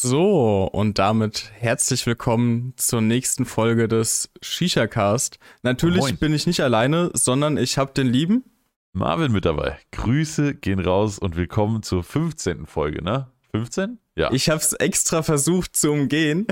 So, 0.00 0.62
und 0.70 1.00
damit 1.00 1.50
herzlich 1.54 2.06
willkommen 2.06 2.72
zur 2.76 3.00
nächsten 3.00 3.44
Folge 3.44 3.88
des 3.88 4.30
Shisha 4.40 4.86
Cast. 4.86 5.40
Natürlich 5.62 5.98
Moin. 6.02 6.16
bin 6.18 6.32
ich 6.34 6.46
nicht 6.46 6.60
alleine, 6.60 7.10
sondern 7.14 7.56
ich 7.56 7.78
habe 7.78 7.92
den 7.94 8.06
lieben. 8.06 8.44
Marvin 8.92 9.32
mit 9.32 9.44
dabei. 9.44 9.76
Grüße 9.90 10.54
gehen 10.54 10.78
raus 10.78 11.18
und 11.18 11.34
willkommen 11.34 11.82
zur 11.82 12.04
15. 12.04 12.66
Folge, 12.66 13.02
ne? 13.02 13.26
15? 13.50 13.98
Ja. 14.14 14.30
Ich 14.30 14.48
habe 14.50 14.60
es 14.60 14.72
extra 14.74 15.24
versucht 15.24 15.74
zu 15.74 15.90
umgehen. 15.90 16.46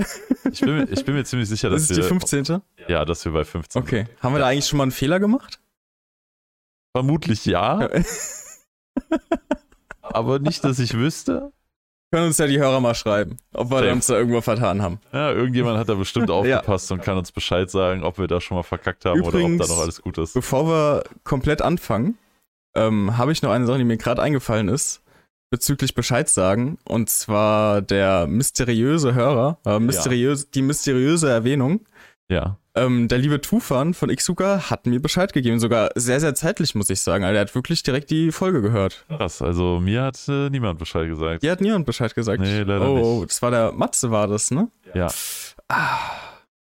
Ich 0.51 0.59
bin, 0.59 0.75
mir- 0.79 0.89
ich 0.91 1.05
bin 1.05 1.15
mir 1.15 1.23
ziemlich 1.23 1.47
sicher, 1.47 1.69
Das 1.69 1.83
dass 1.83 1.91
ist 1.91 1.95
die 1.95 2.01
wir, 2.03 2.09
15. 2.19 2.61
ja, 2.89 3.05
dass 3.05 3.23
wir 3.23 3.31
bei 3.31 3.45
15 3.45 3.81
Okay. 3.81 4.05
sind. 4.07 4.23
Haben 4.23 4.35
wir 4.35 4.39
da 4.39 4.47
eigentlich 4.47 4.67
schon 4.67 4.75
mal 4.75 4.83
einen 4.83 4.91
Fehler 4.91 5.21
gemacht? 5.21 5.61
Vermutlich 6.93 7.45
ja, 7.45 7.89
aber 10.01 10.39
nicht, 10.39 10.65
dass 10.65 10.79
ich 10.79 10.95
wüsste. 10.95 11.53
Können 12.11 12.27
uns 12.27 12.37
ja 12.37 12.47
die 12.47 12.57
Hörer 12.57 12.79
mal 12.79 12.95
schreiben, 12.95 13.37
ob 13.53 13.69
wir 13.69 13.91
uns 13.91 14.07
da 14.07 14.15
irgendwo 14.17 14.39
vertan 14.39 14.81
haben. 14.81 14.99
Ja, 15.11 15.31
irgendjemand 15.31 15.77
hat 15.77 15.89
da 15.89 15.95
bestimmt 15.95 16.29
aufgepasst 16.31 16.89
und 16.91 17.01
kann 17.01 17.17
uns 17.17 17.33
Bescheid 17.33 17.69
sagen, 17.69 18.03
ob 18.03 18.17
wir 18.17 18.27
da 18.27 18.39
schon 18.39 18.55
mal 18.55 18.63
verkackt 18.63 19.03
haben 19.03 19.19
oder 19.19 19.27
ob 19.29 19.33
Übrigens- 19.43 19.67
da 19.67 19.73
noch 19.73 19.81
alles 19.81 20.01
gut 20.01 20.17
ist. 20.17 20.33
Bevor 20.33 20.67
wir 20.67 21.03
komplett 21.25 21.61
anfangen, 21.61 22.17
ähm, 22.77 23.17
habe 23.17 23.33
ich 23.33 23.41
noch 23.41 23.51
eine 23.51 23.65
Sache, 23.65 23.79
die 23.79 23.83
mir 23.83 23.97
gerade 23.97 24.21
eingefallen 24.21 24.69
ist, 24.69 25.03
bezüglich 25.49 25.95
Bescheid 25.95 26.29
sagen. 26.29 26.77
Und 26.85 27.09
zwar 27.09 27.81
der 27.81 28.25
mysteriöse 28.27 29.13
Hörer, 29.13 29.57
äh, 29.65 29.79
mysteriös, 29.79 30.49
die 30.49 30.61
mysteriöse 30.61 31.29
Erwähnung. 31.29 31.81
Ja. 32.29 32.57
Ähm, 32.85 33.07
der 33.07 33.17
liebe 33.17 33.41
Tufan 33.41 33.93
von 33.93 34.09
Xsuka 34.15 34.69
hat 34.69 34.85
mir 34.85 35.01
Bescheid 35.01 35.33
gegeben. 35.33 35.59
Sogar 35.59 35.89
sehr, 35.95 36.19
sehr 36.19 36.35
zeitlich, 36.35 36.75
muss 36.75 36.89
ich 36.89 37.01
sagen. 37.01 37.23
Also 37.23 37.35
er 37.35 37.41
hat 37.41 37.55
wirklich 37.55 37.83
direkt 37.83 38.09
die 38.11 38.31
Folge 38.31 38.61
gehört. 38.61 39.05
Krass, 39.09 39.41
also 39.41 39.79
mir 39.79 40.03
hat 40.03 40.19
äh, 40.27 40.49
niemand 40.49 40.79
Bescheid 40.79 41.07
gesagt. 41.07 41.43
Dir 41.43 41.51
hat 41.51 41.61
niemand 41.61 41.85
Bescheid 41.85 42.13
gesagt. 42.15 42.39
Nee, 42.41 42.59
leider 42.63 42.89
oh, 42.89 42.95
nicht. 42.95 43.05
oh, 43.05 43.25
das 43.25 43.41
war 43.41 43.51
der 43.51 43.71
Matze, 43.71 44.11
war 44.11 44.27
das, 44.27 44.51
ne? 44.51 44.69
Ja. 44.93 45.07
Ah, 45.67 45.99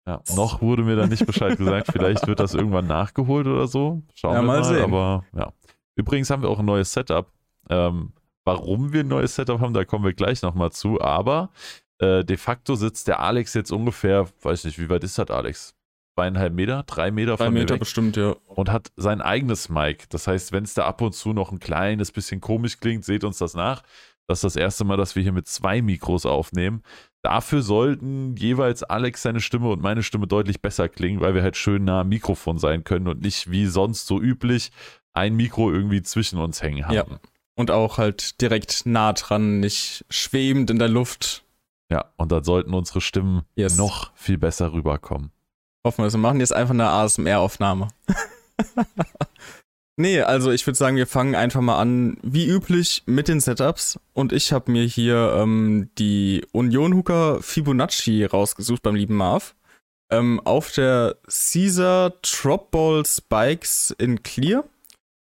Ja, 0.07 0.21
noch 0.35 0.61
wurde 0.61 0.83
mir 0.83 0.95
da 0.95 1.07
nicht 1.07 1.25
Bescheid 1.25 1.57
gesagt. 1.57 1.89
Vielleicht 1.91 2.25
wird 2.27 2.39
das 2.39 2.53
irgendwann 2.53 2.87
nachgeholt 2.87 3.47
oder 3.47 3.67
so. 3.67 4.01
Schauen 4.15 4.33
Ja, 4.33 4.41
wir 4.41 4.47
mal 4.47 4.59
mal. 4.59 4.63
sehen. 4.65 4.83
Aber 4.83 5.23
ja. 5.35 5.51
Übrigens 5.95 6.29
haben 6.29 6.41
wir 6.41 6.49
auch 6.49 6.59
ein 6.59 6.65
neues 6.65 6.91
Setup. 6.91 7.27
Ähm, 7.69 8.13
warum 8.43 8.91
wir 8.93 9.01
ein 9.01 9.07
neues 9.07 9.35
Setup 9.35 9.59
haben, 9.61 9.73
da 9.73 9.85
kommen 9.85 10.03
wir 10.05 10.13
gleich 10.13 10.41
nochmal 10.41 10.71
zu. 10.71 10.99
Aber 10.99 11.51
äh, 11.99 12.23
de 12.25 12.37
facto 12.37 12.75
sitzt 12.75 13.07
der 13.07 13.19
Alex 13.19 13.53
jetzt 13.53 13.71
ungefähr, 13.71 14.27
weiß 14.41 14.63
nicht, 14.65 14.79
wie 14.79 14.89
weit 14.89 15.03
ist 15.03 15.17
das, 15.19 15.29
Alex? 15.29 15.75
Zweieinhalb 16.21 16.53
Meter, 16.53 16.83
drei 16.85 17.09
Meter 17.09 17.35
drei 17.35 17.45
von 17.45 17.53
mir 17.53 17.61
Meter 17.61 17.73
weg 17.73 17.79
bestimmt, 17.79 18.15
ja. 18.15 18.35
und 18.45 18.71
hat 18.71 18.91
sein 18.95 19.21
eigenes 19.21 19.69
Mic. 19.69 20.05
Das 20.09 20.27
heißt, 20.27 20.51
wenn 20.51 20.63
es 20.63 20.75
da 20.75 20.85
ab 20.85 21.01
und 21.01 21.13
zu 21.13 21.33
noch 21.33 21.51
ein 21.51 21.57
kleines 21.57 22.11
bisschen 22.11 22.41
komisch 22.41 22.79
klingt, 22.79 23.03
seht 23.03 23.23
uns 23.23 23.39
das 23.39 23.55
nach. 23.55 23.81
Das 24.27 24.39
ist 24.39 24.43
das 24.43 24.55
erste 24.55 24.83
Mal, 24.83 24.97
dass 24.97 25.15
wir 25.15 25.23
hier 25.23 25.31
mit 25.31 25.47
zwei 25.47 25.81
Mikros 25.81 26.27
aufnehmen. 26.27 26.83
Dafür 27.23 27.63
sollten 27.63 28.35
jeweils 28.35 28.83
Alex 28.83 29.23
seine 29.23 29.41
Stimme 29.41 29.69
und 29.69 29.81
meine 29.81 30.03
Stimme 30.03 30.27
deutlich 30.27 30.61
besser 30.61 30.89
klingen, 30.89 31.21
weil 31.21 31.33
wir 31.33 31.41
halt 31.41 31.57
schön 31.57 31.85
nah 31.85 32.01
am 32.01 32.09
Mikrofon 32.09 32.59
sein 32.59 32.83
können 32.83 33.07
und 33.07 33.21
nicht 33.21 33.49
wie 33.49 33.65
sonst 33.65 34.05
so 34.05 34.21
üblich 34.21 34.71
ein 35.13 35.35
Mikro 35.35 35.71
irgendwie 35.71 36.03
zwischen 36.03 36.37
uns 36.37 36.61
hängen 36.61 36.85
haben. 36.85 36.93
Ja. 36.93 37.05
Und 37.55 37.71
auch 37.71 37.97
halt 37.97 38.39
direkt 38.41 38.85
nah 38.85 39.13
dran, 39.13 39.59
nicht 39.59 40.05
schwebend 40.11 40.69
in 40.69 40.77
der 40.77 40.87
Luft. 40.87 41.43
Ja, 41.89 42.05
und 42.15 42.31
dann 42.31 42.43
sollten 42.43 42.75
unsere 42.75 43.01
Stimmen 43.01 43.41
Yes. 43.55 43.75
noch 43.77 44.15
viel 44.15 44.37
besser 44.37 44.71
rüberkommen. 44.71 45.31
Hoffen 45.85 46.03
wir 46.03 46.07
es. 46.07 46.13
Wir 46.13 46.19
machen 46.19 46.39
jetzt 46.39 46.53
einfach 46.53 46.73
eine 46.73 46.89
ASMR-Aufnahme. 46.89 47.87
nee, 49.97 50.21
also 50.21 50.51
ich 50.51 50.65
würde 50.67 50.77
sagen, 50.77 50.95
wir 50.95 51.07
fangen 51.07 51.35
einfach 51.35 51.61
mal 51.61 51.79
an, 51.79 52.17
wie 52.21 52.47
üblich, 52.47 53.03
mit 53.07 53.27
den 53.27 53.39
Setups. 53.39 53.99
Und 54.13 54.31
ich 54.31 54.53
habe 54.53 54.71
mir 54.71 54.83
hier 54.83 55.33
ähm, 55.37 55.89
die 55.97 56.45
Union 56.51 56.95
Hooker 56.95 57.41
Fibonacci 57.41 58.25
rausgesucht 58.25 58.83
beim 58.83 58.95
lieben 58.95 59.15
Marv. 59.15 59.55
Ähm, 60.11 60.39
auf 60.43 60.71
der 60.71 61.15
Caesar 61.27 62.13
Dropball 62.21 63.05
Spikes 63.05 63.95
in 63.97 64.21
Clear. 64.21 64.65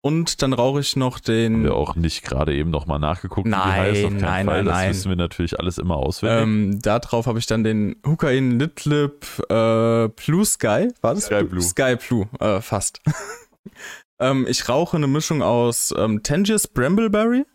Und 0.05 0.43
dann 0.43 0.53
rauche 0.53 0.81
ich 0.81 0.97
noch 0.97 1.17
Haben 1.17 1.25
den. 1.25 1.65
wir 1.65 1.75
auch 1.75 1.97
nicht 1.97 2.25
gerade 2.25 2.55
eben 2.55 2.69
nochmal 2.69 2.99
nachgeguckt, 2.99 3.47
wie 3.47 3.51
Nein, 3.51 3.73
heißt. 3.73 4.05
Auf 4.05 4.11
keinen 4.11 4.21
nein, 4.21 4.47
Fall. 4.47 4.57
nein, 4.57 4.65
das 4.67 4.75
nein. 4.75 4.91
wissen 4.91 5.09
wir 5.09 5.17
natürlich 5.17 5.59
alles 5.59 5.79
immer 5.79 5.97
auswendig. 5.97 6.43
Ähm, 6.43 6.79
da 6.83 6.99
drauf 6.99 7.27
habe 7.27 7.39
ich 7.39 7.47
dann 7.47 7.65
den 7.65 7.97
Hooker 8.07 8.31
in 8.31 8.59
Litlip 8.59 9.25
äh, 9.49 10.09
Blue 10.09 10.45
Sky. 10.45 10.91
War 11.01 11.15
das? 11.15 11.25
Sky 11.25 11.45
Blue. 11.45 11.63
Sky 11.63 11.97
Blue, 11.97 12.29
äh, 12.39 12.61
fast. 12.61 13.01
ähm, 14.21 14.47
ich 14.47 14.69
rauche 14.69 14.99
eine 14.99 15.07
Mischung 15.07 15.41
aus 15.41 15.95
ähm, 15.97 16.23
Tangiers 16.23 16.69
Brambleberry. 16.69 17.47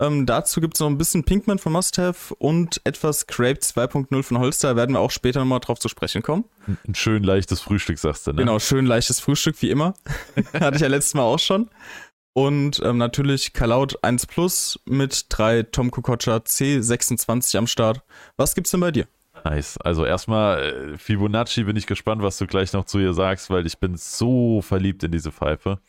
Ähm, 0.00 0.26
dazu 0.26 0.60
gibt 0.60 0.74
es 0.74 0.80
noch 0.80 0.86
ein 0.86 0.98
bisschen 0.98 1.24
Pinkman 1.24 1.58
von 1.58 1.72
Must 1.72 1.98
Have 1.98 2.34
und 2.36 2.80
etwas 2.84 3.26
Grape 3.26 3.58
2.0 3.58 4.22
von 4.22 4.38
Holster. 4.38 4.76
Werden 4.76 4.94
wir 4.94 5.00
auch 5.00 5.10
später 5.10 5.40
nochmal 5.40 5.58
drauf 5.58 5.80
zu 5.80 5.88
sprechen 5.88 6.22
kommen. 6.22 6.44
Ein 6.86 6.94
schön 6.94 7.24
leichtes 7.24 7.60
Frühstück, 7.60 7.98
sagst 7.98 8.26
du, 8.26 8.32
ne? 8.32 8.36
Genau, 8.36 8.60
schön 8.60 8.86
leichtes 8.86 9.18
Frühstück, 9.18 9.60
wie 9.60 9.70
immer. 9.70 9.94
Hatte 10.52 10.76
ich 10.76 10.82
ja 10.82 10.88
letztes 10.88 11.14
Mal 11.14 11.22
auch 11.22 11.40
schon. 11.40 11.68
Und 12.32 12.80
ähm, 12.84 12.98
natürlich 12.98 13.52
Kalaut 13.52 14.04
1 14.04 14.26
Plus 14.26 14.78
mit 14.84 15.26
drei 15.30 15.64
Tom 15.64 15.90
Kokocha 15.90 16.36
C26 16.36 17.58
am 17.58 17.66
Start. 17.66 18.02
Was 18.36 18.54
gibt's 18.54 18.70
denn 18.70 18.78
bei 18.78 18.92
dir? 18.92 19.08
Nice. 19.44 19.78
Also 19.78 20.04
erstmal 20.04 20.62
äh, 20.62 20.98
Fibonacci 20.98 21.64
bin 21.64 21.74
ich 21.74 21.88
gespannt, 21.88 22.22
was 22.22 22.38
du 22.38 22.46
gleich 22.46 22.72
noch 22.72 22.84
zu 22.84 23.00
ihr 23.00 23.14
sagst, 23.14 23.50
weil 23.50 23.66
ich 23.66 23.78
bin 23.78 23.96
so 23.96 24.62
verliebt 24.62 25.02
in 25.02 25.10
diese 25.10 25.32
Pfeife. 25.32 25.80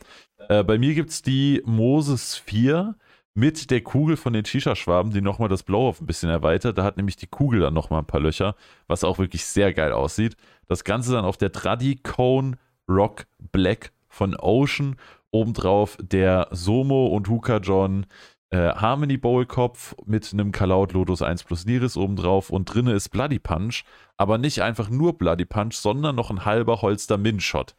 Äh, 0.48 0.64
bei 0.64 0.78
mir 0.78 0.94
gibt 0.94 1.10
es 1.10 1.22
die 1.22 1.62
Moses 1.64 2.36
4 2.36 2.96
mit 3.34 3.70
der 3.70 3.80
Kugel 3.80 4.16
von 4.16 4.32
den 4.32 4.44
Shisha-Schwaben, 4.44 5.12
die 5.12 5.20
nochmal 5.20 5.48
das 5.48 5.62
Blow-Off 5.62 6.00
ein 6.00 6.06
bisschen 6.06 6.30
erweitert. 6.30 6.78
Da 6.78 6.84
hat 6.84 6.96
nämlich 6.96 7.16
die 7.16 7.26
Kugel 7.28 7.60
dann 7.60 7.74
nochmal 7.74 8.00
ein 8.00 8.06
paar 8.06 8.20
Löcher, 8.20 8.54
was 8.86 9.04
auch 9.04 9.18
wirklich 9.18 9.44
sehr 9.44 9.72
geil 9.72 9.92
aussieht. 9.92 10.36
Das 10.66 10.84
Ganze 10.84 11.12
dann 11.12 11.24
auf 11.24 11.36
der 11.36 11.52
Tradi 11.52 11.96
Cone 11.96 12.56
Rock 12.88 13.26
Black 13.52 13.92
von 14.08 14.36
Ocean. 14.36 14.96
Obendrauf 15.32 15.96
der 16.00 16.48
Somo 16.50 17.06
und 17.06 17.28
Huka 17.28 17.58
John 17.58 18.06
äh, 18.50 18.74
Harmony 18.74 19.16
Bowl 19.16 19.46
Kopf 19.46 19.94
mit 20.06 20.32
einem 20.32 20.50
Kalaut 20.50 20.92
Lotus 20.92 21.22
1 21.22 21.44
plus 21.44 21.64
Liris 21.66 21.96
obendrauf 21.96 22.50
und 22.50 22.64
drinne 22.64 22.94
ist 22.94 23.10
Bloody 23.10 23.38
Punch, 23.38 23.84
aber 24.16 24.38
nicht 24.38 24.60
einfach 24.62 24.90
nur 24.90 25.16
Bloody 25.16 25.44
Punch, 25.44 25.74
sondern 25.74 26.16
noch 26.16 26.30
ein 26.30 26.44
halber 26.44 26.82
Holster 26.82 27.16
Min 27.16 27.38
Shot. 27.38 27.76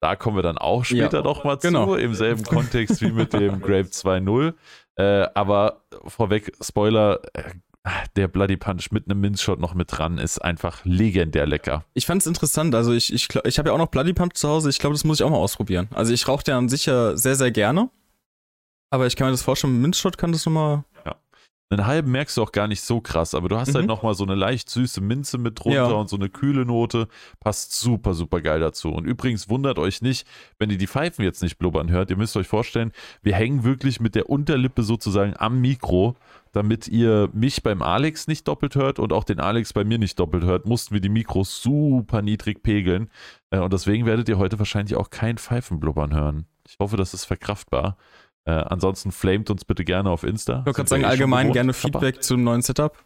Da 0.00 0.16
kommen 0.16 0.36
wir 0.36 0.42
dann 0.42 0.58
auch 0.58 0.84
später 0.84 1.18
Ja, 1.18 1.24
noch 1.24 1.44
mal 1.44 1.56
genau. 1.56 1.86
zu, 1.86 1.94
im 1.94 2.14
selben 2.14 2.44
Kontext 2.44 3.00
wie 3.00 3.10
mit 3.10 3.32
dem 3.32 3.60
Grape 3.60 3.88
2.0. 3.88 4.54
Äh, 4.96 5.26
aber 5.34 5.82
vorweg, 6.06 6.52
Spoiler, 6.60 7.20
äh, 7.34 7.42
der 8.16 8.28
Bloody 8.28 8.56
Punch 8.56 8.92
mit 8.92 9.10
einem 9.10 9.20
Min 9.20 9.36
Shot 9.36 9.60
noch 9.60 9.74
mit 9.74 9.88
dran 9.90 10.18
ist 10.18 10.38
einfach 10.38 10.84
legendär 10.84 11.46
lecker. 11.46 11.84
Ich 11.92 12.06
fand 12.06 12.22
es 12.22 12.26
interessant. 12.26 12.74
Also 12.74 12.92
ich, 12.92 13.12
ich, 13.12 13.28
ich 13.44 13.58
habe 13.58 13.68
ja 13.68 13.74
auch 13.74 13.78
noch 13.78 13.88
Bloody 13.88 14.14
Pump 14.14 14.36
zu 14.36 14.48
Hause. 14.48 14.70
Ich 14.70 14.78
glaube, 14.78 14.94
das 14.94 15.04
muss 15.04 15.20
ich 15.20 15.24
auch 15.24 15.30
mal 15.30 15.36
ausprobieren. 15.36 15.88
Also 15.92 16.12
ich 16.12 16.26
rauche 16.26 16.44
den 16.44 16.54
an 16.54 16.68
sich 16.68 16.86
ja 16.86 17.16
sehr, 17.16 17.34
sehr 17.34 17.50
gerne. 17.50 17.90
Aber 18.90 19.06
ich 19.06 19.16
kann 19.16 19.26
mir 19.26 19.32
das 19.32 19.42
vorstellen, 19.42 19.74
mit 19.74 19.82
Minzshot 19.82 20.16
kann 20.16 20.32
das 20.32 20.46
nochmal. 20.46 20.84
Einen 21.74 21.86
halben 21.86 22.10
merkst 22.12 22.36
du 22.36 22.42
auch 22.42 22.52
gar 22.52 22.68
nicht 22.68 22.80
so 22.82 23.00
krass, 23.00 23.34
aber 23.34 23.48
du 23.48 23.56
hast 23.58 23.70
Mhm. 23.70 23.74
halt 23.78 23.86
nochmal 23.86 24.14
so 24.14 24.24
eine 24.24 24.34
leicht 24.34 24.70
süße 24.70 25.00
Minze 25.00 25.38
mit 25.38 25.58
drunter 25.62 25.76
Ja. 25.90 25.92
und 25.92 26.08
so 26.08 26.16
eine 26.16 26.28
kühle 26.28 26.64
Note. 26.64 27.08
Passt 27.40 27.72
super, 27.74 28.14
super 28.14 28.40
geil 28.40 28.60
dazu. 28.60 28.90
Und 28.90 29.04
übrigens 29.04 29.48
wundert 29.48 29.78
euch 29.78 30.00
nicht, 30.02 30.26
wenn 30.58 30.70
ihr 30.70 30.78
die 30.78 30.86
Pfeifen 30.86 31.24
jetzt 31.24 31.42
nicht 31.42 31.58
blubbern 31.58 31.90
hört. 31.90 32.10
Ihr 32.10 32.16
müsst 32.16 32.36
euch 32.36 32.46
vorstellen, 32.48 32.92
wir 33.22 33.34
hängen 33.34 33.64
wirklich 33.64 34.00
mit 34.00 34.14
der 34.14 34.30
Unterlippe 34.30 34.82
sozusagen 34.82 35.34
am 35.36 35.60
Mikro. 35.60 36.16
Damit 36.52 36.86
ihr 36.86 37.28
mich 37.32 37.64
beim 37.64 37.82
Alex 37.82 38.28
nicht 38.28 38.46
doppelt 38.46 38.76
hört 38.76 39.00
und 39.00 39.12
auch 39.12 39.24
den 39.24 39.40
Alex 39.40 39.72
bei 39.72 39.82
mir 39.82 39.98
nicht 39.98 40.20
doppelt 40.20 40.44
hört, 40.44 40.66
mussten 40.66 40.94
wir 40.94 41.00
die 41.00 41.08
Mikros 41.08 41.60
super 41.60 42.22
niedrig 42.22 42.62
pegeln. 42.62 43.10
Äh, 43.50 43.58
Und 43.58 43.72
deswegen 43.72 44.06
werdet 44.06 44.28
ihr 44.28 44.38
heute 44.38 44.60
wahrscheinlich 44.60 44.94
auch 44.94 45.10
kein 45.10 45.36
Pfeifenblubbern 45.36 46.14
hören. 46.14 46.46
Ich 46.68 46.76
hoffe, 46.78 46.96
das 46.96 47.12
ist 47.12 47.24
verkraftbar. 47.24 47.96
Äh, 48.46 48.52
ansonsten 48.52 49.10
flamet 49.10 49.50
uns 49.50 49.64
bitte 49.64 49.84
gerne 49.84 50.10
auf 50.10 50.22
Insta. 50.22 50.60
Ich 50.60 50.66
wollte 50.66 50.76
gerade 50.76 50.88
Sind 50.88 50.88
sagen, 50.88 51.02
eh 51.04 51.06
allgemein 51.06 51.52
gerne 51.52 51.72
Feedback 51.72 52.22
zum 52.22 52.44
neuen 52.44 52.62
Setup. 52.62 52.96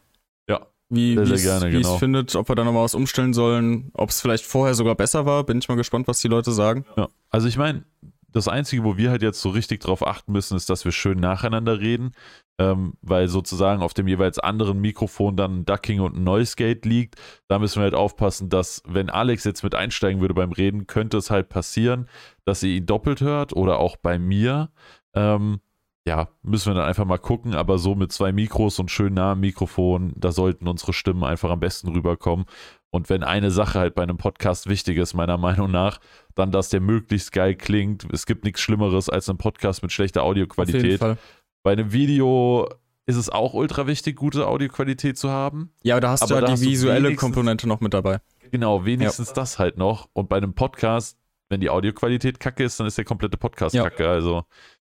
Ja. 0.48 0.66
Wie, 0.88 1.14
Sehr, 1.14 1.26
sehr 1.26 1.34
es 1.36 1.42
gerne, 1.42 1.72
wie 1.72 1.76
es 1.76 1.82
genau. 1.82 1.98
findet, 1.98 2.34
ob 2.34 2.48
wir 2.48 2.56
da 2.56 2.64
nochmal 2.64 2.84
was 2.84 2.94
umstellen 2.94 3.34
sollen, 3.34 3.90
ob 3.92 4.08
es 4.08 4.20
vielleicht 4.20 4.44
vorher 4.44 4.74
sogar 4.74 4.94
besser 4.94 5.26
war. 5.26 5.44
Bin 5.44 5.58
ich 5.58 5.68
mal 5.68 5.76
gespannt, 5.76 6.08
was 6.08 6.20
die 6.20 6.28
Leute 6.28 6.50
sagen. 6.52 6.86
Ja. 6.96 7.08
Also 7.30 7.46
ich 7.46 7.58
meine, 7.58 7.84
das 8.32 8.48
Einzige, 8.48 8.84
wo 8.84 8.96
wir 8.96 9.10
halt 9.10 9.22
jetzt 9.22 9.40
so 9.40 9.50
richtig 9.50 9.80
drauf 9.80 10.06
achten 10.06 10.32
müssen, 10.32 10.56
ist, 10.56 10.68
dass 10.68 10.84
wir 10.84 10.92
schön 10.92 11.18
nacheinander 11.18 11.80
reden, 11.80 12.12
ähm, 12.58 12.94
weil 13.00 13.28
sozusagen 13.28 13.82
auf 13.82 13.94
dem 13.94 14.06
jeweils 14.06 14.38
anderen 14.38 14.80
Mikrofon 14.80 15.36
dann 15.36 15.60
ein 15.60 15.64
Ducking 15.64 16.00
und 16.00 16.16
ein 16.16 16.24
Noise 16.24 16.56
Gate 16.56 16.84
liegt. 16.84 17.16
Da 17.48 17.58
müssen 17.58 17.76
wir 17.76 17.84
halt 17.84 17.94
aufpassen, 17.94 18.50
dass 18.50 18.82
wenn 18.86 19.08
Alex 19.08 19.44
jetzt 19.44 19.62
mit 19.62 19.74
einsteigen 19.74 20.20
würde 20.20 20.34
beim 20.34 20.52
Reden, 20.52 20.86
könnte 20.86 21.16
es 21.16 21.30
halt 21.30 21.48
passieren, 21.48 22.08
dass 22.44 22.62
ihr 22.62 22.76
ihn 22.76 22.86
doppelt 22.86 23.20
hört 23.20 23.54
oder 23.54 23.78
auch 23.78 23.96
bei 23.96 24.18
mir. 24.18 24.70
Ähm, 25.14 25.60
ja, 26.06 26.28
müssen 26.42 26.70
wir 26.70 26.74
dann 26.74 26.86
einfach 26.88 27.04
mal 27.04 27.18
gucken, 27.18 27.54
aber 27.54 27.76
so 27.78 27.94
mit 27.94 28.12
zwei 28.12 28.32
Mikros 28.32 28.78
und 28.78 28.90
schön 28.90 29.14
nah 29.14 29.32
am 29.32 29.40
Mikrofon, 29.40 30.12
da 30.16 30.32
sollten 30.32 30.66
unsere 30.66 30.92
Stimmen 30.94 31.22
einfach 31.22 31.50
am 31.50 31.60
besten 31.60 31.88
rüberkommen. 31.88 32.46
Und 32.90 33.10
wenn 33.10 33.22
eine 33.22 33.50
Sache 33.50 33.78
halt 33.78 33.94
bei 33.94 34.02
einem 34.02 34.16
Podcast 34.16 34.68
wichtig 34.68 34.96
ist, 34.96 35.12
meiner 35.12 35.36
Meinung 35.36 35.70
nach, 35.70 36.00
dann, 36.34 36.50
dass 36.50 36.70
der 36.70 36.80
möglichst 36.80 37.32
geil 37.32 37.54
klingt. 37.54 38.06
Es 38.10 38.24
gibt 38.24 38.44
nichts 38.44 38.60
Schlimmeres 38.60 39.10
als 39.10 39.28
ein 39.28 39.36
Podcast 39.36 39.82
mit 39.82 39.92
schlechter 39.92 40.22
Auf 40.22 40.34
jeden 40.34 40.48
Audioqualität. 40.48 40.98
Fall. 40.98 41.18
Bei 41.62 41.72
einem 41.72 41.92
Video 41.92 42.66
ist 43.04 43.16
es 43.16 43.28
auch 43.28 43.52
ultra 43.52 43.86
wichtig, 43.86 44.16
gute 44.16 44.46
Audioqualität 44.46 45.18
zu 45.18 45.28
haben. 45.28 45.72
Ja, 45.82 45.96
aber 45.96 46.00
da 46.00 46.10
hast 46.12 46.22
Aber 46.22 46.40
du 46.40 46.46
ja 46.46 46.52
hast 46.52 46.62
die 46.62 46.70
visuelle 46.70 47.14
Komponente 47.16 47.68
noch 47.68 47.80
mit 47.80 47.92
dabei. 47.92 48.20
Genau, 48.50 48.86
wenigstens 48.86 49.34
das 49.34 49.58
halt 49.58 49.76
noch. 49.76 50.08
Und 50.14 50.30
bei 50.30 50.38
einem 50.38 50.54
Podcast, 50.54 51.18
wenn 51.50 51.60
die 51.60 51.68
Audioqualität 51.68 52.40
kacke 52.40 52.64
ist, 52.64 52.80
dann 52.80 52.86
ist 52.86 52.96
der 52.96 53.04
komplette 53.04 53.36
Podcast 53.36 53.74
Ja. 53.74 53.82
kacke. 53.84 54.08
Also 54.08 54.44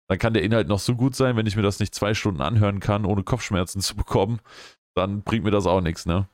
dann 0.09 0.19
kann 0.19 0.35
der 0.35 0.43
Inhalt 0.43 0.69
noch 0.69 0.79
so 0.79 0.95
gut 0.95 1.15
sein, 1.17 1.37
wenn 1.37 1.47
ich 1.47 1.57
mir 1.57 1.63
das 1.63 1.81
nicht 1.81 1.95
zwei 1.95 2.15
Stunden 2.15 2.41
anhören 2.43 2.81
kann, 2.81 3.05
ohne 3.05 3.23
Kopfschmerzen 3.23 3.81
zu 3.81 3.97
bekommen, 3.97 4.41
dann 4.95 5.23
bringt 5.23 5.45
mir 5.45 5.51
das 5.51 5.67
auch 5.67 5.81
nichts, 5.81 6.07
ne? 6.07 6.29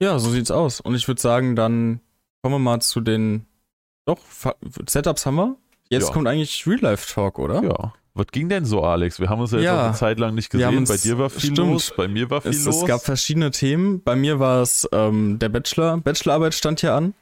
Ja, 0.00 0.18
so 0.18 0.30
sieht's 0.30 0.50
aus. 0.50 0.80
Und 0.80 0.94
ich 0.94 1.06
würde 1.08 1.20
sagen, 1.20 1.54
dann 1.56 2.00
kommen 2.42 2.54
wir 2.56 2.58
mal 2.58 2.80
zu 2.80 3.00
den. 3.00 3.46
Doch, 4.04 4.18
Setups 4.88 5.26
haben 5.26 5.36
wir. 5.36 5.56
Jetzt 5.90 6.08
Ja. 6.08 6.12
kommt 6.12 6.26
eigentlich 6.26 6.66
Real 6.66 6.80
Life 6.80 7.12
Talk, 7.12 7.38
oder? 7.38 7.62
Ja. 7.62 7.92
Was 8.14 8.26
ging 8.26 8.48
denn 8.48 8.64
so, 8.66 8.82
Alex? 8.82 9.20
Wir 9.20 9.28
haben 9.30 9.40
uns 9.40 9.52
ja 9.52 9.58
jetzt 9.58 9.64
Ja. 9.66 9.80
auch 9.80 9.84
eine 9.86 9.94
Zeit 9.94 10.18
lang 10.18 10.34
nicht 10.34 10.50
gesehen. 10.50 10.84
Bei 10.84 10.96
dir 10.96 11.18
war 11.18 11.30
viel 11.30 11.40
stimmt. 11.52 11.58
los, 11.58 11.92
bei 11.96 12.08
mir 12.08 12.28
war 12.30 12.42
viel 12.42 12.50
Es, 12.50 12.64
los. 12.64 12.82
es 12.82 12.86
gab 12.86 13.02
verschiedene 13.02 13.50
Themen. 13.52 14.02
Bei 14.02 14.16
mir 14.16 14.38
war 14.38 14.60
es 14.60 14.88
ähm, 14.92 15.38
der 15.38 15.48
Bachelor. 15.48 15.96
Bachelorarbeit 15.98 16.54
stand 16.54 16.80
hier 16.80 16.94
an. 16.94 17.14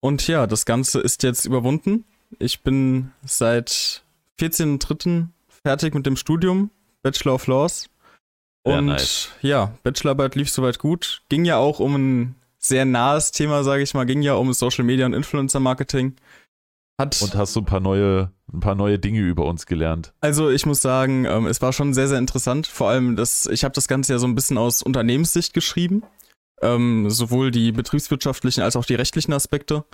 Und 0.00 0.26
ja, 0.28 0.46
das 0.46 0.66
Ganze 0.66 1.00
ist 1.00 1.22
jetzt 1.22 1.46
überwunden. 1.46 2.04
Ich 2.38 2.62
bin 2.62 3.12
seit 3.24 4.02
14.03. 4.40 5.28
fertig 5.48 5.94
mit 5.94 6.06
dem 6.06 6.16
Studium. 6.16 6.70
Bachelor 7.02 7.34
of 7.34 7.46
Laws. 7.46 7.88
Und 8.64 8.86
nice. 8.86 9.30
ja, 9.42 9.72
Bachelorarbeit 9.84 10.34
lief 10.34 10.50
soweit 10.50 10.78
gut. 10.78 11.22
Ging 11.28 11.44
ja 11.44 11.56
auch 11.56 11.78
um 11.78 11.94
ein 11.94 12.34
sehr 12.58 12.84
nahes 12.84 13.30
Thema, 13.30 13.62
sage 13.62 13.82
ich 13.82 13.94
mal. 13.94 14.06
Ging 14.06 14.22
ja 14.22 14.34
um 14.34 14.52
Social 14.52 14.84
Media 14.84 15.06
und 15.06 15.14
Influencer 15.14 15.60
Marketing. 15.60 16.16
Hat 17.00 17.20
Und 17.22 17.34
hast 17.36 17.54
du 17.54 17.60
ein 17.60 17.66
paar 17.66 17.80
neue, 17.80 18.32
ein 18.52 18.60
paar 18.60 18.74
neue 18.74 18.98
Dinge 18.98 19.20
über 19.20 19.44
uns 19.44 19.66
gelernt. 19.66 20.14
also 20.20 20.50
ich 20.50 20.66
muss 20.66 20.80
sagen, 20.80 21.26
ähm, 21.26 21.46
es 21.46 21.60
war 21.60 21.72
schon 21.72 21.94
sehr, 21.94 22.08
sehr 22.08 22.18
interessant. 22.18 22.66
Vor 22.66 22.88
allem, 22.88 23.16
das, 23.16 23.46
ich 23.46 23.64
habe 23.64 23.74
das 23.74 23.86
Ganze 23.86 24.14
ja 24.14 24.18
so 24.18 24.26
ein 24.26 24.34
bisschen 24.34 24.58
aus 24.58 24.82
Unternehmenssicht 24.82 25.54
geschrieben. 25.54 26.02
Ähm, 26.62 27.10
sowohl 27.10 27.50
die 27.50 27.70
betriebswirtschaftlichen 27.70 28.62
als 28.62 28.76
auch 28.76 28.86
die 28.86 28.94
rechtlichen 28.94 29.34
Aspekte. 29.34 29.84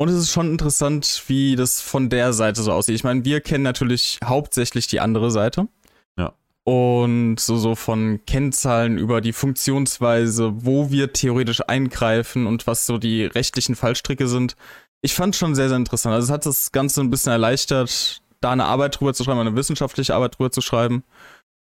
Und 0.00 0.08
es 0.08 0.14
ist 0.14 0.30
schon 0.30 0.50
interessant, 0.50 1.24
wie 1.26 1.56
das 1.56 1.82
von 1.82 2.08
der 2.08 2.32
Seite 2.32 2.62
so 2.62 2.72
aussieht. 2.72 2.94
Ich 2.94 3.04
meine, 3.04 3.22
wir 3.26 3.42
kennen 3.42 3.62
natürlich 3.62 4.18
hauptsächlich 4.24 4.86
die 4.86 4.98
andere 4.98 5.30
Seite. 5.30 5.68
Ja. 6.16 6.32
Und 6.64 7.38
so, 7.38 7.58
so 7.58 7.74
von 7.74 8.20
Kennzahlen 8.26 8.96
über 8.96 9.20
die 9.20 9.34
Funktionsweise, 9.34 10.64
wo 10.64 10.90
wir 10.90 11.12
theoretisch 11.12 11.60
eingreifen 11.68 12.46
und 12.46 12.66
was 12.66 12.86
so 12.86 12.96
die 12.96 13.26
rechtlichen 13.26 13.74
Fallstricke 13.74 14.26
sind. 14.26 14.56
Ich 15.02 15.12
fand 15.12 15.36
schon 15.36 15.54
sehr, 15.54 15.68
sehr 15.68 15.76
interessant. 15.76 16.14
Also 16.14 16.28
es 16.28 16.30
hat 16.30 16.46
das 16.46 16.72
Ganze 16.72 17.02
ein 17.02 17.10
bisschen 17.10 17.32
erleichtert, 17.32 18.22
da 18.40 18.52
eine 18.52 18.64
Arbeit 18.64 18.98
drüber 18.98 19.12
zu 19.12 19.22
schreiben, 19.22 19.40
eine 19.40 19.54
wissenschaftliche 19.54 20.14
Arbeit 20.14 20.38
drüber 20.38 20.50
zu 20.50 20.62
schreiben. 20.62 21.04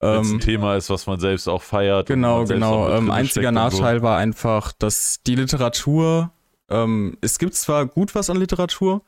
Wenn 0.00 0.20
es 0.20 0.30
Ähm, 0.30 0.36
ein 0.36 0.40
Thema 0.40 0.74
ist, 0.74 0.90
was 0.90 1.06
man 1.06 1.20
selbst 1.20 1.48
auch 1.48 1.62
feiert. 1.62 2.08
Genau, 2.08 2.44
genau. 2.44 2.90
Ähm, 2.90 3.12
einziger 3.12 3.52
Nachteil 3.52 4.02
war 4.02 4.18
einfach, 4.18 4.72
dass 4.72 5.20
die 5.24 5.36
Literatur, 5.36 6.32
ähm, 6.70 7.16
es 7.20 7.38
gibt 7.38 7.54
zwar 7.54 7.86
gut 7.86 8.14
was 8.14 8.30
an 8.30 8.36
Literatur, 8.36 9.02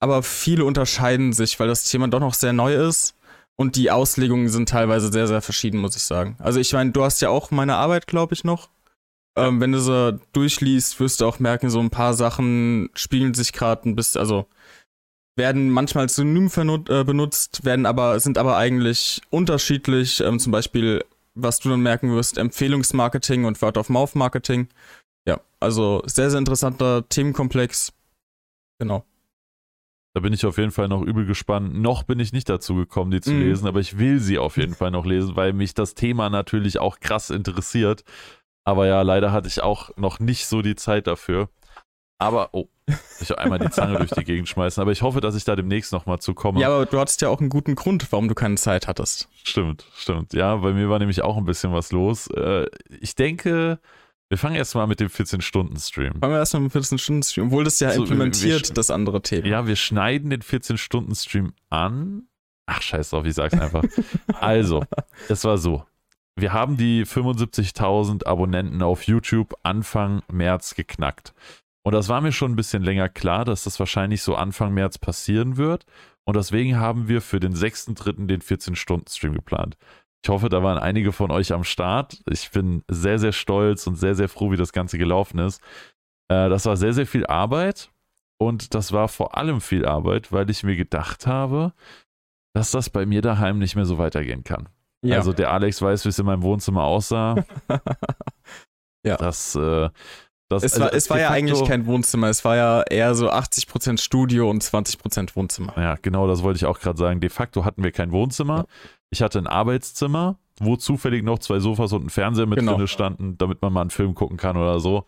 aber 0.00 0.22
viele 0.22 0.64
unterscheiden 0.64 1.32
sich, 1.32 1.58
weil 1.58 1.68
das 1.68 1.84
Thema 1.84 2.08
doch 2.08 2.20
noch 2.20 2.34
sehr 2.34 2.52
neu 2.52 2.74
ist 2.74 3.14
und 3.56 3.76
die 3.76 3.90
Auslegungen 3.90 4.48
sind 4.48 4.68
teilweise 4.68 5.12
sehr, 5.12 5.28
sehr 5.28 5.40
verschieden, 5.40 5.80
muss 5.80 5.96
ich 5.96 6.02
sagen. 6.02 6.36
Also 6.38 6.60
ich 6.60 6.72
meine, 6.72 6.90
du 6.90 7.04
hast 7.04 7.20
ja 7.22 7.28
auch 7.28 7.50
meine 7.50 7.76
Arbeit, 7.76 8.06
glaube 8.06 8.34
ich, 8.34 8.44
noch. 8.44 8.68
Ähm, 9.36 9.60
wenn 9.60 9.72
du 9.72 9.80
sie 9.80 10.20
durchliest, 10.32 11.00
wirst 11.00 11.20
du 11.20 11.26
auch 11.26 11.38
merken, 11.38 11.70
so 11.70 11.80
ein 11.80 11.90
paar 11.90 12.14
Sachen 12.14 12.90
spiegeln 12.94 13.34
sich 13.34 13.52
gerade 13.52 13.88
ein 13.88 13.96
bisschen, 13.96 14.20
also 14.20 14.46
werden 15.36 15.70
manchmal 15.70 16.08
synonym 16.08 16.48
äh, 16.88 17.04
benutzt, 17.04 17.64
werden 17.64 17.86
aber, 17.86 18.20
sind 18.20 18.38
aber 18.38 18.56
eigentlich 18.56 19.20
unterschiedlich. 19.30 20.20
Ähm, 20.20 20.38
zum 20.38 20.52
Beispiel, 20.52 21.04
was 21.34 21.58
du 21.58 21.68
dann 21.68 21.80
merken 21.80 22.14
wirst, 22.14 22.38
Empfehlungsmarketing 22.38 23.44
und 23.44 23.60
Word-of-Mouth-Marketing. 23.60 24.68
Also 25.64 26.02
sehr, 26.06 26.30
sehr 26.30 26.38
interessanter 26.38 27.08
Themenkomplex. 27.08 27.92
Genau. 28.78 29.04
Da 30.14 30.20
bin 30.20 30.32
ich 30.32 30.44
auf 30.46 30.58
jeden 30.58 30.70
Fall 30.70 30.88
noch 30.88 31.02
übel 31.02 31.24
gespannt. 31.26 31.74
Noch 31.74 32.04
bin 32.04 32.20
ich 32.20 32.32
nicht 32.32 32.48
dazu 32.48 32.74
gekommen, 32.76 33.10
die 33.10 33.20
zu 33.20 33.32
Mhm. 33.32 33.40
lesen, 33.40 33.66
aber 33.66 33.80
ich 33.80 33.98
will 33.98 34.20
sie 34.20 34.38
auf 34.38 34.56
jeden 34.58 34.74
Fall 34.74 34.90
noch 34.92 35.04
lesen, 35.06 35.34
weil 35.36 35.52
mich 35.52 35.74
das 35.74 35.94
Thema 35.94 36.30
natürlich 36.30 36.78
auch 36.78 37.00
krass 37.00 37.30
interessiert. 37.30 38.04
Aber 38.64 38.86
ja, 38.86 39.02
leider 39.02 39.32
hatte 39.32 39.48
ich 39.48 39.62
auch 39.62 39.90
noch 39.96 40.20
nicht 40.20 40.46
so 40.46 40.62
die 40.62 40.76
Zeit 40.76 41.06
dafür. 41.06 41.48
Aber, 42.20 42.50
oh, 42.52 42.68
ich 43.20 43.28
will 43.30 43.36
einmal 43.36 43.58
die 43.58 43.70
Zange 43.70 43.98
durch 43.98 44.10
die 44.12 44.22
Gegend 44.24 44.48
schmeißen. 44.48 44.80
Aber 44.80 44.92
ich 44.92 45.02
hoffe, 45.02 45.20
dass 45.20 45.34
ich 45.34 45.44
da 45.44 45.56
demnächst 45.56 45.92
nochmal 45.92 46.20
zu 46.20 46.32
komme. 46.34 46.60
Ja, 46.60 46.68
aber 46.68 46.86
du 46.86 46.98
hattest 47.00 47.20
ja 47.22 47.28
auch 47.28 47.40
einen 47.40 47.48
guten 47.48 47.74
Grund, 47.74 48.10
warum 48.12 48.28
du 48.28 48.34
keine 48.34 48.54
Zeit 48.54 48.86
hattest. 48.86 49.28
Stimmt, 49.42 49.84
stimmt. 49.96 50.32
Ja, 50.32 50.56
bei 50.56 50.72
mir 50.72 50.88
war 50.90 50.98
nämlich 51.00 51.22
auch 51.22 51.36
ein 51.36 51.44
bisschen 51.44 51.72
was 51.72 51.90
los. 51.92 52.28
Äh, 52.28 52.66
Ich 53.00 53.14
denke, 53.16 53.80
wir 54.30 54.38
fangen 54.38 54.56
erst 54.56 54.74
mal 54.74 54.86
mit 54.86 55.00
dem 55.00 55.08
14-Stunden-Stream. 55.08 56.14
Fangen 56.20 56.32
wir 56.32 56.38
erstmal 56.38 56.62
mit 56.62 56.72
14 56.72 56.98
Stunden 56.98 57.22
Stream, 57.22 57.46
obwohl 57.46 57.64
das 57.64 57.78
ja 57.80 57.90
So, 57.92 58.02
implementiert, 58.02 58.68
wir- 58.70 58.74
das 58.74 58.90
andere 58.90 59.22
Thema. 59.22 59.46
Ja, 59.46 59.66
wir 59.66 59.76
schneiden 59.76 60.30
den 60.30 60.42
14-Stunden-Stream 60.42 61.52
an. 61.70 62.24
Ach, 62.66 62.80
scheiß 62.82 63.10
drauf, 63.10 63.26
ich 63.26 63.34
sag's 63.34 63.54
einfach. 63.58 63.84
also, 64.40 64.84
es 65.28 65.44
war 65.44 65.58
so. 65.58 65.84
Wir 66.36 66.52
haben 66.52 66.76
die 66.76 67.04
75.000 67.04 68.26
Abonnenten 68.26 68.82
auf 68.82 69.02
YouTube 69.04 69.54
Anfang 69.62 70.22
März 70.32 70.74
geknackt. 70.74 71.32
Und 71.84 71.92
das 71.92 72.08
war 72.08 72.20
mir 72.22 72.32
schon 72.32 72.52
ein 72.52 72.56
bisschen 72.56 72.82
länger 72.82 73.08
klar, 73.08 73.44
dass 73.44 73.64
das 73.64 73.78
wahrscheinlich 73.78 74.22
so 74.22 74.34
Anfang 74.34 74.72
März 74.74 74.98
passieren 74.98 75.58
wird. 75.58 75.84
Und 76.24 76.36
deswegen 76.36 76.78
haben 76.78 77.06
wir 77.08 77.20
für 77.20 77.38
den 77.38 77.54
6.3. 77.54 78.26
den 78.26 78.40
14-Stunden-Stream 78.40 79.34
geplant. 79.34 79.76
Ich 80.24 80.30
hoffe, 80.30 80.48
da 80.48 80.62
waren 80.62 80.78
einige 80.78 81.12
von 81.12 81.30
euch 81.30 81.52
am 81.52 81.64
Start. 81.64 82.22
Ich 82.30 82.50
bin 82.50 82.82
sehr, 82.88 83.18
sehr 83.18 83.32
stolz 83.32 83.86
und 83.86 83.96
sehr, 83.96 84.14
sehr 84.14 84.30
froh, 84.30 84.50
wie 84.50 84.56
das 84.56 84.72
Ganze 84.72 84.96
gelaufen 84.96 85.38
ist. 85.38 85.60
Äh, 86.28 86.48
das 86.48 86.64
war 86.64 86.78
sehr, 86.78 86.94
sehr 86.94 87.06
viel 87.06 87.26
Arbeit. 87.26 87.90
Und 88.38 88.74
das 88.74 88.90
war 88.92 89.08
vor 89.08 89.36
allem 89.36 89.60
viel 89.60 89.84
Arbeit, 89.84 90.32
weil 90.32 90.48
ich 90.48 90.62
mir 90.62 90.76
gedacht 90.76 91.26
habe, 91.26 91.74
dass 92.54 92.70
das 92.70 92.88
bei 92.88 93.04
mir 93.04 93.20
daheim 93.20 93.58
nicht 93.58 93.76
mehr 93.76 93.84
so 93.84 93.98
weitergehen 93.98 94.44
kann. 94.44 94.70
Ja. 95.04 95.18
Also 95.18 95.34
der 95.34 95.52
Alex 95.52 95.82
weiß, 95.82 96.06
wie 96.06 96.08
es 96.08 96.18
in 96.18 96.24
meinem 96.24 96.42
Wohnzimmer 96.42 96.84
aussah. 96.84 97.44
Ja. 99.06 99.18
Das, 99.18 99.54
äh, 99.54 99.90
das 100.48 100.62
es 100.62 100.80
war, 100.80 100.86
also 100.86 100.96
es 100.96 101.10
war 101.10 101.20
ja 101.20 101.28
eigentlich 101.28 101.62
kein 101.66 101.84
Wohnzimmer, 101.84 102.28
es 102.28 102.42
war 102.42 102.56
ja 102.56 102.82
eher 102.84 103.14
so 103.14 103.30
80% 103.30 104.00
Studio 104.00 104.48
und 104.48 104.62
20% 104.62 105.36
Wohnzimmer. 105.36 105.74
Ja, 105.76 105.96
genau, 106.00 106.26
das 106.26 106.42
wollte 106.42 106.56
ich 106.56 106.64
auch 106.64 106.80
gerade 106.80 106.98
sagen. 106.98 107.20
De 107.20 107.28
facto 107.28 107.66
hatten 107.66 107.84
wir 107.84 107.92
kein 107.92 108.12
Wohnzimmer. 108.12 108.56
Ja. 108.56 108.64
Ich 109.14 109.22
hatte 109.22 109.38
ein 109.38 109.46
Arbeitszimmer, 109.46 110.40
wo 110.58 110.74
zufällig 110.74 111.22
noch 111.22 111.38
zwei 111.38 111.60
Sofas 111.60 111.92
und 111.92 112.04
ein 112.06 112.10
Fernseher 112.10 112.46
mit 112.46 112.58
Genau. 112.58 112.74
drin 112.76 112.88
standen, 112.88 113.38
damit 113.38 113.62
man 113.62 113.72
mal 113.72 113.82
einen 113.82 113.90
Film 113.90 114.16
gucken 114.16 114.36
kann 114.36 114.56
oder 114.56 114.80
so. 114.80 115.06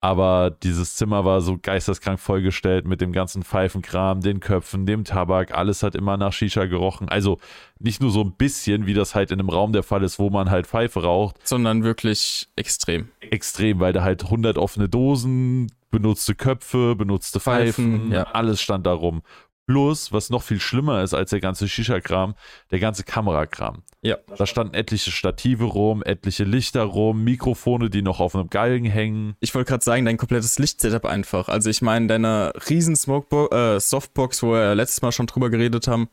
Aber 0.00 0.50
dieses 0.50 0.96
Zimmer 0.96 1.24
war 1.24 1.40
so 1.40 1.56
geisteskrank 1.56 2.18
vollgestellt 2.18 2.84
mit 2.84 3.00
dem 3.00 3.12
ganzen 3.12 3.44
Pfeifenkram, 3.44 4.22
den 4.22 4.40
Köpfen, 4.40 4.86
dem 4.86 5.04
Tabak. 5.04 5.52
Alles 5.56 5.84
hat 5.84 5.94
immer 5.94 6.16
nach 6.16 6.32
Shisha 6.32 6.64
gerochen. 6.64 7.08
Also 7.08 7.38
nicht 7.78 8.00
nur 8.00 8.10
so 8.10 8.22
ein 8.22 8.32
bisschen, 8.32 8.86
wie 8.86 8.94
das 8.94 9.14
halt 9.14 9.30
in 9.30 9.38
einem 9.38 9.50
Raum 9.50 9.72
der 9.72 9.84
Fall 9.84 10.02
ist, 10.02 10.18
wo 10.18 10.30
man 10.30 10.50
halt 10.50 10.66
Pfeife 10.66 11.04
raucht. 11.04 11.36
Sondern 11.46 11.84
wirklich 11.84 12.48
extrem. 12.56 13.08
Extrem, 13.20 13.78
weil 13.78 13.92
da 13.92 14.02
halt 14.02 14.24
100 14.24 14.58
offene 14.58 14.88
Dosen, 14.88 15.70
benutzte 15.92 16.34
Köpfe, 16.34 16.96
benutzte 16.96 17.38
Pfeifen, 17.38 17.92
Pfeifen, 17.98 18.12
ja. 18.12 18.24
alles 18.24 18.60
stand 18.60 18.84
da 18.84 18.92
rum. 18.92 19.22
Plus, 19.68 20.14
was 20.14 20.30
noch 20.30 20.42
viel 20.42 20.60
schlimmer 20.60 21.02
ist 21.02 21.12
als 21.12 21.28
der 21.28 21.40
ganze 21.40 21.68
Shisha-Kram, 21.68 22.34
der 22.70 22.78
ganze 22.78 23.04
Kamerakram. 23.04 23.82
Ja. 24.00 24.16
Da 24.34 24.46
standen 24.46 24.72
etliche 24.72 25.10
Stative 25.10 25.64
rum, 25.64 26.02
etliche 26.02 26.44
Lichter 26.44 26.84
rum, 26.84 27.22
Mikrofone, 27.22 27.90
die 27.90 28.00
noch 28.00 28.18
auf 28.18 28.34
einem 28.34 28.48
Galgen 28.48 28.86
hängen. 28.86 29.36
Ich 29.40 29.54
wollte 29.54 29.68
gerade 29.68 29.84
sagen, 29.84 30.06
dein 30.06 30.16
komplettes 30.16 30.58
Lichtsetup 30.58 31.04
einfach. 31.04 31.48
Also 31.48 31.68
ich 31.68 31.82
meine, 31.82 32.06
deine 32.06 32.54
riesen 32.70 32.96
Smokebo 32.96 33.48
äh, 33.50 33.78
Softbox, 33.78 34.42
wo 34.42 34.52
wir 34.52 34.74
letztes 34.74 35.02
Mal 35.02 35.12
schon 35.12 35.26
drüber 35.26 35.50
geredet 35.50 35.86
haben, 35.86 36.08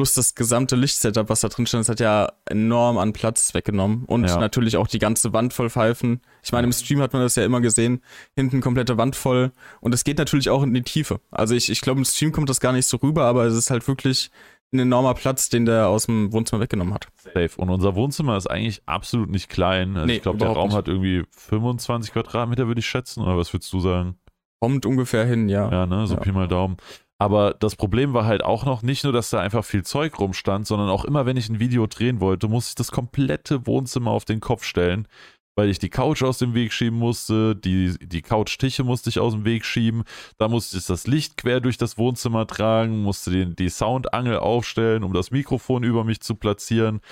plus 0.00 0.14
das 0.14 0.34
gesamte 0.34 0.76
Lichtsetup, 0.76 1.28
was 1.28 1.40
da 1.42 1.48
drin 1.48 1.66
stand, 1.66 1.82
das 1.82 1.90
hat 1.90 2.00
ja 2.00 2.32
enorm 2.46 2.96
an 2.96 3.12
Platz 3.12 3.52
weggenommen. 3.52 4.04
Und 4.06 4.24
Ja. 4.24 4.38
natürlich 4.38 4.78
auch 4.78 4.86
die 4.86 4.98
ganze 4.98 5.34
Wand 5.34 5.52
voll 5.52 5.68
Pfeifen. 5.68 6.22
Ich 6.42 6.52
meine, 6.52 6.66
im 6.66 6.72
Stream 6.72 7.02
hat 7.02 7.12
man 7.12 7.20
das 7.20 7.36
ja 7.36 7.44
immer 7.44 7.60
gesehen. 7.60 8.00
Hinten 8.34 8.62
komplette 8.62 8.96
Wand 8.96 9.14
voll. 9.14 9.52
Und 9.82 9.92
es 9.94 10.02
geht 10.02 10.16
natürlich 10.16 10.48
auch 10.48 10.62
in 10.62 10.72
die 10.72 10.80
Tiefe. 10.82 11.20
Also 11.30 11.54
ich, 11.54 11.68
ich 11.68 11.82
glaube, 11.82 11.98
im 11.98 12.06
Stream 12.06 12.32
kommt 12.32 12.48
das 12.48 12.60
gar 12.60 12.72
nicht 12.72 12.86
so 12.86 12.96
rüber, 12.96 13.24
aber 13.26 13.44
es 13.44 13.54
ist 13.54 13.70
halt 13.70 13.86
wirklich 13.86 14.30
ein 14.72 14.78
enormer 14.78 15.12
Platz, 15.12 15.50
den 15.50 15.66
der 15.66 15.88
aus 15.88 16.06
dem 16.06 16.32
Wohnzimmer 16.32 16.62
weggenommen 16.62 16.94
hat. 16.94 17.08
Safe. 17.22 17.50
Und 17.58 17.68
unser 17.68 17.94
Wohnzimmer 17.94 18.38
ist 18.38 18.46
eigentlich 18.46 18.80
absolut 18.86 19.28
nicht 19.28 19.50
klein. 19.50 19.96
Also 19.96 20.06
Nee, 20.06 20.16
ich 20.16 20.22
glaube, 20.22 20.38
der 20.38 20.48
Raum 20.48 20.68
nicht. 20.68 20.76
hat 20.78 20.88
irgendwie 20.88 21.24
25 21.36 22.12
Quadratmeter, 22.14 22.66
würde 22.68 22.78
ich 22.80 22.86
schätzen. 22.86 23.20
Oder 23.22 23.36
was 23.36 23.52
würdest 23.52 23.70
du 23.72 23.80
sagen? 23.80 24.14
Kommt 24.60 24.86
ungefähr 24.86 25.26
hin, 25.26 25.50
ja. 25.50 25.70
Ja, 25.70 25.84
ne? 25.86 26.06
So 26.06 26.14
Ja. 26.14 26.20
Pi 26.20 26.32
mal 26.32 26.48
Daumen. 26.48 26.76
Aber 27.20 27.52
das 27.52 27.76
Problem 27.76 28.14
war 28.14 28.24
halt 28.24 28.42
auch 28.42 28.64
noch 28.64 28.80
nicht 28.80 29.04
nur, 29.04 29.12
dass 29.12 29.28
da 29.28 29.40
einfach 29.40 29.62
viel 29.62 29.84
Zeug 29.84 30.18
rumstand, 30.18 30.66
sondern 30.66 30.88
auch 30.88 31.04
immer, 31.04 31.26
wenn 31.26 31.36
ich 31.36 31.50
ein 31.50 31.60
Video 31.60 31.86
drehen 31.86 32.18
wollte, 32.18 32.48
musste 32.48 32.70
ich 32.70 32.74
das 32.76 32.92
komplette 32.92 33.66
Wohnzimmer 33.66 34.10
auf 34.10 34.24
den 34.24 34.40
Kopf 34.40 34.64
stellen, 34.64 35.06
weil 35.54 35.68
ich 35.68 35.78
die 35.78 35.90
Couch 35.90 36.22
aus 36.22 36.38
dem 36.38 36.54
Weg 36.54 36.72
schieben 36.72 36.98
musste, 36.98 37.54
die, 37.54 37.94
die 38.00 38.22
Couchtische 38.22 38.84
musste 38.84 39.10
ich 39.10 39.18
aus 39.18 39.34
dem 39.34 39.44
Weg 39.44 39.66
schieben, 39.66 40.04
da 40.38 40.48
musste 40.48 40.78
ich 40.78 40.86
das 40.86 41.06
Licht 41.06 41.36
quer 41.36 41.60
durch 41.60 41.76
das 41.76 41.98
Wohnzimmer 41.98 42.46
tragen, 42.46 43.02
musste 43.02 43.30
den, 43.30 43.54
die 43.54 43.68
Soundangel 43.68 44.38
aufstellen, 44.38 45.04
um 45.04 45.12
das 45.12 45.30
Mikrofon 45.30 45.82
über 45.82 46.04
mich 46.04 46.20
zu 46.20 46.36
platzieren. 46.36 47.02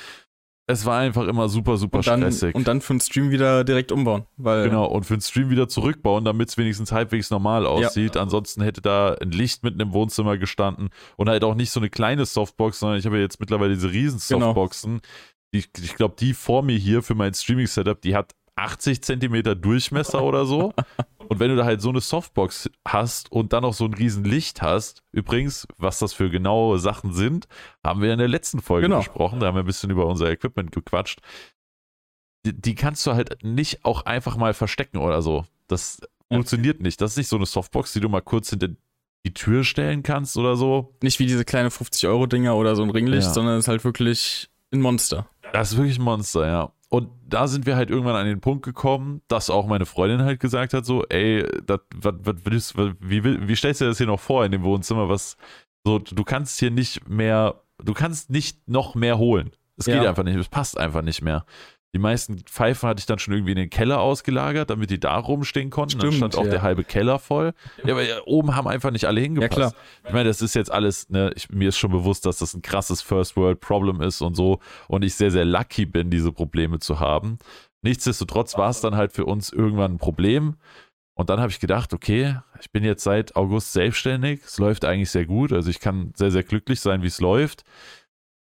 Es 0.70 0.84
war 0.84 0.98
einfach 0.98 1.26
immer 1.26 1.48
super, 1.48 1.78
super 1.78 1.98
und 1.98 2.06
dann, 2.06 2.20
stressig. 2.20 2.54
Und 2.54 2.68
dann 2.68 2.82
für 2.82 2.92
den 2.92 3.00
Stream 3.00 3.30
wieder 3.30 3.64
direkt 3.64 3.90
umbauen. 3.90 4.26
Weil, 4.36 4.64
Genau, 4.64 4.84
und 4.84 5.04
für 5.04 5.16
den 5.16 5.22
Stream 5.22 5.48
wieder 5.48 5.66
zurückbauen, 5.66 6.26
damit 6.26 6.50
es 6.50 6.58
wenigstens 6.58 6.92
halbwegs 6.92 7.30
normal 7.30 7.66
aussieht. 7.66 8.18
Ansonsten 8.18 8.60
hätte 8.62 8.82
da 8.82 9.14
ein 9.14 9.30
Licht 9.30 9.64
mitten 9.64 9.80
im 9.80 9.94
Wohnzimmer 9.94 10.36
gestanden 10.36 10.90
und 11.16 11.30
halt 11.30 11.42
auch 11.42 11.54
nicht 11.54 11.70
so 11.70 11.80
eine 11.80 11.88
kleine 11.88 12.26
Softbox, 12.26 12.80
sondern 12.80 12.98
ich 12.98 13.06
habe 13.06 13.16
ja 13.16 13.22
jetzt 13.22 13.40
mittlerweile 13.40 13.74
diese 13.74 13.90
riesen 13.90 14.20
Genau. 14.28 14.48
Softboxen. 14.48 15.00
Die, 15.54 15.64
ich 15.80 15.94
glaube, 15.94 16.16
die 16.20 16.34
vor 16.34 16.62
mir 16.62 16.76
hier 16.76 17.02
für 17.02 17.14
mein 17.14 17.32
Streaming-Setup, 17.32 17.98
die 18.02 18.14
hat 18.14 18.34
80 18.58 19.02
Zentimeter 19.02 19.54
Durchmesser 19.54 20.22
oder 20.22 20.44
so. 20.46 20.72
Und 21.28 21.40
wenn 21.40 21.50
du 21.50 21.56
da 21.56 21.64
halt 21.66 21.82
so 21.82 21.90
eine 21.90 22.00
Softbox 22.00 22.70
hast 22.86 23.30
und 23.30 23.52
dann 23.52 23.62
noch 23.62 23.74
so 23.74 23.84
ein 23.84 23.92
riesen 23.92 24.24
Licht 24.24 24.62
hast, 24.62 25.02
übrigens, 25.12 25.68
was 25.76 25.98
das 25.98 26.14
für 26.14 26.30
genaue 26.30 26.78
Sachen 26.78 27.12
sind, 27.12 27.48
haben 27.84 28.00
wir 28.00 28.12
in 28.14 28.18
der 28.18 28.28
letzten 28.28 28.62
Folge 28.62 28.86
Genau. 28.86 28.98
besprochen. 29.00 29.38
Da 29.40 29.46
haben 29.48 29.54
wir 29.54 29.62
ein 29.62 29.66
bisschen 29.66 29.90
über 29.90 30.06
unser 30.06 30.30
Equipment 30.30 30.72
gequatscht. 30.72 31.20
Die, 32.46 32.58
die 32.58 32.74
kannst 32.74 33.06
du 33.06 33.12
halt 33.12 33.44
nicht 33.44 33.84
auch 33.84 34.06
einfach 34.06 34.36
mal 34.38 34.54
verstecken 34.54 34.96
oder 34.98 35.20
so. 35.20 35.44
Das 35.66 36.00
funktioniert 36.32 36.80
nicht. 36.80 36.98
Das 37.02 37.10
ist 37.10 37.16
nicht 37.18 37.28
so 37.28 37.36
eine 37.36 37.44
Softbox, 37.46 37.92
die 37.92 38.00
du 38.00 38.08
mal 38.08 38.22
kurz 38.22 38.48
hinter 38.48 38.68
die 39.26 39.34
Tür 39.34 39.64
stellen 39.64 40.02
kannst 40.02 40.36
oder 40.38 40.56
so. 40.56 40.94
Nicht 41.02 41.18
wie 41.18 41.26
diese 41.26 41.44
kleine 41.44 41.68
50-Euro-Dinger 41.68 42.56
oder 42.56 42.74
so 42.74 42.82
ein 42.84 42.90
Ringlicht, 42.90 43.26
Ja. 43.28 43.34
sondern 43.34 43.56
es 43.58 43.64
ist 43.64 43.68
halt 43.68 43.84
wirklich 43.84 44.48
ein 44.72 44.80
Monster. 44.80 45.28
Das 45.52 45.72
ist 45.72 45.76
wirklich 45.76 45.98
ein 45.98 46.04
Monster, 46.04 46.46
ja. 46.46 46.72
Und 46.90 47.10
da 47.26 47.46
sind 47.48 47.66
wir 47.66 47.76
halt 47.76 47.90
irgendwann 47.90 48.16
an 48.16 48.26
den 48.26 48.40
Punkt 48.40 48.64
gekommen, 48.64 49.20
dass 49.28 49.50
auch 49.50 49.66
meine 49.66 49.84
Freundin 49.84 50.22
halt 50.22 50.40
gesagt 50.40 50.72
hat, 50.72 50.86
so, 50.86 51.04
ey, 51.04 51.44
das, 51.66 51.80
was, 51.94 52.14
was 52.20 52.36
willst, 52.44 52.78
was, 52.78 52.92
wie, 53.00 53.22
wie 53.22 53.56
stellst 53.56 53.80
du 53.80 53.84
dir 53.84 53.90
das 53.90 53.98
hier 53.98 54.06
noch 54.06 54.20
vor 54.20 54.44
in 54.44 54.52
dem 54.52 54.62
Wohnzimmer? 54.62 55.08
Was, 55.08 55.36
so, 55.84 55.98
du 55.98 56.24
kannst 56.24 56.58
hier 56.58 56.70
nicht 56.70 57.06
mehr, 57.08 57.60
du 57.82 57.92
kannst 57.92 58.30
nicht 58.30 58.66
noch 58.68 58.94
mehr 58.94 59.18
holen. 59.18 59.50
Es 59.76 59.84
geht 59.84 59.96
Ja. 59.96 60.08
einfach 60.08 60.24
nicht, 60.24 60.36
es 60.36 60.48
passt 60.48 60.78
einfach 60.78 61.02
nicht 61.02 61.22
mehr. 61.22 61.44
Die 61.94 61.98
meisten 61.98 62.38
Pfeifen 62.40 62.86
hatte 62.86 63.00
ich 63.00 63.06
dann 63.06 63.18
schon 63.18 63.32
irgendwie 63.32 63.52
in 63.52 63.56
den 63.56 63.70
Keller 63.70 64.00
ausgelagert, 64.00 64.68
damit 64.68 64.90
die 64.90 65.00
da 65.00 65.16
rumstehen 65.16 65.70
konnten. 65.70 65.98
dann 65.98 66.12
Stimmt, 66.12 66.16
stand 66.16 66.36
auch 66.36 66.44
ja. 66.44 66.50
der 66.50 66.62
halbe 66.62 66.84
Keller 66.84 67.18
voll. 67.18 67.54
Ja, 67.82 67.94
aber 67.94 68.02
ja, 68.02 68.16
oben 68.26 68.54
haben 68.54 68.68
einfach 68.68 68.90
nicht 68.90 69.06
alle 69.06 69.22
hingepasst. 69.22 69.52
klar. 69.52 69.74
Ich 70.04 70.12
meine, 70.12 70.28
das 70.28 70.42
ist 70.42 70.54
jetzt 70.54 70.70
alles, 70.70 71.08
ne, 71.08 71.32
ich, 71.34 71.48
mir 71.48 71.70
ist 71.70 71.78
schon 71.78 71.90
bewusst, 71.90 72.26
dass 72.26 72.38
das 72.38 72.52
ein 72.52 72.60
krasses 72.60 73.00
First 73.00 73.36
World 73.36 73.60
Problem 73.60 74.02
ist 74.02 74.20
und 74.20 74.34
so 74.34 74.60
und 74.88 75.02
ich 75.02 75.14
sehr, 75.14 75.30
sehr 75.30 75.46
lucky 75.46 75.86
bin, 75.86 76.10
diese 76.10 76.30
Probleme 76.30 76.78
zu 76.78 77.00
haben. 77.00 77.38
Nichtsdestotrotz 77.80 78.58
war 78.58 78.68
es 78.68 78.80
dann 78.82 78.96
halt 78.96 79.12
für 79.12 79.24
uns 79.24 79.50
irgendwann 79.50 79.92
ein 79.92 79.98
Problem. 79.98 80.56
Und 81.14 81.30
dann 81.30 81.40
habe 81.40 81.50
ich 81.50 81.58
gedacht, 81.58 81.92
okay, 81.94 82.36
ich 82.60 82.70
bin 82.70 82.84
jetzt 82.84 83.02
seit 83.02 83.34
August 83.34 83.72
selbstständig. 83.72 84.40
Es 84.44 84.58
läuft 84.58 84.84
eigentlich 84.84 85.10
sehr 85.10 85.26
gut. 85.26 85.52
Also 85.52 85.68
ich 85.68 85.80
kann 85.80 86.12
sehr, 86.14 86.30
sehr 86.30 86.44
glücklich 86.44 86.80
sein, 86.80 87.02
wie 87.02 87.08
es 87.08 87.20
läuft. 87.20 87.64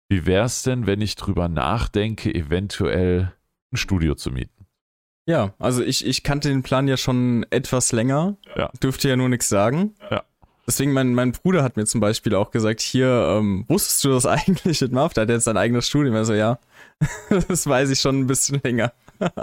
Wie 0.09 0.25
wäre 0.25 0.45
es 0.45 0.63
denn, 0.63 0.85
wenn 0.85 1.01
ich 1.01 1.15
drüber 1.15 1.47
nachdenke, 1.47 2.33
eventuell 2.33 3.33
ein 3.71 3.77
Studio 3.77 4.15
zu 4.15 4.31
mieten? 4.31 4.65
Ja, 5.27 5.53
also 5.57 5.83
ich, 5.83 6.05
ich 6.05 6.21
kannte 6.21 6.49
den 6.49 6.61
Plan 6.61 6.87
ja 6.87 6.97
schon 6.97 7.45
etwas 7.49 7.91
länger. 7.91 8.37
Ja. 8.55 8.71
Dürfte 8.81 9.09
ja 9.09 9.15
nur 9.15 9.29
nichts 9.29 9.49
sagen. 9.49 9.95
Ja. 10.11 10.23
Deswegen, 10.67 10.93
mein, 10.93 11.13
mein 11.13 11.31
Bruder 11.31 11.63
hat 11.63 11.77
mir 11.77 11.85
zum 11.85 12.01
Beispiel 12.01 12.35
auch 12.35 12.51
gesagt, 12.51 12.81
hier, 12.81 13.07
ähm, 13.07 13.65
wusstest 13.67 14.03
du 14.03 14.09
das 14.09 14.25
eigentlich 14.27 14.81
mit 14.81 14.91
Marv? 14.91 15.13
Der 15.13 15.23
hat 15.23 15.29
jetzt 15.29 15.45
sein 15.45 15.57
eigenes 15.57 15.87
Studium. 15.87 16.15
Also 16.15 16.33
ja, 16.33 16.59
das 17.47 17.65
weiß 17.65 17.89
ich 17.89 17.99
schon 17.99 18.19
ein 18.19 18.27
bisschen 18.27 18.61
länger. 18.63 18.93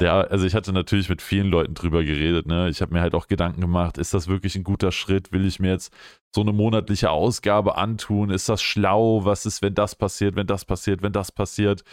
Ja, 0.00 0.22
also 0.22 0.44
ich 0.44 0.54
hatte 0.54 0.72
natürlich 0.72 1.08
mit 1.08 1.22
vielen 1.22 1.46
Leuten 1.48 1.74
drüber 1.74 2.02
geredet. 2.02 2.46
Ne? 2.46 2.68
Ich 2.68 2.80
habe 2.80 2.92
mir 2.92 3.00
halt 3.00 3.14
auch 3.14 3.28
Gedanken 3.28 3.60
gemacht, 3.60 3.98
ist 3.98 4.14
das 4.14 4.28
wirklich 4.28 4.56
ein 4.56 4.64
guter 4.64 4.92
Schritt? 4.92 5.32
Will 5.32 5.46
ich 5.46 5.60
mir 5.60 5.70
jetzt 5.70 5.92
so 6.34 6.42
eine 6.42 6.52
monatliche 6.52 7.10
Ausgabe 7.10 7.76
antun? 7.76 8.30
Ist 8.30 8.48
das 8.48 8.62
schlau? 8.62 9.24
Was 9.24 9.46
ist, 9.46 9.62
wenn 9.62 9.74
das 9.74 9.94
passiert, 9.94 10.36
wenn 10.36 10.46
das 10.46 10.64
passiert, 10.64 11.02
wenn 11.02 11.12
das 11.12 11.32
passiert? 11.32 11.84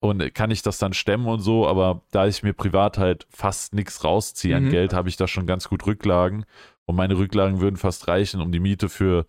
Und 0.00 0.34
kann 0.34 0.50
ich 0.50 0.62
das 0.62 0.78
dann 0.78 0.94
stemmen 0.94 1.26
und 1.26 1.40
so? 1.40 1.66
Aber 1.68 2.02
da 2.10 2.26
ich 2.26 2.42
mir 2.42 2.52
privat 2.54 2.98
halt 2.98 3.26
fast 3.30 3.74
nichts 3.74 4.02
rausziehe 4.02 4.56
an 4.56 4.64
Mhm. 4.64 4.70
Geld, 4.70 4.92
habe 4.92 5.08
ich 5.08 5.16
da 5.16 5.28
schon 5.28 5.46
ganz 5.46 5.68
gut 5.68 5.86
Rücklagen. 5.86 6.44
Und 6.86 6.96
meine 6.96 7.16
Rücklagen 7.16 7.60
würden 7.60 7.76
fast 7.76 8.08
reichen, 8.08 8.40
um 8.40 8.50
die 8.50 8.58
Miete 8.58 8.88
für 8.88 9.26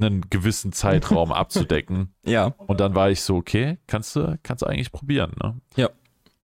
einen 0.00 0.28
gewissen 0.30 0.72
Zeitraum 0.72 1.32
abzudecken. 1.32 2.14
Ja. 2.24 2.46
Und 2.66 2.80
dann 2.80 2.94
war 2.94 3.10
ich 3.10 3.20
so, 3.20 3.36
okay, 3.36 3.78
kannst 3.86 4.16
du, 4.16 4.38
kannst 4.42 4.62
du 4.62 4.66
eigentlich 4.66 4.90
probieren, 4.90 5.32
ne? 5.42 5.60
Ja. 5.76 5.90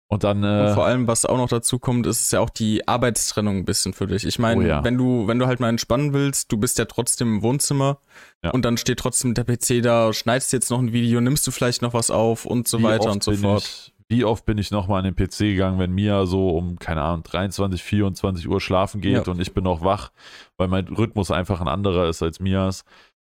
Und 0.08 0.23
dann, 0.23 0.38
Und 0.38 0.44
äh, 0.44 0.75
vor 0.75 0.84
allem, 0.84 1.06
was 1.08 1.25
auch 1.25 1.38
noch 1.38 1.49
dazu 1.49 1.78
kommt, 1.78 2.06
ist 2.06 2.30
ja 2.32 2.40
auch 2.40 2.50
die 2.50 2.87
Arbeitstrennung 2.87 3.56
ein 3.58 3.64
bisschen 3.64 3.94
für 3.94 4.06
dich. 4.06 4.25
Ich 4.26 4.38
meine, 4.38 4.61
Oh 4.62 4.66
ja. 4.66 4.84
wenn 4.84 4.99
du, 4.99 5.26
wenn 5.26 5.38
du 5.38 5.46
halt 5.46 5.61
mal 5.61 5.70
entspannen 5.70 6.12
willst, 6.12 6.52
du 6.52 6.58
bist 6.58 6.78
ja 6.78 6.84
trotzdem 6.84 7.37
im 7.37 7.42
Wohnzimmer 7.42 7.99
Ja. 8.44 8.50
und 8.50 8.64
dann 8.64 8.76
steht 8.76 8.99
trotzdem 8.99 9.34
der 9.34 9.44
PC 9.44 9.82
da, 9.82 10.12
schneidest 10.12 10.52
jetzt 10.52 10.70
noch 10.70 10.78
ein 10.78 10.92
Video, 10.92 11.20
nimmst 11.20 11.46
du 11.46 11.50
vielleicht 11.50 11.80
noch 11.82 11.94
was 11.94 12.11
auf 12.11 12.44
und 12.44 12.68
so 12.68 12.78
wie 12.80 12.84
weiter 12.84 13.11
und 13.11 13.23
so 13.25 13.32
fort. 13.32 13.62
Ich, 13.62 13.92
wie 14.11 14.25
oft 14.25 14.44
bin 14.44 14.58
ich 14.58 14.70
nochmal 14.70 15.02
an 15.04 15.12
den 15.12 15.16
PC 15.16 15.38
gegangen, 15.38 15.78
wenn 15.78 15.90
Mia 15.92 16.26
so 16.26 16.50
um, 16.50 16.78
keine 16.78 17.00
Ahnung, 17.02 17.23
23, 17.25 17.82
24 17.82 18.46
Uhr 18.49 18.61
schlafen 18.61 19.00
geht 19.00 19.26
Ja. 19.26 19.32
und 19.32 19.40
ich 19.40 19.54
bin 19.54 19.64
noch 19.64 19.82
wach, 19.82 20.11
weil 20.58 20.68
mein 20.68 20.87
Rhythmus 20.87 21.30
einfach 21.30 21.62
ein 21.62 21.68
anderer 21.68 22.08
ist 22.11 22.23
als 22.23 22.38
Mias. 22.40 22.84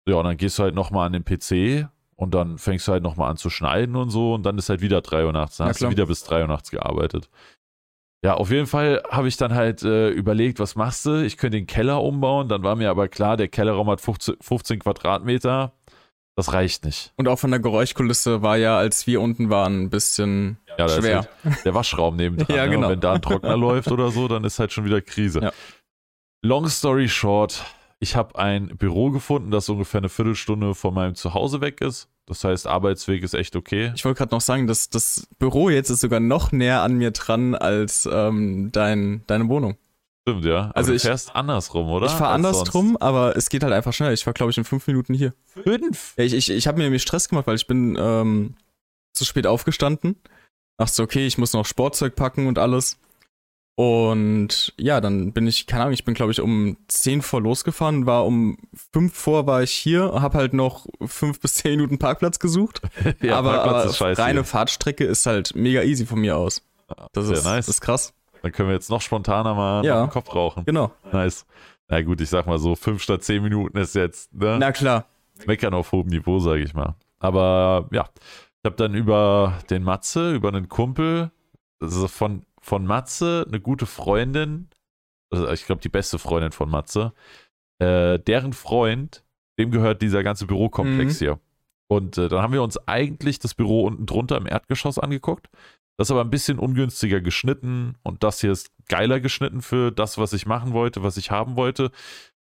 Ja, 0.09 0.17
und 0.17 0.25
dann 0.25 0.37
gehst 0.37 0.59
du 0.59 0.65
halt 0.65 0.75
nochmal 0.75 1.07
an 1.07 1.13
den 1.15 1.25
PC 1.25 1.89
und 2.25 2.35
dann 2.35 2.59
fängst 2.59 2.89
du 2.89 2.93
halt 2.93 3.03
nochmal 3.05 3.31
an 3.31 3.37
zu 3.37 3.49
schneiden 3.51 3.95
und 3.97 4.11
so 4.11 4.35
und 4.35 4.43
dann 4.45 4.59
ist 4.59 4.69
halt 4.69 4.81
wieder 4.81 5.01
3 5.01 5.25
Uhr 5.27 5.33
nachts. 5.33 5.57
Dann 5.59 5.67
Ja, 5.67 5.71
hast 5.71 5.81
du 5.81 5.85
klar. 5.85 5.91
wieder 5.93 6.07
bis 6.07 6.25
3 6.25 6.43
Uhr 6.43 6.49
nachts 6.49 6.71
gearbeitet. 6.71 7.29
Ja, 8.25 8.35
auf 8.35 8.51
jeden 8.51 8.67
Fall 8.67 9.03
habe 9.11 9.29
ich 9.29 9.37
dann 9.37 9.55
halt 9.55 9.83
äh, 9.83 10.09
überlegt, 10.09 10.59
was 10.59 10.75
machst 10.77 11.05
du? 11.07 11.23
Ich 11.25 11.37
könnte 11.37 11.59
den 11.59 11.67
Keller 11.67 12.03
umbauen. 12.03 12.49
Dann 12.49 12.63
war 12.63 12.75
mir 12.75 12.89
aber 12.91 13.07
klar, 13.07 13.37
der 13.37 13.49
Kellerraum 13.49 13.89
hat 13.91 14.01
15, 14.01 14.37
15 14.41 14.79
Quadratmeter. 14.81 15.73
Das 16.37 16.53
reicht 16.55 16.85
nicht. 16.87 17.13
Und 17.17 17.29
auch 17.29 17.39
von 17.39 17.51
der 17.51 17.61
Geräuschkulisse 17.61 18.43
war 18.43 18.57
ja, 18.57 18.77
als 18.79 19.07
wir 19.07 19.21
unten 19.21 19.51
waren, 19.51 19.83
ein 19.83 19.91
bisschen 19.91 20.57
Ja, 20.79 20.89
schwer. 20.89 21.29
halt 21.45 21.65
der 21.67 21.75
Waschraum 21.75 22.17
nebendran. 22.17 22.57
Ja, 22.57 22.65
ne? 22.65 22.71
genau. 22.71 22.87
Und 22.87 22.93
wenn 22.95 23.01
da 23.01 23.13
ein 23.13 23.23
Trockner 23.23 23.57
läuft 23.59 23.93
oder 23.93 24.11
so, 24.11 24.27
dann 24.27 24.43
ist 24.45 24.59
halt 24.59 24.73
schon 24.73 24.87
wieder 24.87 25.01
Krise. 25.03 25.41
Ja. 25.43 25.53
Long 26.43 26.67
story 26.69 27.09
short, 27.09 27.63
ich 28.01 28.17
habe 28.17 28.39
ein 28.39 28.69
Büro 28.77 29.11
gefunden, 29.11 29.51
das 29.51 29.69
ungefähr 29.69 29.99
eine 29.99 30.09
Viertelstunde 30.09 30.75
von 30.75 30.93
meinem 30.95 31.15
Zuhause 31.15 31.61
weg 31.61 31.81
ist. 31.83 32.09
Das 32.27 32.43
heißt, 32.43 32.67
Arbeitsweg 32.67 33.23
ist 33.23 33.35
echt 33.35 33.55
okay. 33.55 33.93
Ich 33.95 34.05
wollte 34.05 34.19
gerade 34.19 34.35
noch 34.35 34.41
sagen, 34.41 34.67
dass 34.67 34.89
das 34.89 35.27
Büro 35.39 35.69
jetzt 35.69 35.91
ist 35.91 36.01
sogar 36.01 36.21
noch 36.21 36.53
näher 36.53 36.81
an 36.83 36.95
mir 36.95 37.11
dran 37.11 37.55
als 37.55 38.09
ähm, 38.11 38.71
dein, 38.73 39.23
deine 39.27 39.49
Wohnung. 39.49 39.77
Stimmt, 40.27 40.47
ja. 40.47 40.61
Aber 40.67 40.77
Also 40.77 40.91
du 40.93 40.97
ich- 40.97 41.03
fährst 41.03 41.37
andersrum, 41.37 41.91
oder? 41.91 42.07
Ich 42.07 42.13
fahre 42.13 42.33
andersrum, 42.33 42.97
aber 42.97 43.37
es 43.37 43.51
geht 43.51 43.63
halt 43.63 43.75
einfach 43.75 43.93
schnell. 43.93 44.15
Ich 44.15 44.25
war, 44.25 44.33
glaube 44.33 44.51
ich, 44.53 44.57
in 44.59 44.65
fünf 44.65 44.87
Minuten 44.87 45.13
hier. 45.13 45.35
Fünf? 45.45 46.15
Ich 46.17 46.33
ich, 46.33 46.49
ich 46.51 46.67
habe 46.67 46.79
mir 46.79 46.85
nämlich 46.85 47.03
Stress 47.03 47.29
gemacht, 47.29 47.47
weil 47.47 47.57
ich 47.57 47.67
bin 47.67 47.95
ähm, 48.01 48.55
zu 49.13 49.27
spät 49.27 49.47
aufgestanden. 49.47 50.17
Dachte 50.79 50.95
so, 50.95 51.03
okay, 51.03 51.27
ich 51.27 51.37
muss 51.37 51.53
noch 51.53 51.67
Sportzeug 51.67 52.17
packen 52.17 52.47
und 52.47 52.59
alles. 52.59 52.99
Und 53.77 54.73
ja, 54.79 55.01
dann 55.01 55.33
bin 55.33 55.49
ich, 55.49 55.67
keine 55.67 55.83
Ahnung, 55.83 55.95
ich 55.95 56.05
bin, 56.05 56.15
glaube 56.15 56.31
ich, 56.31 56.41
um 56.41 56.77
10 56.87 57.23
vor 57.23 57.41
losgefahren, 57.41 58.07
war 58.07 58.25
um 58.25 58.57
5 58.93 59.13
vor 59.13 59.47
war 59.49 59.63
ich 59.65 59.73
hier, 59.73 60.13
habe 60.15 60.39
halt 60.39 60.53
noch 60.55 60.87
5 61.05 61.41
bis 61.41 61.55
10 61.55 61.73
Minuten 61.73 61.99
Parkplatz 61.99 62.39
gesucht. 62.39 62.81
Ja, 63.21 63.37
aber 63.37 63.55
Parkplatz 63.59 64.01
aber 64.01 64.19
reine 64.19 64.41
hier. 64.41 64.45
Fahrtstrecke 64.45 65.05
ist 65.05 65.27
halt 65.27 65.57
mega 65.57 65.83
easy 65.83 66.07
von 66.07 66.21
mir 66.21 66.37
aus. 66.37 66.63
Das 67.13 67.27
Sehr 67.27 67.37
ist, 67.39 67.45
nice. 67.45 67.67
das 67.67 67.77
ist 67.77 67.81
krass. 67.81 68.15
Dann 68.43 68.53
können 68.53 68.69
wir 68.69 68.75
jetzt 68.75 68.91
noch 68.91 69.01
spontaner 69.01 69.55
mal 69.55 69.85
Ja. 69.85 70.07
Kopf 70.07 70.35
rauchen. 70.35 70.65
Genau. 70.67 70.93
Nice. 71.13 71.47
Na 71.89 72.01
gut, 72.03 72.21
ich 72.21 72.29
sag 72.29 72.47
mal 72.47 72.59
so, 72.59 72.77
fünf 72.77 73.03
statt 73.03 73.23
zehn 73.25 73.43
Minuten 73.43 73.77
ist 73.79 73.95
jetzt, 73.95 74.33
ne? 74.35 74.57
Na 74.61 74.71
klar. 74.73 75.07
Meckern 75.47 75.75
auf 75.75 75.93
hohem 75.93 76.09
Niveau, 76.09 76.39
sage 76.39 76.63
ich 76.63 76.75
mal. 76.75 76.95
Aber 77.19 77.89
ja, 77.91 78.09
ich 78.15 78.65
habe 78.67 78.77
dann 78.77 78.95
über 78.95 79.59
den 79.71 79.83
Matze, 79.83 80.35
über 80.35 80.49
einen 80.49 80.69
Kumpel, 80.69 81.31
also 81.81 82.07
von, 82.09 82.45
von 82.65 82.87
Matze, 82.87 83.45
eine 83.47 83.61
gute 83.61 83.85
Freundin, 83.85 84.69
also 85.31 85.51
ich 85.51 85.67
glaube 85.67 85.83
die 85.83 85.91
beste 85.91 86.19
Freundin 86.19 86.51
von 86.53 86.71
Matze, 86.71 87.13
äh, 87.79 88.19
deren 88.19 88.55
Freund, 88.55 89.23
dem 89.59 89.71
gehört 89.71 90.01
dieser 90.01 90.23
ganze 90.23 90.47
Bürokomplex 90.47 91.21
Mhm. 91.21 91.25
hier. 91.25 91.41
Und 91.89 92.17
äh, 92.17 92.29
dann 92.29 92.41
haben 92.41 92.55
wir 92.55 92.63
uns 92.63 92.79
eigentlich 92.89 93.39
das 93.39 93.55
Büro 93.55 93.85
unten 93.85 94.07
drunter 94.07 94.39
im 94.39 94.47
Erdgeschoss 94.47 94.99
angeguckt. 94.99 95.49
Das 95.99 96.09
ist 96.09 96.11
aber 96.13 96.23
ein 96.23 96.31
bisschen 96.31 96.59
ungünstiger 96.59 97.21
geschnitten 97.21 97.97
und 98.03 98.25
das 98.25 98.41
hier 98.41 98.51
ist 98.51 98.71
geiler 98.89 99.21
geschnitten 99.21 99.61
für 99.61 99.93
das, 99.93 100.17
was 100.17 100.33
ich 100.33 100.47
machen 100.47 100.73
wollte, 100.73 101.03
was 101.03 101.19
ich 101.19 101.31
haben 101.31 101.57
wollte. 101.57 101.91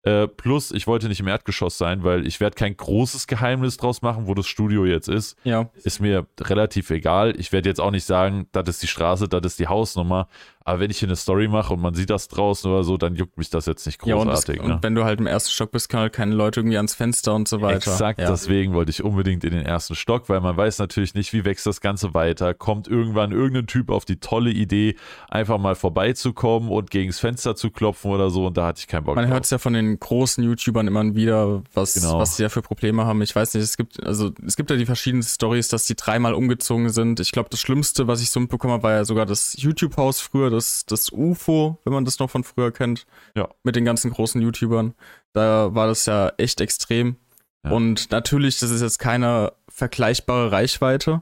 Äh, 0.04 0.28
plus, 0.28 0.72
ich 0.72 0.86
wollte 0.86 1.08
nicht 1.08 1.22
im 1.22 1.28
Erdgeschoss 1.28 1.78
sein, 1.78 2.04
weil 2.04 2.28
ich 2.28 2.40
werde 2.42 2.56
kein 2.56 2.76
großes 2.76 3.26
Geheimnis 3.28 3.78
draus 3.78 4.02
machen, 4.02 4.28
wo 4.28 4.34
das 4.34 4.48
Studio 4.48 4.86
jetzt 4.86 5.08
ist. 5.08 5.38
Ja. 5.46 5.70
Ist 5.84 6.02
mir 6.02 6.28
relativ 6.42 6.90
egal. 6.90 7.34
Ich 7.40 7.52
werde 7.54 7.70
jetzt 7.70 7.80
auch 7.80 7.92
nicht 7.92 8.04
sagen, 8.06 8.48
das 8.52 8.68
ist 8.68 8.84
die 8.84 8.88
Straße, 8.88 9.30
das 9.30 9.42
ist 9.46 9.60
die 9.60 9.68
Hausnummer. 9.68 10.28
Aber 10.66 10.80
wenn 10.80 10.90
ich 10.92 11.00
hier 11.00 11.10
eine 11.10 11.18
Story 11.18 11.50
mache 11.50 11.74
und 11.74 11.82
man 11.82 11.94
sieht 11.94 12.10
das 12.10 12.30
draußen 12.30 12.72
oder 12.72 12.84
so, 12.84 12.96
dann 12.96 13.16
juckt 13.16 13.38
mich 13.38 13.50
das 13.50 13.66
jetzt 13.66 13.86
nicht 13.86 14.06
Ja, 14.06 14.16
und, 14.16 14.28
das, 14.28 14.46
großartig. 14.46 14.66
ne? 14.66 14.76
und 14.76 14.84
wenn 14.84 14.96
du 14.96 15.04
halt 15.04 15.20
im 15.20 15.28
ersten 15.28 15.52
Stock 15.52 15.72
bist, 15.72 15.90
kann 15.90 16.00
halt 16.02 16.14
keine 16.14 16.34
Leute 16.36 16.62
irgendwie 16.62 16.78
ans 16.78 16.96
Fenster 16.96 17.34
und 17.36 17.50
so 17.50 17.62
weiter. 17.62 17.76
Exakt, 17.76 18.20
ja. 18.22 18.30
deswegen 18.30 18.74
wollte 18.74 18.90
ich 18.92 19.04
unbedingt 19.04 19.44
in 19.44 19.52
den 19.52 19.66
ersten 19.66 19.96
Stock, 19.96 20.30
weil 20.30 20.40
man 20.40 20.56
weiß 20.56 20.80
natürlich 20.80 21.16
nicht, 21.16 21.34
wie 21.34 21.44
wächst 21.44 21.66
das 21.66 21.82
Ganze 21.82 22.14
weiter. 22.14 22.54
Kommt 22.54 22.88
irgendwann 22.88 23.34
irgendein 23.34 23.68
Typ 23.68 23.90
auf 23.90 24.06
die 24.06 24.22
tolle 24.22 24.52
Idee, 24.52 24.96
einfach 25.30 25.58
mal 25.58 25.76
vorbeizukommen 25.76 26.70
und 26.70 26.92
gegens 26.92 27.20
Fenster 27.20 27.58
zu 27.58 27.70
klopfen 27.70 28.12
oder 28.12 28.30
so 28.30 28.48
und 28.48 28.56
da 28.56 28.68
hatte 28.68 28.80
ich 28.80 28.88
keinen 28.88 29.04
Bock 29.04 29.16
Man 29.16 29.28
hört 29.28 29.44
es 29.44 29.50
ja 29.50 29.58
von 29.58 29.74
den 29.74 29.93
den 29.94 30.00
großen 30.00 30.44
YouTubern 30.44 30.88
immer 30.88 31.16
wieder, 31.16 31.64
was, 31.74 31.94
Genau. 31.96 32.20
was 32.20 32.36
die 32.36 32.44
da 32.44 32.50
für 32.50 32.62
Probleme 32.62 33.06
haben. 33.06 33.22
Ich 33.22 33.36
weiß 33.36 33.54
nicht, 33.54 33.64
es 33.64 33.78
gibt, 33.78 34.02
also 34.04 34.32
es 34.46 34.56
gibt 34.56 34.70
ja 34.70 34.76
die 34.76 34.86
verschiedenen 34.86 35.24
Stories, 35.24 35.68
dass 35.68 35.86
die 35.86 35.96
dreimal 35.96 36.34
umgezogen 36.34 36.90
sind. 36.90 37.20
Ich 37.20 37.32
glaube, 37.32 37.50
das 37.50 37.60
Schlimmste, 37.60 38.08
was 38.08 38.22
ich 38.22 38.30
so 38.32 38.40
mitbekommen 38.40 38.74
habe, 38.74 38.84
war 38.84 38.92
ja 38.94 39.06
sogar 39.06 39.26
das 39.26 39.56
YouTube-Haus 39.58 40.22
früher, 40.22 40.50
das, 40.50 40.86
das 40.86 41.12
UFO, 41.12 41.78
wenn 41.84 41.94
man 41.94 42.06
das 42.06 42.20
noch 42.20 42.30
von 42.30 42.44
früher 42.44 42.72
kennt. 42.72 43.06
Ja. 43.36 43.48
Mit 43.64 43.76
den 43.76 43.86
ganzen 43.86 44.12
großen 44.12 44.42
YouTubern. 44.42 44.94
Da 45.34 45.74
war 45.74 45.88
das 45.88 46.06
ja 46.06 46.32
echt 46.38 46.62
extrem. 46.62 47.16
Ja. 47.64 47.72
Und 47.72 48.12
natürlich, 48.12 48.60
das 48.60 48.72
ist 48.72 48.82
jetzt 48.82 49.00
keine 49.00 49.54
vergleichbare 49.70 50.52
Reichweite. 50.52 51.22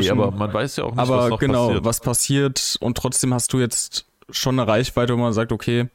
zwischen- 0.00 0.12
aber 0.20 0.30
man 0.30 0.52
weiß 0.52 0.76
ja 0.76 0.84
auch 0.84 0.90
nicht, 0.90 0.98
was 0.98 1.10
aber 1.10 1.28
noch 1.28 1.38
genau, 1.38 1.66
passiert. 1.68 1.84
was 1.84 2.00
passiert 2.00 2.76
und 2.80 2.96
trotzdem 2.96 3.34
hast 3.34 3.52
du 3.52 3.58
jetzt 3.58 4.06
schon 4.30 4.58
eine 4.58 4.68
Reichweite, 4.70 5.12
wo 5.14 5.18
man 5.18 5.32
sagt, 5.32 5.50
okay, 5.50 5.88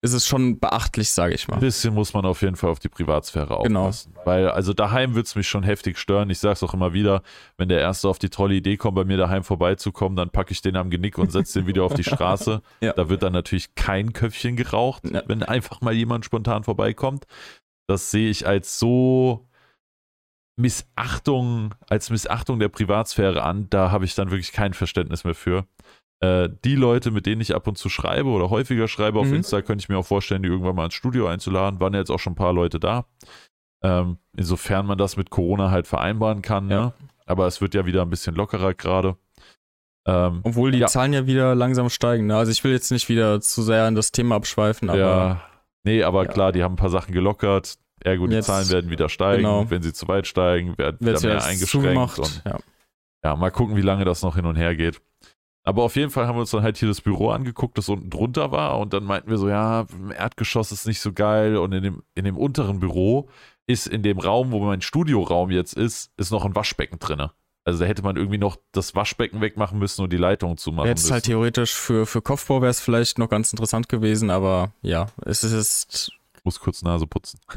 ist 0.00 0.12
es 0.12 0.26
schon 0.28 0.60
beachtlich, 0.60 1.10
sage 1.10 1.34
ich 1.34 1.48
Ein 1.48 1.54
mal. 1.54 1.60
bisschen 1.60 1.92
muss 1.92 2.14
man 2.14 2.24
auf 2.24 2.42
jeden 2.42 2.54
Fall 2.54 2.70
auf 2.70 2.78
die 2.78 2.88
Privatsphäre 2.88 3.58
Genau. 3.64 3.80
aufpassen. 3.86 4.14
Weil, 4.24 4.48
also 4.48 4.72
daheim 4.72 5.16
wird 5.16 5.26
es 5.26 5.34
mich 5.34 5.48
schon 5.48 5.64
heftig 5.64 5.98
stören. 5.98 6.30
Ich 6.30 6.38
sag's 6.38 6.62
auch 6.62 6.72
immer 6.72 6.92
wieder, 6.92 7.22
wenn 7.56 7.68
der 7.68 7.80
Erste 7.80 8.08
auf 8.08 8.20
die 8.20 8.30
tolle 8.30 8.54
Idee 8.54 8.76
kommt, 8.76 8.94
bei 8.94 9.04
mir 9.04 9.16
daheim 9.16 9.42
vorbeizukommen, 9.42 10.14
dann 10.14 10.30
packe 10.30 10.52
ich 10.52 10.62
den 10.62 10.76
am 10.76 10.88
Genick 10.90 11.18
und 11.18 11.32
setze 11.32 11.58
den 11.60 11.66
wieder 11.66 11.82
auf 11.82 11.94
die 11.94 12.04
Straße. 12.04 12.62
Ja. 12.80 12.92
Da 12.92 13.08
wird 13.08 13.24
dann 13.24 13.32
natürlich 13.32 13.74
kein 13.74 14.12
Köpfchen 14.12 14.54
geraucht, 14.54 15.02
Ja. 15.10 15.22
wenn 15.26 15.42
einfach 15.42 15.80
mal 15.80 15.92
jemand 15.94 16.24
spontan 16.24 16.62
vorbeikommt. 16.62 17.26
Das 17.88 18.12
sehe 18.12 18.30
ich 18.30 18.46
als 18.46 18.78
so 18.78 19.48
Missachtung, 20.56 21.74
als 21.88 22.10
Missachtung 22.10 22.58
der 22.58 22.68
Privatsphäre 22.68 23.42
an. 23.42 23.68
Da 23.70 23.90
habe 23.90 24.04
ich 24.04 24.14
dann 24.14 24.30
wirklich 24.30 24.52
kein 24.52 24.74
Verständnis 24.74 25.24
mehr 25.24 25.34
für. 25.34 25.66
Äh, 26.20 26.48
die 26.64 26.74
Leute, 26.74 27.10
mit 27.12 27.26
denen 27.26 27.40
ich 27.40 27.54
ab 27.54 27.66
und 27.68 27.78
zu 27.78 27.88
schreibe 27.88 28.28
oder 28.30 28.50
häufiger 28.50 28.88
schreibe 28.88 29.20
auf 29.20 29.26
Mhm. 29.28 29.34
Insta, 29.36 29.62
könnte 29.62 29.82
ich 29.82 29.88
mir 29.88 29.98
auch 29.98 30.06
vorstellen, 30.06 30.42
die 30.42 30.48
irgendwann 30.48 30.74
mal 30.74 30.86
ins 30.86 30.94
Studio 30.94 31.28
einzuladen. 31.28 31.78
Waren 31.80 31.92
ja 31.94 32.00
jetzt 32.00 32.10
auch 32.10 32.18
schon 32.18 32.32
ein 32.32 32.36
paar 32.36 32.52
Leute 32.52 32.80
da. 32.80 33.06
Ähm, 33.82 34.18
insofern 34.36 34.86
man 34.86 34.98
das 34.98 35.16
mit 35.16 35.30
Corona 35.30 35.70
halt 35.70 35.86
vereinbaren 35.86 36.42
kann. 36.42 36.68
Ja. 36.70 36.80
Ne? 36.86 36.92
Aber 37.26 37.46
es 37.46 37.60
wird 37.60 37.74
ja 37.74 37.86
wieder 37.86 38.02
ein 38.02 38.10
bisschen 38.10 38.34
lockerer 38.34 38.74
gerade. 38.74 39.16
Ähm, 40.06 40.40
Obwohl 40.42 40.72
die 40.72 40.78
Ja. 40.78 40.86
Zahlen 40.88 41.12
ja 41.12 41.26
wieder 41.26 41.54
langsam 41.54 41.88
steigen. 41.90 42.26
Ne? 42.26 42.36
Also 42.36 42.50
ich 42.50 42.64
will 42.64 42.72
jetzt 42.72 42.90
nicht 42.90 43.08
wieder 43.08 43.40
zu 43.40 43.62
sehr 43.62 43.86
in 43.86 43.94
das 43.94 44.10
Thema 44.10 44.36
abschweifen, 44.36 44.88
aber 44.90 44.98
ja, 44.98 45.42
nee, 45.84 46.02
aber 46.02 46.24
Ja. 46.24 46.32
klar, 46.32 46.50
die 46.52 46.64
haben 46.64 46.72
ein 46.72 46.76
paar 46.76 46.90
Sachen 46.90 47.12
gelockert. 47.12 47.76
Ergo, 48.00 48.26
die 48.26 48.34
Jetzt- 48.36 48.46
Zahlen 48.46 48.68
werden 48.70 48.90
wieder 48.90 49.08
steigen. 49.08 49.42
genau. 49.42 49.70
Wenn 49.70 49.82
sie 49.82 49.92
zu 49.92 50.08
weit 50.08 50.26
steigen, 50.26 50.78
werden 50.78 50.96
wird 51.00 51.20
wieder 51.22 51.28
ja 51.34 51.36
mehr 51.36 51.44
eingeschränkt. 51.44 52.18
Und 52.18 52.42
Ja. 52.44 52.58
Ja, 53.24 53.36
mal 53.36 53.50
gucken, 53.50 53.76
wie 53.76 53.82
lange 53.82 54.04
das 54.04 54.22
noch 54.22 54.36
hin 54.36 54.46
und 54.46 54.56
her 54.56 54.74
geht. 54.76 55.00
Aber 55.68 55.82
auf 55.82 55.96
jeden 55.96 56.10
Fall 56.10 56.26
haben 56.26 56.36
wir 56.36 56.40
uns 56.40 56.50
dann 56.52 56.62
halt 56.62 56.78
hier 56.78 56.88
das 56.88 57.02
Büro 57.02 57.28
angeguckt, 57.28 57.76
das 57.76 57.90
unten 57.90 58.08
drunter 58.08 58.52
war. 58.52 58.78
Und 58.78 58.94
dann 58.94 59.04
meinten 59.04 59.28
wir 59.28 59.36
so, 59.36 59.50
ja, 59.50 59.84
im 59.92 60.10
Erdgeschoss 60.10 60.72
ist 60.72 60.86
nicht 60.86 60.98
so 60.98 61.12
geil. 61.12 61.58
Und 61.58 61.72
in 61.72 61.82
dem, 61.82 62.02
in 62.14 62.24
dem 62.24 62.38
unteren 62.38 62.80
Büro 62.80 63.28
ist 63.66 63.86
in 63.86 64.02
dem 64.02 64.18
Raum, 64.18 64.50
wo 64.50 64.64
mein 64.64 64.80
Studioraum 64.80 65.50
jetzt 65.50 65.74
ist, 65.74 66.10
ist 66.16 66.30
noch 66.30 66.46
ein 66.46 66.54
Waschbecken 66.54 66.98
drinne. 66.98 67.32
Also 67.66 67.80
da 67.80 67.84
hätte 67.84 68.00
man 68.00 68.16
irgendwie 68.16 68.38
noch 68.38 68.56
das 68.72 68.94
Waschbecken 68.94 69.42
wegmachen 69.42 69.78
müssen 69.78 70.00
und 70.00 70.10
die 70.10 70.16
Leitung 70.16 70.56
zumachen 70.56 70.88
Jetzt 70.88 71.02
müssen. 71.02 71.12
halt 71.12 71.24
theoretisch 71.24 71.74
für, 71.74 72.06
für 72.06 72.22
Kopfbau 72.22 72.62
wäre 72.62 72.70
es 72.70 72.80
vielleicht 72.80 73.18
noch 73.18 73.28
ganz 73.28 73.52
interessant 73.52 73.90
gewesen, 73.90 74.30
aber 74.30 74.72
ja, 74.80 75.08
es 75.26 75.44
ist. 75.44 76.12
Muss 76.44 76.60
kurz 76.60 76.80
Nase 76.80 77.06
putzen. 77.06 77.40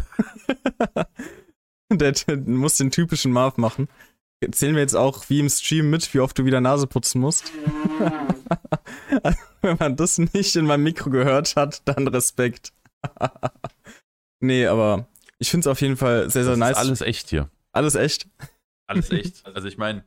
Der, 1.93 2.13
der 2.13 2.37
muss 2.37 2.77
den 2.77 2.89
typischen 2.89 3.33
Marv 3.33 3.57
machen. 3.57 3.89
Zählen 4.51 4.73
wir 4.73 4.81
jetzt 4.81 4.95
auch 4.95 5.29
wie 5.29 5.39
im 5.39 5.49
Stream 5.49 5.89
mit, 5.91 6.13
wie 6.13 6.19
oft 6.19 6.37
du 6.37 6.45
wieder 6.45 6.61
Nase 6.61 6.87
putzen 6.87 7.21
musst? 7.21 7.51
Also, 9.23 9.37
Wenn 9.61 9.77
man 9.77 9.95
das 9.95 10.17
nicht 10.17 10.55
in 10.55 10.65
meinem 10.65 10.83
Mikro 10.83 11.11
gehört 11.11 11.55
hat, 11.55 11.83
dann 11.85 12.07
Respekt. 12.07 12.73
nee, 14.39 14.65
aber 14.65 15.07
ich 15.37 15.51
finde 15.51 15.65
es 15.65 15.67
auf 15.71 15.81
jeden 15.81 15.97
Fall 15.97 16.29
sehr, 16.31 16.43
sehr 16.43 16.53
Das 16.53 16.59
nice. 16.59 16.77
alles 16.77 17.01
echt 17.01 17.29
hier. 17.29 17.49
alles 17.71 17.93
echt. 17.95 18.27
Alles 18.87 19.11
echt. 19.11 19.43
Also 19.53 19.67
ich 19.67 19.77
meine, 19.77 20.03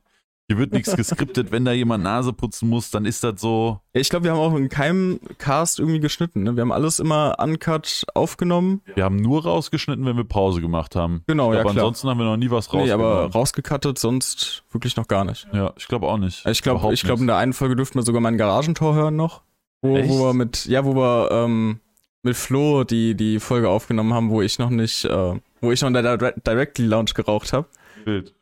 hier 0.47 0.57
wird 0.59 0.73
nichts 0.73 0.95
geskriptet. 0.95 1.51
Wenn 1.51 1.65
da 1.65 1.71
jemand 1.71 2.03
Nase 2.03 2.31
putzen 2.31 2.69
muss, 2.69 2.91
dann 2.91 3.05
ist 3.05 3.23
das 3.23 3.41
so. 3.41 3.79
Ich 3.93 4.09
glaube, 4.09 4.25
wir 4.25 4.31
haben 4.31 4.39
auch 4.39 4.55
in 4.55 4.69
keinem 4.69 5.19
Cast 5.39 5.79
irgendwie 5.79 5.99
geschnitten. 5.99 6.43
Ne? 6.43 6.55
Wir 6.55 6.61
haben 6.61 6.71
alles 6.71 6.99
immer 6.99 7.35
uncut 7.39 8.05
aufgenommen. 8.13 8.81
Wir 8.93 9.03
haben 9.05 9.15
nur 9.15 9.43
rausgeschnitten, 9.43 10.05
wenn 10.05 10.17
wir 10.17 10.23
Pause 10.23 10.61
gemacht 10.61 10.95
haben. 10.95 11.23
Genau, 11.27 11.45
aber 11.47 11.55
ja 11.55 11.61
klar. 11.61 11.73
ansonsten 11.73 12.09
haben 12.09 12.19
wir 12.19 12.25
noch 12.25 12.37
nie 12.37 12.51
was 12.51 12.71
Nee, 12.71 12.79
rausgenommen. 12.79 13.05
aber 13.05 13.31
rausgecuttet 13.31 13.97
sonst 13.97 14.63
wirklich 14.71 14.95
noch 14.95 15.07
gar 15.07 15.25
nicht. 15.25 15.47
Ja, 15.51 15.73
ich 15.77 15.87
glaube 15.87 16.07
auch 16.07 16.17
nicht. 16.17 16.45
Ich 16.45 16.61
glaube, 16.61 16.93
ich 16.93 17.03
glaube, 17.03 17.21
in 17.21 17.27
der 17.27 17.37
einen 17.37 17.53
Folge 17.53 17.75
dürften 17.75 17.97
wir 17.97 18.03
sogar 18.03 18.21
mein 18.21 18.37
Garagentor 18.37 18.93
hören 18.93 19.15
noch. 19.15 19.41
Wo, 19.81 19.97
Echt? 19.97 20.09
wo 20.09 20.25
wir 20.25 20.33
mit, 20.33 20.65
ja, 20.65 20.85
wo 20.85 20.95
wir 20.95 21.29
ähm, 21.31 21.79
mit 22.23 22.35
Flo 22.35 22.83
die, 22.83 23.15
die 23.15 23.39
Folge 23.39 23.69
aufgenommen 23.69 24.13
haben, 24.13 24.29
wo 24.29 24.41
ich 24.41 24.57
noch 24.59 24.69
nicht, 24.69 25.05
äh, 25.05 25.39
wo 25.61 25.71
ich 25.71 25.81
noch 25.81 25.87
in 25.87 25.93
der 25.93 26.17
Dire 26.17 26.33
Directly 26.45 26.85
Lounge 26.85 27.11
geraucht 27.15 27.53
habe 27.53 27.67
Bild. 28.03 28.33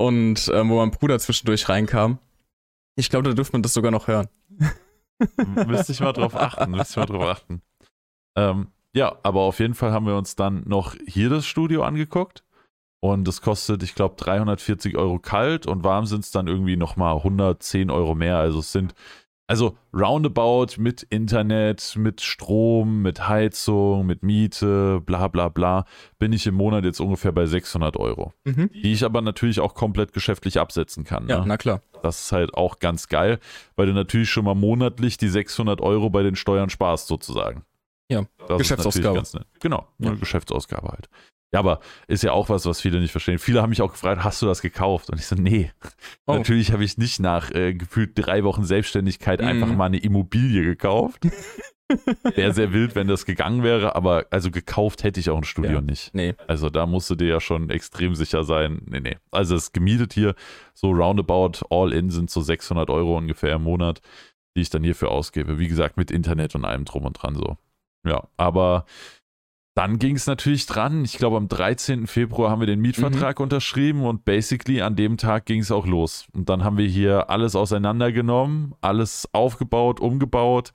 Und 0.00 0.50
ähm, 0.54 0.70
wo 0.70 0.76
mein 0.76 0.90
Bruder 0.90 1.18
zwischendurch 1.18 1.68
reinkam. 1.68 2.18
Ich 2.96 3.10
glaube, 3.10 3.28
da 3.28 3.34
dürfte 3.34 3.52
man 3.52 3.62
das 3.62 3.74
sogar 3.74 3.90
noch 3.90 4.08
hören. 4.08 4.28
Müsste 5.66 5.92
ich 5.92 6.00
mal 6.00 6.14
drauf 6.14 6.34
achten. 6.34 6.70
Müsste 6.70 6.92
ich 6.92 6.96
mal 6.96 7.04
drauf 7.06 7.26
achten. 7.26 7.60
Ähm, 8.34 8.68
ja, 8.94 9.18
aber 9.22 9.42
auf 9.42 9.58
jeden 9.58 9.74
Fall 9.74 9.92
haben 9.92 10.06
wir 10.06 10.16
uns 10.16 10.36
dann 10.36 10.62
noch 10.66 10.96
hier 11.06 11.28
das 11.28 11.44
Studio 11.44 11.84
angeguckt. 11.84 12.44
Und 13.00 13.28
das 13.28 13.42
kostet, 13.42 13.82
ich 13.82 13.94
glaube, 13.94 14.16
340 14.16 14.96
Euro 14.96 15.18
kalt 15.18 15.66
und 15.66 15.84
warm 15.84 16.06
sind 16.06 16.24
es 16.24 16.30
dann 16.30 16.48
irgendwie 16.48 16.76
nochmal 16.76 17.16
110 17.16 17.90
Euro 17.90 18.14
mehr. 18.14 18.38
Also 18.38 18.60
es 18.60 18.72
sind, 18.72 18.94
also 19.50 19.76
roundabout 19.92 20.80
mit 20.80 21.02
Internet, 21.02 21.94
mit 21.96 22.20
Strom, 22.20 23.02
mit 23.02 23.26
Heizung, 23.28 24.06
mit 24.06 24.22
Miete, 24.22 25.00
bla 25.04 25.26
bla 25.26 25.48
bla, 25.48 25.86
bin 26.20 26.32
ich 26.32 26.46
im 26.46 26.54
Monat 26.54 26.84
jetzt 26.84 27.00
ungefähr 27.00 27.32
bei 27.32 27.46
600 27.46 27.96
Euro. 27.96 28.32
Mhm. 28.44 28.70
Die 28.72 28.92
ich 28.92 29.04
aber 29.04 29.22
natürlich 29.22 29.58
auch 29.58 29.74
komplett 29.74 30.12
geschäftlich 30.12 30.60
absetzen 30.60 31.02
kann. 31.02 31.28
Ja, 31.28 31.40
ne? 31.40 31.44
na 31.48 31.56
klar. 31.56 31.82
Das 32.02 32.22
ist 32.22 32.32
halt 32.32 32.54
auch 32.54 32.78
ganz 32.78 33.08
geil, 33.08 33.40
weil 33.74 33.86
du 33.86 33.92
natürlich 33.92 34.30
schon 34.30 34.44
mal 34.44 34.54
monatlich 34.54 35.16
die 35.16 35.28
600 35.28 35.80
Euro 35.80 36.10
bei 36.10 36.22
den 36.22 36.36
Steuern 36.36 36.70
sparst, 36.70 37.08
sozusagen. 37.08 37.64
Ja, 38.08 38.26
das 38.46 38.58
Geschäftsausgabe. 38.58 39.22
Genau, 39.58 39.88
Ja. 39.98 40.10
eine 40.10 40.18
Geschäftsausgabe 40.18 40.88
halt. 40.88 41.08
Ja, 41.52 41.58
aber 41.60 41.80
ist 42.06 42.22
ja 42.22 42.32
auch 42.32 42.48
was, 42.48 42.64
was 42.66 42.80
viele 42.80 43.00
nicht 43.00 43.10
verstehen. 43.10 43.38
Viele 43.40 43.60
haben 43.60 43.70
mich 43.70 43.82
auch 43.82 43.90
gefragt, 43.92 44.22
hast 44.22 44.40
du 44.40 44.46
das 44.46 44.62
gekauft? 44.62 45.10
Und 45.10 45.18
ich 45.18 45.26
so, 45.26 45.34
nee. 45.34 45.72
Oh. 46.26 46.34
Natürlich 46.34 46.72
habe 46.72 46.84
ich 46.84 46.96
nicht 46.96 47.18
nach 47.18 47.50
äh, 47.50 47.74
gefühlt 47.74 48.12
drei 48.14 48.44
Wochen 48.44 48.64
Selbstständigkeit 48.64 49.40
Mhm. 49.40 49.46
einfach 49.48 49.66
mal 49.68 49.86
eine 49.86 49.98
Immobilie 49.98 50.62
gekauft. 50.62 51.24
Wäre 52.36 52.52
sehr 52.52 52.72
wild, 52.72 52.94
wenn 52.94 53.08
das 53.08 53.24
gegangen 53.26 53.64
wäre, 53.64 53.96
aber 53.96 54.26
also 54.30 54.52
gekauft 54.52 55.02
hätte 55.02 55.18
ich 55.18 55.28
auch 55.28 55.36
ein 55.38 55.42
Studio 55.44 55.72
Ja. 55.72 55.80
nicht. 55.80 56.14
Nee. 56.14 56.34
Also 56.46 56.70
da 56.70 56.86
musst 56.86 57.10
du 57.10 57.16
dir 57.16 57.26
ja 57.26 57.40
schon 57.40 57.68
extrem 57.68 58.14
sicher 58.14 58.44
sein. 58.44 58.82
Nee, 58.86 59.00
nee. 59.00 59.16
Also 59.32 59.56
es 59.56 59.72
gemietet 59.72 60.12
hier, 60.12 60.36
so 60.72 60.92
roundabout 60.92 61.66
all 61.68 61.92
in 61.92 62.10
sind 62.10 62.30
so 62.30 62.40
600 62.42 62.90
Euro 62.90 63.16
ungefähr 63.18 63.56
im 63.56 63.64
Monat, 63.64 64.00
die 64.56 64.60
ich 64.60 64.70
dann 64.70 64.84
hierfür 64.84 65.10
ausgebe. 65.10 65.58
Wie 65.58 65.66
gesagt, 65.66 65.96
mit 65.96 66.12
Internet 66.12 66.54
und 66.54 66.64
allem 66.64 66.84
drum 66.84 67.06
und 67.06 67.14
dran 67.20 67.34
so. 67.34 67.56
Ja, 68.06 68.28
aber 68.36 68.84
dann 69.80 69.98
ging 69.98 70.14
es 70.16 70.26
natürlich 70.26 70.66
dran. 70.66 71.04
Ich 71.06 71.16
glaube, 71.16 71.38
am 71.38 71.48
13. 71.48 72.06
Februar 72.06 72.50
haben 72.50 72.60
wir 72.60 72.66
den 72.66 72.80
Mietvertrag 72.80 73.38
Mhm. 73.38 73.44
unterschrieben 73.44 74.02
und 74.04 74.26
basically 74.26 74.82
an 74.82 74.94
dem 74.94 75.16
Tag 75.16 75.46
ging 75.46 75.60
es 75.62 75.70
auch 75.72 75.86
los. 75.86 76.26
Und 76.34 76.50
dann 76.50 76.64
haben 76.64 76.76
wir 76.76 76.86
hier 76.86 77.30
alles 77.30 77.56
auseinandergenommen, 77.56 78.74
alles 78.82 79.26
aufgebaut, 79.32 79.98
umgebaut. 79.98 80.72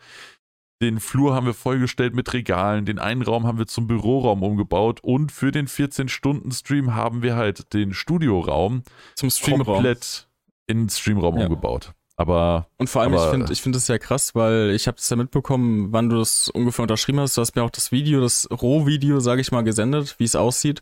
Den 0.81 0.99
Flur 0.99 1.35
haben 1.35 1.45
wir 1.45 1.53
vollgestellt 1.53 2.15
mit 2.15 2.33
Regalen, 2.33 2.85
den 2.85 2.97
einen 2.97 3.21
Raum 3.21 3.45
haben 3.45 3.59
wir 3.59 3.67
zum 3.67 3.85
Büroraum 3.87 4.41
umgebaut 4.41 4.99
und 5.03 5.31
für 5.31 5.51
den 5.51 5.67
14-Stunden-Stream 5.67 6.95
haben 6.95 7.21
wir 7.21 7.35
halt 7.35 7.73
den 7.73 7.93
Studioraum 7.93 8.81
Zum 9.15 9.29
Streamraum. 9.29 9.75
komplett 9.75 10.27
in 10.67 10.79
den 10.79 10.89
Streamraum 10.89 11.37
Ja. 11.37 11.43
umgebaut. 11.45 11.93
Aber 12.17 12.67
Und 12.77 12.89
vor 12.89 13.01
allem, 13.01 13.13
Aber- 13.13 13.25
ich 13.25 13.29
finde 13.31 13.53
ich 13.53 13.61
find 13.61 13.75
das 13.75 13.87
ja 13.87 13.97
krass, 13.97 14.35
weil 14.35 14.71
ich 14.71 14.87
habe 14.87 14.97
es 14.97 15.09
ja 15.09 15.17
mitbekommen, 15.17 15.91
wann 15.91 16.09
du 16.09 16.17
das 16.17 16.47
ungefähr 16.49 16.83
unterschrieben 16.83 17.19
hast. 17.19 17.35
Du 17.37 17.41
hast 17.41 17.55
mir 17.55 17.63
auch 17.63 17.69
das 17.69 17.91
Video, 17.91 18.21
das 18.21 18.47
Rohvideo, 18.49 19.19
sage 19.19 19.41
ich 19.41 19.51
mal, 19.51 19.63
gesendet, 19.63 20.15
wie 20.17 20.23
es 20.23 20.35
aussieht. 20.35 20.81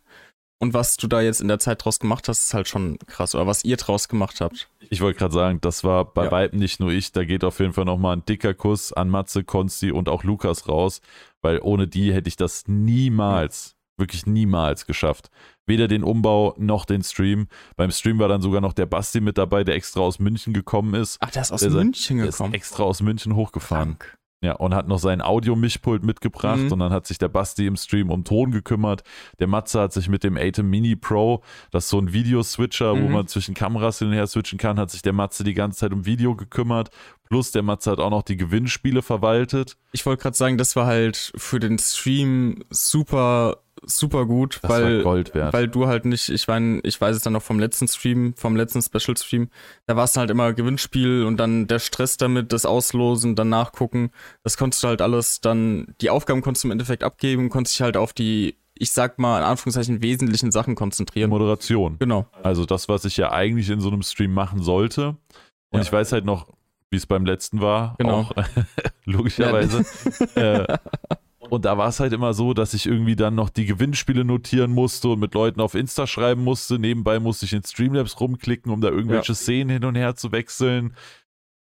Und 0.59 0.73
was 0.73 0.95
du 0.95 1.07
da 1.07 1.19
jetzt 1.21 1.41
in 1.41 1.49
der 1.49 1.59
Zeit 1.59 1.83
draus 1.83 1.99
gemacht 1.99 2.29
hast, 2.29 2.45
ist 2.45 2.53
halt 2.53 2.67
schon 2.69 2.97
krass. 3.07 3.35
Oder 3.35 3.47
was 3.47 3.65
ihr 3.65 3.75
draus 3.77 4.07
gemacht 4.07 4.39
habt. 4.39 4.69
ich 4.89 5.01
wollte 5.01 5.17
gerade 5.19 5.33
sagen, 5.33 5.59
das 5.59 5.83
war 5.83 6.05
bei 6.05 6.25
Ja. 6.25 6.31
Weitem 6.31 6.59
nicht 6.59 6.79
nur 6.79 6.91
ich. 6.91 7.11
Da 7.11 7.25
geht 7.25 7.43
auf 7.43 7.59
jeden 7.59 7.73
Fall 7.73 7.83
nochmal 7.85 8.15
ein 8.15 8.25
dicker 8.25 8.53
Kuss 8.53 8.93
an 8.93 9.09
Matze, 9.09 9.43
Konsti 9.43 9.91
und 9.91 10.07
auch 10.07 10.23
Lukas 10.23 10.69
raus, 10.69 11.01
weil 11.41 11.59
ohne 11.61 11.87
die 11.87 12.13
hätte 12.13 12.27
ich 12.29 12.35
das 12.37 12.67
niemals, 12.67 13.75
wirklich 13.97 14.25
niemals 14.25 14.85
geschafft. 14.85 15.29
Weder 15.65 15.87
den 15.87 16.03
Umbau 16.03 16.55
noch 16.57 16.85
den 16.85 17.03
Stream. 17.03 17.47
Beim 17.77 17.91
Stream 17.91 18.19
war 18.19 18.27
dann 18.27 18.41
sogar 18.41 18.59
noch 18.61 18.73
der 18.73 18.85
Basti 18.85 19.21
mit 19.21 19.37
dabei, 19.37 19.63
der 19.63 19.75
extra 19.75 20.01
aus 20.01 20.19
München 20.19 20.53
gekommen 20.53 20.93
ist. 20.93 21.17
Ach, 21.21 21.31
der 21.31 21.41
ist 21.43 21.51
aus 21.51 21.61
Der 21.61 21.69
München 21.71 22.17
Der 22.17 22.27
ist 22.27 22.37
gekommen. 22.37 22.53
extra 22.53 22.83
aus 22.83 23.01
München 23.01 23.35
hochgefahren. 23.35 23.99
Krank. 23.99 24.17
Ja, 24.41 24.55
und 24.55 24.75
hat 24.75 24.89
noch 24.89 24.99
sein 24.99 25.21
Audio-Mischpult 25.21 26.03
mitgebracht 26.03 26.59
Mhm. 26.63 26.73
und 26.73 26.79
dann 26.79 26.91
hat 26.91 27.07
sich 27.07 27.17
der 27.17 27.29
Basti 27.29 27.65
im 27.65 27.77
Stream 27.77 28.09
um 28.09 28.25
Ton 28.25 28.51
gekümmert. 28.51 29.03
Der 29.39 29.47
Matze 29.47 29.79
hat 29.79 29.93
sich 29.93 30.09
mit 30.09 30.25
dem 30.25 30.35
Atem 30.35 30.69
Mini 30.69 30.97
Pro, 30.97 31.41
das 31.71 31.85
ist 31.85 31.91
so 31.91 31.99
ein 31.99 32.11
Videoswitcher, 32.11 32.91
wo 32.91 33.07
Mhm. 33.07 33.11
man 33.13 33.27
zwischen 33.27 33.53
Kameras 33.55 33.99
hin 33.99 34.09
und 34.09 34.15
her 34.15 34.27
switchen 34.27 34.59
kann, 34.59 34.77
hat 34.77 34.91
sich 34.91 35.01
der 35.01 35.13
Matze 35.13 35.45
die 35.45 35.53
ganze 35.53 35.79
Zeit 35.79 35.93
um 35.93 36.05
Video 36.05 36.35
gekümmert. 36.35 36.89
Plus 37.29 37.51
der 37.51 37.63
Matze 37.63 37.89
hat 37.91 37.99
auch 37.99 38.09
noch 38.09 38.23
die 38.23 38.35
Gewinnspiele 38.35 39.01
verwaltet. 39.01 39.77
Ich 39.93 40.05
wollte 40.05 40.23
gerade 40.23 40.35
sagen, 40.35 40.57
das 40.57 40.75
war 40.75 40.87
halt 40.87 41.31
für 41.37 41.61
den 41.61 41.79
Stream 41.79 42.65
super, 42.69 43.62
super 43.85 44.25
gut, 44.25 44.59
Das 44.61 44.71
weil, 44.71 45.03
Gold 45.03 45.33
wert. 45.35 45.53
weil 45.53 45.67
du 45.67 45.87
halt 45.87 46.05
nicht, 46.05 46.29
ich 46.29 46.47
meine, 46.47 46.79
ich 46.83 46.99
weiß 46.99 47.15
es 47.15 47.21
dann 47.23 47.33
noch 47.33 47.41
vom 47.43 47.59
letzten 47.59 47.87
Stream, 47.87 48.33
vom 48.35 48.55
letzten 48.55 48.81
Special 48.81 49.15
Stream, 49.17 49.49
da 49.85 49.95
war 49.95 50.05
es 50.05 50.15
halt 50.17 50.29
immer 50.29 50.53
Gewinnspiel 50.53 51.23
und 51.25 51.37
dann 51.37 51.67
der 51.67 51.79
Stress 51.79 52.17
damit, 52.17 52.51
das 52.53 52.65
Auslosen, 52.65 53.35
dann 53.35 53.49
nachgucken. 53.49 54.11
Das 54.43 54.57
konntest 54.57 54.83
du 54.83 54.87
halt 54.87 55.01
alles 55.01 55.41
dann, 55.41 55.93
die 56.01 56.09
Aufgaben 56.09 56.41
konntest 56.41 56.63
du 56.63 56.67
im 56.67 56.71
Endeffekt 56.73 57.03
abgeben, 57.03 57.49
konntest 57.49 57.75
dich 57.75 57.81
halt 57.81 57.97
auf 57.97 58.13
die, 58.13 58.55
ich 58.75 58.91
sag 58.91 59.19
mal, 59.19 59.37
in 59.39 59.43
Anführungszeichen 59.45 60.01
wesentlichen 60.01 60.51
Sachen 60.51 60.75
konzentrieren. 60.75 61.29
Moderation. 61.29 61.97
Genau. 61.99 62.25
Also 62.41 62.65
das, 62.65 62.89
was 62.89 63.05
ich 63.05 63.17
ja 63.17 63.31
eigentlich 63.31 63.69
in 63.69 63.79
so 63.81 63.89
einem 63.89 64.01
Stream 64.01 64.33
machen 64.33 64.61
sollte. 64.63 65.09
Und 65.71 65.79
Ja. 65.79 65.81
ich 65.81 65.91
weiß 65.93 66.11
halt 66.11 66.25
noch, 66.25 66.47
wie 66.89 66.97
es 66.97 67.05
beim 67.05 67.25
letzten 67.25 67.61
war. 67.61 67.95
Genau. 67.97 68.19
Auch, 68.21 68.31
logischerweise. 69.05 69.83
äh, 70.35 70.77
und 71.49 71.65
da 71.65 71.77
war 71.77 71.89
es 71.89 71.99
halt 71.99 72.13
immer 72.13 72.33
so, 72.33 72.53
dass 72.53 72.73
ich 72.73 72.85
irgendwie 72.85 73.15
dann 73.15 73.35
noch 73.35 73.49
die 73.49 73.65
Gewinnspiele 73.65 74.25
notieren 74.25 74.71
musste 74.71 75.09
und 75.09 75.19
mit 75.19 75.33
Leuten 75.33 75.61
auf 75.61 75.75
Insta 75.75 76.07
schreiben 76.07 76.43
musste. 76.43 76.79
Nebenbei 76.79 77.19
musste 77.19 77.45
ich 77.45 77.53
in 77.53 77.63
Streamlabs 77.63 78.19
rumklicken, 78.19 78.71
um 78.71 78.81
da 78.81 78.89
irgendwelche 78.89 79.35
Szenen 79.35 79.69
hin 79.69 79.85
und 79.85 79.95
her 79.95 80.15
zu 80.15 80.31
wechseln. 80.31 80.95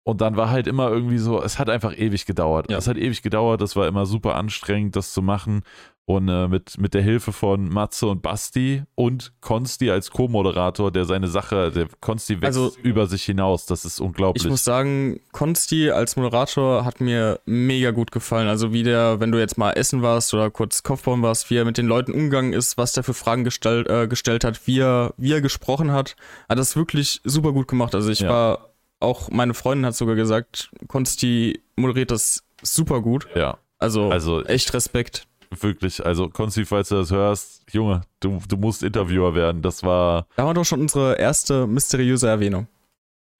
Und 0.07 0.21
dann 0.21 0.37
war 0.37 0.51
halt 0.51 0.67
immer 0.67 0.89
irgendwie 0.89 1.17
so, 1.17 1.41
es 1.41 1.57
hat 1.57 1.67
einfach 1.69 1.97
ewig 1.97 2.25
gedauert. 2.27 2.69
Ja. 2.69 2.77
Es 2.77 2.87
hat 2.87 2.97
ewig 2.97 3.23
gedauert, 3.23 3.59
das 3.61 3.75
war 3.75 3.87
immer 3.87 4.05
super 4.05 4.35
anstrengend, 4.35 4.95
das 4.95 5.13
zu 5.13 5.23
machen. 5.23 5.63
Und 6.07 6.29
äh, 6.29 6.47
mit, 6.47 6.77
mit 6.77 6.93
der 6.93 7.01
Hilfe 7.01 7.31
von 7.33 7.67
Matze 7.67 8.05
und 8.05 8.21
Basti 8.21 8.83
und 8.93 9.33
Konsti 9.41 9.89
als 9.89 10.11
Co-Moderator, 10.11 10.91
der 10.91 11.05
seine 11.05 11.27
Sache, 11.27 11.71
der 11.71 11.87
Konsti 11.99 12.35
wächst 12.41 12.59
Also- 12.59 12.75
über 12.83 13.07
sich 13.07 13.23
hinaus. 13.23 13.65
Das 13.65 13.85
ist 13.85 13.99
unglaublich. 13.99 14.43
Ich 14.45 14.49
muss 14.51 14.63
sagen, 14.63 15.19
Konsti 15.31 15.89
als 15.89 16.15
Moderator 16.15 16.85
hat 16.85 17.01
mir 17.01 17.39
mega 17.45 17.89
gut 17.89 18.11
gefallen. 18.11 18.47
Also 18.47 18.71
wie 18.71 18.83
der, 18.83 19.19
wenn 19.19 19.31
du 19.31 19.39
jetzt 19.39 19.57
mal 19.57 19.71
essen 19.71 20.03
warst 20.03 20.31
oder 20.35 20.51
kurz 20.51 20.83
Kopfbauen 20.83 21.23
warst, 21.23 21.49
wie 21.49 21.55
er 21.55 21.65
mit 21.65 21.79
den 21.79 21.87
Leuten 21.87 22.13
umgegangen 22.13 22.53
ist, 22.53 22.77
was 22.77 22.93
der 22.93 23.03
für 23.03 23.15
Fragen 23.15 23.43
gestellt, 23.43 23.89
äh, 23.89 24.07
gestellt 24.07 24.43
hat, 24.43 24.67
wie 24.67 24.81
er, 24.81 25.11
wie 25.17 25.33
er 25.33 25.41
gesprochen 25.41 25.91
hat, 25.91 26.15
hat 26.47 26.59
das 26.59 26.75
wirklich 26.75 27.19
super 27.23 27.51
gut 27.51 27.67
gemacht. 27.67 27.95
Also 27.95 28.11
ich 28.11 28.19
Ja. 28.19 28.29
war, 28.29 28.69
auch 28.99 29.31
meine 29.31 29.55
Freundin 29.55 29.87
hat 29.87 29.95
sogar 29.95 30.13
gesagt, 30.15 30.69
Konsti 30.87 31.63
moderiert 31.75 32.11
das 32.11 32.43
super 32.61 33.01
gut. 33.01 33.27
ja, 33.35 33.57
Also, 33.79 34.09
also 34.09 34.43
echt 34.45 34.71
Respekt. 34.75 35.25
Wirklich, 35.59 36.05
also 36.05 36.29
Konsti, 36.29 36.65
falls 36.65 36.89
du 36.89 36.95
das 36.95 37.11
hörst, 37.11 37.63
Junge, 37.71 38.01
du, 38.19 38.39
du 38.47 38.57
musst 38.57 38.83
Interviewer 38.83 39.35
werden. 39.35 39.61
Das 39.61 39.83
war, 39.83 40.27
Da 40.35 40.45
war 40.45 40.53
doch 40.53 40.65
schon 40.65 40.81
unsere 40.81 41.15
erste 41.17 41.67
mysteriöse 41.67 42.27
Erwähnung. 42.27 42.67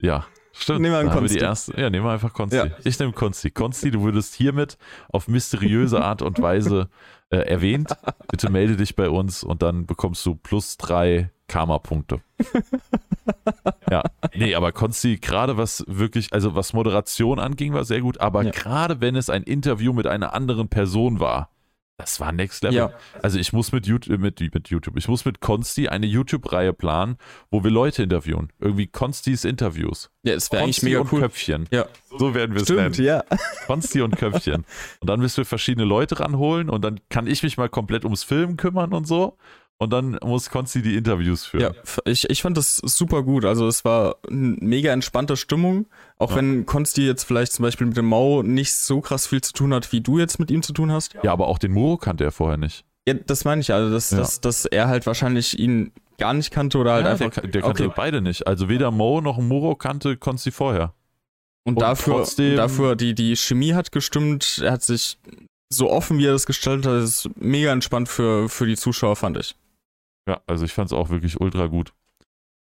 ja, 0.02 0.26
stimmt. 0.54 0.82
Nehmen 0.82 0.94
wir 0.94 1.00
einen 1.00 1.10
haben 1.10 1.16
wir 1.16 1.20
Konsti. 1.22 1.38
die 1.40 1.44
erste, 1.44 1.80
ja, 1.82 1.90
nehmen 1.90 2.06
wir 2.06 2.12
einfach 2.12 2.34
Konsti. 2.34 2.58
Ja. 2.58 2.68
Ich 2.84 2.98
nehme 3.00 3.12
Konsti. 3.14 3.52
Konsti, 3.52 3.92
du 3.92 4.04
würdest 4.04 4.34
hiermit 4.36 4.78
auf 5.10 5.28
mysteriöse 5.28 6.02
Art 6.04 6.22
und 6.22 6.42
Weise 6.42 6.90
äh, 7.30 7.38
erwähnt. 7.38 7.90
Bitte 8.30 8.50
melde 8.52 8.78
dich 8.78 8.96
bei 8.96 9.10
uns 9.10 9.44
und 9.44 9.62
dann 9.62 9.86
bekommst 9.86 10.26
du 10.26 10.36
plus 10.36 10.78
drei 10.78 11.30
Karma-Punkte. 11.48 12.22
ja, 13.92 14.04
nee, 14.34 14.56
aber 14.56 14.72
Konsti, 14.72 15.18
gerade 15.18 15.58
was 15.58 15.84
wirklich, 15.88 16.34
also 16.34 16.56
was 16.56 16.74
Moderation 16.74 17.40
anging, 17.40 17.74
war 17.74 17.84
sehr 17.84 18.02
gut, 18.02 18.20
aber 18.20 18.44
Ja. 18.44 18.52
gerade 18.52 19.02
wenn 19.02 19.16
es 19.16 19.30
ein 19.30 19.44
Interview 19.44 19.94
mit 19.94 20.08
einer 20.08 20.34
anderen 20.34 20.68
Person 20.70 21.20
war, 21.20 21.50
das 21.98 22.20
war 22.20 22.32
Next 22.32 22.64
Level. 22.64 22.76
Ja. 22.78 22.94
Also 23.22 23.40
ich 23.40 23.54
muss 23.54 23.72
mit 23.72 23.88
YouTube, 23.88 24.20
mit, 24.20 24.40
mit 24.42 24.68
YouTube, 24.70 24.98
ich 24.98 25.08
muss 25.08 25.24
mit 25.24 25.40
Konsti 25.40 25.88
eine 25.88 26.06
YouTube-Reihe 26.06 26.74
planen, 26.74 27.18
wo 27.52 27.64
wir 27.64 27.72
Leute 27.72 28.04
interviewen. 28.04 28.52
Irgendwie 28.60 28.88
Konstis 28.88 29.46
Interviews. 29.46 30.12
Ja, 30.24 30.34
es 30.34 30.52
wäre 30.52 30.64
eigentlich 30.64 30.84
mega 30.84 31.00
und 31.00 31.12
cool. 31.14 31.22
Köpfchen. 31.22 31.68
Ja. 31.72 31.86
So 32.18 32.34
werden 32.34 32.54
wir 32.54 32.64
es 32.64 32.70
nennen. 32.70 32.94
ja. 32.96 33.24
Konsti 33.66 34.02
und 34.02 34.18
Köpfchen. 34.18 34.66
Und 35.00 35.10
dann 35.10 35.20
müssen 35.20 35.38
wir 35.38 35.46
verschiedene 35.46 35.86
Leute 35.86 36.20
ranholen 36.20 36.70
und 36.70 36.84
dann 36.84 37.00
kann 37.10 37.28
ich 37.28 37.44
mich 37.44 37.58
mal 37.58 37.70
komplett 37.70 38.04
ums 38.06 38.24
Filmen 38.24 38.58
kümmern 38.58 38.94
und 38.94 39.06
so. 39.06 39.38
Und 39.78 39.92
dann 39.92 40.18
muss 40.24 40.50
Konsti 40.50 40.82
die 40.82 40.96
Interviews 40.96 41.46
führen. 41.46 41.62
Ja, 41.64 41.72
ich, 42.06 42.30
ich 42.30 42.42
fand 42.42 42.56
das 42.56 42.78
super 42.78 43.24
gut. 43.24 43.44
Also 43.44 43.68
es 43.68 43.84
war 43.84 44.16
eine 44.30 44.56
mega 44.62 44.94
entspannte 44.94 45.36
Stimmung. 45.36 45.86
Auch 46.18 46.30
Ja. 46.32 46.38
wenn 46.38 46.66
Konsti 46.66 47.06
jetzt 47.06 47.24
vielleicht 47.26 47.52
zum 47.52 47.64
Beispiel 47.64 47.86
mit 47.88 47.98
dem 47.98 48.06
Mau 48.06 48.42
nicht 48.42 48.74
so 48.74 49.02
krass 49.02 49.28
viel 49.28 49.42
zu 49.42 49.52
tun 49.52 49.74
hat, 49.74 49.92
wie 49.92 50.00
du 50.00 50.18
jetzt 50.18 50.40
mit 50.40 50.50
ihm 50.50 50.62
zu 50.64 50.72
tun 50.72 50.94
hast. 50.94 51.14
Ja, 51.24 51.34
aber 51.34 51.48
auch 51.48 51.58
den 51.58 51.74
Muro 51.74 51.98
kannte 51.98 52.24
er 52.24 52.32
vorher 52.32 52.56
nicht. 52.58 52.86
Ja, 53.06 53.16
das 53.16 53.44
meine 53.44 53.60
ich. 53.60 53.74
Also, 53.74 53.92
dass, 53.92 54.12
Ja. 54.12 54.18
dass, 54.20 54.40
dass 54.40 54.66
er 54.66 54.88
halt 54.88 55.06
wahrscheinlich 55.06 55.60
ihn 55.60 55.92
gar 56.18 56.34
nicht 56.34 56.52
kannte 56.52 56.78
oder 56.78 56.94
halt 56.94 57.06
ja, 57.06 57.12
einfach. 57.12 57.42
der, 57.42 57.50
der 57.52 57.62
kannte 57.62 57.84
okay. 57.88 57.94
beide 57.98 58.22
nicht. 58.22 58.48
Also 58.48 58.70
weder 58.70 58.92
Mo 58.92 59.20
noch 59.20 59.38
Muro 59.40 59.76
kannte 59.76 60.16
Konsti 60.16 60.52
vorher. 60.52 60.94
Und, 61.66 61.74
und 61.76 61.82
dafür, 61.82 62.14
trotzdem- 62.14 62.56
dafür 62.56 62.96
die, 62.96 63.14
die 63.14 63.36
Chemie 63.36 63.74
hat 63.74 63.92
gestimmt. 63.92 64.62
Er 64.64 64.72
hat 64.72 64.84
sich 64.84 65.18
so 65.70 65.90
offen, 65.92 66.18
wie 66.18 66.28
er 66.28 66.32
das 66.32 66.46
gestaltet 66.46 66.86
hat, 66.86 67.04
ist 67.04 67.30
mega 67.36 67.74
entspannt 67.74 68.08
für, 68.08 68.48
für 68.48 68.66
die 68.68 68.78
Zuschauer, 68.78 69.18
fand 69.18 69.36
ich. 69.38 69.56
Ja, 70.28 70.42
also 70.48 70.66
ich 70.66 70.74
fand 70.74 70.88
es 70.88 70.94
auch 70.94 71.10
wirklich 71.10 71.40
ultra 71.40 71.68
gut. 71.68 71.94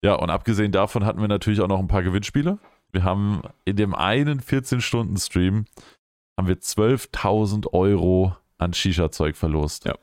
Ja, 0.03 0.13
und 0.15 0.29
abgesehen 0.29 0.71
davon 0.71 1.05
hatten 1.05 1.21
wir 1.21 1.27
natürlich 1.27 1.61
auch 1.61 1.67
noch 1.67 1.79
ein 1.79 1.87
paar 1.87 2.03
Gewinnspiele. 2.03 2.59
Wir 2.91 3.03
haben 3.03 3.41
in 3.65 3.75
dem 3.75 3.95
einen 3.95 4.41
14-Stunden-Stream 4.41 5.65
haben 6.37 6.47
wir 6.47 6.57
12.000 6.57 7.73
Euro 7.73 8.35
an 8.59 8.73
Shisha-Zeug 8.73 9.35
verlost. 9.35 9.85
Ja. 9.85 9.93
Ja, 9.93 9.97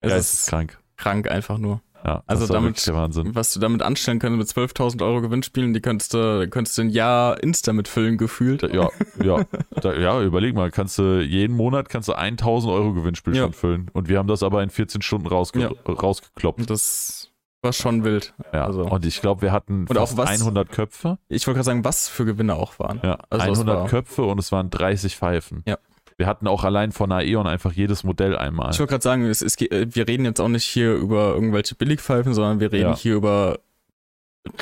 Es 0.00 0.12
es 0.12 0.32
ist 0.32 0.40
ist 0.42 0.48
krank. 0.50 0.78
krank 0.96 1.28
einfach 1.28 1.58
nur. 1.58 1.82
Ja, 2.04 2.22
Also 2.26 2.46
damit- 2.46 2.70
wirklich 2.70 2.84
der 2.84 2.94
Wahnsinn. 2.94 3.34
Was 3.34 3.52
du 3.52 3.60
damit 3.60 3.82
anstellen 3.82 4.18
könntest 4.18 4.38
mit 4.56 4.70
12.000 4.70 5.02
Euro 5.02 5.20
Gewinnspielen, 5.20 5.74
die 5.74 5.80
könntest 5.80 6.14
du, 6.14 6.48
könntest 6.48 6.78
du 6.78 6.82
ein 6.82 6.90
Jahr 6.90 7.42
Insta 7.42 7.72
mitfüllen, 7.72 8.16
gefühlt. 8.18 8.62
Ja, 8.62 8.88
ja, 9.22 9.44
da, 9.82 9.94
ja, 9.94 10.20
überleg 10.22 10.54
mal, 10.54 10.70
kannst 10.70 10.98
du 10.98 11.20
jeden 11.20 11.56
Monat 11.56 11.88
kannst 11.88 12.08
du 12.08 12.12
1000 12.12 12.72
Euro 12.72 12.92
Gewinnspiel 12.94 13.34
Ja. 13.36 13.42
schon 13.42 13.52
füllen. 13.52 13.90
Und 13.92 14.08
wir 14.08 14.18
haben 14.18 14.28
das 14.28 14.42
aber 14.42 14.62
in 14.62 14.70
14 14.70 15.02
Stunden 15.02 15.26
rausge 15.26 15.60
Ja. 15.60 15.70
rausgekloppt. 15.88 16.70
Das 16.70 17.30
war 17.62 17.72
schon 17.72 18.04
wild. 18.04 18.32
Ja. 18.52 18.64
also- 18.66 18.82
Und 18.84 19.04
ich 19.04 19.20
glaube, 19.20 19.42
wir 19.42 19.50
hatten 19.50 19.86
Und 19.88 19.94
fast 19.96 20.16
was- 20.16 20.40
100 20.40 20.70
Köpfe. 20.70 21.18
Ich 21.28 21.46
wollte 21.48 21.56
gerade 21.56 21.64
sagen, 21.66 21.84
was 21.84 22.08
für 22.08 22.24
Gewinne 22.24 22.54
auch 22.54 22.78
waren. 22.78 23.00
Ja, 23.02 23.18
Also 23.28 23.50
es 23.52 23.58
100 23.58 23.76
war- 23.80 23.88
Köpfe 23.88 24.22
und 24.22 24.38
es 24.38 24.52
waren 24.52 24.70
30 24.70 25.16
Pfeifen. 25.16 25.64
Ja. 25.66 25.76
Wir 26.18 26.26
hatten 26.26 26.46
auch 26.48 26.64
allein 26.64 26.90
von 26.92 27.10
Aeon 27.12 27.46
einfach 27.46 27.72
jedes 27.72 28.02
Modell 28.04 28.36
einmal. 28.36 28.72
Ich 28.72 28.78
wollte 28.80 28.90
gerade 28.90 29.02
sagen, 29.02 29.24
es, 29.24 29.40
es, 29.40 29.56
äh, 29.60 29.86
wir 29.88 30.06
reden 30.08 30.24
jetzt 30.24 30.40
auch 30.40 30.48
nicht 30.48 30.64
hier 30.64 30.92
über 30.94 31.32
irgendwelche 31.34 31.74
Billigpfeifen, 31.76 32.34
sondern 32.34 32.58
wir 32.60 32.70
reden 32.72 32.90
Ja. 32.90 32.96
hier 32.96 33.14
über 33.14 33.60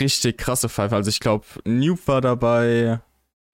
richtig 0.01 0.37
krasse 0.38 0.69
Pfeifen. 0.69 0.95
Also 0.95 1.09
ich 1.09 1.21
glaube, 1.21 1.45
Noob 1.64 2.01
war 2.07 2.21
dabei. 2.21 3.01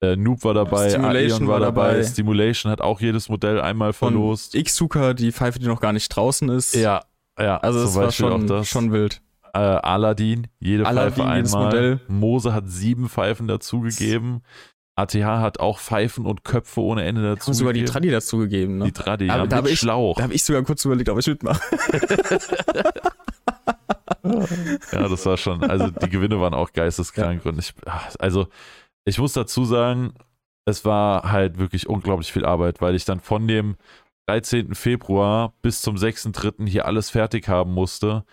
Äh, 0.01 0.15
Noob 0.17 0.43
war 0.43 0.53
dabei, 0.53 0.89
Stimulation 0.89 1.31
Aeon 1.43 1.47
war 1.47 1.53
war 1.53 1.59
dabei, 1.61 1.91
dabei. 1.93 2.03
Stimulation 2.03 2.71
hat 2.71 2.81
auch 2.81 2.99
jedes 2.99 3.29
Modell 3.29 3.61
einmal 3.61 3.93
verlost. 3.93 4.53
Xsuka, 4.61 5.13
die 5.13 5.31
Pfeife, 5.31 5.59
die 5.59 5.67
noch 5.67 5.79
gar 5.79 5.93
nicht 5.93 6.09
draußen 6.09 6.49
ist. 6.49 6.75
Ja, 6.75 7.03
ja, 7.39 7.57
Also 7.57 7.79
es 7.83 7.95
war 7.95 8.11
schon, 8.11 8.65
schon 8.65 8.91
wild. 8.91 9.21
äh, 9.53 9.59
Aladdin, 9.59 10.47
jede 10.59 10.85
Aladdin, 10.85 11.23
Pfeife 11.23 11.35
jedes 11.37 11.53
einmal. 11.53 11.65
Modell. 11.67 11.99
Mose 12.09 12.53
hat 12.53 12.65
sieben 12.67 13.07
Pfeifen 13.07 13.47
dazugegeben. 13.47 14.41
ATH 14.95 15.15
hat 15.15 15.59
auch 15.59 15.79
Pfeifen 15.79 16.25
und 16.25 16.43
Köpfe 16.43 16.81
ohne 16.81 17.03
Ende 17.03 17.23
dazu. 17.23 17.51
sogar 17.53 17.73
die 17.73 17.83
Tradi 17.85 18.11
dazu 18.11 18.37
gegeben. 18.37 18.77
Ne? 18.77 18.85
Die 18.85 18.91
Tradi, 18.91 19.29
Aber 19.29 19.43
ja, 19.43 19.47
da 19.47 19.55
mit 19.57 19.65
hab 19.65 19.71
ich- 19.71 19.79
Schlauch. 19.79 20.17
Da 20.17 20.23
habe 20.23 20.33
ich 20.33 20.43
sogar 20.43 20.61
kurz 20.63 20.85
überlegt, 20.85 21.09
ob 21.09 21.19
ich 21.19 21.27
mitmache. 21.27 21.61
Ja, 24.91 25.07
das 25.09 25.25
war 25.25 25.37
schon, 25.37 25.63
also 25.63 25.89
die 25.89 26.09
Gewinne 26.09 26.39
waren 26.39 26.53
auch 26.53 26.71
geisteskrank 26.71 27.45
und 27.45 27.59
ich, 27.59 27.73
also 28.19 28.47
ich 29.05 29.19
muss 29.19 29.33
dazu 29.33 29.65
sagen, 29.65 30.13
es 30.65 30.85
war 30.85 31.29
halt 31.31 31.57
wirklich 31.57 31.87
unglaublich 31.89 32.31
viel 32.31 32.45
Arbeit, 32.45 32.79
weil 32.81 32.95
ich 32.95 33.03
dann 33.05 33.19
von 33.19 33.47
dem 33.47 33.75
13. 34.27 34.75
Februar 34.75 35.53
bis 35.61 35.81
zum 35.81 35.95
6.3. 35.97 36.67
hier 36.69 36.85
alles 36.85 37.09
fertig 37.09 37.49
haben 37.49 37.73
musste 37.73 38.23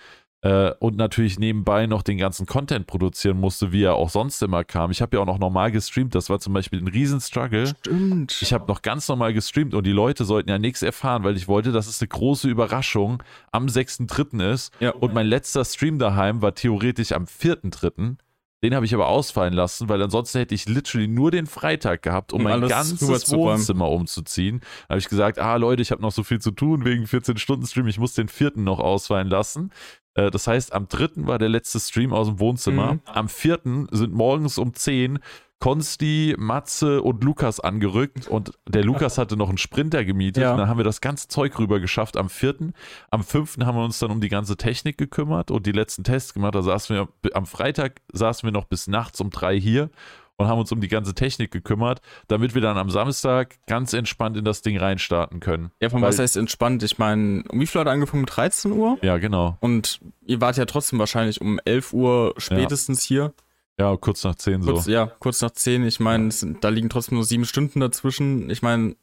äh, 0.42 0.72
und 0.78 0.96
natürlich 0.96 1.38
nebenbei 1.38 1.86
noch 1.86 2.02
den 2.02 2.18
ganzen 2.18 2.46
Content 2.46 2.86
produzieren 2.86 3.38
musste, 3.38 3.72
wie 3.72 3.82
er 3.82 3.94
auch 3.94 4.08
sonst 4.08 4.42
immer 4.42 4.64
kam. 4.64 4.90
Ich 4.90 5.02
habe 5.02 5.16
ja 5.16 5.22
auch 5.22 5.26
noch 5.26 5.38
normal 5.38 5.70
gestreamt, 5.70 6.14
das 6.14 6.30
war 6.30 6.40
zum 6.40 6.52
Beispiel 6.52 6.80
ein 6.80 6.88
Riesenstruggle. 6.88 7.66
Stimmt. 7.66 8.38
Ich 8.40 8.52
habe 8.52 8.66
noch 8.66 8.82
ganz 8.82 9.08
normal 9.08 9.34
gestreamt 9.34 9.74
und 9.74 9.84
die 9.86 9.92
Leute 9.92 10.24
sollten 10.24 10.48
ja 10.48 10.58
nichts 10.58 10.82
erfahren, 10.82 11.24
weil 11.24 11.36
ich 11.36 11.48
wollte, 11.48 11.72
dass 11.72 11.86
es 11.86 12.00
eine 12.00 12.08
große 12.08 12.48
Überraschung 12.48 13.22
am 13.52 13.66
6.3. 13.66 14.52
ist. 14.52 14.72
ja. 14.80 14.90
Und 14.92 15.14
mein 15.14 15.26
letzter 15.26 15.64
Stream 15.64 15.98
daheim 15.98 16.42
war 16.42 16.54
theoretisch 16.54 17.12
am 17.12 17.24
4.3. 17.24 18.16
Den 18.62 18.74
habe 18.74 18.84
ich 18.84 18.92
aber 18.94 19.08
ausfallen 19.08 19.54
lassen, 19.54 19.88
weil 19.88 20.02
ansonsten 20.02 20.38
hätte 20.38 20.54
ich 20.54 20.68
literally 20.68 21.08
nur 21.08 21.30
den 21.30 21.46
Freitag 21.46 22.02
gehabt, 22.02 22.32
um 22.32 22.40
Um 22.40 22.44
mein 22.44 22.60
ganzes. 22.68 23.00
Wohnzimmer 23.32 23.88
umzuziehen. 23.90 24.60
Da 24.86 24.90
habe 24.94 24.98
ich 24.98 25.08
gesagt, 25.08 25.38
ah 25.38 25.56
Leute, 25.56 25.80
ich 25.80 25.90
habe 25.90 26.02
noch 26.02 26.12
so 26.12 26.22
viel 26.22 26.40
zu 26.40 26.50
tun 26.50 26.84
wegen 26.84 27.04
14-Stunden-Stream, 27.04 27.86
ich 27.86 27.98
muss 27.98 28.12
den 28.14 28.28
vierten 28.28 28.64
noch 28.64 28.78
ausfallen 28.78 29.28
lassen. 29.28 29.70
Äh, 30.14 30.30
Das 30.30 30.46
heißt, 30.46 30.74
am 30.74 30.88
3. 30.88 31.26
war 31.26 31.38
der 31.38 31.48
letzte 31.48 31.80
Stream 31.80 32.12
aus 32.12 32.26
dem 32.26 32.38
Wohnzimmer. 32.38 32.94
Mhm. 32.94 33.00
Am 33.06 33.28
4. 33.30 33.60
sind 33.92 34.12
morgens 34.12 34.58
um 34.58 34.74
10 34.74 35.20
Konsti, 35.60 36.34
Matze 36.38 37.02
und 37.02 37.22
Lukas 37.22 37.60
angerückt 37.60 38.26
und 38.28 38.52
der 38.66 38.82
Lukas 38.82 39.18
hatte 39.18 39.36
noch 39.36 39.48
einen 39.50 39.58
Sprinter 39.58 40.04
gemietet 40.04 40.42
Ja. 40.42 40.52
und 40.52 40.58
dann 40.58 40.68
haben 40.68 40.78
wir 40.78 40.84
das 40.84 41.00
ganze 41.00 41.28
Zeug 41.28 41.58
rüber 41.58 41.78
geschafft 41.80 42.16
am 42.16 42.28
vierten. 42.30 42.72
Am 43.10 43.22
fünften 43.22 43.66
haben 43.66 43.76
wir 43.76 43.84
uns 43.84 43.98
dann 43.98 44.10
um 44.10 44.20
die 44.22 44.30
ganze 44.30 44.56
Technik 44.56 44.96
gekümmert 44.98 45.50
und 45.50 45.66
die 45.66 45.72
letzten 45.72 46.02
Tests 46.02 46.34
gemacht. 46.34 46.54
Da 46.54 46.62
saßen 46.62 46.96
wir, 46.96 47.08
am 47.34 47.46
Freitag 47.46 48.00
saßen 48.12 48.46
wir 48.46 48.52
noch 48.52 48.64
bis 48.64 48.88
nachts 48.88 49.20
um 49.20 49.28
drei 49.30 49.60
hier 49.60 49.90
und 50.36 50.48
haben 50.48 50.58
uns 50.58 50.72
um 50.72 50.80
die 50.80 50.88
ganze 50.88 51.14
Technik 51.14 51.50
gekümmert, 51.50 52.00
damit 52.26 52.54
wir 52.54 52.62
dann 52.62 52.78
am 52.78 52.88
Samstag 52.88 53.58
ganz 53.66 53.92
entspannt 53.92 54.38
in 54.38 54.44
das 54.46 54.62
Ding 54.62 54.78
reinstarten 54.78 55.40
können. 55.40 55.70
Ja, 55.82 55.90
von 55.90 56.00
Weil- 56.00 56.08
was 56.08 56.18
heißt 56.18 56.38
entspannt? 56.38 56.82
Ich 56.82 56.96
meine, 56.98 57.44
um 57.50 57.60
wie 57.60 57.66
viel 57.66 57.82
hat 57.82 57.88
angefangen? 57.88 58.24
13 58.24 58.72
Uhr? 58.72 58.96
Ja, 59.02 59.18
genau. 59.18 59.58
Und 59.60 60.00
ihr 60.24 60.40
wart 60.40 60.56
ja 60.56 60.64
trotzdem 60.64 60.98
wahrscheinlich 60.98 61.42
um 61.42 61.60
11 61.66 61.92
Uhr 61.92 62.32
spätestens 62.38 63.02
hier. 63.02 63.34
Ja, 63.80 63.96
kurz 63.96 64.22
nach 64.24 64.34
zehn 64.34 64.62
so. 64.62 64.72
Kurz, 64.72 64.86
Ja, 64.86 65.06
kurz 65.06 65.40
nach 65.40 65.50
10. 65.50 65.84
Ich 65.86 66.00
meine, 66.00 66.28
da 66.60 66.68
liegen 66.68 66.88
trotzdem 66.90 67.16
nur 67.16 67.24
sieben 67.24 67.44
Stunden 67.46 67.80
dazwischen. 67.80 68.50
Ich 68.50 68.60
meine, 68.62 68.94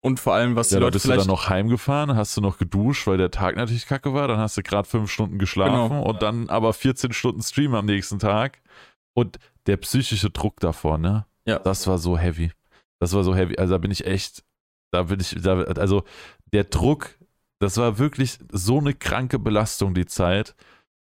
und 0.00 0.18
vor 0.20 0.34
allem, 0.34 0.56
was 0.56 0.68
die 0.68 0.74
Ja, 0.74 0.80
da 0.80 0.86
Leute 0.86 0.94
bist 0.94 1.04
du 1.04 1.08
dann 1.10 1.16
vielleicht. 1.18 1.28
noch 1.28 1.48
heimgefahren, 1.48 2.16
hast 2.16 2.36
du 2.36 2.40
noch 2.40 2.58
geduscht, 2.58 3.06
weil 3.06 3.18
der 3.18 3.30
Tag 3.30 3.56
natürlich 3.56 3.86
kacke 3.86 4.14
war, 4.14 4.28
dann 4.28 4.38
hast 4.38 4.56
du 4.56 4.62
gerade 4.62 4.88
fünf 4.88 5.10
Stunden 5.10 5.38
geschlafen 5.38 5.90
Genau. 5.90 6.02
und 6.08 6.22
dann 6.22 6.48
aber 6.48 6.72
14 6.72 7.12
Stunden 7.12 7.42
Stream 7.42 7.74
am 7.74 7.86
nächsten 7.86 8.18
Tag. 8.18 8.60
Und 9.14 9.38
der 9.66 9.76
psychische 9.76 10.30
Druck 10.30 10.58
davor, 10.60 10.98
ne? 10.98 11.26
Ja. 11.44 11.58
Das 11.58 11.86
war 11.86 11.98
so 11.98 12.16
heavy. 12.18 12.50
Das 13.00 13.12
war 13.12 13.24
so 13.24 13.34
heavy. 13.34 13.56
Also 13.58 13.74
da 13.74 13.78
bin 13.78 13.90
ich 13.90 14.06
echt, 14.06 14.42
da 14.92 15.02
bin 15.04 15.20
ich, 15.20 15.36
da, 15.40 15.60
also 15.62 16.04
der 16.52 16.64
Druck, 16.64 17.10
das 17.60 17.76
war 17.76 17.98
wirklich 17.98 18.38
so 18.50 18.78
eine 18.78 18.94
kranke 18.94 19.38
Belastung, 19.38 19.94
die 19.94 20.06
Zeit. 20.06 20.54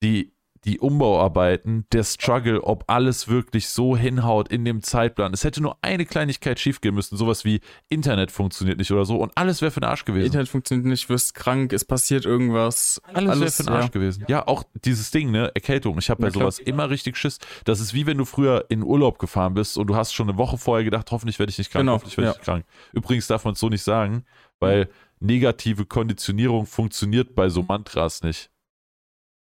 Die, 0.02 0.33
die 0.64 0.78
Umbauarbeiten, 0.78 1.86
der 1.92 2.04
Struggle, 2.04 2.62
ob 2.62 2.84
alles 2.86 3.28
wirklich 3.28 3.68
so 3.68 3.96
hinhaut 3.96 4.48
in 4.48 4.64
dem 4.64 4.82
Zeitplan. 4.82 5.32
Es 5.34 5.44
hätte 5.44 5.60
nur 5.60 5.76
eine 5.82 6.06
Kleinigkeit 6.06 6.58
schiefgehen 6.58 6.94
müssen, 6.94 7.16
sowas 7.16 7.44
wie 7.44 7.60
Internet 7.88 8.30
funktioniert 8.30 8.78
nicht 8.78 8.90
oder 8.90 9.04
so 9.04 9.16
und 9.16 9.32
alles 9.34 9.60
wäre 9.60 9.70
für 9.70 9.80
den 9.80 9.88
Arsch 9.88 10.04
gewesen. 10.04 10.26
Internet 10.26 10.48
funktioniert 10.48 10.86
nicht, 10.86 11.08
wirst 11.08 11.34
krank, 11.34 11.72
es 11.72 11.84
passiert 11.84 12.24
irgendwas. 12.24 13.00
Alles, 13.12 13.40
wäre 13.40 13.50
für 13.50 13.62
den 13.64 13.72
Arsch 13.72 13.84
ja. 13.84 13.90
gewesen. 13.90 14.24
Ja, 14.28 14.46
auch 14.46 14.64
dieses 14.84 15.10
Ding, 15.10 15.30
ne, 15.30 15.50
Erkältung. 15.54 15.98
Ich 15.98 16.08
habe 16.08 16.22
bei 16.22 16.28
Ja, 16.28 16.32
klar. 16.32 16.42
sowas 16.44 16.58
immer 16.58 16.88
richtig 16.88 17.16
Schiss. 17.16 17.38
Das 17.64 17.80
ist 17.80 17.92
wie 17.94 18.06
wenn 18.06 18.18
du 18.18 18.24
früher 18.24 18.64
in 18.68 18.82
Urlaub 18.82 19.18
gefahren 19.18 19.54
bist 19.54 19.76
und 19.76 19.86
du 19.88 19.96
hast 19.96 20.14
schon 20.14 20.28
eine 20.28 20.38
Woche 20.38 20.56
vorher 20.56 20.84
gedacht, 20.84 21.10
hoffentlich 21.10 21.38
werde 21.38 21.50
ich 21.50 21.58
nicht 21.58 21.70
krank, 21.70 21.82
Genau, 21.82 21.92
hoffentlich 21.92 22.16
werde 22.16 22.28
ja. 22.28 22.32
ich 22.32 22.38
nicht 22.38 22.44
krank. 22.44 22.64
Übrigens 22.92 23.26
darf 23.26 23.44
man 23.44 23.52
es 23.52 23.60
so 23.60 23.68
nicht 23.68 23.82
sagen, 23.82 24.24
weil 24.60 24.88
negative 25.20 25.84
Konditionierung 25.84 26.66
funktioniert 26.66 27.34
bei 27.34 27.48
so 27.48 27.62
Mantras 27.62 28.22
nicht. 28.22 28.50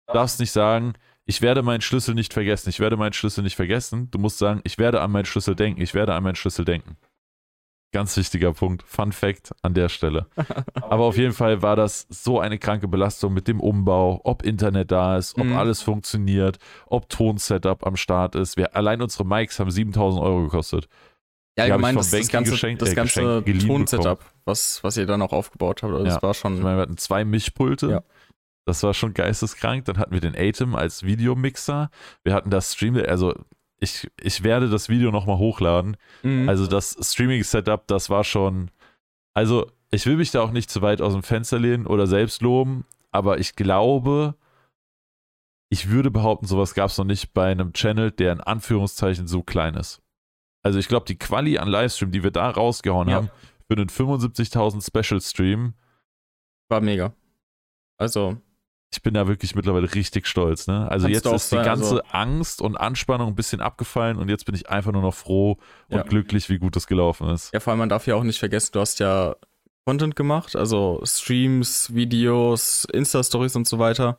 Du 0.07 0.15
darfst 0.15 0.41
nicht 0.41 0.51
sagen, 0.51 0.95
ich 1.31 1.43
werde 1.43 1.63
meinen 1.63 1.81
Schlüssel 1.81 2.15
nicht 2.17 2.33
vergessen, 2.33 2.69
ich 2.71 2.81
werde 2.81 2.97
meinen 2.97 3.13
Schlüssel 3.13 3.43
nicht 3.45 3.55
vergessen. 3.55 4.11
Du 4.11 4.19
musst 4.19 4.39
sagen, 4.39 4.61
ich 4.65 4.79
werde 4.79 5.01
an 5.01 5.13
meinen 5.13 5.27
Schlüssel 5.27 5.55
denken, 5.55 5.81
ich 5.81 5.95
werde 5.95 6.13
an 6.15 6.25
meinen 6.25 6.35
Schlüssel 6.35 6.65
denken. 6.65 6.97
Ganz 7.93 8.17
wichtiger 8.17 8.53
Punkt. 8.53 8.83
Fun 8.85 9.11
Fact 9.13 9.53
an 9.63 9.75
der 9.75 9.89
Stelle. 9.89 10.27
Aber 10.75 11.05
auf 11.05 11.17
jeden 11.17 11.33
Fall 11.33 11.61
war 11.63 11.75
das 11.77 12.07
so 12.09 12.39
eine 12.41 12.59
kranke 12.59 12.87
Belastung 12.89 13.33
mit 13.33 13.47
dem 13.49 13.61
Umbau, 13.61 14.21
ob 14.25 14.43
Internet 14.45 14.91
da 14.93 15.17
ist, 15.17 15.37
ob 15.39 15.45
Mhm. 15.47 15.57
alles 15.57 15.83
funktioniert, 15.83 16.59
ob 16.87 17.09
Tonsetup 17.09 17.87
am 17.87 17.97
Start 17.97 18.35
ist. 18.35 18.57
Wir, 18.57 18.75
allein 18.77 19.01
unsere 19.01 19.25
Mics 19.25 19.59
haben 19.61 19.71
7000 19.71 20.23
Euro 20.23 20.43
gekostet. 20.45 20.89
Ja, 21.59 21.67
ich 21.67 21.73
vom 21.73 21.83
das, 21.97 22.11
das 22.11 22.29
ganze, 22.29 22.53
geschenkt- 22.55 22.81
das 22.81 22.91
äh, 22.91 22.95
ganze 22.95 23.43
geliehen 23.43 23.67
Tonsetup, 23.69 24.21
was, 24.45 24.83
was 24.85 24.97
ihr 24.97 25.07
dann 25.07 25.21
auch 25.21 25.33
aufgebaut 25.33 25.83
habt, 25.83 25.93
also 25.93 26.05
Ja. 26.07 26.15
das 26.15 26.23
war 26.23 26.31
Ich 26.31 26.37
schon. 26.39 26.61
meine, 26.63 26.77
wir 26.79 26.83
hatten 26.83 26.97
zwei 26.97 27.25
Mischpulte. 27.25 27.89
Ja. 27.91 28.03
Das 28.67 28.83
war 28.83 28.95
schon 28.95 29.15
geisteskrank. 29.15 29.85
Dann 29.87 29.99
hatten 29.99 30.13
wir 30.13 30.21
den 30.21 30.37
Atem 30.37 30.75
als 30.75 31.03
Videomixer. 31.03 31.91
Wir 32.25 32.35
hatten 32.35 32.51
das 32.51 32.75
Stream, 32.75 32.97
also 32.97 33.35
ich, 33.79 34.09
ich 34.21 34.43
werde 34.43 34.69
das 34.69 34.89
Video 34.89 35.11
nochmal 35.11 35.39
hochladen. 35.39 35.97
Mhm. 36.23 36.49
Also 36.49 36.67
das 36.67 36.97
Streaming-Setup, 37.01 37.87
das 37.87 38.11
war 38.11 38.25
schon. 38.25 38.71
Also 39.35 39.71
ich 39.91 40.07
will 40.07 40.17
mich 40.17 40.31
da 40.31 40.43
auch 40.43 40.51
nicht 40.53 40.71
zu 40.71 40.83
weit 40.83 41.01
aus 41.01 41.15
dem 41.15 41.23
Fenster 41.23 41.59
lehnen 41.59 41.87
oder 41.87 42.07
selbst 42.07 42.43
loben, 42.43 42.85
aber 43.11 43.39
ich 43.39 43.57
glaube, 43.57 44.35
ich 45.71 45.89
würde 45.89 46.11
behaupten, 46.11 46.47
sowas 46.47 46.75
gab 46.75 46.91
es 46.91 46.99
noch 46.99 47.05
nicht 47.05 47.33
bei 47.33 47.51
einem 47.51 47.73
Channel, 47.73 48.11
der 48.11 48.33
in 48.33 48.41
Anführungszeichen 48.41 49.27
so 49.27 49.43
klein 49.43 49.75
ist. 49.75 50.03
Also 50.63 50.79
ich 50.79 50.89
glaube, 50.89 51.07
die 51.07 51.17
Quali 51.19 51.59
an 51.59 51.69
Livestream, 51.69 52.11
die 52.11 52.23
wir 52.23 52.31
da 52.33 52.51
rausgehauen 52.51 53.09
Ja. 53.09 53.17
haben, 53.17 53.31
für 53.67 53.77
einen 53.77 53.89
75.000 53.89 54.85
Special-Stream, 54.85 55.75
war 56.69 56.81
mega. 56.81 57.15
Also, 57.97 58.37
ich 58.93 59.03
bin 59.03 59.15
da 59.15 59.29
wirklich 59.29 59.55
mittlerweile 59.55 59.93
richtig 59.95 60.27
stolz. 60.27 60.67
Ne? 60.67 60.89
Also 60.91 61.07
Kannst 61.07 61.25
jetzt 61.25 61.35
ist 61.35 61.53
die 61.53 61.57
sein, 61.57 61.65
ganze 61.65 61.85
also- 61.85 62.03
Angst 62.11 62.61
und 62.61 62.77
Anspannung 62.77 63.29
ein 63.29 63.35
bisschen 63.37 63.61
abgefallen 63.61 64.17
und 64.17 64.29
jetzt 64.29 64.45
bin 64.47 64.55
ich 64.55 64.69
einfach 64.69 64.93
nur 64.93 65.03
noch 65.03 65.15
froh 65.15 65.59
und 65.89 65.97
Ja. 65.97 66.03
glücklich, 66.03 66.49
wie 66.49 66.59
gut 66.59 66.75
das 66.77 66.87
gelaufen 66.87 67.29
ist. 67.31 67.53
ja, 67.55 67.61
vor 67.61 67.71
allem, 67.73 67.79
man 67.79 67.89
darf 67.89 68.07
ja 68.07 68.17
auch 68.17 68.25
nicht 68.25 68.39
vergessen, 68.39 68.71
du 68.73 68.81
hast 68.81 68.99
ja 68.99 69.37
Content 69.87 70.15
gemacht, 70.17 70.57
also 70.57 71.01
Streams, 71.05 71.95
Videos, 71.95 72.85
Insta-Stories 72.93 73.57
und 73.57 73.67
so 73.69 73.79
weiter. 73.79 74.19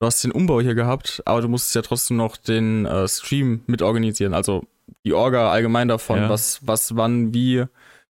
Du 0.00 0.06
hast 0.06 0.22
den 0.24 0.32
Umbau 0.32 0.60
hier 0.60 0.74
gehabt, 0.74 1.22
aber 1.26 1.42
du 1.42 1.48
musstest 1.48 1.74
ja 1.76 1.82
trotzdem 1.82 2.16
noch 2.16 2.36
den 2.36 2.86
äh, 2.86 3.06
Stream 3.06 3.62
mitorganisieren. 3.66 4.34
Also 4.34 4.64
die 5.04 5.12
Orga 5.14 5.50
allgemein 5.50 5.86
davon, 5.88 6.18
Ja. 6.18 6.28
was, 6.28 6.58
was, 6.66 6.96
wann, 6.96 7.34
wie, 7.34 7.64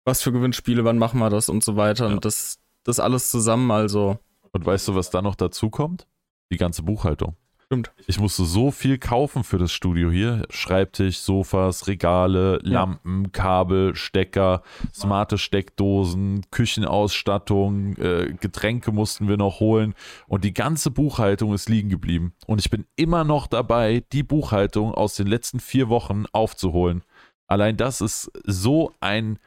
was 0.04 0.22
für 0.22 0.32
Gewinnspiele, 0.32 0.84
wann 0.84 0.98
machen 0.98 1.18
wir 1.18 1.30
das 1.30 1.48
und 1.48 1.64
so 1.64 1.76
weiter. 1.76 2.06
Ja. 2.08 2.12
Und 2.14 2.24
das, 2.24 2.58
das 2.84 3.00
alles 3.00 3.30
zusammen, 3.30 3.70
also 3.70 4.18
Und 4.52 4.64
weißt 4.66 4.88
du, 4.88 4.94
was 4.94 5.10
da 5.10 5.22
noch 5.22 5.34
dazu 5.34 5.70
kommt? 5.70 6.06
Die 6.52 6.58
ganze 6.58 6.82
Buchhaltung. 6.82 7.36
Stimmt. 7.64 7.90
Ich 8.06 8.20
musste 8.20 8.44
so 8.44 8.70
viel 8.70 8.98
kaufen 8.98 9.44
für 9.44 9.56
das 9.56 9.72
Studio 9.72 10.10
hier. 10.10 10.44
Schreibtisch, 10.50 11.20
Sofas, 11.20 11.86
Regale, 11.86 12.60
Ja. 12.64 12.70
Lampen, 12.70 13.32
Kabel, 13.32 13.94
Stecker, 13.94 14.62
smarte 14.92 15.38
Steckdosen, 15.38 16.42
Küchenausstattung, 16.50 17.96
äh, 17.96 18.34
Getränke 18.38 18.92
mussten 18.92 19.26
wir 19.26 19.38
noch 19.38 19.60
holen. 19.60 19.94
Und 20.26 20.44
die 20.44 20.52
ganze 20.52 20.90
Buchhaltung 20.90 21.54
ist 21.54 21.70
liegen 21.70 21.88
geblieben. 21.88 22.34
Und 22.46 22.58
ich 22.60 22.68
bin 22.68 22.84
immer 22.94 23.24
noch 23.24 23.46
dabei, 23.46 24.04
die 24.12 24.22
Buchhaltung 24.22 24.92
aus 24.92 25.14
den 25.16 25.26
letzten 25.26 25.58
vier 25.58 25.88
Wochen 25.88 26.26
aufzuholen. 26.32 27.02
Allein 27.46 27.78
das 27.78 28.02
ist 28.02 28.30
so 28.44 28.92
ein 29.00 29.38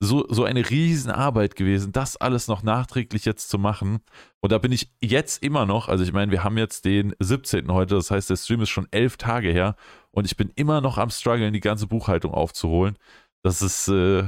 so, 0.00 0.26
so 0.28 0.44
eine 0.44 0.68
Riesenarbeit 0.68 1.56
gewesen, 1.56 1.92
das 1.92 2.16
alles 2.16 2.48
noch 2.48 2.62
nachträglich 2.62 3.24
jetzt 3.24 3.48
zu 3.48 3.58
machen. 3.58 4.00
Und 4.40 4.52
da 4.52 4.58
bin 4.58 4.72
ich 4.72 4.90
jetzt 5.00 5.42
immer 5.42 5.64
noch, 5.64 5.88
also 5.88 6.04
ich 6.04 6.12
meine, 6.12 6.30
wir 6.32 6.44
haben 6.44 6.58
jetzt 6.58 6.84
den 6.84 7.14
17. 7.18 7.72
heute, 7.72 7.94
das 7.94 8.10
heißt, 8.10 8.28
der 8.28 8.36
Stream 8.36 8.60
ist 8.60 8.70
schon 8.70 8.88
elf 8.90 9.16
Tage 9.16 9.50
her 9.50 9.76
und 10.10 10.26
ich 10.26 10.36
bin 10.36 10.52
immer 10.54 10.80
noch 10.80 10.98
am 10.98 11.10
struggeln, 11.10 11.52
die 11.52 11.60
ganze 11.60 11.86
Buchhaltung 11.86 12.34
aufzuholen. 12.34 12.98
Das 13.42 13.62
ist, 13.62 13.88
äh, 13.88 14.24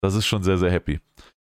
das 0.00 0.14
ist 0.14 0.26
schon 0.26 0.42
sehr, 0.42 0.58
sehr 0.58 0.70
happy. 0.70 1.00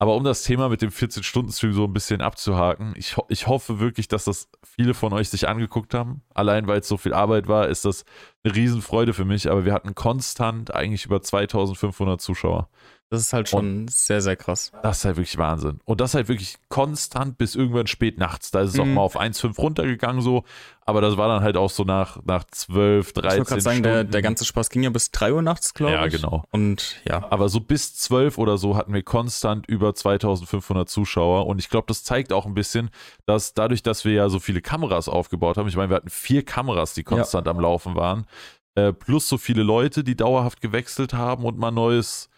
Aber 0.03 0.16
um 0.16 0.25
das 0.25 0.42
Thema 0.42 0.68
mit 0.68 0.83
dem 0.83 0.90
14-Stunden-Stream 0.90 1.75
so 1.75 1.85
ein 1.85 1.92
bisschen 1.92 2.22
abzuhaken, 2.22 2.92
ich, 2.96 3.16
ho 3.16 3.25
ich 3.29 3.46
hoffe 3.46 3.79
wirklich, 3.79 4.09
dass 4.09 4.25
das 4.25 4.48
viele 4.64 4.94
von 4.94 5.12
euch 5.12 5.29
sich 5.29 5.48
angeguckt 5.48 5.94
haben. 5.94 6.22
Allein 6.35 6.66
weil 6.66 6.81
es 6.81 6.88
so 6.88 6.96
viel 6.96 7.14
Arbeit 7.14 7.46
war, 7.46 7.68
ist 7.68 7.85
das 7.85 8.05
eine 8.42 8.53
Riesenfreude 8.53 9.12
für 9.14 9.25
mich. 9.25 9.48
Aber 9.48 9.64
wir 9.64 9.72
hatten 9.72 9.94
konstant 9.94 10.75
eigentlich 10.75 11.07
über 11.07 11.22
2500 11.22 12.20
Zuschauer. 12.20 12.68
Das 13.12 13.20
ist 13.20 13.33
halt 13.33 13.48
schon 13.48 13.87
sehr, 13.88 14.20
sehr 14.22 14.37
krass. 14.37 14.72
Das 14.83 14.98
ist 14.98 15.05
halt 15.05 15.16
wirklich 15.16 15.37
Wahnsinn. 15.38 15.81
Und 15.85 16.01
das 16.01 16.14
halt 16.14 16.29
wirklich 16.29 16.57
konstant 16.68 17.37
bis 17.38 17.55
irgendwann 17.55 17.87
spät 17.87 18.18
nachts. 18.18 18.51
Da 18.51 18.62
ist 18.62 18.75
es 18.75 18.81
auch 18.81 18.85
Mhm. 18.87 18.94
mal 18.94 19.03
auf 19.03 19.20
1,5 19.20 19.59
runtergegangen 19.59 20.22
so. 20.22 20.44
Aber 20.85 21.01
das 21.01 21.16
war 21.16 21.29
dann 21.29 21.42
halt 21.44 21.57
auch 21.57 21.70
so 21.70 21.85
nach, 21.85 22.18
nach 22.25 22.42
12, 22.44 23.09
Ich 23.09 23.12
13 23.12 23.38
wollte 23.38 23.48
gerade 23.51 23.61
sagen, 23.61 23.83
der, 23.85 24.05
der 24.05 24.22
ganze 24.22 24.44
Spaß 24.44 24.68
ging 24.70 24.83
ja 24.83 24.90
bis 24.90 25.11
3 25.12 25.33
Uhr 25.35 25.42
nachts, 25.42 25.75
glaube 25.75 25.92
Ja, 25.92 26.07
ich. 26.07 26.12
genau. 26.14 26.42
Und 26.51 27.01
ja, 27.05 27.25
Aber 27.31 27.48
so 27.48 27.61
bis 27.61 27.94
12 27.96 28.38
oder 28.38 28.59
so 28.59 28.77
hatten 28.77 28.92
wir 28.94 29.03
konstant 29.03 29.66
über 29.68 29.94
2500 29.94 30.88
Zuschauer. 30.88 31.46
Und 31.46 31.59
ich 31.61 31.68
glaube, 31.68 31.85
das 31.87 32.03
zeigt 32.05 32.33
auch 32.33 32.46
ein 32.46 32.55
bisschen, 32.55 32.90
dass 33.27 33.55
dadurch, 33.55 33.83
dass 33.83 34.05
wir 34.05 34.12
ja 34.14 34.29
so 34.29 34.40
viele 34.40 34.61
Kameras 34.62 35.09
aufgebaut 35.09 35.57
haben, 35.59 35.68
ich 35.68 35.77
meine, 35.77 35.90
wir 35.90 35.96
hatten 35.96 36.11
vier 36.11 36.44
Kameras, 36.44 36.94
die 36.94 37.05
konstant 37.05 37.46
am 37.46 37.61
Laufen 37.61 37.94
waren, 37.94 38.27
äh, 38.75 38.92
plus 38.92 39.29
so 39.29 39.37
viele 39.38 39.62
Leute, 39.62 40.03
die 40.03 40.16
dauerhaft 40.16 40.62
gewechselt 40.62 41.12
haben 41.12 41.44
und 41.44 41.59
mal 41.59 41.70
neues, 41.70 42.31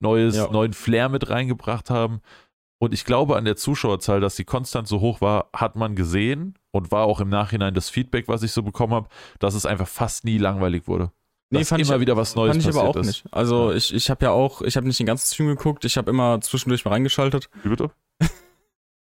neues, 0.00 0.36
Ja. 0.36 0.48
neuen 0.50 0.72
Flair 0.72 1.08
mit 1.08 1.28
reingebracht 1.30 1.90
haben. 1.90 2.20
Und 2.80 2.94
ich 2.94 3.04
glaube, 3.04 3.36
an 3.36 3.44
der 3.44 3.56
Zuschauerzahl, 3.56 4.20
dass 4.20 4.36
sie 4.36 4.44
konstant 4.44 4.86
so 4.86 5.00
hoch 5.00 5.20
war, 5.20 5.48
hat 5.54 5.74
man 5.74 5.96
gesehen 5.96 6.54
und 6.70 6.92
war 6.92 7.04
auch 7.06 7.20
im 7.20 7.28
Nachhinein 7.28 7.74
das 7.74 7.90
Feedback, 7.90 8.28
was 8.28 8.42
ich 8.44 8.52
so 8.52 8.62
bekommen 8.62 8.94
habe, 8.94 9.08
dass 9.40 9.54
es 9.54 9.66
einfach 9.66 9.88
fast 9.88 10.24
nie 10.24 10.38
langweilig 10.38 10.86
wurde. 10.86 11.10
Nee, 11.50 11.64
fand 11.64 11.80
ich- 11.82 11.88
immer 11.88 11.98
wieder 12.00 12.16
was 12.16 12.36
Neues 12.36 12.50
fand 12.52 12.60
ich 12.60 12.66
passiert 12.66 12.80
aber 12.84 12.90
auch 12.90 12.96
ist. 13.00 13.06
nicht. 13.06 13.24
Also 13.32 13.70
Ja. 13.70 13.76
ich, 13.76 13.92
ich 13.94 14.10
habe 14.10 14.24
ja 14.26 14.30
auch, 14.30 14.62
ich 14.62 14.76
habe 14.76 14.86
nicht 14.86 15.00
den 15.00 15.06
ganzen 15.06 15.32
Stream 15.34 15.48
geguckt, 15.48 15.84
ich 15.86 15.96
habe 15.96 16.10
immer 16.10 16.40
zwischendurch 16.40 16.84
mal 16.84 16.90
reingeschaltet. 16.92 17.48
Wie 17.62 17.68
bitte? 17.70 17.90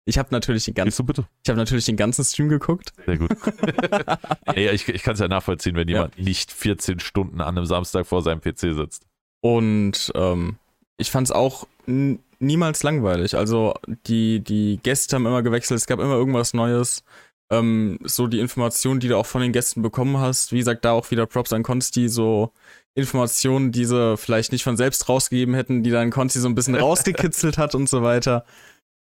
Ich 0.07 0.19
habe 0.19 0.27
natürlich 0.31 0.65
den 0.65 0.75
Gehst 0.75 0.85
ganzen, 0.85 0.97
du 0.97 1.03
bitte? 1.07 1.27
ich 1.43 1.49
habe 1.49 1.57
natürlich 1.57 1.85
den 1.85 1.95
ganzen 1.97 2.23
Stream 2.23 2.47
geguckt. 2.47 2.93
Sehr 3.07 3.17
gut. 3.17 3.31
nee, 4.55 4.69
ich 4.69 4.87
ich 4.87 5.01
kann 5.01 5.15
es 5.15 5.19
ja 5.19 5.27
nachvollziehen, 5.27 5.75
wenn 5.75 5.87
jemand 5.87 6.19
nicht 6.19 6.51
14 6.51 6.99
Stunden 6.99 7.41
an 7.41 7.57
einem 7.57 7.65
Samstag 7.65 8.05
vor 8.05 8.21
seinem 8.21 8.39
PC 8.39 8.75
sitzt. 8.75 9.07
Und 9.41 10.11
ähm, 10.13 10.57
ich 10.97 11.11
fand 11.11 11.27
es 11.27 11.31
auch 11.31 11.67
niemals 11.87 12.83
langweilig. 12.83 13.35
Also 13.35 13.73
die, 14.07 14.39
die 14.39 14.79
Gäste 14.81 15.15
haben 15.15 15.25
immer 15.25 15.43
gewechselt, 15.43 15.79
es 15.79 15.87
gab 15.87 15.99
immer 15.99 16.15
irgendwas 16.15 16.53
Neues. 16.53 17.03
Ähm, 17.51 17.99
so 18.03 18.27
die 18.27 18.39
Informationen, 18.39 18.99
die 18.99 19.07
du 19.07 19.17
auch 19.17 19.25
von 19.25 19.41
den 19.41 19.51
Gästen 19.51 19.81
bekommen 19.81 20.17
hast, 20.17 20.51
wie 20.51 20.57
gesagt, 20.57 20.83
da 20.83 20.93
auch 20.93 21.11
wieder 21.11 21.27
Props 21.27 21.53
an 21.53 21.61
Konsti, 21.61 22.09
so 22.09 22.51
Informationen, 22.95 23.71
die 23.71 23.85
sie 23.85 24.17
vielleicht 24.17 24.51
nicht 24.51 24.63
von 24.63 24.77
selbst 24.77 25.09
rausgegeben 25.09 25.53
hätten, 25.53 25.83
die 25.83 25.91
dann 25.91 26.11
Conti 26.11 26.39
so 26.39 26.47
ein 26.47 26.55
bisschen 26.55 26.75
rausgekitzelt 26.75 27.57
hat 27.57 27.75
und 27.75 27.89
so 27.89 28.01
weiter. 28.01 28.45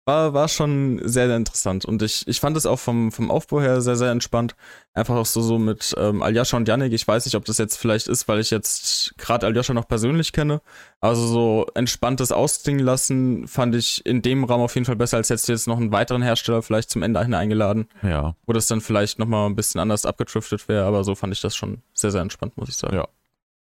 War, 0.10 0.34
war 0.34 0.48
schon 0.48 1.00
sehr, 1.04 1.28
sehr 1.28 1.38
interessant. 1.38 1.86
Und 1.86 2.02
ich, 2.02 2.28
ich 2.28 2.40
fand 2.40 2.58
es 2.58 2.66
auch 2.66 2.80
vom, 2.80 3.12
vom 3.12 3.30
Aufbau 3.30 3.62
her 3.62 3.80
sehr, 3.80 3.96
sehr 3.96 4.10
entspannt. 4.10 4.56
Einfach 4.96 5.16
auch 5.16 5.28
so, 5.28 5.40
so 5.40 5.60
mit 5.60 5.94
ähm, 6.00 6.24
Aljascha 6.24 6.58
und 6.58 6.68
Yannick. 6.68 6.94
Ich 6.94 7.08
weiß 7.08 7.26
nicht, 7.26 7.36
ob 7.36 7.46
das 7.46 7.60
jetzt 7.60 7.78
vielleicht 7.78 8.08
ist, 8.08 8.28
weil 8.28 8.40
ich 8.40 8.50
jetzt 8.50 9.14
gerade 9.20 9.46
Aljascha 9.46 9.76
noch 9.76 9.88
persönlich 9.88 10.34
kenne. 10.34 10.62
Also 11.00 11.28
so 11.28 11.68
entspanntes 11.76 12.32
Ausklingen 12.32 12.84
lassen 12.84 13.48
fand 13.48 13.76
ich 13.76 14.04
in 14.04 14.24
dem 14.24 14.46
Raum 14.46 14.62
auf 14.62 14.74
jeden 14.74 14.86
Fall 14.86 14.96
besser, 14.96 15.18
als 15.18 15.30
hättest 15.30 15.48
du 15.48 15.52
jetzt 15.52 15.68
noch 15.68 15.78
einen 15.78 15.92
weiteren 15.92 16.24
Hersteller 16.24 16.64
vielleicht 16.64 16.90
zum 16.90 17.04
Ende 17.04 17.20
eingeladen. 17.20 17.88
Ja. 18.02 18.36
Wo 18.48 18.54
das 18.54 18.66
dann 18.66 18.82
vielleicht 18.82 19.20
nochmal 19.20 19.48
ein 19.48 19.56
bisschen 19.56 19.80
anders 19.80 20.08
abgetriftet 20.08 20.68
wäre. 20.68 20.86
Aber 20.86 21.04
so 21.04 21.14
fand 21.14 21.34
ich 21.34 21.42
das 21.42 21.56
schon 21.56 21.84
sehr, 21.94 22.10
sehr 22.10 22.22
entspannt, 22.22 22.58
muss 22.58 22.70
ich 22.70 22.78
sagen. 22.78 22.96
Ja. 22.96 23.08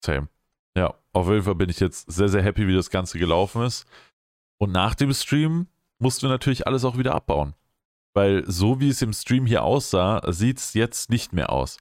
Same. 0.04 0.28
Ja, 0.76 0.92
auf 1.14 1.26
jeden 1.28 1.44
Fall 1.44 1.54
bin 1.54 1.70
ich 1.70 1.80
jetzt 1.80 2.12
sehr, 2.12 2.28
sehr 2.28 2.42
happy, 2.42 2.68
wie 2.68 2.74
das 2.74 2.90
Ganze 2.90 3.18
gelaufen 3.18 3.62
ist. 3.62 3.86
Und 4.58 4.72
nach 4.72 4.94
dem 4.94 5.14
Stream 5.14 5.68
mussten 6.04 6.22
wir 6.22 6.28
natürlich 6.28 6.66
alles 6.66 6.84
auch 6.84 6.98
wieder 6.98 7.14
abbauen. 7.14 7.54
Weil 8.14 8.44
so 8.46 8.78
wie 8.78 8.90
es 8.90 9.02
im 9.02 9.12
Stream 9.12 9.46
hier 9.46 9.64
aussah, 9.64 10.20
sieht 10.30 10.58
es 10.58 10.74
jetzt 10.74 11.10
nicht 11.10 11.32
mehr 11.32 11.50
aus. 11.50 11.78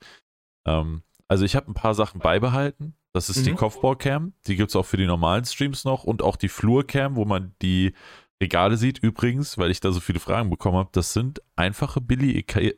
Ähm, 0.65 1.03
also 1.27 1.45
ich 1.45 1.55
habe 1.55 1.69
ein 1.69 1.75
paar 1.75 1.93
Sachen 1.93 2.19
beibehalten. 2.19 2.95
Das 3.13 3.29
ist 3.29 3.41
mhm. 3.41 3.43
die 3.43 3.53
Kopfbaucam. 3.53 4.33
Die 4.47 4.55
gibt 4.55 4.69
es 4.69 4.75
auch 4.75 4.86
für 4.86 4.97
die 4.97 5.05
normalen 5.05 5.45
Streams 5.45 5.86
noch. 5.86 6.05
Und 6.05 6.23
auch 6.23 6.38
die 6.38 6.47
Flurcam, 6.47 7.15
wo 7.15 7.25
man 7.25 7.53
die 7.62 7.93
Regale 8.41 8.77
sieht. 8.77 8.97
Übrigens, 8.97 9.57
weil 9.57 9.69
ich 9.69 9.81
da 9.81 9.91
so 9.91 9.99
viele 9.99 10.19
Fragen 10.19 10.49
bekommen 10.49 10.77
habe, 10.77 10.89
das 10.93 11.13
sind 11.13 11.41
einfache 11.55 12.01
Billy 12.01 12.31
Ikea, 12.38 12.71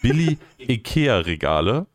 Billy 0.00 0.38
Ikea 0.58 1.18
Regale, 1.18 1.86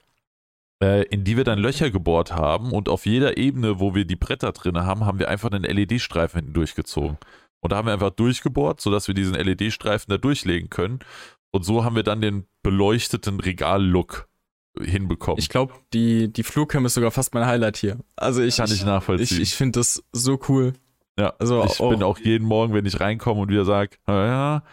äh, 0.83 1.03
in 1.07 1.23
die 1.23 1.37
wir 1.37 1.45
dann 1.45 1.59
Löcher 1.59 1.89
gebohrt 1.89 2.33
haben. 2.33 2.73
Und 2.73 2.89
auf 2.89 3.05
jeder 3.07 3.37
Ebene, 3.37 3.79
wo 3.79 3.95
wir 3.95 4.05
die 4.05 4.17
Bretter 4.17 4.51
drin 4.51 4.77
haben, 4.77 5.05
haben 5.05 5.17
wir 5.17 5.29
einfach 5.29 5.49
einen 5.49 5.63
LED-Streifen 5.63 6.41
hinten 6.41 6.53
durchgezogen. 6.53 7.17
Und 7.59 7.71
da 7.71 7.77
haben 7.77 7.87
wir 7.87 7.93
einfach 7.93 8.11
durchgebohrt, 8.11 8.81
sodass 8.81 9.07
wir 9.07 9.15
diesen 9.15 9.35
LED-Streifen 9.35 10.09
da 10.09 10.17
durchlegen 10.17 10.69
können. 10.69 10.99
Und 11.51 11.63
so 11.63 11.83
haben 11.83 11.95
wir 11.95 12.03
dann 12.03 12.21
den 12.21 12.45
beleuchteten 12.61 13.39
Regal-Look 13.39 14.27
hinbekommen. 14.79 15.39
Ich 15.39 15.49
glaube, 15.49 15.73
die, 15.93 16.31
die 16.31 16.43
Flurcam 16.43 16.85
ist 16.85 16.93
sogar 16.93 17.11
fast 17.11 17.33
mein 17.33 17.45
Highlight 17.45 17.77
hier. 17.77 17.97
Also 18.15 18.41
ich, 18.41 18.57
Kann 18.57 18.71
ich, 18.71 18.85
nachvollziehen. 18.85 19.37
Ich, 19.37 19.53
ich 19.53 19.55
finde 19.55 19.79
das 19.79 20.03
so 20.11 20.39
cool. 20.49 20.73
Ja, 21.19 21.33
also 21.39 21.63
ich 21.63 21.79
auch, 21.79 21.89
bin 21.89 22.03
auch 22.03 22.19
jeden 22.19 22.45
Morgen, 22.45 22.73
wenn 22.73 22.85
ich 22.85 22.99
reinkomme 22.99 23.41
und 23.41 23.49
wieder 23.49 23.65
sage, 23.65 23.97
ja, 24.07 24.63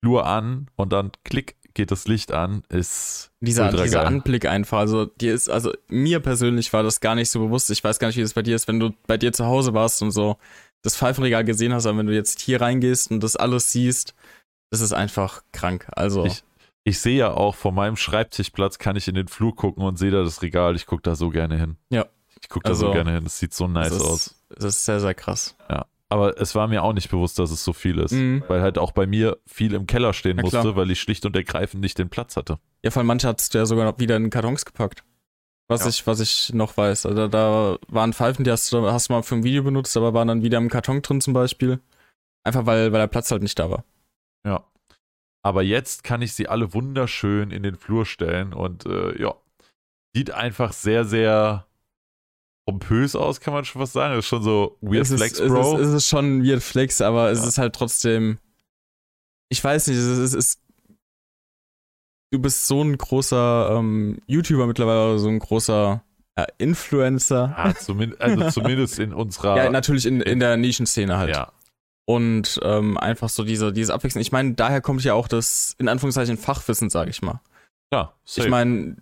Flur 0.00 0.26
an 0.26 0.68
und 0.76 0.92
dann 0.92 1.12
klick, 1.24 1.56
geht 1.72 1.90
das 1.90 2.06
Licht 2.06 2.30
an, 2.30 2.62
ist 2.68 3.30
dieser, 3.40 3.70
dieser 3.70 3.86
geil. 3.86 4.06
Anblick 4.06 4.46
einfach. 4.46 4.78
Also 4.78 5.06
dir 5.06 5.32
ist, 5.32 5.48
also 5.48 5.72
mir 5.88 6.20
persönlich 6.20 6.72
war 6.74 6.82
das 6.82 7.00
gar 7.00 7.14
nicht 7.14 7.30
so 7.30 7.40
bewusst. 7.40 7.70
Ich 7.70 7.82
weiß 7.82 7.98
gar 7.98 8.08
nicht, 8.08 8.18
wie 8.18 8.22
das 8.22 8.34
bei 8.34 8.42
dir 8.42 8.54
ist, 8.54 8.68
wenn 8.68 8.80
du 8.80 8.90
bei 9.06 9.16
dir 9.16 9.32
zu 9.32 9.46
Hause 9.46 9.72
warst 9.72 10.02
und 10.02 10.10
so 10.10 10.36
das 10.84 10.96
Pfeifenregal 10.96 11.44
gesehen 11.44 11.72
hast, 11.72 11.86
aber 11.86 11.98
wenn 11.98 12.06
du 12.06 12.14
jetzt 12.14 12.40
hier 12.40 12.60
reingehst 12.60 13.10
und 13.10 13.20
das 13.20 13.36
alles 13.36 13.72
siehst, 13.72 14.14
das 14.70 14.80
ist 14.80 14.92
einfach 14.92 15.42
krank. 15.50 15.88
Also. 15.96 16.26
Ich, 16.26 16.44
ich 16.84 17.00
sehe 17.00 17.16
ja 17.16 17.32
auch, 17.32 17.54
von 17.54 17.74
meinem 17.74 17.96
Schreibtischplatz 17.96 18.78
kann 18.78 18.94
ich 18.94 19.08
in 19.08 19.14
den 19.14 19.28
Flur 19.28 19.56
gucken 19.56 19.82
und 19.82 19.98
sehe 19.98 20.10
da 20.10 20.22
das 20.22 20.42
Regal. 20.42 20.76
Ich 20.76 20.84
gucke 20.84 21.02
da 21.02 21.16
so 21.16 21.30
gerne 21.30 21.58
hin. 21.58 21.76
Ja. 21.88 22.06
Ich 22.40 22.50
gucke 22.50 22.64
da 22.64 22.70
also, 22.70 22.88
so 22.88 22.92
gerne 22.92 23.14
hin. 23.14 23.24
Das 23.24 23.38
sieht 23.38 23.54
so 23.54 23.66
nice 23.66 23.88
das 23.88 23.96
ist, 23.96 24.04
aus. 24.04 24.44
Das 24.50 24.64
ist 24.66 24.84
sehr, 24.84 25.00
sehr 25.00 25.14
krass. 25.14 25.56
Ja. 25.70 25.86
Aber 26.10 26.38
es 26.38 26.54
war 26.54 26.68
mir 26.68 26.82
auch 26.82 26.92
nicht 26.92 27.10
bewusst, 27.10 27.38
dass 27.38 27.50
es 27.50 27.64
so 27.64 27.72
viel 27.72 27.98
ist. 27.98 28.12
Mhm. 28.12 28.44
Weil 28.46 28.60
halt 28.60 28.76
auch 28.76 28.92
bei 28.92 29.06
mir 29.06 29.38
viel 29.46 29.72
im 29.72 29.86
Keller 29.86 30.12
stehen 30.12 30.36
ja, 30.36 30.42
musste, 30.42 30.60
klar. 30.60 30.76
weil 30.76 30.90
ich 30.90 31.00
schlicht 31.00 31.24
und 31.24 31.34
ergreifend 31.34 31.82
nicht 31.82 31.98
den 31.98 32.10
Platz 32.10 32.36
hatte. 32.36 32.58
Ja, 32.82 32.90
vor 32.90 33.00
allem 33.00 33.06
manche 33.06 33.26
hat 33.26 33.40
es 33.40 33.50
ja 33.54 33.64
sogar 33.64 33.90
noch 33.90 33.98
wieder 33.98 34.16
in 34.16 34.28
Kartons 34.28 34.66
gepackt. 34.66 35.02
Was, 35.68 35.82
ja. 35.82 35.88
ich, 35.88 36.06
was 36.06 36.20
ich 36.20 36.52
noch 36.52 36.76
weiß. 36.76 37.06
Also 37.06 37.28
da 37.28 37.78
waren 37.88 38.12
Pfeifen, 38.12 38.44
die 38.44 38.50
hast 38.50 38.70
du, 38.72 38.86
hast 38.90 39.08
du 39.08 39.14
mal 39.14 39.22
für 39.22 39.34
ein 39.34 39.44
Video 39.44 39.62
benutzt, 39.62 39.96
aber 39.96 40.12
waren 40.12 40.28
dann 40.28 40.42
wieder 40.42 40.58
im 40.58 40.68
Karton 40.68 41.00
drin 41.00 41.20
zum 41.20 41.32
Beispiel. 41.32 41.80
Einfach 42.44 42.66
weil, 42.66 42.92
weil 42.92 43.00
der 43.00 43.06
Platz 43.06 43.30
halt 43.30 43.42
nicht 43.42 43.58
da 43.58 43.70
war. 43.70 43.84
Ja. 44.46 44.64
Aber 45.42 45.62
jetzt 45.62 46.04
kann 46.04 46.22
ich 46.22 46.34
sie 46.34 46.48
alle 46.48 46.74
wunderschön 46.74 47.50
in 47.50 47.62
den 47.62 47.76
Flur 47.76 48.04
stellen 48.04 48.52
und 48.52 48.86
äh, 48.86 49.20
ja, 49.20 49.34
sieht 50.14 50.30
einfach 50.30 50.72
sehr, 50.72 51.04
sehr 51.04 51.66
pompös 52.66 53.14
aus, 53.16 53.40
kann 53.40 53.54
man 53.54 53.64
schon 53.64 53.80
was 53.82 53.92
sagen. 53.92 54.14
Das 54.14 54.24
ist 54.24 54.28
schon 54.28 54.42
so 54.42 54.78
Weird 54.80 55.02
es 55.02 55.14
Flex, 55.14 55.38
ist, 55.38 55.48
Bro. 55.48 55.74
Es 55.76 55.80
ist, 55.80 55.88
es 55.88 55.94
ist 55.94 56.08
schon 56.08 56.44
Weird 56.44 56.62
Flex, 56.62 57.00
aber 57.00 57.26
ja. 57.26 57.30
es 57.32 57.44
ist 57.44 57.58
halt 57.58 57.74
trotzdem. 57.74 58.38
Ich 59.50 59.62
weiß 59.62 59.86
nicht, 59.88 59.98
es 59.98 60.04
ist, 60.04 60.18
es 60.18 60.34
ist 60.34 60.63
du 62.34 62.40
bist 62.40 62.66
so 62.66 62.82
ein 62.82 62.98
großer 62.98 63.76
ähm, 63.78 64.18
YouTuber 64.26 64.66
mittlerweile, 64.66 65.18
so 65.20 65.28
ein 65.28 65.38
großer 65.38 66.02
ja, 66.36 66.46
Influencer. 66.58 67.54
Ja, 67.56 67.74
zumindest, 67.76 68.20
also 68.20 68.50
zumindest 68.60 68.98
in 68.98 69.12
unserer. 69.12 69.56
Ja, 69.56 69.70
natürlich 69.70 70.04
in, 70.04 70.20
in 70.20 70.40
der 70.40 70.56
Nischenszene 70.56 71.16
halt. 71.16 71.30
Ja. 71.30 71.52
Und 72.06 72.60
ähm, 72.62 72.98
einfach 72.98 73.28
so 73.28 73.44
diese, 73.44 73.72
diese 73.72 73.94
Abwechslung. 73.94 74.20
Ich 74.20 74.32
meine, 74.32 74.54
daher 74.54 74.80
kommt 74.80 75.04
ja 75.04 75.14
auch 75.14 75.28
das, 75.28 75.76
in 75.78 75.88
Anführungszeichen, 75.88 76.36
Fachwissen, 76.36 76.90
sage 76.90 77.10
ich 77.10 77.22
mal. 77.22 77.40
Ja, 77.92 78.12
safe. 78.24 78.46
Ich 78.46 78.50
meine, 78.50 78.96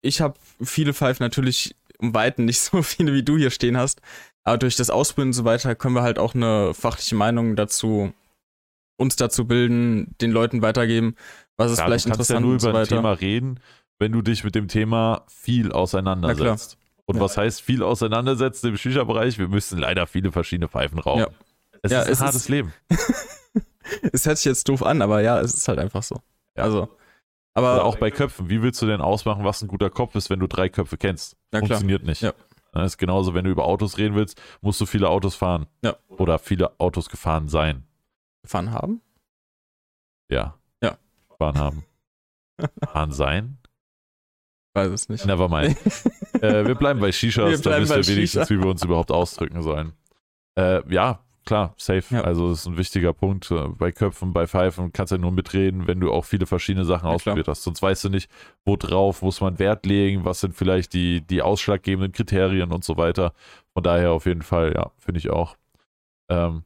ich 0.00 0.22
habe 0.22 0.34
viele 0.62 0.94
Pfeifen 0.94 1.22
natürlich 1.22 1.76
um 1.98 2.14
Weiten 2.14 2.46
nicht 2.46 2.60
so 2.62 2.82
viele, 2.82 3.12
wie 3.12 3.22
du 3.22 3.36
hier 3.36 3.50
stehen 3.50 3.76
hast. 3.76 4.00
Aber 4.42 4.56
durch 4.56 4.76
das 4.76 4.88
Ausbilden 4.88 5.30
und 5.30 5.34
so 5.34 5.44
weiter 5.44 5.74
können 5.74 5.94
wir 5.94 6.02
halt 6.02 6.18
auch 6.18 6.34
eine 6.34 6.72
fachliche 6.72 7.14
Meinung 7.14 7.56
dazu, 7.56 8.12
uns 8.96 9.16
dazu 9.16 9.46
bilden, 9.46 10.14
den 10.20 10.30
Leuten 10.30 10.62
weitergeben 10.62 11.16
was 11.56 11.72
ist 11.72 11.78
ja, 11.78 11.84
vielleicht 11.84 12.06
du 12.06 12.10
kannst 12.10 12.30
interessant 12.30 12.44
ja 12.44 12.50
nur 12.50 12.70
über 12.70 12.78
ein 12.80 12.86
Thema 12.86 13.12
reden, 13.12 13.60
wenn 13.98 14.12
du 14.12 14.22
dich 14.22 14.44
mit 14.44 14.54
dem 14.54 14.68
Thema 14.68 15.24
viel 15.28 15.72
auseinandersetzt. 15.72 16.78
Und 17.06 17.16
ja. 17.16 17.22
was 17.22 17.36
heißt 17.36 17.60
viel 17.60 17.82
auseinandersetzen 17.82 18.68
im 18.68 18.76
Shisha-Bereich? 18.76 19.38
Wir 19.38 19.48
müssen 19.48 19.78
leider 19.78 20.06
viele 20.06 20.32
verschiedene 20.32 20.68
Pfeifen 20.68 20.98
rauchen. 20.98 21.20
Ja. 21.20 21.28
Es 21.82 21.92
ja, 21.92 22.00
ist 22.00 22.06
ein 22.06 22.12
es 22.12 22.20
hartes 22.20 22.42
ist, 22.42 22.48
Leben. 22.48 22.72
es 24.12 24.26
hört 24.26 24.38
sich 24.38 24.46
jetzt 24.46 24.68
doof 24.68 24.82
an, 24.82 25.02
aber 25.02 25.20
ja, 25.20 25.38
es 25.40 25.54
ist 25.54 25.68
halt 25.68 25.78
einfach 25.78 26.02
so. 26.02 26.16
Also, 26.54 26.88
aber 27.52 27.74
Oder 27.74 27.84
auch 27.84 27.96
bei 27.96 28.10
Köpfen. 28.10 28.48
Wie 28.48 28.62
willst 28.62 28.80
du 28.80 28.86
denn 28.86 29.02
ausmachen, 29.02 29.44
was 29.44 29.60
ein 29.60 29.68
guter 29.68 29.90
Kopf 29.90 30.14
ist, 30.14 30.30
wenn 30.30 30.40
du 30.40 30.46
drei 30.46 30.70
Köpfe 30.70 30.96
kennst? 30.96 31.36
Funktioniert 31.54 32.04
nicht. 32.04 32.22
Ja. 32.22 32.32
Das 32.72 32.92
ist 32.92 32.98
genauso, 32.98 33.34
wenn 33.34 33.44
du 33.44 33.50
über 33.50 33.66
Autos 33.66 33.98
reden 33.98 34.16
willst, 34.16 34.40
musst 34.60 34.80
du 34.80 34.86
viele 34.86 35.08
Autos 35.08 35.36
fahren. 35.36 35.66
Oder 36.08 36.38
viele 36.38 36.80
Autos 36.80 37.08
gefahren 37.08 37.48
sein. 37.48 37.84
Gefahren 38.44 38.70
haben? 38.70 39.00
Ja 40.30 40.54
gefahren 41.34 41.58
haben. 41.58 41.84
Kann 42.92 43.12
sein. 43.12 43.58
Weiß 44.74 44.90
es 44.90 45.08
nicht. 45.08 45.24
Never 45.26 45.48
mind. 45.48 45.76
äh, 46.42 46.66
wir 46.66 46.74
bleiben 46.74 47.00
bei 47.00 47.12
Shishas, 47.12 47.60
da 47.60 47.80
wisst 47.80 47.96
ihr 47.96 48.16
wenigstens, 48.16 48.50
wie 48.50 48.58
wir 48.58 48.66
uns 48.66 48.82
überhaupt 48.82 49.12
ausdrücken 49.12 49.62
sollen. 49.62 49.92
Äh, 50.58 50.82
ja, 50.92 51.20
klar, 51.44 51.74
safe. 51.76 52.14
Ja. 52.14 52.22
Also 52.22 52.50
das 52.50 52.60
ist 52.60 52.66
ein 52.66 52.76
wichtiger 52.76 53.12
Punkt. 53.12 53.50
Äh, 53.52 53.68
bei 53.68 53.92
Köpfen, 53.92 54.32
bei 54.32 54.48
Pfeifen 54.48 54.92
kannst 54.92 55.12
du 55.12 55.16
ja 55.16 55.20
nur 55.20 55.30
mitreden, 55.30 55.86
wenn 55.86 56.00
du 56.00 56.12
auch 56.12 56.24
viele 56.24 56.46
verschiedene 56.46 56.84
Sachen 56.84 57.08
ja, 57.08 57.14
ausprobiert 57.14 57.46
hast. 57.46 57.62
Sonst 57.62 57.82
weißt 57.82 58.04
du 58.04 58.08
nicht, 58.08 58.28
worauf 58.64 59.22
muss 59.22 59.40
man 59.40 59.60
Wert 59.60 59.86
legen, 59.86 60.24
was 60.24 60.40
sind 60.40 60.56
vielleicht 60.56 60.92
die, 60.92 61.20
die 61.20 61.42
ausschlaggebenden 61.42 62.12
Kriterien 62.12 62.72
und 62.72 62.84
so 62.84 62.96
weiter. 62.96 63.32
Von 63.74 63.84
daher 63.84 64.10
auf 64.10 64.26
jeden 64.26 64.42
Fall, 64.42 64.72
ja, 64.74 64.90
finde 64.98 65.18
ich 65.18 65.30
auch. 65.30 65.56
Ähm, 66.28 66.64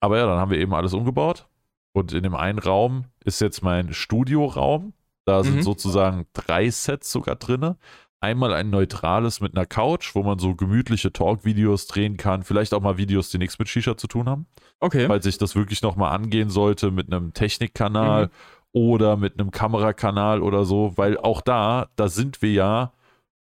aber 0.00 0.18
ja, 0.18 0.26
dann 0.26 0.38
haben 0.38 0.50
wir 0.50 0.58
eben 0.58 0.74
alles 0.74 0.94
umgebaut. 0.94 1.46
Und 1.92 2.12
in 2.12 2.22
dem 2.22 2.34
einen 2.34 2.58
Raum 2.58 3.06
ist 3.24 3.40
jetzt 3.40 3.62
mein 3.62 3.92
Studioraum. 3.92 4.92
Da 5.24 5.42
sind 5.42 5.56
mhm. 5.56 5.62
sozusagen 5.62 6.26
drei 6.32 6.70
Sets 6.70 7.10
sogar 7.10 7.36
drin. 7.36 7.74
Einmal 8.20 8.52
ein 8.52 8.70
neutrales 8.70 9.40
mit 9.40 9.56
einer 9.56 9.66
Couch, 9.66 10.14
wo 10.14 10.22
man 10.22 10.38
so 10.38 10.54
gemütliche 10.54 11.12
Talk-Videos 11.12 11.86
drehen 11.86 12.16
kann. 12.16 12.42
Vielleicht 12.42 12.74
auch 12.74 12.80
mal 12.80 12.98
Videos, 12.98 13.30
die 13.30 13.38
nichts 13.38 13.58
mit 13.58 13.68
Shisha 13.68 13.96
zu 13.96 14.06
tun 14.06 14.28
haben. 14.28 14.46
Okay. 14.80 15.06
Falls 15.06 15.26
ich 15.26 15.38
das 15.38 15.54
wirklich 15.54 15.82
nochmal 15.82 16.14
angehen 16.14 16.50
sollte 16.50 16.90
mit 16.90 17.12
einem 17.12 17.32
Technikkanal 17.32 18.26
mhm. 18.26 18.30
oder 18.72 19.16
mit 19.16 19.38
einem 19.38 19.50
Kamerakanal 19.50 20.42
oder 20.42 20.64
so. 20.64 20.92
Weil 20.96 21.18
auch 21.18 21.40
da, 21.40 21.88
da 21.96 22.08
sind 22.08 22.42
wir 22.42 22.52
ja 22.52 22.92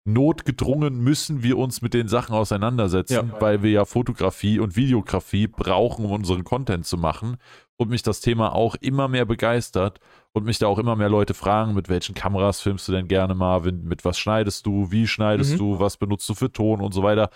notgedrungen 0.07 0.99
müssen 1.03 1.43
wir 1.43 1.57
uns 1.57 1.81
mit 1.81 1.93
den 1.93 2.07
Sachen 2.07 2.33
auseinandersetzen, 2.33 3.31
ja. 3.33 3.41
weil 3.41 3.61
wir 3.61 3.71
ja 3.71 3.85
Fotografie 3.85 4.59
und 4.59 4.75
Videografie 4.77 5.47
brauchen, 5.47 6.05
um 6.05 6.11
unseren 6.11 6.45
Content 6.45 6.85
zu 6.85 6.97
machen 6.97 7.37
und 7.75 7.89
mich 7.89 8.03
das 8.03 8.21
Thema 8.21 8.53
auch 8.53 8.75
immer 8.75 9.09
mehr 9.09 9.25
begeistert 9.25 9.99
und 10.31 10.45
mich 10.45 10.59
da 10.59 10.67
auch 10.67 10.79
immer 10.79 10.95
mehr 10.95 11.09
Leute 11.09 11.33
fragen, 11.33 11.73
mit 11.73 11.89
welchen 11.89 12.15
Kameras 12.15 12.61
filmst 12.61 12.87
du 12.87 12.93
denn 12.93 13.09
gerne, 13.09 13.35
Marvin, 13.35 13.83
mit 13.83 14.05
was 14.05 14.17
schneidest 14.17 14.65
du, 14.65 14.91
wie 14.91 15.07
schneidest 15.07 15.53
mhm. 15.53 15.57
du, 15.57 15.79
was 15.79 15.97
benutzt 15.97 16.27
du 16.29 16.35
für 16.35 16.51
Ton 16.51 16.79
und 16.79 16.93
so 16.93 17.03
weiter. 17.03 17.29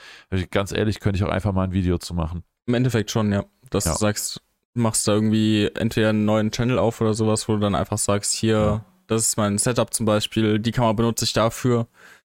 Ganz 0.50 0.72
ehrlich, 0.72 1.02
könnte 1.02 1.18
ich 1.18 1.24
auch 1.26 1.32
einfach 1.32 1.52
mal 1.52 1.64
ein 1.64 1.74
Video 1.74 1.98
zu 1.98 2.14
machen. 2.14 2.44
Im 2.68 2.74
Endeffekt 2.74 3.12
schon, 3.12 3.34
ja. 3.34 3.44
Dass 3.70 3.86
ja. 3.86 3.92
du 3.92 3.98
sagst, 3.98 4.42
machst 4.74 5.08
da 5.08 5.14
irgendwie 5.14 5.70
entweder 5.76 6.10
einen 6.10 6.24
neuen 6.24 6.52
Channel 6.52 6.80
auf 6.80 7.02
oder 7.02 7.14
sowas, 7.14 7.50
wo 7.50 7.54
du 7.54 7.60
dann 7.60 7.76
einfach 7.76 7.98
sagst, 7.98 8.34
hier, 8.34 8.56
ja. 8.56 8.86
das 9.08 9.24
ist 9.24 9.38
mein 9.38 9.58
Setup 9.58 9.94
zum 9.94 10.06
Beispiel, 10.06 10.60
die 10.60 10.72
Kamera 10.72 10.94
benutze 10.94 11.26
ich 11.26 11.34
dafür. 11.34 11.88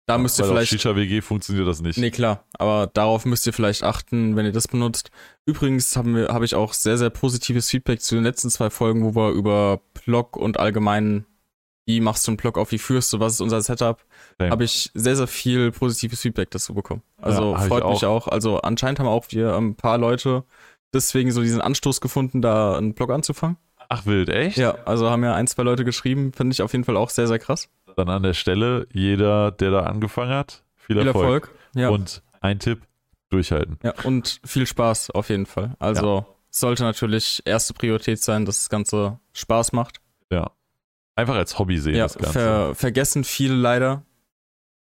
Da 0.10 0.16
ja, 0.16 0.18
müsst 0.18 0.39
ihr 0.39 0.45
vielleicht. 0.45 0.74
Auf 0.74 0.80
Shisha 0.80 0.95
WG 0.95 1.22
funktioniert 1.22 1.68
das 1.68 1.82
nicht. 1.84 1.99
Nee, 1.99 2.10
klar. 2.10 2.43
Aber 2.53 2.88
darauf 2.88 3.26
müsst 3.26 3.45
ihr 3.45 3.53
vielleicht 3.53 3.84
achten, 3.84 4.36
wenn 4.36 4.43
ihr 4.43 4.51
das 4.51 4.68
benutzt. 4.68 5.12
Übrigens 5.45 5.95
haben 5.95 6.16
wir, 6.16 6.30
habe 6.30 6.45
ich 6.45 6.55
auch 6.55 6.74
sehr, 6.74 6.97
sehr 6.97 7.12
positives 7.12 7.70
Feedback 7.70 8.01
zu 8.01 8.16
den 8.16 8.24
letzten 8.24 8.49
zwei 8.49 8.72
Folgen, 8.72 9.03
wo 9.03 9.16
wir 9.16 9.30
über 9.30 9.82
Blog 10.05 10.36
und 10.36 10.60
allgemein 10.60 11.26
wie 11.86 12.01
machst 12.01 12.26
du 12.26 12.32
einen 12.32 12.38
Blog 12.38 12.57
auf, 12.57 12.72
wie 12.72 12.78
führst 12.80 13.14
du, 13.14 13.20
was 13.20 13.34
ist 13.34 13.41
unser 13.41 13.62
Setup, 13.62 14.03
habe 14.39 14.64
ich 14.64 14.91
sehr, 14.93 15.16
sehr 15.16 15.26
viel 15.26 15.72
positives 15.72 16.22
Feedback 16.22 16.51
dazu 16.51 16.76
bekommen. 16.76 17.01
Also 17.20 17.53
Ja, 17.53 17.60
freut 17.60 17.88
mich 17.88 18.05
auch. 18.05 18.28
auch. 18.28 18.32
Also 18.32 18.62
anscheinend 18.62 18.99
haben 18.99 19.07
auch 19.07 19.26
wir 19.30 19.55
ein 19.55 19.76
paar 19.76 19.97
Leute 19.97 20.43
deswegen 20.93 21.32
so 21.32 21.41
diesen 21.41 21.62
Anstoß 21.62 21.99
gefunden, 21.99 22.41
da 22.41 22.78
einen 22.78 22.93
Blog 22.93 23.12
anzufangen. 23.12 23.57
Ach, 23.89 24.05
wild, 24.05 24.30
echt? 24.30 24.57
Ja, 24.57 24.76
also 24.86 25.10
haben 25.10 25.24
ja 25.24 25.34
ein, 25.34 25.47
zwei 25.47 25.64
Leute 25.64 25.84
geschrieben, 25.84 26.32
finde 26.32 26.53
ich 26.53 26.62
auf 26.62 26.74
jeden 26.74 26.84
Fall 26.84 26.95
auch 26.95 27.10
sehr, 27.10 27.28
sehr 27.28 27.39
krass. 27.39 27.70
Dann 28.00 28.10
an 28.10 28.24
der 28.24 28.34
Stelle, 28.34 28.88
jeder, 28.93 29.52
der 29.52 29.72
da 29.72 29.82
angefangen 29.84 30.32
hat, 30.32 30.64
viel, 30.76 30.97
Viel 30.97 31.08
Erfolg. 31.08 31.43
Erfolg. 31.45 31.60
Ja. 31.76 31.89
Und 31.89 32.22
ein 32.41 32.60
Tipp, 32.60 32.82
durchhalten. 33.30 33.78
ja, 33.84 33.93
und 34.06 34.39
viel 34.43 34.66
Spaß 34.66 35.12
auf 35.12 35.30
jeden 35.30 35.45
Fall. 35.45 35.76
Also 35.80 36.26
sollte 36.50 36.84
natürlich 36.84 37.43
erste 37.45 37.74
Priorität 37.76 38.20
sein, 38.24 38.45
dass 38.45 38.60
das 38.60 38.70
Ganze 38.70 39.20
Spaß 39.34 39.72
macht. 39.74 40.02
Ja. 40.32 40.50
Einfach 41.16 41.36
als 41.36 41.60
Hobby 41.60 41.78
sehen, 41.78 41.95
Ja, 41.95 42.04
das 42.06 42.18
Ganze. 42.18 42.32
ver 42.34 42.76
vergessen 42.76 43.24
viele 43.24 43.54
leider 43.56 44.04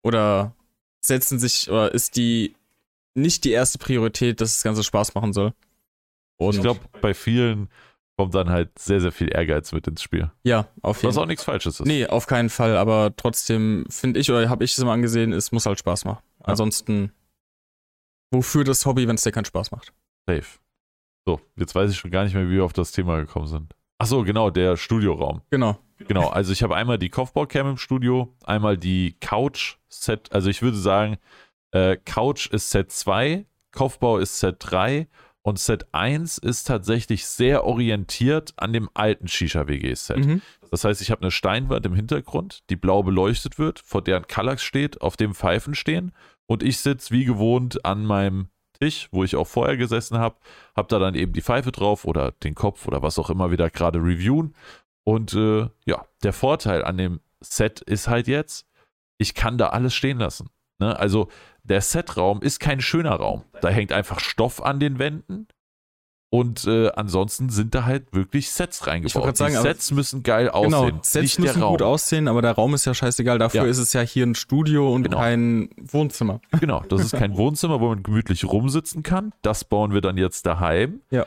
oder 0.02 0.52
setzen 1.00 1.38
sich 1.38 1.70
oder 1.70 1.94
ist 1.94 2.16
die 2.16 2.54
nicht 3.14 3.44
die 3.44 3.52
erste 3.52 3.78
Priorität, 3.78 4.40
dass 4.40 4.54
das 4.56 4.62
Ganze 4.64 4.82
Spaß 4.82 5.14
machen 5.14 5.32
soll. 5.32 5.54
Und 6.36 6.56
ich 6.56 6.60
glaube, 6.60 6.80
bei 7.00 7.14
vielen 7.14 7.68
kommt 8.16 8.34
dann 8.34 8.50
halt 8.50 8.78
sehr, 8.78 9.00
sehr 9.00 9.12
viel 9.12 9.28
Ehrgeiz 9.34 9.72
mit 9.72 9.86
ins 9.86 10.02
Spiel. 10.02 10.30
ja, 10.44 10.68
auf 10.82 10.98
jeden 10.98 11.08
Was 11.08 11.14
Fall. 11.16 11.24
auch 11.24 11.28
nichts 11.28 11.44
Falsches 11.44 11.80
ist. 11.80 11.86
Nee, 11.86 12.06
auf 12.06 12.26
keinen 12.26 12.48
Fall, 12.50 12.76
aber 12.76 13.14
trotzdem 13.16 13.84
finde 13.88 14.20
ich 14.20 14.30
oder 14.30 14.48
habe 14.48 14.64
ich 14.64 14.72
es 14.72 14.78
immer 14.78 14.92
angesehen, 14.92 15.32
es 15.32 15.52
muss 15.52 15.66
halt 15.66 15.78
Spaß 15.78 16.04
machen. 16.04 16.22
Ja. 16.40 16.46
Ansonsten, 16.46 17.12
wofür 18.30 18.64
das 18.64 18.86
Hobby, 18.86 19.08
wenn 19.08 19.16
es 19.16 19.22
dir 19.22 19.32
keinen 19.32 19.44
Spaß 19.44 19.70
macht? 19.72 19.92
Safe. 20.26 20.58
So, 21.26 21.40
jetzt 21.56 21.74
weiß 21.74 21.90
ich 21.90 21.96
schon 21.96 22.10
gar 22.10 22.24
nicht 22.24 22.34
mehr, 22.34 22.46
wie 22.48 22.52
wir 22.56 22.64
auf 22.64 22.72
das 22.72 22.92
Thema 22.92 23.18
gekommen 23.18 23.46
sind. 23.46 23.74
Ach 23.98 24.06
so, 24.06 24.22
genau, 24.22 24.50
der 24.50 24.76
Studioraum. 24.76 25.40
Genau. 25.50 25.78
Genau, 25.98 26.28
also 26.28 26.52
ich 26.52 26.62
habe 26.62 26.74
einmal 26.76 26.98
die 26.98 27.08
Kopfbaucam 27.08 27.68
im 27.70 27.76
Studio, 27.78 28.34
einmal 28.44 28.76
die 28.76 29.16
Couch-Set, 29.20 30.32
also 30.32 30.50
ich 30.50 30.60
würde 30.60 30.76
sagen, 30.76 31.18
äh, 31.70 31.96
Couch 31.96 32.48
ist 32.48 32.70
Set 32.70 32.90
2, 32.90 33.46
Kopfbau 33.72 34.18
ist 34.18 34.38
Set 34.38 34.56
3 34.58 35.08
und 35.46 35.58
Set 35.58 35.86
1 35.92 36.38
ist 36.38 36.64
tatsächlich 36.64 37.26
sehr 37.26 37.64
orientiert 37.64 38.54
an 38.56 38.72
dem 38.72 38.88
alten 38.94 39.28
Shisha-WG-Set. 39.28 40.24
Mhm. 40.24 40.42
Das 40.70 40.84
heißt, 40.84 41.02
ich 41.02 41.10
habe 41.10 41.20
eine 41.20 41.30
Steinwand 41.30 41.84
im 41.84 41.94
Hintergrund, 41.94 42.64
die 42.70 42.76
blau 42.76 43.02
beleuchtet 43.02 43.58
wird, 43.58 43.78
vor 43.78 44.02
deren 44.02 44.26
Kallax 44.26 44.62
steht, 44.62 45.02
auf 45.02 45.16
dem 45.16 45.34
Pfeifen 45.34 45.74
stehen 45.74 46.12
und 46.46 46.62
ich 46.62 46.78
sitze 46.78 47.12
wie 47.12 47.26
gewohnt 47.26 47.84
an 47.84 48.06
meinem 48.06 48.48
Tisch, 48.80 49.08
wo 49.12 49.22
ich 49.22 49.36
auch 49.36 49.46
vorher 49.46 49.76
gesessen 49.76 50.18
habe, 50.18 50.36
habe 50.74 50.88
da 50.88 50.98
dann 50.98 51.14
eben 51.14 51.34
die 51.34 51.42
Pfeife 51.42 51.72
drauf 51.72 52.06
oder 52.06 52.32
den 52.32 52.54
Kopf 52.54 52.88
oder 52.88 53.02
was 53.02 53.18
auch 53.18 53.30
immer 53.30 53.50
wieder 53.50 53.70
gerade 53.70 53.98
reviewen. 53.98 54.54
Und 55.04 55.34
äh, 55.34 55.68
ja, 55.84 56.06
der 56.22 56.32
Vorteil 56.32 56.82
an 56.82 56.96
dem 56.96 57.20
Set 57.40 57.82
ist 57.82 58.08
halt 58.08 58.26
jetzt, 58.26 58.66
ich 59.18 59.34
kann 59.34 59.58
da 59.58 59.68
alles 59.68 59.94
stehen 59.94 60.18
lassen. 60.18 60.48
Ne? 60.78 60.98
Also 60.98 61.28
der 61.64 61.80
Setraum 61.80 62.40
ist 62.42 62.60
kein 62.60 62.80
schöner 62.80 63.14
Raum. 63.14 63.42
Da 63.60 63.68
hängt 63.68 63.92
einfach 63.92 64.20
Stoff 64.20 64.62
an 64.62 64.80
den 64.80 64.98
Wänden. 64.98 65.48
Und 66.30 66.66
äh, 66.66 66.90
ansonsten 66.96 67.48
sind 67.48 67.76
da 67.76 67.84
halt 67.84 68.12
wirklich 68.12 68.50
Sets 68.50 68.88
reingebaut. 68.88 69.36
sagen, 69.36 69.54
die 69.54 69.60
Sets 69.60 69.92
müssen 69.92 70.24
geil 70.24 70.48
aussehen. 70.48 70.70
Genau, 70.72 70.98
Sets 71.02 71.14
nicht 71.14 71.38
müssen 71.38 71.60
gut 71.62 71.80
aussehen, 71.80 72.26
aber 72.26 72.42
der 72.42 72.52
Raum 72.52 72.74
ist 72.74 72.84
ja 72.86 72.92
scheißegal. 72.92 73.38
Dafür 73.38 73.62
Ja. 73.62 73.68
ist 73.68 73.78
es 73.78 73.92
ja 73.92 74.00
hier 74.00 74.26
ein 74.26 74.34
Studio 74.34 74.92
und 74.92 75.04
Genau. 75.04 75.18
kein 75.18 75.70
Wohnzimmer. 75.76 76.40
Genau, 76.60 76.80
das 76.88 77.02
ist 77.02 77.12
kein 77.12 77.36
Wohnzimmer, 77.36 77.80
wo 77.80 77.86
man 77.88 78.02
gemütlich 78.02 78.44
rumsitzen 78.44 79.04
kann. 79.04 79.32
Das 79.42 79.62
bauen 79.62 79.94
wir 79.94 80.00
dann 80.00 80.16
jetzt 80.16 80.44
daheim. 80.44 81.02
Ja. 81.10 81.24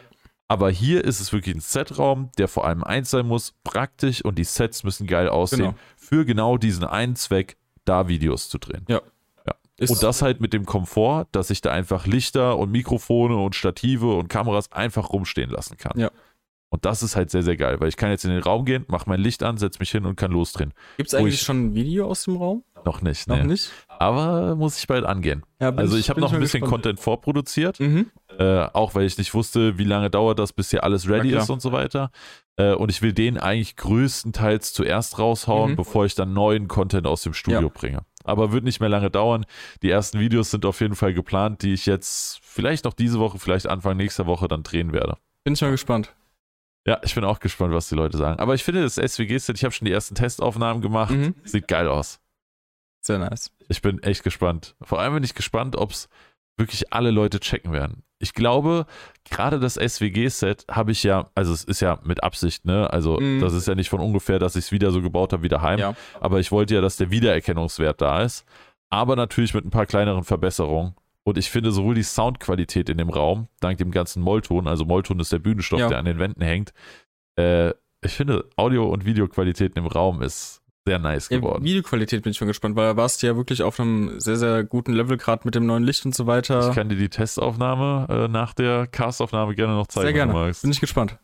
Aber 0.49 0.69
hier 0.69 1.05
ist 1.05 1.21
es 1.21 1.31
wirklich 1.31 1.55
ein 1.55 1.61
Setraum, 1.61 2.29
der 2.37 2.49
vor 2.49 2.65
allem 2.67 2.83
eins 2.83 3.09
sein 3.09 3.27
muss, 3.27 3.53
praktisch 3.63 4.25
und 4.25 4.37
die 4.37 4.43
Sets 4.43 4.83
müssen 4.83 5.07
geil 5.07 5.29
aussehen. 5.29 5.59
Genau. 5.59 5.73
Für 5.95 6.25
genau 6.25 6.57
diesen 6.57 6.83
einen 6.83 7.15
Zweck, 7.15 7.55
da 7.85 8.09
Videos 8.09 8.49
zu 8.49 8.57
drehen. 8.57 8.85
Ist, 9.79 9.91
Und 9.91 10.01
das 10.03 10.21
halt 10.23 10.41
mit 10.41 10.53
dem 10.53 10.65
Komfort, 10.65 11.27
dass 11.31 11.49
ich 11.51 11.61
da 11.61 11.71
einfach 11.71 12.07
Lichter 12.07 12.57
und 12.57 12.71
Mikrofone 12.71 13.35
und 13.37 13.53
Stative 13.55 14.15
und 14.15 14.27
Kameras 14.27 14.71
einfach 14.71 15.11
rumstehen 15.11 15.49
lassen 15.51 15.77
kann. 15.77 15.99
Ja. 15.99 16.09
Und 16.69 16.83
das 16.83 17.01
ist 17.03 17.15
halt 17.15 17.29
sehr, 17.29 17.43
sehr 17.43 17.55
geil, 17.55 17.79
weil 17.79 17.87
ich 17.87 17.95
kann 17.95 18.09
jetzt 18.09 18.25
in 18.25 18.31
den 18.31 18.41
Raum 18.43 18.65
gehen, 18.65 18.83
mache 18.89 19.07
mein 19.07 19.21
Licht 19.21 19.41
an, 19.43 19.57
setze 19.57 19.79
mich 19.79 19.91
hin 19.91 20.05
und 20.05 20.15
kann 20.17 20.31
losdrehen. 20.31 20.73
Gibt 20.97 21.07
es 21.09 21.13
eigentlich 21.13 21.35
ich- 21.35 21.41
schon 21.41 21.67
ein 21.67 21.75
Video 21.75 22.07
aus 22.07 22.23
dem 22.25 22.35
Raum? 22.37 22.63
Noch 22.85 23.01
nicht, 23.01 23.27
Noch 23.27 23.37
nee. 23.37 23.43
nicht? 23.43 23.71
Aber 23.87 24.55
muss 24.55 24.77
ich 24.77 24.87
bald 24.87 25.05
angehen. 25.05 25.43
Ja, 25.59 25.69
Also 25.73 25.97
ich 25.97 26.09
habe 26.09 26.19
bin 26.19 26.25
noch 26.27 26.33
ein 26.33 26.39
bisschen 26.39 26.61
gespannt. 26.61 26.83
Content 26.83 26.99
vorproduziert. 26.99 27.79
Mhm. 27.79 28.07
Äh, 28.37 28.67
auch 28.73 28.95
weil 28.95 29.05
ich 29.05 29.17
nicht 29.17 29.33
wusste, 29.33 29.77
wie 29.77 29.83
lange 29.83 30.09
dauert 30.09 30.39
das, 30.39 30.53
bis 30.53 30.69
hier 30.71 30.83
alles 30.83 31.07
ready 31.09 31.33
ist 31.35 31.49
und 31.49 31.61
so 31.61 31.71
weiter. 31.71 32.11
Äh, 32.57 32.73
und 32.73 32.89
ich 32.91 33.01
will 33.01 33.13
den 33.13 33.37
eigentlich 33.37 33.75
größtenteils 33.77 34.73
zuerst 34.73 35.19
raushauen, 35.19 35.71
Mhm. 35.71 35.75
bevor 35.75 36.05
ich 36.05 36.15
dann 36.15 36.33
neuen 36.33 36.67
Content 36.67 37.07
aus 37.07 37.21
dem 37.23 37.33
Studio 37.33 37.61
Ja. 37.61 37.67
bringe. 37.69 37.99
Aber 38.27 38.51
wird 38.51 38.63
nicht 38.63 38.79
mehr 38.79 38.89
lange 38.89 39.09
dauern. 39.09 39.45
Die 39.81 39.89
ersten 39.89 40.19
Videos 40.19 40.51
sind 40.51 40.65
auf 40.65 40.79
jeden 40.81 40.95
Fall 40.95 41.13
geplant, 41.13 41.61
die 41.61 41.73
ich 41.73 41.85
jetzt 41.85 42.39
vielleicht 42.43 42.85
noch 42.85 42.93
diese 42.93 43.19
Woche, 43.19 43.39
vielleicht 43.39 43.67
Anfang 43.67 43.97
nächster 43.97 44.25
Woche 44.25 44.47
dann 44.47 44.63
drehen 44.63 44.93
werde. 44.93 45.17
Bin 45.43 45.53
ich 45.53 45.61
mal 45.61 45.71
gespannt. 45.71 46.13
Ja, 46.85 46.99
ich 47.03 47.15
bin 47.15 47.25
auch 47.25 47.39
gespannt, 47.39 47.73
was 47.73 47.89
die 47.89 47.95
Leute 47.95 48.17
sagen. 48.17 48.39
Aber 48.39 48.53
ich 48.53 48.63
finde 48.63 48.81
das 48.81 48.95
SWG-Set, 48.95 49.57
ich 49.57 49.63
habe 49.65 49.73
schon 49.73 49.85
die 49.85 49.91
ersten 49.91 50.15
Testaufnahmen 50.15 50.81
gemacht. 50.81 51.11
Mhm. 51.11 51.35
Sieht 51.43 51.67
geil 51.67 51.87
aus. 51.87 52.21
Sehr 53.01 53.19
nice. 53.19 53.51
Ich 53.67 53.81
bin 53.81 54.01
echt 54.03 54.23
gespannt. 54.23 54.75
Vor 54.81 54.99
allem 54.99 55.13
bin 55.13 55.23
ich 55.23 55.35
gespannt, 55.35 55.75
ob 55.75 55.91
es 55.91 56.07
wirklich 56.57 56.93
alle 56.93 57.11
Leute 57.11 57.39
checken 57.39 57.71
werden. 57.71 58.03
Ich 58.19 58.33
glaube, 58.33 58.85
gerade 59.29 59.59
das 59.59 59.75
SWG-Set 59.75 60.65
habe 60.71 60.91
ich 60.91 61.03
ja, 61.03 61.29
also 61.35 61.53
es 61.53 61.63
ist 61.63 61.81
ja 61.81 61.99
mit 62.03 62.23
Absicht, 62.23 62.65
ne? 62.65 62.91
Also 62.91 63.19
Mhm. 63.19 63.41
das 63.41 63.53
ist 63.53 63.67
ja 63.67 63.75
nicht 63.75 63.89
von 63.89 63.99
ungefähr, 63.99 64.39
dass 64.39 64.55
ich 64.55 64.65
es 64.65 64.71
wieder 64.71 64.91
so 64.91 65.01
gebaut 65.01 65.33
habe 65.33 65.43
wie 65.43 65.49
daheim. 65.49 65.79
Ja. 65.79 65.95
Aber 66.19 66.39
ich 66.39 66.51
wollte 66.51 66.73
ja, 66.75 66.81
dass 66.81 66.97
der 66.97 67.11
Wiedererkennungswert 67.11 68.01
da 68.01 68.21
ist. 68.23 68.43
Aber 68.89 69.15
natürlich 69.15 69.53
mit 69.53 69.65
ein 69.65 69.69
paar 69.69 69.85
kleineren 69.85 70.23
Verbesserungen. 70.23 70.95
Und 71.23 71.37
ich 71.37 71.49
finde 71.51 71.71
sowohl 71.71 71.93
die 71.95 72.03
Soundqualität 72.03 72.89
in 72.89 72.97
dem 72.97 73.09
Raum, 73.09 73.49
dank 73.59 73.77
dem 73.79 73.91
ganzen 73.91 74.23
Mollton, 74.23 74.65
also 74.67 74.85
Mollton 74.85 75.19
ist 75.19 75.31
der 75.33 75.39
Bühnenstoff, 75.39 75.79
Ja. 75.81 75.89
der 75.89 75.97
an 75.99 76.05
den 76.05 76.19
Wänden 76.19 76.41
hängt, 76.41 76.71
äh, 77.37 77.71
ich 78.01 78.13
finde 78.13 78.45
Audio- 78.55 78.87
und 78.89 79.05
Videoqualität 79.05 79.75
im 79.75 79.87
Raum 79.87 80.21
ist 80.21 80.61
sehr 80.87 80.99
nice 80.99 81.27
Ja, 81.29 81.37
geworden. 81.39 81.63
Videoqualität 81.65 82.23
bin 82.23 82.31
ich 82.31 82.39
mal 82.39 82.47
gespannt, 82.47 82.77
weil 82.77 82.87
da 82.87 82.97
warst 82.97 83.21
du 83.21 83.27
ja 83.27 83.35
wirklich 83.35 83.61
auf 83.61 83.77
einem 83.79 84.19
sehr, 84.21 84.37
sehr 84.37 84.63
guten 84.63 84.93
Level, 84.93 85.17
gerade 85.17 85.41
mit 85.43 85.53
dem 85.53 85.65
neuen 85.65 85.83
Licht 85.83 86.05
und 86.05 86.15
so 86.15 86.27
weiter. 86.27 86.69
Ich 86.69 86.75
kann 86.75 86.87
dir 86.87 86.95
die 86.95 87.09
Testaufnahme 87.09 88.07
äh, 88.09 88.27
nach 88.29 88.53
der 88.53 88.87
Castaufnahme 88.87 89.53
gerne 89.53 89.73
noch 89.73 89.87
zeigen, 89.87 90.05
sehr 90.05 90.13
gerne. 90.13 90.31
wenn 90.33 90.39
du 90.39 90.45
magst. 90.45 90.61
Bin 90.61 90.71
ich 90.71 90.79
gespannt. 90.79 91.17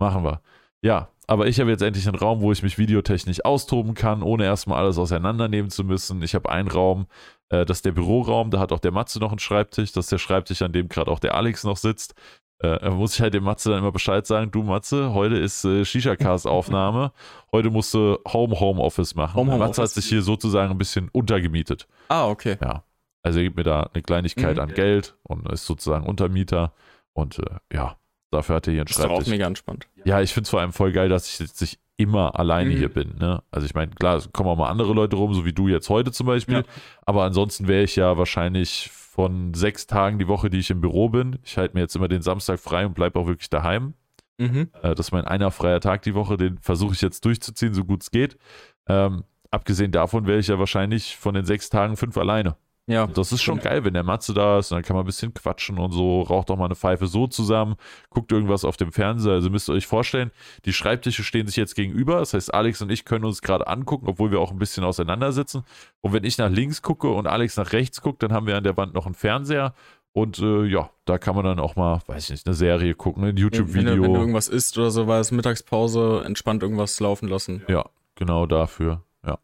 Machen 0.00 0.24
wir. 0.24 0.40
Ja, 0.82 1.08
aber 1.26 1.46
ich 1.46 1.60
habe 1.60 1.70
jetzt 1.70 1.82
endlich 1.82 2.08
einen 2.08 2.16
Raum, 2.18 2.40
wo 2.40 2.50
ich 2.50 2.64
mich 2.64 2.76
videotechnisch 2.76 3.44
austoben 3.44 3.94
kann, 3.94 4.22
ohne 4.24 4.44
erstmal 4.44 4.80
alles 4.80 4.98
auseinandernehmen 4.98 5.70
zu 5.70 5.84
müssen. 5.84 6.22
Ich 6.22 6.34
habe 6.34 6.50
einen 6.50 6.68
Raum, 6.68 7.06
äh, 7.50 7.64
das 7.64 7.78
ist 7.78 7.84
der 7.84 7.92
Büroraum, 7.92 8.50
da 8.50 8.58
hat 8.58 8.72
auch 8.72 8.80
der 8.80 8.90
Matze 8.90 9.20
noch 9.20 9.30
einen 9.30 9.38
Schreibtisch. 9.38 9.92
Das 9.92 10.06
ist 10.06 10.12
der 10.12 10.18
Schreibtisch, 10.18 10.62
an 10.62 10.72
dem 10.72 10.88
gerade 10.88 11.08
auch 11.08 11.20
der 11.20 11.36
Alex 11.36 11.62
noch 11.62 11.76
sitzt. 11.76 12.14
Äh, 12.62 12.78
da 12.78 12.90
muss 12.90 13.14
ich 13.14 13.20
halt 13.22 13.32
dem 13.34 13.44
Matze 13.44 13.70
dann 13.70 13.78
immer 13.78 13.92
Bescheid 13.92 14.26
sagen, 14.26 14.50
du 14.50 14.62
Matze, 14.62 15.12
heute 15.14 15.36
ist 15.36 15.64
äh, 15.64 15.84
Shisha-Cast-Aufnahme. 15.84 17.12
Heute 17.52 17.70
musst 17.70 17.92
du 17.94 18.18
Home-Home-Office 18.28 19.14
machen. 19.14 19.34
Home, 19.34 19.52
Home 19.52 19.58
Matze 19.58 19.80
hat 19.82 19.86
Office. 19.88 19.94
sich 19.94 20.06
hier 20.06 20.22
sozusagen 20.22 20.70
ein 20.70 20.78
bisschen 20.78 21.08
untergemietet. 21.12 21.86
Ah, 22.08 22.28
okay. 22.28 22.56
Ja. 22.60 22.84
Also 23.22 23.38
er 23.40 23.44
gibt 23.44 23.56
mir 23.56 23.62
da 23.64 23.88
eine 23.92 24.02
Kleinigkeit 24.02 24.56
Mhm. 24.56 24.62
an 24.62 24.74
Geld 24.74 25.16
und 25.24 25.50
ist 25.50 25.66
sozusagen 25.66 26.06
Untermieter. 26.06 26.72
Und 27.12 27.38
äh, 27.38 27.44
ja, 27.74 27.96
dafür 28.30 28.56
hat 28.56 28.66
er 28.66 28.72
hier 28.72 28.80
einen 28.82 28.86
Das 28.88 28.98
ist 28.98 29.04
auch 29.04 29.26
mega 29.26 29.46
entspannt. 29.46 29.86
Ja, 30.04 30.20
ich 30.20 30.32
finde 30.32 30.44
es 30.44 30.50
vor 30.50 30.60
allem 30.60 30.72
voll 30.72 30.92
geil, 30.92 31.08
dass 31.08 31.28
ich 31.32 31.38
jetzt 31.38 31.60
nicht 31.60 31.78
immer 31.96 32.38
alleine 32.38 32.70
Mhm. 32.70 32.76
hier 32.78 32.88
bin. 32.88 33.16
Ne? 33.18 33.42
Also 33.50 33.66
ich 33.66 33.74
meine, 33.74 33.90
klar, 33.92 34.16
es 34.16 34.30
kommen 34.32 34.48
auch 34.48 34.56
mal 34.56 34.70
andere 34.70 34.92
Leute 34.94 35.16
rum, 35.16 35.34
so 35.34 35.44
wie 35.44 35.52
du 35.52 35.68
jetzt 35.68 35.90
heute 35.90 36.12
zum 36.12 36.26
Beispiel. 36.26 36.56
Ja. 36.56 36.62
Aber 37.04 37.24
ansonsten 37.24 37.68
wäre 37.68 37.82
ich 37.82 37.96
ja 37.96 38.16
wahrscheinlich 38.16 38.90
von 39.10 39.54
sechs 39.54 39.88
Tagen 39.88 40.20
die 40.20 40.28
Woche, 40.28 40.50
die 40.50 40.58
ich 40.58 40.70
im 40.70 40.80
Büro 40.80 41.08
bin. 41.08 41.40
Ich 41.42 41.58
halte 41.58 41.74
mir 41.74 41.80
jetzt 41.80 41.96
immer 41.96 42.06
den 42.06 42.22
Samstag 42.22 42.60
frei 42.60 42.86
und 42.86 42.94
bleibe 42.94 43.18
auch 43.18 43.26
wirklich 43.26 43.50
daheim. 43.50 43.94
Mhm. 44.38 44.70
Äh, 44.82 44.94
das 44.94 45.08
ist 45.08 45.12
mein 45.12 45.24
einer 45.24 45.50
freier 45.50 45.80
Tag 45.80 46.02
die 46.02 46.14
Woche, 46.14 46.36
den 46.36 46.58
versuche 46.58 46.94
ich 46.94 47.00
jetzt 47.00 47.24
durchzuziehen, 47.24 47.74
so 47.74 47.84
gut 47.84 48.02
es 48.02 48.12
geht. 48.12 48.38
Ähm, 48.86 49.24
abgesehen 49.50 49.90
davon 49.90 50.28
wäre 50.28 50.38
ich 50.38 50.46
ja 50.46 50.60
wahrscheinlich 50.60 51.16
von 51.16 51.34
den 51.34 51.44
sechs 51.44 51.70
Tagen 51.70 51.96
fünf 51.96 52.16
alleine. 52.16 52.54
Ja. 52.90 53.06
Das 53.06 53.32
ist 53.32 53.42
schon 53.42 53.60
geil, 53.60 53.84
wenn 53.84 53.94
der 53.94 54.02
Matze 54.02 54.34
da 54.34 54.58
ist, 54.58 54.70
und 54.72 54.76
dann 54.76 54.82
kann 54.84 54.96
man 54.96 55.04
ein 55.04 55.06
bisschen 55.06 55.32
quatschen 55.32 55.78
und 55.78 55.92
so, 55.92 56.22
raucht 56.22 56.50
auch 56.50 56.56
mal 56.56 56.64
eine 56.66 56.74
Pfeife 56.74 57.06
so 57.06 57.26
zusammen, 57.26 57.76
guckt 58.10 58.32
irgendwas 58.32 58.64
auf 58.64 58.76
dem 58.76 58.92
Fernseher. 58.92 59.34
Also 59.34 59.48
müsst 59.50 59.68
ihr 59.68 59.74
euch 59.74 59.86
vorstellen, 59.86 60.30
die 60.64 60.72
Schreibtische 60.72 61.22
stehen 61.22 61.46
sich 61.46 61.56
jetzt 61.56 61.74
gegenüber. 61.74 62.18
Das 62.18 62.34
heißt, 62.34 62.52
Alex 62.52 62.82
und 62.82 62.90
ich 62.90 63.04
können 63.04 63.24
uns 63.24 63.42
gerade 63.42 63.66
angucken, 63.68 64.06
obwohl 64.08 64.30
wir 64.30 64.40
auch 64.40 64.50
ein 64.50 64.58
bisschen 64.58 64.84
auseinandersitzen. 64.84 65.62
Und 66.00 66.12
wenn 66.12 66.24
ich 66.24 66.36
nach 66.38 66.50
links 66.50 66.82
gucke 66.82 67.08
und 67.10 67.26
Alex 67.26 67.56
nach 67.56 67.72
rechts 67.72 68.00
guckt, 68.02 68.22
dann 68.22 68.32
haben 68.32 68.46
wir 68.46 68.56
an 68.56 68.64
der 68.64 68.76
Wand 68.76 68.94
noch 68.94 69.06
einen 69.06 69.14
Fernseher. 69.14 69.74
Und 70.12 70.40
äh, 70.40 70.64
ja, 70.64 70.90
da 71.04 71.18
kann 71.18 71.36
man 71.36 71.44
dann 71.44 71.60
auch 71.60 71.76
mal, 71.76 72.00
weiß 72.08 72.24
ich 72.24 72.30
nicht, 72.30 72.46
eine 72.46 72.54
Serie 72.56 72.94
gucken, 72.94 73.22
ein 73.22 73.28
Wenn, 73.28 73.36
du- 73.36 73.42
wenn 73.52 73.86
YouTube-Video. 73.86 74.14
irgendwas 74.16 74.48
isst 74.48 74.76
oder 74.76 74.90
so, 74.90 75.06
war 75.06 75.20
es 75.20 75.30
Mittagspause, 75.30 76.22
entspannt 76.24 76.64
irgendwas 76.64 76.98
laufen 76.98 77.28
lassen. 77.28 77.62
Ja, 77.68 77.84
genau 78.16 78.46
dafür. 78.46 79.04
Ja. 79.24 79.38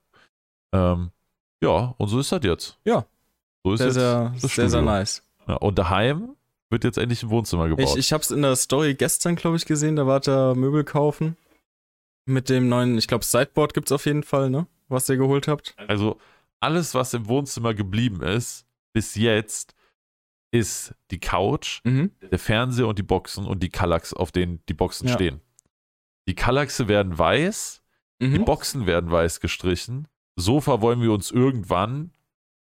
Ähm, 0.72 1.10
ja, 1.62 1.94
und 1.98 2.08
so 2.08 2.18
ist 2.18 2.32
das 2.32 2.40
jetzt. 2.42 2.78
Ja. 2.84 3.06
So 3.66 3.72
ist 3.72 3.80
Sehr, 3.80 3.92
sehr, 3.92 4.32
sehr, 4.36 4.70
sehr 4.70 4.82
nice. 4.82 5.22
Ja, 5.48 5.54
und 5.56 5.76
daheim 5.76 6.36
wird 6.70 6.84
jetzt 6.84 6.98
endlich 6.98 7.22
ein 7.24 7.30
Wohnzimmer 7.30 7.68
gebaut. 7.68 7.84
Ich, 7.90 7.96
ich 7.96 8.12
habe 8.12 8.22
es 8.22 8.30
in 8.30 8.42
der 8.42 8.54
Story 8.54 8.94
gestern, 8.94 9.34
glaube 9.34 9.56
ich, 9.56 9.64
gesehen, 9.66 9.96
da 9.96 10.06
war 10.06 10.20
der 10.20 10.54
Möbel 10.54 10.84
kaufen. 10.84 11.36
Mit 12.26 12.48
dem 12.48 12.68
neuen, 12.68 12.96
ich 12.96 13.08
glaube, 13.08 13.24
Sideboard 13.24 13.74
gibt 13.74 13.88
es 13.88 13.92
auf 13.92 14.06
jeden 14.06 14.22
Fall, 14.22 14.50
ne? 14.50 14.66
Was 14.88 15.08
ihr 15.08 15.16
geholt 15.16 15.48
habt. 15.48 15.74
Also 15.88 16.18
alles, 16.60 16.94
was 16.94 17.12
im 17.14 17.26
Wohnzimmer 17.26 17.74
geblieben 17.74 18.22
ist, 18.22 18.66
bis 18.92 19.14
jetzt, 19.16 19.74
ist 20.52 20.94
die 21.10 21.18
Couch, 21.18 21.80
Mhm. 21.84 22.12
der 22.30 22.38
Fernseher 22.38 22.86
und 22.86 22.98
die 22.98 23.02
Boxen 23.02 23.46
und 23.46 23.62
die 23.64 23.68
Kallax, 23.68 24.12
auf 24.14 24.30
denen 24.32 24.60
die 24.68 24.74
Boxen 24.74 25.08
Ja. 25.08 25.14
stehen. 25.14 25.40
Die 26.28 26.34
Kallaxe 26.36 26.86
werden 26.88 27.18
weiß, 27.18 27.82
die 28.22 28.26
Mhm. 28.38 28.44
Boxen 28.44 28.86
werden 28.86 29.10
weiß 29.10 29.40
gestrichen. 29.40 30.06
Sofa 30.36 30.80
wollen 30.80 31.00
wir 31.02 31.12
uns 31.12 31.30
irgendwann, 31.30 32.12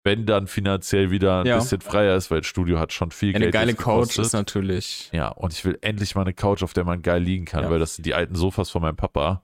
wenn 0.10 0.26
dann 0.26 0.48
finanziell 0.48 1.12
wieder 1.12 1.42
ein 1.42 1.46
Ja. 1.46 1.58
bisschen 1.60 1.82
freier 1.82 2.16
ist, 2.16 2.32
weil 2.32 2.40
das 2.40 2.48
Studio 2.48 2.80
hat 2.80 2.92
schon 2.94 3.12
viel 3.12 3.30
Eine 3.36 3.46
Geld 3.46 3.54
geile 3.54 3.72
jetzt 3.72 3.82
Couch 3.82 4.18
ist 4.18 4.34
natürlich. 4.34 5.10
Ja, 5.14 5.28
und 5.30 5.54
ich 5.54 5.64
will 5.64 5.78
endlich 5.82 6.16
mal 6.16 6.22
eine 6.22 6.34
Couch, 6.34 6.64
auf 6.64 6.74
der 6.74 6.84
man 6.84 7.02
geil 7.04 7.22
liegen 7.22 7.46
kann, 7.46 7.64
Ja. 7.66 7.70
weil 7.70 7.78
das 7.80 7.96
sind 7.96 8.06
die 8.06 8.16
alten 8.16 8.34
Sofas 8.36 8.72
von 8.72 8.82
meinem 8.82 8.96
Papa. 8.96 9.44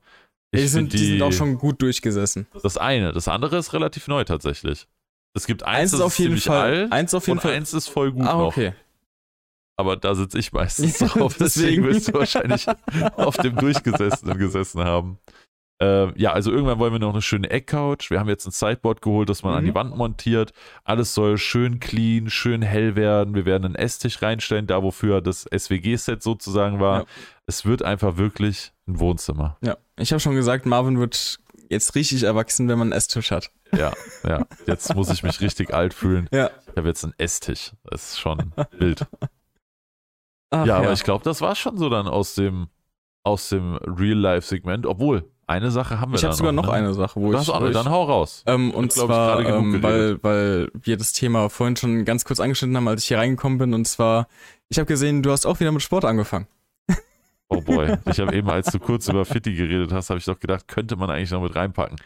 Die 0.54 0.62
Ich 0.62 0.72
sind, 0.72 0.92
find 0.92 0.94
die 0.94 1.06
sind 1.06 1.22
auch 1.22 1.32
schon 1.32 1.58
gut 1.60 1.82
durchgesessen. 1.84 2.48
Das 2.64 2.78
eine. 2.78 3.12
Das 3.12 3.28
andere 3.28 3.58
ist 3.58 3.74
relativ 3.74 4.08
neu 4.08 4.24
tatsächlich. 4.24 4.88
Es 5.36 5.46
gibt 5.48 5.64
eins, 5.64 5.78
Eins 5.78 5.92
das 5.92 6.00
ist 6.00 6.06
auf 6.06 6.20
jeden 6.20 6.38
Fall. 6.38 6.84
alt 6.84 6.92
Eins 6.94 7.14
auf 7.14 7.28
jeden 7.28 7.38
und 7.38 7.44
Fall. 7.44 7.54
eins 7.54 7.74
ist 7.74 7.88
voll 7.90 8.12
gut 8.12 8.26
ah, 8.26 8.34
noch. 8.38 8.48
okay. 8.48 8.74
Aber 9.78 9.98
da 9.98 10.16
sitze 10.16 10.40
ich 10.40 10.52
meistens 10.54 10.98
drauf. 10.98 11.36
Deswegen 11.38 11.84
deswegen. 11.84 11.84
wirst 11.86 12.08
du 12.08 12.14
wahrscheinlich 12.14 12.66
auf 13.18 13.36
dem 13.38 13.56
Durchgesessenen 13.56 14.38
gesessen 14.38 14.84
haben. 14.84 15.20
Ähm, 15.82 16.14
ja, 16.16 16.32
also 16.32 16.52
irgendwann 16.52 16.80
wollen 16.80 16.94
wir 16.94 17.00
noch 17.00 17.12
eine 17.12 17.22
schöne 17.22 17.50
Eckcouch. 17.50 18.10
Wir 18.10 18.20
haben 18.20 18.30
jetzt 18.30 18.46
ein 18.46 18.52
Sideboard 18.52 19.02
geholt, 19.02 19.28
das 19.30 19.44
man 19.44 19.56
an 19.56 19.64
Mhm. 19.64 19.68
die 19.68 19.76
Wand 19.76 19.98
montiert. 19.98 20.54
Alles 20.86 21.14
soll 21.14 21.38
schön 21.38 21.80
clean, 21.82 22.30
schön 22.30 22.62
hell 22.62 22.96
werden. 22.96 23.36
Wir 23.36 23.46
werden 23.46 23.66
einen 23.66 23.76
Esstisch 23.76 24.22
reinstellen, 24.22 24.68
da 24.68 24.82
wofür 24.84 25.20
das 25.22 25.46
SWG-Set 25.52 26.24
sozusagen 26.24 26.80
war. 26.80 27.02
Ja. 27.02 27.06
Es 27.46 27.66
wird 27.66 27.84
einfach 27.84 28.16
wirklich 28.16 28.72
ein 28.88 29.00
Wohnzimmer. 29.00 29.58
Ja. 29.62 29.76
Ich 29.98 30.12
habe 30.12 30.22
schon 30.22 30.36
gesagt, 30.36 30.66
Marvin 30.66 30.98
wird 31.00 31.40
jetzt 31.70 31.96
richtig 31.96 32.24
erwachsen, 32.24 32.70
wenn 32.70 32.78
man 32.78 32.88
einen 32.88 32.98
Esstisch 32.98 33.32
hat. 33.32 33.52
Ja, 33.76 33.92
ja. 34.26 34.46
Jetzt 34.68 34.96
muss 34.96 35.10
ich 35.10 35.24
mich 35.24 35.42
richtig 35.42 35.74
alt 35.74 35.94
fühlen. 35.94 36.30
Ja. 36.32 36.52
Ich 36.72 36.78
habe 36.78 36.88
jetzt 36.88 37.04
einen 37.04 37.14
Esstisch. 37.18 37.74
Das 37.84 38.12
ist 38.12 38.20
schon 38.20 38.54
wild. 38.72 39.06
Ach, 40.52 40.66
ja, 40.66 40.78
aber 40.78 40.94
ich 40.94 41.04
glaube, 41.04 41.24
das 41.26 41.42
war 41.42 41.56
schon 41.56 41.78
so 41.78 41.90
dann 41.90 42.08
aus 42.08 42.36
dem, 42.36 42.68
aus 43.24 43.50
dem 43.50 43.76
Real-Life-Segment. 43.78 44.86
Obwohl, 44.86 45.30
eine 45.48 45.72
Sache 45.72 46.00
haben 46.00 46.12
wir 46.12 46.18
Ich 46.18 46.24
habe 46.26 46.34
sogar 46.36 46.52
noch 46.52 46.66
ne? 46.68 46.72
eine 46.74 46.94
Sache, 46.94 47.20
wo 47.20 47.32
Du 47.32 47.38
ich. 47.40 47.50
auch 47.50 47.64
ich 47.66 47.74
dann 47.74 47.90
hau 47.90 48.04
raus. 48.04 48.44
ähm, 48.48 48.72
und 48.72 48.88
ich, 48.88 48.92
zwar, 49.00 49.38
gerade 49.42 49.44
genug 49.44 49.76
ähm, 49.76 49.84
weil, 49.84 50.24
weil 50.24 50.72
wir 50.74 50.98
das 50.98 51.14
Thema 51.14 51.50
vorhin 51.50 51.76
schon 51.76 52.06
ganz 52.06 52.26
kurz 52.26 52.40
angeschnitten 52.40 52.76
haben, 52.78 52.88
als 52.88 53.04
ich 53.04 53.08
hier 53.10 53.18
reingekommen 53.20 53.58
bin. 53.58 53.74
Und 53.74 53.86
zwar, 53.88 54.28
ich 54.70 54.78
habe 54.80 54.88
gesehen, 54.88 55.22
du 55.24 55.32
hast 55.32 55.46
auch 55.46 55.60
wieder 55.60 55.72
mit 55.72 55.82
Sport 55.82 56.06
angefangen. 56.06 56.48
Oh 57.48 57.62
boy. 57.62 57.96
Ich 58.10 58.20
habe 58.20 58.36
eben, 58.36 58.50
als 58.50 58.72
du 58.72 58.80
kurz 58.80 59.08
über 59.08 59.24
Fitti 59.24 59.54
geredet 59.54 59.92
hast, 59.92 60.10
habe 60.10 60.18
ich 60.18 60.26
doch 60.26 60.40
gedacht, 60.40 60.68
könnte 60.68 60.96
man 60.96 61.12
eigentlich 61.12 61.30
noch 61.30 61.44
mit 61.44 61.56
reinpacken. 61.56 61.98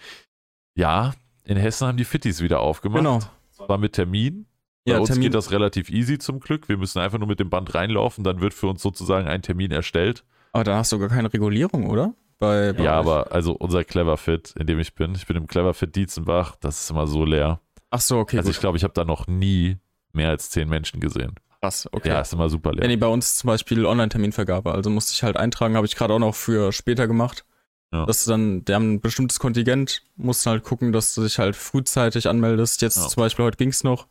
Ja, 0.76 1.14
in 1.46 1.56
Hessen 1.56 1.88
haben 1.88 1.98
die 1.98 2.04
Fittis 2.04 2.42
wieder 2.42 2.60
aufgemacht. 2.60 3.00
Genau. 3.00 3.20
Zwar 3.52 3.78
mit 3.78 3.94
Termin. 3.94 4.48
Bei 4.86 4.92
Ja, 4.94 5.00
uns 5.00 5.08
Termin. 5.08 5.24
geht 5.24 5.34
das 5.36 5.52
relativ 5.52 5.90
easy 5.90 6.18
zum 6.20 6.42
Glück. 6.42 6.68
Wir 6.68 6.76
müssen 6.78 7.00
einfach 7.00 7.20
nur 7.20 7.28
mit 7.30 7.40
dem 7.40 7.50
Band 7.50 7.74
reinlaufen, 7.74 8.26
dann 8.26 8.42
wird 8.42 8.54
für 8.54 8.68
uns 8.68 8.82
sozusagen 8.82 9.28
ein 9.30 9.42
Termin 9.42 9.72
erstellt. 9.72 10.26
Aber 10.52 10.66
da 10.66 10.78
hast 10.78 10.92
du 10.92 11.00
gar 11.00 11.08
keine 11.10 11.32
Regulierung, 11.34 11.90
oder? 11.90 12.14
Bei, 12.40 12.74
bei 12.74 12.84
Ja, 12.84 12.94
euch? 13.00 13.06
aber 13.06 13.32
also 13.32 13.52
unser 13.54 13.84
Cleverfit, 13.84 14.54
in 14.58 14.66
dem 14.66 14.80
ich 14.80 14.96
bin, 14.96 15.14
ich 15.14 15.28
bin 15.28 15.36
im 15.38 15.48
Cleverfit 15.48 15.96
Dietzenbach, 15.96 16.56
das 16.60 16.82
ist 16.84 16.90
immer 16.90 17.06
so 17.06 17.26
leer. 17.26 17.60
Ach 17.92 18.02
so, 18.02 18.18
okay. 18.18 18.38
also 18.38 18.48
gut. 18.48 18.56
ich 18.56 18.60
glaube, 18.62 18.78
ich 18.78 18.84
habe 18.84 18.94
da 18.94 19.04
noch 19.06 19.28
nie 19.28 19.78
mehr 20.14 20.30
als 20.30 20.50
zehn 20.50 20.70
Menschen 20.70 21.00
gesehen. 21.00 21.36
Krass, 21.62 21.88
okay. 21.92 22.08
Ja, 22.10 22.22
ist 22.22 22.32
immer 22.34 22.48
super 22.50 22.72
leer. 22.72 22.84
Ja, 22.84 22.88
nee, 22.88 22.96
bei 22.96 23.08
uns 23.08 23.36
zum 23.36 23.50
Beispiel 23.50 23.86
Online-Terminvergabe. 23.86 24.72
Also 24.74 24.90
musste 24.90 25.12
ich 25.14 25.24
halt 25.24 25.36
eintragen, 25.36 25.76
habe 25.76 25.86
ich 25.86 25.96
gerade 25.96 26.14
auch 26.14 26.20
noch 26.20 26.34
für 26.36 26.72
später 26.72 27.06
gemacht. 27.08 27.46
Ja. 27.92 28.06
Dass 28.06 28.24
du 28.24 28.30
dann, 28.32 28.64
die 28.66 28.74
haben 28.74 28.94
ein 28.94 29.02
bestimmtes 29.02 29.40
Kontingent, 29.40 30.04
musst 30.16 30.46
halt 30.46 30.64
gucken, 30.64 30.92
dass 30.94 31.14
du 31.16 31.24
dich 31.24 31.40
halt 31.40 31.56
frühzeitig 31.56 32.30
anmeldest. 32.30 32.82
Jetzt 32.82 32.98
Ja. 32.98 33.08
zum 33.08 33.22
Beispiel 33.22 33.44
heute 33.46 33.58
ging's 33.58 33.84
noch. 33.84 34.08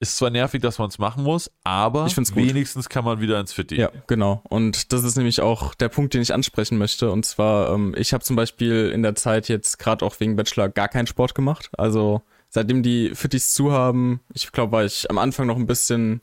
Ist 0.00 0.16
zwar 0.16 0.30
nervig, 0.30 0.60
dass 0.60 0.78
man 0.78 0.88
es 0.88 0.98
machen 0.98 1.22
muss, 1.22 1.50
aber 1.62 2.06
wenigstens 2.06 2.88
kann 2.88 3.04
man 3.04 3.20
wieder 3.20 3.38
ins 3.40 3.52
Fitti. 3.52 3.76
Ja, 3.76 3.90
genau. 4.06 4.42
Und 4.48 4.92
das 4.92 5.04
ist 5.04 5.16
nämlich 5.16 5.40
auch 5.40 5.74
der 5.74 5.88
Punkt, 5.88 6.14
den 6.14 6.20
ich 6.20 6.34
ansprechen 6.34 6.78
möchte. 6.78 7.10
Und 7.10 7.24
zwar, 7.24 7.72
ähm, 7.72 7.94
ich 7.96 8.12
habe 8.12 8.24
zum 8.24 8.36
Beispiel 8.36 8.90
in 8.90 9.02
der 9.02 9.14
Zeit 9.14 9.48
jetzt 9.48 9.78
gerade 9.78 10.04
auch 10.04 10.18
wegen 10.20 10.36
Bachelor 10.36 10.68
gar 10.68 10.88
keinen 10.88 11.06
Sport 11.06 11.34
gemacht. 11.34 11.70
Also 11.78 12.22
seitdem 12.50 12.82
die 12.82 13.14
Fittis 13.14 13.54
zu 13.54 13.72
haben, 13.72 14.20
ich 14.32 14.50
glaube, 14.52 14.72
war 14.72 14.84
ich 14.84 15.08
am 15.10 15.18
Anfang 15.18 15.46
noch 15.46 15.56
ein 15.56 15.66
bisschen 15.66 16.20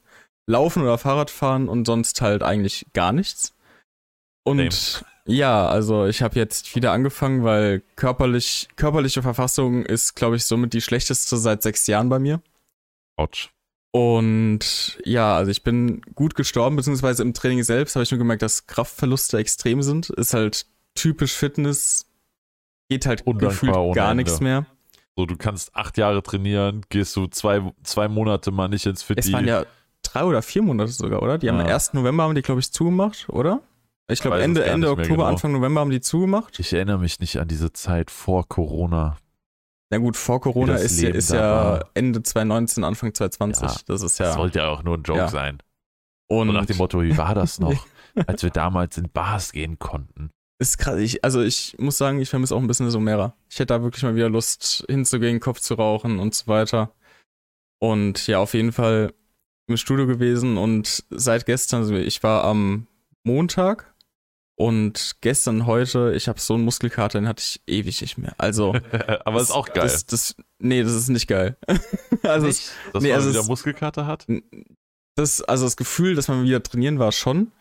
laufen 0.48 0.84
oder 0.84 0.98
Fahrrad 0.98 1.30
fahren 1.30 1.70
und 1.70 1.86
sonst 1.86 2.22
halt 2.22 2.44
eigentlich 2.44 2.86
gar 2.94 3.14
nichts. 3.14 3.56
Und 4.44 5.04
ja, 5.26 5.68
also 5.68 6.06
ich 6.06 6.22
habe 6.22 6.36
jetzt 6.36 6.76
wieder 6.76 6.92
angefangen, 6.92 7.44
weil 7.44 7.82
körperlich, 7.96 8.68
körperliche 8.76 9.22
Verfassung 9.22 9.86
ist, 9.86 10.16
glaube 10.16 10.36
ich, 10.36 10.46
somit 10.46 10.74
die 10.74 10.82
schlechteste 10.82 11.38
seit 11.38 11.64
sechs 11.64 11.88
Jahren 11.88 12.10
bei 12.10 12.20
mir. 12.20 12.42
Autsch. 13.18 13.50
Und 13.92 15.00
ja, 15.04 15.36
also 15.36 15.52
ich 15.52 15.64
bin 15.64 16.02
gut 16.16 16.36
gestorben, 16.36 16.78
beziehungsweise 16.78 17.24
im 17.24 17.34
Training 17.34 17.64
selbst 17.64 17.96
habe 17.96 18.04
ich 18.04 18.12
nur 18.12 18.18
gemerkt, 18.20 18.42
dass 18.42 18.66
Kraftverluste 18.68 19.38
extrem 19.38 19.82
sind. 19.82 20.10
Ist 20.12 20.34
halt 20.34 20.66
typisch 20.96 21.34
Fitness, 21.34 22.06
geht 22.90 23.06
halt 23.06 23.28
Undankbar 23.28 23.50
gefühlt 23.50 23.96
gar 23.96 24.14
nichts 24.14 24.40
mehr. 24.40 24.66
So, 25.18 25.26
du 25.26 25.36
kannst 25.36 25.76
acht 25.76 25.98
Jahre 25.98 26.24
trainieren, 26.24 26.86
gehst 26.88 27.16
du 27.18 27.28
zwei, 27.28 27.62
zwei 27.84 28.08
Monate 28.08 28.52
mal 28.52 28.70
nicht 28.70 28.86
ins 28.86 29.04
Fitti. 29.04 29.20
Es 29.28 29.34
waren 29.34 29.46
ja 29.46 29.66
drei 30.04 30.24
oder 30.24 30.42
vier 30.42 30.62
Monate 30.62 30.92
sogar, 30.92 31.22
oder? 31.22 31.38
Die 31.38 31.50
haben 31.50 31.58
Ja. 31.58 31.66
am 31.66 31.70
1. 31.72 31.94
November 31.94 32.24
haben 32.24 32.36
die, 32.36 32.42
glaube 32.42 32.62
ich, 32.62 32.72
zugemacht, 32.72 33.28
oder? 33.28 33.62
Ich 34.10 34.22
glaube 34.22 34.42
Ende, 34.42 34.64
Ende 34.66 34.90
Oktober, 34.90 35.08
genau. 35.08 35.24
Anfang 35.26 35.52
November 35.52 35.82
haben 35.82 35.90
die 35.92 36.02
zugemacht. 36.02 36.60
ich 36.60 36.74
erinnere 36.74 36.98
mich 36.98 37.20
nicht 37.20 37.40
an 37.40 37.48
diese 37.48 37.72
Zeit 37.74 38.10
vor 38.12 38.48
Corona. 38.48 39.18
Na 39.92 39.98
gut, 39.98 40.16
vor 40.18 40.40
Corona 40.42 40.74
das 40.74 40.84
ist 40.84 41.02
ja, 41.02 41.10
ist 41.10 41.32
ja. 41.32 41.80
Ende 41.94 42.24
2019, 42.24 42.84
Anfang 42.84 43.14
2020. 43.14 43.62
Ja, 43.62 43.76
das 43.88 44.02
ist 44.02 44.20
Das 44.20 44.28
ja. 44.30 44.34
sollte 44.34 44.60
ja 44.60 44.70
auch 44.70 44.84
nur 44.84 44.98
ein 44.98 45.04
Joke 45.04 45.20
Ja. 45.20 45.28
sein. 45.28 45.60
Und 46.28 46.48
So 46.48 46.54
nach 46.54 46.66
dem 46.66 46.78
Motto, 46.78 47.02
wie 47.04 47.18
war 47.18 47.36
das 47.36 47.60
noch, 47.60 47.86
als 48.28 48.42
wir 48.42 48.52
damals 48.52 48.98
in 48.98 49.10
Bars 49.10 49.52
gehen 49.52 49.78
konnten? 49.80 50.32
Ist 50.60 50.78
krass. 50.78 50.98
Ich, 51.00 51.24
also 51.26 51.42
ich 51.42 51.76
muss 51.78 51.98
sagen, 51.98 52.22
ich 52.22 52.30
vermisse 52.30 52.56
auch 52.56 52.60
ein 52.60 52.68
bisschen 52.68 52.90
Somera. 52.90 53.36
Ich 53.50 53.58
hätte 53.60 53.74
da 53.74 53.84
wirklich 53.84 54.04
mal 54.04 54.16
wieder 54.16 54.30
Lust 54.30 54.86
hinzugehen, 54.88 55.40
Kopf 55.42 55.60
zu 55.60 55.74
rauchen 55.74 56.20
und 56.20 56.34
so 56.36 56.48
weiter. 56.48 56.94
Und 57.80 58.28
ja, 58.28 58.40
auf 58.40 58.54
jeden 58.54 58.72
Fall 58.72 59.14
im 59.68 59.76
Studio 59.76 60.06
gewesen 60.08 60.58
und 60.58 61.04
seit 61.10 61.46
gestern, 61.46 61.82
also 61.82 61.96
ich 61.96 62.22
war 62.24 62.44
am 62.44 62.88
Montag 63.24 63.94
und 64.62 65.16
gestern, 65.22 65.66
heute, 65.66 66.14
ich 66.16 66.28
habe 66.28 66.40
so 66.40 66.54
einen 66.54 66.64
Muskelkater, 66.64 67.20
den 67.20 67.28
hatte 67.28 67.42
ich 67.42 67.62
ewig 67.66 68.00
nicht 68.02 68.18
mehr. 68.20 68.36
Also, 68.38 68.74
Aber 69.26 69.40
das, 69.40 69.50
ist 69.50 69.52
auch 69.52 69.68
geil. 69.68 69.84
Das, 69.84 70.06
das, 70.06 70.36
nee, 70.60 70.84
das 70.84 70.94
ist 70.94 71.10
nicht 71.10 71.28
geil. 71.28 71.58
also, 72.24 72.46
es, 72.48 72.58
Nicht, 72.58 72.72
dass 72.94 73.02
nee, 73.04 73.10
man 73.10 73.18
also 73.18 73.30
wieder 73.32 73.40
es- 73.40 73.48
Muskelkater 73.48 74.06
hat? 74.06 74.28
das, 75.16 75.42
also 75.42 75.66
das 75.66 75.78
Gefühl, 75.78 76.14
dass 76.14 76.28
man 76.28 76.44
wieder 76.44 76.62
trainieren 76.62 77.00
war 77.00 77.12
schon, 77.12 77.52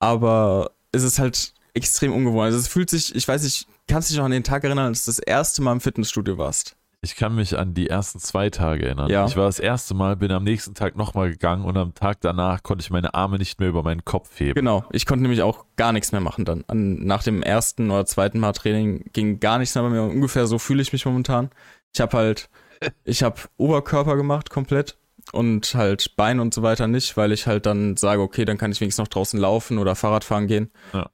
aber 0.00 0.70
es 0.90 1.02
ist 1.02 1.18
halt 1.18 1.52
extrem 1.74 2.14
ungewohnt. 2.14 2.46
Also 2.46 2.58
es 2.58 2.68
fühlt 2.68 2.88
sich, 2.88 3.14
ich 3.14 3.28
weiß 3.28 3.42
nicht, 3.42 3.66
kannst 3.86 4.08
du 4.08 4.12
dich 4.14 4.18
noch 4.18 4.24
an 4.24 4.30
den 4.30 4.42
Tag 4.42 4.64
erinnern, 4.64 4.86
als 4.86 5.04
du 5.04 5.10
das 5.10 5.18
erste 5.18 5.60
Mal 5.60 5.72
im 5.72 5.80
Fitnessstudio 5.82 6.38
warst? 6.38 6.76
Ich 7.00 7.14
kann 7.14 7.36
mich 7.36 7.56
an 7.56 7.74
die 7.74 7.88
ersten 7.88 8.18
zwei 8.18 8.50
Tage 8.50 8.86
erinnern. 8.86 9.08
Ja. 9.08 9.24
Ich 9.26 9.36
war 9.36 9.44
das 9.46 9.60
erste 9.60 9.94
Mal, 9.94 10.16
bin 10.16 10.32
am 10.32 10.42
nächsten 10.42 10.74
Tag 10.74 10.96
nochmal 10.96 11.30
gegangen 11.30 11.64
und 11.64 11.76
am 11.76 11.94
Tag 11.94 12.20
danach 12.22 12.64
konnte 12.64 12.82
ich 12.82 12.90
meine 12.90 13.14
Arme 13.14 13.38
nicht 13.38 13.60
mehr 13.60 13.68
über 13.68 13.84
meinen 13.84 14.04
Kopf 14.04 14.40
heben. 14.40 14.54
Genau, 14.54 14.84
ich 14.90 15.06
konnte 15.06 15.22
nämlich 15.22 15.42
auch 15.42 15.64
gar 15.76 15.92
nichts 15.92 16.10
mehr 16.10 16.20
machen 16.20 16.44
dann. 16.44 16.64
An, 16.66 17.04
nach 17.04 17.22
dem 17.22 17.42
ersten 17.42 17.92
oder 17.92 18.04
zweiten 18.04 18.40
Mal 18.40 18.52
Training 18.52 19.10
ging 19.12 19.38
gar 19.38 19.58
nichts 19.58 19.76
mehr 19.76 19.84
bei 19.84 19.90
mir. 19.90 20.02
Ungefähr 20.02 20.48
so 20.48 20.58
fühle 20.58 20.82
ich 20.82 20.92
mich 20.92 21.06
momentan. 21.06 21.50
Ich 21.94 22.00
habe 22.00 22.16
halt, 22.16 22.50
ich 23.04 23.22
habe 23.22 23.42
Oberkörper 23.58 24.16
gemacht 24.16 24.50
komplett 24.50 24.98
und 25.30 25.72
halt 25.74 26.16
Beine 26.16 26.42
und 26.42 26.52
so 26.52 26.62
weiter 26.62 26.88
nicht, 26.88 27.16
weil 27.16 27.30
ich 27.30 27.46
halt 27.46 27.66
dann 27.66 27.96
sage, 27.96 28.22
okay, 28.22 28.44
dann 28.44 28.58
kann 28.58 28.72
ich 28.72 28.80
wenigstens 28.80 29.04
noch 29.04 29.08
draußen 29.08 29.38
laufen 29.38 29.78
oder 29.78 29.94
Fahrrad 29.94 30.24
fahren 30.24 30.48
gehen. 30.48 30.72
Ja. 30.92 31.10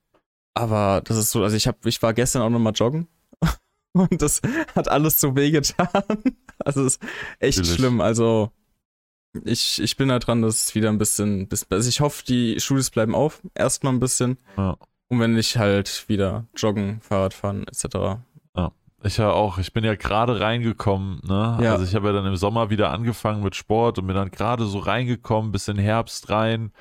Aber 0.54 1.02
das 1.04 1.18
ist 1.18 1.30
so, 1.30 1.42
also 1.42 1.56
ich 1.56 1.66
habe, 1.66 1.76
ich 1.84 2.00
war 2.00 2.14
gestern 2.14 2.40
auch 2.40 2.48
nochmal 2.48 2.72
joggen 2.74 3.06
und 3.94 4.20
das 4.20 4.42
hat 4.74 4.88
alles 4.88 5.20
so 5.20 5.34
wehgetan. 5.36 5.88
Also 6.64 6.84
es 6.84 6.96
ist 6.96 7.02
echt 7.40 7.58
Natürlich. 7.58 7.76
schlimm. 7.78 8.00
Also 8.00 8.50
ich, 9.44 9.82
ich 9.82 9.96
bin 9.96 10.08
da 10.08 10.18
dran, 10.18 10.42
dass 10.42 10.66
es 10.66 10.74
wieder 10.74 10.88
ein 10.88 10.98
bisschen, 10.98 11.48
also 11.70 11.88
ich 11.88 12.00
hoffe, 12.00 12.24
die 12.24 12.60
Studios 12.60 12.90
bleiben 12.90 13.14
auf, 13.14 13.42
erstmal 13.54 13.92
ein 13.92 14.00
bisschen. 14.00 14.38
Ja. 14.56 14.76
Und 15.08 15.20
wenn 15.20 15.36
ich 15.36 15.56
halt 15.58 16.08
wieder 16.08 16.46
joggen, 16.56 17.00
Fahrrad 17.00 17.34
fahren, 17.34 17.66
etc. 17.66 18.20
Ich 19.06 19.18
ja 19.18 19.30
auch, 19.30 19.58
ich 19.58 19.74
bin 19.74 19.84
ja 19.84 19.96
gerade 19.96 20.40
reingekommen, 20.40 21.20
ne? 21.24 21.58
Ja. 21.60 21.72
Also 21.72 21.84
ich 21.84 21.94
habe 21.94 22.06
ja 22.06 22.14
dann 22.14 22.24
im 22.24 22.36
Sommer 22.36 22.70
wieder 22.70 22.90
angefangen 22.90 23.42
mit 23.42 23.54
Sport 23.54 23.98
und 23.98 24.06
bin 24.06 24.16
dann 24.16 24.30
gerade 24.30 24.64
so 24.64 24.78
reingekommen, 24.78 25.52
bis 25.52 25.68
in 25.68 25.76
Herbst 25.76 26.30
rein. 26.30 26.72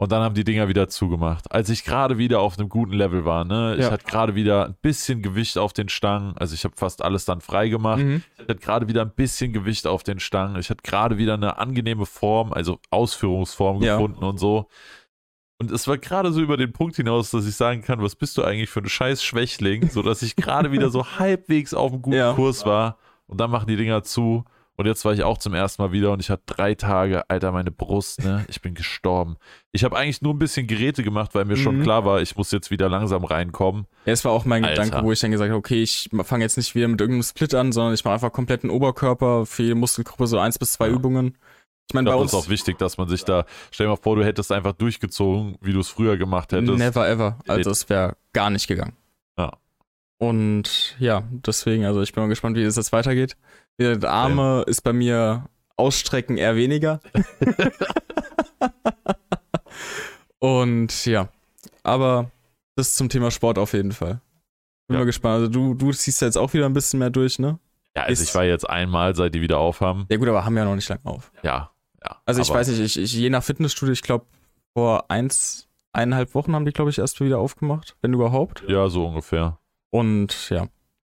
Und 0.00 0.12
dann 0.12 0.22
haben 0.22 0.36
die 0.36 0.44
Dinger 0.44 0.68
wieder 0.68 0.88
zugemacht. 0.88 1.50
Als 1.50 1.68
ich 1.70 1.82
gerade 1.84 2.18
wieder 2.18 2.38
auf 2.40 2.56
einem 2.56 2.68
guten 2.68 2.92
Level 2.92 3.24
war, 3.24 3.44
ne? 3.44 3.74
Ich 3.76 3.84
Ja. 3.84 3.90
hatte 3.90 4.04
gerade 4.06 4.36
wieder 4.36 4.66
ein 4.66 4.76
bisschen 4.80 5.22
Gewicht 5.22 5.58
auf 5.58 5.72
den 5.72 5.88
Stangen. 5.88 6.36
Also 6.38 6.54
ich 6.54 6.62
habe 6.62 6.76
fast 6.76 7.02
alles 7.02 7.24
dann 7.24 7.40
frei 7.40 7.68
gemacht. 7.68 7.98
Mhm. 7.98 8.22
Ich 8.36 8.38
hatte 8.48 8.54
gerade 8.56 8.86
wieder 8.88 9.02
ein 9.02 9.10
bisschen 9.10 9.52
Gewicht 9.52 9.88
auf 9.88 10.04
den 10.04 10.20
Stangen. 10.20 10.56
Ich 10.60 10.70
hatte 10.70 10.82
gerade 10.84 11.18
wieder 11.18 11.34
eine 11.34 11.58
angenehme 11.58 12.06
Form, 12.06 12.52
also 12.52 12.78
Ausführungsform 12.90 13.82
Ja. 13.82 13.96
gefunden 13.96 14.22
und 14.24 14.38
so. 14.38 14.68
Und 15.60 15.72
es 15.72 15.88
war 15.88 15.98
gerade 15.98 16.30
so 16.30 16.40
über 16.40 16.56
den 16.56 16.72
Punkt 16.72 16.94
hinaus, 16.94 17.32
dass 17.32 17.44
ich 17.44 17.56
sagen 17.56 17.82
kann, 17.82 18.00
was 18.00 18.14
bist 18.14 18.38
du 18.38 18.44
eigentlich 18.44 18.70
für 18.70 18.78
ein 18.78 18.88
scheiß 18.88 19.24
Schwächling, 19.24 19.90
sodass 19.90 20.22
ich 20.22 20.36
gerade 20.36 20.70
wieder 20.70 20.90
so 20.90 21.04
halbwegs 21.18 21.74
auf 21.74 21.90
einem 21.92 22.02
guten 22.02 22.16
Ja. 22.16 22.34
Kurs 22.34 22.64
war. 22.64 22.98
Und 23.26 23.40
dann 23.40 23.50
machen 23.50 23.66
die 23.66 23.74
Dinger 23.76 24.04
zu. 24.04 24.44
Und 24.80 24.86
jetzt 24.86 25.04
war 25.04 25.12
ich 25.12 25.24
auch 25.24 25.38
zum 25.38 25.54
ersten 25.54 25.82
Mal 25.82 25.90
wieder 25.90 26.12
und 26.12 26.20
ich 26.20 26.30
hatte 26.30 26.44
drei 26.46 26.74
Tage, 26.76 27.28
Alter, 27.28 27.50
meine 27.50 27.72
Brust, 27.72 28.22
ne? 28.22 28.44
Ich 28.48 28.60
bin 28.62 28.74
gestorben. 28.74 29.36
Ich 29.72 29.82
habe 29.82 29.96
eigentlich 29.96 30.22
nur 30.22 30.32
ein 30.32 30.38
bisschen 30.38 30.68
Geräte 30.68 31.02
gemacht, 31.02 31.34
weil 31.34 31.44
mir 31.46 31.56
schon 31.56 31.78
Mhm. 31.78 31.82
klar 31.82 32.04
war, 32.04 32.22
ich 32.22 32.36
muss 32.36 32.52
jetzt 32.52 32.70
wieder 32.70 32.88
langsam 32.88 33.24
reinkommen. 33.24 33.86
Ja, 34.06 34.12
es 34.12 34.24
war 34.24 34.30
auch 34.30 34.44
mein 34.44 34.64
Alter. 34.64 34.84
Gedanke, 34.84 35.04
wo 35.04 35.10
ich 35.10 35.18
dann 35.18 35.32
gesagt 35.32 35.50
habe, 35.50 35.58
okay, 35.58 35.82
ich 35.82 36.08
fange 36.22 36.44
jetzt 36.44 36.56
nicht 36.56 36.76
wieder 36.76 36.86
mit 36.86 37.00
irgendeinem 37.00 37.24
Split 37.24 37.54
an, 37.54 37.72
sondern 37.72 37.92
ich 37.92 38.04
mache 38.04 38.14
einfach 38.14 38.32
kompletten 38.32 38.70
Oberkörper 38.70 39.46
für 39.46 39.64
jede 39.64 39.74
Muskelgruppe 39.74 40.28
so 40.28 40.38
eins 40.38 40.60
bis 40.60 40.72
zwei 40.74 40.86
Ja. 40.86 40.94
Übungen. 40.94 41.36
Ich 41.90 41.94
meine, 41.94 42.08
bei 42.10 42.14
uns 42.14 42.30
das 42.30 42.40
ist 42.40 42.46
auch 42.46 42.50
wichtig, 42.50 42.78
dass 42.78 42.98
man 42.98 43.08
sich 43.08 43.24
da, 43.24 43.46
stell 43.72 43.86
dir 43.86 43.90
mal 43.90 43.96
vor, 43.96 44.14
du 44.14 44.24
hättest 44.24 44.52
einfach 44.52 44.74
durchgezogen, 44.74 45.56
wie 45.60 45.72
du 45.72 45.80
es 45.80 45.88
früher 45.88 46.16
gemacht 46.16 46.52
hättest. 46.52 46.78
never 46.78 47.08
ever. 47.08 47.38
Also 47.48 47.70
es 47.70 47.88
wäre 47.88 48.14
gar 48.32 48.50
nicht 48.50 48.68
gegangen. 48.68 48.92
Ja. 49.36 49.54
Und 50.18 50.96
ja, 50.98 51.24
deswegen, 51.30 51.84
also 51.84 52.02
ich 52.02 52.12
bin 52.12 52.22
mal 52.22 52.28
gespannt, 52.28 52.56
wie 52.56 52.62
es 52.62 52.76
jetzt 52.76 52.92
weitergeht. 52.92 53.36
Gesagt, 53.78 54.04
Arme 54.04 54.64
ist 54.66 54.82
bei 54.82 54.92
mir 54.92 55.46
Ausstrecken 55.76 56.36
eher 56.36 56.56
weniger. 56.56 57.00
Und 60.40 61.06
ja, 61.06 61.28
aber 61.82 62.30
das 62.76 62.94
zum 62.94 63.08
Thema 63.08 63.30
Sport 63.30 63.58
auf 63.58 63.72
jeden 63.72 63.92
Fall. 63.92 64.20
Bin 64.88 64.94
Ja. 64.94 64.98
mal 65.00 65.04
gespannt. 65.06 65.34
Also 65.34 65.48
du, 65.48 65.74
du 65.74 65.92
ziehst 65.92 66.20
jetzt 66.22 66.36
auch 66.38 66.52
wieder 66.52 66.66
ein 66.66 66.72
bisschen 66.72 66.98
mehr 66.98 67.10
durch, 67.10 67.38
ne? 67.38 67.58
Ja, 67.96 68.04
also 68.04 68.22
ich 68.22 68.34
war 68.34 68.44
jetzt 68.44 68.68
einmal, 68.68 69.14
seit 69.14 69.34
die 69.34 69.40
wieder 69.40 69.58
aufhaben. 69.58 70.06
Ja 70.10 70.16
gut, 70.16 70.28
aber 70.28 70.44
haben 70.44 70.54
wir 70.54 70.62
ja 70.62 70.68
noch 70.68 70.76
nicht 70.76 70.88
lange 70.88 71.04
auf. 71.04 71.32
Ja, 71.42 71.70
ja. 72.04 72.16
Also 72.24 72.40
ich 72.42 72.50
weiß 72.50 72.68
nicht, 72.68 72.80
ich, 72.80 72.96
ich, 72.98 73.12
je 73.12 73.30
nach 73.30 73.42
Fitnessstudio, 73.42 73.92
ich 73.92 74.02
glaube 74.02 74.26
vor 74.74 75.10
eins, 75.10 75.68
eineinhalb 75.92 76.34
Wochen 76.34 76.54
haben 76.54 76.64
die, 76.64 76.72
glaube 76.72 76.90
ich, 76.90 76.98
erst 76.98 77.20
wieder 77.20 77.38
aufgemacht, 77.38 77.96
wenn 78.02 78.12
überhaupt. 78.12 78.62
Ja, 78.68 78.88
so 78.88 79.06
ungefähr. 79.06 79.58
Und 79.90 80.50
ja, 80.50 80.68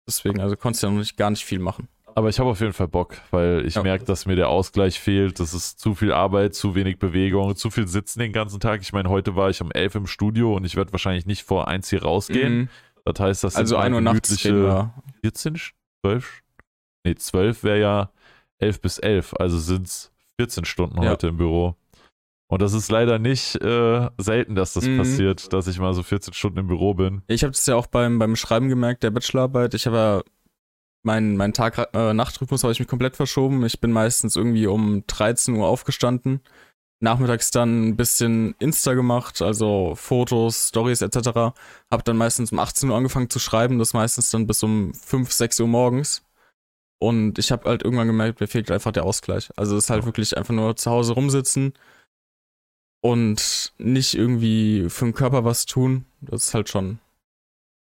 deswegen, 0.06 0.40
also 0.40 0.56
konntest 0.56 0.82
du 0.82 0.88
ja 0.88 0.92
noch 0.92 0.98
nicht, 0.98 1.16
gar 1.16 1.30
nicht 1.30 1.44
viel 1.44 1.58
machen. 1.60 1.88
Aber 2.16 2.28
ich 2.28 2.38
habe 2.38 2.50
auf 2.50 2.60
jeden 2.60 2.72
Fall 2.72 2.86
Bock, 2.88 3.16
weil 3.32 3.64
ich 3.66 3.74
Ja. 3.74 3.82
merke, 3.82 4.04
dass 4.04 4.24
mir 4.26 4.36
der 4.36 4.48
Ausgleich 4.48 5.00
fehlt. 5.00 5.40
Das 5.40 5.52
ist 5.52 5.80
zu 5.80 5.94
viel 5.94 6.12
Arbeit, 6.12 6.54
zu 6.54 6.74
wenig 6.74 6.98
Bewegung, 6.98 7.56
zu 7.56 7.70
viel 7.70 7.88
Sitzen 7.88 8.20
den 8.20 8.32
ganzen 8.32 8.60
Tag. 8.60 8.82
Ich 8.82 8.92
meine, 8.92 9.08
heute 9.08 9.34
war 9.34 9.50
ich 9.50 9.60
um 9.60 9.72
11 9.72 9.96
im 9.96 10.06
Studio 10.06 10.54
und 10.54 10.64
ich 10.64 10.76
werde 10.76 10.92
wahrscheinlich 10.92 11.26
nicht 11.26 11.42
vor 11.42 11.66
eins 11.68 11.90
hier 11.90 12.02
rausgehen. 12.04 12.54
Mhm. 12.54 12.68
Das 13.04 13.18
heißt, 13.20 13.44
das 13.44 13.56
Also 13.56 13.70
sind 13.70 13.78
mal 13.78 13.84
1 13.86 13.94
Uhr 13.94 14.00
nachts 14.00 14.28
gemütliche 14.28 14.48
reden 14.54 14.62
wir. 14.64 14.94
14, 15.22 15.56
12? 16.04 16.42
Nee, 17.04 17.14
12 17.16 17.64
wäre 17.64 17.80
ja 17.80 18.10
11 18.58 18.80
bis 18.80 18.98
11. 18.98 19.34
Also 19.38 19.58
sind 19.58 19.86
es 19.88 20.12
14 20.40 20.64
Stunden 20.64 21.02
Ja. 21.02 21.10
heute 21.10 21.26
im 21.28 21.36
Büro. 21.36 21.74
Und 22.46 22.62
das 22.62 22.72
ist 22.74 22.90
leider 22.92 23.18
nicht 23.18 23.56
äh, 23.56 24.08
selten, 24.18 24.54
dass 24.54 24.74
das 24.74 24.86
Mhm. 24.86 24.98
passiert, 24.98 25.52
dass 25.52 25.66
ich 25.66 25.78
mal 25.80 25.92
so 25.94 26.02
14 26.02 26.32
Stunden 26.34 26.58
im 26.60 26.66
Büro 26.68 26.94
bin. 26.94 27.22
Ich 27.26 27.42
habe 27.42 27.50
das 27.52 27.66
ja 27.66 27.74
auch 27.74 27.86
beim, 27.88 28.18
beim 28.18 28.36
Schreiben 28.36 28.68
gemerkt, 28.68 29.02
der 29.02 29.10
Bachelorarbeit. 29.10 29.74
Ich 29.74 29.86
habe 29.86 29.96
ja 29.96 30.22
meinen 31.04 31.36
mein 31.36 31.52
Tag-Nacht-Rhythmus 31.52 32.62
habe 32.62 32.72
ich 32.72 32.78
mich 32.78 32.88
komplett 32.88 33.16
verschoben. 33.16 33.64
Ich 33.64 33.80
bin 33.80 33.92
meistens 33.92 34.36
irgendwie 34.36 34.66
um 34.66 35.04
13 35.06 35.54
Uhr 35.54 35.66
aufgestanden. 35.66 36.40
Nachmittags 37.00 37.50
dann 37.50 37.88
ein 37.88 37.96
bisschen 37.96 38.54
Insta 38.58 38.94
gemacht, 38.94 39.42
also 39.42 39.94
Fotos, 39.96 40.68
Stories 40.68 41.02
etc. 41.02 41.54
Hab 41.90 42.04
dann 42.04 42.16
meistens 42.16 42.52
um 42.52 42.58
18 42.58 42.88
Uhr 42.88 42.96
angefangen 42.96 43.30
zu 43.30 43.38
schreiben, 43.38 43.78
das 43.78 43.92
meistens 43.92 44.30
dann 44.30 44.46
bis 44.46 44.62
um 44.62 44.94
5, 44.94 45.30
6 45.30 45.60
Uhr 45.60 45.68
morgens. 45.68 46.22
Und 46.98 47.38
ich 47.38 47.52
habe 47.52 47.68
halt 47.68 47.82
irgendwann 47.82 48.06
gemerkt, 48.06 48.40
mir 48.40 48.46
fehlt 48.46 48.70
einfach 48.70 48.92
der 48.92 49.04
Ausgleich. 49.04 49.50
Also 49.56 49.76
es 49.76 49.84
ist 49.84 49.90
halt 49.90 50.06
wirklich 50.06 50.36
einfach 50.38 50.54
nur 50.54 50.76
zu 50.76 50.90
Hause 50.90 51.12
rumsitzen 51.12 51.74
und 53.02 53.74
nicht 53.76 54.14
irgendwie 54.14 54.88
für 54.88 55.04
den 55.04 55.14
Körper 55.14 55.44
was 55.44 55.66
tun. 55.66 56.06
Das 56.22 56.46
ist 56.46 56.54
halt 56.54 56.70
schon 56.70 57.00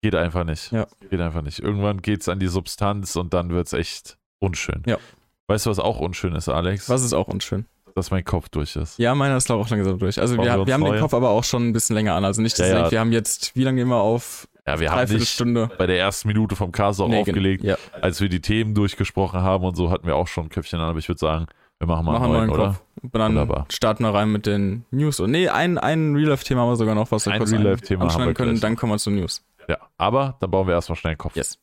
Geht 0.03 0.15
einfach 0.15 0.45
nicht. 0.45 0.73
Ja. 0.73 0.87
Geht 1.11 1.21
einfach 1.21 1.43
nicht. 1.43 1.61
Irgendwann 1.61 2.03
geht 2.03 2.21
es 2.23 2.29
an 2.29 2.39
die 2.41 2.49
Substanz 2.49 3.15
und 3.17 3.33
dann 3.33 3.51
wird 3.51 3.69
es 3.69 3.73
echt 3.73 4.19
unschön. 4.41 4.83
Ja. 4.87 4.99
Weißt 5.47 5.67
du, 5.67 5.71
was 5.71 5.79
auch 5.79 6.01
unschön 6.01 6.35
ist, 6.35 6.49
Alex? 6.49 6.89
Was 6.89 7.03
ist 7.03 7.13
auch 7.13 7.29
unschön. 7.29 7.67
Dass 7.95 8.11
mein 8.11 8.25
Kopf 8.25 8.49
durch 8.49 8.75
ist. 8.77 8.99
Ja, 8.99 9.15
meiner 9.15 9.37
ist 9.37 9.47
glaube 9.47 9.61
ich 9.63 9.67
auch 9.67 9.71
langsam 9.71 9.99
durch. 9.99 10.19
Also 10.19 10.37
wir, 10.37 10.45
wir 10.45 10.53
haben 10.53 10.65
den 10.67 10.81
neue? 10.81 11.01
Kopf 11.01 11.13
aber 11.15 11.29
auch 11.31 11.45
schon 11.45 11.69
ein 11.69 11.73
bisschen 11.75 11.95
länger 11.95 12.15
an. 12.15 12.25
Also 12.25 12.41
nicht, 12.43 12.59
dass 12.59 12.69
Ja, 12.69 12.79
ja. 12.85 12.91
wir 12.91 12.99
haben 13.01 13.13
jetzt, 13.13 13.55
wie 13.55 13.65
lange 13.65 13.77
gehen 13.79 13.89
wir 13.89 14.01
auf? 14.01 14.49
Ja, 14.67 14.81
wir 14.81 14.91
haben 14.91 15.13
nicht 15.13 15.29
Stunde. 15.29 15.69
bei 15.77 15.87
der 15.87 15.99
ersten 15.99 16.29
Minute 16.29 16.57
vom 16.57 16.73
Cast 16.73 17.01
auch 17.01 17.09
Nee, 17.09 17.21
aufgelegt. 17.21 17.63
Ja, 17.65 17.77
Als 18.01 18.21
wir 18.21 18.29
die 18.29 18.41
Themen 18.41 18.75
durchgesprochen 18.75 19.43
haben 19.43 19.65
und 19.65 19.77
so, 19.77 19.91
hatten 19.91 20.07
wir 20.07 20.17
auch 20.17 20.27
schon 20.29 20.47
ein 20.47 20.49
Köpfchen 20.49 20.79
an, 20.81 20.89
aber 20.89 20.99
ich 21.01 21.09
würde 21.09 21.19
sagen, 21.19 21.47
wir 21.81 21.87
machen 21.89 22.07
mal 22.07 22.13
machen 22.13 22.25
einen 22.25 22.33
neuen, 22.33 22.43
einen 22.45 22.53
oder? 22.53 22.67
Kopf. 22.69 22.83
Und 23.03 23.15
dann 23.17 23.33
Wunderbar. 23.33 23.67
starten 23.71 24.05
wir 24.05 24.15
rein 24.15 24.31
mit 24.31 24.47
den 24.47 24.85
News. 24.93 25.19
Und 25.21 25.33
nee, 25.33 25.49
ein, 25.49 25.79
ein 25.79 26.15
Real-Life-Thema 26.15 26.61
haben 26.63 26.69
wir 26.71 26.77
sogar 26.77 26.95
noch, 26.95 27.11
was 27.11 27.27
wir 27.27 27.33
Ein 27.33 27.39
kurz 27.41 27.53
Real-Life-Thema 27.53 28.03
haben 28.03 28.09
wir 28.09 28.13
anschneiden 28.15 28.35
können. 28.35 28.51
gleich. 28.53 28.61
Dann 28.61 28.77
kommen 28.77 28.93
wir 28.93 28.99
zu 28.99 29.11
News. 29.11 29.43
Ja, 29.69 29.79
aber 29.99 30.37
dann 30.41 30.51
bauen 30.51 30.67
wir 30.67 30.75
erstmal 30.75 30.97
schnell 30.97 31.13
einen 31.13 31.19
Kopf. 31.19 31.37
Yes. 31.37 31.59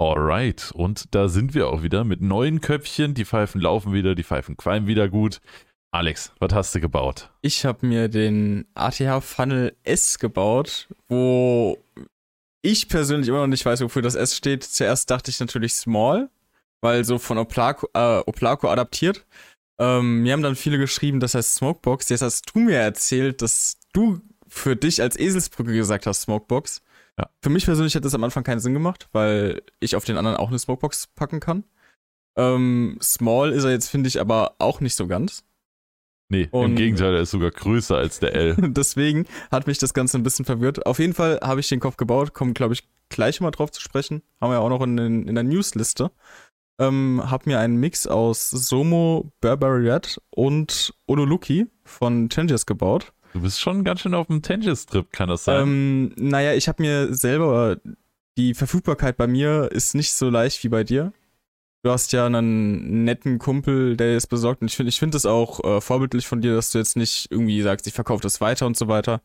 Alright, 0.00 0.70
und 0.74 1.12
da 1.14 1.28
sind 1.28 1.54
wir 1.54 1.68
auch 1.68 1.82
wieder 1.82 2.04
mit 2.04 2.20
neuen 2.20 2.60
Köpfchen. 2.60 3.14
Die 3.14 3.24
Pfeifen 3.24 3.60
laufen 3.60 3.92
wieder, 3.92 4.14
die 4.14 4.22
Pfeifen 4.22 4.56
qualmen 4.56 4.86
wieder 4.86 5.08
gut. 5.08 5.40
Alex, 5.90 6.32
was 6.38 6.52
hast 6.52 6.74
du 6.74 6.80
gebaut? 6.80 7.30
Ich 7.40 7.64
habe 7.64 7.86
mir 7.86 8.08
den 8.08 8.66
ATH 8.74 9.24
Funnel 9.24 9.74
S 9.82 10.18
gebaut, 10.18 10.88
wo 11.08 11.78
ich 12.62 12.88
persönlich 12.88 13.28
immer 13.28 13.40
noch 13.40 13.46
nicht 13.46 13.64
weiß, 13.64 13.80
wofür 13.80 14.02
das 14.02 14.14
S 14.14 14.36
steht. 14.36 14.62
Zuerst 14.62 15.10
dachte 15.10 15.30
ich 15.30 15.40
natürlich 15.40 15.74
Small, 15.74 16.28
weil 16.80 17.04
so 17.04 17.18
von 17.18 17.38
Oplaco, 17.38 17.88
äh, 17.94 18.18
Oplaco 18.26 18.68
adaptiert. 18.68 19.26
Ähm, 19.80 20.22
mir 20.22 20.32
haben 20.32 20.42
dann 20.42 20.56
viele 20.56 20.78
geschrieben, 20.78 21.20
das 21.20 21.34
heißt 21.34 21.56
Smokebox. 21.56 22.08
Jetzt 22.10 22.22
hast 22.22 22.54
du 22.54 22.60
mir 22.60 22.78
erzählt, 22.78 23.42
dass 23.42 23.78
du 23.92 24.20
für 24.48 24.76
dich 24.76 25.00
als 25.02 25.18
Eselsbrücke 25.18 25.72
gesagt 25.72 26.06
hast, 26.06 26.22
Smokebox. 26.22 26.82
Ja. 27.18 27.28
Für 27.42 27.50
mich 27.50 27.64
persönlich 27.64 27.94
hat 27.96 28.04
das 28.04 28.14
am 28.14 28.24
Anfang 28.24 28.44
keinen 28.44 28.60
Sinn 28.60 28.74
gemacht, 28.74 29.08
weil 29.12 29.62
ich 29.80 29.96
auf 29.96 30.04
den 30.04 30.16
anderen 30.16 30.36
auch 30.36 30.48
eine 30.48 30.58
Smokebox 30.58 31.08
packen 31.14 31.40
kann. 31.40 31.64
Ähm, 32.36 32.98
Small 33.02 33.52
ist 33.52 33.64
er 33.64 33.70
jetzt, 33.70 33.88
finde 33.88 34.08
ich, 34.08 34.20
aber 34.20 34.54
auch 34.58 34.80
nicht 34.80 34.94
so 34.94 35.06
ganz. 35.06 35.44
Nee, 36.30 36.42
im 36.52 36.58
Und- 36.60 36.76
Gegenteil, 36.76 37.14
er 37.14 37.22
ist 37.22 37.30
sogar 37.30 37.50
größer 37.50 37.96
als 37.96 38.20
der 38.20 38.34
L. 38.34 38.54
Deswegen 38.58 39.26
hat 39.50 39.66
mich 39.66 39.78
das 39.78 39.94
Ganze 39.94 40.18
ein 40.18 40.22
bisschen 40.22 40.44
verwirrt. 40.44 40.84
Auf 40.86 40.98
jeden 40.98 41.14
Fall 41.14 41.40
habe 41.42 41.60
ich 41.60 41.68
den 41.68 41.80
Kopf 41.80 41.96
gebaut, 41.96 42.34
kommen, 42.34 42.54
glaube 42.54 42.74
ich, 42.74 42.86
gleich 43.08 43.40
mal 43.40 43.50
drauf 43.50 43.70
zu 43.70 43.80
sprechen. 43.80 44.22
Haben 44.40 44.50
wir 44.50 44.56
ja 44.56 44.60
auch 44.60 44.68
noch 44.68 44.82
in, 44.82 44.96
den, 44.96 45.26
in 45.26 45.34
der 45.34 45.44
Newsliste. 45.44 46.10
Ähm, 46.80 47.22
hab 47.28 47.46
mir 47.46 47.58
einen 47.58 47.76
Mix 47.78 48.06
aus 48.06 48.50
Somo, 48.50 49.32
Burberry 49.40 49.90
Red 49.90 50.20
und 50.30 50.94
Ololuki 51.06 51.66
von 51.84 52.28
Changes 52.28 52.66
gebaut. 52.66 53.12
Du 53.32 53.40
bist 53.40 53.60
schon 53.60 53.84
ganz 53.84 54.00
schön 54.00 54.14
auf 54.14 54.26
dem 54.28 54.42
Tangis-Trip, 54.42 55.12
kann 55.12 55.28
das 55.28 55.44
sein? 55.44 55.62
Ähm, 55.62 56.12
naja, 56.16 56.54
ich 56.54 56.68
habe 56.68 56.82
mir 56.82 57.14
selber, 57.14 57.76
die 58.36 58.54
Verfügbarkeit 58.54 59.16
bei 59.16 59.26
mir 59.26 59.70
ist 59.72 59.94
nicht 59.94 60.12
so 60.12 60.30
leicht 60.30 60.62
wie 60.64 60.68
bei 60.68 60.84
dir. 60.84 61.12
Du 61.82 61.90
hast 61.90 62.12
ja 62.12 62.26
einen 62.26 63.04
netten 63.04 63.38
Kumpel, 63.38 63.96
der 63.96 64.16
es 64.16 64.26
besorgt. 64.26 64.62
Und 64.62 64.68
ich 64.68 64.76
finde 64.76 64.88
ich 64.88 64.98
finde 64.98 65.16
es 65.16 65.26
auch 65.26 65.62
äh, 65.64 65.80
vorbildlich 65.80 66.26
von 66.26 66.40
dir, 66.40 66.54
dass 66.54 66.72
du 66.72 66.78
jetzt 66.78 66.96
nicht 66.96 67.28
irgendwie 67.30 67.62
sagst, 67.62 67.86
ich 67.86 67.94
verkaufe 67.94 68.22
das 68.22 68.40
weiter 68.40 68.66
und 68.66 68.76
so 68.76 68.88
weiter. 68.88 69.20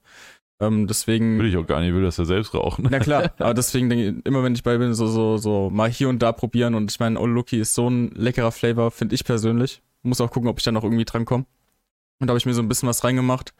Ähm, 0.59 0.87
deswegen. 0.87 1.39
will 1.39 1.47
ich 1.47 1.57
auch 1.57 1.65
gar 1.65 1.79
nicht, 1.79 1.89
ich 1.89 1.95
will 1.95 2.03
das 2.03 2.17
ja 2.17 2.25
selbst 2.25 2.53
rauchen. 2.53 2.87
Na 2.89 2.99
klar, 2.99 3.33
aber 3.39 3.53
deswegen 3.53 3.89
denke 3.89 4.09
ich, 4.09 4.25
immer 4.25 4.43
wenn 4.43 4.53
ich 4.53 4.63
bei 4.63 4.77
bin, 4.77 4.93
so, 4.93 5.07
so, 5.07 5.37
so 5.37 5.69
mal 5.71 5.89
hier 5.89 6.09
und 6.09 6.19
da 6.19 6.31
probieren. 6.31 6.75
Und 6.75 6.91
ich 6.91 6.99
meine, 6.99 7.19
Oluki 7.19 7.59
ist 7.59 7.73
so 7.73 7.89
ein 7.89 8.11
leckerer 8.11 8.51
Flavor, 8.51 8.91
finde 8.91 9.15
ich 9.15 9.25
persönlich. 9.25 9.81
Muss 10.03 10.21
auch 10.21 10.29
gucken, 10.29 10.49
ob 10.49 10.59
ich 10.59 10.65
da 10.65 10.71
noch 10.71 10.83
irgendwie 10.83 11.05
dran 11.05 11.25
komme. 11.25 11.45
Und 12.19 12.27
da 12.27 12.31
habe 12.31 12.37
ich 12.37 12.45
mir 12.45 12.53
so 12.53 12.61
ein 12.61 12.67
bisschen 12.67 12.87
was 12.87 13.03
reingemacht. 13.03 13.53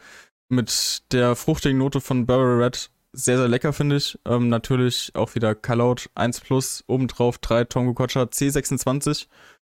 Mit 0.54 1.12
der 1.12 1.36
fruchtigen 1.36 1.80
Note 1.80 2.00
von 2.00 2.26
Burberry 2.26 2.64
Red. 2.64 2.92
Sehr, 3.12 3.38
sehr 3.38 3.48
lecker, 3.48 3.74
finde 3.74 3.96
ich. 3.96 4.20
Ähm, 4.26 4.50
natürlich 4.50 5.12
auch 5.16 5.34
wieder 5.36 5.56
Callout 5.56 6.10
1 6.16 6.42
Plus, 6.42 6.84
obendrauf 6.88 7.38
3 7.40 7.66
Tongo 7.66 7.94
Kocha 7.94 8.24
C26. 8.24 9.28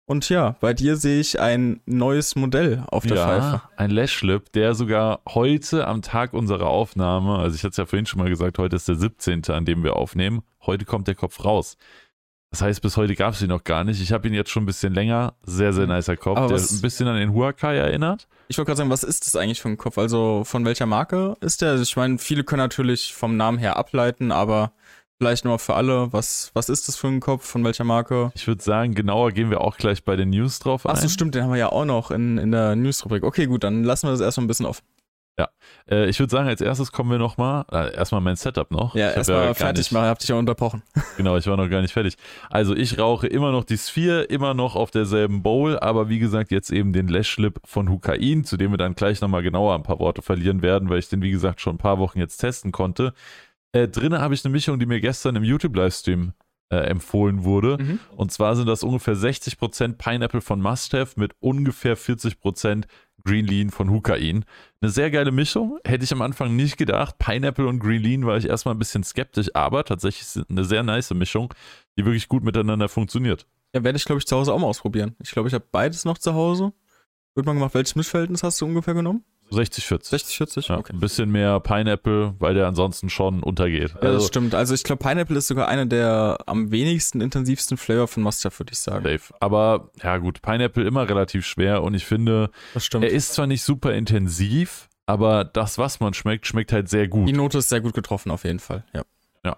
Und 0.06 0.28
ja, 0.28 0.56
bei 0.60 0.72
dir 0.72 0.96
sehe 0.96 1.18
ich 1.18 1.40
ein 1.40 1.80
neues 1.84 2.36
Modell 2.36 2.84
auf 2.88 3.04
der 3.04 3.16
Pfeife. 3.16 3.46
Ja, 3.46 3.70
ein 3.76 3.90
Lashlip, 3.90 4.52
der 4.52 4.74
sogar 4.74 5.20
heute 5.28 5.86
am 5.86 6.00
Tag 6.00 6.32
unserer 6.32 6.68
Aufnahme, 6.68 7.38
also 7.38 7.56
ich 7.56 7.62
hatte 7.64 7.70
es 7.70 7.76
ja 7.76 7.86
vorhin 7.86 8.06
schon 8.06 8.20
mal 8.20 8.28
gesagt, 8.28 8.58
heute 8.58 8.76
ist 8.76 8.86
der 8.86 8.94
17., 8.94 9.42
an 9.48 9.64
dem 9.64 9.82
wir 9.82 9.96
aufnehmen, 9.96 10.42
heute 10.64 10.84
kommt 10.84 11.08
der 11.08 11.16
Kopf 11.16 11.44
raus. 11.44 11.76
Das 12.56 12.62
heißt, 12.62 12.80
bis 12.80 12.96
heute 12.96 13.14
gab 13.14 13.34
es 13.34 13.42
ihn 13.42 13.48
noch 13.50 13.64
gar 13.64 13.84
nicht. 13.84 14.00
Ich 14.00 14.12
habe 14.12 14.26
ihn 14.28 14.32
jetzt 14.32 14.48
schon 14.50 14.62
ein 14.62 14.66
bisschen 14.66 14.94
länger. 14.94 15.34
Sehr, 15.44 15.74
sehr 15.74 15.86
nicer 15.86 16.16
Kopf, 16.16 16.38
Aber 16.38 16.46
der 16.48 16.56
was- 16.56 16.72
ein 16.72 16.80
bisschen 16.80 17.06
an 17.06 17.16
den 17.18 17.34
Huakai 17.34 17.76
erinnert. 17.76 18.26
Ich 18.48 18.56
wollte 18.56 18.68
gerade 18.70 18.78
sagen, 18.78 18.88
was 18.88 19.02
ist 19.02 19.26
das 19.26 19.36
eigentlich 19.36 19.60
für 19.60 19.68
ein 19.68 19.76
Kopf? 19.76 19.98
Also 19.98 20.42
von 20.46 20.64
welcher 20.64 20.86
Marke 20.86 21.36
ist 21.40 21.60
der? 21.60 21.72
Also 21.72 21.82
ich 21.82 21.94
meine, 21.96 22.16
viele 22.16 22.44
können 22.44 22.60
natürlich 22.62 23.12
vom 23.12 23.36
Namen 23.36 23.58
her 23.58 23.76
ableiten, 23.76 24.32
aber 24.32 24.72
vielleicht 25.18 25.44
nochmal 25.44 25.58
für 25.58 25.74
alle, 25.74 26.14
was, 26.14 26.50
was 26.54 26.70
ist 26.70 26.88
das 26.88 26.96
für 26.96 27.08
ein 27.08 27.20
Kopf? 27.20 27.44
Von 27.46 27.62
welcher 27.62 27.84
Marke? 27.84 28.32
Ich 28.34 28.46
würde 28.46 28.62
sagen, 28.62 28.94
genauer 28.94 29.32
gehen 29.32 29.50
wir 29.50 29.60
auch 29.60 29.76
gleich 29.76 30.02
bei 30.02 30.16
den 30.16 30.30
News 30.30 30.58
drauf 30.58 30.86
ein. 30.86 30.92
Achso, 30.92 31.08
stimmt, 31.08 31.34
den 31.34 31.42
haben 31.42 31.50
wir 31.50 31.58
ja 31.58 31.68
auch 31.72 31.84
noch 31.84 32.10
in, 32.10 32.38
in 32.38 32.52
der 32.52 32.74
News-Rubrik. 32.74 33.22
Okay, 33.22 33.44
gut, 33.44 33.64
dann 33.64 33.84
lassen 33.84 34.06
wir 34.06 34.12
das 34.12 34.20
erstmal 34.22 34.44
ein 34.44 34.48
bisschen 34.48 34.64
offen. 34.64 34.82
Ja, 35.38 35.50
äh, 35.90 36.08
ich 36.08 36.18
würde 36.18 36.30
sagen, 36.30 36.48
als 36.48 36.62
erstes 36.62 36.92
kommen 36.92 37.10
wir 37.10 37.18
nochmal, 37.18 37.66
äh, 37.70 37.94
erstmal 37.94 38.22
mein 38.22 38.36
Setup 38.36 38.70
noch. 38.70 38.94
Ja, 38.94 39.10
erstmal 39.10 39.44
ja 39.44 39.54
fertig 39.54 39.92
machen, 39.92 40.06
hab 40.06 40.18
dich 40.18 40.28
ja 40.28 40.36
unterbrochen. 40.36 40.82
Genau, 41.16 41.36
ich 41.36 41.46
war 41.46 41.56
noch 41.56 41.68
gar 41.68 41.82
nicht 41.82 41.92
fertig. 41.92 42.16
Also 42.50 42.74
ich 42.74 42.98
rauche 42.98 43.26
immer 43.26 43.52
noch 43.52 43.64
die 43.64 43.78
Sphere, 43.78 44.22
immer 44.24 44.54
noch 44.54 44.76
auf 44.76 44.90
derselben 44.90 45.42
Bowl, 45.42 45.78
aber 45.78 46.08
wie 46.08 46.18
gesagt, 46.18 46.50
jetzt 46.50 46.70
eben 46.70 46.92
den 46.92 47.08
Lashlipp 47.08 47.60
von 47.64 47.88
Hukain, 47.90 48.44
zu 48.44 48.56
dem 48.56 48.70
wir 48.70 48.78
dann 48.78 48.94
gleich 48.94 49.20
nochmal 49.20 49.42
genauer 49.42 49.74
ein 49.74 49.82
paar 49.82 49.98
Worte 49.98 50.22
verlieren 50.22 50.62
werden, 50.62 50.88
weil 50.88 50.98
ich 50.98 51.08
den, 51.08 51.22
wie 51.22 51.30
gesagt, 51.30 51.60
schon 51.60 51.76
ein 51.76 51.78
paar 51.78 51.98
Wochen 51.98 52.18
jetzt 52.18 52.38
testen 52.38 52.72
konnte. 52.72 53.12
Äh, 53.72 53.88
drinnen 53.88 54.20
habe 54.20 54.34
ich 54.34 54.44
eine 54.44 54.52
Mischung, 54.52 54.78
die 54.78 54.86
mir 54.86 55.00
gestern 55.00 55.36
im 55.36 55.44
YouTube-Livestream 55.44 56.32
äh, 56.70 56.76
empfohlen 56.78 57.44
wurde. 57.44 57.78
Mhm. 57.78 58.00
Und 58.16 58.32
zwar 58.32 58.56
sind 58.56 58.66
das 58.66 58.82
ungefähr 58.82 59.14
60% 59.14 59.94
Pineapple 59.94 60.40
von 60.40 60.60
Must 60.60 60.94
Have 60.94 61.18
mit 61.18 61.32
ungefähr 61.40 61.96
40% 61.96 62.84
Green 63.24 63.46
Lean 63.46 63.70
von 63.70 63.90
Hukain. 63.90 64.44
Eine 64.82 64.90
sehr 64.90 65.10
geile 65.10 65.32
Mischung. 65.32 65.78
Hätte 65.84 66.04
ich 66.04 66.12
am 66.12 66.22
Anfang 66.22 66.54
nicht 66.54 66.76
gedacht. 66.76 67.18
Pineapple 67.18 67.66
und 67.66 67.78
Green 67.78 68.02
Lean 68.02 68.26
war 68.26 68.36
ich 68.36 68.46
erstmal 68.46 68.74
ein 68.74 68.78
bisschen 68.78 69.04
skeptisch, 69.04 69.48
aber 69.54 69.84
tatsächlich 69.84 70.44
eine 70.48 70.64
sehr 70.64 70.82
nice 70.82 71.12
Mischung, 71.14 71.54
die 71.98 72.04
wirklich 72.04 72.28
gut 72.28 72.44
miteinander 72.44 72.88
funktioniert. 72.88 73.46
Ja, 73.74 73.84
werde 73.84 73.96
ich, 73.96 74.04
glaube 74.04 74.18
ich, 74.18 74.26
zu 74.26 74.36
Hause 74.36 74.52
auch 74.52 74.58
mal 74.58 74.66
ausprobieren. 74.66 75.16
Ich 75.22 75.30
glaube, 75.30 75.48
ich 75.48 75.54
habe 75.54 75.64
beides 75.70 76.04
noch 76.04 76.18
zu 76.18 76.34
Hause. 76.34 76.72
Wird 77.34 77.46
mal 77.46 77.54
gemacht, 77.54 77.74
welches 77.74 77.96
Mischverhältnis 77.96 78.42
hast 78.42 78.60
du 78.60 78.66
ungefähr 78.66 78.94
genommen? 78.94 79.24
60-40. 79.50 80.10
60-40? 80.10 80.68
Ja, 80.68 80.78
okay. 80.78 80.92
Ein 80.92 81.00
bisschen 81.00 81.30
mehr 81.30 81.60
Pineapple, 81.60 82.34
weil 82.38 82.54
der 82.54 82.66
ansonsten 82.66 83.08
schon 83.10 83.42
untergeht. 83.42 83.90
Ja, 83.90 84.00
also, 84.00 84.18
das 84.18 84.26
stimmt. 84.26 84.54
Also 84.54 84.74
ich 84.74 84.82
glaube, 84.82 85.02
Pineapple 85.02 85.38
ist 85.38 85.46
sogar 85.46 85.68
einer 85.68 85.86
der 85.86 86.38
am 86.46 86.70
wenigsten 86.70 87.20
intensivsten 87.20 87.76
Flavor 87.76 88.08
von 88.08 88.22
Mustard, 88.22 88.58
würde 88.58 88.72
ich 88.72 88.80
sagen. 88.80 89.04
Safe. 89.04 89.34
Aber 89.40 89.90
ja 90.02 90.18
gut, 90.18 90.42
Pineapple 90.42 90.84
immer 90.84 91.08
relativ 91.08 91.46
schwer 91.46 91.82
und 91.82 91.94
ich 91.94 92.04
finde, 92.04 92.50
er 92.74 93.10
ist 93.10 93.34
zwar 93.34 93.46
nicht 93.46 93.62
super 93.62 93.94
intensiv, 93.94 94.88
aber 95.06 95.44
das, 95.44 95.78
was 95.78 96.00
man 96.00 96.14
schmeckt, 96.14 96.46
schmeckt 96.46 96.72
halt 96.72 96.88
sehr 96.88 97.06
gut. 97.08 97.28
Die 97.28 97.32
Note 97.32 97.58
ist 97.58 97.68
sehr 97.68 97.80
gut 97.80 97.94
getroffen, 97.94 98.30
auf 98.30 98.44
jeden 98.44 98.58
Fall, 98.58 98.84
ja. 98.92 99.02
Ja. 99.44 99.56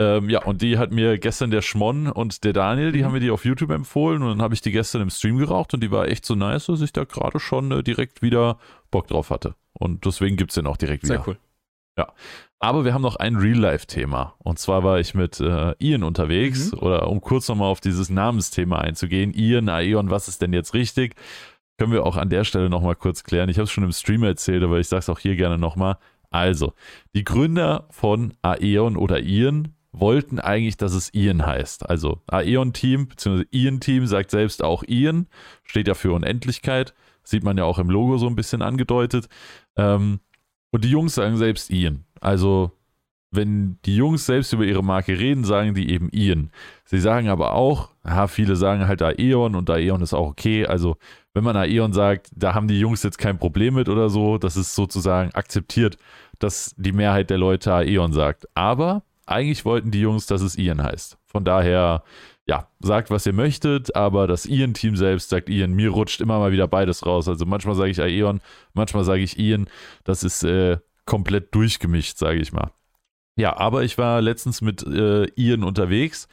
Ähm, 0.00 0.30
ja, 0.30 0.42
und 0.44 0.62
die 0.62 0.78
hat 0.78 0.92
mir 0.92 1.18
gestern 1.18 1.50
der 1.50 1.60
Schmon 1.60 2.06
und 2.06 2.42
der 2.44 2.54
Daniel, 2.54 2.90
die 2.90 3.00
mhm. 3.00 3.04
haben 3.04 3.12
mir 3.12 3.20
die 3.20 3.30
auf 3.30 3.44
YouTube 3.44 3.70
empfohlen 3.70 4.22
und 4.22 4.30
dann 4.30 4.42
habe 4.42 4.54
ich 4.54 4.62
die 4.62 4.72
gestern 4.72 5.02
im 5.02 5.10
Stream 5.10 5.36
geraucht 5.36 5.74
und 5.74 5.82
die 5.82 5.90
war 5.90 6.08
echt 6.08 6.24
so 6.24 6.34
nice, 6.34 6.66
dass 6.66 6.80
ich 6.80 6.94
da 6.94 7.04
gerade 7.04 7.38
schon 7.38 7.70
äh, 7.70 7.82
direkt 7.82 8.22
wieder 8.22 8.58
Bock 8.90 9.08
drauf 9.08 9.28
hatte. 9.28 9.56
Und 9.74 10.06
deswegen 10.06 10.36
gibt 10.36 10.52
es 10.52 10.54
den 10.54 10.66
auch 10.66 10.78
direkt 10.78 11.04
wieder. 11.04 11.16
Sehr 11.16 11.28
cool. 11.28 11.38
Ja. 11.98 12.14
Aber 12.60 12.86
wir 12.86 12.94
haben 12.94 13.02
noch 13.02 13.16
ein 13.16 13.36
Real-Life-Thema. 13.36 14.36
Und 14.38 14.58
zwar 14.58 14.84
war 14.84 15.00
ich 15.00 15.12
mit 15.12 15.38
äh, 15.38 15.74
Ian 15.78 16.02
unterwegs, 16.02 16.72
mhm. 16.72 16.78
oder 16.78 17.08
um 17.08 17.20
kurz 17.20 17.46
nochmal 17.48 17.68
auf 17.68 17.80
dieses 17.80 18.08
Namensthema 18.08 18.78
einzugehen. 18.78 19.34
Ian, 19.34 19.68
Aeon, 19.68 20.08
was 20.08 20.28
ist 20.28 20.40
denn 20.40 20.54
jetzt 20.54 20.72
richtig? 20.72 21.14
Können 21.78 21.92
wir 21.92 22.06
auch 22.06 22.16
an 22.16 22.30
der 22.30 22.44
Stelle 22.44 22.70
nochmal 22.70 22.96
kurz 22.96 23.22
klären. 23.22 23.50
Ich 23.50 23.58
habe 23.58 23.64
es 23.64 23.70
schon 23.70 23.84
im 23.84 23.92
Stream 23.92 24.22
erzählt, 24.22 24.62
aber 24.62 24.78
ich 24.78 24.88
sage 24.88 25.00
es 25.00 25.10
auch 25.10 25.18
hier 25.18 25.36
gerne 25.36 25.58
nochmal. 25.58 25.98
Also, 26.30 26.72
die 27.14 27.24
Gründer 27.24 27.86
von 27.90 28.32
Aeon 28.40 28.96
oder 28.96 29.20
Ian 29.20 29.74
wollten 29.92 30.38
eigentlich, 30.38 30.76
dass 30.76 30.92
es 30.92 31.12
Ian 31.14 31.44
heißt. 31.44 31.88
Also 31.88 32.20
Aeon-Team 32.28 33.08
bzw. 33.08 33.44
Ian-Team 33.50 34.06
sagt 34.06 34.30
selbst 34.30 34.62
auch 34.62 34.84
Ian, 34.86 35.26
steht 35.64 35.88
ja 35.88 35.94
für 35.94 36.12
Unendlichkeit, 36.12 36.94
sieht 37.22 37.44
man 37.44 37.58
ja 37.58 37.64
auch 37.64 37.78
im 37.78 37.90
Logo 37.90 38.18
so 38.18 38.26
ein 38.26 38.36
bisschen 38.36 38.62
angedeutet. 38.62 39.28
Ähm, 39.76 40.20
und 40.70 40.84
die 40.84 40.90
Jungs 40.90 41.14
sagen 41.14 41.36
selbst 41.36 41.70
Ian. 41.70 42.04
Also 42.20 42.72
wenn 43.32 43.78
die 43.84 43.96
Jungs 43.96 44.26
selbst 44.26 44.52
über 44.52 44.64
ihre 44.64 44.82
Marke 44.82 45.18
reden, 45.18 45.44
sagen 45.44 45.74
die 45.74 45.90
eben 45.90 46.08
Ian. 46.10 46.50
Sie 46.84 46.98
sagen 46.98 47.28
aber 47.28 47.54
auch, 47.54 47.90
ja, 48.04 48.26
viele 48.26 48.56
sagen 48.56 48.88
halt 48.88 49.02
Aeon 49.02 49.54
und 49.54 49.70
Aeon 49.70 50.02
ist 50.02 50.14
auch 50.14 50.26
okay. 50.26 50.66
Also 50.66 50.96
wenn 51.32 51.44
man 51.44 51.56
Aeon 51.56 51.92
sagt, 51.92 52.30
da 52.34 52.54
haben 52.54 52.66
die 52.66 52.80
Jungs 52.80 53.02
jetzt 53.02 53.18
kein 53.18 53.38
Problem 53.38 53.74
mit 53.74 53.88
oder 53.88 54.08
so, 54.08 54.38
das 54.38 54.56
ist 54.56 54.74
sozusagen 54.74 55.32
akzeptiert, 55.32 55.96
dass 56.40 56.74
die 56.76 56.92
Mehrheit 56.92 57.30
der 57.30 57.38
Leute 57.38 57.72
Aeon 57.72 58.12
sagt. 58.12 58.48
Aber 58.54 59.04
eigentlich 59.30 59.64
wollten 59.64 59.90
die 59.90 60.00
Jungs, 60.00 60.26
dass 60.26 60.42
es 60.42 60.58
Ian 60.58 60.82
heißt. 60.82 61.18
Von 61.26 61.44
daher, 61.44 62.02
ja, 62.46 62.68
sagt, 62.80 63.10
was 63.10 63.26
ihr 63.26 63.32
möchtet, 63.32 63.94
aber 63.94 64.26
das 64.26 64.46
Ian-Team 64.46 64.96
selbst 64.96 65.28
sagt 65.28 65.48
Ian. 65.48 65.72
Mir 65.72 65.90
rutscht 65.90 66.20
immer 66.20 66.38
mal 66.38 66.52
wieder 66.52 66.66
beides 66.66 67.06
raus. 67.06 67.28
Also 67.28 67.46
manchmal 67.46 67.76
sage 67.76 67.90
ich 67.90 68.00
Aeon, 68.00 68.40
manchmal 68.74 69.04
sage 69.04 69.22
ich 69.22 69.38
Ian. 69.38 69.68
Das 70.04 70.24
ist 70.24 70.42
äh, 70.42 70.78
komplett 71.04 71.54
durchgemischt, 71.54 72.18
sage 72.18 72.40
ich 72.40 72.52
mal. 72.52 72.72
Ja, 73.36 73.56
aber 73.56 73.84
ich 73.84 73.96
war 73.96 74.20
letztens 74.20 74.60
mit 74.60 74.82
äh, 74.82 75.26
Ian 75.36 75.64
unterwegs 75.64 76.28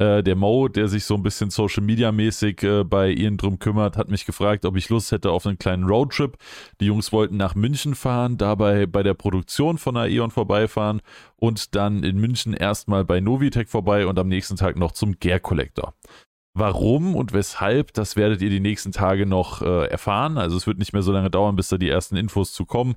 äh, 0.00 0.22
der 0.22 0.34
Mo, 0.34 0.68
der 0.68 0.88
sich 0.88 1.04
so 1.04 1.14
ein 1.14 1.22
bisschen 1.22 1.50
Social 1.50 1.84
Media 1.84 2.10
mäßig 2.10 2.62
äh, 2.62 2.84
bei 2.84 3.10
ihnen 3.10 3.36
drum 3.36 3.58
kümmert, 3.58 3.98
hat 3.98 4.08
mich 4.08 4.24
gefragt, 4.24 4.64
ob 4.64 4.76
ich 4.76 4.88
Lust 4.88 5.12
hätte 5.12 5.30
auf 5.30 5.46
einen 5.46 5.58
kleinen 5.58 5.84
Roadtrip. 5.84 6.38
Die 6.80 6.86
Jungs 6.86 7.12
wollten 7.12 7.36
nach 7.36 7.54
München 7.54 7.94
fahren, 7.94 8.38
dabei 8.38 8.86
bei 8.86 9.02
der 9.02 9.12
Produktion 9.12 9.76
von 9.76 9.98
Aeon 9.98 10.30
vorbeifahren 10.30 11.02
und 11.36 11.74
dann 11.74 12.02
in 12.02 12.18
München 12.18 12.54
erstmal 12.54 13.04
bei 13.04 13.20
Novitec 13.20 13.68
vorbei 13.68 14.06
und 14.06 14.18
am 14.18 14.28
nächsten 14.28 14.56
Tag 14.56 14.76
noch 14.76 14.92
zum 14.92 15.18
Gear 15.20 15.38
Collector. 15.38 15.94
Warum 16.54 17.14
und 17.14 17.34
weshalb, 17.34 17.92
das 17.92 18.16
werdet 18.16 18.40
ihr 18.40 18.50
die 18.50 18.58
nächsten 18.58 18.92
Tage 18.92 19.26
noch 19.26 19.60
äh, 19.60 19.86
erfahren. 19.86 20.38
Also 20.38 20.56
es 20.56 20.66
wird 20.66 20.78
nicht 20.78 20.94
mehr 20.94 21.02
so 21.02 21.12
lange 21.12 21.30
dauern, 21.30 21.56
bis 21.56 21.68
da 21.68 21.76
die 21.76 21.90
ersten 21.90 22.16
Infos 22.16 22.54
zu 22.54 22.64
kommen. 22.64 22.96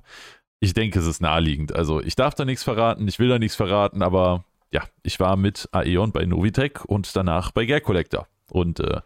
Ich 0.58 0.72
denke, 0.72 0.98
es 0.98 1.06
ist 1.06 1.20
naheliegend. 1.20 1.74
Also 1.74 2.00
ich 2.00 2.16
darf 2.16 2.34
da 2.34 2.46
nichts 2.46 2.64
verraten, 2.64 3.06
ich 3.06 3.18
will 3.18 3.28
da 3.28 3.38
nichts 3.38 3.56
verraten, 3.56 4.00
aber 4.00 4.44
ja, 4.72 4.82
ich 5.02 5.20
war 5.20 5.36
mit 5.36 5.68
Aeon 5.72 6.12
bei 6.12 6.24
Novitec 6.24 6.84
und 6.84 7.14
danach 7.16 7.50
bei 7.52 7.64
Gear 7.64 7.80
Collector. 7.80 8.26
Und 8.50 8.80
äh, 8.80 9.00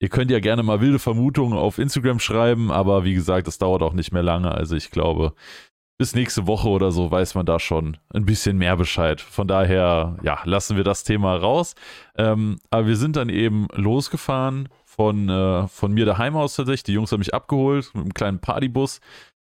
ihr 0.00 0.08
könnt 0.08 0.30
ja 0.30 0.40
gerne 0.40 0.62
mal 0.62 0.80
wilde 0.80 0.98
Vermutungen 0.98 1.58
auf 1.58 1.78
Instagram 1.78 2.18
schreiben, 2.18 2.70
aber 2.70 3.04
wie 3.04 3.14
gesagt, 3.14 3.46
das 3.46 3.58
dauert 3.58 3.82
auch 3.82 3.92
nicht 3.92 4.12
mehr 4.12 4.22
lange. 4.22 4.52
Also 4.52 4.76
ich 4.76 4.90
glaube, 4.90 5.34
bis 5.96 6.14
nächste 6.14 6.46
Woche 6.46 6.68
oder 6.68 6.90
so 6.90 7.10
weiß 7.10 7.34
man 7.34 7.46
da 7.46 7.60
schon 7.60 7.96
ein 8.12 8.26
bisschen 8.26 8.58
mehr 8.58 8.76
Bescheid. 8.76 9.20
Von 9.20 9.46
daher, 9.46 10.16
ja, 10.22 10.40
lassen 10.44 10.76
wir 10.76 10.84
das 10.84 11.04
Thema 11.04 11.36
raus. 11.36 11.74
Ähm, 12.16 12.58
aber 12.70 12.88
wir 12.88 12.96
sind 12.96 13.16
dann 13.16 13.28
eben 13.28 13.68
losgefahren 13.72 14.68
von, 14.84 15.28
äh, 15.28 15.68
von 15.68 15.92
mir 15.92 16.04
daheim 16.04 16.36
aus 16.36 16.56
tatsächlich. 16.56 16.84
Die 16.84 16.92
Jungs 16.94 17.12
haben 17.12 17.20
mich 17.20 17.34
abgeholt 17.34 17.90
mit 17.94 18.02
einem 18.02 18.14
kleinen 18.14 18.40
Partybus. 18.40 19.00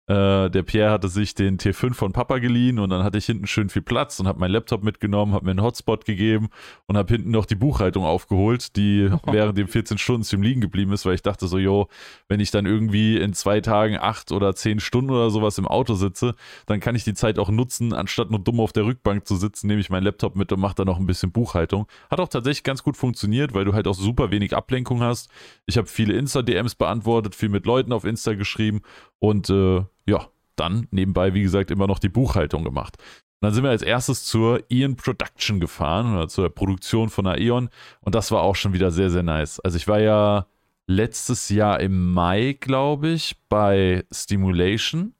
Äh, 0.08 0.48
der 0.48 0.62
Pierre 0.62 0.90
hatte 0.90 1.08
sich 1.08 1.34
den 1.34 1.58
T5 1.58 1.92
von 1.92 2.12
Papa 2.12 2.38
geliehen 2.38 2.78
und 2.78 2.88
dann 2.88 3.04
hatte 3.04 3.18
ich 3.18 3.26
hinten 3.26 3.46
schön 3.46 3.68
viel 3.68 3.82
Platz 3.82 4.18
und 4.18 4.26
habe 4.26 4.40
meinen 4.40 4.52
Laptop 4.52 4.82
mitgenommen, 4.82 5.34
habe 5.34 5.44
mir 5.44 5.50
einen 5.50 5.62
Hotspot 5.62 6.06
gegeben 6.06 6.48
und 6.86 6.96
habe 6.96 7.12
hinten 7.12 7.30
noch 7.30 7.44
die 7.44 7.56
Buchhaltung 7.56 8.04
aufgeholt, 8.04 8.74
die 8.76 9.10
während 9.26 9.58
dem 9.58 9.68
14 9.68 9.98
Stunden 9.98 10.22
zum 10.22 10.40
Liegen 10.40 10.62
geblieben 10.62 10.92
ist, 10.92 11.04
weil 11.04 11.14
ich 11.14 11.22
dachte 11.22 11.46
so, 11.46 11.58
jo, 11.58 11.88
wenn 12.26 12.40
ich 12.40 12.50
dann 12.50 12.64
irgendwie 12.64 13.18
in 13.18 13.34
zwei 13.34 13.60
Tagen 13.60 13.98
acht 13.98 14.32
oder 14.32 14.54
zehn 14.54 14.80
Stunden 14.80 15.10
oder 15.10 15.28
sowas 15.28 15.58
im 15.58 15.68
Auto 15.68 15.92
sitze, 15.92 16.34
dann 16.64 16.80
kann 16.80 16.94
ich 16.94 17.04
die 17.04 17.14
Zeit 17.14 17.38
auch 17.38 17.50
nutzen, 17.50 17.92
anstatt 17.92 18.30
nur 18.30 18.40
dumm 18.40 18.60
auf 18.60 18.72
der 18.72 18.86
Rückbank 18.86 19.26
zu 19.26 19.36
sitzen, 19.36 19.66
nehme 19.66 19.80
ich 19.80 19.90
meinen 19.90 20.04
Laptop 20.04 20.36
mit 20.36 20.50
und 20.52 20.60
mache 20.60 20.76
dann 20.76 20.86
noch 20.86 20.98
ein 20.98 21.06
bisschen 21.06 21.32
Buchhaltung. 21.32 21.86
Hat 22.10 22.18
auch 22.18 22.28
tatsächlich 22.28 22.64
ganz 22.64 22.82
gut 22.82 22.96
funktioniert, 22.96 23.52
weil 23.52 23.66
du 23.66 23.74
halt 23.74 23.86
auch 23.86 23.94
super 23.94 24.30
wenig 24.30 24.56
Ablenkung 24.56 25.02
hast. 25.02 25.28
Ich 25.66 25.76
habe 25.76 25.86
viele 25.86 26.14
Insta-DMs 26.14 26.76
beantwortet, 26.76 27.34
viel 27.34 27.50
mit 27.50 27.66
Leuten 27.66 27.92
auf 27.92 28.04
Insta 28.04 28.32
geschrieben 28.32 28.80
und 29.18 29.50
äh, 29.50 29.84
ja, 30.06 30.28
dann 30.56 30.86
nebenbei, 30.90 31.34
wie 31.34 31.42
gesagt, 31.42 31.70
immer 31.70 31.86
noch 31.86 31.98
die 31.98 32.08
Buchhaltung 32.08 32.64
gemacht. 32.64 32.96
Und 32.98 33.46
dann 33.46 33.54
sind 33.54 33.62
wir 33.62 33.70
als 33.70 33.82
erstes 33.82 34.24
zur 34.24 34.64
Ion 34.68 34.96
Production 34.96 35.60
gefahren 35.60 36.14
oder 36.14 36.28
zur 36.28 36.48
Produktion 36.50 37.08
von 37.08 37.26
Aeon 37.26 37.68
und 38.00 38.14
das 38.14 38.32
war 38.32 38.42
auch 38.42 38.56
schon 38.56 38.72
wieder 38.72 38.90
sehr, 38.90 39.10
sehr 39.10 39.22
nice. 39.22 39.60
Also 39.60 39.76
ich 39.76 39.86
war 39.86 40.00
ja 40.00 40.46
letztes 40.88 41.48
Jahr 41.48 41.78
im 41.78 42.12
Mai, 42.12 42.56
glaube 42.58 43.10
ich, 43.10 43.36
bei 43.48 44.04
Stimulation. 44.10 45.14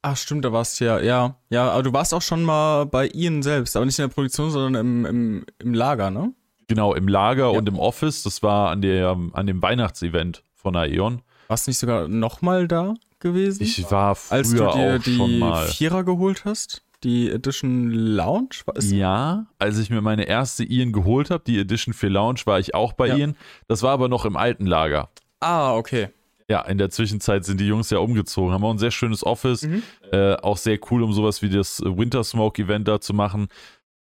Ach 0.00 0.16
stimmt, 0.16 0.44
da 0.44 0.52
warst 0.52 0.80
du 0.80 0.86
ja, 0.86 1.00
ja, 1.00 1.36
ja, 1.50 1.70
aber 1.70 1.82
du 1.82 1.92
warst 1.92 2.14
auch 2.14 2.22
schon 2.22 2.44
mal 2.44 2.86
bei 2.86 3.08
Ian 3.08 3.42
selbst, 3.42 3.76
aber 3.76 3.84
nicht 3.84 3.98
in 3.98 4.04
der 4.04 4.14
Produktion, 4.14 4.50
sondern 4.50 4.86
im, 4.86 5.04
im, 5.04 5.46
im 5.58 5.74
Lager, 5.74 6.10
ne? 6.10 6.32
Genau, 6.68 6.94
im 6.94 7.08
Lager 7.08 7.52
ja. 7.52 7.58
und 7.58 7.68
im 7.68 7.78
Office. 7.78 8.22
Das 8.22 8.42
war 8.42 8.70
an, 8.70 8.80
der, 8.80 9.16
an 9.32 9.46
dem 9.46 9.60
Weihnachtsevent 9.60 10.44
von 10.54 10.76
Aeon. 10.76 11.22
Warst 11.48 11.66
du 11.66 11.70
nicht 11.70 11.78
sogar 11.78 12.08
nochmal 12.08 12.68
da? 12.68 12.94
gewesen? 13.20 13.62
Ich 13.62 13.90
war 13.90 14.14
früher 14.14 14.38
als 14.38 14.50
du 14.50 14.70
dir 14.70 14.98
die. 14.98 15.42
Vierer 15.72 16.04
geholt 16.04 16.44
hast? 16.44 16.82
Die 17.04 17.30
Edition 17.30 17.90
Lounge? 17.90 18.48
ja, 18.80 19.46
als 19.60 19.78
ich 19.78 19.88
mir 19.88 20.00
meine 20.00 20.24
erste 20.24 20.64
Ian 20.64 20.92
geholt 20.92 21.30
habe, 21.30 21.44
die 21.46 21.58
Edition 21.58 21.94
für 21.94 22.08
Lounge, 22.08 22.40
war 22.44 22.58
ich 22.58 22.74
auch 22.74 22.92
bei 22.92 23.06
ja. 23.08 23.16
Ian. 23.16 23.36
Das 23.68 23.82
war 23.82 23.92
aber 23.92 24.08
noch 24.08 24.24
im 24.24 24.36
alten 24.36 24.66
Lager. 24.66 25.08
Ah, 25.38 25.74
okay. 25.76 26.08
Ja, 26.48 26.62
in 26.62 26.78
der 26.78 26.90
Zwischenzeit 26.90 27.44
sind 27.44 27.60
die 27.60 27.68
Jungs 27.68 27.90
ja 27.90 27.98
umgezogen. 27.98 28.52
Haben 28.52 28.64
auch 28.64 28.72
ein 28.72 28.78
sehr 28.78 28.90
schönes 28.90 29.24
Office. 29.24 29.62
Mhm. 29.62 29.82
Äh, 30.10 30.34
auch 30.36 30.56
sehr 30.56 30.78
cool, 30.90 31.02
um 31.04 31.12
sowas 31.12 31.40
wie 31.42 31.50
das 31.50 31.80
Winter 31.84 32.24
Smoke 32.24 32.60
Event 32.60 32.88
da 32.88 33.00
zu 33.00 33.14
machen. 33.14 33.48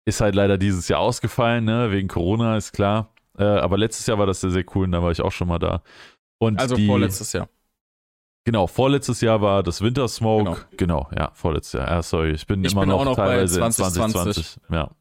Ist 0.05 0.21
halt 0.21 0.35
leider 0.35 0.57
dieses 0.57 0.87
Jahr 0.87 0.99
ausgefallen, 0.99 1.63
ne? 1.63 1.89
wegen 1.91 2.09
Corona, 2.09 2.57
ist 2.57 2.73
klar. 2.73 3.09
Äh, 3.39 3.45
aber 3.45 3.77
letztes 3.77 4.05
Jahr 4.05 4.19
war 4.19 4.27
das 4.27 4.41
sehr, 4.41 4.51
sehr 4.51 4.65
cool 4.75 4.85
und 4.85 4.91
da 4.91 5.01
war 5.01 5.11
ich 5.11 5.21
auch 5.21 5.31
schon 5.31 5.47
mal 5.47 5.57
da. 5.57 5.81
Und 6.43 6.59
also 6.59 6.75
die, 6.75 6.87
vorletztes 6.87 7.33
Jahr. 7.33 7.49
Genau, 8.45 8.67
vorletztes 8.67 9.21
Jahr 9.21 9.41
war 9.41 9.63
das 9.63 9.81
Winter 9.81 10.07
Smoke. 10.07 10.65
Genau, 10.75 11.07
genau 11.07 11.09
ja, 11.17 11.31
vorletztes 11.33 11.73
Jahr. 11.79 11.89
Ja, 11.89 12.03
sorry, 12.03 12.31
ich 12.31 12.45
bin 12.45 12.63
ich 12.63 12.73
immer 12.73 12.81
bin 12.81 12.89
noch, 12.89 13.05
noch 13.05 13.15
teilweise 13.15 13.55
2020. 13.55 14.37
in 14.37 14.43
2020. 14.43 14.59
Ja. 14.71 14.91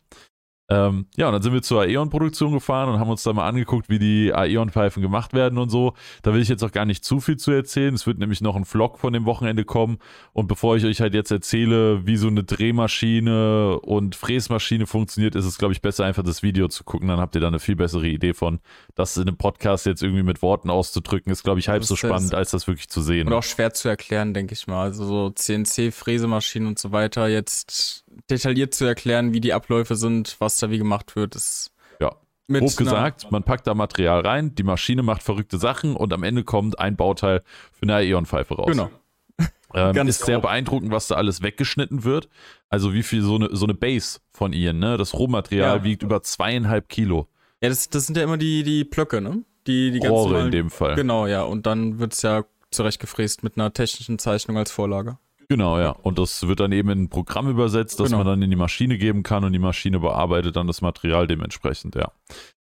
Ähm, 0.73 1.07
ja, 1.17 1.27
und 1.27 1.35
dann 1.35 1.43
sind 1.43 1.53
wir 1.53 1.63
zur 1.63 1.83
Aeon-Produktion 1.83 2.53
gefahren 2.53 2.89
und 2.89 2.99
haben 2.99 3.11
uns 3.11 3.23
da 3.23 3.33
mal 3.33 3.47
angeguckt, 3.47 3.91
wie 3.91 3.99
die 3.99 4.33
Aeon-Pfeifen 4.33 5.03
gemacht 5.03 5.35
werden 5.35 5.59
und 5.59 5.69
so. 5.69 5.93
Da 6.23 6.33
will 6.33 6.41
ich 6.41 6.49
jetzt 6.49 6.65
auch 6.65 6.73
gar 6.73 6.87
nicht 6.87 7.05
zu 7.05 7.21
viel 7.21 7.37
zu 7.37 7.51
erzählen. 7.51 7.95
Es 7.95 8.07
wird 8.07 8.19
nämlich 8.19 8.41
noch 8.41 8.57
ein 8.57 8.65
Vlog 8.65 8.99
von 8.99 9.13
dem 9.13 9.27
Wochenende 9.27 9.65
kommen. 9.65 9.99
Und 10.33 10.47
bevor 10.47 10.77
ich 10.77 10.85
euch 10.85 11.01
halt 11.01 11.15
jetzt 11.15 11.31
erzähle, 11.31 12.07
wie 12.07 12.17
so 12.17 12.29
eine 12.29 12.43
Drehmaschine 12.43 13.81
und 13.81 14.15
Fräsmaschine 14.15 14.87
funktioniert, 14.87 15.35
ist 15.35 15.45
es, 15.45 15.59
glaube 15.59 15.75
ich, 15.75 15.83
besser, 15.83 16.05
einfach 16.05 16.23
das 16.23 16.43
Video 16.43 16.69
zu 16.69 16.85
gucken. 16.85 17.09
Dann 17.09 17.21
habt 17.21 17.35
ihr 17.35 17.41
da 17.41 17.49
eine 17.49 17.59
viel 17.59 17.77
bessere 17.77 18.07
Idee 18.07 18.33
von. 18.33 18.61
Das 18.95 19.17
in 19.17 19.29
einem 19.29 19.37
Podcast 19.37 19.85
jetzt 19.85 20.03
irgendwie 20.03 20.23
mit 20.23 20.41
Worten 20.41 20.71
auszudrücken, 20.71 21.31
ist, 21.33 21.43
glaube 21.43 21.61
ich, 21.61 21.69
halb 21.69 21.85
so 21.85 21.97
spannend, 21.97 22.35
als 22.35 22.51
das 22.51 22.67
wirklich 22.67 22.89
zu 22.89 23.03
sehen. 23.03 23.27
Und 23.27 23.35
auch 23.35 23.43
schwer 23.43 23.75
zu 23.75 23.89
erklären, 23.89 24.33
denke 24.33 24.55
ich 24.55 24.67
mal. 24.67 24.83
Also 24.83 25.05
so 25.05 25.31
CNC-Fräsemaschinen 25.31 26.69
und 26.69 26.79
so 26.79 26.93
weiter 26.93 27.29
jetzt 27.29 28.02
detailliert 28.31 28.75
zu 28.75 28.85
erklären, 28.85 29.33
wie 29.33 29.41
die 29.41 29.53
Abläufe 29.53 29.97
sind, 29.97 30.37
was 30.39 30.57
da 30.57 30.71
wie 30.71 30.79
gemacht 30.79 31.17
wird, 31.17 31.35
ist. 31.35 31.73
Ja. 32.01 32.17
Grob 32.49 32.77
gesagt, 32.77 33.31
man 33.31 33.43
packt 33.43 33.67
da 33.67 33.75
Material 33.75 34.21
rein, 34.21 34.55
die 34.55 34.63
Maschine 34.63 35.03
macht 35.03 35.23
verrückte 35.23 35.59
Sachen 35.59 35.97
und 35.97 36.13
am 36.13 36.23
Ende 36.23 36.45
kommt 36.45 36.79
ein 36.79 36.97
Bauteil 36.97 37.43
für 37.73 37.83
eine 37.83 37.97
Aeon-Pfeife 37.97 38.55
raus. 38.55 38.71
Genau. 38.71 38.91
Ähm, 39.75 39.95
Ganz 39.95 40.11
ist 40.11 40.27
sehr 40.27 40.39
beeindruckend, 40.39 40.91
was 40.91 41.07
da 41.07 41.15
alles 41.15 41.41
weggeschnitten 41.41 42.05
wird. 42.05 42.29
Also 42.69 42.93
wie 42.93 43.03
viel 43.03 43.23
so 43.23 43.37
eine, 43.37 43.57
so 43.57 43.65
eine 43.65 43.73
Base 43.73 44.21
von 44.31 44.53
ihnen, 44.53 44.79
ne? 44.79 44.99
Das 44.99 45.15
Rohmaterial 45.15 45.79
ja. 45.79 45.83
wiegt 45.83 46.03
über 46.03 46.23
zweieinhalb 46.23 46.91
Kilo. 46.91 47.27
Ja, 47.63 47.71
das, 47.71 47.89
das 47.89 48.05
sind 48.05 48.19
ja 48.19 48.23
immer 48.23 48.37
die, 48.37 48.65
die 48.65 48.85
Plöcke, 48.85 49.23
ne? 49.23 49.45
Die, 49.67 49.91
die 49.93 50.07
Rohre 50.07 50.29
normalen, 50.29 50.47
in 50.47 50.53
dem 50.53 50.71
Fall. 50.71 50.95
Genau, 50.95 51.27
ja. 51.27 51.45
Und 51.45 51.65
dann 51.65 51.99
wird 51.99 52.13
es 52.13 52.21
ja 52.21 52.45
zurechtgefräst 52.71 53.45
mit 53.45 53.57
einer 53.57 53.73
technischen 53.73 54.19
Zeichnung 54.19 54.59
als 54.59 54.71
Vorlage. 54.71 55.17
Genau, 55.53 55.79
ja. 55.79 55.91
Und 55.91 56.19
das 56.19 56.49
wird 56.49 56.61
dann 56.61 56.73
eben 56.73 56.89
in 56.89 57.03
ein 57.03 57.09
Programm 57.11 57.47
übersetzt, 57.47 58.01
das 58.01 58.07
genau. 58.07 58.19
man 58.19 58.27
dann 58.27 58.43
in 58.43 58.49
die 58.49 58.57
Maschine 58.57 58.97
geben 58.97 59.23
kann 59.23 59.45
und 59.45 59.53
die 59.53 59.59
Maschine 59.59 60.01
bearbeitet 60.01 60.57
dann 60.57 60.67
das 60.67 60.81
Material 60.81 61.27
dementsprechend, 61.27 61.95
ja. 61.95 62.11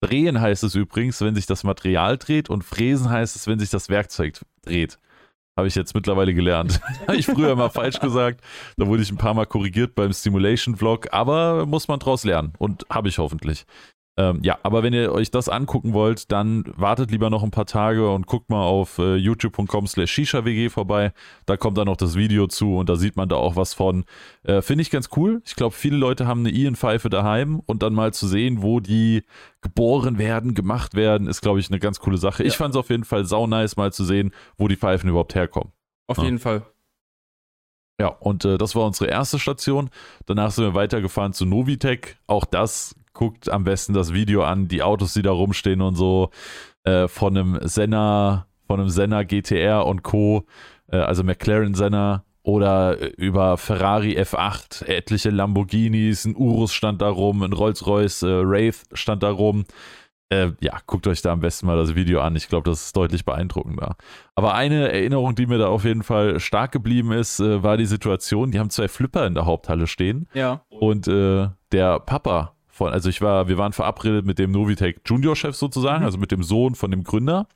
Drehen 0.01 0.39
heißt 0.39 0.63
es 0.63 0.75
übrigens, 0.75 1.19
wenn 1.19 1.35
sich 1.35 1.45
das 1.45 1.65
Material 1.65 2.17
dreht 2.17 2.49
und 2.49 2.63
fräsen 2.63 3.09
heißt 3.09 3.35
es, 3.35 3.47
wenn 3.47 3.59
sich 3.59 3.69
das 3.69 3.89
Werkzeug 3.89 4.39
dreht. 4.61 4.97
Habe 5.57 5.67
ich 5.67 5.75
jetzt 5.75 5.93
mittlerweile 5.93 6.33
gelernt. 6.33 6.79
Habe 7.07 7.17
ich 7.17 7.25
früher 7.25 7.53
mal 7.57 7.67
falsch 7.67 7.99
gesagt. 7.99 8.39
Da 8.77 8.87
wurde 8.87 9.03
ich 9.03 9.11
ein 9.11 9.17
paar 9.17 9.33
Mal 9.33 9.45
korrigiert 9.45 9.93
beim 9.93 10.13
Stimulation-Vlog, 10.13 11.11
aber 11.11 11.65
muss 11.65 11.89
man 11.89 11.99
draus 11.99 12.23
lernen 12.23 12.53
und 12.59 12.85
habe 12.89 13.09
ich 13.09 13.17
hoffentlich. 13.17 13.65
Ähm, 14.19 14.41
ja, 14.43 14.59
aber 14.63 14.83
wenn 14.83 14.91
ihr 14.91 15.13
euch 15.13 15.31
das 15.31 15.47
angucken 15.47 15.93
wollt, 15.93 16.29
dann 16.29 16.65
wartet 16.75 17.09
lieber 17.09 17.29
noch 17.29 17.41
ein 17.41 17.51
paar 17.51 17.65
Tage 17.65 18.11
und 18.11 18.27
guckt 18.27 18.49
mal 18.49 18.63
auf 18.63 18.97
äh, 18.97 19.15
youtube.com 19.15 19.87
slash 19.87 20.11
shisha-wg 20.11 20.69
vorbei. 20.69 21.13
Da 21.45 21.55
kommt 21.55 21.77
dann 21.77 21.85
noch 21.85 21.95
das 21.95 22.15
Video 22.15 22.47
zu 22.47 22.75
und 22.75 22.89
da 22.89 22.97
sieht 22.97 23.15
man 23.15 23.29
da 23.29 23.37
auch 23.37 23.55
was 23.55 23.73
von. 23.73 24.03
Äh, 24.43 24.61
Finde 24.61 24.81
ich 24.81 24.91
ganz 24.91 25.07
cool. 25.15 25.41
Ich 25.45 25.55
glaube, 25.55 25.73
viele 25.73 25.95
Leute 25.95 26.27
haben 26.27 26.41
eine 26.41 26.49
Ian-Pfeife 26.49 27.09
daheim 27.09 27.61
und 27.65 27.81
dann 27.81 27.93
mal 27.93 28.13
zu 28.13 28.27
sehen, 28.27 28.61
wo 28.61 28.81
die 28.81 29.23
geboren 29.61 30.17
werden, 30.17 30.53
gemacht 30.53 30.95
werden, 30.95 31.25
ist, 31.27 31.39
glaube 31.39 31.61
ich, 31.61 31.69
eine 31.69 31.79
ganz 31.79 32.01
coole 32.01 32.17
Sache. 32.17 32.43
Ja. 32.43 32.49
Ich 32.49 32.57
fand 32.57 32.75
es 32.75 32.77
auf 32.77 32.89
jeden 32.89 33.05
Fall 33.05 33.23
sau 33.23 33.47
nice, 33.47 33.77
mal 33.77 33.93
zu 33.93 34.03
sehen, 34.03 34.33
wo 34.57 34.67
die 34.67 34.75
Pfeifen 34.75 35.09
überhaupt 35.09 35.33
herkommen. 35.33 35.71
Auf 36.07 36.17
ja. 36.17 36.25
jeden 36.25 36.39
Fall. 36.39 36.63
Ja, 38.01 38.07
und 38.07 38.43
äh, 38.43 38.57
das 38.57 38.75
war 38.75 38.85
unsere 38.85 39.09
erste 39.09 39.39
Station. 39.39 39.89
Danach 40.25 40.51
sind 40.51 40.65
wir 40.65 40.73
weitergefahren 40.73 41.31
zu 41.31 41.45
Novitec. 41.45 42.17
Auch 42.27 42.45
das 42.45 42.95
guckt 43.19 43.49
am 43.49 43.65
besten 43.65 43.93
das 43.93 44.13
Video 44.13 44.43
an, 44.43 44.69
die 44.69 44.81
Autos, 44.81 45.13
die 45.13 45.21
da 45.21 45.31
rumstehen 45.31 45.81
und 45.81 45.95
so, 45.95 46.29
äh, 46.85 47.09
von 47.09 47.35
einem 47.35 47.59
Senna, 47.63 48.47
von 48.65 48.79
einem 48.79 48.87
Senna 48.87 49.23
GTR 49.23 49.85
und 49.85 50.03
Co., 50.03 50.45
äh, 50.89 50.95
also 50.95 51.25
McLaren 51.25 51.73
Senna 51.73 52.23
oder 52.43 52.97
äh, 53.01 53.07
über 53.17 53.57
Ferrari 53.57 54.17
F8, 54.17 54.85
etliche 54.85 55.31
Lamborghinis, 55.31 56.23
ein 56.23 56.33
Urus 56.37 56.71
stand 56.71 57.01
da 57.01 57.09
rum, 57.09 57.43
ein 57.43 57.51
Rolls-Royce 57.51 58.23
äh, 58.23 58.47
Wraith 58.47 58.85
stand 58.93 59.21
da 59.21 59.31
rum. 59.31 59.65
Äh, 60.29 60.51
ja, 60.61 60.77
guckt 60.87 61.05
euch 61.05 61.21
da 61.21 61.33
am 61.33 61.41
besten 61.41 61.67
mal 61.67 61.75
das 61.75 61.95
Video 61.95 62.21
an. 62.21 62.37
Ich 62.37 62.47
glaube, 62.47 62.69
das 62.69 62.85
ist 62.85 62.95
deutlich 62.95 63.25
beeindruckender. 63.25 63.97
Aber 64.35 64.53
eine 64.53 64.93
Erinnerung, 64.93 65.35
die 65.35 65.47
mir 65.47 65.57
da 65.57 65.67
auf 65.67 65.83
jeden 65.83 66.03
Fall 66.03 66.39
stark 66.39 66.71
geblieben 66.71 67.11
ist, 67.11 67.41
äh, 67.41 67.63
war 67.63 67.75
die 67.75 67.85
Situation, 67.85 68.51
die 68.51 68.59
haben 68.59 68.69
zwei 68.69 68.87
Flipper 68.87 69.27
in 69.27 69.33
der 69.33 69.45
Haupthalle 69.45 69.87
stehen. 69.87 70.29
Ja. 70.33 70.61
Und 70.69 71.09
äh, 71.09 71.49
der 71.73 71.99
Papa 71.99 72.53
von, 72.79 72.93
also 72.93 73.09
ich 73.09 73.21
war, 73.21 73.49
wir 73.49 73.57
waren 73.57 73.73
verabredet 73.73 74.25
mit 74.25 74.39
dem 74.39 74.51
Novitec 74.51 75.01
Junior-Chef 75.05 75.55
sozusagen, 75.55 75.99
mhm. 75.99 76.05
also 76.05 76.17
mit 76.17 76.31
dem 76.31 76.43
Sohn 76.43 76.75
von 76.75 76.89
dem 76.91 77.03
Gründer. 77.03 77.47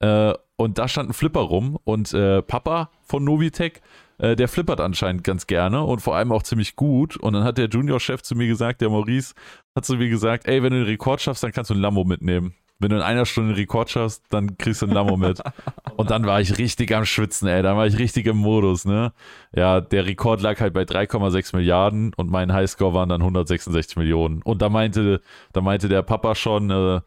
Äh, 0.00 0.34
und 0.56 0.78
da 0.78 0.86
stand 0.86 1.10
ein 1.10 1.14
Flipper 1.14 1.40
rum 1.40 1.78
und 1.82 2.14
äh, 2.14 2.42
Papa 2.42 2.90
von 3.02 3.24
Novitec, 3.24 3.82
äh, 4.18 4.36
der 4.36 4.46
flippert 4.46 4.80
anscheinend 4.80 5.24
ganz 5.24 5.48
gerne 5.48 5.82
und 5.82 6.00
vor 6.00 6.14
allem 6.14 6.30
auch 6.30 6.44
ziemlich 6.44 6.76
gut. 6.76 7.16
Und 7.16 7.32
dann 7.32 7.42
hat 7.42 7.58
der 7.58 7.68
Junior-Chef 7.68 8.22
zu 8.22 8.36
mir 8.36 8.46
gesagt, 8.46 8.80
der 8.80 8.88
Maurice, 8.88 9.34
hat 9.76 9.84
zu 9.84 9.96
mir 9.96 10.08
gesagt, 10.08 10.46
ey, 10.46 10.62
wenn 10.62 10.72
du 10.72 10.78
den 10.78 10.86
Rekord 10.86 11.20
schaffst, 11.20 11.42
dann 11.42 11.52
kannst 11.52 11.70
du 11.70 11.74
ein 11.74 11.80
Lambo 11.80 12.04
mitnehmen 12.04 12.54
wenn 12.82 12.90
du 12.90 12.96
in 12.96 13.02
einer 13.02 13.26
Stunde 13.26 13.50
einen 13.50 13.58
Rekord 13.58 13.90
schaffst, 13.90 14.24
dann 14.30 14.58
kriegst 14.58 14.82
du 14.82 14.86
ein 14.86 14.92
Lambo 14.92 15.16
mit. 15.16 15.40
Und 15.96 16.10
dann 16.10 16.26
war 16.26 16.40
ich 16.40 16.58
richtig 16.58 16.94
am 16.94 17.04
Schwitzen, 17.04 17.48
ey. 17.48 17.62
Dann 17.62 17.76
war 17.76 17.86
ich 17.86 17.98
richtig 17.98 18.26
im 18.26 18.36
Modus, 18.36 18.84
ne? 18.84 19.12
Ja, 19.54 19.80
der 19.80 20.06
Rekord 20.06 20.42
lag 20.42 20.60
halt 20.60 20.74
bei 20.74 20.82
3,6 20.82 21.54
Milliarden 21.56 22.12
und 22.16 22.30
mein 22.30 22.52
Highscore 22.52 22.94
waren 22.94 23.08
dann 23.08 23.20
166 23.20 23.96
Millionen. 23.96 24.42
Und 24.42 24.62
da 24.62 24.68
meinte, 24.68 25.20
da 25.52 25.60
meinte 25.60 25.88
der 25.88 26.02
Papa 26.02 26.34
schon, 26.34 26.70
äh, 26.70 27.00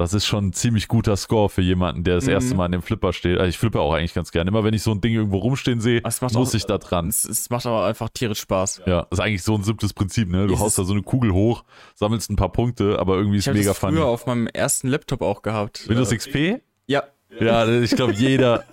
das 0.00 0.14
ist 0.14 0.24
schon 0.24 0.46
ein 0.46 0.52
ziemlich 0.54 0.88
guter 0.88 1.14
Score 1.14 1.50
für 1.50 1.60
jemanden, 1.60 2.04
der 2.04 2.14
das 2.14 2.24
mhm. 2.24 2.30
erste 2.30 2.54
Mal 2.54 2.64
an 2.64 2.72
dem 2.72 2.80
Flipper 2.80 3.12
steht. 3.12 3.36
Also 3.36 3.50
ich 3.50 3.58
flippe 3.58 3.80
auch 3.80 3.92
eigentlich 3.92 4.14
ganz 4.14 4.32
gerne. 4.32 4.48
Immer 4.48 4.64
wenn 4.64 4.72
ich 4.72 4.82
so 4.82 4.92
ein 4.92 5.02
Ding 5.02 5.12
irgendwo 5.12 5.36
rumstehen 5.38 5.80
sehe, 5.80 6.00
muss 6.02 6.22
auch, 6.22 6.54
ich 6.54 6.64
da 6.64 6.78
dran. 6.78 7.08
Es, 7.08 7.24
es, 7.24 7.50
macht 7.50 7.66
aber 7.66 7.84
einfach 7.84 8.08
tierisch 8.08 8.40
Spaß. 8.40 8.82
Ja, 8.86 9.02
das 9.10 9.18
ist 9.18 9.20
eigentlich 9.20 9.42
so 9.42 9.54
ein 9.54 9.62
simples 9.62 9.92
Prinzip, 9.92 10.30
ne? 10.30 10.46
Du 10.46 10.58
haust 10.58 10.78
da 10.78 10.84
so 10.84 10.94
eine 10.94 11.02
Kugel 11.02 11.32
hoch, 11.32 11.64
sammelst 11.94 12.30
ein 12.30 12.36
paar 12.36 12.50
Punkte, 12.50 12.98
aber 12.98 13.16
irgendwie 13.16 13.38
ist 13.38 13.46
ich 13.46 13.52
mega 13.52 13.70
das 13.70 13.78
funny. 13.78 13.92
Ich 13.92 13.98
habe 13.98 14.06
früher 14.06 14.14
auf 14.14 14.26
meinem 14.26 14.46
ersten 14.46 14.88
Laptop 14.88 15.20
auch 15.20 15.42
gehabt. 15.42 15.86
Windows 15.86 16.10
XP? 16.10 16.62
Ja. 16.86 17.04
Ja, 17.38 17.68
ich 17.68 17.90
glaube 17.90 18.14
jeder, 18.14 18.64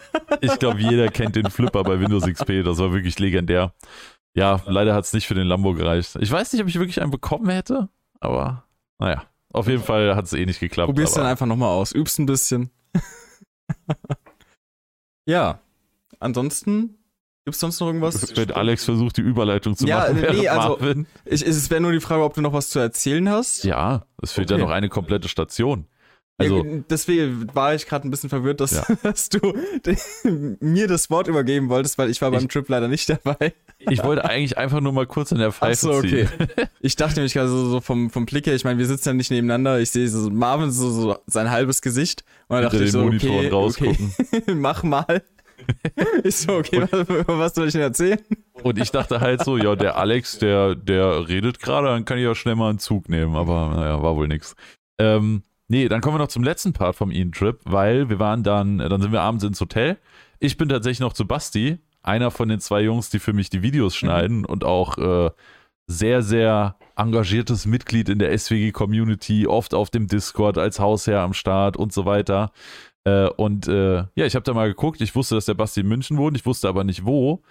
ich 0.42 0.58
glaube 0.58 0.80
jeder 0.80 1.10
kennt 1.10 1.36
den 1.36 1.50
Flipper 1.52 1.84
bei 1.84 2.00
Windows 2.00 2.26
XP. 2.26 2.64
Das 2.64 2.80
war 2.80 2.94
wirklich 2.94 3.20
legendär. 3.20 3.74
Ja, 4.34 4.62
leider 4.66 4.96
hat 4.96 5.04
es 5.04 5.14
nicht 5.14 5.28
für 5.28 5.36
den 5.36 5.46
Lambo 5.46 5.74
gereicht. 5.74 6.18
Ich 6.22 6.32
weiß 6.32 6.54
nicht, 6.54 6.62
ob 6.62 6.70
ich 6.70 6.80
wirklich 6.80 7.02
einen 7.02 7.12
bekommen 7.12 7.50
hätte, 7.50 7.90
aber 8.20 8.64
naja. 8.98 9.24
Auf 9.54 9.68
jeden 9.68 9.84
Fall 9.84 10.16
hat 10.16 10.26
es 10.26 10.34
eh 10.34 10.46
nicht 10.46 10.60
geklappt. 10.60 10.88
Probier's 10.88 11.14
dann 11.14 11.26
einfach 11.26 11.46
nochmal 11.46 11.70
aus. 11.70 11.94
Übst 11.94 12.20
ein 12.20 12.26
bisschen. 12.26 12.72
ja. 15.26 15.60
Ansonsten 16.20 16.98
Gibt 17.48 17.56
es 17.56 17.62
sonst 17.62 17.80
noch 17.80 17.88
irgendwas? 17.88 18.36
Wenn 18.36 18.52
Alex 18.52 18.84
versucht, 18.84 19.16
die 19.16 19.22
Überleitung 19.22 19.74
zu 19.74 19.88
ja, 19.88 20.00
machen. 20.00 20.20
Nee, 20.20 20.50
also, 20.50 20.78
ich, 21.24 21.48
es 21.48 21.70
wäre 21.70 21.80
nur 21.80 21.94
die 21.94 22.02
Frage, 22.02 22.26
ob 22.26 22.34
du 22.34 22.42
noch 22.42 22.52
was 22.52 22.70
zu 22.70 22.80
erzählen 22.80 23.30
hast. 23.30 23.64
Ja, 23.64 24.06
es 24.22 24.34
fehlt 24.34 24.52
okay. 24.52 24.60
ja 24.60 24.68
noch 24.68 24.74
eine 24.74 24.90
komplette 24.90 25.30
Station. 25.30 25.88
Also, 26.40 26.64
deswegen 26.88 27.48
war 27.56 27.74
ich 27.74 27.88
gerade 27.88 28.08
ein 28.08 28.12
bisschen 28.12 28.30
verwirrt, 28.30 28.62
dass, 28.62 28.72
ja. 28.72 28.86
dass 29.04 29.30
du 29.30 29.58
mir 30.60 30.88
das 30.88 31.10
Wort 31.10 31.28
übergeben 31.28 31.70
wolltest, 31.70 31.98
weil 31.98 32.12
ich 32.12 32.22
war 32.22 32.30
beim 32.30 32.44
ich, 32.44 32.48
Trip 32.48 32.70
leider 32.70 32.88
nicht 32.88 33.10
dabei. 33.10 33.54
Ich 33.80 34.04
wollte 34.04 34.24
eigentlich 34.26 34.56
einfach 34.56 34.80
nur 34.80 34.94
mal 34.94 35.08
kurz 35.08 35.32
in 35.32 35.40
der 35.40 35.52
Pfeife 35.52 35.78
so, 35.78 35.94
okay. 35.94 36.28
ziehen. 36.28 36.48
Ich 36.80 36.96
dachte 36.96 37.16
nämlich 37.16 37.34
gerade 37.34 37.50
so, 37.50 37.70
so, 37.70 37.82
vom, 37.82 38.12
vom 38.12 38.26
Blick 38.26 38.46
her, 38.46 38.54
ich 38.54 38.64
meine, 38.64 38.78
wir 38.78 38.86
sitzen 38.86 39.10
ja 39.10 39.14
nicht 39.14 39.32
nebeneinander, 39.32 39.80
ich 39.80 39.90
sehe 39.90 40.08
so 40.08 40.30
Marvin 40.30 40.72
so, 40.72 40.92
so 40.92 41.18
sein 41.26 41.50
halbes 41.50 41.82
Gesicht 41.82 42.24
und 42.48 42.56
dann 42.56 42.64
dachte 42.64 42.84
ich 42.84 42.92
so, 42.94 43.04
okay, 43.04 43.52
okay 43.52 43.98
mach 44.54 44.84
mal. 44.84 45.24
Ich 46.24 46.38
so, 46.38 46.54
okay, 46.54 46.88
was, 46.90 47.28
was 47.28 47.56
soll 47.56 47.68
ich 47.68 47.74
denn 47.74 47.82
erzählen? 47.82 48.20
Und 48.62 48.78
ich 48.78 48.92
dachte 48.92 49.22
halt 49.22 49.44
so, 49.44 49.58
ja, 49.58 49.76
der 49.76 49.98
Alex, 49.98 50.38
der, 50.38 50.76
der 50.76 51.28
redet 51.28 51.60
gerade, 51.60 51.88
dann 51.88 52.06
kann 52.06 52.20
ich 52.20 52.24
ja 52.24 52.36
schnell 52.36 52.56
mal 52.56 52.70
einen 52.70 52.80
Zug 52.80 53.10
nehmen, 53.10 53.36
aber 53.36 53.74
naja, 53.76 54.02
war 54.02 54.16
wohl 54.16 54.28
nix. 54.28 54.56
Ähm, 55.00 55.44
Nee, 55.70 55.90
dann 55.90 56.02
kommen 56.02 56.16
wir 56.16 56.20
noch 56.20 56.30
zum 56.30 56.44
letzten 56.44 56.74
Part 56.74 56.96
vom 56.96 57.12
Ian-Trip, 57.12 57.60
weil 57.66 58.10
wir 58.10 58.20
waren 58.20 58.44
dann, 58.44 58.78
dann 58.78 59.02
sind 59.02 59.12
wir 59.12 59.22
abends 59.22 59.44
ins 59.44 59.60
Hotel. 59.60 59.98
Ich 60.40 60.58
bin 60.58 60.70
tatsächlich 60.70 61.02
noch 61.02 61.14
zu 61.14 61.28
Basti, 61.28 61.80
einer 62.04 62.32
von 62.32 62.48
den 62.48 62.60
zwei 62.60 62.82
Jungs, 62.82 63.10
die 63.10 63.20
für 63.20 63.34
mich 63.34 63.50
die 63.50 63.62
Videos 63.62 63.94
mhm. 63.96 63.98
schneiden 63.98 64.38
mhm. 64.40 64.46
und 64.46 64.64
auch 64.64 64.98
äh, 64.98 65.30
sehr, 65.88 66.22
sehr 66.22 66.78
engagiertes 66.96 67.66
Mitglied 67.66 68.10
in 68.10 68.20
der 68.20 68.38
SWG-Community, 68.38 69.48
oft 69.48 69.74
auf 69.74 69.90
dem 69.90 70.08
Discord 70.08 70.58
als 70.58 70.80
Hausherr 70.80 71.22
am 71.22 71.34
Start 71.34 71.78
und 71.78 71.92
so 71.94 72.06
weiter. 72.06 72.52
Äh, 73.04 73.30
und 73.30 73.68
äh, 73.68 73.98
ja, 74.16 74.26
ich 74.26 74.36
habe 74.36 74.44
da 74.44 74.54
mal 74.54 74.68
geguckt. 74.68 75.02
Ich 75.02 75.16
wusste, 75.16 75.36
dass 75.36 75.46
der 75.46 75.54
Basti 75.54 75.82
in 75.82 75.88
München 75.88 76.18
wohnt. 76.18 76.36
Ich 76.36 76.46
wusste 76.46 76.68
aber 76.68 76.84
nicht 76.84 77.06
wo. 77.06 77.42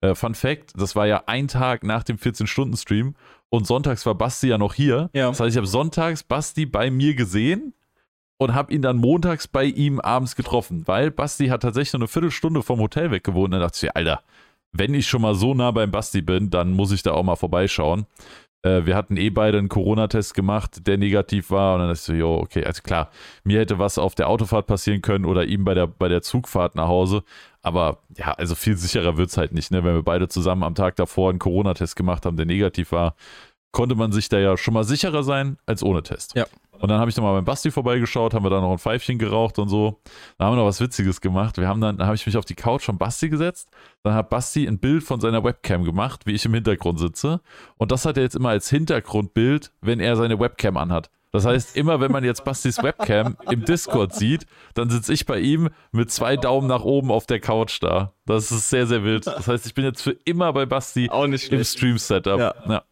Äh, 0.00 0.14
Fun 0.14 0.34
Fact: 0.34 0.72
Das 0.76 0.96
war 0.96 1.06
ja 1.06 1.24
ein 1.26 1.48
Tag 1.48 1.82
nach 1.84 2.02
dem 2.02 2.16
14-Stunden-Stream 2.16 3.14
und 3.48 3.66
sonntags 3.66 4.04
war 4.06 4.14
Basti 4.14 4.48
ja 4.48 4.58
noch 4.58 4.74
hier. 4.74 5.10
Ja. 5.12 5.28
Das 5.28 5.40
heißt, 5.40 5.50
ich 5.50 5.56
habe 5.56 5.66
sonntags 5.66 6.22
Basti 6.22 6.66
bei 6.66 6.90
mir 6.90 7.14
gesehen 7.14 7.74
und 8.38 8.54
habe 8.54 8.72
ihn 8.72 8.82
dann 8.82 8.96
montags 8.96 9.48
bei 9.48 9.64
ihm 9.64 10.00
abends 10.00 10.36
getroffen, 10.36 10.82
weil 10.86 11.10
Basti 11.10 11.48
hat 11.48 11.62
tatsächlich 11.62 11.94
nur 11.94 12.02
eine 12.02 12.08
Viertelstunde 12.08 12.62
vom 12.62 12.80
Hotel 12.80 13.10
weg 13.10 13.24
gewohnt. 13.24 13.46
Und 13.46 13.52
dann 13.52 13.60
dachte 13.60 13.86
ich, 13.86 13.96
Alter, 13.96 14.22
wenn 14.72 14.94
ich 14.94 15.06
schon 15.06 15.22
mal 15.22 15.34
so 15.34 15.54
nah 15.54 15.70
beim 15.70 15.90
Basti 15.90 16.20
bin, 16.20 16.50
dann 16.50 16.72
muss 16.72 16.92
ich 16.92 17.02
da 17.02 17.12
auch 17.12 17.22
mal 17.22 17.36
vorbeischauen. 17.36 18.06
Äh, 18.66 18.84
wir 18.84 18.96
hatten 18.96 19.16
eh 19.16 19.30
beide 19.30 19.58
einen 19.58 19.68
Corona-Test 19.68 20.34
gemacht, 20.34 20.86
der 20.86 20.98
negativ 20.98 21.50
war. 21.50 21.74
Und 21.74 21.80
dann 21.82 21.92
ich 21.92 22.00
so, 22.00 22.12
jo, 22.12 22.36
okay, 22.36 22.64
also 22.64 22.82
klar, 22.82 23.10
mir 23.44 23.60
hätte 23.60 23.78
was 23.78 23.98
auf 23.98 24.14
der 24.14 24.28
Autofahrt 24.28 24.66
passieren 24.66 25.02
können 25.02 25.24
oder 25.24 25.44
ihm 25.44 25.64
bei 25.64 25.74
der, 25.74 25.86
bei 25.86 26.08
der 26.08 26.22
Zugfahrt 26.22 26.74
nach 26.74 26.88
Hause. 26.88 27.22
Aber 27.62 27.98
ja, 28.16 28.32
also 28.32 28.54
viel 28.54 28.76
sicherer 28.76 29.16
wird 29.16 29.30
es 29.30 29.36
halt 29.36 29.52
nicht, 29.52 29.70
ne? 29.70 29.84
Wenn 29.84 29.94
wir 29.94 30.02
beide 30.02 30.28
zusammen 30.28 30.62
am 30.62 30.74
Tag 30.74 30.96
davor 30.96 31.30
einen 31.30 31.38
Corona-Test 31.38 31.96
gemacht 31.96 32.26
haben, 32.26 32.36
der 32.36 32.46
negativ 32.46 32.92
war, 32.92 33.14
konnte 33.72 33.94
man 33.94 34.12
sich 34.12 34.28
da 34.28 34.38
ja 34.38 34.56
schon 34.56 34.74
mal 34.74 34.84
sicherer 34.84 35.22
sein 35.22 35.58
als 35.66 35.82
ohne 35.82 36.02
Test. 36.02 36.34
Ja. 36.34 36.46
Und 36.80 36.90
dann 36.90 36.98
habe 37.00 37.10
ich 37.10 37.16
nochmal 37.16 37.34
beim 37.34 37.44
Basti 37.44 37.70
vorbeigeschaut, 37.70 38.34
haben 38.34 38.44
wir 38.44 38.50
da 38.50 38.60
noch 38.60 38.72
ein 38.72 38.78
Pfeifchen 38.78 39.18
geraucht 39.18 39.58
und 39.58 39.68
so. 39.68 40.00
Da 40.38 40.46
haben 40.46 40.52
wir 40.52 40.62
noch 40.62 40.66
was 40.66 40.80
Witziges 40.80 41.20
gemacht. 41.20 41.58
Wir 41.58 41.68
haben 41.68 41.80
dann, 41.80 41.98
da 41.98 42.06
habe 42.06 42.16
ich 42.16 42.26
mich 42.26 42.36
auf 42.36 42.44
die 42.44 42.54
Couch 42.54 42.84
von 42.84 42.98
Basti 42.98 43.28
gesetzt. 43.28 43.68
Dann 44.02 44.14
hat 44.14 44.30
Basti 44.30 44.66
ein 44.66 44.78
Bild 44.78 45.02
von 45.02 45.20
seiner 45.20 45.44
Webcam 45.44 45.84
gemacht, 45.84 46.26
wie 46.26 46.32
ich 46.32 46.44
im 46.44 46.54
Hintergrund 46.54 46.98
sitze. 46.98 47.40
Und 47.76 47.92
das 47.92 48.04
hat 48.04 48.16
er 48.16 48.22
jetzt 48.22 48.36
immer 48.36 48.50
als 48.50 48.68
Hintergrundbild, 48.70 49.72
wenn 49.80 50.00
er 50.00 50.16
seine 50.16 50.38
Webcam 50.38 50.76
anhat. 50.76 51.10
Das 51.32 51.44
heißt, 51.44 51.76
immer 51.76 52.00
wenn 52.00 52.12
man 52.12 52.24
jetzt 52.24 52.44
Bastis 52.44 52.82
Webcam 52.82 53.36
im 53.50 53.64
Discord 53.64 54.14
sieht, 54.14 54.46
dann 54.72 54.88
sitze 54.88 55.12
ich 55.12 55.26
bei 55.26 55.38
ihm 55.38 55.68
mit 55.92 56.10
zwei 56.10 56.36
Daumen 56.36 56.66
nach 56.66 56.82
oben 56.82 57.10
auf 57.10 57.26
der 57.26 57.40
Couch 57.40 57.82
da. 57.82 58.14
Das 58.24 58.50
ist 58.50 58.70
sehr, 58.70 58.86
sehr 58.86 59.04
wild. 59.04 59.26
Das 59.26 59.46
heißt, 59.46 59.66
ich 59.66 59.74
bin 59.74 59.84
jetzt 59.84 60.00
für 60.00 60.16
immer 60.24 60.52
bei 60.54 60.64
Basti 60.64 61.10
im. 61.12 61.36
Stream-Setup. 61.36 62.38
Ja. 62.38 62.54
Ja. 62.68 62.84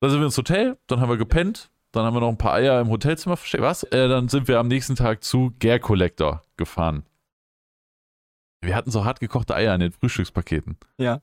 Dann 0.00 0.10
sind 0.10 0.20
wir 0.20 0.26
ins 0.26 0.38
Hotel, 0.38 0.76
dann 0.86 1.00
haben 1.00 1.08
wir 1.08 1.16
gepennt, 1.16 1.70
dann 1.94 2.04
haben 2.04 2.14
wir 2.14 2.20
noch 2.20 2.28
ein 2.28 2.38
paar 2.38 2.54
Eier 2.54 2.80
im 2.80 2.88
Hotelzimmer 2.88 3.36
versteckt. 3.36 3.62
Was? 3.62 3.84
Äh, 3.84 4.08
dann 4.08 4.28
sind 4.28 4.48
wir 4.48 4.58
am 4.58 4.68
nächsten 4.68 4.96
Tag 4.96 5.22
zu 5.22 5.54
Gare 5.60 5.78
Collector 5.80 6.42
gefahren. 6.56 7.04
Wir 8.60 8.74
hatten 8.74 8.90
so 8.90 9.04
hart 9.04 9.20
gekochte 9.20 9.54
Eier 9.54 9.74
in 9.74 9.80
den 9.80 9.92
Frühstückspaketen. 9.92 10.76
Ja. 10.98 11.20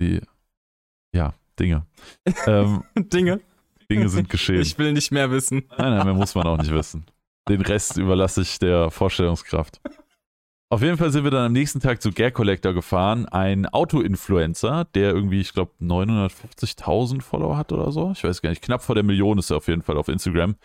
Die, 0.00 0.20
ja, 1.14 1.32
Dinge. 1.58 1.86
ähm, 2.46 2.82
Dinge. 2.96 3.40
Dinge 3.90 4.08
sind 4.08 4.28
geschehen. 4.28 4.60
Ich 4.60 4.78
will 4.78 4.92
nicht 4.92 5.12
mehr 5.12 5.30
wissen. 5.30 5.64
Nein, 5.78 5.96
nein, 5.96 6.04
mehr 6.06 6.14
muss 6.14 6.34
man 6.34 6.46
auch 6.46 6.58
nicht 6.58 6.72
wissen. 6.72 7.04
Den 7.48 7.60
Rest 7.62 7.96
überlasse 7.96 8.42
ich 8.42 8.58
der 8.58 8.90
Vorstellungskraft. 8.90 9.80
Auf 10.72 10.80
jeden 10.80 10.96
Fall 10.96 11.10
sind 11.10 11.24
wir 11.24 11.30
dann 11.30 11.44
am 11.44 11.52
nächsten 11.52 11.80
Tag 11.80 12.00
zu 12.00 12.12
Gare 12.12 12.32
Collector 12.32 12.72
gefahren, 12.72 13.26
ein 13.26 13.66
Auto-Influencer, 13.66 14.86
der 14.94 15.12
irgendwie, 15.12 15.42
ich 15.42 15.52
glaube, 15.52 15.72
950.000 15.82 17.20
Follower 17.20 17.58
hat 17.58 17.72
oder 17.72 17.92
so. 17.92 18.12
Ich 18.12 18.24
weiß 18.24 18.40
gar 18.40 18.48
nicht, 18.48 18.62
knapp 18.62 18.82
vor 18.82 18.94
der 18.94 19.04
Million 19.04 19.36
ist 19.36 19.50
er 19.50 19.58
auf 19.58 19.68
jeden 19.68 19.82
Fall 19.82 19.98
auf 19.98 20.08
Instagram. 20.08 20.56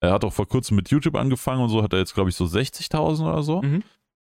Er 0.00 0.12
hat 0.12 0.22
auch 0.22 0.34
vor 0.34 0.46
kurzem 0.46 0.76
mit 0.76 0.90
YouTube 0.90 1.14
angefangen 1.14 1.62
und 1.62 1.70
so, 1.70 1.82
hat 1.82 1.94
er 1.94 2.00
jetzt, 2.00 2.12
glaube 2.12 2.28
ich, 2.28 2.36
so 2.36 2.44
60.000 2.44 3.26
oder 3.26 3.42
so. 3.42 3.62
Mhm. 3.62 3.82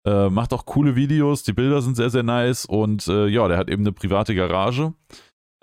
Äh, 0.07 0.31
macht 0.31 0.53
auch 0.53 0.65
coole 0.65 0.95
Videos, 0.95 1.43
die 1.43 1.53
Bilder 1.53 1.83
sind 1.83 1.97
sehr, 1.97 2.09
sehr 2.09 2.23
nice 2.23 2.65
und 2.65 3.07
äh, 3.07 3.27
ja, 3.27 3.47
der 3.47 3.59
hat 3.59 3.69
eben 3.69 3.83
eine 3.83 3.91
private 3.91 4.33
Garage. 4.33 4.95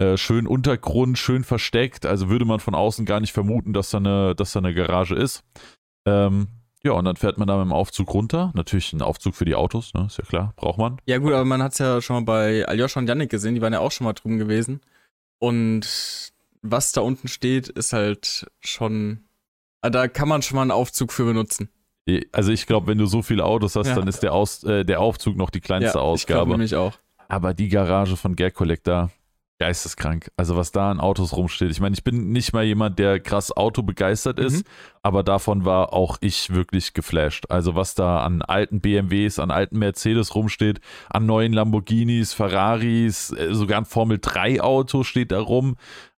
Äh, 0.00 0.16
schön 0.16 0.46
Untergrund, 0.46 1.18
schön 1.18 1.42
versteckt, 1.42 2.06
also 2.06 2.28
würde 2.30 2.44
man 2.44 2.60
von 2.60 2.76
außen 2.76 3.06
gar 3.06 3.18
nicht 3.18 3.32
vermuten, 3.32 3.72
dass 3.72 3.90
da 3.90 3.98
eine, 3.98 4.36
dass 4.36 4.52
da 4.52 4.60
eine 4.60 4.72
Garage 4.72 5.16
ist. 5.16 5.42
Ähm, 6.06 6.46
ja, 6.84 6.92
und 6.92 7.04
dann 7.04 7.16
fährt 7.16 7.38
man 7.38 7.48
da 7.48 7.56
mit 7.56 7.64
dem 7.66 7.72
Aufzug 7.72 8.12
runter. 8.14 8.52
Natürlich 8.54 8.92
ein 8.92 9.02
Aufzug 9.02 9.34
für 9.34 9.44
die 9.44 9.54
Autos, 9.54 9.94
ne? 9.94 10.04
ist 10.06 10.18
ja 10.18 10.24
klar, 10.24 10.52
braucht 10.56 10.78
man. 10.78 11.00
Ja 11.06 11.18
gut, 11.18 11.32
aber 11.32 11.44
man 11.44 11.62
hat 11.62 11.72
es 11.72 11.78
ja 11.78 12.00
schon 12.02 12.16
mal 12.16 12.24
bei 12.24 12.66
Aljoscha 12.66 13.00
und 13.00 13.08
Yannick 13.08 13.30
gesehen, 13.30 13.54
die 13.54 13.60
waren 13.62 13.72
ja 13.72 13.80
auch 13.80 13.90
schon 13.92 14.04
mal 14.04 14.12
drüben 14.12 14.38
gewesen. 14.38 14.80
Und 15.38 16.32
was 16.62 16.92
da 16.92 17.00
unten 17.00 17.28
steht, 17.28 17.68
ist 17.68 17.92
halt 17.92 18.46
schon. 18.60 19.24
ah, 19.82 19.90
Da 19.90 20.08
kann 20.08 20.28
man 20.28 20.42
schon 20.42 20.56
mal 20.56 20.62
einen 20.62 20.70
Aufzug 20.70 21.12
für 21.12 21.24
benutzen. 21.24 21.68
Also 22.32 22.52
ich 22.52 22.66
glaube, 22.66 22.86
wenn 22.86 22.98
du 22.98 23.06
so 23.06 23.22
viele 23.22 23.44
Autos 23.44 23.76
hast, 23.76 23.88
Ja. 23.88 23.94
dann 23.94 24.08
ist 24.08 24.22
der, 24.22 24.32
Aus, 24.34 24.62
äh, 24.64 24.84
der 24.84 25.00
Aufzug 25.00 25.36
noch 25.36 25.50
die 25.50 25.60
kleinste 25.60 25.86
ich 25.88 25.92
glaube 25.92 26.06
Ausgabe. 26.10 26.50
nämlich 26.50 26.74
auch. 26.76 26.92
Aber 27.28 27.54
die 27.54 27.68
Garage 27.68 28.16
von 28.16 28.36
Gare 28.36 28.50
Collector, 28.50 29.10
geisteskrank. 29.58 30.30
Also 30.36 30.56
was 30.56 30.72
da 30.72 30.90
an 30.90 31.00
Autos 31.00 31.32
rumsteht. 31.36 31.70
Ich 31.70 31.80
meine, 31.80 31.94
ich 31.94 32.02
bin 32.04 32.32
nicht 32.32 32.52
mal 32.52 32.64
jemand, 32.64 32.98
der 32.98 33.20
krass 33.20 33.56
Auto 33.56 33.82
begeistert 33.82 34.38
ist, 34.38 34.58
Mhm. 34.66 34.70
aber 35.02 35.22
davon 35.22 35.64
war 35.64 35.92
auch 35.92 36.18
ich 36.20 36.52
wirklich 36.52 36.92
geflasht. 36.92 37.46
Also 37.50 37.74
was 37.74 37.94
da 37.94 38.22
an 38.24 38.42
alten 38.42 38.80
BMWs, 38.80 39.38
an 39.38 39.50
alten 39.50 39.78
Mercedes 39.78 40.34
rumsteht, 40.34 40.80
an 41.08 41.26
neuen 41.26 41.52
Lamborghinis, 41.52 42.32
Ferraris, 42.34 43.30
äh, 43.32 43.54
sogar 43.54 43.78
ein 43.78 43.84
Formel 43.84 44.18
3 44.20 44.60
Auto 44.60 45.02
steht 45.04 45.30
da 45.32 45.40
rum. 45.40 45.76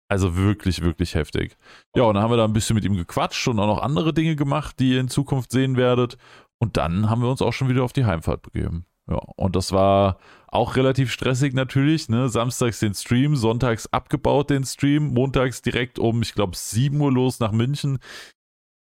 Also 0.08 0.36
wirklich, 0.36 0.82
wirklich 0.82 1.14
heftig. 1.14 1.56
Ja, 1.96 2.04
und 2.04 2.14
dann 2.14 2.22
haben 2.22 2.30
wir 2.30 2.36
da 2.36 2.44
ein 2.44 2.52
bisschen 2.52 2.74
mit 2.74 2.84
ihm 2.84 2.96
gequatscht 2.96 3.48
und 3.48 3.58
auch 3.58 3.66
noch 3.66 3.82
andere 3.82 4.14
Dinge 4.14 4.36
gemacht, 4.36 4.76
die 4.78 4.92
ihr 4.92 5.00
in 5.00 5.08
Zukunft 5.08 5.50
sehen 5.50 5.76
werdet. 5.76 6.16
Und 6.58 6.76
dann 6.76 7.10
haben 7.10 7.22
wir 7.22 7.28
uns 7.28 7.42
auch 7.42 7.52
schon 7.52 7.68
wieder 7.68 7.82
auf 7.82 7.92
die 7.92 8.04
Heimfahrt 8.06 8.40
begeben. 8.42 8.86
Ja, 9.08 9.20
und 9.36 9.54
das 9.56 9.72
war 9.72 10.18
auch 10.48 10.76
relativ 10.76 11.12
stressig 11.12 11.54
natürlich. 11.54 12.08
Ne? 12.08 12.28
Samstags 12.28 12.80
den 12.80 12.94
Stream, 12.94 13.36
sonntags 13.36 13.86
abgebaut 13.92 14.50
den 14.50 14.64
Stream, 14.64 15.12
montags 15.14 15.62
direkt 15.62 15.98
um, 15.98 16.22
ich 16.22 16.34
glaube, 16.34 16.56
7 16.56 17.00
Uhr 17.00 17.12
los 17.12 17.40
nach 17.40 17.52
München. 17.52 17.98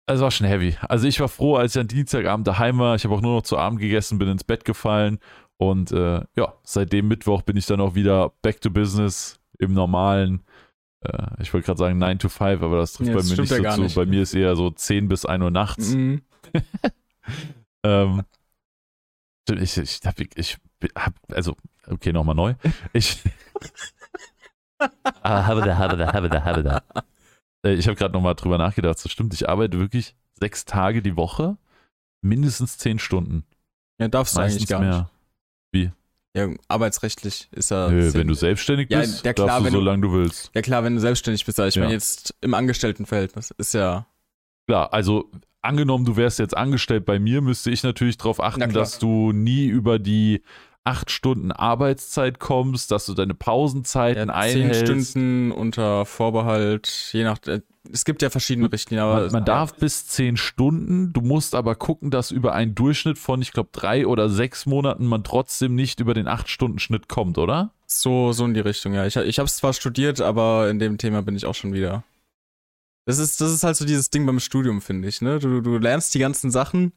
Also 0.07 0.25
war 0.25 0.31
schon 0.31 0.47
heavy. 0.47 0.77
Also 0.83 1.09
ich 1.09 1.19
war 1.21 1.29
froh, 1.29 1.57
als 1.57 1.75
ich 1.75 1.81
am 1.81 1.89
Dienstagabend 1.89 2.47
daheim 2.47 2.79
war. 2.79 2.95
Ich 2.95 3.05
habe 3.05 3.15
auch 3.15 3.23
nur 3.23 3.37
noch 3.37 3.43
zu 3.43 3.57
Abend 3.57 3.81
gegessen, 3.81 4.19
bin 4.19 4.29
ins 4.29 4.45
Bett 4.45 4.65
gefallen. 4.65 5.19
Und 5.57 5.93
äh, 5.93 6.21
ja, 6.37 6.55
seit 6.63 6.93
dem 6.93 7.09
Mittwoch 7.09 7.43
bin 7.43 7.57
ich 7.57 7.67
dann 7.67 7.81
auch 7.81 7.95
wieder 7.95 8.33
back 8.43 8.61
to 8.61 8.71
business 8.71 9.41
im 9.59 9.73
normalen. 9.73 10.43
Äh, 11.01 11.27
ich 11.41 11.55
wollte 11.55 11.67
gerade 11.67 11.79
sagen 11.79 11.99
9 11.99 12.19
to 12.19 12.29
5, 12.29 12.61
aber 12.63 12.77
das 12.79 12.93
trifft 12.93 13.09
Ja, 13.09 13.15
bei 13.15 13.21
das 13.21 13.29
mir 13.31 13.35
stimmt 13.47 13.51
nicht 13.51 13.71
so 13.71 13.77
zu. 13.77 13.83
nicht. 13.83 13.95
Bei 13.95 14.07
mir 14.07 14.23
ist 14.23 14.35
eher 14.35 14.55
so 14.57 14.71
10 14.71 15.09
bis 15.09 15.25
1 15.25 15.43
Uhr 15.43 15.51
nachts. 15.51 15.95
Mhm. 15.95 16.23
Ähm, 17.87 18.23
ich, 19.51 19.77
ich, 19.77 20.01
hab, 20.05 20.19
ich 20.19 20.59
hab, 20.97 21.15
also, 21.33 21.57
okay, 21.87 22.13
nochmal 22.13 22.35
neu. 22.35 22.55
Ich, 22.93 23.23
Ah, 25.23 25.47
habe 25.47 25.63
da, 25.63 25.79
habe 25.79 25.97
da, 25.97 26.13
habe 26.13 26.29
da, 26.29 26.45
habe 26.45 26.63
da. 26.63 26.83
Äh, 27.65 27.75
Ich 27.75 27.87
habe 27.87 27.97
gerade 27.97 28.13
nochmal 28.13 28.35
drüber 28.35 28.59
nachgedacht. 28.59 29.03
Das 29.03 29.11
stimmt, 29.11 29.33
ich 29.33 29.49
arbeite 29.49 29.79
wirklich 29.79 30.15
sechs 30.39 30.65
Tage 30.65 31.01
die 31.01 31.17
Woche, 31.17 31.57
mindestens 32.21 32.77
zehn 32.79 32.99
Stunden. 32.99 33.45
Ja, 33.99 34.09
darfst 34.09 34.37
du 34.37 34.41
eigentlich 34.41 34.67
gar 34.67 34.81
nicht. 34.81 35.07
mehr. 35.73 35.93
Ja, 36.37 36.49
arbeitsrechtlich 36.67 37.49
ist 37.53 37.71
er. 37.71 37.91
Nö, 37.91 38.13
wenn 38.13 38.27
du 38.27 38.35
selbstständig 38.35 38.91
Ja, 38.91 39.01
bist, 39.01 39.25
ja, 39.25 39.33
klar, 39.33 39.47
darfst 39.47 39.61
du 39.61 39.65
wenn 39.67 39.73
so 39.73 39.79
du- 39.79 39.85
lange 39.85 40.03
du 40.03 40.13
willst. 40.13 40.51
Ja 40.53 40.63
klar, 40.63 40.83
wenn 40.83 40.97
du 40.97 41.01
selbstständig 41.01 41.45
bist, 41.47 41.61
aber 41.61 41.69
ich 41.69 41.77
Ja. 41.77 41.83
meine 41.83 41.93
jetzt 41.95 42.35
im 42.41 42.55
Angestelltenverhältnis 42.55 43.53
ist 43.57 43.73
ja. 43.75 44.05
Klar, 44.67 44.93
also 44.93 45.31
angenommen, 45.65 46.05
du 46.05 46.17
wärst 46.17 46.39
jetzt 46.39 46.57
angestellt 46.57 47.05
bei 47.05 47.19
mir, 47.19 47.41
müsste 47.41 47.71
ich 47.71 47.83
natürlich 47.83 48.17
darauf 48.17 48.41
achten, 48.43 48.73
dass 48.73 48.99
du 48.99 49.33
nie 49.33 49.67
über 49.67 49.99
die 49.99 50.43
acht 50.85 51.11
Stunden 51.11 51.51
Arbeitszeit 51.51 52.39
kommst, 52.39 52.91
dass 52.91 53.07
du 53.07 53.15
deine 53.15 53.33
Pausenzeiten 53.35 54.29
Ja, 54.29 54.43
zehn 54.43 54.67
einhältst. 54.67 55.11
Stunden 55.13 55.51
unter 55.51 56.05
Vorbehalt, 56.05 57.11
je 57.13 57.25
nach. 57.25 57.39
äh, 57.47 57.63
Es 57.91 58.05
gibt 58.05 58.21
ja 58.21 58.29
verschiedene 58.29 58.71
Richtlinien, 58.71 59.05
aber. 59.07 59.23
Man, 59.23 59.33
man 59.33 59.45
darf 59.47 59.75
bis 59.77 60.07
zehn 60.07 60.37
Stunden, 60.37 61.13
du 61.15 61.23
musst 61.23 61.55
aber 61.55 61.75
gucken, 61.75 62.11
dass 62.11 62.31
über 62.31 62.53
einen 62.55 62.75
Durchschnitt 62.75 63.19
von, 63.19 63.41
ich 63.41 63.53
glaube, 63.53 63.71
drei 63.73 64.07
oder 64.07 64.29
sechs 64.29 64.67
Monaten 64.67 65.07
man 65.07 65.25
trotzdem 65.25 65.75
nicht 65.75 66.01
über 66.01 66.13
den 66.13 66.29
acht-Stunden-Schnitt 66.29 67.09
kommt, 67.09 67.39
oder? 67.39 67.71
So, 67.87 68.33
so 68.33 68.45
in 68.45 68.53
die 68.53 68.61
Richtung, 68.61 68.93
ja. 68.93 69.07
Ich, 69.07 69.17
ich 69.17 69.39
habe 69.39 69.47
es 69.47 69.57
zwar 69.57 69.73
studiert, 69.73 70.21
aber 70.21 70.69
in 70.69 70.79
dem 70.79 70.99
Thema 70.99 71.23
bin 71.23 71.35
ich 71.35 71.47
auch 71.47 71.55
schon 71.55 71.73
wieder. 71.73 72.05
Das 73.07 73.19
ist, 73.19 73.41
das 73.41 73.53
ist 73.53 73.65
halt 73.65 73.77
so 73.77 73.85
dieses 73.85 74.11
Ding 74.11 74.25
beim 74.27 74.41
Studium, 74.41 74.81
finde 74.81 75.09
ich, 75.09 75.21
ne? 75.21 75.39
Du, 75.39 75.61
du 75.61 75.79
lernst 75.79 76.15
die 76.15 76.19
ganzen 76.19 76.51
Sachen, 76.51 76.93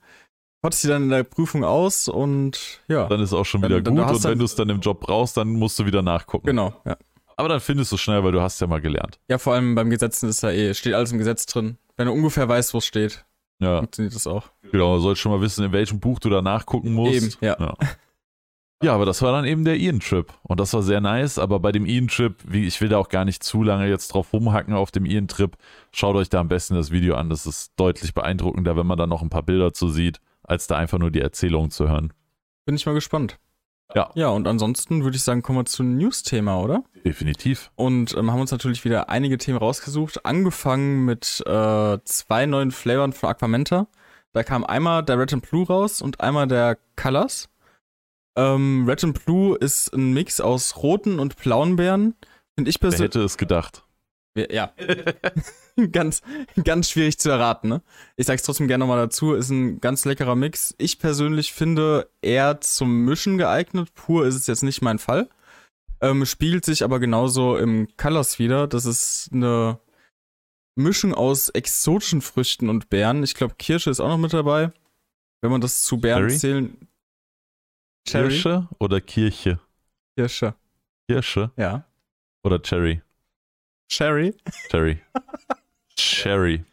kotzt 0.62 0.84
die 0.84 0.88
dann 0.88 1.03
in 1.03 1.10
der 1.10 1.24
Prüfung 1.24 1.64
aus 1.64 2.08
und 2.08 2.82
ja. 2.88 3.08
Dann 3.08 3.20
ist 3.20 3.34
auch 3.34 3.45
schon 3.45 3.62
Dann- 3.62 3.72
wieder 3.72 3.82
dann 3.82 3.95
gut 3.95 4.05
hast 4.05 4.26
und 4.26 4.32
wenn 4.32 4.39
du 4.39 4.45
es 4.45 4.55
dann 4.55 4.70
im 4.70 4.80
Job 4.80 5.01
brauchst, 5.01 5.36
dann 5.38 5.49
musst 5.49 5.78
du 5.80 5.86
wieder 5.86 6.01
nachgucken. 6.01 6.47
Genau, 6.47 6.74
ja. 6.86 6.97
Aber 7.36 7.49
dann 7.49 7.60
findest 7.60 7.91
du 7.91 7.95
es 7.95 8.01
schnell, 8.01 8.24
weil 8.24 8.32
du 8.32 8.41
hast 8.41 8.60
ja 8.62 8.68
mal 8.68 8.82
gelernt. 8.82 9.20
Ja, 9.30 9.38
vor 9.38 9.53
allem 9.53 9.76
beim 9.76 9.89
Gesetzen 9.89 10.28
ist 10.30 10.41
ja 10.41 10.49
eh, 10.49 10.74
steht 10.74 10.93
alles 10.93 11.12
im 11.12 11.18
Gesetz 11.20 11.45
drin. 11.45 11.78
Wenn 11.95 12.08
du 12.08 12.14
ungefähr 12.14 12.47
weißt, 12.49 12.74
wo 12.74 12.80
es 12.80 12.86
steht, 12.86 13.26
Ja, 13.60 13.78
funktioniert 13.80 14.16
das 14.16 14.26
auch. 14.28 14.49
genau. 14.72 14.95
Du 14.95 15.01
sollst 15.01 15.22
schon 15.22 15.32
mal 15.32 15.41
wissen, 15.41 15.64
in 15.66 15.72
welchem 15.72 15.99
Buch 15.99 16.20
du 16.20 16.30
da 16.30 16.41
nachgucken 16.41 16.93
musst. 16.93 17.14
Eben, 17.14 17.32
ja. 17.41 17.58
Ja. 17.60 17.76
Ja, 18.84 18.93
aber 18.93 19.05
das 19.05 19.23
war 19.23 19.32
dann 19.32 19.45
eben 19.45 19.65
der 19.65 19.78
Ian-Trip. 19.78 20.32
Und 20.43 20.59
das 20.59 20.73
war 20.73 20.84
sehr 20.84 21.01
nice. 21.01 21.39
Aber 21.39 21.59
bei 21.59 21.71
dem 21.71 21.86
Ian-Trip, 21.86 22.36
wie 22.45 22.67
ich 22.67 22.80
will 22.80 22.89
da 22.89 22.97
auch 22.97 23.09
gar 23.09 23.25
nicht 23.25 23.43
zu 23.43 23.63
lange 23.63 23.88
jetzt 23.88 24.09
drauf 24.09 24.34
rumhacken 24.34 24.73
auf 24.75 24.91
dem 24.91 25.05
Ian-Trip, 25.05 25.57
schaut 25.91 26.15
euch 26.15 26.30
da 26.30 26.39
am 26.39 26.47
besten 26.47 26.75
das 26.75 26.91
Video 26.91 27.15
an. 27.15 27.30
Das 27.30 27.47
ist 27.47 27.73
deutlich 27.78 28.13
beeindruckender, 28.13 28.78
wenn 28.78 28.86
man 28.86 28.97
da 28.97 29.07
noch 29.07 29.23
ein 29.23 29.30
paar 29.30 29.43
Bilder 29.43 29.73
zu 29.73 29.89
sieht, 29.89 30.19
als 30.43 30.67
da 30.67 30.78
einfach 30.78 30.99
nur 30.99 31.09
die 31.09 31.21
Erzählung 31.21 31.71
zu 31.71 31.89
hören. 31.89 32.13
Bin 32.65 32.75
ich 32.75 32.86
mal 32.86 32.93
gespannt. 32.93 33.39
Ja. 33.95 34.11
Ja, 34.15 34.30
und 34.30 34.47
ansonsten 34.47 35.03
würde 35.03 35.15
ich 35.15 35.23
sagen, 35.23 35.41
kommen 35.41 35.59
wir 35.59 35.65
zum 35.65 35.97
News-Thema, 35.97 36.59
oder? 36.59 36.84
Definitiv. 37.05 37.71
Und 37.75 38.15
ähm, 38.15 38.32
haben 38.32 38.41
uns 38.41 38.51
natürlich 38.51 38.84
wieder 38.86 39.09
einige 39.09 39.38
Themen 39.38 39.57
rausgesucht. 39.57 40.25
Angefangen 40.25 41.05
mit 41.05 41.41
äh, 41.47 41.97
zwei 42.03 42.45
neuen 42.45 42.71
Flavoren 42.71 43.13
von 43.13 43.30
Aquamenta. 43.30 43.88
Da 44.34 44.43
kam 44.43 44.65
einmal 44.65 45.03
der 45.03 45.17
Red 45.17 45.34
and 45.34 45.49
Blue 45.49 45.65
raus 45.65 46.01
und 46.01 46.19
einmal 46.19 46.47
der 46.47 46.78
Colors. 46.95 47.49
Ähm, 48.38 48.85
Red 48.88 49.03
and 49.03 49.25
Blue 49.25 49.57
ist 49.57 49.93
ein 49.93 50.13
Mix 50.13 50.39
aus 50.39 50.77
roten 50.77 51.19
und 51.19 51.35
blauen 51.38 51.75
Beeren. 51.75 52.15
Finde 52.55 52.69
ich 52.69 52.75
Wer 52.75 52.89
persönlich. 52.89 53.09
hätte 53.09 53.23
es 53.23 53.38
gedacht? 53.38 53.83
Ja, 54.51 54.71
ganz, 55.91 56.21
ganz 56.63 56.91
schwierig 56.91 57.17
zu 57.17 57.29
erraten, 57.29 57.69
ne? 57.69 57.81
Ich 58.17 58.27
sag's 58.27 58.43
trotzdem 58.43 58.67
gerne 58.67 58.83
nochmal 58.83 58.99
dazu, 58.99 59.33
ist 59.33 59.49
ein 59.49 59.81
ganz 59.81 60.05
leckerer 60.05 60.35
Mix. 60.35 60.75
Ich 60.77 60.99
persönlich 60.99 61.53
finde 61.53 62.09
eher 62.21 62.61
zum 62.61 63.05
Mischen 63.05 63.39
geeignet. 63.39 63.95
Pur 63.95 64.27
ist 64.27 64.35
es 64.35 64.45
jetzt 64.45 64.61
nicht 64.61 64.83
mein 64.83 64.99
Fall. 64.99 65.27
Ähm, 66.01 66.23
spielt 66.27 66.65
sich 66.65 66.83
aber 66.83 66.99
genauso 66.99 67.57
im 67.57 67.88
Colors 67.97 68.38
wieder. 68.38 68.67
Das 68.67 68.85
ist 68.85 69.29
eine 69.33 69.79
Mischung 70.75 71.15
aus 71.15 71.49
exotischen 71.49 72.21
Früchten 72.21 72.69
und 72.69 72.89
Beeren. 72.89 73.23
Ich 73.23 73.33
glaube, 73.33 73.55
Kirsche 73.57 73.89
ist 73.89 73.99
auch 73.99 74.09
noch 74.09 74.19
mit 74.19 74.33
dabei. 74.33 74.71
Wenn 75.41 75.49
man 75.49 75.61
das 75.61 75.81
zu 75.81 75.97
Beeren 75.97 76.27
Cherry? 76.27 76.38
zählen. 76.38 76.88
Cherry? 78.08 78.30
Kirsche 78.30 78.68
oder 78.80 79.01
Kirche? 79.01 79.60
Kirsche. 80.16 80.53
Kirsche 81.10 81.51
Ja. 81.58 81.86
oder 82.43 82.62
Cherry? 82.62 83.01
Sherry. 83.91 84.34
Cherry. 84.70 84.99
Cherry. 85.95 86.64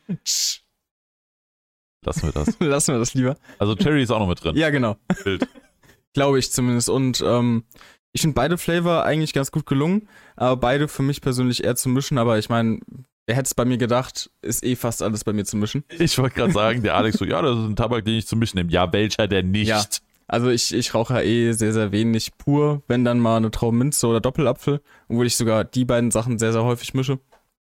Lassen 2.05 2.23
wir 2.23 2.33
das. 2.33 2.57
Lassen 2.61 2.93
wir 2.95 2.99
das 2.99 3.15
lieber. 3.15 3.37
Also 3.59 3.75
Cherry 3.77 4.03
ist 4.03 4.11
auch 4.11 4.19
noch 4.19 4.29
mit 4.29 4.43
drin. 4.43 4.57
Ja, 4.57 4.71
genau. 4.71 4.97
Wild. 5.25 5.47
Glaube 6.15 6.39
ich 6.39 6.51
zumindest. 6.53 6.89
Und 6.89 7.23
ähm, 7.27 7.65
ich 8.13 8.21
finde 8.21 8.35
beide 8.35 8.59
Flavor 8.59 9.05
eigentlich 9.05 9.33
ganz 9.33 9.51
gut 9.51 9.67
gelungen, 9.67 10.09
aber 10.37 10.57
beide 10.57 10.89
für 10.89 11.03
mich 11.03 11.21
persönlich 11.21 11.65
eher 11.65 11.77
zu 11.77 11.89
mischen. 11.89 12.19
Aber 12.19 12.39
ich 12.39 12.49
meine, 12.49 12.81
wer 13.27 13.37
hätte 13.37 13.47
es 13.47 13.55
bei 13.55 13.65
mir 13.65 13.79
gedacht, 13.79 14.31
ist 14.43 14.65
eh 14.65 14.77
fast 14.77 15.03
alles 15.03 15.25
bei 15.25 15.33
mir 15.33 15.45
zu 15.45 15.57
mischen. 15.57 15.85
Ich 15.99 16.19
wollte 16.19 16.37
gerade 16.37 16.53
sagen, 16.53 16.83
der 16.83 16.95
Alex 16.97 17.19
so, 17.19 17.25
ja, 17.25 17.43
das 17.43 17.59
ist 17.59 17.65
ein 17.65 17.77
Tabak, 17.77 18.05
den 18.05 18.15
ich 18.15 18.27
zu 18.27 18.37
mischen 18.37 18.59
nehme. 18.59 18.71
Ja, 18.71 18.93
welcher 18.93 19.27
denn 19.27 19.51
nicht? 19.51 19.69
Ja. 19.69 19.85
Also 20.27 20.49
ich, 20.49 20.73
ich 20.73 20.95
rauche 20.95 21.15
ja 21.15 21.21
eh 21.21 21.53
sehr, 21.53 21.73
sehr 21.73 21.93
wenig 21.93 22.37
pur, 22.39 22.83
wenn 22.89 23.05
dann 23.05 23.21
mal 23.21 23.37
eine 23.37 23.51
Traubenminze 23.51 24.07
oder 24.07 24.21
Doppelapfel, 24.21 24.81
obwohl 25.09 25.27
ich 25.27 25.37
sogar 25.37 25.65
die 25.65 25.85
beiden 25.85 26.11
Sachen 26.11 26.39
sehr, 26.39 26.53
sehr 26.53 26.65
häufig 26.65 26.95
mische. 26.95 27.19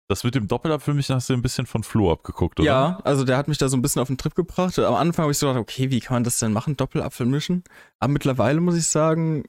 Das 0.09 0.23
mit 0.23 0.37
dem 0.37 0.47
Doppelapfel 0.47 0.95
mich 0.95 1.11
hast 1.11 1.29
du 1.29 1.35
ein 1.35 1.43
bisschen 1.43 1.67
von 1.67 1.83
Flo 1.83 2.13
abgeguckt, 2.13 2.61
oder? 2.61 2.67
Ja, 2.67 3.01
also 3.03 3.25
der 3.25 3.37
hat 3.37 3.49
mich 3.49 3.59
da 3.59 3.69
so 3.69 3.77
ein 3.77 3.83
bisschen 3.83 4.01
auf 4.01 4.07
den 4.07 4.17
Trip 4.17 4.35
gebracht. 4.37 4.79
Am 4.79 4.95
Anfang 4.95 5.25
habe 5.25 5.33
ich 5.33 5.39
so 5.39 5.49
gedacht, 5.49 5.61
okay, 5.61 5.91
wie 5.91 5.99
kann 5.99 6.17
man 6.17 6.25
das 6.25 6.39
denn 6.39 6.53
machen, 6.53 6.77
Doppelapfel 6.77 7.27
mischen? 7.27 7.65
Aber 7.99 8.13
mittlerweile 8.13 8.61
muss 8.61 8.77
ich 8.77 8.87
sagen, 8.87 9.45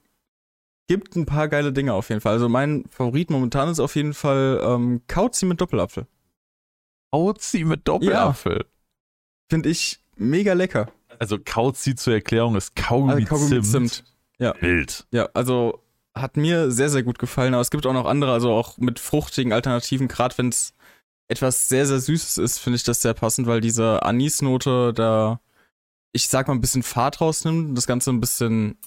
gibt 0.88 1.16
ein 1.16 1.28
paar 1.28 1.48
geile 1.48 1.72
Dinge 1.72 1.94
auf 1.94 2.10
jeden 2.10 2.22
Fall. 2.22 2.34
Also 2.34 2.50
mein 2.50 2.86
Favorit 2.90 3.30
momentan 3.30 3.70
ist 3.70 3.80
auf 3.80 3.96
jeden 3.96 4.16
Fall 4.16 4.60
ähm, 4.64 5.02
Kauzi 5.08 5.46
mit 5.46 5.62
Doppelapfel. 5.62 6.08
Kauzi 7.12 7.64
mit 7.64 7.88
Doppelapfel. 7.88 8.66
Finde 9.50 9.70
ich 9.70 10.00
mega 10.16 10.54
lecker. 10.54 10.92
Also 11.20 11.38
Kauzi 11.44 11.96
zur 11.96 12.14
Erklärung 12.14 12.56
ist 12.56 12.76
Kaugummi, 12.76 13.14
Also 13.14 13.26
Kaugummi 13.26 13.62
Zimt. 13.62 13.66
Zimt. 13.66 14.04
Ja. 14.40 14.54
Wild. 14.62 15.08
Ja, 15.12 15.30
also 15.34 15.84
hat 16.16 16.38
mir 16.38 16.72
sehr, 16.72 16.90
sehr 16.90 17.04
gut 17.04 17.20
gefallen. 17.20 17.54
Aber 17.54 17.62
es 17.62 17.70
gibt 17.72 17.86
auch 17.86 17.94
noch 17.94 18.06
andere, 18.06 18.32
also 18.34 18.52
auch 18.52 18.78
mit 18.78 19.00
fruchtigen 19.00 19.54
Alternativen. 19.54 20.08
Gerade 20.08 20.38
wenn 20.38 20.50
es 20.50 20.74
etwas 21.28 21.68
sehr, 21.70 21.86
sehr 21.86 22.00
Süßes 22.00 22.38
ist, 22.38 22.60
finde 22.60 22.78
ich 22.78 22.84
das 22.84 23.02
sehr 23.02 23.14
passend, 23.14 23.48
weil 23.48 23.62
diese 23.62 24.04
Anisnote 24.04 24.94
da, 24.94 25.40
ich 26.14 26.30
sag 26.30 26.48
mal, 26.48 26.54
ein 26.56 26.62
bisschen 26.62 26.84
Fahrt 26.84 27.22
rausnimmt 27.22 27.70
und 27.70 27.76
das 27.76 27.88
Ganze 27.88 28.12
ein 28.12 28.20
bisschen, 28.20 28.78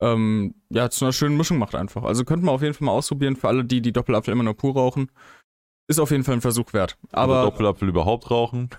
ähm, 0.00 0.54
ja, 0.70 0.90
zu 0.90 1.04
einer 1.04 1.12
schönen 1.12 1.36
Mischung 1.36 1.58
macht 1.58 1.74
einfach. 1.74 2.04
Also 2.04 2.24
könnte 2.24 2.46
man 2.46 2.54
auf 2.54 2.62
jeden 2.62 2.74
Fall 2.74 2.86
mal 2.86 2.92
ausprobieren 2.92 3.36
für 3.36 3.48
alle, 3.48 3.64
die 3.64 3.82
die 3.82 3.92
Doppelapfel 3.92 4.32
immer 4.32 4.44
nur 4.44 4.56
pur 4.56 4.74
rauchen. 4.74 5.10
Ist 5.88 6.00
auf 6.00 6.10
jeden 6.10 6.24
Fall 6.24 6.34
ein 6.34 6.40
Versuch 6.40 6.72
wert. 6.72 6.96
Aber 7.12 7.38
Aber, 7.40 7.50
Doppelapfel 7.50 7.88
überhaupt 7.88 8.30
rauchen. 8.30 8.70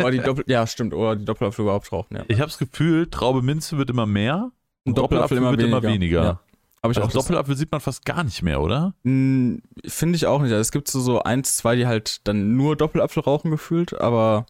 Oder 0.00 0.10
die 0.10 0.18
Doppel, 0.18 0.44
ja, 0.46 0.66
stimmt, 0.66 0.94
oder 0.94 1.16
die 1.16 1.24
Doppelapfel 1.24 1.62
überhaupt 1.64 1.90
rauchen, 1.92 2.16
ja. 2.16 2.24
Ich 2.28 2.40
habe 2.40 2.48
das 2.50 2.58
Gefühl, 2.58 3.08
Traube 3.10 3.42
Minze 3.42 3.78
wird 3.78 3.90
immer 3.90 4.06
mehr 4.06 4.50
Und 4.84 4.98
Doppelapfel 4.98 5.38
immer 5.38 5.50
wird 5.50 5.62
immer 5.62 5.82
weniger. 5.82 5.92
weniger. 5.94 6.22
Ja. 6.24 6.40
Habe 6.82 6.92
ich 6.92 7.00
Also 7.00 7.18
Doppelapfel 7.20 7.56
sieht 7.56 7.70
man 7.70 7.80
fast 7.80 8.04
gar 8.04 8.24
nicht 8.24 8.42
mehr, 8.42 8.60
oder? 8.60 8.94
Hm, 9.04 9.62
Finde 9.86 10.16
ich 10.16 10.26
auch 10.26 10.40
nicht. 10.42 10.50
Also 10.50 10.60
es 10.60 10.72
gibt 10.72 10.88
so, 10.88 11.00
so 11.00 11.22
eins, 11.22 11.56
zwei, 11.56 11.76
die 11.76 11.86
halt 11.86 12.26
dann 12.26 12.56
nur 12.56 12.74
Doppelapfel 12.76 13.22
rauchen 13.22 13.50
gefühlt, 13.52 14.00
aber 14.00 14.46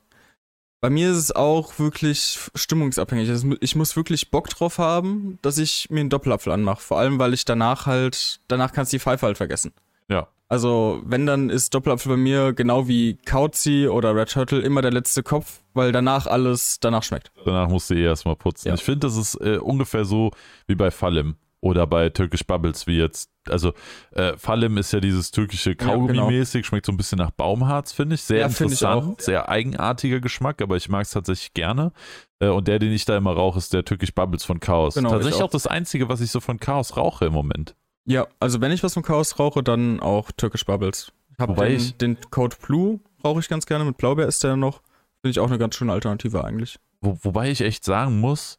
bei 0.80 0.88
mir 0.90 1.10
ist 1.10 1.18
es 1.18 1.36
auch 1.36 1.78
wirklich 1.78 2.38
stimmungsabhängig. 2.54 3.28
Also 3.28 3.54
ich 3.60 3.76
muss 3.76 3.94
wirklich 3.96 4.30
Bock 4.30 4.48
drauf 4.48 4.78
haben, 4.78 5.38
dass 5.42 5.58
ich 5.58 5.90
mir 5.90 6.00
einen 6.00 6.10
Doppelapfel 6.10 6.52
anmache. 6.52 6.80
Vor 6.80 6.98
allem, 6.98 7.18
weil 7.18 7.34
ich 7.34 7.44
danach 7.44 7.86
halt, 7.86 8.40
danach 8.48 8.72
kannst 8.72 8.92
du 8.92 8.96
die 8.96 9.00
Pfeife 9.00 9.26
halt 9.26 9.36
vergessen. 9.36 9.72
Ja. 10.08 10.26
Also, 10.52 11.00
wenn, 11.06 11.24
dann 11.24 11.48
ist 11.48 11.72
Doppelapfel 11.72 12.10
bei 12.10 12.16
mir 12.18 12.52
genau 12.52 12.86
wie 12.86 13.16
Kauzi 13.24 13.88
oder 13.88 14.14
Red 14.14 14.30
Turtle 14.32 14.60
immer 14.60 14.82
der 14.82 14.92
letzte 14.92 15.22
Kopf, 15.22 15.62
weil 15.72 15.92
danach 15.92 16.26
alles 16.26 16.78
danach 16.78 17.02
schmeckt. 17.04 17.32
Danach 17.46 17.70
musst 17.70 17.88
du 17.88 17.94
eh 17.94 18.04
erstmal 18.04 18.36
putzen. 18.36 18.68
Ja. 18.68 18.74
Ich 18.74 18.82
finde, 18.84 19.06
das 19.06 19.16
ist 19.16 19.34
äh, 19.36 19.56
ungefähr 19.56 20.04
so 20.04 20.30
wie 20.66 20.74
bei 20.74 20.90
Fallim 20.90 21.36
oder 21.62 21.86
bei 21.86 22.10
Turkish 22.10 22.44
Bubbles, 22.46 22.86
wie 22.86 22.98
jetzt. 22.98 23.30
Also, 23.48 23.72
äh, 24.10 24.36
Fallim 24.36 24.76
ist 24.76 24.92
ja 24.92 25.00
dieses 25.00 25.30
türkische 25.30 25.70
Ja, 25.70 25.76
genau. 25.76 25.92
Kaugummi-mäßig, 25.94 26.66
schmeckt 26.66 26.84
so 26.84 26.92
ein 26.92 26.98
bisschen 26.98 27.16
nach 27.16 27.30
Baumharz, 27.30 27.92
finde 27.92 28.16
ich. 28.16 28.22
Sehr 28.22 28.40
Ja, 28.40 28.48
find 28.50 28.72
ich 28.72 28.82
interessant, 28.82 29.14
auch. 29.20 29.24
sehr 29.24 29.48
eigenartiger 29.48 30.20
Geschmack, 30.20 30.60
aber 30.60 30.76
ich 30.76 30.90
mag 30.90 31.04
es 31.04 31.12
tatsächlich 31.12 31.54
gerne. 31.54 31.92
Äh, 32.40 32.48
und 32.48 32.68
der, 32.68 32.78
den 32.78 32.92
ich 32.92 33.06
da 33.06 33.16
immer 33.16 33.32
rauche, 33.32 33.56
ist 33.56 33.72
der 33.72 33.86
Turkish 33.86 34.12
Bubbles 34.12 34.44
von 34.44 34.60
Chaos. 34.60 34.96
Genau, 34.96 35.08
tatsächlich 35.08 35.36
ich 35.36 35.42
auch. 35.42 35.46
auch. 35.46 35.52
das 35.52 35.66
einzige, 35.66 36.10
was 36.10 36.20
ich 36.20 36.30
so 36.30 36.40
von 36.40 36.60
Chaos 36.60 36.98
rauche 36.98 37.24
im 37.24 37.32
Moment. 37.32 37.74
Ja, 38.04 38.26
also 38.40 38.60
wenn 38.60 38.72
ich 38.72 38.82
was 38.82 38.94
vom 38.94 39.02
Chaos 39.02 39.38
rauche, 39.38 39.62
dann 39.62 40.00
auch 40.00 40.32
Turkish 40.32 40.64
Bubbles. 40.66 41.12
Wobei 41.38 41.68
den, 41.68 41.76
ich- 41.76 41.96
den 41.96 42.18
Code 42.30 42.56
Blue 42.60 43.00
rauche 43.24 43.40
ich 43.40 43.48
ganz 43.48 43.66
gerne, 43.66 43.84
mit 43.84 43.96
Blaubeer 43.96 44.26
ist 44.26 44.42
der 44.44 44.56
noch. 44.56 44.82
Finde 45.20 45.30
ich 45.30 45.38
auch 45.40 45.48
eine 45.48 45.58
ganz 45.58 45.76
schöne 45.76 45.92
Alternative 45.92 46.44
eigentlich. 46.44 46.78
Wo, 47.00 47.16
wobei 47.22 47.50
ich 47.50 47.60
echt 47.60 47.84
sagen 47.84 48.20
muss, 48.20 48.58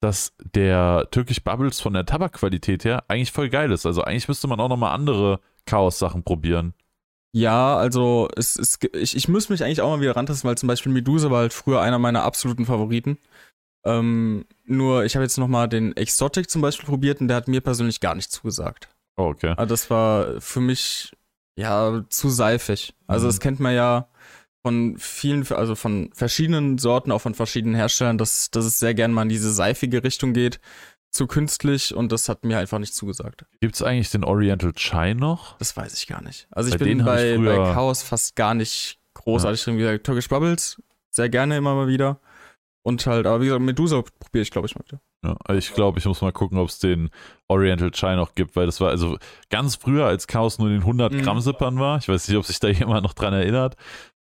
dass 0.00 0.34
der 0.54 1.08
Turkish 1.10 1.42
Bubbles 1.42 1.80
von 1.80 1.94
der 1.94 2.04
Tabakqualität 2.06 2.84
her 2.84 3.04
eigentlich 3.08 3.32
voll 3.32 3.48
geil 3.48 3.70
ist. 3.72 3.86
Also 3.86 4.02
eigentlich 4.02 4.28
müsste 4.28 4.46
man 4.48 4.60
auch 4.60 4.68
nochmal 4.68 4.94
andere 4.94 5.40
Chaos-Sachen 5.66 6.22
probieren. 6.22 6.74
Ja, 7.34 7.76
also 7.76 8.28
es, 8.36 8.56
es, 8.56 8.78
ich, 8.94 9.16
ich 9.16 9.28
muss 9.28 9.48
mich 9.48 9.64
eigentlich 9.64 9.80
auch 9.80 9.88
mal 9.88 10.02
wieder 10.02 10.16
rantasten, 10.16 10.46
weil 10.48 10.58
zum 10.58 10.66
Beispiel 10.66 10.92
Medusa 10.92 11.30
war 11.30 11.38
halt 11.38 11.54
früher 11.54 11.80
einer 11.80 11.98
meiner 11.98 12.24
absoluten 12.24 12.66
Favoriten. 12.66 13.16
Ähm, 13.84 14.44
nur 14.64 15.04
ich 15.04 15.14
habe 15.16 15.24
jetzt 15.24 15.38
nochmal 15.38 15.68
den 15.68 15.96
Exotic 15.96 16.48
zum 16.50 16.62
Beispiel 16.62 16.86
probiert 16.86 17.20
und 17.20 17.28
der 17.28 17.36
hat 17.36 17.48
mir 17.48 17.60
persönlich 17.60 18.00
gar 18.00 18.14
nicht 18.14 18.30
zugesagt. 18.30 18.88
Oh, 19.16 19.24
okay. 19.24 19.54
Also 19.56 19.66
das 19.68 19.90
war 19.90 20.40
für 20.40 20.60
mich 20.60 21.12
ja 21.56 22.04
zu 22.08 22.30
seifig. 22.30 22.94
Also 23.06 23.26
Mhm. 23.26 23.28
das 23.28 23.40
kennt 23.40 23.60
man 23.60 23.74
ja 23.74 24.08
von 24.64 24.96
vielen, 24.98 25.46
also 25.52 25.74
von 25.74 26.10
verschiedenen 26.14 26.78
Sorten, 26.78 27.10
auch 27.10 27.18
von 27.20 27.34
verschiedenen 27.34 27.74
Herstellern, 27.74 28.16
dass, 28.18 28.50
dass 28.50 28.64
es 28.64 28.78
sehr 28.78 28.94
gerne 28.94 29.12
mal 29.12 29.22
in 29.22 29.28
diese 29.28 29.52
seifige 29.52 30.04
Richtung 30.04 30.32
geht, 30.32 30.60
zu 31.10 31.26
künstlich 31.26 31.94
und 31.94 32.10
das 32.12 32.28
hat 32.30 32.44
mir 32.44 32.58
einfach 32.58 32.78
nicht 32.78 32.94
zugesagt. 32.94 33.44
Gibt 33.60 33.74
es 33.74 33.82
eigentlich 33.82 34.10
den 34.10 34.24
Oriental 34.24 34.72
Chai 34.72 35.12
noch? 35.14 35.58
Das 35.58 35.76
weiß 35.76 35.92
ich 35.94 36.06
gar 36.06 36.22
nicht. 36.22 36.46
Also 36.50 36.70
ich 36.70 36.78
Bei 36.78 36.84
bin 36.86 37.04
hab 37.04 37.16
ich 37.16 37.22
bei, 37.22 37.34
früher- 37.36 37.56
bei 37.66 37.72
Chaos 37.74 38.02
fast 38.02 38.34
gar 38.36 38.54
nicht 38.54 38.98
großartig 39.14 39.62
drin. 39.62 39.74
Wie 39.76 39.80
gesagt, 39.80 40.04
Turkish 40.06 40.28
Bubbles, 40.28 40.80
sehr 41.10 41.28
gerne 41.28 41.56
immer 41.58 41.74
mal 41.74 41.88
wieder. 41.88 42.18
Und 42.84 43.06
halt, 43.06 43.26
aber 43.26 43.40
wie 43.40 43.44
gesagt, 43.46 43.62
Medusa 43.62 44.02
probiere 44.18 44.42
ich, 44.42 44.50
glaube 44.50 44.66
ich, 44.66 44.74
mal 44.74 44.82
wieder. 44.84 45.00
Ja, 45.24 45.36
also 45.44 45.58
ich 45.58 45.72
glaube, 45.72 46.00
ich 46.00 46.04
muss 46.04 46.20
mal 46.20 46.32
gucken, 46.32 46.58
ob 46.58 46.68
es 46.68 46.80
den 46.80 47.10
Oriental 47.48 47.90
Chai 47.92 48.16
noch 48.16 48.34
gibt, 48.34 48.56
weil 48.56 48.66
das 48.66 48.80
war 48.80 48.90
also 48.90 49.18
ganz 49.50 49.76
früher, 49.76 50.06
als 50.06 50.26
Chaos 50.26 50.58
nur 50.58 50.66
in 50.68 50.74
den 50.74 50.82
100 50.82 51.12
Mhm. 51.12 51.22
Gramm 51.22 51.40
Sippern 51.40 51.78
war. 51.78 51.98
Ich 51.98 52.08
weiß 52.08 52.26
nicht, 52.28 52.36
ob 52.36 52.44
sich 52.44 52.58
da 52.58 52.68
jemand 52.68 53.04
noch 53.04 53.14
dran 53.14 53.32
erinnert. 53.32 53.76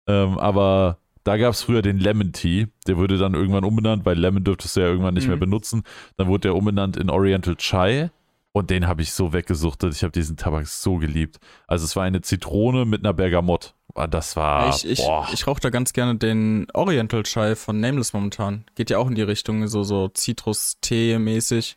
Ähm, 0.08 0.38
aber 0.38 0.98
da 1.22 1.36
gab 1.36 1.52
es 1.52 1.62
früher 1.62 1.82
den 1.82 1.98
Lemon 1.98 2.32
Tea. 2.32 2.66
Der 2.88 2.96
wurde 2.96 3.16
dann 3.18 3.34
irgendwann 3.34 3.62
umbenannt, 3.64 4.04
weil 4.04 4.18
Lemon 4.18 4.42
dürftest 4.42 4.76
du 4.76 4.80
ja 4.80 4.86
irgendwann 4.88 5.14
nicht 5.14 5.24
Mhm. 5.24 5.30
mehr 5.30 5.38
benutzen. 5.38 5.82
Dann 6.16 6.26
wurde 6.26 6.40
der 6.48 6.56
umbenannt 6.56 6.96
in 6.96 7.10
Oriental 7.10 7.54
Chai. 7.56 8.10
Und 8.52 8.70
den 8.70 8.88
habe 8.88 9.02
ich 9.02 9.12
so 9.12 9.32
weggesuchtet. 9.32 9.94
Ich 9.94 10.02
habe 10.02 10.10
diesen 10.10 10.36
Tabak 10.36 10.66
so 10.66 10.96
geliebt. 10.96 11.36
Also 11.68 11.84
es 11.84 11.94
war 11.94 12.02
eine 12.04 12.22
Zitrone 12.22 12.86
mit 12.86 13.04
einer 13.04 13.12
Bergamott. 13.12 13.74
Ah, 13.98 14.06
Das 14.06 14.36
war, 14.36 14.68
ich 14.74 14.84
ich, 14.84 14.98
boah. 14.98 15.28
ich 15.32 15.46
rauche 15.46 15.60
da 15.60 15.70
ganz 15.70 15.92
gerne 15.92 16.16
den 16.16 16.66
Oriental 16.74 17.22
Chai 17.24 17.56
von 17.56 17.80
Nameless 17.80 18.12
momentan. 18.12 18.64
Geht 18.74 18.90
ja 18.90 18.98
auch 18.98 19.08
in 19.08 19.14
die 19.14 19.22
Richtung, 19.22 19.66
so, 19.68 19.82
so 19.82 20.08
Zitrus-Tee-mäßig. 20.08 21.76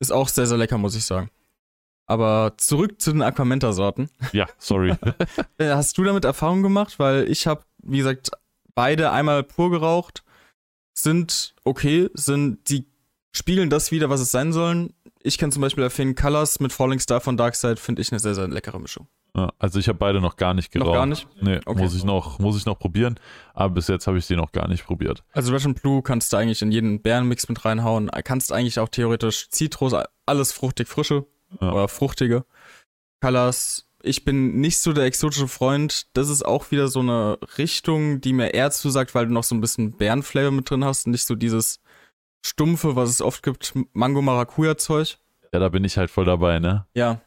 Ist 0.00 0.12
auch 0.12 0.28
sehr, 0.28 0.46
sehr 0.46 0.58
lecker, 0.58 0.78
muss 0.78 0.94
ich 0.94 1.04
sagen. 1.04 1.30
Aber 2.06 2.54
zurück 2.56 3.00
zu 3.00 3.12
den 3.12 3.22
Aquamenta-Sorten. 3.22 4.08
ja, 4.32 4.46
sorry. 4.58 4.94
Äh, 5.58 5.70
Hast 5.70 5.98
du 5.98 6.04
damit 6.04 6.24
Erfahrung 6.24 6.62
gemacht? 6.62 6.98
Weil 6.98 7.28
ich 7.30 7.46
habe, 7.46 7.62
wie 7.82 7.98
gesagt, 7.98 8.30
beide 8.74 9.10
einmal 9.10 9.42
pur 9.42 9.70
geraucht. 9.70 10.22
Sind 10.94 11.54
okay, 11.64 12.08
sind, 12.14 12.68
die 12.70 12.86
spiegeln 13.34 13.70
das 13.70 13.90
wieder, 13.90 14.08
was 14.10 14.20
es 14.20 14.30
sein 14.30 14.52
sollen. 14.52 14.94
Ich 15.22 15.36
kann 15.38 15.50
zum 15.52 15.62
Beispiel 15.62 15.82
erfinden, 15.84 16.14
Colors 16.14 16.60
mit 16.60 16.72
Falling 16.72 17.00
Star 17.00 17.20
von 17.20 17.36
Darkside 17.36 17.76
finde 17.76 18.02
ich 18.02 18.12
eine 18.12 18.18
sehr, 18.20 18.34
sehr 18.34 18.48
leckere 18.48 18.78
Mischung. 18.78 19.08
Ja, 19.36 19.52
also 19.58 19.78
ich 19.78 19.88
habe 19.88 19.98
beide 19.98 20.20
noch 20.20 20.36
gar 20.36 20.54
nicht 20.54 20.70
geraucht. 20.72 20.86
Noch 20.88 20.94
gar 20.94 21.06
nicht? 21.06 21.28
Nee, 21.40 21.60
Okay. 21.66 21.82
muss, 21.82 21.94
ich 21.94 22.04
noch, 22.04 22.38
muss 22.38 22.56
ich 22.56 22.66
noch 22.66 22.78
probieren. 22.78 23.18
Aber 23.52 23.74
bis 23.74 23.88
jetzt 23.88 24.06
habe 24.06 24.18
ich 24.18 24.26
die 24.26 24.36
noch 24.36 24.52
gar 24.52 24.68
nicht 24.68 24.84
probiert. 24.86 25.22
Also 25.32 25.54
and 25.54 25.80
Blue 25.82 26.02
kannst 26.02 26.32
du 26.32 26.36
eigentlich 26.36 26.62
in 26.62 26.72
jeden 26.72 27.02
Bärenmix 27.02 27.48
mit 27.48 27.64
reinhauen. 27.64 28.10
Kannst 28.24 28.52
eigentlich 28.52 28.80
auch 28.80 28.88
theoretisch 28.88 29.48
Zitrus, 29.50 29.94
alles 30.26 30.52
fruchtig 30.52 30.88
frische 30.88 31.26
Ja. 31.60 31.72
oder 31.72 31.88
fruchtige. 31.88 32.44
Colors, 33.20 33.86
ich 34.02 34.24
bin 34.24 34.60
nicht 34.60 34.78
so 34.78 34.92
der 34.92 35.04
exotische 35.04 35.48
Freund. 35.48 36.06
Das 36.14 36.28
ist 36.28 36.44
auch 36.44 36.70
wieder 36.70 36.88
so 36.88 37.00
eine 37.00 37.38
Richtung, 37.58 38.20
die 38.20 38.32
mir 38.32 38.54
eher 38.54 38.70
zusagt, 38.70 39.14
weil 39.14 39.26
du 39.26 39.32
noch 39.32 39.44
so 39.44 39.54
ein 39.54 39.60
bisschen 39.60 39.92
Bärenflavor 39.92 40.52
mit 40.52 40.70
drin 40.70 40.84
hast 40.84 41.06
und 41.06 41.12
nicht 41.12 41.26
so 41.26 41.34
dieses 41.34 41.80
stumpfe, 42.44 42.96
was 42.96 43.10
es 43.10 43.22
oft 43.22 43.42
gibt, 43.42 43.74
Mango-Maracuja-Zeug. 43.92 45.18
Ja, 45.52 45.58
da 45.58 45.68
bin 45.68 45.84
ich 45.84 45.96
halt 45.96 46.10
voll 46.10 46.24
dabei, 46.24 46.58
ne? 46.58 46.86
Ja. 46.94 47.20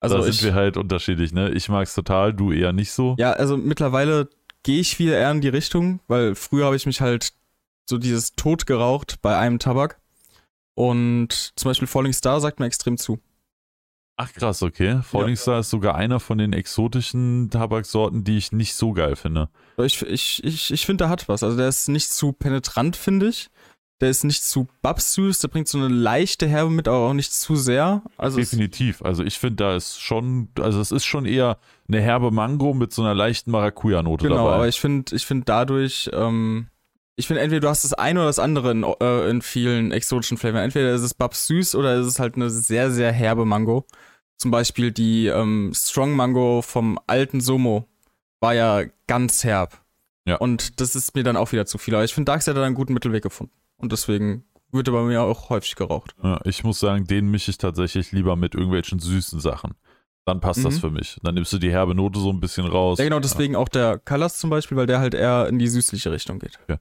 Also 0.00 0.18
da 0.18 0.26
ich, 0.26 0.38
sind 0.38 0.46
wir 0.46 0.54
halt 0.54 0.76
unterschiedlich, 0.76 1.32
ne? 1.32 1.50
Ich 1.50 1.68
mag's 1.68 1.94
total, 1.94 2.34
du 2.34 2.52
eher 2.52 2.72
nicht 2.72 2.92
so. 2.92 3.14
Ja, 3.18 3.32
also 3.32 3.56
mittlerweile 3.56 4.28
gehe 4.62 4.80
ich 4.80 4.98
wieder 4.98 5.16
eher 5.16 5.30
in 5.30 5.40
die 5.40 5.48
Richtung, 5.48 6.00
weil 6.08 6.34
früher 6.34 6.66
habe 6.66 6.76
ich 6.76 6.86
mich 6.86 7.00
halt 7.00 7.32
so 7.88 7.98
dieses 7.98 8.32
Tod 8.32 8.66
geraucht 8.66 9.20
bei 9.22 9.36
einem 9.36 9.58
Tabak. 9.58 10.00
Und 10.74 11.52
zum 11.56 11.70
Beispiel 11.70 11.88
Falling 11.88 12.12
Star 12.12 12.40
sagt 12.40 12.60
mir 12.60 12.66
extrem 12.66 12.96
zu. 12.96 13.20
Ach 14.16 14.32
krass, 14.32 14.62
okay. 14.62 15.00
Falling 15.02 15.36
Star 15.36 15.60
ist 15.60 15.70
sogar 15.70 15.94
einer 15.94 16.20
von 16.20 16.38
den 16.38 16.52
exotischen 16.52 17.50
Tabaksorten, 17.50 18.24
die 18.24 18.36
ich 18.36 18.52
nicht 18.52 18.74
so 18.74 18.92
geil 18.92 19.16
finde. 19.16 19.48
Ich, 19.78 20.02
ich, 20.02 20.44
ich, 20.44 20.70
ich 20.70 20.86
finde, 20.86 21.04
der 21.04 21.08
hat 21.08 21.28
was. 21.28 21.42
Also 21.42 21.56
der 21.56 21.68
ist 21.68 21.88
nicht 21.88 22.12
zu 22.12 22.32
penetrant, 22.32 22.96
finde 22.96 23.28
ich. 23.28 23.50
Der 24.02 24.10
ist 24.10 24.24
nicht 24.24 24.42
zu 24.42 24.66
babsüß, 24.82 25.38
der 25.38 25.46
bringt 25.46 25.68
so 25.68 25.78
eine 25.78 25.86
leichte 25.86 26.48
Herbe 26.48 26.70
mit, 26.70 26.88
aber 26.88 26.98
auch 26.98 27.12
nicht 27.12 27.32
zu 27.32 27.54
sehr. 27.54 28.02
Also 28.16 28.38
Definitiv. 28.38 29.00
Also 29.00 29.22
ich 29.22 29.38
finde, 29.38 29.54
da 29.62 29.76
ist 29.76 30.00
schon, 30.00 30.48
also 30.58 30.80
es 30.80 30.90
ist 30.90 31.04
schon 31.04 31.24
eher 31.24 31.56
eine 31.86 32.00
herbe 32.00 32.32
Mango 32.32 32.74
mit 32.74 32.92
so 32.92 33.02
einer 33.02 33.14
leichten 33.14 33.52
Maracuja-Note 33.52 34.24
genau, 34.24 34.38
dabei. 34.38 34.54
aber 34.56 34.68
ich 34.68 34.80
finde, 34.80 35.14
ich 35.14 35.24
finde 35.24 35.44
dadurch, 35.44 36.10
ähm, 36.12 36.66
ich 37.14 37.28
finde 37.28 37.42
entweder 37.42 37.60
du 37.60 37.68
hast 37.68 37.84
das 37.84 37.94
eine 37.94 38.18
oder 38.18 38.26
das 38.26 38.40
andere 38.40 38.72
in, 38.72 38.82
äh, 38.82 39.30
in 39.30 39.40
vielen 39.40 39.92
exotischen 39.92 40.36
Flavors. 40.36 40.64
Entweder 40.64 40.92
ist 40.92 41.02
es 41.02 41.14
babsüß 41.14 41.76
oder 41.76 41.94
ist 41.94 42.06
es 42.06 42.18
halt 42.18 42.34
eine 42.34 42.50
sehr, 42.50 42.90
sehr 42.90 43.12
herbe 43.12 43.44
Mango. 43.44 43.86
Zum 44.36 44.50
Beispiel 44.50 44.90
die 44.90 45.28
ähm, 45.28 45.70
Strong 45.76 46.16
Mango 46.16 46.60
vom 46.62 46.98
alten 47.06 47.40
Somo 47.40 47.86
war 48.40 48.54
ja 48.54 48.82
ganz 49.06 49.44
herb. 49.44 49.80
Ja. 50.26 50.38
Und 50.38 50.80
das 50.80 50.96
ist 50.96 51.14
mir 51.14 51.22
dann 51.22 51.36
auch 51.36 51.52
wieder 51.52 51.66
zu 51.66 51.78
viel. 51.78 51.94
Aber 51.94 52.02
ich 52.02 52.12
finde, 52.12 52.32
Darkseid 52.32 52.56
hat 52.56 52.64
einen 52.64 52.74
guten 52.74 52.94
Mittelweg 52.94 53.22
gefunden. 53.22 53.52
Und 53.82 53.92
deswegen 53.92 54.44
wird 54.70 54.88
er 54.88 54.92
bei 54.92 55.02
mir 55.02 55.22
auch 55.22 55.50
häufig 55.50 55.74
geraucht. 55.76 56.14
Ja, 56.22 56.40
ich 56.44 56.64
muss 56.64 56.80
sagen, 56.80 57.06
den 57.06 57.30
mische 57.30 57.50
ich 57.50 57.58
tatsächlich 57.58 58.12
lieber 58.12 58.36
mit 58.36 58.54
irgendwelchen 58.54 58.98
süßen 59.00 59.38
Sachen. 59.40 59.74
Dann 60.24 60.38
passt 60.40 60.64
das 60.64 60.76
Mhm. 60.76 60.80
für 60.80 60.90
mich. 60.90 61.18
Dann 61.24 61.34
nimmst 61.34 61.52
du 61.52 61.58
die 61.58 61.70
herbe 61.72 61.96
Note 61.96 62.20
so 62.20 62.30
ein 62.30 62.38
bisschen 62.38 62.64
raus. 62.64 62.98
Ja, 62.98 63.04
genau, 63.04 63.18
deswegen 63.18 63.56
auch 63.56 63.68
der 63.68 63.98
Colors 63.98 64.38
zum 64.38 64.50
Beispiel, 64.50 64.76
weil 64.76 64.86
der 64.86 65.00
halt 65.00 65.14
eher 65.14 65.48
in 65.48 65.58
die 65.58 65.66
süßliche 65.66 66.12
Richtung 66.12 66.38
geht. 66.38 66.60
Äh, 66.68 66.78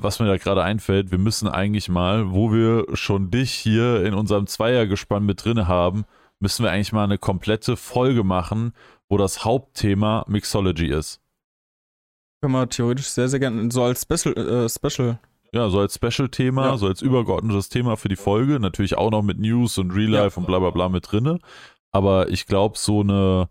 was 0.00 0.20
mir 0.20 0.26
da 0.26 0.36
gerade 0.36 0.62
einfällt, 0.62 1.10
wir 1.10 1.18
müssen 1.18 1.48
eigentlich 1.48 1.88
mal, 1.88 2.30
wo 2.30 2.52
wir 2.52 2.86
schon 2.94 3.32
dich 3.32 3.50
hier 3.52 4.04
in 4.04 4.14
unserem 4.14 4.46
Zweiergespann 4.46 5.26
mit 5.26 5.44
drin 5.44 5.66
haben, 5.66 6.04
müssen 6.38 6.62
wir 6.62 6.70
eigentlich 6.70 6.92
mal 6.92 7.02
eine 7.04 7.18
komplette 7.18 7.76
Folge 7.76 8.22
machen, 8.22 8.72
wo 9.08 9.18
das 9.18 9.44
Hauptthema 9.44 10.24
Mixology 10.28 10.86
ist. 10.86 11.20
Können 12.42 12.52
wir 12.54 12.68
theoretisch 12.68 13.08
sehr, 13.08 13.28
sehr 13.28 13.40
gerne 13.40 13.70
so 13.72 13.82
als 13.82 14.02
Special, 14.02 14.36
äh, 14.36 14.68
Special. 14.68 15.18
Ja, 15.54 15.68
so 15.70 15.78
als 15.78 15.94
Special-Thema, 15.94 16.66
Ja. 16.66 16.76
so 16.76 16.86
als 16.88 17.00
übergeordnetes 17.00 17.68
Thema 17.68 17.96
für 17.96 18.08
die 18.08 18.16
Folge. 18.16 18.58
Natürlich 18.60 18.96
auch 18.98 19.10
noch 19.10 19.22
mit 19.22 19.38
News 19.38 19.78
und 19.78 19.92
Real 19.92 20.10
Life 20.10 20.38
und 20.38 20.46
bla 20.46 20.58
bla 20.58 20.70
bla 20.70 20.88
mit 20.88 21.10
drinne. 21.10 21.38
Aber 21.92 22.28
ich 22.28 22.46
glaube, 22.46 22.76
so 22.76 23.00
eine, 23.02 23.48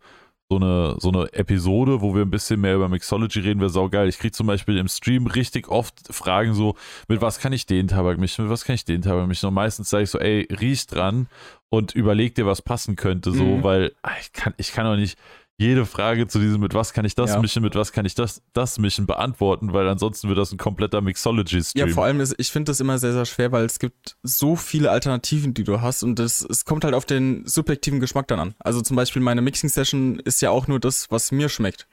so, 0.49 0.57
eine, 0.57 0.95
so 0.99 1.09
eine 1.09 1.31
Episode, 1.33 2.01
wo 2.01 2.13
wir 2.13 2.21
ein 2.23 2.29
bisschen 2.29 2.59
mehr 2.59 2.75
über 2.75 2.89
Mixology 2.89 3.39
reden, 3.39 3.61
wäre 3.61 3.69
saugeil. 3.69 4.09
Ich 4.09 4.19
kriege 4.19 4.33
zum 4.33 4.47
Beispiel 4.47 4.77
im 4.77 4.89
Stream 4.89 5.27
richtig 5.27 5.69
oft 5.69 5.95
Fragen 6.13 6.53
so, 6.53 6.75
mit 7.07 7.21
was 7.21 7.39
kann 7.39 7.53
ich 7.53 7.65
den 7.65 7.87
Tabak 7.87 8.17
mischen, 8.17 8.43
mit 8.45 8.51
was 8.51 8.65
kann 8.65 8.75
ich 8.75 8.83
den 8.83 9.01
Tabak 9.01 9.25
mischen? 9.27 9.47
Und 9.47 9.53
meistens 9.53 9.89
sage 9.89 10.03
ich 10.03 10.09
so, 10.09 10.19
ey, 10.19 10.45
riech 10.59 10.85
dran 10.87 11.27
und 11.69 11.95
überleg 11.95 12.35
dir, 12.35 12.45
was 12.45 12.61
passen 12.61 12.97
könnte, 12.97 13.31
so, 13.31 13.45
Mhm. 13.45 13.63
weil 13.63 13.93
ah, 14.01 14.11
ich 14.19 14.33
kann, 14.33 14.53
ich 14.57 14.73
kann 14.73 14.85
auch 14.85 14.97
nicht 14.97 15.17
jede 15.63 15.85
Frage 15.85 16.27
zu 16.27 16.39
diesem, 16.39 16.61
mit 16.61 16.73
was 16.73 16.93
kann 16.93 17.05
ich 17.05 17.15
das 17.15 17.31
Ja. 17.31 17.39
mischen, 17.39 17.63
mit 17.63 17.75
was 17.75 17.91
kann 17.91 18.05
ich 18.05 18.13
das, 18.15 18.41
das 18.53 18.77
mischen, 18.77 19.05
beantworten, 19.07 19.73
weil 19.73 19.87
ansonsten 19.87 20.27
wird 20.27 20.37
das 20.37 20.51
ein 20.51 20.57
kompletter 20.57 21.01
Mixology-Stream. 21.01 21.87
Ja, 21.87 21.93
vor 21.93 22.03
allem, 22.05 22.19
ist, 22.19 22.35
ich 22.37 22.51
finde 22.51 22.69
das 22.71 22.79
immer 22.79 22.97
sehr, 22.99 23.13
sehr 23.13 23.25
schwer, 23.25 23.51
weil 23.51 23.65
es 23.65 23.79
gibt 23.79 24.17
so 24.21 24.55
viele 24.55 24.91
Alternativen, 24.91 25.53
die 25.53 25.63
du 25.63 25.81
hast 25.81 26.03
und 26.03 26.19
das, 26.19 26.41
es 26.41 26.65
kommt 26.65 26.83
halt 26.83 26.93
auf 26.93 27.05
den 27.05 27.45
subjektiven 27.47 27.99
Geschmack 27.99 28.27
dann 28.27 28.39
an. 28.39 28.55
Also 28.59 28.81
zum 28.81 28.95
Beispiel 28.95 29.21
meine 29.21 29.41
Mixing-Session 29.41 30.19
ist 30.19 30.41
ja 30.41 30.49
auch 30.51 30.67
nur 30.67 30.79
das, 30.79 31.09
was 31.09 31.31
mir 31.31 31.49
schmeckt. 31.49 31.87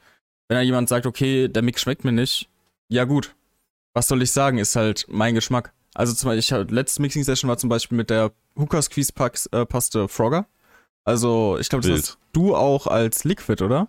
Wenn 0.49 0.57
da 0.57 0.63
jemand 0.63 0.89
sagt, 0.89 1.07
okay, 1.07 1.49
der 1.49 1.63
Mix 1.63 1.81
schmeckt 1.83 2.05
mir 2.05 2.13
nicht, 2.13 2.49
ja 2.89 3.05
gut. 3.05 3.35
Was 3.95 4.09
soll 4.09 4.23
ich 4.23 4.33
sagen, 4.33 4.59
ist 4.59 4.77
halt 4.77 5.07
mein 5.09 5.35
Geschmack. 5.35 5.73
Also 5.95 6.13
zum 6.13 6.29
Beispiel, 6.29 6.61
ich 6.65 6.71
letzte 6.71 7.03
Mixing-Session 7.03 7.49
war 7.49 7.57
zum 7.57 7.69
Beispiel 7.69 7.97
mit 7.97 8.11
der 8.11 8.33
Hookah 8.59 8.83
Squeeze 8.83 9.13
Pax, 9.13 9.47
äh, 9.47 9.65
Paste 9.67 10.09
Frogger. 10.09 10.47
Also 11.05 11.57
ich 11.61 11.69
glaube, 11.69 11.89
das 11.89 11.99
hast 11.99 12.19
du 12.33 12.55
auch 12.55 12.87
als 12.87 13.25
Liquid, 13.25 13.63
oder? 13.65 13.89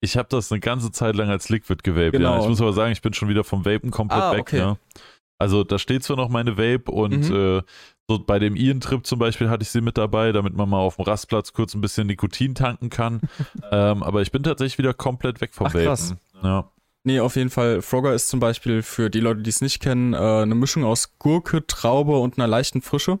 Ich 0.00 0.16
habe 0.16 0.28
das 0.30 0.52
eine 0.52 0.60
ganze 0.60 0.92
Zeit 0.92 1.16
lang 1.16 1.28
als 1.30 1.48
Liquid 1.48 1.78
gewaped. 1.82 2.14
Ja. 2.14 2.18
Genau. 2.18 2.42
Ich 2.42 2.48
muss 2.48 2.60
aber 2.60 2.72
sagen, 2.72 2.92
ich 2.92 3.02
bin 3.02 3.12
schon 3.14 3.28
wieder 3.28 3.44
vom 3.44 3.64
Vapen 3.64 3.90
komplett 3.90 4.22
Ah, 4.22 4.32
weg. 4.32 4.40
okay. 4.40 4.58
Ne? 4.58 4.78
Also 5.38 5.64
da 5.64 5.78
steht 5.78 6.02
zwar 6.04 6.16
noch 6.16 6.28
meine 6.28 6.56
Vape 6.56 6.90
und 6.90 7.28
Mhm. 7.30 7.58
äh, 7.58 7.62
so 8.08 8.18
bei 8.20 8.38
dem 8.38 8.54
Ian-Trip 8.56 9.04
zum 9.06 9.18
Beispiel 9.18 9.50
hatte 9.50 9.62
ich 9.64 9.70
sie 9.70 9.80
mit 9.80 9.98
dabei, 9.98 10.32
damit 10.32 10.54
man 10.54 10.68
mal 10.68 10.78
auf 10.78 10.96
dem 10.96 11.04
Rastplatz 11.04 11.52
kurz 11.52 11.74
ein 11.74 11.80
bisschen 11.80 12.06
Nikotin 12.06 12.54
tanken 12.54 12.88
kann. 12.88 13.20
ähm, 13.72 14.02
aber 14.02 14.22
ich 14.22 14.30
bin 14.30 14.42
tatsächlich 14.42 14.78
wieder 14.78 14.94
komplett 14.94 15.40
weg 15.40 15.52
vom 15.54 15.66
Ach, 15.66 15.74
Vapen. 15.74 15.86
krass. 15.86 16.14
Ja. 16.42 16.70
Nee, 17.04 17.20
auf 17.20 17.36
jeden 17.36 17.50
Fall. 17.50 17.82
Frogger 17.82 18.14
ist 18.14 18.28
zum 18.28 18.40
Beispiel 18.40 18.82
für 18.82 19.10
die 19.10 19.20
Leute, 19.20 19.42
die 19.42 19.50
es 19.50 19.60
nicht 19.60 19.80
kennen, 19.80 20.12
äh, 20.12 20.16
eine 20.16 20.54
Mischung 20.54 20.84
aus 20.84 21.18
Gurke, 21.18 21.66
Traube 21.66 22.18
und 22.18 22.38
einer 22.38 22.48
leichten 22.48 22.80
Frische. 22.82 23.18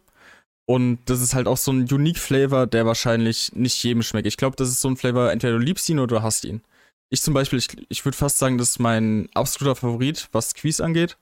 Und 0.68 0.98
das 1.06 1.22
ist 1.22 1.34
halt 1.34 1.46
auch 1.46 1.56
so 1.56 1.72
ein 1.72 1.90
Unique 1.90 2.18
Flavor, 2.18 2.66
der 2.66 2.86
wahrscheinlich 2.86 3.52
nicht 3.54 3.82
jedem 3.84 4.02
schmeckt. 4.02 4.26
Ich 4.26 4.36
glaube, 4.36 4.56
das 4.56 4.68
ist 4.68 4.80
so 4.80 4.88
ein 4.88 4.96
Flavor, 4.96 5.30
entweder 5.30 5.54
du 5.54 5.64
liebst 5.64 5.88
ihn 5.88 6.00
oder 6.00 6.16
du 6.16 6.22
hasst 6.22 6.44
ihn. 6.44 6.60
Ich 7.08 7.22
zum 7.22 7.34
Beispiel, 7.34 7.60
ich, 7.60 7.68
ich 7.88 8.04
würde 8.04 8.18
fast 8.18 8.38
sagen, 8.38 8.58
das 8.58 8.70
ist 8.70 8.78
mein 8.80 9.28
absoluter 9.34 9.76
Favorit, 9.76 10.28
was 10.32 10.50
Squeeze 10.50 10.84
angeht. 10.84 11.18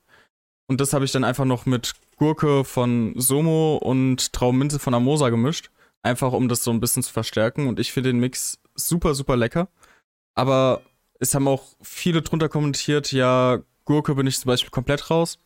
Und 0.67 0.81
das 0.81 0.93
habe 0.93 1.05
ich 1.05 1.11
dann 1.11 1.23
einfach 1.23 1.45
noch 1.45 1.67
mit 1.67 1.93
Gurke 2.17 2.63
von 2.63 3.13
Somo 3.17 3.77
und 3.77 4.33
Traubenminze 4.33 4.79
von 4.79 4.95
Amosa 4.95 5.29
gemischt. 5.29 5.69
Einfach 6.01 6.33
um 6.33 6.49
das 6.49 6.63
so 6.63 6.71
ein 6.71 6.79
bisschen 6.79 7.03
zu 7.03 7.13
verstärken. 7.13 7.67
Und 7.67 7.79
ich 7.79 7.93
finde 7.93 8.09
den 8.09 8.19
Mix 8.19 8.59
super, 8.73 9.13
super 9.13 9.37
lecker. 9.37 9.67
Aber 10.33 10.81
es 11.19 11.35
haben 11.35 11.47
auch 11.47 11.75
viele 11.81 12.23
drunter 12.23 12.49
kommentiert, 12.49 13.11
ja, 13.11 13.59
Gurke 13.85 14.15
bin 14.15 14.27
ich 14.27 14.39
zum 14.39 14.49
Beispiel 14.49 14.71
komplett 14.71 15.11
raus. 15.11 15.37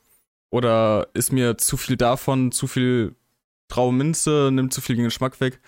Oder 0.51 1.09
ist 1.13 1.34
mir 1.34 1.57
zu 1.57 1.76
viel 1.77 1.97
davon, 1.97 2.51
zu 2.53 2.65
viel 2.67 3.15
Traubenminze, 3.69 4.49
nimmt 4.51 4.73
zu 4.73 4.81
viel 4.81 4.95
den 4.97 5.05
Geschmack 5.05 5.39
weg. 5.39 5.61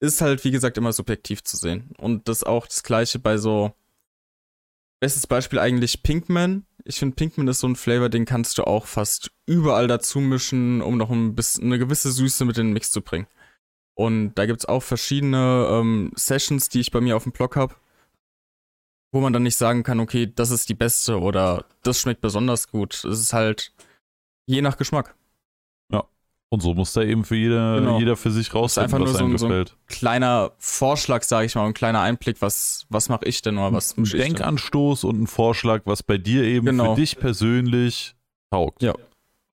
Ist 0.00 0.20
halt, 0.20 0.44
wie 0.44 0.50
gesagt, 0.50 0.78
immer 0.78 0.92
subjektiv 0.92 1.42
zu 1.42 1.56
sehen. 1.56 1.90
Und 1.98 2.28
das 2.28 2.44
auch 2.44 2.66
das 2.66 2.82
gleiche 2.82 3.18
bei 3.18 3.38
so. 3.38 3.72
Bestes 5.00 5.26
Beispiel 5.26 5.58
eigentlich 5.58 6.02
Pinkman. 6.02 6.64
Ich 6.84 6.98
finde, 6.98 7.16
Pinkman 7.16 7.48
ist 7.48 7.60
so 7.60 7.68
ein 7.68 7.76
Flavor, 7.76 8.08
den 8.08 8.24
kannst 8.24 8.56
du 8.56 8.64
auch 8.64 8.86
fast 8.86 9.30
überall 9.44 9.88
dazu 9.88 10.20
mischen, 10.20 10.80
um 10.80 10.96
noch 10.96 11.10
ein 11.10 11.34
bisschen, 11.34 11.64
eine 11.64 11.78
gewisse 11.78 12.12
Süße 12.12 12.44
mit 12.44 12.56
in 12.56 12.68
den 12.68 12.72
Mix 12.72 12.90
zu 12.92 13.02
bringen. 13.02 13.26
Und 13.94 14.34
da 14.34 14.46
gibt's 14.46 14.66
auch 14.66 14.82
verschiedene 14.82 15.68
ähm, 15.70 16.12
Sessions, 16.14 16.68
die 16.68 16.80
ich 16.80 16.90
bei 16.90 17.00
mir 17.00 17.16
auf 17.16 17.24
dem 17.24 17.32
Blog 17.32 17.56
habe, 17.56 17.74
wo 19.12 19.20
man 19.20 19.32
dann 19.32 19.42
nicht 19.42 19.56
sagen 19.56 19.82
kann, 19.82 20.00
okay, 20.00 20.30
das 20.32 20.50
ist 20.50 20.68
die 20.68 20.74
beste 20.74 21.18
oder 21.18 21.64
das 21.82 22.00
schmeckt 22.00 22.20
besonders 22.20 22.68
gut. 22.68 22.94
Es 23.04 23.20
ist 23.20 23.32
halt 23.32 23.72
je 24.46 24.60
nach 24.62 24.76
Geschmack. 24.76 25.15
Und 26.48 26.62
so 26.62 26.74
muss 26.74 26.92
da 26.92 27.02
eben 27.02 27.24
für 27.24 27.34
jeder, 27.34 27.80
Genau. 27.80 27.98
jeder 27.98 28.16
für 28.16 28.30
sich 28.30 28.54
rausfinden, 28.54 28.84
einfach 28.94 29.00
was 29.04 29.18
nur 29.20 29.38
so 29.38 29.46
einem 29.46 29.56
ein- 29.56 29.66
so 29.66 29.72
ein-. 29.72 29.86
Kleiner 29.88 30.52
Vorschlag, 30.58 31.24
sage 31.24 31.46
ich 31.46 31.54
mal, 31.56 31.66
ein 31.66 31.74
kleiner 31.74 32.00
Einblick, 32.00 32.40
was, 32.40 32.86
was 32.88 33.08
mache 33.08 33.24
ich 33.24 33.42
denn 33.42 33.58
oder 33.58 33.72
was 33.72 33.96
ein? 33.98 34.04
Denkanstoß 34.04 35.02
und 35.04 35.20
ein 35.22 35.26
Vorschlag, 35.26 35.82
was 35.86 36.02
bei 36.04 36.18
dir 36.18 36.44
eben 36.44 36.66
Genau. 36.66 36.94
für 36.94 37.00
dich 37.00 37.18
persönlich 37.18 38.14
taugt. 38.52 38.80
Ja. 38.82 38.94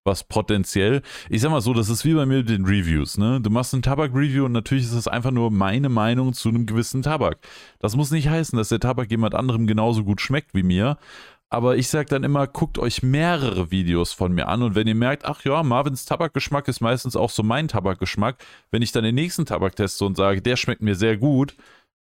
Was 0.05 0.25
potenziell, 0.25 1.01
ich 1.29 1.39
sag 1.41 1.49
mal 1.49 1.61
so, 1.61 1.73
das 1.73 1.87
ist 1.87 2.03
wie 2.03 2.13
bei 2.13 2.25
mir 2.25 2.39
mit 2.39 2.49
den 2.49 2.65
Reviews, 2.65 3.17
ne? 3.17 3.39
Du 3.41 3.49
machst 3.49 3.73
ein 3.73 3.81
Tabak-Review 3.81 4.43
und 4.45 4.51
natürlich 4.51 4.83
ist 4.83 4.91
es 4.91 5.07
einfach 5.07 5.31
nur 5.31 5.49
meine 5.49 5.87
Meinung 5.87 6.33
zu 6.33 6.49
einem 6.49 6.65
gewissen 6.65 7.01
Tabak. 7.03 7.37
Das 7.79 7.95
muss 7.95 8.11
nicht 8.11 8.27
heißen, 8.27 8.57
dass 8.57 8.67
der 8.67 8.81
Tabak 8.81 9.09
jemand 9.09 9.33
anderem 9.33 9.65
genauso 9.65 10.03
gut 10.03 10.19
schmeckt 10.19 10.53
wie 10.53 10.63
mir. 10.63 10.97
Aber 11.53 11.77
ich 11.77 11.87
sag 11.87 12.07
dann 12.07 12.23
immer, 12.23 12.47
guckt 12.47 12.79
euch 12.79 13.03
mehrere 13.03 13.69
Videos 13.69 14.11
von 14.11 14.33
mir 14.33 14.47
an 14.47 14.63
und 14.63 14.73
wenn 14.73 14.87
ihr 14.87 14.95
merkt, 14.95 15.23
ach 15.23 15.45
ja, 15.45 15.61
Marvins 15.61 16.03
Tabakgeschmack 16.03 16.67
ist 16.67 16.81
meistens 16.81 17.15
auch 17.15 17.29
so 17.29 17.43
mein 17.43 17.67
Tabakgeschmack, 17.67 18.43
wenn 18.71 18.81
ich 18.81 18.91
dann 18.91 19.03
den 19.03 19.13
nächsten 19.13 19.45
Tabak 19.45 19.75
teste 19.75 20.03
und 20.03 20.17
sage, 20.17 20.41
der 20.41 20.55
schmeckt 20.55 20.81
mir 20.81 20.95
sehr 20.95 21.15
gut, 21.15 21.55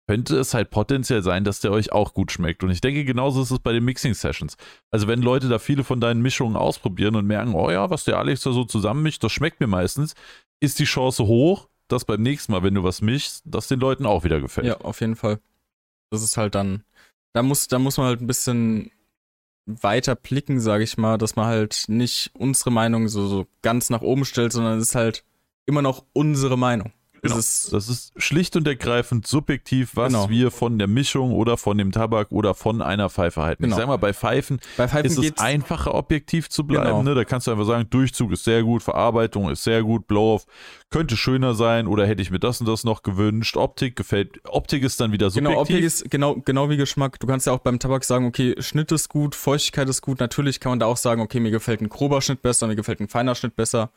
könnte 0.07 0.37
es 0.37 0.53
halt 0.53 0.69
potenziell 0.69 1.23
sein, 1.23 1.43
dass 1.43 1.59
der 1.59 1.73
euch 1.73 1.91
auch 1.91 2.13
gut 2.13 2.31
schmeckt. 2.31 2.63
Und 2.63 2.69
ich 2.69 2.79
denke, 2.79 3.03
genauso 3.03 3.41
ist 3.41 3.51
es 3.51 3.59
bei 3.59 3.73
den 3.73 3.83
Mixing-Sessions. 3.83 4.55
Also 4.91 5.09
wenn 5.09 5.21
Leute 5.21 5.49
da 5.49 5.59
viele 5.59 5.83
von 5.83 5.99
deinen 5.99 6.21
Mischungen 6.21 6.55
ausprobieren 6.55 7.17
und 7.17 7.27
merken, 7.27 7.53
oh 7.53 7.69
ja, 7.69 7.89
was 7.89 8.05
der 8.05 8.19
Alex 8.19 8.43
da 8.43 8.53
so 8.53 8.63
zusammenmischt, 8.63 9.25
das 9.25 9.33
schmeckt 9.33 9.59
mir 9.59 9.67
meistens, 9.67 10.15
ist 10.61 10.79
die 10.79 10.85
Chance 10.85 11.25
hoch, 11.25 11.67
dass 11.89 12.05
beim 12.05 12.21
nächsten 12.21 12.53
Mal, 12.53 12.63
wenn 12.63 12.75
du 12.75 12.83
was 12.85 13.01
mischst, 13.01 13.43
das 13.43 13.67
den 13.67 13.81
Leuten 13.81 14.05
auch 14.05 14.23
wieder 14.23 14.39
gefällt. 14.39 14.67
Ja, 14.67 14.77
auf 14.77 15.01
jeden 15.01 15.17
Fall. 15.17 15.41
Das 16.11 16.23
ist 16.23 16.37
halt 16.37 16.55
dann, 16.55 16.85
da 17.33 17.43
muss, 17.43 17.67
da 17.67 17.77
muss 17.77 17.97
man 17.97 18.07
halt 18.07 18.21
ein 18.21 18.27
bisschen 18.27 18.89
weiter 19.65 20.15
blicken, 20.15 20.59
sage 20.59 20.83
ich 20.83 20.97
mal, 20.97 21.17
dass 21.17 21.35
man 21.35 21.45
halt 21.45 21.85
nicht 21.87 22.31
unsere 22.37 22.71
Meinung 22.71 23.07
so, 23.07 23.27
so 23.27 23.47
ganz 23.61 23.89
nach 23.89 24.01
oben 24.01 24.25
stellt, 24.25 24.51
sondern 24.51 24.77
es 24.77 24.89
ist 24.89 24.95
halt 24.95 25.23
immer 25.65 25.81
noch 25.81 26.05
unsere 26.13 26.57
Meinung. 26.57 26.91
Genau. 27.23 27.37
Ist, 27.37 27.71
Das 27.71 27.89
ist 27.89 28.11
schlicht 28.17 28.55
und 28.55 28.67
ergreifend 28.67 29.25
subjektiv, 29.25 29.95
was 29.95 30.11
Genau. 30.11 30.29
wir 30.29 30.51
von 30.51 30.77
der 30.77 30.87
Mischung 30.87 31.31
oder 31.31 31.57
von 31.57 31.77
dem 31.77 31.91
Tabak 31.91 32.31
oder 32.31 32.53
von 32.53 32.81
einer 32.81 33.09
Pfeife 33.09 33.41
halten. 33.41 33.63
Genau. 33.63 33.75
Ich 33.75 33.79
sag 33.79 33.87
mal, 33.87 33.97
bei 33.97 34.13
Pfeifen 34.13 34.59
bei 34.77 34.87
Pfeifen 34.87 35.05
ist 35.05 35.17
es 35.17 35.37
einfacher, 35.37 35.95
objektiv 35.95 36.49
zu 36.49 36.67
bleiben. 36.67 36.85
Genau. 36.85 37.03
Ne? 37.03 37.15
Da 37.15 37.23
kannst 37.23 37.47
du 37.47 37.51
einfach 37.51 37.65
sagen, 37.65 37.89
Durchzug 37.89 38.33
ist 38.33 38.43
sehr 38.43 38.63
gut, 38.63 38.83
Verarbeitung 38.83 39.49
ist 39.49 39.63
sehr 39.63 39.83
gut, 39.83 40.05
Blow-Off 40.07 40.45
könnte 40.89 41.17
schöner 41.17 41.55
sein 41.55 41.87
oder 41.87 42.05
hätte 42.05 42.21
ich 42.21 42.29
mir 42.29 42.39
das 42.39 42.59
und 42.59 42.67
das 42.67 42.83
noch 42.83 43.01
gewünscht. 43.03 43.57
Optik 43.57 43.95
gefällt, 43.95 44.39
Optik 44.45 44.83
ist 44.83 44.99
dann 44.99 45.11
wieder 45.11 45.29
subjektiv. 45.29 45.49
Genau, 45.49 45.61
Optik 45.61 45.83
ist 45.83 46.11
genau, 46.11 46.35
genau 46.35 46.69
wie 46.69 46.77
Geschmack. 46.77 47.19
Du 47.19 47.25
kannst 47.25 47.47
ja 47.47 47.53
auch 47.53 47.59
beim 47.59 47.79
Tabak 47.79 48.03
sagen, 48.03 48.25
okay, 48.27 48.55
Schnitt 48.59 48.91
ist 48.91 49.09
gut, 49.09 49.33
Feuchtigkeit 49.33 49.87
ist 49.89 50.01
gut. 50.01 50.19
Natürlich 50.19 50.59
kann 50.59 50.71
man 50.73 50.79
da 50.79 50.85
auch 50.85 50.97
sagen, 50.97 51.21
okay, 51.21 51.39
mir 51.39 51.51
gefällt 51.51 51.81
ein 51.81 51.89
grober 51.89 52.21
Schnitt 52.21 52.41
besser, 52.41 52.67
mir 52.67 52.75
gefällt 52.75 52.99
ein 52.99 53.07
feiner 53.07 53.33
Schnitt 53.33 53.55
besser. 53.55 53.91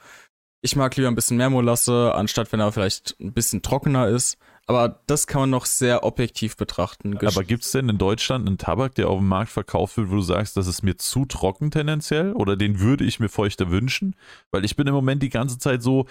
Ich 0.67 0.75
mag 0.75 0.97
lieber 0.97 1.07
ein 1.07 1.15
bisschen 1.15 1.37
mehr 1.37 1.49
Molasse, 1.49 2.13
anstatt 2.17 2.51
wenn 2.51 2.59
er 2.59 2.73
vielleicht 2.73 3.15
ein 3.21 3.33
bisschen 3.33 3.63
trockener 3.63 4.09
ist. 4.09 4.37
Aber 4.67 5.01
das 5.07 5.29
kann 5.29 5.43
man 5.43 5.51
noch 5.51 5.65
sehr 5.65 6.03
objektiv 6.03 6.57
betrachten. 6.57 7.17
Aber 7.25 7.45
gibt 7.45 7.63
es 7.63 7.71
denn 7.71 7.89
in 7.89 7.99
Deutschland 7.99 8.49
einen 8.49 8.59
Tabak, 8.59 8.97
der 8.97 9.09
auf 9.09 9.21
dem 9.21 9.29
Markt 9.29 9.53
verkauft 9.53 9.97
wird, 9.97 10.11
wo 10.11 10.17
du 10.17 10.23
sagst, 10.23 10.57
das 10.57 10.67
ist 10.67 10.83
mir 10.83 10.97
zu 10.97 11.25
trocken 11.25 11.71
tendenziell 11.71 12.33
oder 12.33 12.57
den 12.57 12.81
würde 12.81 13.05
ich 13.05 13.21
mir 13.21 13.29
feuchter 13.29 13.71
wünschen? 13.71 14.17
Weil 14.51 14.65
ich 14.65 14.75
bin 14.75 14.89
im 14.89 14.95
Moment 14.95 15.23
die 15.23 15.29
ganze 15.29 15.61
Zeit 15.61 15.85
so, 15.85 16.07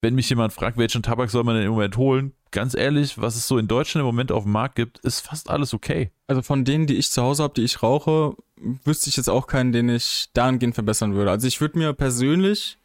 wenn 0.00 0.14
mich 0.14 0.30
jemand 0.30 0.54
fragt, 0.54 0.78
welchen 0.78 1.02
Tabak 1.02 1.28
soll 1.28 1.44
man 1.44 1.56
denn 1.56 1.66
im 1.66 1.72
Moment 1.72 1.98
holen, 1.98 2.32
ganz 2.50 2.74
ehrlich, 2.74 3.20
was 3.20 3.36
es 3.36 3.46
so 3.46 3.58
in 3.58 3.68
Deutschland 3.68 4.00
im 4.00 4.06
Moment 4.06 4.32
auf 4.32 4.44
dem 4.44 4.52
Markt 4.52 4.76
gibt, 4.76 5.00
ist 5.00 5.20
fast 5.20 5.50
alles 5.50 5.74
okay. 5.74 6.12
Also 6.28 6.40
von 6.40 6.64
denen, 6.64 6.86
die 6.86 6.96
ich 6.96 7.10
zu 7.10 7.22
Hause 7.22 7.42
habe, 7.42 7.52
die 7.52 7.62
ich 7.62 7.82
rauche, 7.82 8.36
wüsste 8.56 9.10
ich 9.10 9.18
jetzt 9.18 9.28
auch 9.28 9.46
keinen, 9.46 9.72
den 9.72 9.90
ich 9.90 10.30
dahingehend 10.32 10.74
verbessern 10.74 11.14
würde. 11.14 11.30
Also 11.30 11.46
ich 11.46 11.60
würde 11.60 11.78
mir 11.78 11.92
persönlich, 11.92 12.78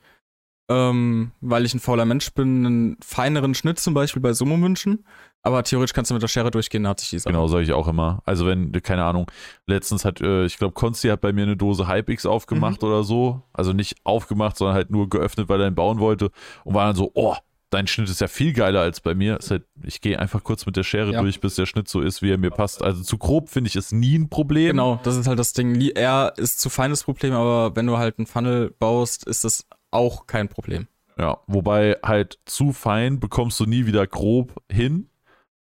ähm, 0.69 1.31
weil 1.41 1.65
ich 1.65 1.73
ein 1.73 1.79
fauler 1.79 2.05
Mensch 2.05 2.33
bin, 2.33 2.65
einen 2.65 2.97
feineren 3.01 3.53
Schnitt 3.53 3.79
zum 3.79 3.93
Beispiel 3.93 4.21
bei 4.21 4.33
Sumo 4.33 4.61
wünschen. 4.61 5.05
Aber 5.43 5.63
theoretisch 5.63 5.93
kannst 5.93 6.11
du 6.11 6.13
mit 6.13 6.21
der 6.21 6.27
Schere 6.27 6.51
durchgehen, 6.51 6.83
da 6.83 6.89
hat 6.89 6.99
sich 6.99 7.11
die 7.11 7.19
Sache. 7.19 7.31
Genau, 7.31 7.47
sage 7.47 7.63
ich 7.63 7.71
auch 7.71 7.87
immer. 7.87 8.21
Also 8.25 8.45
wenn, 8.45 8.71
keine 8.81 9.05
Ahnung, 9.05 9.31
letztens 9.65 10.03
hat, 10.03 10.19
äh, 10.19 10.45
ich 10.45 10.57
glaube, 10.57 10.73
Konsti 10.73 11.07
hat 11.07 11.21
bei 11.21 11.31
mir 11.31 11.43
eine 11.43 11.55
Dose 11.55 11.87
Hypix 11.87 12.25
aufgemacht 12.25 12.81
mhm. 12.81 12.87
oder 12.87 13.03
so. 13.03 13.43
Also 13.53 13.71
nicht 13.71 13.95
aufgemacht, 14.03 14.57
sondern 14.57 14.75
halt 14.75 14.89
nur 14.89 15.09
geöffnet, 15.09 15.47
weil 15.47 15.61
er 15.61 15.67
ihn 15.67 15.75
bauen 15.75 15.99
wollte. 15.99 16.31
Und 16.65 16.73
war 16.73 16.85
dann 16.85 16.95
so, 16.95 17.11
oh, 17.13 17.35
dein 17.69 17.87
Schnitt 17.87 18.09
ist 18.09 18.21
ja 18.21 18.27
viel 18.27 18.51
geiler 18.51 18.81
als 18.81 18.99
bei 18.99 19.15
mir. 19.15 19.39
Halt, 19.49 19.63
ich 19.83 20.01
gehe 20.01 20.19
einfach 20.19 20.43
kurz 20.43 20.65
mit 20.65 20.75
der 20.75 20.83
Schere 20.83 21.13
ja. 21.13 21.21
durch, 21.21 21.39
bis 21.39 21.55
der 21.55 21.65
Schnitt 21.65 21.87
so 21.87 22.01
ist, 22.01 22.21
wie 22.21 22.31
er 22.31 22.37
mir 22.37 22.51
passt. 22.51 22.81
Also 22.81 23.03
zu 23.03 23.17
grob 23.17 23.49
finde 23.49 23.69
ich 23.69 23.75
ist 23.75 23.93
nie 23.93 24.17
ein 24.17 24.29
Problem. 24.29 24.71
Genau, 24.71 24.99
das 25.03 25.15
ist 25.15 25.27
halt 25.27 25.39
das 25.39 25.53
Ding. 25.53 25.79
Er 25.95 26.33
ist 26.37 26.59
zu 26.59 26.69
feines 26.69 27.03
Problem, 27.03 27.33
aber 27.33 27.75
wenn 27.75 27.87
du 27.87 27.97
halt 27.97 28.17
einen 28.17 28.27
Funnel 28.27 28.73
baust, 28.79 29.25
ist 29.25 29.43
das 29.43 29.65
auch 29.91 30.27
kein 30.27 30.49
Problem. 30.49 30.87
Ja, 31.17 31.39
wobei 31.47 31.97
halt 32.03 32.39
zu 32.45 32.73
fein 32.73 33.19
bekommst 33.19 33.59
du 33.59 33.65
nie 33.65 33.85
wieder 33.85 34.05
grob 34.05 34.61
hin. 34.71 35.09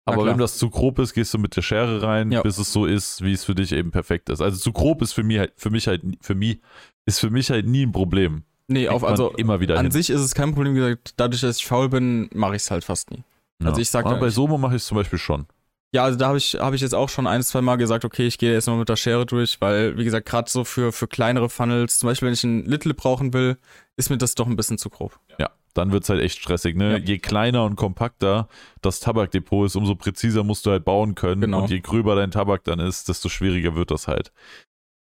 Aber 0.05 0.25
wenn 0.25 0.37
das 0.37 0.57
zu 0.57 0.69
grob 0.69 0.99
ist, 0.99 1.13
gehst 1.13 1.33
du 1.33 1.37
mit 1.37 1.55
der 1.55 1.61
Schere 1.61 2.01
rein, 2.01 2.31
ja. 2.31 2.41
bis 2.41 2.57
es 2.57 2.73
so 2.73 2.85
ist, 2.85 3.23
wie 3.23 3.31
es 3.31 3.45
für 3.45 3.55
dich 3.55 3.71
eben 3.71 3.91
perfekt 3.91 4.29
ist. 4.29 4.41
Also 4.41 4.57
zu 4.57 4.73
grob 4.73 5.01
ist 5.01 5.13
für 5.13 5.23
mich 5.23 5.39
halt, 5.39 5.53
für 5.55 5.69
mich 5.69 5.87
halt, 5.87 6.01
für 6.19 6.35
mich, 6.35 6.59
ist 7.05 7.19
für 7.19 7.29
mich 7.29 7.49
halt 7.49 7.65
nie 7.67 7.85
ein 7.85 7.93
Problem. 7.93 8.43
Nee, 8.67 8.89
auf, 8.89 9.03
also 9.03 9.31
immer 9.31 9.59
wieder 9.59 9.77
an 9.77 9.85
hin. 9.85 9.91
sich 9.91 10.09
ist 10.09 10.21
es 10.21 10.35
kein 10.35 10.53
Problem, 10.53 10.73
wie 10.73 10.79
gesagt, 10.79 11.13
dadurch, 11.17 11.41
dass 11.41 11.57
ich 11.57 11.65
faul 11.65 11.89
bin, 11.89 12.29
mache 12.33 12.55
ich 12.55 12.63
es 12.63 12.71
halt 12.71 12.83
fast 12.83 13.11
nie. 13.11 13.23
Ja. 13.61 13.69
Also 13.69 13.79
ich 13.79 13.89
sag 13.89 14.05
Aber 14.05 14.19
bei 14.19 14.29
Somo 14.29 14.57
mache 14.57 14.75
ich 14.75 14.81
es 14.81 14.87
zum 14.87 14.95
Beispiel 14.95 15.19
schon. 15.19 15.45
Ja, 15.93 16.03
also 16.03 16.17
da 16.17 16.27
habe 16.29 16.39
ich, 16.39 16.55
hab 16.55 16.73
ich 16.73 16.81
jetzt 16.81 16.95
auch 16.95 17.07
schon 17.07 17.27
ein, 17.27 17.43
zwei 17.43 17.61
Mal 17.61 17.75
gesagt, 17.75 18.03
okay, 18.03 18.25
ich 18.25 18.39
gehe 18.39 18.51
jetzt 18.51 18.67
mal 18.67 18.77
mit 18.77 18.89
der 18.89 18.95
Schere 18.95 19.27
durch, 19.27 19.61
weil, 19.61 19.95
wie 19.95 20.03
gesagt, 20.03 20.27
gerade 20.27 20.49
so 20.49 20.63
für, 20.63 20.91
für 20.91 21.07
kleinere 21.07 21.49
Funnels, 21.49 21.99
zum 21.99 22.07
Beispiel, 22.07 22.25
wenn 22.25 22.33
ich 22.33 22.43
ein 22.43 22.65
Little 22.65 22.95
brauchen 22.95 23.31
will, 23.31 23.57
ist 23.95 24.09
mir 24.09 24.17
das 24.17 24.33
doch 24.33 24.47
ein 24.47 24.55
bisschen 24.55 24.79
zu 24.79 24.89
grob. 24.89 25.19
Ja, 25.37 25.51
dann 25.75 25.91
wird 25.91 26.03
es 26.03 26.09
halt 26.09 26.21
echt 26.21 26.39
stressig. 26.39 26.75
Ne? 26.75 26.93
Ja. 26.93 26.97
Je 26.97 27.19
kleiner 27.19 27.63
und 27.63 27.75
kompakter 27.75 28.47
das 28.81 29.01
Tabakdepot 29.01 29.67
ist, 29.67 29.75
umso 29.75 29.93
präziser 29.93 30.43
musst 30.43 30.65
du 30.65 30.71
halt 30.71 30.83
bauen 30.83 31.13
können. 31.13 31.41
Genau. 31.41 31.61
Und 31.61 31.69
je 31.69 31.79
gröber 31.79 32.15
dein 32.15 32.31
Tabak 32.31 32.63
dann 32.63 32.79
ist, 32.79 33.07
desto 33.07 33.29
schwieriger 33.29 33.75
wird 33.75 33.91
das 33.91 34.07
halt. 34.07 34.31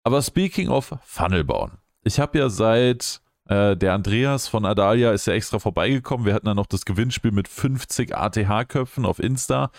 Aber 0.03 0.21
speaking 0.21 0.69
of 0.69 0.95
Funnel 1.03 1.45
bauen. 1.45 1.79
Ich 2.03 2.21
habe 2.21 2.39
ja 2.39 2.51
seit 2.51 3.23
äh, 3.49 3.77
der 3.77 3.93
Andreas 3.95 4.49
von 4.49 4.65
Adalia 4.65 5.13
ist 5.13 5.27
ja 5.27 5.35
extra 5.35 5.59
vorbeigekommen. 5.59 6.27
Wir 6.27 6.35
hatten 6.35 6.47
dann 6.47 6.57
noch 6.57 6.67
das 6.67 6.85
Gewinnspiel 6.85 7.31
mit 7.31 7.49
50 7.49 8.15
ATH-Köpfen 8.15 9.05
auf 9.05 9.19
Insta. 9.19 9.71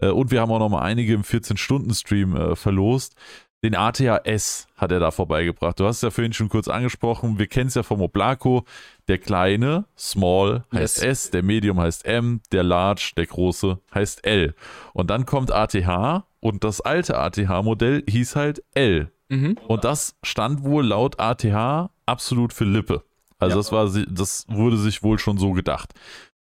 Äh, 0.00 0.08
und 0.08 0.30
wir 0.30 0.40
haben 0.40 0.50
auch 0.50 0.58
noch 0.58 0.68
mal 0.68 0.82
einige 0.82 1.14
im 1.14 1.22
14-Stunden-Stream 1.22 2.36
äh, 2.36 2.56
verlost. 2.56 3.14
Den 3.62 3.74
ATH-S 3.74 4.68
hat 4.76 4.90
er 4.90 5.00
da 5.00 5.10
vorbeigebracht. 5.10 5.78
Du 5.78 5.86
hast 5.86 5.96
es 5.96 6.02
ja 6.02 6.10
vorhin 6.10 6.32
schon 6.32 6.48
kurz 6.48 6.66
angesprochen. 6.68 7.38
Wir 7.38 7.46
kennen 7.46 7.68
es 7.68 7.74
ja 7.74 7.82
vom 7.82 8.00
Oblako. 8.00 8.64
Der 9.06 9.18
kleine, 9.18 9.84
Small, 9.98 10.64
heißt 10.72 11.02
yes. 11.02 11.24
S, 11.26 11.30
der 11.30 11.42
Medium 11.42 11.78
heißt 11.78 12.06
M, 12.06 12.40
der 12.52 12.62
Large, 12.62 13.12
der 13.16 13.26
große, 13.26 13.78
heißt 13.94 14.24
L. 14.26 14.54
Und 14.94 15.10
dann 15.10 15.26
kommt 15.26 15.52
ATH 15.52 16.24
und 16.40 16.64
das 16.64 16.80
alte 16.80 17.18
ATH-Modell 17.18 18.02
hieß 18.08 18.34
halt 18.36 18.62
L. 18.72 19.10
Mhm. 19.28 19.58
Und 19.68 19.84
das 19.84 20.16
stand 20.22 20.64
wohl 20.64 20.86
laut 20.86 21.20
ATH 21.20 21.90
absolut 22.06 22.54
für 22.54 22.64
Lippe. 22.64 23.04
Also 23.38 23.56
ja. 23.56 23.56
das 23.58 23.72
war 23.72 24.04
das 24.08 24.46
wurde 24.48 24.76
sich 24.76 25.02
wohl 25.02 25.18
schon 25.18 25.38
so 25.38 25.52
gedacht. 25.52 25.92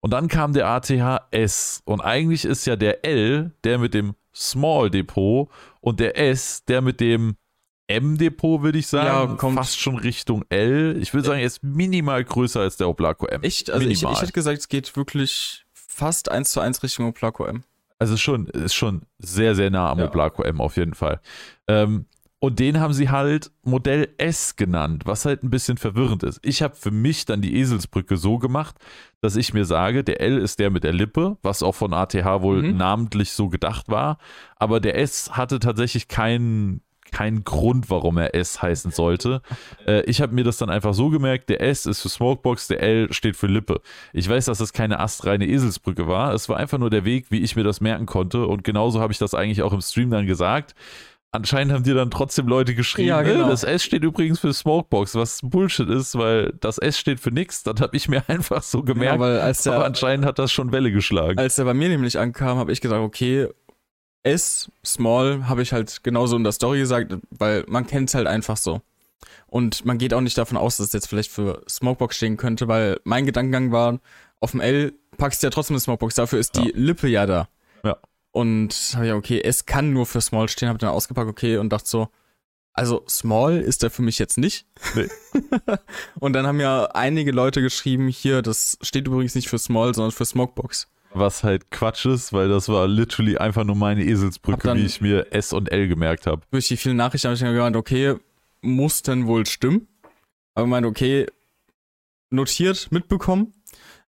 Und 0.02 0.10
dann 0.10 0.26
kam 0.26 0.52
der 0.52 0.66
ATH-S 0.66 1.82
und 1.84 2.00
eigentlich 2.00 2.44
ist 2.44 2.66
ja 2.66 2.74
der 2.74 3.04
L 3.04 3.52
der 3.62 3.78
mit 3.78 3.94
dem 3.94 4.14
Small 4.34 4.90
Depot 4.90 5.48
und 5.80 6.00
der 6.00 6.18
S 6.18 6.64
der 6.64 6.82
mit 6.82 7.00
dem 7.00 7.36
M-Depot, 7.86 8.62
würde 8.62 8.78
ich 8.78 8.88
sagen. 8.88 9.30
Ja, 9.30 9.36
kommt 9.36 9.56
fast 9.56 9.78
schon 9.78 9.96
Richtung 9.96 10.44
L. 10.48 10.96
Ich 11.00 11.14
würde 11.14 11.28
sagen, 11.28 11.40
er 11.40 11.46
ist 11.46 11.62
minimal 11.62 12.24
größer 12.24 12.60
als 12.60 12.76
der 12.76 12.88
Oplaco 12.88 13.26
M. 13.26 13.42
Echt? 13.42 13.70
Also 13.70 13.86
ich, 13.86 14.02
ich, 14.02 14.20
hätte 14.20 14.32
gesagt, 14.32 14.58
es 14.58 14.68
geht 14.68 14.94
wirklich 14.96 15.64
fast 15.72 16.30
eins 16.30 16.50
zu 16.50 16.60
eins 16.60 16.82
Richtung 16.82 17.06
Oplaco 17.06 17.44
M. 17.44 17.62
Also 17.98 18.16
schon, 18.16 18.46
ist 18.46 18.74
schon 18.74 19.02
sehr, 19.18 19.54
sehr 19.54 19.70
nah 19.70 19.90
am 19.90 20.00
ja. 20.00 20.06
Oplaco 20.06 20.42
M 20.42 20.60
auf 20.60 20.76
jeden 20.76 20.94
Fall. 20.94 21.20
Ähm, 21.68 22.06
und 22.42 22.58
den 22.58 22.80
haben 22.80 22.92
sie 22.92 23.08
halt 23.08 23.52
Modell 23.62 24.08
S 24.18 24.56
genannt, 24.56 25.04
was 25.06 25.24
halt 25.26 25.44
ein 25.44 25.50
bisschen 25.50 25.76
verwirrend 25.76 26.24
ist. 26.24 26.40
Ich 26.42 26.60
habe 26.60 26.74
für 26.74 26.90
mich 26.90 27.24
dann 27.24 27.40
die 27.40 27.54
Eselsbrücke 27.54 28.16
so 28.16 28.38
gemacht, 28.38 28.74
dass 29.20 29.36
ich 29.36 29.54
mir 29.54 29.64
sage, 29.64 30.02
der 30.02 30.20
L 30.20 30.38
ist 30.38 30.58
der 30.58 30.70
mit 30.70 30.82
der 30.82 30.92
Lippe, 30.92 31.36
was 31.42 31.62
auch 31.62 31.76
von 31.76 31.94
ATH 31.94 32.42
wohl 32.42 32.64
mhm. 32.64 32.76
namentlich 32.76 33.30
so 33.30 33.48
gedacht 33.48 33.88
war. 33.88 34.18
Aber 34.56 34.80
der 34.80 34.98
S 34.98 35.36
hatte 35.36 35.60
tatsächlich 35.60 36.08
keinen 36.08 36.80
keinen 37.12 37.44
Grund, 37.44 37.90
warum 37.90 38.16
er 38.16 38.34
S 38.34 38.60
heißen 38.60 38.90
sollte. 38.90 39.42
Äh, 39.86 40.02
ich 40.02 40.20
habe 40.20 40.32
mir 40.32 40.44
das 40.44 40.58
dann 40.58 40.70
einfach 40.70 40.94
so 40.94 41.10
gemerkt, 41.10 41.48
der 41.48 41.60
S 41.60 41.86
ist 41.86 42.00
für 42.02 42.08
Smokebox, 42.08 42.68
der 42.68 42.80
L 42.82 43.12
steht 43.12 43.36
für 43.36 43.48
Lippe. 43.48 43.80
Ich 44.12 44.28
weiß, 44.28 44.44
dass 44.44 44.58
das 44.58 44.72
keine 44.72 45.00
astreine 45.00 45.44
Eselsbrücke 45.46 46.06
war. 46.06 46.32
Es 46.34 46.48
war 46.48 46.56
einfach 46.56 46.78
nur 46.78 46.88
der 46.88 47.04
Weg, 47.04 47.26
wie 47.30 47.40
ich 47.40 47.56
mir 47.56 47.64
das 47.64 47.80
merken 47.80 48.06
konnte. 48.06 48.46
Und 48.46 48.62
genauso 48.62 49.00
habe 49.00 49.12
ich 49.12 49.18
das 49.18 49.34
eigentlich 49.34 49.62
auch 49.62 49.72
im 49.72 49.80
Stream 49.80 50.10
dann 50.10 50.26
gesagt. 50.26 50.76
Anscheinend 51.34 51.72
haben 51.72 51.82
dir 51.82 51.94
dann 51.94 52.10
trotzdem 52.10 52.46
Leute 52.46 52.74
geschrieben, 52.74 53.08
ja, 53.08 53.22
genau. 53.22 53.48
das 53.48 53.64
S 53.64 53.82
steht 53.82 54.04
übrigens 54.04 54.38
für 54.38 54.52
Smokebox, 54.52 55.14
was 55.14 55.40
Bullshit 55.42 55.88
ist, 55.88 56.18
weil 56.18 56.52
das 56.60 56.76
S 56.76 56.98
steht 56.98 57.20
für 57.20 57.30
nichts. 57.30 57.62
Das 57.62 57.80
habe 57.80 57.96
ich 57.96 58.06
mir 58.06 58.22
einfach 58.28 58.62
so 58.62 58.82
gemerkt. 58.82 59.18
Ja, 59.18 59.40
als 59.40 59.62
der, 59.62 59.72
aber 59.72 59.86
anscheinend 59.86 60.26
hat 60.26 60.38
das 60.38 60.52
schon 60.52 60.72
Welle 60.72 60.92
geschlagen. 60.92 61.38
Als 61.38 61.56
der 61.56 61.64
bei 61.64 61.72
mir 61.72 61.88
nämlich 61.88 62.18
ankam, 62.18 62.58
habe 62.58 62.70
ich 62.70 62.82
gesagt, 62.82 63.00
okay, 63.00 63.48
S, 64.24 64.70
Small, 64.84 65.48
habe 65.48 65.62
ich 65.62 65.72
halt 65.72 66.04
genauso 66.04 66.36
in 66.36 66.44
der 66.44 66.52
Story 66.52 66.80
gesagt, 66.80 67.16
weil 67.30 67.64
man 67.66 67.86
kennt 67.86 68.10
es 68.10 68.14
halt 68.14 68.26
einfach 68.26 68.58
so. 68.58 68.82
Und 69.46 69.86
man 69.86 69.96
geht 69.96 70.12
auch 70.12 70.20
nicht 70.20 70.36
davon 70.36 70.58
aus, 70.58 70.76
dass 70.76 70.88
es 70.88 70.92
jetzt 70.92 71.08
vielleicht 71.08 71.30
für 71.30 71.62
Smokebox 71.66 72.16
stehen 72.16 72.36
könnte, 72.36 72.68
weil 72.68 73.00
mein 73.04 73.24
Gedankengang 73.24 73.72
war, 73.72 74.00
auf 74.40 74.50
dem 74.50 74.60
L 74.60 74.92
packst 75.16 75.42
du 75.42 75.46
ja 75.46 75.50
trotzdem 75.50 75.74
eine 75.74 75.80
Smokebox, 75.80 76.14
dafür 76.14 76.38
ist 76.38 76.56
ja. 76.56 76.62
die 76.64 76.72
Lippe 76.72 77.08
ja 77.08 77.24
da. 77.24 77.48
Ja. 77.84 77.96
Und 78.32 78.74
habe 78.94 79.06
ja, 79.06 79.14
okay, 79.14 79.40
es 79.42 79.66
kann 79.66 79.92
nur 79.92 80.06
für 80.06 80.20
Small 80.20 80.48
stehen, 80.48 80.68
habe 80.68 80.78
dann 80.78 80.90
ausgepackt, 80.90 81.28
okay, 81.28 81.58
und 81.58 81.70
dachte 81.70 81.88
so, 81.88 82.08
also 82.72 83.04
Small 83.06 83.60
ist 83.60 83.82
der 83.82 83.90
für 83.90 84.02
mich 84.02 84.18
jetzt 84.18 84.38
nicht. 84.38 84.66
Nee. 84.94 85.08
und 86.20 86.32
dann 86.32 86.46
haben 86.46 86.58
ja 86.58 86.86
einige 86.86 87.30
Leute 87.30 87.60
geschrieben, 87.60 88.08
hier, 88.08 88.40
das 88.40 88.78
steht 88.80 89.06
übrigens 89.06 89.34
nicht 89.34 89.48
für 89.48 89.58
Small, 89.58 89.94
sondern 89.94 90.12
für 90.12 90.24
Smokebox. 90.24 90.88
Was 91.14 91.44
halt 91.44 91.70
Quatsch 91.70 92.06
ist, 92.06 92.32
weil 92.32 92.48
das 92.48 92.70
war 92.70 92.88
literally 92.88 93.36
einfach 93.36 93.64
nur 93.64 93.76
meine 93.76 94.02
Eselsbrücke, 94.02 94.74
wie 94.74 94.86
ich 94.86 95.02
mir 95.02 95.30
S 95.30 95.52
und 95.52 95.70
L 95.70 95.86
gemerkt 95.86 96.26
habe. 96.26 96.40
Durch 96.50 96.68
die 96.68 96.78
vielen 96.78 96.96
Nachrichten 96.96 97.28
habe 97.28 97.34
ich 97.34 97.40
dann 97.40 97.52
gemeint, 97.52 97.76
okay, 97.76 98.16
muss 98.62 99.02
denn 99.02 99.26
wohl 99.26 99.44
stimmen. 99.44 99.88
Aber 100.54 100.64
ich 100.64 100.70
meinte, 100.70 100.88
okay, 100.88 101.26
notiert, 102.30 102.90
mitbekommen. 102.90 103.52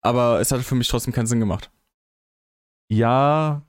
Aber 0.02 0.42
es 0.42 0.52
hat 0.52 0.62
für 0.62 0.76
mich 0.76 0.90
trotzdem 0.90 1.14
keinen 1.14 1.28
Sinn 1.28 1.40
gemacht. 1.40 1.72
Ja, 2.90 3.64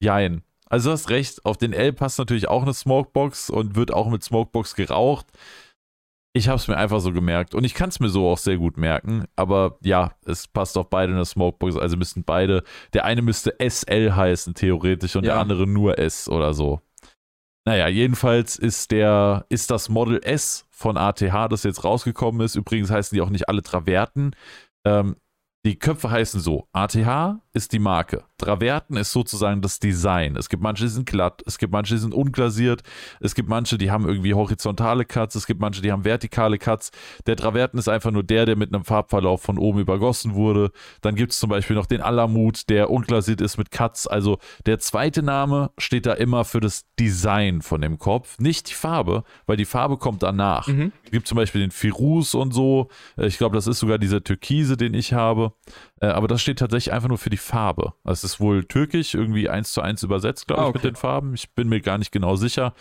Jein. 0.00 0.42
Also 0.68 0.88
du 0.88 0.92
hast 0.94 1.10
recht, 1.10 1.44
auf 1.44 1.56
den 1.56 1.72
L 1.72 1.92
passt 1.92 2.18
natürlich 2.18 2.48
auch 2.48 2.62
eine 2.62 2.74
Smokebox 2.74 3.50
und 3.50 3.76
wird 3.76 3.92
auch 3.92 4.08
mit 4.10 4.22
Smokebox 4.22 4.74
geraucht. 4.74 5.26
Ich 6.34 6.48
habe 6.48 6.56
es 6.56 6.68
mir 6.68 6.76
einfach 6.76 7.00
so 7.00 7.12
gemerkt 7.12 7.54
und 7.54 7.64
ich 7.64 7.72
kann 7.72 7.88
es 7.88 7.98
mir 7.98 8.08
so 8.08 8.28
auch 8.28 8.36
sehr 8.36 8.58
gut 8.58 8.76
merken. 8.76 9.24
Aber 9.36 9.78
ja, 9.82 10.12
es 10.26 10.48
passt 10.48 10.76
auf 10.76 10.90
beide 10.90 11.14
eine 11.14 11.24
Smokebox. 11.24 11.76
Also 11.76 11.96
müssten 11.96 12.24
beide, 12.24 12.62
der 12.92 13.04
eine 13.04 13.22
müsste 13.22 13.54
SL 13.58 14.12
heißen 14.12 14.54
theoretisch 14.54 15.16
und 15.16 15.24
ja. 15.24 15.32
der 15.32 15.40
andere 15.40 15.66
nur 15.66 15.98
S 15.98 16.28
oder 16.28 16.52
so. 16.52 16.80
Naja, 17.64 17.88
jedenfalls 17.88 18.56
ist 18.56 18.90
der, 18.90 19.46
ist 19.48 19.70
das 19.70 19.88
Model 19.88 20.20
S 20.22 20.66
von 20.70 20.96
ATH, 20.96 21.48
das 21.48 21.64
jetzt 21.64 21.84
rausgekommen 21.84 22.40
ist. 22.42 22.54
Übrigens 22.54 22.90
heißen 22.90 23.16
die 23.16 23.22
auch 23.22 23.30
nicht 23.30 23.48
alle 23.48 23.62
Traverten. 23.62 24.32
Ähm, 24.86 25.16
die 25.64 25.78
Köpfe 25.78 26.10
heißen 26.10 26.40
so. 26.40 26.68
ATH 26.72 27.40
ist 27.56 27.72
die 27.72 27.78
Marke. 27.78 28.22
Traverten 28.36 28.98
ist 28.98 29.12
sozusagen 29.12 29.62
das 29.62 29.80
Design. 29.80 30.36
Es 30.36 30.50
gibt 30.50 30.62
manche, 30.62 30.84
die 30.84 30.90
sind 30.90 31.06
glatt, 31.06 31.42
es 31.46 31.56
gibt 31.56 31.72
manche, 31.72 31.94
die 31.94 32.00
sind 32.00 32.12
unglasiert, 32.12 32.82
es 33.20 33.34
gibt 33.34 33.48
manche, 33.48 33.78
die 33.78 33.90
haben 33.90 34.06
irgendwie 34.06 34.34
horizontale 34.34 35.06
Cuts, 35.06 35.36
es 35.36 35.46
gibt 35.46 35.58
manche, 35.58 35.80
die 35.80 35.90
haben 35.90 36.04
vertikale 36.04 36.58
Cuts. 36.58 36.90
Der 37.26 37.34
Traverten 37.34 37.78
ist 37.78 37.88
einfach 37.88 38.10
nur 38.10 38.22
der, 38.22 38.44
der 38.44 38.56
mit 38.56 38.74
einem 38.74 38.84
Farbverlauf 38.84 39.40
von 39.40 39.58
oben 39.58 39.80
übergossen 39.80 40.34
wurde. 40.34 40.70
Dann 41.00 41.14
gibt 41.14 41.32
es 41.32 41.38
zum 41.38 41.48
Beispiel 41.48 41.76
noch 41.76 41.86
den 41.86 42.02
Alamut, 42.02 42.68
der 42.68 42.90
unglasiert 42.90 43.40
ist 43.40 43.56
mit 43.56 43.70
Cuts. 43.70 44.06
Also 44.06 44.38
der 44.66 44.78
zweite 44.78 45.22
Name 45.22 45.70
steht 45.78 46.04
da 46.04 46.12
immer 46.12 46.44
für 46.44 46.60
das 46.60 46.84
Design 47.00 47.62
von 47.62 47.80
dem 47.80 47.98
Kopf, 47.98 48.38
nicht 48.38 48.68
die 48.68 48.74
Farbe, 48.74 49.24
weil 49.46 49.56
die 49.56 49.64
Farbe 49.64 49.96
kommt 49.96 50.22
danach. 50.22 50.66
Mhm. 50.66 50.92
Es 51.04 51.10
gibt 51.10 51.26
zum 51.26 51.36
Beispiel 51.36 51.62
den 51.62 51.70
Firus 51.70 52.34
und 52.34 52.52
so. 52.52 52.88
Ich 53.16 53.38
glaube, 53.38 53.56
das 53.56 53.66
ist 53.66 53.78
sogar 53.78 53.96
dieser 53.96 54.22
Türkise, 54.22 54.76
den 54.76 54.92
ich 54.92 55.14
habe. 55.14 55.54
Äh, 56.00 56.08
aber 56.08 56.28
das 56.28 56.42
steht 56.42 56.58
tatsächlich 56.58 56.92
einfach 56.92 57.08
nur 57.08 57.18
für 57.18 57.30
die 57.30 57.36
Farbe. 57.38 57.94
Also 58.04 58.26
es 58.26 58.34
ist 58.34 58.40
wohl 58.40 58.64
türkisch, 58.64 59.14
irgendwie 59.14 59.48
eins 59.48 59.72
zu 59.72 59.80
eins 59.80 60.02
übersetzt, 60.02 60.46
glaube 60.46 60.62
ich, 60.62 60.66
Ah, 60.66 60.68
okay. 60.68 60.78
mit 60.78 60.84
den 60.84 60.96
Farben. 60.96 61.34
Ich 61.34 61.54
bin 61.54 61.68
mir 61.68 61.80
gar 61.80 61.96
nicht 61.98 62.12
genau 62.12 62.36
sicher. 62.36 62.74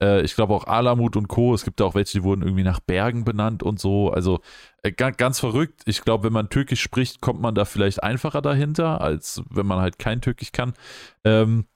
Äh, 0.00 0.22
ich 0.22 0.36
glaube 0.36 0.54
auch 0.54 0.64
Alamut 0.68 1.16
und 1.16 1.26
Co. 1.28 1.52
Es 1.54 1.64
gibt 1.64 1.80
da 1.80 1.84
auch 1.84 1.94
welche, 1.96 2.18
die 2.18 2.24
wurden 2.24 2.42
irgendwie 2.42 2.62
nach 2.62 2.78
Bergen 2.80 3.24
benannt 3.24 3.62
und 3.64 3.80
so. 3.80 4.12
Also 4.12 4.40
äh, 4.82 4.92
ga- 4.92 5.10
ganz 5.10 5.40
verrückt. 5.40 5.82
Ich 5.86 6.02
glaube, 6.02 6.24
wenn 6.24 6.32
man 6.32 6.48
Türkisch 6.48 6.80
spricht, 6.80 7.20
kommt 7.20 7.40
man 7.40 7.54
da 7.56 7.64
vielleicht 7.64 8.02
einfacher 8.04 8.40
dahinter, 8.42 9.00
als 9.00 9.42
wenn 9.50 9.66
man 9.66 9.80
halt 9.80 9.98
kein 9.98 10.20
Türkisch 10.20 10.52
kann. 10.52 10.74
Ähm, 11.24 11.66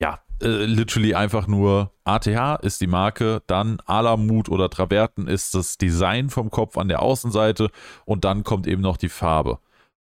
ja, 0.00 0.20
äh, 0.42 0.64
literally 0.64 1.14
einfach 1.14 1.46
nur 1.46 1.92
ATH 2.04 2.56
ist 2.62 2.80
die 2.80 2.86
Marke, 2.86 3.42
dann 3.46 3.80
Alamut 3.86 4.48
oder 4.48 4.70
Traverten 4.70 5.28
ist 5.28 5.54
das 5.54 5.78
Design 5.78 6.30
vom 6.30 6.50
Kopf 6.50 6.78
an 6.78 6.88
der 6.88 7.02
Außenseite 7.02 7.70
und 8.06 8.24
dann 8.24 8.42
kommt 8.44 8.66
eben 8.66 8.82
noch 8.82 8.96
die 8.96 9.08
Farbe. 9.10 9.58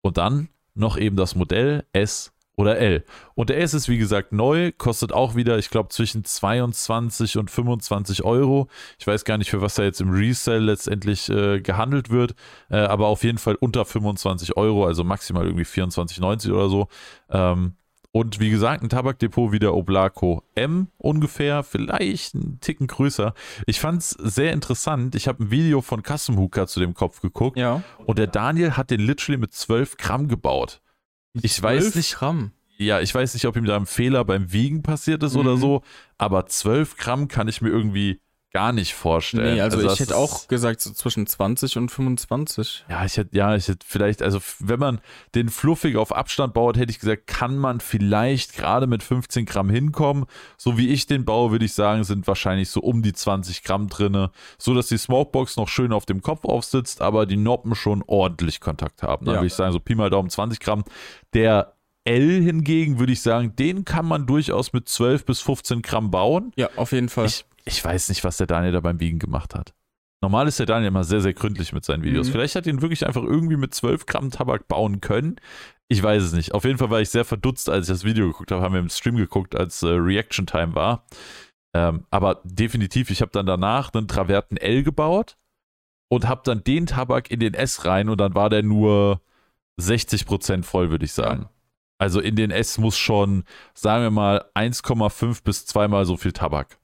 Und 0.06 0.18
dann 0.18 0.49
noch 0.76 0.99
eben 0.99 1.15
das 1.15 1.34
Modell 1.34 1.84
S 1.91 2.32
oder 2.56 2.77
L. 2.77 3.03
Und 3.34 3.49
der 3.49 3.60
S 3.60 3.73
ist 3.73 3.90
wie 3.90 3.98
gesagt 3.98 4.34
neu, 4.34 4.72
kostet 4.72 5.11
auch 5.11 5.34
wieder, 5.34 5.57
ich 5.57 5.72
glaube, 5.72 5.90
zwischen 5.90 6.23
22 6.23 7.40
und 7.40 7.49
25 7.49 8.23
Euro. 8.23 8.68
Ich 8.99 9.07
weiß 9.07 9.26
gar 9.26 9.40
nicht, 9.40 9.49
für 9.49 9.64
was 9.64 9.73
da 9.73 9.82
jetzt 9.84 10.02
im 10.02 10.11
Resell 10.11 10.65
letztendlich 10.65 11.27
äh, 11.30 11.60
gehandelt 11.60 12.11
wird, 12.11 12.36
äh, 12.69 12.77
aber 12.77 13.07
auf 13.07 13.23
jeden 13.23 13.40
Fall 13.40 13.56
unter 13.56 13.84
25 13.84 14.56
Euro, 14.57 14.86
also 14.86 15.03
maximal 15.03 15.44
irgendwie 15.44 15.65
24,90 15.65 16.53
oder 16.53 16.69
so. 16.69 16.88
Ähm, 17.32 17.73
und 18.16 18.40
wie 18.40 18.50
gesagt, 18.50 18.82
ein 18.82 18.88
Tabakdepot 18.88 19.52
wie 19.52 19.60
der 19.60 19.74
Oblaco 19.74 20.42
M 20.56 20.88
ungefähr, 20.98 21.64
vielleicht 21.64 22.34
einen 22.34 22.62
Ticken 22.62 22.88
größer. 22.88 23.34
Ich 23.66 23.82
fand 23.82 24.02
es 24.04 24.12
sehr 24.12 24.54
interessant. 24.54 25.16
Ich 25.16 25.28
habe 25.28 25.44
ein 25.44 25.52
Video 25.52 25.82
von 25.82 26.02
Custom 26.02 26.38
Hooker 26.38 26.66
zu 26.66 26.80
dem 26.80 26.94
Kopf 26.94 27.20
geguckt 27.20 27.58
Ja. 27.58 27.84
und 28.06 28.18
der 28.18 28.28
Daniel 28.28 28.78
hat 28.78 28.90
den 28.90 29.02
literally 29.02 29.38
mit 29.38 29.54
12 29.54 29.98
Gramm 29.98 30.30
gebaut. 30.30 30.82
Ich 31.34 31.62
weiß 31.62 31.84
12 31.92 31.96
nicht- 31.98 32.16
Gramm. 32.16 32.52
Ja, 32.78 33.02
ich 33.02 33.14
weiß 33.14 33.34
nicht, 33.34 33.46
ob 33.48 33.58
ihm 33.58 33.66
da 33.66 33.76
ein 33.76 33.86
Fehler 33.86 34.24
beim 34.24 34.54
Wiegen 34.54 34.82
passiert 34.82 35.22
ist 35.22 35.36
oder 35.36 35.56
Mhm. 35.58 35.60
so, 35.60 35.82
aber 36.18 36.46
12 36.46 36.96
Gramm 36.96 37.28
kann 37.28 37.50
ich 37.50 37.62
mir 37.62 37.68
irgendwie 37.70 38.22
gar 38.56 38.72
nicht 38.72 38.94
vorstellen. 38.94 39.56
Nee, 39.56 39.61
also, 39.61 39.82
das 39.82 39.95
ich 39.95 39.99
hätte 39.99 40.15
auch 40.15 40.48
gesagt, 40.48 40.80
so 40.80 40.94
zwischen 40.94 41.27
20 41.27 41.76
und 41.76 41.90
25. 41.91 42.86
Ja, 42.90 43.03
ich 43.03 43.18
hätte, 43.18 43.36
ja, 43.36 43.53
ich 43.53 43.68
hätte 43.68 43.86
vielleicht, 43.86 44.22
also 44.22 44.40
wenn 44.60 44.80
man 44.80 45.02
den 45.36 45.49
fluffig 45.49 45.98
auf 45.98 46.15
Abstand 46.15 46.53
baut, 46.53 46.77
hätte 46.77 46.90
ich 46.90 46.99
gesagt, 46.99 47.27
kann 47.27 47.57
man 47.57 47.82
vielleicht 47.82 48.56
gerade 48.56 48.88
mit 48.88 49.03
15 49.03 49.45
Gramm 49.45 49.69
hinkommen. 49.69 50.26
So 50.57 50.77
wie 50.77 50.88
ich 50.88 51.06
den 51.06 51.26
baue, 51.26 51.52
würde 51.52 51.65
ich 51.65 51.73
sagen, 51.73 52.06
sind 52.06 52.27
wahrscheinlich 52.27 52.69
so 52.69 52.80
um 52.80 53.02
die 53.02 53.11
20 53.11 53.61
Gramm 53.61 53.90
drinne, 53.90 54.32
so 54.57 54.73
dass 54.73 54.88
die 54.88 54.98
Smokebox 54.98 55.57
noch 55.57 55.68
schön 55.68 55.91
auf 55.91 56.06
dem 56.06 56.22
Kopf 56.22 56.45
aufsitzt, 56.45 57.02
aber 57.02 57.26
die 57.26 57.36
Noppen 57.36 57.76
schon 57.76 58.06
ordentlich 58.07 58.61
Kontakt 58.61 59.03
haben. 59.03 59.26
Dann 59.26 59.34
Ja. 59.36 59.40
würde 59.41 59.48
ich 59.48 59.53
sagen, 59.53 59.73
so 59.73 59.82
Pi 59.82 59.95
mal 59.95 60.10
Daumen 60.10 60.30
20 60.30 60.61
Gramm. 60.61 60.86
Der 61.34 61.73
L 62.06 62.41
hingegen 62.41 62.99
würde 62.99 63.11
ich 63.11 63.22
sagen, 63.22 63.53
den 63.57 63.84
kann 63.84 64.06
man 64.06 64.27
durchaus 64.27 64.72
mit 64.72 64.88
12 64.88 65.26
bis 65.26 65.41
15 65.41 65.82
Gramm 65.82 66.10
bauen. 66.10 66.53
Ja, 66.56 66.69
auf 66.77 66.94
jeden 66.94 67.10
Fall. 67.10 67.26
Ich, 67.26 67.44
ich 67.66 67.84
weiß 67.84 68.10
nicht, 68.10 68.24
was 68.24 68.38
der 68.38 68.48
Daniel 68.48 68.72
da 68.72 68.80
beim 68.80 69.00
Wiegen 69.00 69.20
gemacht 69.20 69.56
hat. 69.56 69.74
Normal 70.22 70.48
ist 70.48 70.60
der 70.60 70.66
Daniel 70.66 70.88
immer 70.88 71.04
sehr, 71.04 71.22
sehr 71.22 71.34
gründlich 71.34 71.74
mit 71.74 71.84
seinen 71.84 72.04
Videos. 72.04 72.28
Mhm. 72.28 72.32
Vielleicht 72.32 72.56
hat 72.56 72.66
ihn 72.66 72.82
wirklich 72.82 73.06
einfach 73.06 73.24
irgendwie 73.24 73.58
mit 73.58 73.74
12 73.74 74.06
Gramm 74.06 74.32
Tabak 74.32 74.68
bauen 74.68 75.02
können. 75.02 75.36
Ich 75.88 76.02
weiß 76.02 76.24
es 76.24 76.34
nicht. 76.34 76.54
Auf 76.54 76.64
jeden 76.64 76.78
Fall 76.78 76.90
war 76.90 77.02
ich 77.02 77.10
sehr 77.10 77.26
verdutzt, 77.26 77.70
als 77.70 77.88
ich 77.88 77.94
das 77.94 78.06
Video 78.06 78.28
geguckt 78.28 78.52
habe. 78.52 78.62
Haben 78.62 78.74
wir 78.74 78.80
im 78.80 78.90
Stream 78.90 79.18
geguckt, 79.18 79.56
als 79.56 79.84
äh, 79.84 79.88
Reaction 79.88 80.48
Time 80.48 80.74
war. 80.74 81.06
Ähm, 81.76 82.06
aber 82.10 82.42
definitiv, 82.44 83.10
ich 83.10 83.22
habe 83.22 83.32
dann 83.32 83.46
danach 83.46 83.94
einen 83.94 84.08
Traverten 84.08 84.58
L 84.58 84.84
gebaut 84.84 85.38
und 86.08 86.28
habe 86.28 86.42
dann 86.46 86.64
den 86.64 86.86
Tabak 86.86 87.30
in 87.30 87.40
den 87.40 87.54
S 87.54 87.86
rein 87.86 88.10
und 88.10 88.20
dann 88.20 88.34
war 88.34 88.50
der 88.50 88.64
nur 88.64 89.22
60% 89.80 90.64
voll, 90.64 90.90
würde 90.90 91.06
ich 91.06 91.14
sagen. 91.14 91.50
Also 91.98 92.20
in 92.20 92.36
den 92.36 92.52
S 92.52 92.78
muss 92.78 92.98
schon, 92.98 93.44
sagen 93.74 94.04
wir 94.04 94.12
mal, 94.12 94.46
1,5 94.56 95.44
bis 95.44 95.66
zweimal 95.66 96.06
so 96.06 96.18
viel 96.18 96.32
Tabak. 96.32 96.80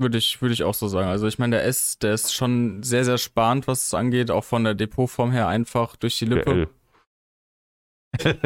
Würde 0.00 0.16
ich, 0.18 0.40
würde 0.40 0.54
ich 0.54 0.62
auch 0.62 0.74
so 0.74 0.86
sagen. 0.86 1.08
Also 1.08 1.26
ich 1.26 1.38
meine, 1.38 1.56
der 1.56 1.64
S, 1.64 1.98
der 1.98 2.14
ist 2.14 2.32
schon 2.32 2.82
sehr, 2.84 3.04
sehr 3.04 3.18
sparend, 3.18 3.66
was 3.66 3.86
es 3.86 3.94
angeht, 3.94 4.30
auch 4.30 4.44
von 4.44 4.62
der 4.62 4.74
Depotform 4.74 5.32
her 5.32 5.48
einfach 5.48 5.96
durch 5.96 6.18
die 6.18 6.26
Lippe. 6.26 6.68
Der 8.22 8.26
L. 8.26 8.38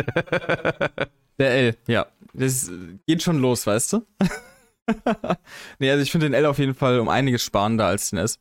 Der 1.38 1.50
L, 1.50 1.76
ja. 1.86 2.06
Das 2.34 2.70
geht 3.06 3.22
schon 3.22 3.38
los, 3.40 3.66
weißt 3.66 3.94
du? 3.94 4.06
nee, 5.78 5.90
also 5.90 6.02
ich 6.02 6.10
finde 6.10 6.26
den 6.26 6.34
L 6.34 6.46
auf 6.46 6.58
jeden 6.58 6.74
Fall 6.74 7.00
um 7.00 7.08
einiges 7.08 7.42
sparender 7.42 7.86
als 7.86 8.10
den 8.10 8.18
S. 8.18 8.38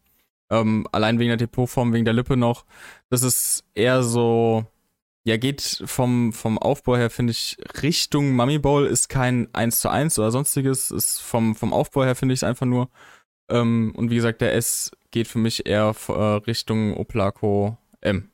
Ähm, 0.49 0.87
allein 0.91 1.19
wegen 1.19 1.29
der 1.29 1.37
Depotform, 1.37 1.93
wegen 1.93 2.05
der 2.05 2.13
Lippe 2.13 2.37
noch. 2.37 2.65
Das 3.09 3.23
ist 3.23 3.63
eher 3.73 4.03
so, 4.03 4.65
ja, 5.23 5.37
geht 5.37 5.83
vom, 5.85 6.33
vom 6.33 6.57
Aufbau 6.57 6.97
her, 6.97 7.09
finde 7.09 7.31
ich, 7.31 7.57
Richtung 7.81 8.31
Mummy 8.31 8.57
Bowl 8.59 8.85
ist 8.85 9.07
kein 9.09 9.53
1 9.53 9.79
zu 9.79 9.89
1 9.89 10.17
oder 10.19 10.31
sonstiges. 10.31 10.91
Ist 10.91 11.21
vom, 11.21 11.55
vom 11.55 11.73
Aufbau 11.73 12.03
her 12.03 12.15
finde 12.15 12.33
ich 12.33 12.39
es 12.39 12.43
einfach 12.43 12.65
nur. 12.65 12.89
Ähm, 13.49 13.93
und 13.95 14.09
wie 14.09 14.15
gesagt, 14.15 14.41
der 14.41 14.55
S 14.55 14.91
geht 15.11 15.27
für 15.27 15.39
mich 15.39 15.65
eher 15.65 15.93
äh, 16.07 16.11
Richtung 16.11 16.97
Oplaco 16.97 17.77
M. 18.01 18.31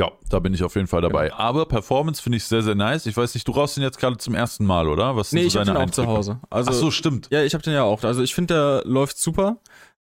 Ja, 0.00 0.12
da 0.30 0.38
bin 0.38 0.54
ich 0.54 0.62
auf 0.62 0.76
jeden 0.76 0.86
Fall 0.86 1.02
dabei. 1.02 1.28
Genau. 1.28 1.38
Aber 1.38 1.66
Performance 1.66 2.22
finde 2.22 2.38
ich 2.38 2.44
sehr, 2.44 2.62
sehr 2.62 2.74
nice. 2.74 3.06
Ich 3.06 3.16
weiß 3.16 3.34
nicht, 3.34 3.46
du 3.46 3.52
rauchst 3.52 3.76
ihn 3.76 3.82
jetzt 3.82 3.98
gerade 3.98 4.16
zum 4.16 4.34
ersten 4.34 4.64
Mal, 4.64 4.88
oder? 4.88 5.16
Was 5.16 5.30
sind 5.30 5.40
Nee, 5.40 5.48
so 5.48 5.48
ich 5.48 5.56
habe 5.56 5.66
den 5.66 5.76
auch 5.76 5.90
zu? 5.90 6.06
Hause. 6.06 6.40
Also, 6.48 6.70
Ach 6.70 6.74
so, 6.74 6.90
stimmt. 6.90 7.28
Ja, 7.30 7.42
ich 7.42 7.52
habe 7.54 7.62
den 7.62 7.74
ja 7.74 7.82
auch. 7.82 8.02
Also 8.04 8.22
ich 8.22 8.34
finde, 8.34 8.54
der 8.54 8.82
läuft 8.90 9.18
super. 9.18 9.58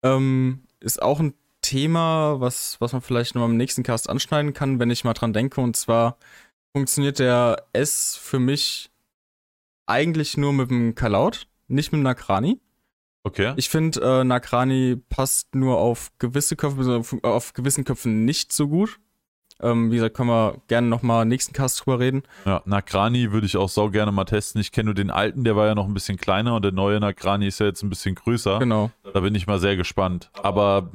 Ähm, 0.03 0.65
ist 0.81 1.01
auch 1.01 1.21
ein 1.21 1.35
Thema, 1.65 2.41
was, 2.41 2.79
was 2.81 2.93
man 2.93 3.01
vielleicht 3.01 3.35
noch 3.35 3.47
im 3.47 3.57
nächsten 3.57 3.83
Cast 3.83 4.11
anschneiden 4.11 4.53
kann, 4.53 4.79
wenn 4.79 4.91
ich 4.91 5.03
mal 5.03 5.15
dran 5.15 5.33
denke. 5.33 5.63
Und 5.63 5.77
zwar 5.77 6.19
funktioniert 6.77 7.19
der 7.19 7.65
S 7.73 8.19
für 8.21 8.39
mich 8.39 8.91
eigentlich 9.87 10.37
nur 10.37 10.53
mit 10.53 10.71
dem 10.71 10.95
Kalaut, 10.95 11.47
nicht 11.69 11.91
mit 11.91 12.01
dem 12.01 12.05
Nakrani. 12.05 12.61
Okay. 13.23 13.55
Ich 13.57 13.71
finde, 13.71 14.01
äh, 14.01 14.25
Nakrani 14.25 14.97
passt 15.09 15.55
nur 15.55 15.79
auf 15.79 16.13
gewisse 16.19 16.55
Köpfe, 16.57 16.77
beziehungsweise 16.77 17.25
auf 17.25 17.55
gewissen 17.55 17.85
Köpfen 17.85 18.27
nicht 18.27 18.53
so 18.53 18.69
gut. 18.69 19.01
Ähm, 19.63 19.91
wie 19.91 19.95
gesagt, 19.95 20.17
können 20.17 20.29
wir 20.29 20.61
gerne 20.69 20.89
nochmal 20.89 21.25
nächsten 21.25 21.55
Cast 21.55 21.81
drüber 21.81 22.01
reden. 22.01 22.25
Ja, 22.45 22.61
Nakrani 22.67 23.33
würde 23.33 23.47
ich 23.47 23.57
auch 23.57 23.71
sau 23.71 23.89
gerne 23.89 24.13
mal 24.13 24.27
testen. 24.27 24.61
Ich 24.61 24.73
kenne 24.73 24.87
nur 24.87 24.95
den 24.95 25.11
alten, 25.11 25.45
der 25.45 25.57
war 25.57 25.67
ja 25.67 25.75
noch 25.75 25.87
ein 25.87 25.95
bisschen 25.95 26.19
kleiner 26.19 26.57
und 26.57 26.63
der 26.63 26.73
neue 26.73 27.01
Nakrani 27.01 27.47
ist 27.47 27.61
ja 27.61 27.67
jetzt 27.67 27.83
ein 27.83 27.89
bisschen 27.89 28.15
größer. 28.15 28.59
Genau. 28.59 28.91
Da 29.15 29.21
bin 29.21 29.35
ich 29.35 29.47
mal 29.47 29.59
sehr 29.59 29.77
gespannt. 29.77 30.31
Aber 30.35 30.91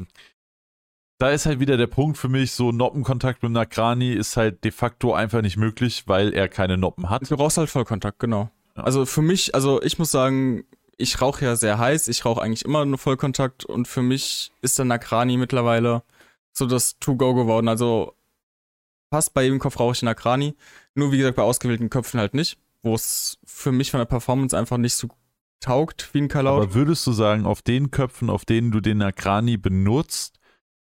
da 1.20 1.32
ist 1.32 1.46
halt 1.46 1.60
wieder 1.60 1.78
der 1.78 1.88
Punkt 1.88 2.18
für 2.18 2.30
mich, 2.30 2.54
so 2.54 2.72
Noppenkontakt 2.72 3.44
mit 3.44 3.50
dem 3.50 3.54
Nakrani 3.54 4.14
ist 4.14 4.38
halt 4.38 4.64
de 4.64 4.72
facto 4.72 5.14
einfach 5.14 5.42
nicht 5.42 5.58
möglich, 5.58 6.06
weil 6.08 6.34
er 6.34 6.48
keine 6.48 6.78
Noppen 6.78 7.10
hat. 7.10 7.30
Du 7.30 7.36
brauchst 7.36 7.58
halt 7.58 7.70
Vollkontakt, 7.70 8.20
genau. 8.20 8.50
Ja. 8.78 8.84
Also 8.84 9.06
für 9.06 9.22
mich, 9.22 9.54
also 9.54 9.82
ich 9.82 10.00
muss 10.00 10.12
sagen, 10.12 10.64
ich 10.98 11.22
rauche 11.22 11.44
ja 11.44 11.58
sehr 11.58 11.78
heiß, 11.78 12.08
ich 12.08 12.24
rauche 12.24 12.42
eigentlich 12.42 12.64
immer 12.64 12.86
nur 12.86 12.98
Vollkontakt 12.98 13.66
und 13.66 13.88
für 13.88 14.02
mich 14.02 14.52
ist 14.62 14.78
der 14.78 14.86
Nakrani 14.86 15.36
mittlerweile 15.36 16.04
so 16.54 16.66
das 16.66 16.98
To-Go 17.00 17.34
geworden. 17.34 17.68
Also 17.68 18.16
fast 19.10 19.34
bei 19.34 19.44
jedem 19.44 19.60
Kopf 19.60 19.78
rauche 19.78 19.94
ich 19.94 20.00
den 20.00 20.06
Nakrani, 20.06 20.56
nur 20.96 21.12
wie 21.12 21.18
gesagt 21.18 21.36
bei 21.36 21.44
ausgewählten 21.44 21.90
Köpfen 21.90 22.20
halt 22.20 22.34
nicht, 22.34 22.58
wo 22.82 22.96
es 22.96 23.38
für 23.46 23.74
mich 23.74 23.92
von 23.92 24.00
der 24.00 24.06
Performance 24.06 24.58
einfach 24.58 24.78
nicht 24.78 24.96
so 24.96 25.10
taugt 25.60 26.10
wie 26.14 26.22
ein 26.22 26.30
Kalaut. 26.30 26.64
Aber 26.64 26.74
würdest 26.74 27.06
du 27.06 27.12
sagen, 27.12 27.46
auf 27.46 27.62
den 27.62 27.92
Köpfen, 27.92 28.30
auf 28.30 28.46
denen 28.46 28.72
du 28.72 28.80
den 28.80 29.00
Nakrani 29.00 29.58
benutzt, 29.58 30.39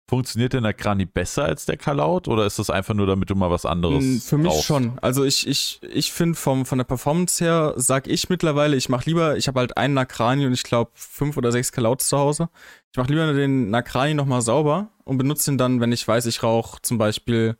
funktioniert 0.10 0.54
der 0.54 0.62
Nakrani 0.62 1.06
besser 1.06 1.44
als 1.46 1.66
der 1.66 1.76
Kalaut 1.78 2.28
oder 2.28 2.46
ist 2.46 2.60
das 2.60 2.70
einfach 2.70 2.94
nur, 2.94 3.08
damit 3.08 3.30
du 3.30 3.36
mal 3.36 3.52
was 3.52 3.66
anderes 3.66 4.04
Mm, 4.04 4.18
Für 4.20 4.38
mich 4.38 4.48
rauchst? 4.54 4.64
schon. 4.64 4.98
Also 5.00 5.24
ich, 5.26 5.46
ich, 5.48 5.80
ich 5.92 6.12
finde 6.14 6.36
vom 6.38 6.66
von 6.66 6.78
der 6.78 6.86
Performance 6.86 7.44
her, 7.44 7.74
sag 7.76 8.08
ich 8.08 8.30
mittlerweile, 8.30 8.78
ich 8.78 8.88
mache 8.90 9.06
lieber, 9.10 9.36
ich 9.38 9.48
habe 9.48 9.60
halt 9.60 9.76
einen 9.78 9.96
Nakrani 9.96 10.46
und 10.46 10.54
ich 10.54 10.64
glaube 10.64 10.92
fünf 10.94 11.36
oder 11.38 11.52
sechs 11.52 11.72
Kalouts 11.72 12.08
zu 12.08 12.18
Hause. 12.18 12.50
Ich 12.92 12.98
mache 12.98 13.10
lieber 13.10 13.34
den 13.34 13.70
Nakrani 13.70 14.14
nochmal 14.14 14.42
sauber 14.42 14.88
und 15.04 15.18
benutze 15.18 15.52
ihn 15.52 15.58
dann, 15.58 15.82
wenn 15.82 15.92
ich 15.92 16.08
weiß, 16.08 16.26
ich 16.28 16.42
rauche 16.42 16.82
zum 16.82 16.98
Beispiel, 16.98 17.58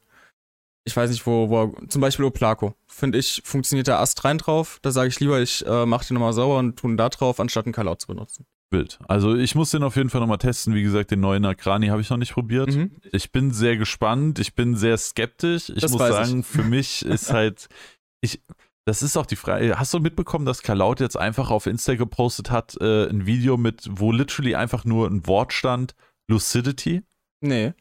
ich 0.86 0.96
weiß 0.96 1.10
nicht 1.10 1.26
wo, 1.28 1.50
wo 1.50 1.76
zum 1.90 2.00
Beispiel 2.02 2.24
Oplaco. 2.26 2.76
Finde 2.88 3.18
ich, 3.18 3.42
funktioniert 3.44 3.88
der 3.88 4.00
Ast 4.00 4.24
rein 4.24 4.38
drauf. 4.38 4.80
Da 4.82 4.92
sage 4.92 5.10
ich 5.10 5.20
lieber, 5.20 5.42
ich 5.42 5.66
äh, 5.68 5.86
mache 5.86 6.08
den 6.08 6.14
nochmal 6.16 6.32
sauber 6.34 6.60
und 6.60 6.80
tue 6.80 6.92
ihn 6.92 6.98
da 6.98 7.10
drauf, 7.10 7.40
anstatt 7.42 7.66
einen 7.66 7.74
Kalaut 7.74 8.00
zu 8.02 8.08
benutzen. 8.08 8.46
Wild. 8.72 9.00
Also 9.08 9.36
ich 9.36 9.56
muss 9.56 9.72
den 9.72 9.84
auf 9.84 9.96
jeden 9.96 10.10
Fall 10.10 10.20
nochmal 10.22 10.38
testen. 10.40 10.74
Wie 10.74 10.84
gesagt, 10.84 11.12
den 11.12 11.22
neuen 11.22 11.44
Nakrani 11.44 11.88
habe 11.88 12.02
ich 12.02 12.10
noch 12.10 12.18
nicht 12.18 12.34
probiert. 12.34 12.76
Mhm. 12.76 12.92
Ich 13.12 13.32
bin 13.32 13.52
sehr 13.52 13.78
gespannt. 13.78 14.40
Ich 14.40 14.56
bin 14.56 14.76
sehr 14.76 14.98
skeptisch. 14.98 15.70
Ich 15.70 15.82
Das 15.82 15.92
muss 15.92 16.02
sagen, 16.02 16.44
für 16.44 16.64
mich 16.64 17.06
ist 17.06 17.32
halt, 17.32 17.68
ich, 18.22 18.42
das 18.86 19.02
ist 19.04 19.16
auch 19.16 19.26
die 19.26 19.38
Frage. 19.38 19.80
Hast 19.80 19.94
du 19.94 20.00
mitbekommen, 20.00 20.46
dass 20.46 20.64
Kalaut 20.64 21.00
jetzt 21.00 21.18
einfach 21.18 21.50
auf 21.50 21.66
Insta 21.66 21.96
gepostet 21.96 22.52
hat, 22.52 22.76
äh, 22.82 23.08
ein 23.08 23.26
Video 23.26 23.56
mit, 23.58 23.88
wo 23.90 24.12
literally 24.12 24.56
einfach 24.56 24.84
nur 24.84 25.08
ein 25.08 25.26
Wort 25.28 25.54
stand, 25.54 25.96
Lucidity? 26.30 27.04
Nee. 27.42 27.74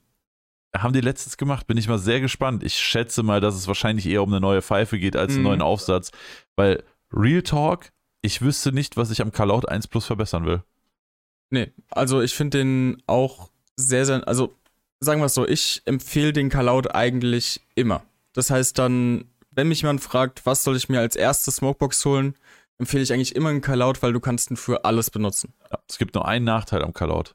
Haben 0.76 0.92
die 0.92 1.00
letztens 1.00 1.36
gemacht, 1.36 1.66
bin 1.66 1.78
ich 1.78 1.88
mal 1.88 1.98
sehr 1.98 2.20
gespannt. 2.20 2.62
Ich 2.62 2.74
schätze 2.78 3.22
mal, 3.22 3.40
dass 3.40 3.54
es 3.56 3.66
wahrscheinlich 3.66 4.06
eher 4.06 4.22
um 4.22 4.28
eine 4.30 4.40
neue 4.40 4.62
Pfeife 4.62 4.98
geht 4.98 5.16
als 5.16 5.32
einen 5.32 5.38
Mhm. 5.42 5.48
neuen 5.48 5.62
Aufsatz. 5.62 6.10
Weil 6.54 6.84
Real 7.12 7.42
Talk, 7.42 7.92
ich 8.22 8.42
wüsste 8.42 8.72
nicht, 8.72 8.96
was 8.96 9.10
ich 9.10 9.20
am 9.22 9.32
Kalaut 9.32 9.68
1 9.68 9.88
Plus 9.88 10.06
verbessern 10.06 10.44
will. 10.44 10.62
Nee, 11.50 11.72
also 11.90 12.20
ich 12.20 12.34
finde 12.34 12.58
den 12.58 13.02
auch 13.06 13.50
sehr, 13.76 14.04
sehr, 14.06 14.26
also 14.26 14.54
sagen 15.00 15.20
wir 15.20 15.26
es 15.26 15.34
so, 15.34 15.46
ich 15.46 15.82
empfehle 15.84 16.32
den 16.32 16.48
Kalaut 16.48 16.94
eigentlich 16.94 17.60
immer. 17.74 18.02
Das 18.32 18.50
heißt 18.50 18.78
dann, 18.78 19.24
wenn 19.50 19.68
mich 19.68 19.82
jemand 19.82 20.00
fragt, 20.00 20.44
was 20.44 20.62
soll 20.64 20.76
ich 20.76 20.88
mir 20.88 21.00
als 21.00 21.16
erstes 21.16 21.56
Smokebox 21.56 22.04
holen, 22.04 22.34
empfehle 22.78 23.02
ich 23.02 23.12
eigentlich 23.12 23.34
immer 23.34 23.48
einen 23.48 23.62
Kalaut, 23.62 24.02
weil 24.02 24.12
du 24.12 24.20
kannst 24.20 24.50
ihn 24.50 24.56
für 24.56 24.84
alles 24.84 25.10
benutzen. 25.10 25.54
Ja, 25.70 25.78
es 25.88 25.98
gibt 25.98 26.14
nur 26.14 26.26
einen 26.26 26.44
Nachteil 26.44 26.82
am 26.82 26.92
Kalaut. 26.92 27.34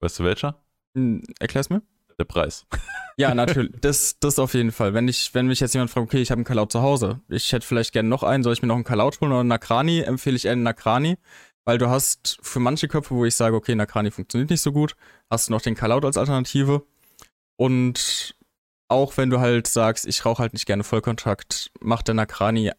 Weißt 0.00 0.18
du 0.18 0.24
welcher? 0.24 0.62
Hm, 0.94 1.22
erklär's 1.40 1.70
mir. 1.70 1.82
Der 2.18 2.24
Preis. 2.24 2.66
Ja, 3.18 3.34
natürlich. 3.34 3.72
Das, 3.82 4.18
das 4.20 4.38
auf 4.38 4.54
jeden 4.54 4.72
Fall. 4.72 4.94
Wenn, 4.94 5.06
ich, 5.06 5.34
wenn 5.34 5.46
mich 5.46 5.60
jetzt 5.60 5.74
jemand 5.74 5.90
fragt, 5.90 6.06
okay, 6.06 6.22
ich 6.22 6.30
habe 6.30 6.38
einen 6.38 6.46
Kalaut 6.46 6.72
zu 6.72 6.80
Hause, 6.80 7.20
ich 7.28 7.52
hätte 7.52 7.66
vielleicht 7.66 7.92
gerne 7.92 8.08
noch 8.08 8.22
einen, 8.22 8.42
soll 8.42 8.54
ich 8.54 8.62
mir 8.62 8.68
noch 8.68 8.74
einen 8.74 8.84
Kalaut 8.84 9.20
holen 9.20 9.32
oder 9.32 9.40
einen 9.40 9.50
Nakrani, 9.50 10.00
empfehle 10.00 10.34
ich 10.34 10.46
eher 10.46 10.52
einen 10.52 10.62
Nakrani, 10.62 11.18
weil 11.64 11.78
du 11.78 11.88
hast 11.88 12.38
für 12.42 12.60
manche 12.60 12.88
Köpfe, 12.88 13.14
wo 13.14 13.24
ich 13.24 13.34
sage, 13.34 13.56
okay, 13.56 13.74
Nakrani 13.74 14.10
funktioniert 14.10 14.50
nicht 14.50 14.60
so 14.62 14.72
gut, 14.72 14.96
hast 15.30 15.48
du 15.48 15.52
noch 15.52 15.60
den 15.62 15.74
Kalaut 15.74 16.04
als 16.04 16.16
Alternative. 16.16 16.84
Und 17.56 18.34
auch 18.88 19.16
wenn 19.16 19.30
du 19.30 19.40
halt 19.40 19.66
sagst, 19.66 20.06
ich 20.06 20.24
rauche 20.24 20.42
halt 20.42 20.52
nicht 20.52 20.66
gerne 20.66 20.84
Vollkontakt, 20.84 21.70
macht 21.80 22.08
der 22.08 22.14
Nakrani 22.14 22.72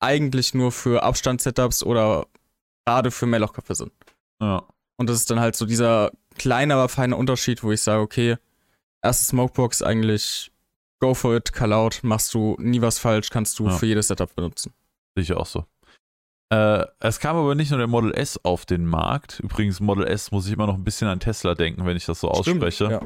eigentlich 0.00 0.54
nur 0.54 0.72
für 0.72 1.02
Abstand-Setups 1.02 1.82
oder 1.82 2.26
gerade 2.86 3.10
für 3.10 3.26
Mehrlochköpfe 3.26 3.74
Sinn. 3.74 3.90
Ja. 4.40 4.62
Und 4.96 5.08
das 5.10 5.16
ist 5.18 5.30
dann 5.30 5.40
halt 5.40 5.56
so 5.56 5.66
dieser 5.66 6.12
kleine, 6.36 6.74
aber 6.74 6.88
feine 6.88 7.16
Unterschied, 7.16 7.62
wo 7.62 7.72
ich 7.72 7.82
sage, 7.82 8.00
okay, 8.00 8.36
erste 9.02 9.24
Smokebox 9.24 9.82
eigentlich 9.82 10.52
go 11.00 11.14
for 11.14 11.36
it, 11.36 11.52
call 11.52 11.72
out, 11.72 12.00
machst 12.02 12.32
du 12.34 12.56
nie 12.58 12.80
was 12.80 12.98
falsch, 12.98 13.30
kannst 13.30 13.58
du 13.58 13.66
Ja. 13.66 13.76
für 13.76 13.86
jedes 13.86 14.08
Setup 14.08 14.34
benutzen. 14.34 14.72
Sicher 15.16 15.38
auch 15.38 15.46
so. 15.46 15.64
Äh, 16.50 16.84
es 17.00 17.20
kam 17.20 17.36
aber 17.36 17.54
nicht 17.54 17.70
nur 17.70 17.78
der 17.78 17.88
Model 17.88 18.14
S 18.14 18.42
auf 18.42 18.64
den 18.64 18.86
Markt. 18.86 19.40
Übrigens, 19.40 19.80
Model 19.80 20.06
S 20.06 20.30
muss 20.30 20.46
ich 20.46 20.52
immer 20.52 20.66
noch 20.66 20.74
ein 20.74 20.84
bisschen 20.84 21.08
an 21.08 21.20
Tesla 21.20 21.54
denken, 21.54 21.84
wenn 21.84 21.96
ich 21.96 22.06
das 22.06 22.20
so 22.20 22.28
ausspreche. 22.30 22.84
Ja. 22.90 23.00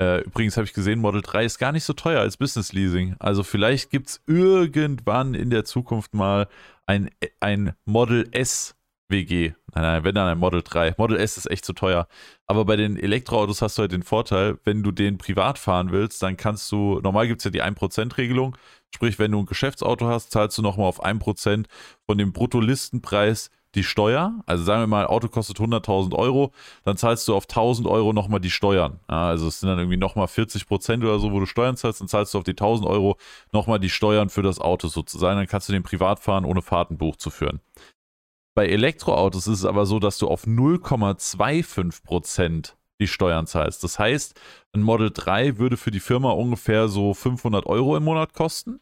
Äh, 0.00 0.22
übrigens 0.22 0.56
habe 0.56 0.64
ich 0.64 0.72
gesehen, 0.72 0.98
Model 0.98 1.22
3 1.22 1.44
ist 1.44 1.58
gar 1.58 1.72
nicht 1.72 1.84
so 1.84 1.92
teuer 1.92 2.20
als 2.20 2.36
Business 2.36 2.72
Leasing. 2.72 3.16
Also 3.20 3.42
vielleicht 3.42 3.90
gibt 3.90 4.08
es 4.08 4.22
irgendwann 4.26 5.34
in 5.34 5.50
der 5.50 5.64
Zukunft 5.64 6.14
mal 6.14 6.48
ein, 6.86 7.10
ein 7.40 7.74
Model 7.84 8.28
S 8.32 8.74
WG. 9.08 9.52
Nein, 9.74 9.82
nein, 9.82 10.04
wenn 10.04 10.14
dann 10.14 10.28
ein 10.28 10.38
Model 10.38 10.62
3. 10.62 10.94
Model 10.98 11.16
S 11.16 11.36
ist 11.36 11.50
echt 11.50 11.64
zu 11.64 11.72
teuer. 11.72 12.06
Aber 12.46 12.64
bei 12.64 12.76
den 12.76 12.96
Elektroautos 12.96 13.60
hast 13.60 13.76
du 13.76 13.82
halt 13.82 13.92
den 13.92 14.04
Vorteil, 14.04 14.58
wenn 14.64 14.82
du 14.82 14.92
den 14.92 15.18
privat 15.18 15.58
fahren 15.58 15.90
willst, 15.90 16.22
dann 16.22 16.36
kannst 16.36 16.70
du, 16.70 17.00
normal 17.02 17.26
gibt 17.26 17.40
es 17.40 17.44
ja 17.44 17.50
die 17.50 17.62
1%-Regelung. 17.62 18.56
Sprich, 18.94 19.18
wenn 19.18 19.32
du 19.32 19.40
ein 19.40 19.46
Geschäftsauto 19.46 20.06
hast, 20.06 20.30
zahlst 20.30 20.56
du 20.58 20.62
nochmal 20.62 20.86
auf 20.86 21.04
1% 21.04 21.66
von 22.06 22.18
dem 22.18 22.32
Bruttolistenpreis 22.32 23.50
die 23.74 23.82
Steuer. 23.82 24.34
Also 24.46 24.62
sagen 24.62 24.82
wir 24.82 24.86
mal, 24.86 25.06
Auto 25.06 25.28
kostet 25.28 25.58
100.000 25.58 26.14
Euro, 26.14 26.52
dann 26.84 26.96
zahlst 26.96 27.26
du 27.26 27.34
auf 27.34 27.46
1.000 27.46 27.90
Euro 27.90 28.12
nochmal 28.12 28.38
die 28.38 28.50
Steuern. 28.50 29.00
Also 29.08 29.48
es 29.48 29.58
sind 29.58 29.68
dann 29.68 29.78
irgendwie 29.78 29.96
nochmal 29.96 30.28
40 30.28 30.68
Prozent 30.68 31.02
oder 31.02 31.18
so, 31.18 31.32
wo 31.32 31.40
du 31.40 31.46
Steuern 31.46 31.76
zahlst, 31.76 32.00
dann 32.00 32.06
zahlst 32.06 32.34
du 32.34 32.38
auf 32.38 32.44
die 32.44 32.54
1.000 32.54 32.86
Euro 32.86 33.16
nochmal 33.52 33.80
die 33.80 33.90
Steuern 33.90 34.28
für 34.28 34.42
das 34.42 34.60
Auto 34.60 34.86
sozusagen. 34.86 35.38
Dann 35.38 35.48
kannst 35.48 35.68
du 35.68 35.72
den 35.72 35.82
privat 35.82 36.20
fahren, 36.20 36.44
ohne 36.44 36.62
Fahrtenbuch 36.62 37.16
zu 37.16 37.30
führen. 37.30 37.60
Bei 38.54 38.68
Elektroautos 38.68 39.48
ist 39.48 39.60
es 39.60 39.64
aber 39.64 39.84
so, 39.84 39.98
dass 39.98 40.18
du 40.18 40.28
auf 40.28 40.46
0,25 40.46 42.04
Prozent 42.04 42.76
die 43.00 43.08
Steuern 43.08 43.46
zahlst. 43.46 43.82
Das 43.82 43.98
heißt, 43.98 44.40
ein 44.72 44.82
Model 44.82 45.10
3 45.12 45.58
würde 45.58 45.76
für 45.76 45.90
die 45.90 46.00
Firma 46.00 46.30
ungefähr 46.30 46.88
so 46.88 47.14
500 47.14 47.66
Euro 47.66 47.96
im 47.96 48.04
Monat 48.04 48.34
kosten, 48.34 48.80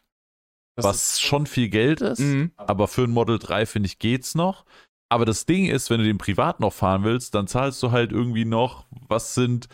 Das 0.75 0.85
was 0.85 1.21
schon 1.21 1.47
viel 1.47 1.69
Geld 1.69 2.01
ist. 2.01 2.19
Mhm. 2.19 2.51
Aber 2.57 2.87
für 2.87 3.03
ein 3.03 3.11
Model 3.11 3.39
3 3.39 3.65
finde 3.65 3.87
ich 3.87 3.97
geht's 3.97 4.35
noch. 4.35 4.65
Aber 5.09 5.25
das 5.25 5.45
Ding 5.45 5.65
ist, 5.67 5.89
wenn 5.89 5.99
du 5.99 6.05
den 6.05 6.17
privat 6.17 6.59
noch 6.59 6.73
fahren 6.73 7.03
willst, 7.03 7.35
dann 7.35 7.47
zahlst 7.47 7.81
du 7.83 7.91
halt 7.91 8.11
irgendwie 8.11 8.45
noch, 8.45 8.85
was 9.07 9.33
sind 9.33 9.67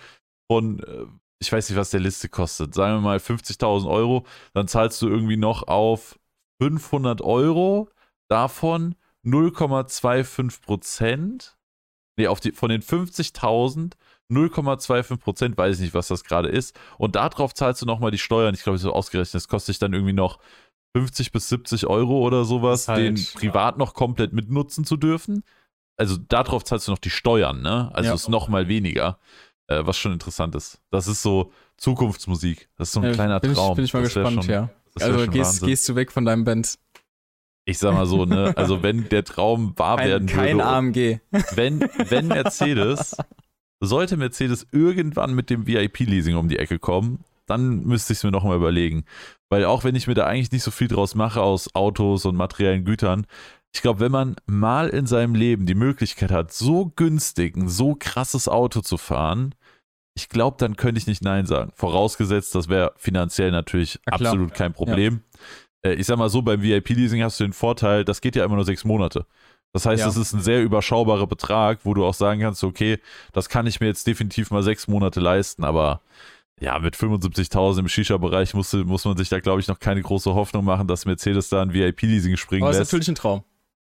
von, 0.49 0.79
äh, 0.79 1.05
ich 1.39 1.51
weiß 1.51 1.69
nicht, 1.69 1.77
was 1.77 1.91
der 1.91 2.01
Liste 2.01 2.29
kostet, 2.29 2.73
sagen 2.73 2.95
wir 2.95 3.01
mal 3.01 3.19
50.000 3.19 3.89
Euro, 3.89 4.25
dann 4.53 4.67
zahlst 4.67 5.01
du 5.01 5.07
irgendwie 5.07 5.37
noch 5.37 5.67
auf 5.67 6.19
500 6.61 7.21
Euro 7.21 7.89
davon 8.29 8.95
0,25 9.25 10.61
Prozent. 10.61 11.55
Nee, 12.17 12.27
auf 12.27 12.39
die, 12.39 12.51
von 12.51 12.69
den 12.69 12.81
50.000 12.81 13.93
0,25 14.31 15.17
Prozent, 15.17 15.57
weiß 15.57 15.77
ich 15.77 15.81
nicht, 15.81 15.93
was 15.95 16.07
das 16.09 16.23
gerade 16.23 16.49
ist. 16.49 16.77
Und 16.99 17.15
darauf 17.15 17.53
zahlst 17.55 17.81
du 17.81 17.85
nochmal 17.87 18.11
die 18.11 18.19
Steuern. 18.19 18.53
Ich 18.53 18.61
glaube, 18.61 18.77
so 18.77 18.93
ausgerechnet, 18.93 19.33
das 19.33 19.47
kostet 19.47 19.73
dich 19.73 19.79
dann 19.79 19.93
irgendwie 19.93 20.13
noch 20.13 20.37
50 20.95 21.31
bis 21.31 21.49
70 21.49 21.87
Euro 21.87 22.19
oder 22.19 22.45
sowas, 22.45 22.87
halt- 22.87 23.17
den 23.17 23.25
privat 23.33 23.77
noch 23.79 23.93
komplett 23.95 24.31
mitnutzen 24.33 24.85
zu 24.85 24.97
dürfen. 24.97 25.43
Also 25.97 26.17
darauf 26.17 26.63
zahlst 26.63 26.87
du 26.87 26.91
noch 26.91 26.99
die 26.99 27.09
Steuern, 27.09 27.61
ne? 27.61 27.89
Also 27.93 28.09
Ja. 28.09 28.13
ist 28.15 28.29
noch 28.29 28.47
mal 28.49 28.67
weniger, 28.67 29.17
äh, 29.67 29.81
was 29.85 29.97
schon 29.97 30.13
interessant 30.13 30.53
ist. 30.55 30.79
Das 30.91 31.07
ist 31.07 31.21
so 31.23 31.51
Zukunftsmusik. 31.77 32.69
Das 32.77 32.89
ist 32.89 32.93
so 32.93 32.99
ein 33.01 33.07
Äh, 33.07 33.13
kleiner 33.13 33.39
bin 33.39 33.53
Traum. 33.53 33.71
Ich, 33.71 33.75
bin 33.77 33.85
ich 33.85 33.93
mal 33.93 34.03
Das 34.03 34.13
gespannt, 34.13 34.43
schon, 34.45 34.53
ja. 34.53 34.69
Also 34.99 35.27
gehst, 35.31 35.61
gehst 35.63 35.89
du 35.89 35.95
weg 35.95 36.11
von 36.11 36.25
deinem 36.25 36.43
Benz. 36.43 36.77
Ich 37.69 37.77
sag 37.77 37.93
mal 37.93 38.05
so, 38.05 38.25
ne? 38.25 38.53
Also 38.57 38.81
wenn 38.83 39.07
der 39.09 39.23
Traum 39.23 39.73
wahr 39.77 39.97
Kein, 39.97 40.07
werden 40.07 40.27
kein 40.27 40.57
würde, 40.57 40.65
AMG. 40.65 41.19
wenn, 41.55 41.81
wenn 42.09 42.27
Mercedes, 42.27 43.15
sollte 43.79 44.17
Mercedes 44.17 44.67
irgendwann 44.71 45.33
mit 45.33 45.49
dem 45.49 45.67
VIP-Leasing 45.67 46.35
um 46.35 46.49
die 46.49 46.57
Ecke 46.59 46.79
kommen, 46.79 47.23
dann 47.45 47.83
müsste 47.83 48.13
ich 48.13 48.19
es 48.19 48.23
mir 48.23 48.31
nochmal 48.31 48.57
überlegen. 48.57 49.05
Weil 49.49 49.65
auch 49.65 49.83
wenn 49.83 49.95
ich 49.95 50.07
mir 50.07 50.13
da 50.15 50.25
eigentlich 50.25 50.51
nicht 50.51 50.63
so 50.63 50.71
viel 50.71 50.87
draus 50.87 51.15
mache 51.15 51.41
aus 51.41 51.73
Autos 51.75 52.25
und 52.25 52.35
materiellen 52.35 52.85
Gütern, 52.85 53.25
ich 53.73 53.81
glaube, 53.81 53.99
wenn 53.99 54.11
man 54.11 54.35
mal 54.47 54.89
in 54.89 55.05
seinem 55.05 55.35
Leben 55.35 55.65
die 55.67 55.75
Möglichkeit 55.75 56.31
hat, 56.31 56.51
so 56.51 56.91
günstig 56.95 57.55
ein 57.55 57.69
so 57.69 57.95
krasses 57.97 58.47
Auto 58.47 58.81
zu 58.81 58.97
fahren, 58.97 59.53
ich 60.15 60.27
glaube, 60.27 60.57
dann 60.59 60.75
könnte 60.75 60.97
ich 60.99 61.07
nicht 61.07 61.23
Nein 61.23 61.45
sagen. 61.45 61.71
Vorausgesetzt, 61.75 62.53
das 62.55 62.67
wäre 62.67 62.93
finanziell 62.97 63.51
natürlich 63.51 63.99
Ja, 64.07 64.17
klar. 64.17 64.31
absolut 64.31 64.53
kein 64.53 64.73
Problem. 64.73 65.15
Äh, 65.15 65.39
Ich 65.83 66.07
sag 66.07 66.17
mal 66.17 66.29
so, 66.29 66.41
beim 66.41 66.61
VIP-Leasing 66.61 67.23
hast 67.23 67.39
du 67.39 67.45
den 67.45 67.53
Vorteil, 67.53 68.03
das 68.03 68.19
geht 68.21 68.35
ja 68.35 68.43
immer 68.43 68.55
nur 68.55 68.65
sechs 68.65 68.83
Monate. 68.83 69.25
Das 69.71 69.85
heißt, 69.85 69.99
Ja. 70.01 70.07
das 70.07 70.17
ist 70.17 70.33
ein 70.33 70.41
sehr 70.41 70.61
überschaubarer 70.63 71.27
Betrag, 71.27 71.79
wo 71.83 71.93
du 71.93 72.03
auch 72.05 72.13
sagen 72.13 72.41
kannst, 72.41 72.63
okay, 72.63 72.99
das 73.33 73.49
kann 73.49 73.67
ich 73.67 73.79
mir 73.79 73.87
jetzt 73.87 74.05
definitiv 74.07 74.51
mal 74.51 74.63
sechs 74.63 74.87
Monate 74.87 75.19
leisten, 75.19 75.63
aber 75.63 76.01
ja, 76.59 76.77
mit 76.79 76.95
75.000 76.97 77.79
im 77.79 77.87
Shisha-Bereich 77.87 78.53
muss, 78.53 78.73
muss 78.73 79.05
man 79.05 79.15
sich 79.15 79.29
da, 79.29 79.39
glaube 79.39 79.61
ich, 79.61 79.67
noch 79.69 79.79
keine 79.79 80.01
große 80.01 80.33
Hoffnung 80.33 80.65
machen, 80.65 80.87
dass 80.87 81.05
Mercedes 81.05 81.47
da 81.49 81.61
ein 81.61 81.71
VIP-Leasing 81.73 82.35
springen 82.35 82.63
Aber 82.63 82.71
ist 82.71 82.79
lässt. 82.79 82.91
natürlich 82.91 83.07
ein 83.07 83.15
Traum. 83.15 83.43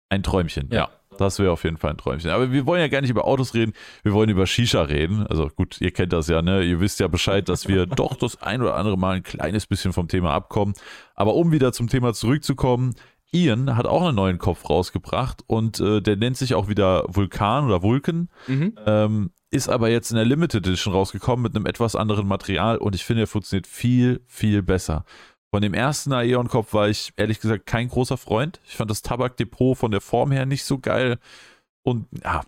Ein 0.09 0.23
Träumchen, 0.23 0.67
ja. 0.71 0.77
Ja. 0.79 0.89
Das 1.17 1.39
wäre 1.39 1.51
auf 1.51 1.63
jeden 1.63 1.77
Fall 1.77 1.91
ein 1.91 1.97
Träumchen. 1.97 2.31
Aber 2.31 2.51
wir 2.51 2.65
wollen 2.65 2.81
ja 2.81 2.87
gar 2.87 3.01
nicht 3.01 3.09
über 3.09 3.25
Autos 3.25 3.53
reden, 3.53 3.73
wir 4.03 4.13
wollen 4.13 4.29
über 4.29 4.47
Shisha 4.47 4.81
reden. 4.81 5.25
Also 5.27 5.49
gut, 5.49 5.81
ihr 5.81 5.91
kennt 5.91 6.13
das 6.13 6.27
ja, 6.27 6.41
ne? 6.41 6.63
Ihr 6.63 6.79
wisst 6.79 6.99
ja 6.99 7.07
Bescheid, 7.07 7.49
dass 7.49 7.67
wir 7.67 7.85
doch 7.87 8.15
das 8.15 8.41
ein 8.41 8.61
oder 8.61 8.75
andere 8.75 8.97
Mal 8.97 9.17
ein 9.17 9.23
kleines 9.23 9.67
bisschen 9.67 9.93
vom 9.93 10.07
Thema 10.07 10.31
abkommen. 10.33 10.73
Aber 11.15 11.35
um 11.35 11.51
wieder 11.51 11.73
zum 11.73 11.89
Thema 11.89 12.13
zurückzukommen, 12.13 12.95
Ian 13.31 13.75
hat 13.75 13.85
auch 13.85 14.03
einen 14.03 14.15
neuen 14.15 14.37
Kopf 14.37 14.69
rausgebracht 14.69 15.43
und 15.47 15.79
äh, 15.79 16.01
der 16.01 16.15
nennt 16.15 16.37
sich 16.37 16.55
auch 16.55 16.69
wieder 16.69 17.03
Vulkan 17.07 17.65
oder 17.65 17.83
Vulcan. 17.83 18.29
Mhm. 18.47 18.75
Ähm, 18.85 19.31
ist 19.49 19.69
aber 19.69 19.89
jetzt 19.89 20.11
in 20.11 20.17
der 20.17 20.25
Limited 20.25 20.65
Edition 20.65 20.93
rausgekommen 20.93 21.43
mit 21.43 21.55
einem 21.55 21.65
etwas 21.65 21.95
anderen 21.95 22.27
Material 22.27 22.77
und 22.77 22.95
ich 22.95 23.05
finde, 23.05 23.23
er 23.23 23.27
funktioniert 23.27 23.67
viel, 23.67 24.21
viel 24.27 24.61
besser. 24.61 25.05
Von 25.51 25.61
dem 25.61 25.73
ersten 25.73 26.11
Aeon-Kopf 26.13 26.73
war 26.73 26.89
ich 26.89 27.13
ehrlich 27.15 27.39
gesagt 27.39 27.65
kein 27.65 27.87
großer 27.87 28.17
Freund. 28.17 28.59
Ich 28.65 28.75
fand 28.75 28.91
das 28.91 29.01
Tabakdepot 29.01 29.77
von 29.77 29.91
der 29.91 30.01
Form 30.01 30.31
her 30.31 30.45
nicht 30.45 30.65
so 30.65 30.77
geil. 30.77 31.19
Und 31.83 32.05
ja, 32.23 32.41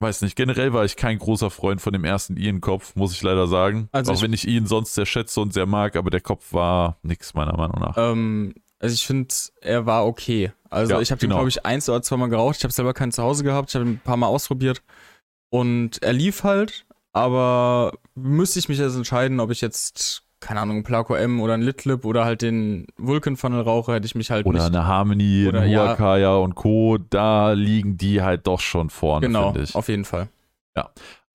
weiß 0.00 0.22
nicht, 0.22 0.34
generell 0.36 0.72
war 0.72 0.84
ich 0.84 0.96
kein 0.96 1.18
großer 1.18 1.50
Freund 1.50 1.80
von 1.80 1.92
dem 1.92 2.04
ersten 2.04 2.36
Ian-Kopf, 2.36 2.96
muss 2.96 3.12
ich 3.12 3.22
leider 3.22 3.46
sagen. 3.46 3.88
Also 3.92 4.10
Auch 4.12 4.16
ich- 4.16 4.22
wenn 4.22 4.32
ich 4.32 4.46
Ian 4.48 4.66
sonst 4.66 4.94
sehr 4.94 5.06
schätze 5.06 5.40
und 5.40 5.52
sehr 5.52 5.66
mag, 5.66 5.94
aber 5.96 6.10
der 6.10 6.20
Kopf 6.20 6.52
war 6.52 6.98
nix, 7.02 7.32
meiner 7.34 7.56
Meinung 7.56 7.78
nach. 7.80 7.96
Ähm, 7.96 8.54
also 8.80 8.92
ich 8.92 9.06
finde, 9.06 9.32
er 9.60 9.86
war 9.86 10.04
okay. 10.04 10.52
Also 10.68 10.94
Ja, 10.94 11.00
ich 11.00 11.12
habe 11.12 11.20
den, 11.20 11.28
genau. 11.30 11.36
glaube 11.38 11.48
ich, 11.48 11.64
eins 11.64 11.88
oder 11.88 12.02
zweimal 12.02 12.28
geraucht. 12.28 12.56
Ich 12.58 12.64
habe 12.64 12.72
selber 12.74 12.92
keinen 12.92 13.12
zu 13.12 13.22
Hause 13.22 13.44
gehabt. 13.44 13.70
Ich 13.70 13.76
habe 13.76 13.84
ihn 13.86 13.92
ein 13.92 14.00
paar 14.00 14.16
Mal 14.16 14.26
ausprobiert. 14.26 14.82
Und 15.48 16.02
er 16.02 16.12
lief 16.12 16.42
halt, 16.42 16.84
aber 17.12 17.92
müsste 18.16 18.58
ich 18.58 18.68
mich 18.68 18.78
jetzt 18.78 18.96
entscheiden, 18.96 19.38
ob 19.40 19.50
ich 19.52 19.60
jetzt, 19.60 20.24
keine 20.40 20.60
Ahnung, 20.60 20.78
ein 20.78 20.82
Placo 20.84 21.14
M 21.14 21.40
oder 21.40 21.54
ein 21.54 21.62
Litlip 21.62 22.04
oder 22.04 22.24
halt 22.24 22.42
den 22.42 22.86
Vulcan 22.96 23.36
Funnel 23.36 23.62
rauche, 23.62 23.92
hätte 23.94 24.06
ich 24.06 24.14
mich 24.14 24.30
halt 24.30 24.46
Oder 24.46 24.58
nicht. 24.58 24.66
eine 24.76 24.86
Harmony, 24.86 25.46
Oder 25.48 25.62
ein 25.62 25.70
ja. 25.70 25.88
Huacaya 25.88 26.36
und 26.36 26.54
Co., 26.54 26.98
da 26.98 27.52
liegen 27.52 27.96
die 27.96 28.22
halt 28.22 28.46
doch 28.46 28.60
schon 28.60 28.90
vorne, 28.90 29.26
Genau, 29.26 29.52
finde 29.52 29.62
ich. 29.64 29.74
auf 29.74 29.88
jeden 29.88 30.04
Fall. 30.04 30.28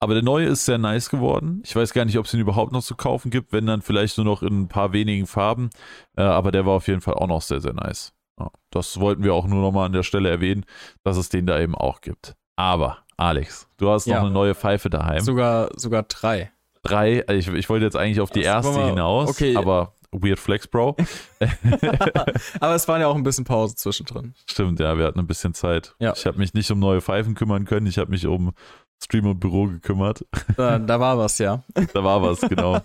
Aber 0.03 0.15
der 0.15 0.23
neue 0.23 0.47
ist 0.47 0.65
sehr 0.65 0.79
nice 0.79 1.09
geworden. 1.09 1.61
Ich 1.63 1.75
weiß 1.75 1.93
gar 1.93 2.05
nicht, 2.05 2.17
ob 2.17 2.25
es 2.25 2.33
ihn 2.33 2.39
überhaupt 2.39 2.71
noch 2.71 2.81
zu 2.81 2.95
kaufen 2.95 3.29
gibt, 3.29 3.53
wenn 3.53 3.67
dann 3.67 3.83
vielleicht 3.83 4.17
nur 4.17 4.25
noch 4.25 4.41
in 4.41 4.61
ein 4.61 4.67
paar 4.67 4.93
wenigen 4.93 5.27
Farben. 5.27 5.69
Äh, 6.17 6.23
aber 6.23 6.51
der 6.51 6.65
war 6.65 6.73
auf 6.73 6.87
jeden 6.87 7.01
Fall 7.01 7.13
auch 7.13 7.27
noch 7.27 7.43
sehr, 7.43 7.61
sehr 7.61 7.73
nice. 7.73 8.11
Ja, 8.39 8.49
das 8.71 8.99
wollten 8.99 9.23
wir 9.23 9.35
auch 9.35 9.45
nur 9.45 9.61
nochmal 9.61 9.85
an 9.85 9.93
der 9.93 10.01
Stelle 10.01 10.29
erwähnen, 10.29 10.65
dass 11.03 11.17
es 11.17 11.29
den 11.29 11.45
da 11.45 11.59
eben 11.59 11.75
auch 11.75 12.01
gibt. 12.01 12.33
Aber, 12.55 12.97
Alex, 13.17 13.67
du 13.77 13.91
hast 13.91 14.07
noch 14.07 14.15
Ja. 14.15 14.21
eine 14.21 14.31
neue 14.31 14.55
Pfeife 14.55 14.89
daheim. 14.89 15.19
Sogar, 15.21 15.69
sogar 15.75 16.01
drei. 16.03 16.51
Drei, 16.83 17.19
äh, 17.27 17.35
ich, 17.35 17.47
ich 17.47 17.69
wollte 17.69 17.85
jetzt 17.85 17.95
eigentlich 17.95 18.21
auf 18.21 18.29
die 18.31 18.39
Das 18.41 18.65
erste 18.65 18.75
wir- 18.79 18.87
hinaus, 18.87 19.29
okay. 19.29 19.55
aber 19.55 19.93
Weird 20.11 20.39
Flex, 20.39 20.67
Bro. 20.67 20.97
aber 22.59 22.75
es 22.75 22.87
waren 22.87 23.01
ja 23.01 23.07
auch 23.07 23.15
ein 23.15 23.23
bisschen 23.23 23.45
Pause 23.45 23.75
zwischendrin. 23.75 24.33
Stimmt, 24.45 24.79
ja, 24.79 24.97
wir 24.97 25.05
hatten 25.05 25.19
ein 25.19 25.27
bisschen 25.27 25.53
Zeit. 25.53 25.95
Ja. 25.99 26.13
Ich 26.15 26.25
habe 26.25 26.37
mich 26.37 26.53
nicht 26.53 26.69
um 26.71 26.79
neue 26.79 27.01
Pfeifen 27.01 27.33
kümmern 27.35 27.65
können, 27.65 27.87
ich 27.87 27.97
habe 27.97 28.11
mich 28.11 28.25
um 28.27 28.51
Stream 29.03 29.25
und 29.25 29.39
Büro 29.39 29.65
gekümmert. 29.65 30.25
Da, 30.57 30.77
da 30.77 30.99
war 30.99 31.17
was, 31.17 31.37
ja. 31.39 31.63
da 31.93 32.03
war 32.03 32.21
was, 32.21 32.41
genau. 32.41 32.79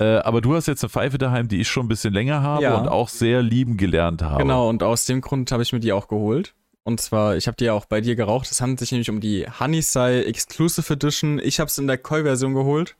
äh, 0.00 0.16
aber 0.18 0.40
du 0.40 0.54
hast 0.54 0.66
jetzt 0.66 0.82
eine 0.82 0.90
Pfeife 0.90 1.18
daheim, 1.18 1.48
die 1.48 1.60
ich 1.60 1.68
schon 1.68 1.86
ein 1.86 1.88
bisschen 1.88 2.12
länger 2.12 2.42
habe 2.42 2.62
Ja. 2.62 2.76
und 2.76 2.88
auch 2.88 3.08
sehr 3.08 3.42
lieben 3.42 3.76
gelernt 3.76 4.22
habe. 4.22 4.42
Genau, 4.42 4.68
und 4.68 4.82
aus 4.82 5.04
dem 5.06 5.20
Grund 5.20 5.52
habe 5.52 5.62
ich 5.62 5.72
mir 5.72 5.80
die 5.80 5.92
auch 5.92 6.08
geholt. 6.08 6.54
Und 6.82 7.00
zwar, 7.00 7.36
ich 7.36 7.46
habe 7.46 7.56
die 7.56 7.64
ja 7.64 7.72
auch 7.72 7.86
bei 7.86 8.00
dir 8.00 8.14
geraucht. 8.16 8.50
Es 8.50 8.60
handelt 8.60 8.80
sich 8.80 8.90
nämlich 8.92 9.08
um 9.08 9.20
die 9.20 9.46
Honeysai 9.48 10.22
Exclusive 10.24 10.92
Edition. 10.92 11.38
Ich 11.42 11.60
habe 11.60 11.68
es 11.68 11.78
in 11.78 11.86
der 11.86 11.96
Koi-Version 11.98 12.52
geholt. 12.52 12.96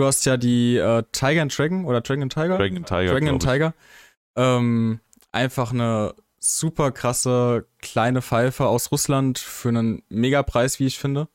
Du 0.00 0.06
hast 0.06 0.24
ja 0.24 0.38
die 0.38 0.78
äh, 0.78 1.02
Tiger 1.12 1.42
and 1.42 1.58
Dragon 1.58 1.84
oder 1.84 2.00
Dragon 2.00 2.22
and 2.22 2.32
Tiger? 2.32 2.56
Dragon 2.56 2.78
and 2.78 2.88
Tiger. 2.88 3.12
Dragon 3.12 3.28
and. 3.28 3.42
Tiger. 3.42 3.74
Ähm, 4.34 5.00
einfach 5.30 5.74
eine 5.74 6.14
super 6.38 6.90
krasse 6.90 7.66
kleine 7.82 8.22
Pfeife 8.22 8.64
aus 8.64 8.90
Russland 8.92 9.38
für 9.38 9.68
einen 9.68 10.02
Megapreis, 10.08 10.80
wie 10.80 10.86
ich 10.86 10.98
finde. 10.98 11.28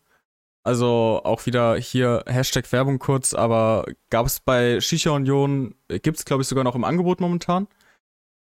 Also 0.64 1.22
auch 1.24 1.46
wieder 1.46 1.76
hier 1.76 2.24
Hashtag 2.26 2.72
Werbung 2.72 2.98
kurz, 2.98 3.36
aber 3.36 3.86
gab 4.10 4.26
es 4.26 4.40
bei 4.40 4.82
Shisha 4.82 5.12
Union, 5.12 5.76
gibt 5.88 6.18
es 6.18 6.26
glaube 6.26 6.42
ich 6.42 6.48
sogar 6.48 6.64
noch 6.64 6.74
im 6.74 6.86
Angebot 6.86 7.22
momentan. 7.22 7.68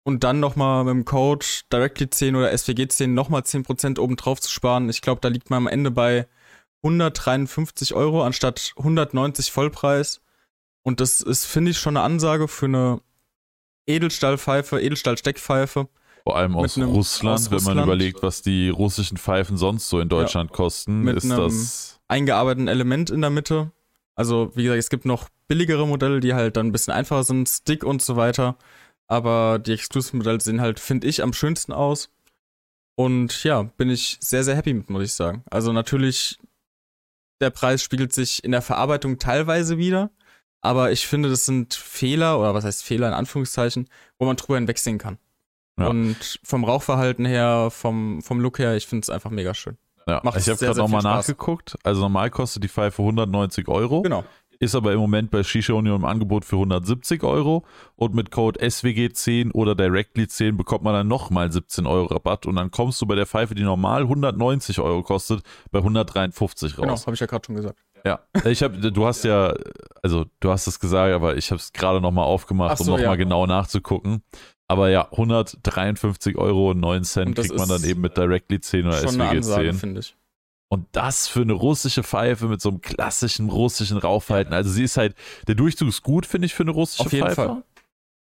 Und 0.06 0.24
dann 0.24 0.40
nochmal 0.40 0.86
mit 0.86 0.94
dem 0.94 1.04
Code 1.04 1.46
Directly10 1.70 2.38
oder 2.38 2.50
SWG10 2.50 3.08
nochmal 3.08 3.42
10% 3.42 4.00
obendrauf 4.00 4.40
zu 4.40 4.50
sparen. 4.50 4.88
Ich 4.88 5.02
glaube, 5.02 5.20
da 5.20 5.28
liegt 5.28 5.50
man 5.50 5.58
am 5.58 5.68
Ende 5.68 5.92
bei 5.92 6.28
153 6.84 7.94
Euro 7.94 8.24
anstatt 8.24 8.74
190 8.78 9.52
Vollpreis. 9.52 10.22
Und 10.84 11.00
das 11.00 11.22
ist, 11.22 11.46
finde 11.46 11.72
ich, 11.72 11.78
schon 11.78 11.96
eine 11.98 12.06
Ansage 12.06 12.48
für 12.48 12.66
eine 12.66 13.02
Edelstahlpfeife, 13.88 14.80
Edelstahlsteckpfeife. 14.82 15.88
Vor 16.24 16.38
allem 16.38 16.56
aus 16.56 16.78
Russland, 16.78 17.36
aus 17.36 17.52
wenn 17.52 17.64
man 17.76 17.84
überlegt, 17.84 18.24
was 18.24 18.42
die 18.42 18.70
russischen 18.70 19.18
Pfeifen 19.18 19.58
sonst 19.58 19.90
so 19.90 20.00
in 20.00 20.08
Deutschland 20.10 20.52
kosten, 20.54 21.02
Mit 21.02 21.18
ist 21.18 21.26
einem- 21.26 21.38
das. 21.38 22.00
eingearbeiteten 22.08 22.68
Element 22.70 23.10
in 23.10 23.22
der 23.22 23.30
Mitte. 23.30 23.72
Also, 24.16 24.52
wie 24.56 24.64
gesagt, 24.64 24.80
es 24.80 24.90
gibt 24.90 25.06
noch 25.06 25.28
billigere 25.48 25.86
Modelle, 25.88 26.20
die 26.20 26.34
halt 26.34 26.56
dann 26.56 26.68
ein 26.68 26.72
bisschen 26.72 26.94
einfacher 26.94 27.24
sind, 27.24 27.50
Stick 27.50 27.84
und 27.84 28.02
so 28.02 28.16
weiter. 28.16 28.56
Aber 29.08 29.60
die 29.60 29.74
Exclusive-Modelle 29.74 30.40
sehen 30.40 30.62
halt, 30.62 30.80
finde 30.80 31.08
ich, 31.08 31.22
am 31.24 31.34
schönsten 31.34 31.74
aus. 31.74 32.10
Und 32.96 33.44
ja, 33.44 33.64
bin 33.64 33.90
ich 33.90 34.18
sehr, 34.22 34.44
sehr 34.44 34.56
happy 34.56 34.74
mit, 34.74 34.90
muss 34.90 35.04
ich 35.04 35.14
sagen. 35.14 35.44
Also 35.50 35.74
natürlich, 35.74 36.38
der 37.44 37.52
Preis 37.52 37.84
spiegelt 37.84 38.14
sich 38.14 38.44
in 38.44 38.52
der 38.52 38.62
Verarbeitung 38.62 39.20
teilweise 39.20 39.78
wieder. 39.78 40.10
Aber 40.62 40.92
ich 40.92 41.06
finde, 41.06 41.30
das 41.30 41.46
sind 41.46 41.74
Fehler, 41.74 42.40
oder 42.40 42.54
was 42.54 42.64
heißt 42.64 42.84
Fehler 42.84 43.10
in 43.10 43.14
Anführungszeichen, 43.14 43.90
wo 44.18 44.26
man 44.26 44.38
drüber 44.38 44.56
hinwegsehen 44.56 44.98
kann. 44.98 45.18
Ja. 45.78 45.88
Und 45.88 46.40
vom 46.44 46.64
Rauchverhalten 46.64 47.26
her, 47.26 47.70
vom, 47.70 48.22
vom 48.22 48.40
Look 48.40 48.60
her, 48.60 48.76
ich 48.76 48.88
finde 48.88 49.04
es 49.04 49.10
einfach 49.10 49.30
mega 49.30 49.54
schön. 49.54 49.78
Ja, 50.08 50.22
macht 50.24 50.38
ich 50.40 50.50
habe 50.50 50.60
gerade 50.60 50.80
nochmal 50.80 51.02
nachgeguckt. 51.02 51.76
Also 51.84 52.02
normal 52.02 52.30
kostet 52.30 52.64
die 52.64 52.68
Pfeife 52.68 53.02
190 53.02 53.68
Euro. 53.68 54.02
Genau. 54.02 54.24
Ist 54.64 54.76
aber 54.76 54.94
im 54.94 55.00
Moment 55.00 55.30
bei 55.30 55.44
Shisha 55.44 55.74
Union 55.74 55.98
im 55.98 56.06
Angebot 56.06 56.46
für 56.46 56.56
170 56.56 57.22
Euro. 57.24 57.66
Und 57.96 58.14
mit 58.16 58.32
Code 58.32 58.60
SWG10 58.62 59.52
oder 59.52 59.74
Directly10 59.74 60.56
bekommt 60.56 60.84
man 60.84 60.94
dann 60.94 61.08
nochmal 61.08 61.52
17 61.52 61.86
Euro 61.86 62.06
Rabatt. 62.06 62.46
Und 62.46 62.56
dann 62.56 62.72
kommst 62.72 63.02
du 63.02 63.06
bei 63.06 63.16
der 63.16 63.26
Pfeife, 63.26 63.56
die 63.56 63.64
normal 63.64 64.04
190 64.04 64.80
Euro 64.80 65.04
kostet, 65.04 65.42
bei 65.72 65.80
153 65.80 66.76
Genau, 66.76 66.90
raus. 66.90 67.06
habe 67.06 67.16
ich 67.16 67.20
ja 67.20 67.28
gerade 67.28 67.46
schon 67.46 67.56
gesagt. 67.56 67.80
Ja, 68.06 68.20
ich 68.46 68.62
habe, 68.64 68.92
du 68.92 69.06
hast 69.06 69.24
ja, 69.24 69.54
also 70.02 70.26
du 70.42 70.50
hast 70.52 70.68
es 70.68 70.80
gesagt, 70.80 71.14
aber 71.14 71.38
ich 71.38 71.52
habe 71.52 71.60
es 71.60 71.72
gerade 71.72 72.02
nochmal 72.02 72.26
aufgemacht, 72.26 72.72
Ach 72.74 72.78
so, 72.78 72.84
um 72.84 72.90
nochmal 73.00 73.06
ja. 73.06 73.16
genau 73.16 73.46
nachzugucken. 73.46 74.24
Aber 74.68 74.90
ja, 74.90 75.10
153 75.12 76.38
Euro 76.38 76.72
und 76.72 76.80
9 76.80 77.04
Cent 77.04 77.38
das 77.38 77.48
kriegt 77.48 77.60
man 77.60 77.70
dann 77.70 77.78
ist 77.82 77.88
eben 77.88 78.02
mit 78.02 78.18
Directly 78.18 78.60
10 78.60 78.88
oder 78.88 78.98
Schon 78.98 79.22
eine 79.22 79.30
SWG 79.30 79.38
Ansage, 79.38 79.70
10. 79.70 79.78
finde 79.78 80.00
ich. 80.02 80.16
Und 80.74 80.88
das 80.92 81.28
für 81.28 81.42
eine 81.42 81.54
russische 81.54 82.02
Pfeife 82.02 82.48
mit 82.48 82.60
so 82.60 82.70
einem 82.70 82.82
klassischen 82.82 83.50
russischen 83.50 84.00
Rauchverhalten. 84.00 84.56
Also 84.56 84.72
sie 84.72 84.84
ist 84.84 84.98
halt, 84.98 85.14
der 85.48 85.54
Durchzug 85.54 85.88
ist 85.88 86.02
gut, 86.02 86.26
finde 86.26 86.48
ich, 86.48 86.56
für 86.56 86.64
eine 86.64 86.72
russische 86.72 87.06
Auf 87.06 87.14
jeden 87.14 87.28
Pfeife. 87.28 87.36
Fall. 87.36 87.64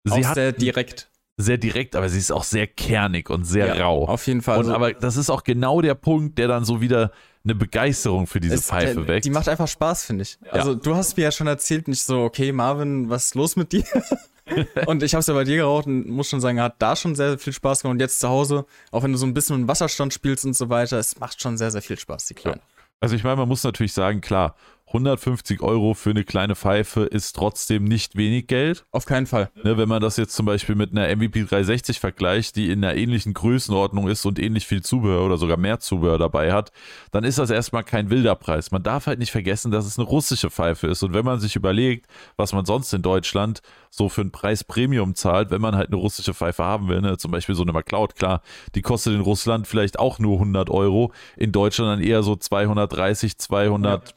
Sie 0.03 0.11
auch 0.11 0.27
hat 0.27 0.35
sehr 0.35 0.51
direkt. 0.51 1.09
sehr 1.37 1.57
direkt, 1.57 1.95
aber 1.95 2.09
sie 2.09 2.17
ist 2.19 2.31
auch 2.31 2.43
sehr 2.43 2.67
kernig 2.67 3.29
und 3.29 3.45
sehr 3.45 3.67
Ja, 3.77 3.85
rau. 3.85 4.05
Auf 4.09 4.27
jeden 4.27 4.41
Fall. 4.41 4.57
und 4.57 4.65
Also, 4.65 4.75
aber 4.75 4.91
das 4.91 5.15
ist 5.15 5.29
auch 5.29 5.45
genau 5.45 5.79
der 5.79 5.95
Punkt, 5.95 6.37
der 6.37 6.49
dann 6.49 6.65
so 6.65 6.81
wieder 6.81 7.11
eine 7.45 7.55
Begeisterung 7.55 8.27
für 8.27 8.39
diese 8.41 8.55
es- 8.55 8.67
Pfeife 8.67 8.95
der- 8.95 9.07
weckt. 9.07 9.25
Die 9.25 9.29
macht 9.29 9.47
einfach 9.47 9.67
Spaß, 9.67 10.03
finde 10.05 10.23
ich. 10.23 10.37
Also 10.51 10.75
du 10.75 10.95
hast 10.95 11.15
mir 11.15 11.23
ja 11.23 11.31
schon 11.31 11.47
erzählt, 11.47 11.87
nicht 11.87 12.03
so, 12.03 12.21
okay, 12.23 12.51
Marvin, 12.51 13.09
was 13.09 13.25
ist 13.27 13.35
los 13.35 13.55
mit 13.55 13.71
dir? 13.71 13.83
und 14.87 15.01
ich 15.03 15.13
habe 15.13 15.21
es 15.21 15.27
ja 15.27 15.33
bei 15.33 15.43
dir 15.43 15.57
geraucht 15.57 15.87
und 15.87 16.07
muss 16.09 16.29
schon 16.29 16.41
sagen, 16.41 16.59
hat 16.61 16.75
da 16.79 16.95
schon 16.95 17.15
sehr, 17.15 17.29
sehr 17.29 17.39
viel 17.39 17.53
Spaß 17.53 17.81
gemacht. 17.81 17.93
Und 17.93 17.99
jetzt 18.01 18.19
zu 18.19 18.27
Hause, 18.29 18.65
auch 18.91 19.03
wenn 19.03 19.11
du 19.11 19.17
so 19.17 19.25
ein 19.25 19.33
bisschen 19.33 19.59
mit 19.61 19.67
Wasserstand 19.67 20.13
spielst 20.13 20.45
und 20.45 20.55
so 20.55 20.69
weiter, 20.69 20.97
es 20.99 21.19
macht 21.19 21.41
schon 21.41 21.57
sehr, 21.57 21.71
sehr 21.71 21.81
viel 21.81 21.97
Spaß, 21.97 22.25
die 22.25 22.33
Kleine. 22.33 22.61
Also 22.99 23.15
ich 23.15 23.23
meine, 23.23 23.35
man 23.37 23.47
muss 23.47 23.63
natürlich 23.63 23.93
sagen, 23.93 24.21
klar, 24.21 24.55
150 24.87 25.61
Euro 25.61 25.93
für 25.93 26.11
eine 26.11 26.23
kleine 26.23 26.55
Pfeife 26.55 27.01
ist 27.01 27.35
trotzdem 27.35 27.85
nicht 27.85 28.15
wenig 28.15 28.47
Geld. 28.47 28.85
Auf 28.91 29.05
keinen 29.05 29.25
Fall. 29.25 29.49
Ne, 29.63 29.77
wenn 29.77 29.89
man 29.89 30.01
das 30.01 30.15
jetzt 30.17 30.35
zum 30.35 30.45
Beispiel 30.45 30.75
mit 30.75 30.91
einer 30.91 31.13
MVP 31.13 31.43
360 31.43 31.99
vergleicht, 31.99 32.55
die 32.55 32.69
in 32.69 32.83
einer 32.83 32.95
ähnlichen 32.95 33.33
Größenordnung 33.33 34.07
ist 34.07 34.25
und 34.25 34.39
ähnlich 34.39 34.67
viel 34.67 34.83
Zubehör 34.83 35.25
oder 35.25 35.37
sogar 35.37 35.57
mehr 35.57 35.79
Zubehör 35.79 36.17
dabei 36.17 36.53
hat, 36.53 36.71
dann 37.11 37.23
ist 37.23 37.39
das 37.39 37.49
erstmal 37.49 37.83
kein 37.83 38.09
wilder 38.09 38.35
Preis. 38.35 38.71
Man 38.71 38.83
darf 38.83 39.07
halt 39.07 39.19
nicht 39.19 39.31
vergessen, 39.31 39.71
dass 39.71 39.85
es 39.85 39.97
eine 39.97 40.07
russische 40.07 40.51
Pfeife 40.51 40.87
ist. 40.87 41.01
Und 41.01 41.13
wenn 41.13 41.25
man 41.25 41.39
sich 41.39 41.55
überlegt, 41.55 42.05
was 42.37 42.53
man 42.53 42.65
sonst 42.65 42.93
in 42.93 43.01
Deutschland 43.01 43.61
so 43.89 44.09
für 44.09 44.21
einen 44.21 44.31
Preis 44.31 44.63
Premium 44.63 45.15
zahlt, 45.15 45.51
wenn 45.51 45.61
man 45.61 45.75
halt 45.75 45.87
eine 45.87 45.95
russische 45.95 46.33
Pfeife 46.33 46.63
haben 46.63 46.89
will, 46.89 47.01
ne, 47.01 47.17
zum 47.17 47.31
Beispiel 47.31 47.55
so 47.55 47.63
eine 47.63 47.71
MacLeod, 47.71 48.15
klar, 48.15 48.41
die 48.75 48.81
kostet 48.81 49.13
in 49.13 49.21
Russland 49.21 49.67
vielleicht 49.67 49.99
auch 49.99 50.19
nur 50.19 50.33
100 50.33 50.69
Euro, 50.69 51.13
in 51.37 51.51
Deutschland 51.51 51.89
dann 51.89 52.05
eher 52.05 52.21
so 52.21 52.35
230, 52.35 53.37
280, 53.37 54.15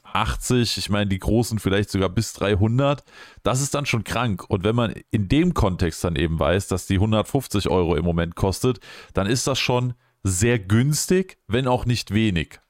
ich 0.63 0.91
meine, 0.91 1.09
die 1.09 1.19
großen 1.19 1.59
vielleicht 1.59 1.91
sogar 1.91 2.09
bis 2.09 2.33
300. 2.35 3.05
Das 3.43 3.61
ist 3.61 3.75
dann 3.75 3.87
schon 3.87 4.05
krank. 4.05 4.45
Und 4.49 4.65
wenn 4.65 4.77
man 4.77 4.95
in 5.11 5.29
dem 5.29 5.55
Kontext 5.55 6.05
dann 6.05 6.17
eben 6.17 6.39
weiß, 6.39 6.69
dass 6.69 6.87
die 6.87 6.95
150 6.95 7.69
Euro 7.69 7.97
im 7.97 8.05
Moment 8.05 8.35
kostet, 8.35 8.81
dann 9.15 9.27
ist 9.27 9.47
das 9.47 9.59
schon 9.59 9.95
sehr 10.23 10.59
günstig, 10.59 11.39
wenn 11.47 11.67
auch 11.67 11.87
nicht 11.87 12.13
wenig. 12.13 12.61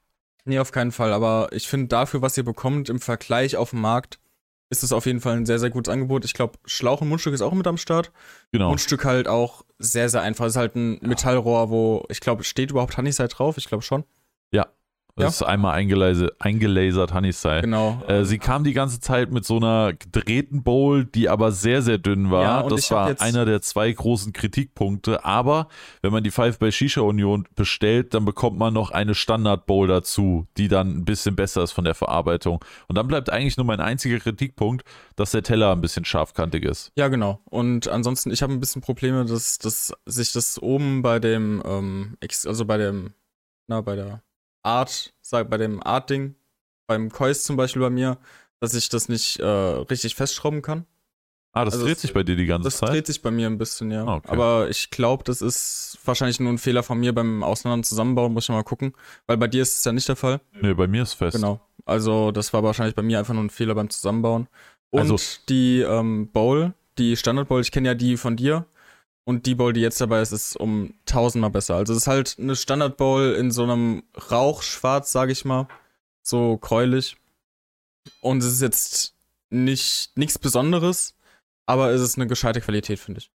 Nee, 0.45 0.59
auf 0.59 0.71
keinen 0.71 0.91
Fall. 0.91 1.13
Aber 1.13 1.49
ich 1.51 1.67
finde 1.67 1.87
dafür, 1.87 2.21
was 2.21 2.37
ihr 2.37 2.43
bekommt 2.43 2.89
im 2.89 2.99
Vergleich 2.99 3.55
auf 3.55 3.71
dem 3.71 3.81
Markt, 3.81 4.19
ist 4.69 4.83
es 4.83 4.93
auf 4.93 5.05
jeden 5.05 5.19
Fall 5.19 5.35
ein 5.35 5.45
sehr, 5.45 5.59
sehr 5.59 5.71
gutes 5.71 5.91
Angebot. 5.91 6.25
Ich 6.25 6.33
glaube, 6.33 6.59
Schlauch 6.65 7.01
und 7.01 7.09
Mundstück 7.09 7.33
ist 7.33 7.41
auch 7.41 7.53
mit 7.53 7.67
am 7.67 7.77
Start. 7.77 8.11
Genau. 8.51 8.69
Mundstück 8.69 9.03
halt 9.03 9.27
auch 9.27 9.65
sehr, 9.79 10.09
sehr 10.09 10.21
einfach. 10.21 10.45
Es 10.45 10.53
ist 10.53 10.57
halt 10.57 10.75
ein 10.75 10.99
Metallrohr, 11.01 11.69
wo, 11.69 12.05
ich 12.09 12.19
glaube, 12.19 12.43
steht 12.43 12.71
überhaupt 12.71 12.97
Honeyside 12.97 13.29
drauf? 13.29 13.57
Ich 13.57 13.65
glaube 13.65 13.83
schon. 13.83 14.03
Das 15.25 15.35
ist 15.35 15.43
einmal 15.43 15.75
eingelasert, 15.75 16.33
eingelasert. 16.39 17.11
Genau. 17.61 18.01
Äh, 18.07 18.25
sie 18.25 18.37
kam 18.37 18.63
die 18.63 18.73
ganze 18.73 18.99
Zeit 18.99 19.31
mit 19.31 19.45
so 19.45 19.57
einer 19.57 19.93
gedrehten 19.93 20.63
Bowl, 20.63 21.05
die 21.05 21.29
aber 21.29 21.51
sehr, 21.51 21.81
sehr 21.81 21.97
dünn 21.97 22.31
war. 22.31 22.43
Ja, 22.43 22.63
das 22.63 22.89
war 22.91 23.19
einer 23.19 23.45
der 23.45 23.61
zwei 23.61 23.91
großen 23.91 24.33
Kritikpunkte. 24.33 25.25
Aber 25.25 25.67
wenn 26.01 26.11
man 26.11 26.23
die 26.23 26.31
Pfeife 26.31 26.59
bei 26.59 26.71
Shisha 26.71 27.01
Union 27.01 27.47
bestellt, 27.55 28.13
dann 28.13 28.25
bekommt 28.25 28.57
man 28.57 28.73
noch 28.73 28.91
eine 28.91 29.15
Standard 29.15 29.65
Bowl 29.65 29.87
dazu, 29.87 30.47
die 30.57 30.67
dann 30.67 30.89
ein 30.99 31.05
bisschen 31.05 31.35
besser 31.35 31.63
ist 31.63 31.71
von 31.71 31.83
der 31.83 31.95
Verarbeitung. 31.95 32.63
Und 32.87 32.97
dann 32.97 33.07
bleibt 33.07 33.29
eigentlich 33.29 33.57
nur 33.57 33.65
mein 33.65 33.79
einziger 33.79 34.19
Kritikpunkt, 34.19 34.85
dass 35.15 35.31
der 35.31 35.43
Teller 35.43 35.71
ein 35.71 35.81
bisschen 35.81 36.05
scharfkantig 36.05 36.63
ist. 36.63 36.91
Ja, 36.95 37.07
genau. 37.07 37.41
Und 37.45 37.87
ansonsten, 37.87 38.31
ich 38.31 38.41
habe 38.41 38.53
ein 38.53 38.59
bisschen 38.59 38.81
Probleme, 38.81 39.25
dass, 39.25 39.57
dass 39.57 39.93
sich 40.05 40.31
das 40.31 40.61
oben 40.61 41.01
bei 41.01 41.19
dem, 41.19 41.61
ähm, 41.65 42.17
also 42.45 42.65
bei 42.65 42.77
dem, 42.77 43.13
na, 43.67 43.81
bei 43.81 43.95
der 43.95 44.21
Art, 44.63 45.13
sag, 45.21 45.49
bei 45.49 45.57
dem 45.57 45.81
Art-Ding, 45.83 46.35
beim 46.87 47.09
Kois 47.11 47.35
zum 47.43 47.55
Beispiel 47.55 47.81
bei 47.81 47.89
mir, 47.89 48.17
dass 48.59 48.73
ich 48.73 48.89
das 48.89 49.09
nicht 49.09 49.39
äh, 49.39 49.45
richtig 49.45 50.15
festschrauben 50.15 50.61
kann. 50.61 50.85
Ah, 51.51 51.65
das 51.65 51.73
Also 51.75 51.85
dreht 51.87 51.95
es- 51.95 52.01
sich 52.03 52.13
bei 52.13 52.23
dir 52.23 52.35
die 52.35 52.45
ganze 52.45 52.67
Das 52.67 52.77
Zeit? 52.77 52.89
dreht 52.89 53.07
sich 53.07 53.21
bei 53.21 53.31
mir 53.31 53.47
ein 53.47 53.57
bisschen, 53.57 53.89
ja. 53.89 54.05
Ah, 54.05 54.15
okay. 54.17 54.27
Aber 54.31 54.69
ich 54.69 54.91
glaube, 54.91 55.23
das 55.23 55.41
ist 55.41 55.97
wahrscheinlich 56.05 56.39
nur 56.39 56.51
ein 56.51 56.57
Fehler 56.59 56.83
von 56.83 56.99
mir 56.99 57.13
beim 57.13 57.41
Auseinander 57.43 57.83
zusammenbauen, 57.87 58.33
muss 58.33 58.43
ich 58.45 58.49
mal 58.49 58.63
gucken. 58.63 58.93
Weil 59.25 59.37
bei 59.37 59.47
dir 59.47 59.63
ist 59.63 59.77
es 59.77 59.83
ja 59.83 59.91
nicht 59.91 60.07
der 60.07 60.15
Fall. 60.15 60.41
Nee, 60.61 60.73
bei 60.75 60.87
mir 60.87 61.01
ist 61.03 61.13
fest. 61.13 61.35
Genau. 61.37 61.59
Also, 61.85 62.31
das 62.31 62.53
war 62.53 62.61
wahrscheinlich 62.63 62.93
bei 62.95 63.01
mir 63.01 63.17
einfach 63.17 63.33
nur 63.33 63.43
ein 63.43 63.49
Fehler 63.49 63.73
beim 63.73 63.89
Zusammenbauen. 63.89 64.47
Und 64.91 64.99
Also- 65.01 65.17
die 65.49 65.79
ähm, 65.81 66.29
Bowl, 66.31 66.73
die 66.99 67.15
Standard-Bowl, 67.17 67.61
ich 67.61 67.71
kenne 67.71 67.87
ja 67.89 67.95
die 67.95 68.15
von 68.17 68.35
dir. 68.35 68.65
Und 69.29 69.45
die 69.45 69.53
Bowl, 69.53 69.73
die 69.73 69.81
jetzt 69.81 70.01
dabei 70.01 70.23
ist, 70.23 70.31
ist 70.31 70.55
um 70.55 70.95
tausendmal 71.05 71.51
besser. 71.51 71.75
Also, 71.75 71.93
es 71.93 71.99
ist 71.99 72.07
halt 72.07 72.37
eine 72.39 72.55
Standard-Bowl 72.55 73.35
in 73.35 73.51
so 73.51 73.61
einem 73.61 74.01
Rauchschwarz, 74.31 75.11
sage 75.11 75.31
ich 75.31 75.45
mal. 75.45 75.67
So 76.23 76.57
gräulich. 76.57 77.15
Und 78.21 78.39
es 78.39 78.53
ist 78.53 78.61
jetzt 78.61 79.13
nicht 79.51 80.17
nichts 80.17 80.39
Besonderes, 80.39 81.13
aber 81.67 81.91
es 81.91 82.01
ist 82.01 82.17
eine 82.17 82.25
gescheite 82.25 82.59
Qualität, 82.59 82.97
finde 82.97 83.19
ich. 83.19 83.31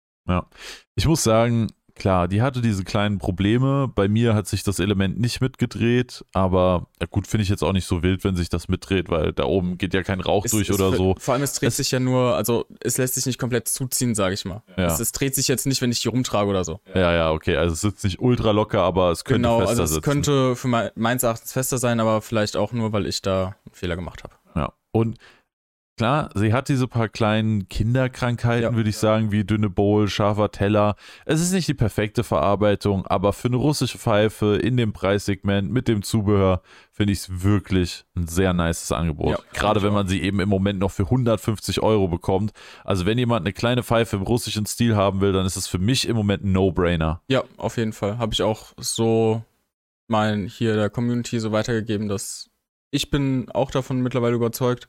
Ich 0.96 1.06
muss 1.06 1.22
sagen, 1.22 1.68
klar, 1.94 2.28
die 2.28 2.42
hatte 2.42 2.60
diese 2.60 2.84
kleinen 2.84 3.18
Probleme. 3.18 3.88
Bei 3.94 4.08
mir 4.08 4.34
hat 4.34 4.46
sich 4.46 4.62
das 4.62 4.78
Element 4.78 5.18
nicht 5.20 5.40
mitgedreht, 5.40 6.24
aber 6.32 6.88
ja 7.00 7.06
gut, 7.08 7.26
finde 7.26 7.42
ich 7.44 7.48
jetzt 7.48 7.62
auch 7.62 7.72
nicht 7.72 7.86
so 7.86 8.02
wild, 8.02 8.24
wenn 8.24 8.36
sich 8.36 8.48
das 8.48 8.68
mitdreht, 8.68 9.08
weil 9.10 9.32
da 9.32 9.44
oben 9.44 9.78
geht 9.78 9.94
ja 9.94 10.02
kein 10.02 10.20
Rauch 10.20 10.44
Es- 10.44 10.50
durch 10.52 10.68
es- 10.68 10.74
oder 10.80 10.96
so. 10.96 11.14
Vor 11.18 11.34
allem, 11.34 11.42
es 11.42 11.52
dreht 11.54 11.68
Es- 11.68 11.76
sich 11.76 11.90
ja 11.90 12.00
nur, 12.00 12.34
also 12.36 12.66
es 12.80 12.98
lässt 12.98 13.14
sich 13.14 13.26
nicht 13.26 13.38
komplett 13.38 13.68
zuziehen, 13.68 14.14
sage 14.14 14.34
ich 14.34 14.44
mal. 14.44 14.62
Ja. 14.76 14.86
Es, 14.86 15.00
es 15.00 15.12
dreht 15.12 15.34
sich 15.34 15.48
jetzt 15.48 15.66
nicht, 15.66 15.80
wenn 15.82 15.92
ich 15.92 16.02
die 16.02 16.08
rumtrage 16.08 16.48
oder 16.50 16.64
so. 16.64 16.80
Ja, 16.94 17.12
ja, 17.12 17.30
okay. 17.30 17.56
Also 17.56 17.74
es 17.74 17.80
sitzt 17.80 18.04
nicht 18.04 18.18
ultra 18.20 18.50
locker, 18.50 18.82
aber 18.82 19.10
es 19.10 19.24
könnte 19.24 19.38
genau, 19.38 19.58
fester 19.58 19.70
also 19.70 19.82
es 19.84 19.90
sitzen. 19.90 20.02
könnte 20.02 20.56
für 20.56 20.68
mein, 20.68 20.90
meines 20.96 21.22
Erachtens 21.22 21.52
fester 21.52 21.78
sein, 21.78 22.00
aber 22.00 22.20
vielleicht 22.22 22.56
auch 22.56 22.72
nur, 22.72 22.92
weil 22.92 23.06
ich 23.06 23.22
da 23.22 23.54
einen 23.66 23.74
Fehler 23.74 23.96
gemacht 23.96 24.22
habe. 24.24 24.34
Ja. 24.54 24.72
Und 24.92 25.18
klar, 25.96 26.30
sie 26.34 26.52
hat 26.52 26.68
diese 26.68 26.88
paar 26.88 27.08
kleinen 27.08 27.68
Kinderkrankheiten, 27.68 28.62
Ja. 28.72 28.74
würde 28.74 28.90
ich 28.90 28.96
sagen, 28.96 29.30
wie 29.32 29.44
dünne 29.44 29.70
Bowl, 29.70 30.08
scharfer 30.08 30.50
Teller. 30.50 30.96
Es 31.24 31.40
ist 31.40 31.52
nicht 31.52 31.68
die 31.68 31.74
perfekte 31.74 32.24
Verarbeitung, 32.24 33.06
aber 33.06 33.32
für 33.32 33.48
eine 33.48 33.56
russische 33.56 33.98
Pfeife 33.98 34.56
in 34.56 34.76
dem 34.76 34.92
Preissegment 34.92 35.70
mit 35.70 35.88
dem 35.88 36.02
Zubehör 36.02 36.62
finde 36.92 37.12
ich 37.12 37.20
es 37.20 37.42
wirklich 37.42 38.04
ein 38.16 38.26
sehr 38.26 38.52
nices 38.52 38.90
Angebot. 38.92 39.30
Ja, 39.30 39.38
Gerade 39.52 39.82
wenn 39.82 39.92
man 39.92 40.08
sie 40.08 40.22
eben 40.22 40.40
im 40.40 40.48
Moment 40.48 40.78
noch 40.78 40.90
für 40.90 41.04
150 41.04 41.82
Euro 41.82 42.08
bekommt. 42.08 42.52
Also 42.84 43.06
wenn 43.06 43.18
jemand 43.18 43.42
eine 43.46 43.52
kleine 43.52 43.82
Pfeife 43.82 44.16
im 44.16 44.22
russischen 44.22 44.66
Stil 44.66 44.96
haben 44.96 45.20
will, 45.20 45.32
dann 45.32 45.46
ist 45.46 45.56
es 45.56 45.66
für 45.66 45.78
mich 45.78 46.08
im 46.08 46.16
Moment 46.16 46.44
ein 46.44 46.52
No-Brainer. 46.52 47.22
Ja, 47.28 47.44
auf 47.56 47.76
jeden 47.76 47.92
Fall. 47.92 48.18
Habe 48.18 48.32
ich 48.32 48.42
auch 48.42 48.72
so 48.78 49.42
mein 50.08 50.46
hier 50.46 50.74
der 50.74 50.90
Community 50.90 51.38
so 51.40 51.52
weitergegeben, 51.52 52.08
dass 52.08 52.50
ich 52.90 53.10
bin 53.10 53.50
auch 53.52 53.70
davon 53.70 54.02
mittlerweile 54.02 54.34
überzeugt. 54.36 54.88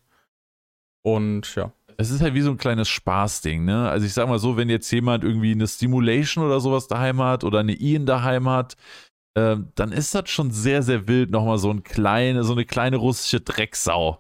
Und 1.06 1.54
ja. 1.56 1.72
Es 1.98 2.10
ist 2.10 2.22
halt 2.22 2.34
wie 2.34 2.42
so 2.42 2.50
ein 2.50 2.58
kleines 2.58 2.90
Spaßding, 2.90 3.64
ne? 3.64 3.88
Also 3.90 4.08
ich 4.08 4.14
sag 4.14 4.28
mal 4.28 4.40
so, 4.40 4.58
wenn 4.58 4.70
jetzt 4.70 4.90
jemand 4.92 5.24
irgendwie 5.24 5.52
eine 5.52 5.68
Stimulation 5.68 6.44
oder 6.44 6.60
sowas 6.60 6.88
daheim 6.88 7.22
hat 7.22 7.44
oder 7.44 7.60
eine 7.60 7.74
Ian 7.74 8.08
daheim 8.08 8.50
hat, 8.50 8.76
ähm, 9.38 9.68
dann 9.76 9.92
ist 9.92 10.16
das 10.16 10.30
schon 10.30 10.50
sehr, 10.50 10.82
sehr 10.82 11.08
wild, 11.08 11.30
nochmal 11.30 11.60
so, 11.60 11.70
ein 11.70 11.84
kleine, 11.84 12.44
so 12.44 12.54
eine 12.54 12.66
kleine 12.66 12.98
russische 12.98 13.40
Drecksau 13.40 14.20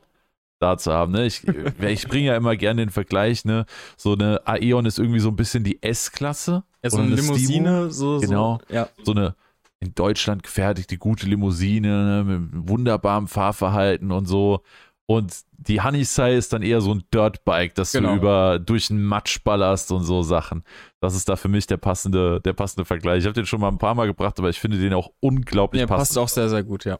da 0.60 0.78
zu 0.78 0.94
haben, 0.94 1.12
ne? 1.12 1.26
Ich, 1.26 1.44
ich 1.82 2.08
bringe 2.08 2.28
ja 2.28 2.38
immer 2.38 2.56
gerne 2.56 2.84
den 2.84 2.92
Vergleich, 2.92 3.46
ne? 3.46 3.66
So 3.98 4.14
eine 4.14 4.46
Aeon 4.46 4.86
ist 4.86 5.00
irgendwie 5.00 5.20
so 5.20 5.30
ein 5.30 5.36
bisschen 5.36 5.64
die 5.64 5.82
S-Klasse. 5.82 6.64
ja 6.84 6.90
so 6.92 6.98
eine 6.98 7.08
eine 7.08 7.16
Limousine, 7.16 7.92
so, 7.92 8.20
Genau. 8.20 8.60
So, 8.70 8.74
ja. 8.76 8.90
So 9.04 9.12
eine 9.12 9.36
in 9.80 9.94
Deutschland 9.96 10.44
gefertigte 10.44 10.98
gute 10.98 11.28
Limousine 11.28 12.24
ne? 12.24 12.24
mit 12.24 12.70
wunderbarem 12.70 13.28
Fahrverhalten 13.28 14.12
und 14.12 14.28
so. 14.28 14.62
Und 15.08 15.36
die 15.52 15.82
Honeysai 15.82 16.36
ist 16.36 16.52
dann 16.52 16.64
eher 16.64 16.82
so 16.82 16.92
ein 16.94 17.04
Dirtbike, 17.14 17.76
das 17.76 17.92
Genau. 17.92 18.10
du 18.12 18.16
über 18.16 18.58
durch 18.60 18.88
den 18.88 19.04
Matsch 19.04 19.44
ballerst 19.44 19.92
und 19.92 20.04
so 20.04 20.24
Sachen. 20.24 20.64
Das 21.00 21.16
ist 21.16 21.30
da 21.30 21.36
für 21.36 21.48
mich 21.48 21.68
der 21.68 21.78
passende, 21.78 22.42
der 22.42 22.54
passende 22.54 22.86
Vergleich. 22.86 23.20
Ich 23.20 23.26
habe 23.26 23.34
den 23.36 23.46
schon 23.46 23.62
mal 23.62 23.68
ein 23.70 23.78
paar 23.78 23.94
Mal 23.94 24.08
gebracht, 24.08 24.40
aber 24.40 24.50
ich 24.50 24.60
finde 24.60 24.80
den 24.80 24.94
auch 24.94 25.12
unglaublich 25.20 25.86
passt 25.86 26.00
passend. 26.00 26.18
auch 26.18 26.30
sehr, 26.30 26.50
sehr 26.50 26.64
gut, 26.64 26.86
ja. 26.86 26.98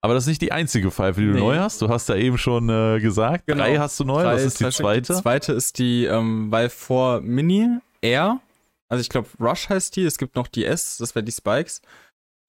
Aber 0.00 0.14
das 0.14 0.24
ist 0.24 0.28
nicht 0.28 0.40
die 0.42 0.52
einzige 0.52 0.90
Pfeife, 0.90 1.20
die 1.20 1.26
du 1.26 1.34
Nee. 1.34 1.40
neu 1.40 1.58
hast. 1.58 1.82
Du 1.82 1.90
hast 1.90 2.08
ja 2.08 2.14
eben 2.14 2.38
schon 2.38 2.70
äh, 2.70 3.00
gesagt, 3.00 3.46
Genau. 3.46 3.62
drei 3.64 3.76
hast 3.76 4.00
du 4.00 4.04
neu. 4.04 4.22
Drei- 4.22 4.34
Was 4.36 4.44
ist 4.44 4.60
die 4.60 4.70
zweite? 4.70 5.12
Die 5.14 5.20
zweite 5.20 5.52
ist 5.52 5.78
die 5.78 6.06
ähm, 6.06 6.50
Vive 6.50 6.70
4 6.70 7.20
Mini 7.22 7.68
Air. 8.00 8.40
Also 8.88 9.02
ich 9.02 9.10
glaube 9.10 9.28
Rush 9.38 9.68
heißt 9.68 9.94
die. 9.96 10.04
Es 10.04 10.16
gibt 10.16 10.36
noch 10.36 10.48
die 10.48 10.64
S, 10.64 10.96
das 10.96 11.14
wäre 11.14 11.22
die 11.24 11.32
Spikes. 11.32 11.82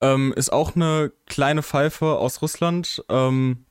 Ähm, 0.02 0.34
ist 0.36 0.52
auch 0.54 0.76
eine 0.76 1.12
kleine 1.26 1.62
Pfeife 1.62 2.06
aus 2.18 2.42
Russland. 2.42 3.04
Ähm, 3.10 3.66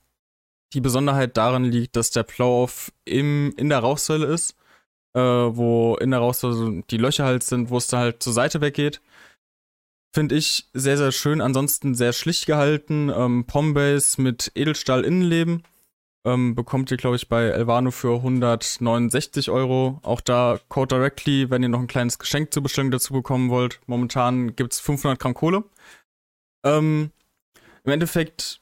die 0.74 0.80
Besonderheit 0.80 1.36
darin 1.36 1.64
liegt, 1.64 1.96
dass 1.96 2.10
der 2.10 2.22
Plow-Off 2.22 2.92
in 3.04 3.54
der 3.56 3.78
Rauchsäule 3.78 4.26
ist, 4.26 4.56
äh, 5.14 5.20
wo 5.20 5.96
in 5.96 6.10
der 6.10 6.20
Rauchsäule 6.20 6.82
die 6.90 6.96
Löcher 6.96 7.24
halt 7.24 7.42
sind, 7.42 7.70
wo 7.70 7.78
es 7.78 7.86
da 7.86 7.98
halt 7.98 8.22
zur 8.22 8.32
Seite 8.32 8.60
weggeht. 8.60 9.00
Finde 10.14 10.34
ich 10.34 10.68
sehr, 10.74 10.98
sehr 10.98 11.12
schön. 11.12 11.40
Ansonsten 11.40 11.94
sehr 11.94 12.12
schlicht 12.12 12.46
gehalten. 12.46 13.10
Ähm, 13.14 13.44
Pombase 13.46 14.20
mit 14.20 14.52
Edelstahl-Innenleben. 14.54 15.62
Ähm, 16.24 16.54
bekommt 16.54 16.90
ihr, 16.90 16.98
glaube 16.98 17.16
ich, 17.16 17.28
bei 17.28 17.44
Elvano 17.46 17.90
für 17.90 18.16
169 18.16 19.50
Euro. 19.50 19.98
Auch 20.02 20.20
da 20.20 20.60
Code 20.68 20.94
Directly, 20.94 21.50
wenn 21.50 21.62
ihr 21.62 21.68
noch 21.68 21.80
ein 21.80 21.88
kleines 21.88 22.18
Geschenk 22.18 22.52
zur 22.52 22.62
Bestellung 22.62 22.90
dazu 22.90 23.12
bekommen 23.12 23.50
wollt. 23.50 23.80
Momentan 23.86 24.54
gibt 24.54 24.74
es 24.74 24.80
500 24.80 25.18
Gramm 25.18 25.34
Kohle. 25.34 25.64
Ähm, 26.64 27.10
Im 27.84 27.92
Endeffekt 27.92 28.61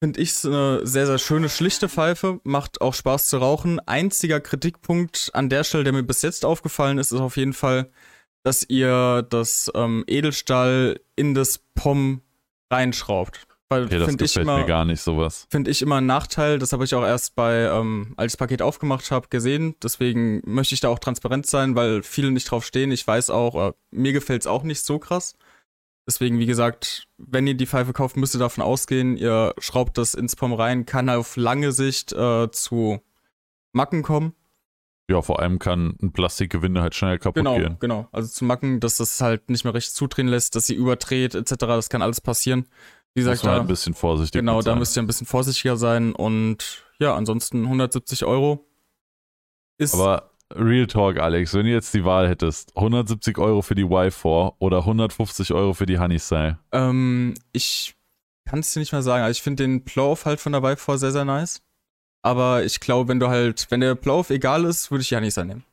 finde 0.00 0.20
ich 0.20 0.30
es 0.30 0.44
eine 0.44 0.86
sehr, 0.86 1.06
sehr 1.06 1.18
schöne, 1.18 1.48
schlichte 1.48 1.88
Pfeife. 1.88 2.40
Macht 2.44 2.80
auch 2.80 2.94
Spaß 2.94 3.28
zu 3.28 3.38
rauchen. 3.38 3.80
Einziger 3.80 4.40
Kritikpunkt 4.40 5.30
an 5.34 5.48
der 5.48 5.64
Stelle, 5.64 5.84
der 5.84 5.92
mir 5.92 6.02
bis 6.02 6.22
jetzt 6.22 6.44
aufgefallen 6.44 6.98
ist, 6.98 7.12
ist 7.12 7.20
auf 7.20 7.36
jeden 7.36 7.52
Fall, 7.52 7.90
dass 8.44 8.64
ihr 8.68 9.22
das 9.28 9.70
ähm, 9.74 10.04
Edelstahl 10.06 11.00
in 11.16 11.34
das 11.34 11.60
POM 11.74 12.22
reinschraubt. 12.72 13.46
Weil 13.70 13.84
Okay, 13.84 13.98
das 13.98 14.08
finde 14.08 14.24
ich 14.24 14.32
gefällt 14.32 14.46
immer 14.46 14.58
mir 14.60 14.64
gar 14.64 14.86
nicht, 14.86 15.02
sowas. 15.02 15.46
finde 15.50 15.70
ich 15.70 15.82
immer 15.82 15.96
einen 15.96 16.06
Nachteil. 16.06 16.58
Das 16.58 16.72
habe 16.72 16.84
ich 16.84 16.94
auch 16.94 17.04
erst 17.04 17.34
bei, 17.34 17.64
ähm, 17.66 18.14
als 18.16 18.32
ich 18.32 18.36
das 18.36 18.38
Paket 18.38 18.62
aufgemacht 18.62 19.10
habe, 19.10 19.28
gesehen. 19.28 19.74
Deswegen 19.82 20.40
möchte 20.46 20.74
ich 20.74 20.80
da 20.80 20.88
auch 20.88 20.98
transparent 20.98 21.44
sein, 21.46 21.76
weil 21.76 22.02
viele 22.02 22.30
nicht 22.30 22.50
drauf 22.50 22.64
stehen. 22.64 22.90
Ich 22.92 23.06
weiß 23.06 23.28
auch, 23.28 23.68
äh, 23.68 23.72
mir 23.90 24.12
gefällt 24.14 24.42
es 24.42 24.46
auch 24.46 24.62
nicht 24.62 24.82
so 24.84 24.98
krass. 24.98 25.34
Deswegen, 26.08 26.38
wie 26.38 26.46
gesagt, 26.46 27.06
wenn 27.18 27.46
ihr 27.46 27.52
die 27.54 27.66
Pfeife 27.66 27.92
kauft, 27.92 28.16
müsst 28.16 28.34
ihr 28.34 28.38
davon 28.38 28.64
ausgehen, 28.64 29.18
ihr 29.18 29.54
schraubt 29.58 29.98
das 29.98 30.14
ins 30.14 30.36
POM 30.36 30.54
rein, 30.54 30.86
kann 30.86 31.10
auf 31.10 31.36
lange 31.36 31.70
Sicht 31.70 32.14
äh, 32.14 32.50
zu 32.50 33.00
Macken 33.72 34.02
kommen. 34.02 34.32
Ja, 35.10 35.20
vor 35.20 35.40
allem 35.40 35.58
kann 35.58 35.96
ein 36.02 36.12
Plastikgewinde 36.12 36.80
halt 36.80 36.94
schnell 36.94 37.18
kaputt 37.18 37.36
Genau, 37.36 37.56
gehen. 37.58 37.76
genau. 37.78 38.08
Also 38.10 38.28
zu 38.28 38.46
Macken, 38.46 38.80
dass 38.80 38.96
das 38.96 39.20
halt 39.20 39.50
nicht 39.50 39.64
mehr 39.64 39.74
richtig 39.74 39.94
zudrehen 39.94 40.28
lässt, 40.28 40.54
dass 40.56 40.66
sie 40.66 40.74
überdreht, 40.74 41.34
etc. 41.34 41.54
Das 41.58 41.90
kann 41.90 42.00
alles 42.00 42.22
passieren. 42.22 42.66
Wie 43.14 43.20
gesagt, 43.20 43.42
man 43.44 43.52
halt 43.52 43.58
da, 43.58 43.62
ein 43.64 43.68
bisschen 43.68 43.92
vorsichtig 43.94 44.40
Genau, 44.40 44.62
da 44.62 44.76
müsst 44.76 44.96
ihr 44.96 45.02
ein 45.02 45.06
bisschen 45.06 45.26
vorsichtiger 45.26 45.76
sein 45.76 46.14
und 46.14 46.84
ja, 46.98 47.14
ansonsten 47.14 47.64
170 47.64 48.24
Euro 48.24 48.66
ist 49.78 49.94
Aber 49.94 50.27
Real 50.54 50.86
Talk, 50.86 51.18
Alex, 51.18 51.52
wenn 51.54 51.66
du 51.66 51.72
jetzt 51.72 51.92
die 51.94 52.04
Wahl 52.04 52.28
hättest, 52.28 52.74
170 52.76 53.36
Euro 53.38 53.60
für 53.62 53.74
die 53.74 53.84
Y4 53.84 54.54
oder 54.58 54.78
150 54.78 55.52
Euro 55.52 55.74
für 55.74 55.86
die 55.86 55.98
Honeysay. 55.98 56.54
ähm, 56.72 57.34
ich 57.52 57.94
kann 58.48 58.60
es 58.60 58.72
dir 58.72 58.80
nicht 58.80 58.92
mal 58.92 59.02
sagen. 59.02 59.22
Also 59.24 59.32
ich 59.36 59.42
finde 59.42 59.64
den 59.64 59.84
Plow-Off 59.84 60.24
halt 60.24 60.40
von 60.40 60.52
der 60.52 60.62
Vive 60.62 60.78
4 60.78 60.96
sehr, 60.98 61.12
sehr 61.12 61.24
nice. 61.26 61.60
Aber 62.22 62.64
ich 62.64 62.80
glaube, 62.80 63.08
wenn 63.08 63.20
du 63.20 63.28
halt, 63.28 63.66
wenn 63.70 63.80
der 63.80 63.94
Plow-Off 63.94 64.30
egal 64.30 64.64
ist, 64.64 64.90
würde 64.90 65.02
ich 65.02 65.08
die 65.10 65.16
Hanisa 65.16 65.44
nehmen. 65.44 65.64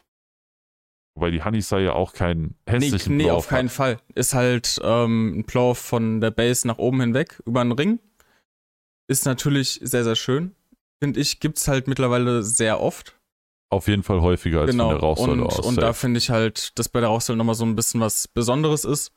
Weil 1.18 1.32
die 1.32 1.42
Honeysay 1.44 1.86
ja 1.86 1.94
auch 1.94 2.12
keinen 2.12 2.56
Nee, 2.68 2.74
hässlichen 2.74 3.16
nee 3.16 3.24
Blau 3.24 3.38
auf 3.38 3.48
keinen 3.48 3.70
hat. 3.70 3.76
Fall. 3.76 3.98
Ist 4.14 4.34
halt 4.34 4.78
ähm, 4.84 5.40
ein 5.40 5.44
Plow-Off 5.46 5.78
von 5.80 6.20
der 6.20 6.32
Base 6.32 6.68
nach 6.68 6.78
oben 6.78 7.00
hinweg 7.00 7.42
über 7.46 7.62
einen 7.62 7.72
Ring. 7.72 8.00
Ist 9.08 9.26
natürlich 9.26 9.80
sehr, 9.82 10.04
sehr 10.04 10.16
schön. 10.18 10.54
Finde 11.02 11.22
ich, 11.22 11.40
gibt's 11.40 11.70
halt 11.70 11.88
mittlerweile 11.88 12.44
sehr 12.44 12.82
oft. 12.82 13.16
Auf 13.70 13.88
jeden 13.88 14.04
Fall 14.04 14.22
häufiger 14.22 14.62
als 14.62 14.72
genau. 14.72 14.90
von 14.90 14.96
der 14.96 15.00
Rauchsäule 15.02 15.32
und, 15.32 15.44
aus. 15.44 15.60
und 15.60 15.82
da 15.82 15.94
finde 15.94 16.20
ich 16.20 16.30
halt, 16.30 16.78
dass 16.78 16.88
bei 16.90 17.00
der 17.00 17.10
Rauchsäule 17.10 17.38
nochmal 17.38 17.56
so 17.56 17.66
ein 17.66 17.76
bisschen 17.76 18.00
was 18.00 18.28
Besonderes 18.28 18.86
ist. 18.86 19.12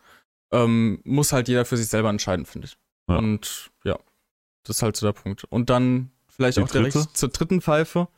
Ähm, 0.52 1.00
muss 1.04 1.32
halt 1.32 1.48
jeder 1.48 1.64
für 1.64 1.76
sich 1.76 1.88
selber 1.88 2.08
entscheiden, 2.08 2.46
finde 2.46 2.68
ich. 2.68 2.78
Ja. 3.08 3.18
Und 3.18 3.70
ja, 3.84 3.98
das 4.64 4.76
ist 4.76 4.82
halt 4.82 4.96
so 4.96 5.06
der 5.06 5.12
Punkt. 5.12 5.44
Und 5.44 5.68
dann 5.70 6.10
vielleicht 6.28 6.58
Die 6.58 6.62
auch 6.62 6.68
direkt 6.68 6.94
dritte? 6.94 7.12
zur 7.12 7.28
dritten 7.28 7.60
Pfeife 7.60 8.08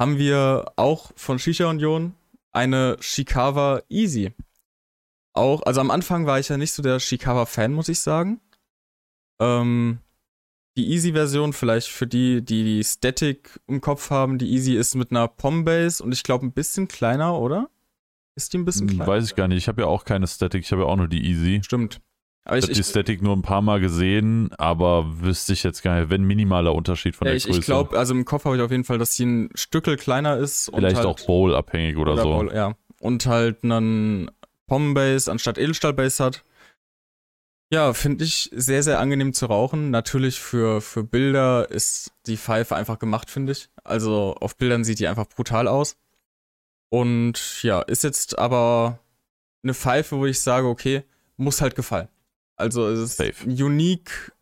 haben 0.00 0.18
wir 0.18 0.72
auch 0.76 1.12
von 1.14 1.38
Shisha 1.38 1.68
Union 1.68 2.14
eine 2.52 2.96
Shikawa 3.00 3.82
Easy. 3.88 4.32
Auch, 5.32 5.62
also 5.62 5.80
am 5.80 5.90
Anfang 5.90 6.26
war 6.26 6.40
ich 6.40 6.48
ja 6.48 6.56
nicht 6.56 6.72
so 6.72 6.82
der 6.82 6.98
Shikawa-Fan, 6.98 7.72
muss 7.72 7.88
ich 7.88 8.00
sagen. 8.00 8.40
Ähm, 9.40 10.00
die 10.80 10.90
Easy-Version, 10.92 11.52
vielleicht 11.52 11.88
für 11.88 12.06
die, 12.06 12.42
die 12.42 12.64
die 12.64 12.84
Static 12.84 13.60
im 13.66 13.80
Kopf 13.80 14.10
haben, 14.10 14.38
die 14.38 14.50
Easy 14.50 14.74
ist 14.74 14.94
mit 14.94 15.10
einer 15.10 15.28
Pom-Base 15.28 16.02
und 16.02 16.12
ich 16.12 16.22
glaube 16.22 16.46
ein 16.46 16.52
bisschen 16.52 16.88
kleiner, 16.88 17.38
oder? 17.38 17.68
Ist 18.36 18.52
die 18.52 18.58
ein 18.58 18.64
bisschen 18.64 18.88
Hm, 18.88 18.96
kleiner? 18.96 19.12
Weiß 19.12 19.26
ich 19.26 19.34
gar 19.36 19.48
nicht. 19.48 19.58
Ich 19.58 19.68
habe 19.68 19.82
ja 19.82 19.88
auch 19.88 20.04
keine 20.04 20.26
Static, 20.26 20.64
ich 20.64 20.72
habe 20.72 20.82
ja 20.82 20.88
auch 20.88 20.96
nur 20.96 21.08
die 21.08 21.24
Easy. 21.24 21.60
Stimmt. 21.62 22.00
Aber 22.44 22.56
Ich 22.56 22.64
ich, 22.64 22.70
habe 22.70 22.74
die 22.76 22.84
Static 22.84 23.20
nur 23.22 23.36
ein 23.36 23.42
paar 23.42 23.60
Mal 23.60 23.80
gesehen, 23.80 24.50
aber 24.56 25.20
wüsste 25.20 25.52
ich 25.52 25.62
jetzt 25.62 25.82
gar 25.82 26.00
nicht, 26.00 26.10
wenn 26.10 26.22
minimaler 26.22 26.74
Unterschied 26.74 27.14
von 27.14 27.26
ja, 27.26 27.32
der 27.32 27.36
ich, 27.36 27.44
Größe. 27.44 27.58
ich 27.58 27.64
glaube, 27.66 27.98
also 27.98 28.14
im 28.14 28.24
Kopf 28.24 28.46
habe 28.46 28.56
ich 28.56 28.62
auf 28.62 28.70
jeden 28.70 28.84
Fall, 28.84 28.96
dass 28.98 29.14
sie 29.14 29.26
ein 29.26 29.50
Stückel 29.54 29.96
kleiner 29.96 30.38
ist. 30.38 30.70
Vielleicht 30.74 30.96
und 30.96 31.04
halt, 31.04 31.06
auch 31.06 31.26
Bowl-abhängig 31.26 31.98
oder, 31.98 32.16
so. 32.16 32.22
Bowl, 32.22 32.52
ja. 32.54 32.74
Und 33.00 33.26
halt 33.26 33.62
einen 33.62 34.30
Pom-Base 34.66 35.30
anstatt 35.30 35.58
Edelstahl-Base 35.58 36.24
hat. 36.24 36.42
Ja, 37.72 37.92
finde 37.94 38.24
ich 38.24 38.50
sehr, 38.52 38.82
sehr 38.82 38.98
angenehm 38.98 39.32
zu 39.32 39.46
rauchen. 39.46 39.90
Natürlich 39.90 40.40
für, 40.40 40.80
für 40.80 41.04
Bilder 41.04 41.70
ist 41.70 42.12
die 42.26 42.36
Pfeife 42.36 42.74
einfach 42.74 42.98
gemacht, 42.98 43.30
finde 43.30 43.52
ich. 43.52 43.68
Also 43.84 44.34
auf 44.40 44.56
Bildern 44.56 44.82
sieht 44.82 44.98
die 44.98 45.06
einfach 45.06 45.28
brutal 45.28 45.68
aus. 45.68 45.96
Und 46.88 47.62
ja, 47.62 47.80
ist 47.82 48.02
jetzt 48.02 48.38
aber 48.38 48.98
eine 49.62 49.74
Pfeife, 49.74 50.16
wo 50.16 50.26
ich 50.26 50.40
sage, 50.40 50.66
okay, 50.66 51.04
muss 51.36 51.60
halt 51.60 51.76
gefallen. 51.76 52.08
Also 52.56 52.88
es 52.88 52.98
ist 52.98 53.16
Safe. 53.16 53.44
unique, 53.46 54.32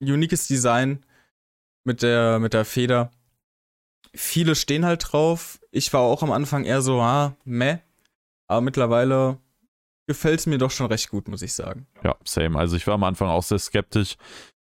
uniques 0.00 0.46
Design 0.46 1.06
mit 1.84 2.02
der, 2.02 2.38
mit 2.38 2.52
der 2.52 2.66
Feder. 2.66 3.10
Viele 4.14 4.54
stehen 4.54 4.84
halt 4.84 5.10
drauf. 5.10 5.58
Ich 5.70 5.90
war 5.94 6.02
auch 6.02 6.22
am 6.22 6.30
Anfang 6.30 6.64
eher 6.64 6.82
so, 6.82 7.00
ah, 7.00 7.34
meh. 7.44 7.78
Aber 8.46 8.60
mittlerweile 8.60 9.38
gefällt 10.12 10.40
es 10.40 10.46
mir 10.46 10.58
doch 10.58 10.70
schon 10.70 10.86
recht 10.86 11.08
gut, 11.08 11.28
muss 11.28 11.42
ich 11.42 11.52
sagen. 11.52 11.86
Ja, 12.04 12.16
same. 12.24 12.58
Also 12.58 12.76
ich 12.76 12.86
war 12.86 12.94
am 12.94 13.04
Anfang 13.04 13.28
auch 13.28 13.42
sehr 13.42 13.58
skeptisch. 13.58 14.16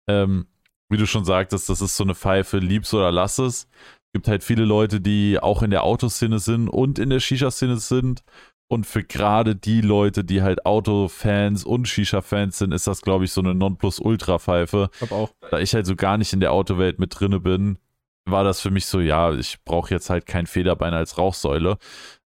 Ähm, 0.08 0.46
wie 0.88 0.96
du 0.96 1.06
schon 1.06 1.24
sagtest, 1.24 1.68
das 1.68 1.80
ist 1.80 1.96
so 1.96 2.04
eine 2.04 2.14
Pfeife, 2.14 2.58
lieb's 2.58 2.94
oder 2.94 3.10
lass 3.10 3.38
es. 3.38 3.64
Es 3.64 4.12
gibt 4.12 4.28
halt 4.28 4.44
viele 4.44 4.64
Leute, 4.64 5.00
die 5.00 5.38
auch 5.40 5.62
in 5.62 5.70
der 5.70 5.82
Autoszene 5.82 6.38
sind 6.38 6.68
und 6.68 6.98
in 6.98 7.10
der 7.10 7.20
Shisha-Szene 7.20 7.76
sind. 7.78 8.22
Und 8.68 8.84
für 8.84 9.04
gerade 9.04 9.54
die 9.54 9.80
Leute, 9.80 10.24
die 10.24 10.42
halt 10.42 10.66
Autofans 10.66 11.64
und 11.64 11.86
Shisha-Fans 11.86 12.58
sind, 12.58 12.72
ist 12.72 12.86
das, 12.86 13.02
glaube 13.02 13.24
ich, 13.24 13.32
so 13.32 13.40
eine 13.40 13.54
Nonplus-Ultra-Pfeife. 13.54 14.90
Ich 15.00 15.12
auch. 15.12 15.30
Da 15.50 15.60
ich 15.60 15.74
halt 15.74 15.86
so 15.86 15.94
gar 15.94 16.18
nicht 16.18 16.32
in 16.32 16.40
der 16.40 16.52
Autowelt 16.52 16.98
mit 16.98 17.18
drinne 17.18 17.38
bin, 17.38 17.78
war 18.24 18.42
das 18.42 18.60
für 18.60 18.70
mich 18.70 18.86
so, 18.86 18.98
ja, 19.00 19.32
ich 19.32 19.62
brauche 19.64 19.94
jetzt 19.94 20.10
halt 20.10 20.26
kein 20.26 20.46
Federbein 20.46 20.94
als 20.94 21.16
Rauchsäule. 21.16 21.78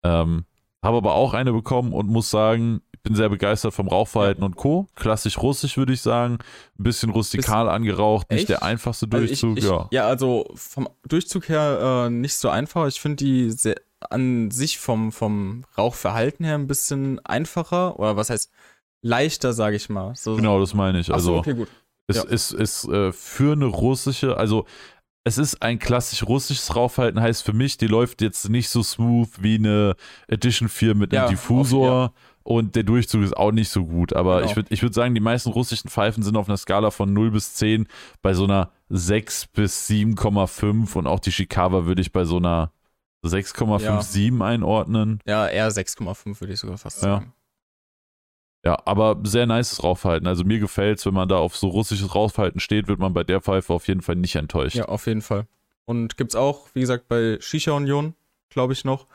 Ähm, 0.05 0.45
habe 0.83 0.97
aber 0.99 1.15
auch 1.15 1.35
eine 1.35 1.53
bekommen 1.53 1.93
und 1.93 2.09
muss 2.09 2.31
sagen, 2.31 2.83
ich 2.99 3.03
bin 3.03 3.15
sehr 3.15 3.29
begeistert 3.29 3.73
vom 3.73 3.87
Rauchverhalten 3.87 4.43
und 4.43 4.57
Co. 4.57 4.89
Klassisch 4.97 5.39
russisch, 5.39 5.77
würde 5.77 5.93
ich 5.93 6.03
sagen. 6.03 6.39
Ein 6.79 6.83
bisschen 6.83 7.11
rustikal 7.11 7.67
Bis 7.67 7.75
angeraucht, 7.75 8.31
nicht 8.31 8.49
der 8.49 8.65
einfachste 8.65 9.07
Durchzug. 9.07 9.57
Also 9.57 9.59
ich, 9.59 9.65
ich, 9.65 9.71
ja. 9.71 9.89
ja, 9.93 10.09
also 10.09 10.51
vom 10.57 10.89
Durchzug 11.07 11.49
her 11.49 12.07
äh, 12.07 12.11
nicht 12.11 12.35
so 12.35 12.49
einfach. 12.49 12.89
Ich 12.89 13.01
finde 13.01 13.25
die 13.25 13.53
sehr, 13.53 13.77
an 14.11 14.51
sich 14.51 14.79
vom, 14.79 15.13
vom 15.13 15.65
Rauchverhalten 15.77 16.45
her 16.45 16.57
ein 16.57 16.67
bisschen 16.67 17.25
einfacher. 17.25 18.01
Oder 18.01 18.17
was 18.17 18.31
heißt 18.31 18.51
leichter, 19.01 19.53
sage 19.53 19.77
ich 19.77 19.89
mal. 19.89 20.17
So, 20.17 20.35
genau, 20.35 20.59
das 20.59 20.75
meine 20.75 20.99
ich. 20.99 21.13
Also, 21.13 21.35
so, 21.35 21.39
okay, 21.39 21.55
gut. 21.55 21.69
Es 22.09 22.17
ja. 22.17 22.23
ist, 22.25 22.53
ist, 22.53 22.89
äh, 22.89 23.13
für 23.13 23.53
eine 23.53 23.67
russische, 23.67 24.37
also 24.37 24.67
es 25.25 25.39
ist 25.39 25.63
ein 25.63 25.79
klassisch 25.79 26.27
russisches 26.27 26.75
Rauchverhalten, 26.75 27.21
heißt 27.21 27.45
für 27.45 27.53
mich, 27.53 27.77
die 27.77 27.87
läuft 27.87 28.23
jetzt 28.23 28.49
nicht 28.49 28.71
so 28.71 28.83
smooth 28.83 29.29
wie 29.41 29.57
eine 29.57 29.95
Edition 30.27 30.69
4 30.69 30.95
mit 30.95 31.13
einem 31.13 31.25
ja, 31.25 31.29
Diffusor. 31.29 32.05
Auf, 32.07 32.11
ja. 32.11 32.13
Und 32.43 32.77
der 32.77 32.83
Durchzug 32.83 33.23
ist 33.23 33.37
auch 33.37 33.53
nicht 33.53 33.69
so 33.69 33.85
gut. 33.85 34.15
Aber 34.15 34.39
genau. 34.39 34.51
ich 34.51 34.57
würde 34.57 34.75
ich 34.75 34.83
würd 34.83 34.95
sagen, 34.95 35.15
die 35.15 35.21
meisten 35.21 35.51
russischen 35.51 35.91
Pfeifen 35.91 36.23
sind 36.23 36.37
auf 36.37 36.49
einer 36.49 36.57
Skala 36.57 36.91
von 36.91 37.13
0 37.13 37.31
bis 37.31 37.55
10 37.55 37.87
bei 38.23 38.33
so 38.35 38.45
einer 38.45 38.71
6 38.89 39.49
bis 39.49 39.89
7,5 39.89 40.97
und 40.97 41.07
auch 41.07 41.21
die 41.21 41.33
Shikawa 41.33 41.85
würde 41.85 42.01
ich 42.01 42.13
bei 42.13 42.25
so 42.25 42.39
einer 42.39 42.73
6,57 43.25 44.39
ja. 44.39 44.47
einordnen. 44.47 45.21
Ja, 45.27 45.47
eher 45.47 45.71
6,5 45.71 46.41
würde 46.41 46.53
ich 46.53 46.61
sogar 46.61 46.79
fast 46.79 47.01
sagen. 47.01 47.33
Ja, 48.65 48.77
aber 48.85 49.19
sehr 49.25 49.47
nices 49.47 49.83
Rauchverhalten. 49.83 50.27
Also 50.27 50.45
mir 50.45 50.59
gefällt 50.59 50.99
es, 50.99 51.07
wenn 51.07 51.15
man 51.15 51.29
da 51.29 51.37
auf 51.37 51.57
so 51.57 51.69
russisches 51.69 52.15
Rauchverhalten 52.15 52.61
steht, 52.61 52.89
wird 52.89 52.99
man 52.99 53.15
bei 53.15 53.25
der 53.25 53.41
Pfeife 53.41 53.73
auf 53.73 53.87
jeden 53.89 54.03
Fall 54.03 54.17
nicht 54.17 54.35
enttäuscht. 54.35 54.77
Ja, 54.77 54.87
auf 54.87 55.07
jeden 55.07 55.23
Fall. 55.23 55.47
Und 55.85 56.17
gibt 56.17 56.33
es 56.33 56.37
auch, 56.37 56.69
wie 56.75 56.81
gesagt, 56.81 57.09
bei 57.09 57.39
Shisha 57.41 57.73
Union, 57.73 58.15
glaube 58.51 58.73
ich 58.73 58.85
noch, 58.85 59.07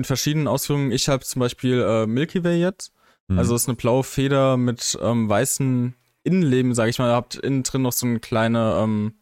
in 0.00 0.04
verschiedenen 0.04 0.48
Ausführungen. 0.48 0.92
Ich 0.92 1.08
habe 1.08 1.24
zum 1.24 1.40
Beispiel 1.40 1.82
äh, 1.82 2.06
Milky 2.06 2.42
Way 2.42 2.58
jetzt. 2.58 2.92
Mhm. 3.28 3.38
Also 3.38 3.54
ist 3.54 3.68
eine 3.68 3.76
blaue 3.76 4.02
Feder 4.02 4.56
mit 4.56 4.98
ähm, 5.02 5.28
weißen 5.28 5.94
Innenleben, 6.22 6.74
sage 6.74 6.90
ich 6.90 6.98
mal. 6.98 7.10
Ihr 7.10 7.14
habt 7.14 7.34
innen 7.34 7.62
drin 7.62 7.82
noch 7.82 7.92
so 7.92 8.06
ein 8.06 8.22
kleine, 8.22 8.78
ähm, 8.82 9.14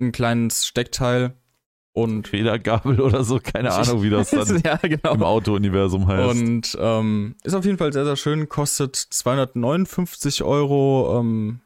ein 0.00 0.12
kleines 0.12 0.66
Steckteil 0.66 1.34
und 1.92 2.28
Federgabel 2.28 3.00
oder 3.00 3.24
so, 3.24 3.40
keine 3.42 3.72
Ahnung, 3.74 4.02
wie 4.02 4.10
das 4.10 4.30
dann 4.30 4.62
ja, 4.64 4.76
genau. 4.76 5.14
im 5.14 5.24
Auto-Universum 5.24 6.06
heißt. 6.06 6.40
Und 6.40 6.78
ähm, 6.80 7.34
ist 7.42 7.54
auf 7.54 7.64
jeden 7.64 7.78
Fall 7.78 7.92
sehr, 7.92 8.04
sehr 8.04 8.16
schön, 8.16 8.48
kostet 8.48 8.94
259 8.94 10.44
Euro 10.44 11.18
ähm, 11.18 11.60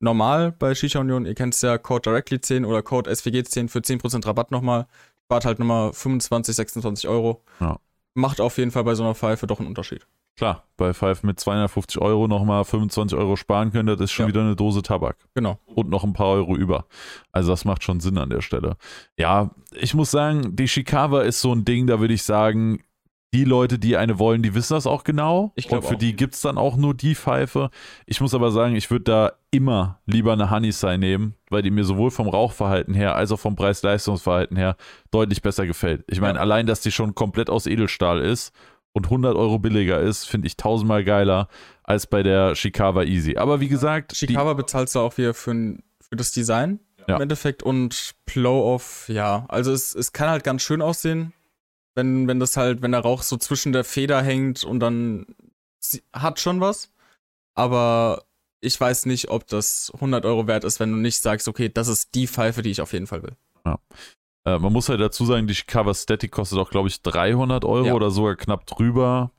normal 0.00 0.50
bei 0.50 0.74
Shisha 0.74 0.98
Union. 0.98 1.24
Ihr 1.24 1.36
kennt 1.36 1.54
es 1.54 1.62
ja, 1.62 1.78
Code 1.78 2.02
Directly 2.02 2.40
10 2.40 2.64
oder 2.64 2.82
Code 2.82 3.14
SVG 3.14 3.44
10 3.44 3.68
für 3.68 3.78
10% 3.78 4.26
Rabatt 4.26 4.50
nochmal. 4.50 4.88
Spart 5.28 5.44
halt 5.44 5.58
nochmal 5.58 5.92
25, 5.92 6.56
26 6.56 7.06
Euro. 7.06 7.42
Ja. 7.60 7.78
Macht 8.14 8.40
auf 8.40 8.56
jeden 8.56 8.70
Fall 8.70 8.84
bei 8.84 8.94
so 8.94 9.02
einer 9.02 9.14
Pfeife 9.14 9.46
doch 9.46 9.58
einen 9.58 9.68
Unterschied. 9.68 10.06
Klar, 10.38 10.64
bei 10.78 10.94
Five 10.94 11.22
mit 11.22 11.38
250 11.38 12.00
Euro 12.00 12.28
nochmal 12.28 12.64
25 12.64 13.18
Euro 13.18 13.36
sparen 13.36 13.70
könnt, 13.70 13.90
das 13.90 14.00
ist 14.00 14.12
schon 14.12 14.24
ja. 14.24 14.28
wieder 14.28 14.40
eine 14.40 14.56
Dose 14.56 14.80
Tabak. 14.80 15.18
Genau. 15.34 15.58
Und 15.66 15.90
noch 15.90 16.02
ein 16.02 16.14
paar 16.14 16.28
Euro 16.28 16.56
über. 16.56 16.86
Also 17.30 17.50
das 17.50 17.66
macht 17.66 17.82
schon 17.82 18.00
Sinn 18.00 18.16
an 18.16 18.30
der 18.30 18.40
Stelle. 18.40 18.78
Ja, 19.18 19.50
ich 19.72 19.92
muss 19.92 20.10
sagen, 20.10 20.56
die 20.56 20.66
Shikawa 20.66 21.22
ist 21.22 21.42
so 21.42 21.52
ein 21.52 21.66
Ding, 21.66 21.86
da 21.86 22.00
würde 22.00 22.14
ich 22.14 22.22
sagen, 22.22 22.82
die 23.34 23.44
Leute, 23.44 23.78
die 23.78 23.98
eine 23.98 24.18
wollen, 24.18 24.42
die 24.42 24.54
wissen 24.54 24.72
das 24.72 24.86
auch 24.86 25.04
genau. 25.04 25.52
Ich 25.56 25.70
und 25.70 25.84
für 25.84 25.96
auch. 25.96 25.98
die 25.98 26.16
gibt 26.16 26.34
es 26.36 26.40
dann 26.40 26.56
auch 26.56 26.76
nur 26.76 26.94
die 26.94 27.14
Pfeife. 27.14 27.68
Ich 28.06 28.22
muss 28.22 28.32
aber 28.32 28.50
sagen, 28.50 28.76
ich 28.76 28.90
würde 28.90 29.04
da 29.04 29.32
immer 29.50 30.00
lieber 30.06 30.32
eine 30.32 30.50
Honeysai 30.50 30.96
nehmen, 30.96 31.34
weil 31.48 31.62
die 31.62 31.70
mir 31.70 31.84
sowohl 31.84 32.10
vom 32.10 32.28
Rauchverhalten 32.28 32.94
her 32.94 33.14
als 33.14 33.32
auch 33.32 33.40
vom 33.40 33.56
Preis-Leistungsverhalten 33.56 34.56
her 34.56 34.76
deutlich 35.10 35.42
besser 35.42 35.66
gefällt. 35.66 36.04
Ich 36.08 36.20
meine, 36.20 36.36
ja. 36.36 36.40
allein, 36.40 36.66
dass 36.66 36.80
die 36.80 36.92
schon 36.92 37.14
komplett 37.14 37.48
aus 37.48 37.66
Edelstahl 37.66 38.20
ist 38.20 38.52
und 38.92 39.06
100 39.06 39.36
Euro 39.36 39.58
billiger 39.58 40.00
ist, 40.00 40.24
finde 40.24 40.46
ich 40.46 40.56
tausendmal 40.56 41.04
geiler 41.04 41.48
als 41.82 42.06
bei 42.06 42.22
der 42.22 42.54
Shikawa 42.54 43.04
Easy. 43.04 43.36
Aber 43.36 43.60
wie 43.60 43.68
gesagt. 43.68 44.14
Shikawa 44.14 44.52
bezahlst 44.52 44.94
du 44.94 45.00
auch 45.00 45.16
wieder 45.16 45.32
für, 45.32 45.54
für 46.00 46.16
das 46.16 46.32
Design 46.32 46.80
ja. 47.06 47.16
im 47.16 47.22
Endeffekt 47.22 47.62
und 47.62 48.14
Blow-Off, 48.26 49.08
ja. 49.08 49.46
Also 49.48 49.72
es, 49.72 49.94
es 49.94 50.12
kann 50.12 50.28
halt 50.28 50.44
ganz 50.44 50.62
schön 50.62 50.82
aussehen, 50.82 51.32
wenn, 51.94 52.28
wenn 52.28 52.38
das 52.38 52.56
halt, 52.56 52.82
wenn 52.82 52.92
der 52.92 53.00
Rauch 53.00 53.22
so 53.22 53.38
zwischen 53.38 53.72
der 53.72 53.84
Feder 53.84 54.20
hängt 54.22 54.62
und 54.62 54.80
dann 54.80 55.26
hat 56.12 56.38
schon 56.38 56.60
was. 56.60 56.92
Aber 57.54 58.24
ich 58.60 58.80
weiß 58.80 59.06
nicht, 59.06 59.28
ob 59.28 59.46
das 59.46 59.90
100 59.94 60.24
Euro 60.24 60.46
wert 60.46 60.64
ist, 60.64 60.80
wenn 60.80 60.90
du 60.90 60.96
nicht 60.96 61.20
sagst, 61.20 61.48
okay, 61.48 61.68
das 61.68 61.88
ist 61.88 62.14
die 62.14 62.26
Pfeife, 62.26 62.62
die 62.62 62.70
ich 62.70 62.80
auf 62.80 62.92
jeden 62.92 63.06
Fall 63.06 63.22
will. 63.22 63.36
Ja. 63.64 63.78
Äh, 64.44 64.58
man 64.58 64.72
muss 64.72 64.88
halt 64.88 65.00
dazu 65.00 65.24
sagen, 65.24 65.46
die 65.46 65.54
Cover 65.54 65.94
Static 65.94 66.32
kostet 66.32 66.58
auch, 66.58 66.70
glaube 66.70 66.88
ich, 66.88 67.02
300 67.02 67.64
Euro 67.64 67.86
ja. 67.86 67.94
oder 67.94 68.10
sogar 68.10 68.36
knapp 68.36 68.66
drüber. 68.66 69.30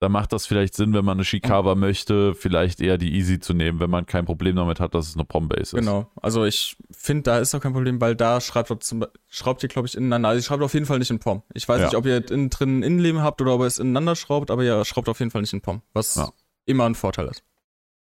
Da 0.00 0.08
macht 0.08 0.32
das 0.32 0.46
vielleicht 0.46 0.74
Sinn, 0.74 0.94
wenn 0.94 1.04
man 1.04 1.18
eine 1.18 1.24
Shikawa 1.24 1.76
mhm. 1.76 1.80
möchte, 1.80 2.34
vielleicht 2.34 2.80
eher 2.80 2.98
die 2.98 3.14
Easy 3.14 3.38
zu 3.38 3.54
nehmen, 3.54 3.78
wenn 3.78 3.88
man 3.88 4.04
kein 4.04 4.24
Problem 4.24 4.56
damit 4.56 4.80
hat, 4.80 4.96
dass 4.96 5.08
es 5.08 5.14
eine 5.14 5.24
Pom-Base 5.24 5.62
ist. 5.62 5.74
Genau. 5.74 6.10
Also 6.20 6.44
ich 6.44 6.76
finde, 6.90 7.22
da 7.22 7.38
ist 7.38 7.54
auch 7.54 7.60
kein 7.60 7.72
Problem, 7.72 8.00
weil 8.00 8.16
da 8.16 8.40
schreibt, 8.40 8.82
zum, 8.82 9.06
schraubt 9.28 9.62
ihr, 9.62 9.68
glaube 9.68 9.86
ich, 9.86 9.96
ineinander. 9.96 10.30
Also 10.30 10.40
ihr 10.40 10.42
schreibt 10.42 10.62
auf 10.64 10.74
jeden 10.74 10.86
Fall 10.86 10.98
nicht 10.98 11.12
in 11.12 11.20
Pom. 11.20 11.44
Ich 11.54 11.68
weiß 11.68 11.78
ja. 11.78 11.86
nicht, 11.86 11.94
ob 11.94 12.04
ihr 12.06 12.28
innen 12.32 12.50
drin 12.50 12.82
Innenleben 12.82 13.22
habt 13.22 13.40
oder 13.40 13.54
ob 13.54 13.60
ihr 13.60 13.66
es 13.66 13.78
ineinander 13.78 14.16
schraubt, 14.16 14.50
aber 14.50 14.64
ihr 14.64 14.84
schraubt 14.84 15.08
auf 15.08 15.20
jeden 15.20 15.30
Fall 15.30 15.42
nicht 15.42 15.52
in 15.52 15.60
Pom, 15.60 15.82
was 15.92 16.20
immer 16.66 16.84
ein 16.84 16.96
Vorteil 16.96 17.28
ist. 17.28 17.44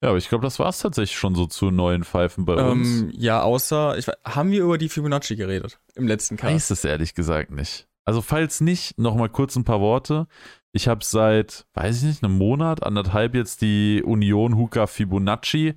Ja, 0.01 0.09
aber 0.09 0.17
ich 0.17 0.29
glaube, 0.29 0.43
das 0.43 0.59
war 0.59 0.69
es 0.69 0.79
tatsächlich 0.79 1.17
schon 1.17 1.33
so 1.33 1.47
zu 1.47 1.71
neuen 1.71 2.03
Pfeifen 2.03 2.45
bei 2.45 2.55
ähm, 2.57 2.81
uns. 2.81 3.05
Ja, 3.13 3.41
außer, 3.41 3.97
ich, 3.97 4.07
haben 4.25 4.51
wir 4.51 4.63
über 4.63 4.77
die 4.77 4.89
Fibonacci 4.89 5.35
geredet 5.35 5.79
im 5.95 6.07
letzten 6.07 6.37
Cast? 6.37 6.49
Ich 6.49 6.55
weiß 6.55 6.69
es 6.71 6.85
ehrlich 6.85 7.15
gesagt 7.15 7.51
nicht. 7.51 7.87
Also 8.05 8.21
falls 8.21 8.61
nicht, 8.61 8.97
noch 8.99 9.15
mal 9.15 9.27
kurz 9.27 9.55
ein 9.55 9.65
paar 9.65 9.81
Worte. 9.81 10.27
Ich 10.71 10.87
habe 10.87 11.03
seit, 11.03 11.65
weiß 11.73 11.97
ich 11.97 12.03
nicht, 12.03 12.23
einem 12.23 12.37
Monat, 12.37 12.83
anderthalb 12.83 13.33
jetzt 13.33 13.61
die 13.61 14.03
Union 14.03 14.55
Hookah 14.55 14.87
Fibonacci, 14.87 15.73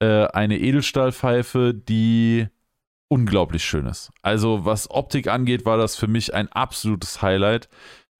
äh, 0.00 0.26
eine 0.28 0.58
Edelstahlpfeife, 0.58 1.74
die 1.74 2.48
unglaublich 3.08 3.62
schön 3.64 3.86
ist. 3.86 4.10
Also 4.22 4.64
was 4.64 4.90
Optik 4.90 5.28
angeht, 5.28 5.66
war 5.66 5.76
das 5.76 5.96
für 5.96 6.06
mich 6.06 6.32
ein 6.32 6.48
absolutes 6.48 7.20
Highlight. 7.20 7.68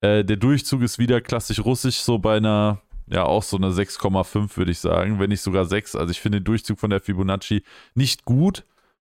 Äh, 0.01 0.23
der 0.23 0.37
Durchzug 0.37 0.81
ist 0.81 0.99
wieder 0.99 1.19
klassisch 1.19 1.65
russisch, 1.65 2.01
so 2.01 2.19
bei 2.19 2.37
einer 2.37 2.81
ja 3.11 3.25
auch 3.25 3.43
so 3.43 3.57
eine 3.57 3.69
6,5 3.69 4.57
würde 4.57 4.71
ich 4.71 4.79
sagen, 4.79 5.19
wenn 5.19 5.29
nicht 5.29 5.41
sogar 5.41 5.65
6. 5.65 5.95
Also 5.95 6.11
ich 6.11 6.21
finde 6.21 6.39
den 6.39 6.45
Durchzug 6.45 6.79
von 6.79 6.89
der 6.89 7.01
Fibonacci 7.01 7.63
nicht 7.93 8.25
gut, 8.25 8.65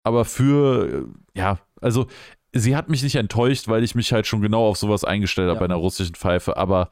aber 0.03 0.25
für, 0.25 1.07
ja, 1.33 1.59
also 1.81 2.07
sie 2.53 2.75
hat 2.75 2.89
mich 2.89 3.03
nicht 3.03 3.15
enttäuscht, 3.15 3.67
weil 3.67 3.83
ich 3.83 3.95
mich 3.95 4.11
halt 4.11 4.27
schon 4.27 4.41
genau 4.41 4.67
auf 4.67 4.77
sowas 4.77 5.03
eingestellt 5.03 5.49
habe 5.49 5.57
ja. 5.57 5.59
bei 5.59 5.65
einer 5.65 5.75
russischen 5.75 6.15
Pfeife, 6.15 6.57
aber 6.57 6.89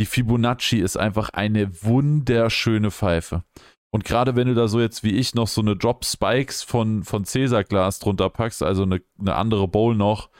die 0.00 0.06
Fibonacci 0.06 0.78
ist 0.78 0.96
einfach 0.96 1.30
eine 1.30 1.82
wunderschöne 1.82 2.90
Pfeife. 2.90 3.44
Und 3.92 4.04
gerade 4.04 4.36
wenn 4.36 4.46
du 4.46 4.54
da 4.54 4.68
so 4.68 4.80
jetzt 4.80 5.02
wie 5.02 5.16
ich 5.16 5.34
noch 5.34 5.48
so 5.48 5.60
eine 5.60 5.76
Drop 5.76 6.04
Spikes 6.04 6.62
von, 6.62 7.02
von 7.02 7.24
Cäsar 7.24 7.64
Glas 7.64 7.98
drunter 7.98 8.30
packst, 8.30 8.62
also 8.62 8.84
eine, 8.84 9.02
eine 9.18 9.34
andere 9.34 9.66
Bowl 9.66 9.96
noch, 9.96 10.30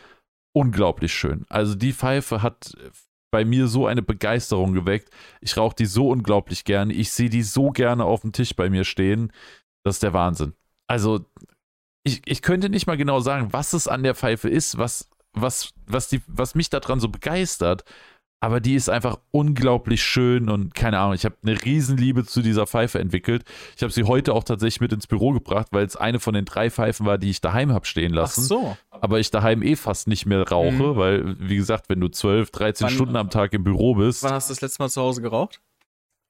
unglaublich 0.53 1.13
schön. 1.13 1.45
Also 1.49 1.75
die 1.75 1.93
Pfeife 1.93 2.43
hat 2.43 2.75
bei 3.31 3.45
mir 3.45 3.69
so 3.69 3.87
eine 3.87 4.03
Begeisterung 4.03 4.73
geweckt. 4.73 5.11
Ich 5.41 5.57
rauche 5.57 5.77
die 5.77 5.87
so 5.87 6.09
unglaublich 6.09 6.65
gerne. 6.65 6.93
Ich 6.93 7.11
sehe 7.13 7.31
die 7.31 7.43
so 7.43 7.71
gerne 7.71 8.05
auf 8.05 8.23
dem 8.23 8.33
Tisch 8.33 8.55
bei 8.55 8.71
mir 8.71 8.85
stehen. 8.85 9.33
Das 9.83 9.97
ist 9.97 10.03
der 10.03 10.13
Wahnsinn. 10.13 10.55
Also, 10.87 11.25
ich, 12.05 12.23
ich 12.27 12.43
könnte 12.43 12.69
nicht 12.69 12.87
mal 12.87 12.97
genau 12.97 13.21
sagen, 13.21 13.53
was 13.53 13.73
es 13.73 13.89
an 13.89 14.03
der 14.03 14.15
Pfeife 14.15 14.49
ist, 14.49 14.79
was, 14.79 15.09
was, 15.33 15.73
was, 15.87 16.09
die, 16.09 16.23
was 16.27 16.55
mich 16.55 16.71
daran 16.71 17.01
so 17.01 17.09
begeistert. 17.09 17.85
Aber 18.43 18.61
die 18.61 18.75
ist 18.75 18.89
einfach 18.89 19.19
unglaublich 19.33 20.03
schön 20.03 20.49
und 20.49 20.75
keine 20.75 20.99
Ahnung, 20.99 21.13
ich 21.13 21.27
habe 21.27 21.37
eine 21.43 21.63
Riesenliebe 21.63 22.25
zu 22.25 22.41
dieser 22.41 22.67
Pfeife 22.67 22.99
entwickelt. 22.99 23.45
Ich 23.77 23.83
habe 23.83 23.93
sie 23.93 24.05
heute 24.05 24.33
auch 24.33 24.45
tatsächlich 24.45 24.81
mit 24.81 24.95
ins 24.95 25.07
Büro 25.07 25.33
gebracht, 25.33 25.67
weil 25.73 25.85
es 25.85 25.95
eine 25.95 26.21
von 26.21 26.33
den 26.33 26.47
drei 26.47 26.71
Pfeifen 26.71 27.05
war, 27.05 27.19
die 27.19 27.29
ich 27.29 27.43
daheim 27.43 27.71
habe 27.71 27.85
stehen 27.85 28.15
lassen. 28.15 28.41
Ach 28.45 28.49
so. 28.49 28.77
Aber 28.91 29.21
ich 29.21 29.31
daheim 29.31 29.63
eh 29.63 29.77
fast 29.77 30.09
nicht 30.09 30.25
mehr 30.25 30.49
rauche, 30.49 30.73
mhm. 30.73 30.97
weil, 30.97 31.37
wie 31.39 31.57
gesagt, 31.57 31.91
wenn 31.91 32.01
du 32.01 32.09
12, 32.09 32.51
13 32.51 32.87
wann, 32.87 32.95
Stunden 32.95 33.17
am 33.17 33.29
Tag 33.29 33.53
im 33.53 33.63
Büro 33.63 33.95
bist. 33.95 34.23
Wann 34.23 34.33
hast 34.33 34.49
du 34.49 34.55
das 34.55 34.63
letzte 34.63 34.83
Mal 34.83 34.89
zu 34.89 35.03
Hause 35.03 35.21
geraucht? 35.21 35.61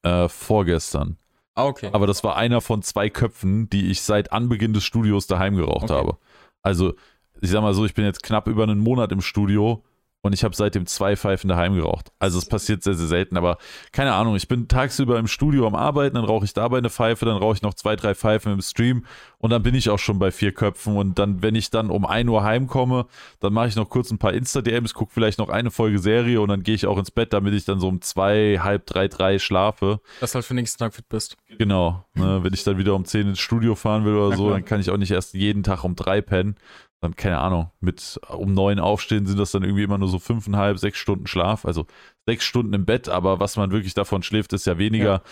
Äh, 0.03 0.29
vorgestern. 0.29 1.17
Ah, 1.55 1.67
okay. 1.67 1.91
Aber 1.93 2.09
das 2.09 2.25
war 2.25 2.37
einer 2.37 2.61
von 2.61 2.83
zwei 2.83 3.09
Köpfen, 3.09 3.71
die 3.71 3.89
ich 3.89 4.03
seit 4.03 4.33
Anbeginn 4.33 4.73
des 4.73 4.83
Studios 4.83 5.29
daheim 5.29 5.55
geraucht 5.55 5.85
okay. 5.85 5.95
habe. 5.95 6.17
Also, 6.63 6.95
ich 7.41 7.51
sag 7.51 7.63
mal 7.63 7.75
so, 7.75 7.85
ich 7.85 7.95
bin 7.95 8.05
jetzt 8.05 8.25
knapp 8.25 8.49
über 8.49 8.65
einen 8.65 8.81
Monat 8.81 9.13
im 9.13 9.21
Studio 9.21 9.85
und 10.23 10.35
ich 10.35 10.45
habe 10.45 10.55
seitdem 10.55 10.87
zwei 10.87 11.17
Pfeifen 11.17 11.49
daheim 11.49 11.75
geraucht. 11.75 12.13
Also 12.19 12.39
es 12.39 12.47
passiert 12.47 12.83
sehr, 12.83 12.95
sehr 12.95 13.07
selten, 13.07 13.37
aber 13.37 13.59
keine 13.93 14.13
Ahnung, 14.13 14.37
ich 14.37 14.49
bin 14.49 14.69
tagsüber 14.69 15.19
im 15.19 15.27
Studio 15.27 15.67
am 15.67 15.75
Arbeiten, 15.75 16.17
dann 16.17 16.25
rauche 16.25 16.45
ich 16.45 16.53
dabei 16.53 16.79
eine 16.79 16.91
Pfeife, 16.91 17.25
dann 17.25 17.37
rauche 17.37 17.55
ich 17.55 17.63
noch 17.63 17.75
zwei, 17.75 17.97
drei 17.97 18.15
Pfeifen 18.15 18.53
im 18.53 18.61
Stream 18.61 19.07
und 19.39 19.51
dann 19.51 19.63
bin 19.63 19.75
ich 19.75 19.89
auch 19.89 19.99
schon 19.99 20.19
bei 20.19 20.31
vier 20.31 20.53
Köpfen 20.53 20.97
und 20.97 21.19
dann, 21.19 21.43
wenn 21.43 21.55
ich 21.55 21.71
dann 21.71 21.91
um 21.91 22.05
1 22.05 22.29
Uhr 22.29 22.45
heimkomme, 22.45 23.07
dann 23.41 23.53
mache 23.53 23.69
ich 23.69 23.77
noch 23.77 23.89
kurz 23.89 24.11
ein 24.11 24.19
paar 24.19 24.35
Insta-DMs, 24.35 24.93
gucke 24.93 25.13
vielleicht 25.15 25.39
noch 25.39 25.49
eine 25.49 25.71
Folge 25.71 25.99
Serie 25.99 26.41
und 26.41 26.49
dann 26.49 26.63
gehe 26.63 26.75
ich 26.75 26.87
auch 26.87 26.99
ins 26.99 27.11
Bett, 27.11 27.33
damit 27.33 27.55
ich 27.55 27.65
dann 27.65 27.81
so 27.81 27.89
um 27.89 28.03
zwei, 28.03 28.59
halb 28.63 28.87
drei, 28.87 29.09
drei 29.09 29.39
schlafe. 29.39 30.01
Dass 30.21 30.33
du 30.33 30.37
halt 30.37 30.45
für 30.45 30.53
den 30.53 30.61
nächsten 30.61 30.79
Tag 30.79 30.95
fit 30.95 31.09
bist. 31.09 31.37
Genau, 31.59 32.05
ne, 32.15 32.41
wenn 32.43 32.53
ich 32.53 32.65
dann 32.65 32.77
wieder 32.77 32.95
um 32.95 33.05
10 33.05 33.29
ins 33.29 33.41
Studio 33.41 33.75
fahren 33.75 34.05
will 34.05 34.15
oder 34.15 34.31
Na 34.31 34.37
so, 34.37 34.45
klar. 34.45 34.55
dann 34.57 34.65
kann 34.67 34.81
ich 34.81 34.91
auch 34.91 34.97
nicht 34.99 35.11
erst 35.11 35.35
jeden 35.35 35.63
Tag 35.63 35.85
um 35.85 35.97
drei 35.97 36.21
pennen. 36.21 36.57
Dann, 37.03 37.17
keine 37.17 37.39
Ahnung, 37.39 37.71
mit 37.81 38.21
um 38.29 38.53
neun 38.53 38.79
aufstehen 38.79 39.27
sind 39.27 39.39
das 39.39 39.53
dann 39.53 39.63
irgendwie 39.63 39.85
immer 39.85 39.97
nur 39.97 40.09
so 40.09 40.19
fünfeinhalb, 40.19 40.79
sechs 40.79 40.99
Stunden 40.99 41.27
Schlaf. 41.27 41.65
Also 41.65 41.87
sechs 42.27 42.45
Stunden 42.45 42.75
im 42.75 42.85
Bett, 42.85 43.09
aber 43.09 43.41
was 43.41 43.57
man 43.57 43.71
wirklich 43.71 43.95
davon 43.95 44.23
schläft, 44.23 44.53
ist 44.53 44.67
ja 44.67 44.77
weniger. 44.77 45.05
Ja. 45.05 45.23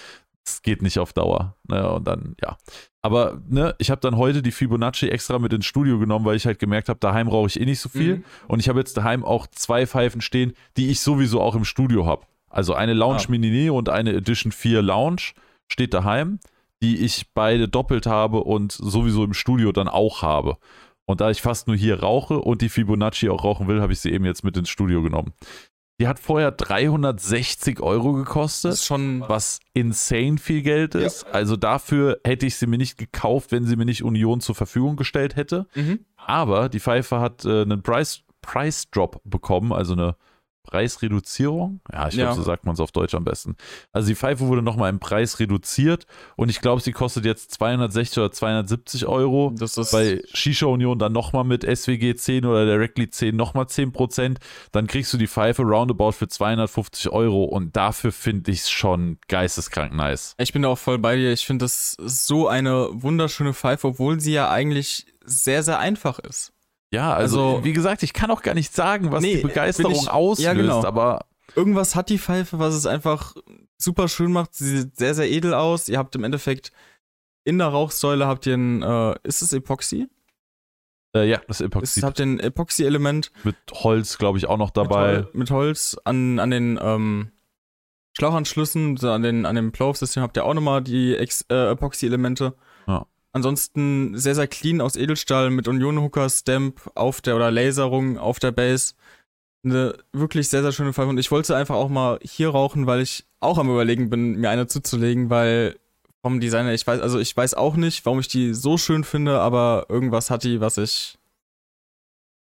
Es 0.46 0.62
geht 0.62 0.80
nicht 0.80 0.98
auf 0.98 1.12
Dauer. 1.12 1.56
Ne? 1.68 1.86
Und 1.90 2.06
dann, 2.06 2.34
ja. 2.40 2.56
Aber 3.02 3.42
ne, 3.48 3.74
ich 3.78 3.90
habe 3.90 4.00
dann 4.00 4.16
heute 4.16 4.40
die 4.40 4.50
Fibonacci 4.50 5.08
extra 5.10 5.38
mit 5.38 5.52
ins 5.52 5.66
Studio 5.66 5.98
genommen, 5.98 6.24
weil 6.24 6.36
ich 6.36 6.46
halt 6.46 6.58
gemerkt 6.58 6.88
habe, 6.88 7.00
daheim 7.00 7.28
rauche 7.28 7.48
ich 7.48 7.60
eh 7.60 7.66
nicht 7.66 7.80
so 7.80 7.90
viel. 7.90 8.16
Mhm. 8.16 8.24
Und 8.48 8.60
ich 8.60 8.70
habe 8.70 8.78
jetzt 8.78 8.96
daheim 8.96 9.22
auch 9.22 9.46
zwei 9.46 9.86
Pfeifen 9.86 10.22
stehen, 10.22 10.54
die 10.78 10.88
ich 10.88 11.00
sowieso 11.00 11.42
auch 11.42 11.54
im 11.54 11.66
Studio 11.66 12.06
habe. 12.06 12.24
Also 12.48 12.72
eine 12.72 12.94
Lounge 12.94 13.24
Ah. 13.26 13.30
Mini 13.30 13.68
und 13.68 13.90
eine 13.90 14.14
Edition 14.14 14.52
4 14.52 14.80
Lounge 14.80 15.32
steht 15.68 15.92
daheim, 15.92 16.40
die 16.82 17.04
ich 17.04 17.26
beide 17.34 17.68
doppelt 17.68 18.06
habe 18.06 18.42
und 18.44 18.72
sowieso 18.72 19.24
im 19.24 19.34
Studio 19.34 19.70
dann 19.72 19.88
auch 19.88 20.22
habe. 20.22 20.56
Und 21.08 21.22
da 21.22 21.30
ich 21.30 21.40
fast 21.40 21.68
nur 21.68 21.76
hier 21.76 22.00
rauche 22.00 22.38
und 22.38 22.60
die 22.60 22.68
Fibonacci 22.68 23.30
auch 23.30 23.42
rauchen 23.42 23.66
will, 23.66 23.80
habe 23.80 23.94
ich 23.94 24.00
sie 24.00 24.12
eben 24.12 24.26
jetzt 24.26 24.44
mit 24.44 24.58
ins 24.58 24.68
Studio 24.68 25.02
genommen. 25.02 25.32
Die 25.98 26.06
hat 26.06 26.18
vorher 26.18 26.50
360 26.50 27.80
Euro 27.80 28.12
gekostet 28.12 28.72
Das 28.72 28.80
ist 28.80 28.84
schon. 28.86 29.24
was 29.26 29.60
insane 29.72 30.36
viel 30.36 30.60
Geld 30.60 30.94
ist. 30.94 31.24
Also 31.32 31.56
dafür 31.56 32.20
hätte 32.24 32.44
ich 32.44 32.56
sie 32.56 32.66
mir 32.66 32.76
nicht 32.76 32.98
gekauft, 32.98 33.52
wenn 33.52 33.64
sie 33.64 33.76
mir 33.76 33.86
nicht 33.86 34.04
Union 34.04 34.42
zur 34.42 34.54
Verfügung 34.54 34.96
gestellt 34.96 35.34
hätte. 35.34 35.66
Mhm. 35.74 36.00
Aber 36.18 36.68
die 36.68 36.78
Pfeife 36.78 37.20
hat 37.20 37.46
äh, 37.46 37.62
einen 37.62 37.82
Price, 37.82 38.22
Price 38.42 38.90
Drop 38.90 39.22
bekommen, 39.24 39.72
also 39.72 39.94
eine 39.94 40.14
Preisreduzierung. 40.68 41.80
Ja, 41.92 42.08
ich 42.08 42.14
glaube, 42.14 42.30
Ja. 42.30 42.34
so 42.34 42.42
sagt 42.42 42.64
man 42.64 42.74
es 42.74 42.80
auf 42.80 42.92
Deutsch 42.92 43.14
am 43.14 43.24
besten. 43.24 43.56
Also 43.92 44.08
die 44.08 44.14
Pfeife 44.14 44.46
wurde 44.46 44.62
nochmal 44.62 44.90
im 44.90 44.98
Preis 45.00 45.40
reduziert 45.40 46.06
und 46.36 46.48
ich 46.50 46.60
glaube, 46.60 46.80
sie 46.82 46.92
kostet 46.92 47.24
jetzt 47.24 47.52
260 47.52 48.18
oder 48.18 48.32
270 48.32 49.06
Euro. 49.06 49.52
Das 49.56 49.76
ist. 49.76 49.92
Bei 49.92 50.22
Shisha 50.32 50.66
Union 50.66 50.98
dann 50.98 51.12
nochmal 51.12 51.44
mit 51.44 51.64
SWG 51.64 52.14
10 52.14 52.44
oder 52.44 52.66
Directly 52.66 53.08
10 53.10 53.34
nochmal 53.34 53.64
10%. 53.66 54.38
Dann 54.72 54.86
kriegst 54.86 55.12
du 55.12 55.16
die 55.18 55.26
Pfeife 55.28 55.62
roundabout 55.62 56.12
für 56.12 56.28
250 56.28 57.10
Euro 57.10 57.44
und 57.44 57.74
dafür 57.76 58.12
finde 58.12 58.50
ich 58.50 58.60
es 58.60 58.70
schon 58.70 59.18
geisteskrank 59.28 59.94
nice. 59.94 60.34
Ich 60.38 60.52
bin 60.52 60.62
da 60.62 60.68
auch 60.68 60.78
voll 60.78 60.98
bei 60.98 61.16
dir. 61.16 61.32
Ich 61.32 61.46
finde 61.46 61.64
das 61.64 61.96
so 61.98 62.48
eine 62.48 62.88
wunderschöne 62.92 63.54
Pfeife, 63.54 63.88
obwohl 63.88 64.20
sie 64.20 64.32
ja 64.32 64.50
eigentlich 64.50 65.06
sehr, 65.24 65.62
sehr 65.62 65.78
einfach 65.78 66.18
ist. 66.18 66.52
Ja, 66.92 67.12
also, 67.14 67.40
Also- 67.54 67.64
wie 67.64 67.72
gesagt, 67.72 68.02
ich 68.02 68.12
kann 68.12 68.30
auch 68.30 68.42
gar 68.42 68.54
nicht 68.54 68.74
sagen, 68.74 69.12
was 69.12 69.22
Nee, 69.22 69.36
die 69.36 69.42
Begeisterung 69.42 69.92
ich- 69.92 70.08
auslöst, 70.10 70.40
ja, 70.46 70.54
genau. 70.54 70.84
aber 70.84 71.26
Irgendwas 71.56 71.94
hat 71.96 72.08
die 72.10 72.18
Pfeife, 72.18 72.58
was 72.58 72.74
es 72.74 72.86
einfach 72.86 73.34
super 73.78 74.06
schön 74.08 74.32
macht. 74.32 74.54
Sie 74.54 74.78
sieht 74.80 74.96
sehr, 74.96 75.14
sehr 75.14 75.30
edel 75.30 75.54
aus. 75.54 75.88
Ihr 75.88 75.98
habt 75.98 76.14
im 76.14 76.22
Endeffekt 76.24 76.72
in 77.44 77.56
der 77.58 77.68
Rauchsäule 77.68 78.26
habt 78.26 78.44
ihr 78.46 78.54
ein, 78.54 78.82
äh, 78.82 79.14
ist 79.22 79.40
es 79.42 79.52
Epoxy? 79.54 80.08
äh, 81.16 81.26
ja, 81.26 81.40
das 81.48 81.60
Ist, 81.60 81.66
Epoxid 81.66 82.02
habt 82.04 82.18
ihr 82.20 82.26
ein 82.26 82.38
Epoxy-Element 82.38 83.32
mit 83.42 83.56
Holz, 83.72 84.18
glaube 84.18 84.36
ich, 84.36 84.46
auch 84.46 84.58
noch 84.58 84.68
mit, 84.68 84.76
dabei. 84.76 85.16
Hol 85.24 85.30
mit 85.32 85.50
Holz 85.50 85.96
an, 86.04 86.38
an 86.38 86.50
den 86.50 86.78
ähm, 86.82 87.30
Schlauchanschlüssen, 88.16 88.98
an, 89.04 89.22
den, 89.22 89.46
an 89.46 89.56
dem 89.56 89.70
Blow-System 89.72 90.22
habt 90.22 90.36
ihr 90.36 90.44
auch 90.44 90.54
nochmal 90.54 90.82
die 90.82 91.16
Ex 91.16 91.44
äh, 91.50 91.70
Epoxy-Elemente. 91.70 92.54
Ansonsten 93.32 94.16
sehr, 94.16 94.34
sehr 94.34 94.46
clean 94.46 94.80
aus 94.80 94.96
Edelstahl 94.96 95.50
mit 95.50 95.68
Union-Hooker, 95.68 96.28
Stamp 96.30 96.90
auf 96.94 97.20
der 97.20 97.36
oder 97.36 97.50
Laserung 97.50 98.18
auf 98.18 98.38
der 98.38 98.52
Base. 98.52 98.94
Eine 99.64 99.94
wirklich 100.12 100.48
sehr, 100.48 100.62
sehr 100.62 100.72
schöne 100.72 100.92
Pfeife. 100.92 101.08
Und 101.08 101.18
ich 101.18 101.30
wollte 101.30 101.56
einfach 101.56 101.74
auch 101.74 101.88
mal 101.88 102.18
hier 102.22 102.50
rauchen, 102.50 102.86
weil 102.86 103.00
ich 103.00 103.26
auch 103.40 103.58
am 103.58 103.68
überlegen 103.68 104.08
bin, 104.08 104.36
mir 104.36 104.50
eine 104.50 104.66
zuzulegen, 104.66 105.30
weil 105.30 105.78
vom 106.22 106.40
Designer, 106.40 106.72
ich 106.72 106.86
weiß, 106.86 107.00
also 107.00 107.18
ich 107.18 107.36
weiß 107.36 107.54
auch 107.54 107.76
nicht, 107.76 108.04
warum 108.04 108.20
ich 108.20 108.28
die 108.28 108.54
so 108.54 108.76
schön 108.76 109.04
finde, 109.04 109.40
aber 109.40 109.86
irgendwas 109.88 110.30
hat 110.30 110.44
die, 110.44 110.60
was 110.60 110.78
ich. 110.78 111.18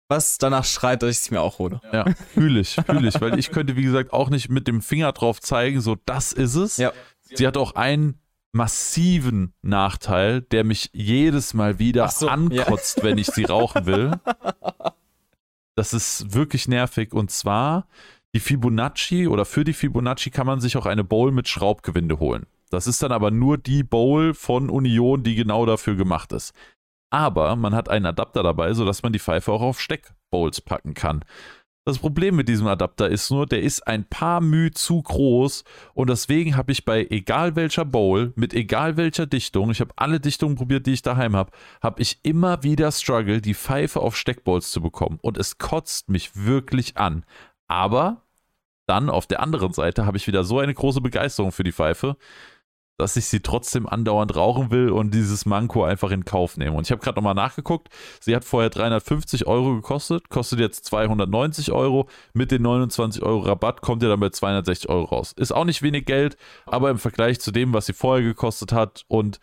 Was 0.08 0.40
danach 0.40 0.66
schreit, 0.66 1.04
dass 1.04 1.12
ich 1.12 1.18
es 1.18 1.32
mir 1.32 1.42
auch 1.42 1.60
hole. 1.60 1.82
Ja, 1.94 2.06
fühle 2.34 2.62
ich, 2.62 2.76
fühle 2.76 3.10
ich, 3.10 3.22
weil 3.22 3.38
ich 3.38 3.52
könnte, 3.52 3.76
wie 3.76 3.84
gesagt, 3.84 4.12
auch 4.12 4.32
nicht 4.32 4.50
mit 4.50 4.68
dem 4.68 4.82
Finger 4.82 5.12
drauf 5.12 5.40
zeigen, 5.40 5.82
so 5.82 5.98
das 6.06 6.34
ist 6.34 6.56
es. 6.56 6.78
Ja. 6.78 6.94
Sie 7.22 7.46
hat 7.46 7.58
auch 7.58 7.76
einen 7.76 8.20
massiven 8.52 9.54
Nachteil, 9.62 10.42
der 10.42 10.64
mich 10.64 10.90
jedes 10.94 11.54
Mal 11.54 11.80
wieder 11.80 12.08
so, 12.10 12.28
ja. 12.28 12.34
ankotzt, 12.34 13.04
wenn 13.04 13.18
ich 13.18 13.28
sie 13.28 13.46
rauchen 13.46 13.86
will. 13.86 14.12
Das 15.76 15.94
ist 15.94 16.34
wirklich 16.34 16.68
nervig. 16.68 17.14
Und 17.14 17.32
zwar 17.32 17.88
die 18.34 18.40
Fibonacci 18.40 19.28
oder 19.28 19.46
für 19.46 19.64
die 19.64 19.74
Fibonacci 19.74 20.30
kann 20.30 20.46
man 20.46 20.60
sich 20.60 20.78
auch 20.78 20.86
eine 20.86 21.04
Bowl 21.04 21.32
mit 21.32 21.48
Schraubgewinde 21.48 22.20
holen. 22.20 22.48
Das 22.70 22.86
ist 22.86 23.02
dann 23.02 23.12
aber 23.12 23.32
nur 23.32 23.58
die 23.58 23.84
Bowl 23.84 24.34
von 24.34 24.70
Union, 24.70 25.24
die 25.24 25.36
genau 25.36 25.66
dafür 25.66 25.96
gemacht 25.96 26.32
ist. 26.34 26.54
Aber 27.12 27.56
man 27.56 27.74
hat 27.74 27.90
einen 27.90 28.06
Adapter 28.06 28.44
dabei, 28.44 28.74
sodass 28.74 29.02
man 29.02 29.14
die 29.14 29.20
Pfeife 29.20 29.52
auch 29.52 29.62
auf 29.62 29.82
Steckbowls 29.82 30.62
packen 30.62 30.94
kann. 30.94 31.26
Das 31.86 31.98
Problem 31.98 32.36
mit 32.36 32.48
diesem 32.50 32.68
Adapter 32.68 33.10
ist 33.10 33.32
nur, 33.32 33.46
der 33.48 33.62
ist 33.62 33.88
ein 33.88 34.04
paar 34.04 34.42
Müh 34.42 34.70
zu 34.70 35.02
groß 35.02 35.64
und 35.94 36.10
deswegen 36.10 36.56
habe 36.56 36.72
ich 36.72 36.86
bei 36.86 37.08
egal 37.10 37.56
welcher 37.56 37.86
Bowl, 37.86 38.34
mit 38.36 38.54
egal 38.54 38.98
welcher 38.98 39.26
Dichtung, 39.26 39.72
ich 39.72 39.82
habe 39.82 39.94
alle 39.96 40.20
Dichtungen 40.20 40.56
probiert, 40.56 40.86
die 40.86 40.94
ich 40.94 41.02
daheim 41.02 41.36
habe, 41.36 41.52
habe 41.82 42.02
ich 42.02 42.20
immer 42.22 42.64
wieder 42.64 42.92
Struggle, 42.92 43.42
die 43.42 43.56
Pfeife 43.56 44.02
auf 44.02 44.16
Steckbowls 44.16 44.72
zu 44.72 44.82
bekommen 44.82 45.20
und 45.22 45.38
es 45.38 45.58
kotzt 45.58 46.10
mich 46.10 46.36
wirklich 46.36 46.98
an. 46.98 47.24
Aber 47.68 48.24
dann 48.86 49.10
auf 49.10 49.26
der 49.26 49.40
anderen 49.40 49.72
Seite 49.72 50.06
habe 50.06 50.18
ich 50.18 50.28
wieder 50.28 50.44
so 50.44 50.60
eine 50.60 50.74
große 50.74 51.02
Begeisterung 51.02 51.52
für 51.52 51.64
die 51.64 51.72
Pfeife, 51.72 52.18
dass 53.00 53.16
ich 53.16 53.26
sie 53.26 53.40
trotzdem 53.40 53.88
andauernd 53.88 54.36
rauchen 54.36 54.72
will 54.72 54.90
und 54.90 55.14
dieses 55.14 55.46
Manko 55.46 55.84
einfach 55.84 56.12
in 56.12 56.26
Kauf 56.26 56.58
nehme. 56.58 56.76
Und 56.76 56.86
ich 56.86 56.92
habe 56.92 57.02
gerade 57.02 57.16
nochmal 57.16 57.34
nachgeguckt, 57.34 57.90
sie 58.20 58.36
hat 58.36 58.44
vorher 58.44 58.70
350 58.70 59.48
Euro 59.48 59.76
gekostet, 59.76 60.30
kostet 60.30 60.60
jetzt 60.60 60.86
290 60.86 61.72
Euro. 61.72 62.10
Mit 62.34 62.52
den 62.52 62.62
29 62.62 63.24
Euro 63.24 63.40
Rabatt 63.40 63.82
kommt 63.82 64.04
ihr 64.04 64.10
dann 64.10 64.20
bei 64.20 64.30
260 64.30 64.90
Euro 64.90 65.06
raus. 65.06 65.32
Ist 65.32 65.54
auch 65.54 65.66
nicht 65.66 65.82
wenig 65.82 66.06
Geld, 66.06 66.38
aber 66.66 66.90
im 66.90 67.00
Vergleich 67.00 67.40
zu 67.40 67.52
dem, 67.52 67.74
was 67.74 67.86
sie 67.86 67.94
vorher 67.94 68.24
gekostet 68.24 68.74
hat 68.74 69.06
und 69.08 69.40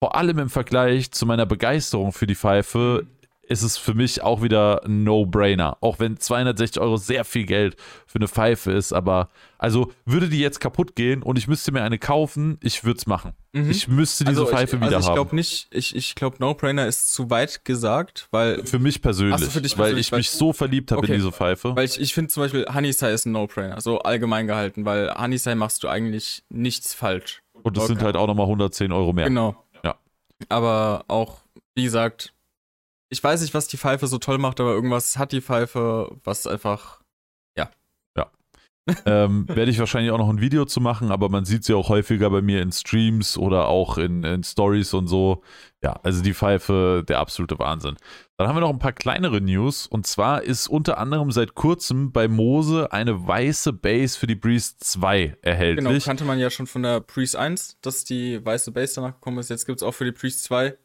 vor 0.00 0.16
allem 0.16 0.38
im 0.38 0.48
Vergleich 0.48 1.10
zu 1.12 1.26
meiner 1.26 1.46
Begeisterung 1.46 2.12
für 2.12 2.26
die 2.26 2.36
Pfeife, 2.36 3.06
ist 3.48 3.62
es 3.62 3.78
für 3.78 3.94
mich 3.94 4.22
auch 4.22 4.42
wieder 4.42 4.84
ein 4.84 5.04
No-Brainer. 5.04 5.78
Auch 5.80 5.98
wenn 5.98 6.18
260 6.18 6.80
Euro 6.82 6.98
sehr 6.98 7.24
viel 7.24 7.46
Geld 7.46 7.76
für 8.06 8.18
eine 8.18 8.28
Pfeife 8.28 8.72
ist, 8.72 8.92
aber 8.92 9.30
also 9.56 9.90
würde 10.04 10.28
die 10.28 10.38
jetzt 10.38 10.60
kaputt 10.60 10.94
gehen 10.94 11.22
und 11.22 11.38
ich 11.38 11.48
müsste 11.48 11.72
mir 11.72 11.82
eine 11.82 11.98
kaufen, 11.98 12.58
ich 12.62 12.84
würde 12.84 12.98
es 12.98 13.06
machen. 13.06 13.32
Mhm. 13.52 13.70
Ich 13.70 13.88
müsste 13.88 14.24
diese 14.24 14.46
Pfeife 14.46 14.76
ich, 14.76 14.82
wieder 14.82 14.96
also 14.96 14.98
ich 14.98 15.06
haben. 15.08 15.14
glaube 15.14 15.34
nicht, 15.34 15.68
ich, 15.70 15.96
ich 15.96 16.14
glaube 16.14 16.36
No-Brainer 16.40 16.86
ist 16.86 17.12
zu 17.14 17.30
weit 17.30 17.64
gesagt, 17.64 18.28
weil, 18.30 18.64
Für 18.66 18.78
mich 18.78 19.00
persönlich, 19.00 19.40
so, 19.40 19.50
für 19.50 19.62
dich 19.62 19.78
weil 19.78 19.84
persönlich, 19.86 20.06
ich 20.08 20.12
weil- 20.12 20.18
mich 20.18 20.30
so 20.30 20.52
verliebt 20.52 20.90
habe 20.92 20.98
Okay. 21.00 21.12
in 21.12 21.18
diese 21.18 21.32
Pfeife. 21.32 21.74
weil 21.74 21.86
ich, 21.86 21.98
ich 21.98 22.12
finde 22.12 22.28
zum 22.30 22.42
Beispiel 22.42 22.66
Honeysai 22.72 23.12
ist 23.12 23.24
ein 23.24 23.32
No-Brainer, 23.32 23.80
so 23.80 23.98
allgemein 24.00 24.46
gehalten, 24.46 24.84
weil 24.84 25.10
Honeysai 25.14 25.54
machst 25.54 25.82
du 25.82 25.88
eigentlich 25.88 26.42
nichts 26.50 26.92
falsch. 26.92 27.42
und 27.62 27.76
das 27.78 27.86
sind 27.86 27.96
okay. 27.96 28.04
halt 28.06 28.16
auch 28.16 28.26
nochmal 28.26 28.44
110 28.46 28.92
Euro 28.92 29.12
mehr. 29.14 29.24
Genau. 29.28 29.56
Ja. 29.82 29.96
Aber 30.50 31.04
auch, 31.08 31.38
wie 31.74 31.84
gesagt, 31.84 32.34
ich 33.10 33.22
weiß 33.22 33.40
nicht, 33.40 33.54
was 33.54 33.68
die 33.68 33.78
Pfeife 33.78 34.06
so 34.06 34.18
toll 34.18 34.38
macht, 34.38 34.60
aber 34.60 34.72
irgendwas 34.72 35.18
hat 35.18 35.32
die 35.32 35.40
Pfeife, 35.40 36.16
was 36.24 36.46
einfach. 36.46 37.02
ähm, 39.06 39.46
Werde 39.48 39.70
ich 39.70 39.78
wahrscheinlich 39.78 40.10
auch 40.12 40.18
noch 40.18 40.28
ein 40.28 40.40
Video 40.40 40.64
zu 40.64 40.80
machen, 40.80 41.10
aber 41.10 41.28
man 41.28 41.44
sieht 41.44 41.64
sie 41.64 41.74
auch 41.74 41.88
häufiger 41.88 42.30
bei 42.30 42.42
mir 42.42 42.62
in 42.62 42.72
Streams 42.72 43.36
oder 43.36 43.68
auch 43.68 43.98
in, 43.98 44.24
in 44.24 44.42
Stories 44.42 44.94
und 44.94 45.06
so. 45.06 45.42
Ja, 45.82 46.00
also 46.02 46.22
die 46.22 46.34
Pfeife, 46.34 47.04
der 47.06 47.18
absolute 47.18 47.58
Wahnsinn. 47.58 47.96
Dann 48.36 48.48
haben 48.48 48.56
wir 48.56 48.60
noch 48.60 48.70
ein 48.70 48.78
paar 48.78 48.92
kleinere 48.92 49.40
News 49.40 49.86
und 49.86 50.06
zwar 50.06 50.42
ist 50.42 50.68
unter 50.68 50.98
anderem 50.98 51.30
seit 51.30 51.54
kurzem 51.54 52.12
bei 52.12 52.28
Mose 52.28 52.92
eine 52.92 53.26
weiße 53.26 53.72
Base 53.72 54.18
für 54.18 54.26
die 54.26 54.34
Breeze 54.34 54.76
2 54.78 55.18
Genau, 55.18 55.36
erhältlich. 55.42 56.04
kannte 56.04 56.24
man 56.24 56.38
ja 56.38 56.50
schon 56.50 56.66
von 56.66 56.82
der 56.82 57.00
Priest 57.00 57.36
1, 57.36 57.78
dass 57.80 58.04
die 58.04 58.44
weiße 58.44 58.72
Base 58.72 58.94
danach 58.96 59.14
gekommen 59.14 59.38
ist. 59.38 59.50
Jetzt 59.50 59.66
gibt 59.66 59.78
es 59.78 59.82
auch 59.82 59.92
für 59.92 60.04
die 60.04 60.12
Priest 60.12 60.44
2. 60.44 60.76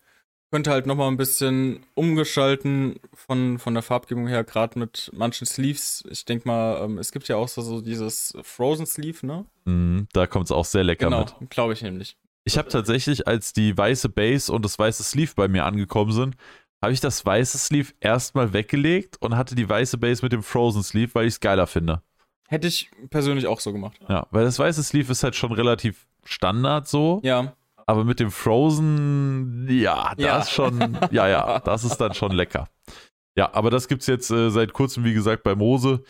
Könnte 0.53 0.69
halt 0.69 0.85
nochmal 0.85 1.07
ein 1.07 1.17
bisschen 1.17 1.83
umgestalten 1.95 2.99
von, 3.11 3.57
von 3.57 3.73
der 3.73 3.81
Farbgebung 3.81 4.27
her, 4.27 4.43
gerade 4.43 4.77
mit 4.77 5.09
manchen 5.11 5.47
Sleeves. 5.47 6.03
Ich 6.11 6.25
denke 6.25 6.47
mal, 6.47 6.79
ähm, 6.83 6.99
es 6.99 7.11
gibt 7.11 7.27
ja 7.27 7.37
auch 7.37 7.47
so, 7.47 7.63
so 7.63 7.81
dieses 7.81 8.37
Frozen 8.43 8.85
Sleeve, 8.85 9.25
ne? 9.25 9.45
Mhm, 9.65 10.07
da 10.13 10.27
kommt 10.27 10.45
es 10.45 10.51
auch 10.51 10.65
sehr 10.65 10.83
lecker 10.83 11.05
Genau, 11.07 11.25
mit. 11.39 11.49
glaube 11.49 11.73
ich 11.73 11.81
nämlich. 11.81 12.17
Ich 12.43 12.59
habe 12.59 12.69
tatsächlich, 12.69 13.27
als 13.27 13.53
die 13.53 13.75
weiße 13.75 14.09
Base 14.09 14.53
und 14.53 14.63
das 14.63 14.77
weiße 14.77 15.01
Sleeve 15.01 15.31
bei 15.35 15.47
mir 15.47 15.65
angekommen 15.65 16.11
sind, 16.11 16.35
habe 16.83 16.93
ich 16.93 16.99
das 16.99 17.25
weiße 17.25 17.57
Sleeve 17.57 17.91
erstmal 17.99 18.53
weggelegt 18.53 19.17
und 19.21 19.35
hatte 19.35 19.55
die 19.55 19.67
weiße 19.67 19.97
Base 19.97 20.21
mit 20.21 20.33
dem 20.33 20.43
Frozen 20.43 20.83
Sleeve, 20.83 21.15
weil 21.15 21.25
ich 21.25 21.33
es 21.33 21.39
geiler 21.39 21.65
finde. 21.65 22.03
Hätte 22.47 22.67
ich 22.67 22.91
persönlich 23.09 23.47
auch 23.47 23.59
so 23.59 23.73
gemacht. 23.73 23.97
Ja, 24.07 24.27
weil 24.29 24.45
das 24.45 24.59
weiße 24.59 24.83
Sleeve 24.83 25.13
ist 25.13 25.23
halt 25.23 25.35
schon 25.35 25.51
relativ 25.51 26.05
Standard 26.23 26.87
so. 26.87 27.21
Ja. 27.23 27.55
Aber 27.85 28.03
mit 28.03 28.19
dem 28.19 28.31
Frozen, 28.31 29.67
ja, 29.69 30.13
das 30.17 30.25
Ja. 30.25 30.45
schon, 30.45 30.97
ja, 31.11 31.27
ja, 31.27 31.59
das 31.59 31.83
ist 31.83 31.97
dann 31.97 32.13
schon 32.13 32.31
lecker. 32.31 32.67
Ja, 33.35 33.49
aber 33.53 33.71
das 33.71 33.87
gibt's 33.87 34.07
jetzt 34.07 34.29
äh, 34.31 34.49
seit 34.51 34.73
kurzem, 34.73 35.03
wie 35.03 35.13
gesagt, 35.13 35.43
bei 35.43 35.55
Mose. 35.55 36.03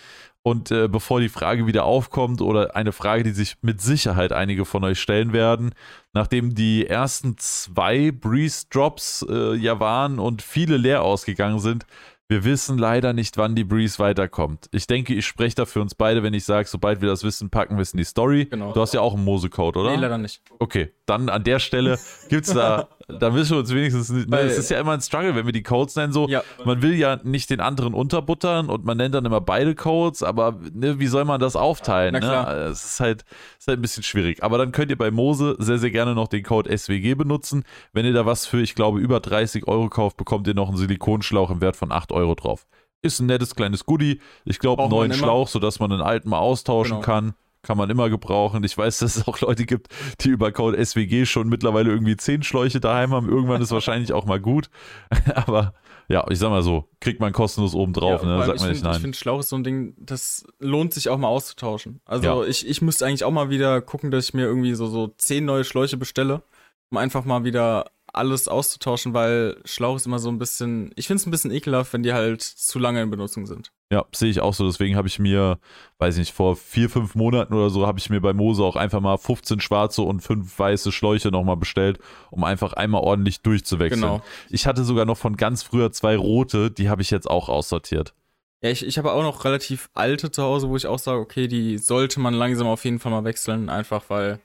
Und 0.46 0.72
äh, 0.72 0.90
bevor 0.90 1.22
die 1.22 1.30
Frage 1.30 1.68
wieder 1.68 1.86
aufkommt 1.86 2.42
oder 2.42 2.76
eine 2.76 2.92
Frage, 2.92 3.24
die 3.24 3.32
sich 3.32 3.56
mit 3.62 3.80
Sicherheit 3.82 4.34
einige 4.34 4.66
von 4.66 4.84
euch 4.84 5.00
stellen 5.00 5.32
werden, 5.32 5.74
nachdem 6.12 6.54
die 6.54 6.86
ersten 6.86 7.38
zwei 7.38 8.12
Breeze 8.12 8.66
Drops 8.70 9.26
äh, 9.30 9.56
ja 9.56 9.80
waren 9.80 10.20
und 10.20 10.42
viele 10.42 10.76
leer 10.76 11.02
ausgegangen 11.02 11.60
sind, 11.60 11.86
wir 12.34 12.44
wissen 12.46 12.80
leider 12.80 13.14
nicht, 13.14 13.38
wann 13.38 13.54
die 13.54 13.64
Breeze 13.64 14.00
weiterkommt. 14.00 14.68
Ich 14.72 14.88
denke, 14.88 15.14
ich 15.14 15.28
spreche 15.28 15.56
da 15.56 15.66
für 15.66 15.82
uns 15.82 15.94
beide, 15.94 16.24
wenn 16.24 16.34
ich 16.34 16.46
sage, 16.46 16.68
sobald 16.68 17.00
wir 17.00 17.08
das 17.08 17.24
wissen, 17.24 17.52
packen 17.52 17.76
wir 17.78 17.84
es 17.84 17.94
in 17.94 17.98
die 17.98 18.06
Story. 18.06 18.46
Genau. 18.46 18.74
Du 18.74 18.82
hast 18.82 18.92
ja 18.96 19.02
auch 19.02 19.14
einen 19.14 19.24
Mose-Code, 19.24 19.78
oder? 19.78 19.92
Nee, 19.92 20.02
leider 20.02 20.18
nicht. 20.18 20.42
Okay, 20.58 20.92
dann 21.06 21.30
an 21.30 21.44
der 21.44 21.60
Stelle 21.60 22.00
gibt's 22.30 22.52
da, 22.52 22.88
da 23.08 23.34
wissen 23.36 23.52
wir 23.52 23.60
uns 23.60 23.74
wenigstens 23.74 24.10
nicht. 24.10 24.30
Ne, 24.30 24.40
es 24.40 24.58
ist 24.58 24.70
ja 24.70 24.80
immer 24.80 24.92
ein 24.94 25.02
Struggle, 25.02 25.36
wenn 25.36 25.46
wir 25.46 25.52
die 25.54 25.64
Codes 25.64 25.96
nennen. 25.96 26.14
So, 26.14 26.28
Ja. 26.28 26.42
man 26.66 26.82
will 26.82 26.94
ja 26.96 27.20
nicht 27.24 27.50
den 27.50 27.60
anderen 27.60 27.94
unterbuttern 27.94 28.70
und 28.70 28.86
man 28.86 28.98
nennt 28.98 29.14
dann 29.16 29.26
immer 29.26 29.42
beide 29.42 29.76
Codes, 29.76 30.24
aber 30.24 30.58
ne, 30.74 31.00
wie 31.00 31.08
soll 31.08 31.26
man 31.26 31.40
das 31.40 31.56
aufteilen? 31.56 32.14
Ne? 32.14 32.68
Es 32.72 32.84
ist 32.86 33.00
halt, 33.00 33.24
ist 33.60 33.68
halt 33.68 33.80
ein 33.80 33.82
bisschen 33.82 34.04
schwierig. 34.04 34.44
Aber 34.44 34.58
dann 34.58 34.72
könnt 34.72 34.90
ihr 34.92 34.98
bei 34.98 35.12
Mose 35.12 35.56
sehr, 35.60 35.78
sehr 35.78 35.92
gerne 35.92 36.16
noch 36.16 36.28
den 36.28 36.44
Code 36.44 36.76
SWG 36.78 37.16
benutzen. 37.16 37.64
Wenn 37.92 38.06
ihr 38.06 38.14
da 38.14 38.26
was 38.26 38.46
für, 38.46 38.62
ich 38.62 38.76
glaube, 38.76 39.00
über 39.00 39.20
30 39.20 39.68
Euro 39.68 39.90
kauft, 39.90 40.18
bekommt 40.18 40.48
ihr 40.48 40.54
noch 40.54 40.70
einen 40.70 40.78
Silikonschlauch 40.78 41.50
im 41.52 41.62
Wert 41.62 41.76
von 41.76 41.92
8 41.92 42.12
Euro 42.12 42.36
drauf. 42.36 42.66
Ist 43.02 43.20
ein 43.20 43.26
nettes 43.26 43.56
kleines 43.56 43.86
Goodie. 43.86 44.22
Ich 44.46 44.60
glaube, 44.60 44.82
einen 44.84 44.92
neuen. 44.92 45.14
Schlauch, 45.14 45.50
sodass 45.50 45.80
man 45.82 45.92
einen 45.92 46.02
alten 46.02 46.30
mal 46.30 46.40
austauschen 46.40 47.02
Genau. 47.02 47.06
kann. 47.06 47.34
Kann 47.64 47.78
man 47.78 47.90
immer 47.90 48.10
gebrauchen. 48.10 48.64
Ich 48.66 48.78
weiß, 48.78 49.00
dass 49.00 49.16
es 49.16 49.28
auch 49.28 49.40
Leute 49.40 49.66
gibt, 49.66 49.88
die 50.22 50.30
über 50.30 50.52
Code 50.52 50.84
SWG 50.86 51.26
schon 51.26 51.48
mittlerweile 51.48 51.90
irgendwie 51.90 52.18
10 52.18 52.44
Schläuche 52.44 52.80
daheim 52.80 53.12
haben. 53.14 53.30
Irgendwann 53.30 53.62
ist 53.62 53.72
wahrscheinlich 53.72 54.12
auch 54.14 54.26
mal 54.26 54.40
gut. 54.40 54.70
Aber 55.36 55.74
ja, 56.10 56.26
ich 56.30 56.40
sag 56.40 56.50
mal 56.50 56.62
so, 56.62 56.90
kriegt 57.00 57.22
man 57.22 57.32
kostenlos 57.32 57.74
oben 57.74 57.94
drauf, 57.94 58.22
Ja, 58.22 58.28
ne? 58.38 58.46
Sagt 58.46 58.60
ich 58.72 58.84
nicht 58.84 58.96
finde, 59.00 59.18
Schlauch 59.18 59.40
ist 59.40 59.50
so 59.50 59.56
ein 59.56 59.64
Ding, 59.64 59.96
das 59.98 60.46
lohnt 60.60 60.94
sich 60.94 61.08
auch 61.08 61.18
mal 61.18 61.30
auszutauschen. 61.30 62.02
Also 62.04 62.44
Ja. 62.44 62.48
ich, 62.48 62.68
ich 62.68 62.82
müsste 62.82 63.06
eigentlich 63.06 63.24
auch 63.24 63.32
mal 63.32 63.50
wieder 63.50 63.82
gucken, 63.82 64.12
dass 64.12 64.26
ich 64.26 64.34
mir 64.34 64.44
irgendwie 64.44 64.74
so, 64.74 64.88
so 64.88 65.08
zehn 65.18 65.46
neue 65.46 65.64
Schläuche 65.64 65.96
bestelle, 65.96 66.44
um 66.92 66.98
einfach 66.98 67.24
mal 67.24 67.46
wieder 67.46 67.86
alles 68.14 68.48
auszutauschen, 68.48 69.14
weil 69.14 69.60
Schlauch 69.66 69.96
ist 69.96 70.06
immer 70.06 70.20
so 70.20 70.30
ein 70.30 70.38
bisschen, 70.38 70.92
ich 70.96 71.08
finde 71.08 71.22
es 71.22 71.26
ein 71.26 71.32
bisschen 71.32 71.52
ekelhaft, 71.52 71.94
wenn 71.94 72.04
die 72.04 72.14
halt 72.14 72.42
zu 72.42 72.80
lange 72.80 73.02
in 73.02 73.10
Benutzung 73.10 73.46
sind. 73.46 73.72
Ja, 73.92 74.06
sehe 74.14 74.30
ich 74.30 74.40
auch 74.40 74.54
so. 74.54 74.66
Deswegen 74.66 74.96
habe 74.96 75.08
ich 75.08 75.20
mir, 75.20 75.60
weiß 75.98 76.16
ich 76.16 76.20
nicht, 76.20 76.34
vor 76.34 76.56
vier, 76.56 76.90
fünf 76.90 77.16
Monaten 77.16 77.54
oder 77.54 77.70
so, 77.70 77.86
habe 77.86 78.00
ich 78.00 78.10
mir 78.10 78.22
bei 78.22 78.34
Mose 78.34 78.64
auch 78.64 78.76
einfach 78.76 79.02
mal 79.02 79.18
15 79.18 79.60
schwarze 79.60 80.02
und 80.02 80.22
fünf 80.22 80.58
weiße 80.58 80.92
Schläuche 80.92 81.30
nochmal 81.30 81.58
bestellt, 81.58 82.00
um 82.32 82.44
einfach 82.44 82.74
einmal 82.74 83.02
ordentlich 83.02 83.42
durchzuwechseln. 83.42 84.02
Genau. 84.02 84.22
Ich 84.50 84.68
hatte 84.68 84.84
sogar 84.84 85.06
noch 85.06 85.18
von 85.18 85.36
ganz 85.36 85.64
früher 85.64 85.92
zwei 85.92 86.16
rote, 86.16 86.72
die 86.72 86.90
habe 86.90 87.02
ich 87.02 87.12
jetzt 87.12 87.30
auch 87.30 87.50
aussortiert. 87.50 88.14
Ja, 88.62 88.70
ich, 88.70 88.86
ich 88.86 88.98
habe 88.98 89.12
auch 89.12 89.24
noch 89.24 89.44
relativ 89.44 89.90
alte 89.94 90.32
zu 90.32 90.42
Hause, 90.42 90.70
wo 90.70 90.78
ich 90.78 90.88
auch 90.88 91.00
sage, 91.00 91.20
okay, 91.20 91.48
die 91.48 91.78
sollte 91.78 92.20
man 92.20 92.34
langsam 92.34 92.68
auf 92.68 92.86
jeden 92.86 93.00
Fall 93.00 93.12
mal 93.12 93.26
wechseln, 93.26 93.70
einfach 93.70 94.04
weil 94.08 94.40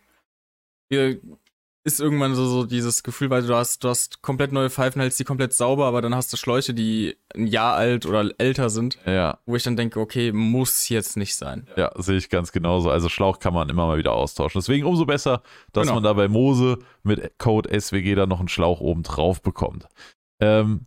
ist 1.89 2.01
irgendwann 2.01 2.35
so, 2.35 2.47
so 2.47 2.65
dieses 2.65 3.03
Gefühl, 3.03 3.31
weil 3.31 3.43
du 3.43 3.55
hast, 3.55 3.83
du 3.83 3.89
hast 3.89 4.23
komplett 4.23 4.53
neue 4.53 4.71
Pfeifen, 4.71 5.01
hältst 5.01 5.19
die 5.19 5.25
komplett 5.25 5.53
sauber, 5.53 5.87
aber 5.87 6.01
dann 6.03 6.15
hast 6.15 6.33
du 6.33 6.37
Schläuche, 6.37 6.73
die 6.75 7.17
ein 7.35 7.47
Jahr 7.47 7.75
alt 7.75 8.07
oder 8.07 8.31
älter 8.39 8.71
sind, 8.71 8.99
Ja, 9.07 9.39
wo 9.47 9.57
ich 9.57 9.63
dann 9.63 9.77
denke, 9.77 9.99
okay, 10.01 10.33
muss 10.33 10.89
jetzt 10.89 11.17
nicht 11.17 11.35
sein. 11.37 11.67
Ja, 11.77 11.91
sehe 11.97 12.17
ich 12.17 12.31
ganz 12.31 12.53
genauso. 12.53 12.91
Also 12.91 13.09
Schlauch 13.09 13.39
kann 13.41 13.55
man 13.55 13.69
immer 13.69 13.87
mal 13.87 13.99
wieder 13.99 14.13
austauschen. 14.13 14.61
Deswegen 14.61 14.87
umso 14.87 15.05
besser, 15.07 15.43
dass 15.73 15.83
Genau. 15.83 15.95
man 15.95 16.03
da 16.05 16.13
bei 16.13 16.29
Mose 16.29 16.79
mit 17.03 17.39
Code 17.39 17.69
SWG 17.81 18.15
dann 18.15 18.29
noch 18.29 18.39
einen 18.41 18.49
Schlauch 18.49 18.81
oben 18.81 19.03
drauf 19.03 19.43
bekommt. 19.43 19.87
Ähm, 20.41 20.87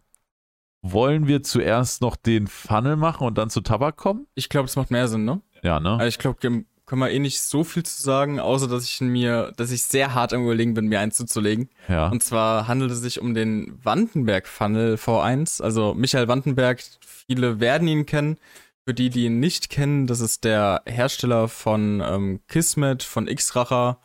wollen 0.84 1.28
wir 1.28 1.44
zuerst 1.44 2.02
noch 2.02 2.16
den 2.16 2.48
Funnel 2.48 2.96
machen 2.96 3.28
und 3.28 3.38
dann 3.38 3.50
zu 3.50 3.62
Tabak 3.62 3.98
kommen? 3.98 4.26
Ich 4.34 4.50
glaube, 4.50 4.66
das 4.68 4.76
macht 4.76 4.90
mehr 4.92 5.08
Sinn, 5.08 5.26
ne? 5.26 5.42
Ja, 5.64 5.80
ne? 5.80 5.92
Also 5.92 6.06
ich 6.08 6.18
glaube, 6.18 6.40
können 6.92 7.00
wir 7.04 7.10
eh 7.10 7.20
nicht 7.20 7.42
so 7.42 7.64
viel 7.64 7.84
zu 7.84 8.02
sagen, 8.02 8.42
außer 8.42 8.68
dass 8.68 8.84
ich 8.84 9.00
mir, 9.00 9.54
dass 9.56 9.72
ich 9.72 9.84
sehr 9.84 10.14
hart 10.14 10.34
am 10.34 10.44
überlegen 10.44 10.74
bin, 10.74 10.88
mir 10.88 11.00
eins 11.00 11.16
zuzulegen. 11.16 11.70
Ja. 11.88 12.10
Und 12.10 12.22
zwar 12.22 12.68
handelt 12.68 12.92
es 12.92 13.00
sich 13.00 13.22
um 13.22 13.34
den 13.34 13.80
Wandenberg-Funnel 13.82 14.96
V1. 14.96 15.64
Also 15.64 15.94
Michael 15.94 16.28
Wandenberg, 16.28 16.84
viele 17.00 17.62
werden 17.62 17.88
ihn 17.88 18.06
kennen. 18.06 18.38
Für 18.86 18.94
die, 18.94 19.10
die 19.10 19.24
ihn 19.24 19.40
nicht 19.40 19.70
kennen, 19.70 20.06
das 20.06 20.20
ist 20.20 20.44
der 20.44 20.82
Hersteller 20.86 21.48
von 21.48 22.02
ähm, 22.06 22.42
Kismet, 22.50 23.04
von 23.04 23.30
X-Racher, 23.30 23.98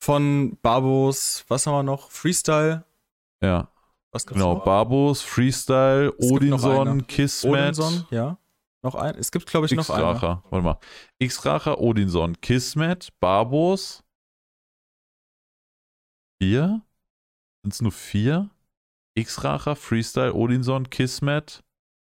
von 0.00 0.58
Barbos, 0.62 1.44
was 1.48 1.66
haben 1.66 1.74
wir 1.74 1.82
noch? 1.82 2.08
Freestyle. 2.12 2.84
ja. 3.42 3.68
Was 4.14 4.26
gibt's 4.26 4.40
Genau. 4.40 4.54
noch? 4.56 4.64
Barbos, 4.64 5.22
Freestyle, 5.22 6.12
Es 6.18 6.30
Odinson. 6.30 7.06
Kismet, 7.08 7.78
Odinson, 7.78 8.06
ja. 8.10 8.36
Noch 8.84 8.94
ein. 8.96 9.14
Es 9.16 9.30
gibt, 9.30 9.46
glaube 9.46 9.66
ich, 9.66 9.72
noch 9.72 9.90
einen. 9.90 10.10
X-Racher. 10.14 10.42
Warte 10.50 10.64
mal. 10.64 10.78
X-Racher, 11.18 11.80
Odinson, 11.80 12.40
Kismet, 12.40 13.10
Barbos. 13.20 14.02
Vier? 16.42 16.82
Sind 17.62 17.72
es 17.74 17.80
nur 17.80 17.92
vier? 17.92 18.50
X-Racher, 19.14 19.76
Freestyle, 19.76 20.34
Odinson, 20.34 20.90
Kismet 20.90 21.62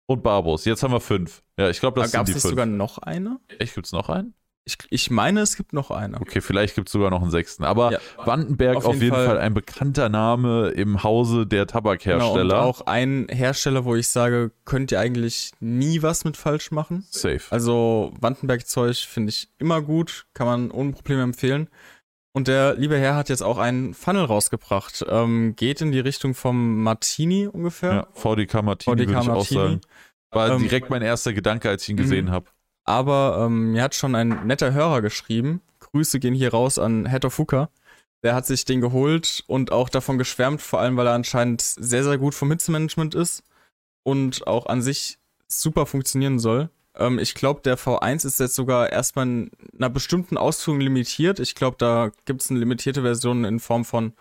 und 0.10 0.24
Barbos. 0.24 0.66
Jetzt 0.66 0.84
haben 0.84 0.92
wir 0.92 1.00
fünf. 1.00 1.44
Ja, 1.58 1.70
ich 1.70 1.80
glaube, 1.80 2.02
das 2.02 2.12
Gab 2.12 2.26
sind 2.26 2.36
es 2.36 2.42
die 2.42 2.48
fünf. 2.48 2.52
sogar 2.52 2.66
noch 2.66 2.98
eine? 2.98 3.40
Echt, 3.60 3.76
gibt 3.76 3.86
es 3.86 3.94
noch 3.94 4.10
einen? 4.10 4.34
Ich, 4.68 4.78
ich 4.90 5.10
meine, 5.10 5.40
es 5.40 5.56
gibt 5.56 5.72
noch 5.72 5.92
eine. 5.92 6.20
Okay, 6.20 6.42
vielleicht 6.42 6.76
gibt 6.76 6.90
es 6.90 6.92
sogar 6.92 7.10
noch 7.10 7.22
einen 7.22 7.32
sechsten. 7.32 7.64
Aber 7.64 7.94
Ja. 7.94 8.00
Wandenberg 8.26 8.76
auf 8.76 8.86
Auf 8.86 8.94
jeden, 8.96 9.06
jeden 9.06 9.16
Fall. 9.16 9.26
Fall. 9.28 9.38
ein 9.40 9.54
bekannter 9.54 10.10
Name 10.10 10.68
im 10.70 11.04
Hause 11.04 11.48
der 11.48 11.62
Genau, 11.66 11.72
Tabakhersteller. 11.72 12.60
und 12.60 12.64
auch 12.66 12.82
ein 12.82 13.28
Hersteller, 13.30 13.86
wo 13.86 13.96
ich 13.96 14.10
sage, 14.10 14.52
könnt 14.66 14.92
ihr 14.92 15.00
eigentlich 15.00 15.52
nie 15.62 16.02
was 16.02 16.26
mit 16.26 16.36
falsch 16.36 16.72
machen. 16.72 17.06
Safe. 17.10 17.40
Also 17.50 18.12
Wandenberg-Zeug 18.20 18.98
finde 18.98 19.30
ich 19.30 19.48
immer 19.58 19.82
gut, 19.82 20.26
kann 20.34 20.48
man 20.48 20.70
ohne 20.72 20.92
Probleme 20.92 21.24
empfehlen. 21.24 21.70
Und 22.34 22.48
der 22.50 22.76
liebe 22.76 22.98
Herr 23.00 23.16
hat 23.16 23.30
jetzt 23.30 23.42
auch 23.42 23.58
einen 23.58 23.94
Funnel 23.94 24.26
rausgebracht. 24.26 25.04
Ähm, 25.10 25.56
geht 25.56 25.82
in 25.82 25.92
die 25.92 26.00
Richtung 26.02 26.36
vom 26.36 26.84
Martini 26.84 27.48
ungefähr. 27.48 27.92
ja, 27.94 28.08
VDK 28.14 28.62
Martini 28.62 28.96
VDK 28.96 29.08
würde 29.08 29.12
ich 29.12 29.18
auch 29.18 29.26
Martini. 29.36 29.60
sagen. 29.62 29.82
War 30.32 30.50
Ähm, 30.52 30.60
direkt 30.60 30.90
mein 30.90 31.02
erster 31.02 31.32
Gedanke, 31.34 31.70
als 31.70 31.84
ich 31.84 31.90
ihn 31.90 31.98
gesehen 31.98 32.26
mhm. 32.26 32.32
habe. 32.32 32.48
Aber 32.88 33.46
ähm, 33.46 33.74
mir 33.74 33.84
hat 33.84 33.96
schon 33.96 34.16
ein 34.16 34.48
netter 34.48 34.74
Hörer 34.74 35.02
geschrieben. 35.02 35.62
Grüße 35.82 36.20
gehen 36.20 36.34
hier 36.34 36.52
raus 36.52 36.80
an 36.80 37.10
Head 37.10 37.26
Hooker. 37.38 37.70
Der 38.24 38.34
hat 38.34 38.46
sich 38.46 38.66
den 38.66 38.82
geholt 38.82 39.44
und 39.48 39.72
auch 39.72 39.90
davon 39.90 40.18
geschwärmt, 40.18 40.62
vor 40.62 40.80
allem 40.80 40.96
weil 40.98 41.08
er 41.08 41.14
anscheinend 41.14 41.62
sehr, 41.62 42.04
sehr 42.04 42.18
gut 42.18 42.34
vom 42.34 42.50
Hitzemanagement 42.50 43.14
ist 43.14 43.44
und 44.04 44.48
auch 44.48 44.66
an 44.68 44.82
sich 44.82 45.20
super 45.48 45.86
funktionieren 45.86 46.40
soll. 46.40 46.70
Ähm, 46.96 47.20
ich 47.20 47.36
glaube, 47.36 47.62
der 47.62 47.78
V1 47.78 48.26
ist 48.26 48.40
jetzt 48.40 48.56
sogar 48.56 48.90
erstmal 48.90 49.28
in 49.28 49.52
einer 49.78 49.90
bestimmten 49.90 50.38
Ausführung 50.38 50.80
limitiert. 50.80 51.40
Ich 51.40 51.56
glaube, 51.56 51.76
da 51.78 52.12
gibt 52.24 52.42
es 52.42 52.50
eine 52.50 52.60
limitierte 52.60 53.02
Version 53.02 53.44
in 53.44 53.60
Form 53.60 53.84
von 53.84 54.14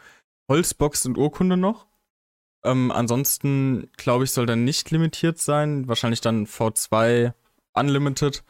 Holzbox 0.50 1.06
und 1.06 1.18
Urkunde 1.18 1.56
noch. 1.56 1.86
Ähm, 2.64 2.90
ansonsten, 2.90 3.90
glaube 3.96 4.24
ich, 4.24 4.32
soll 4.32 4.46
der 4.46 4.56
nicht 4.56 4.90
limitiert 4.90 5.38
sein. 5.38 5.86
Wahrscheinlich 5.86 6.20
dann 6.20 6.46
V2 6.46 7.32
Unlimited. 7.76 8.42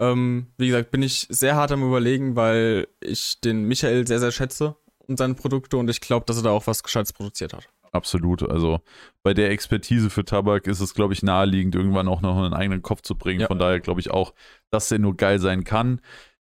Ähm, 0.00 0.48
wie 0.56 0.68
gesagt, 0.68 0.90
bin 0.90 1.02
ich 1.02 1.26
sehr 1.30 1.54
hart 1.54 1.72
am 1.72 1.82
überlegen, 1.82 2.34
weil 2.36 2.88
ich 3.00 3.40
den 3.40 3.64
Michael 3.64 4.06
sehr, 4.06 4.20
sehr 4.20 4.32
schätze 4.32 4.76
und 5.06 5.18
seine 5.18 5.34
Produkte 5.34 5.76
und 5.76 5.88
ich 5.90 6.00
glaube, 6.00 6.26
dass 6.26 6.38
er 6.38 6.42
da 6.44 6.50
auch 6.50 6.66
was 6.66 6.82
Gescheites 6.82 7.12
produziert 7.12 7.52
hat. 7.52 7.68
Absolut. 7.92 8.42
Also 8.48 8.80
bei 9.22 9.34
der 9.34 9.50
Expertise 9.50 10.08
für 10.08 10.24
Tabak 10.24 10.66
ist 10.66 10.80
es, 10.80 10.94
glaube 10.94 11.12
ich, 11.12 11.22
naheliegend, 11.22 11.74
irgendwann 11.74 12.08
auch 12.08 12.22
noch 12.22 12.38
einen 12.38 12.54
eigenen 12.54 12.80
Kopf 12.80 13.02
zu 13.02 13.16
bringen. 13.16 13.40
Ja. 13.42 13.48
Von 13.48 13.58
daher 13.58 13.80
glaube 13.80 14.00
ich 14.00 14.10
auch, 14.10 14.32
dass 14.70 14.88
der 14.88 14.98
nur 14.98 15.14
geil 15.14 15.38
sein 15.38 15.62
kann. 15.64 16.00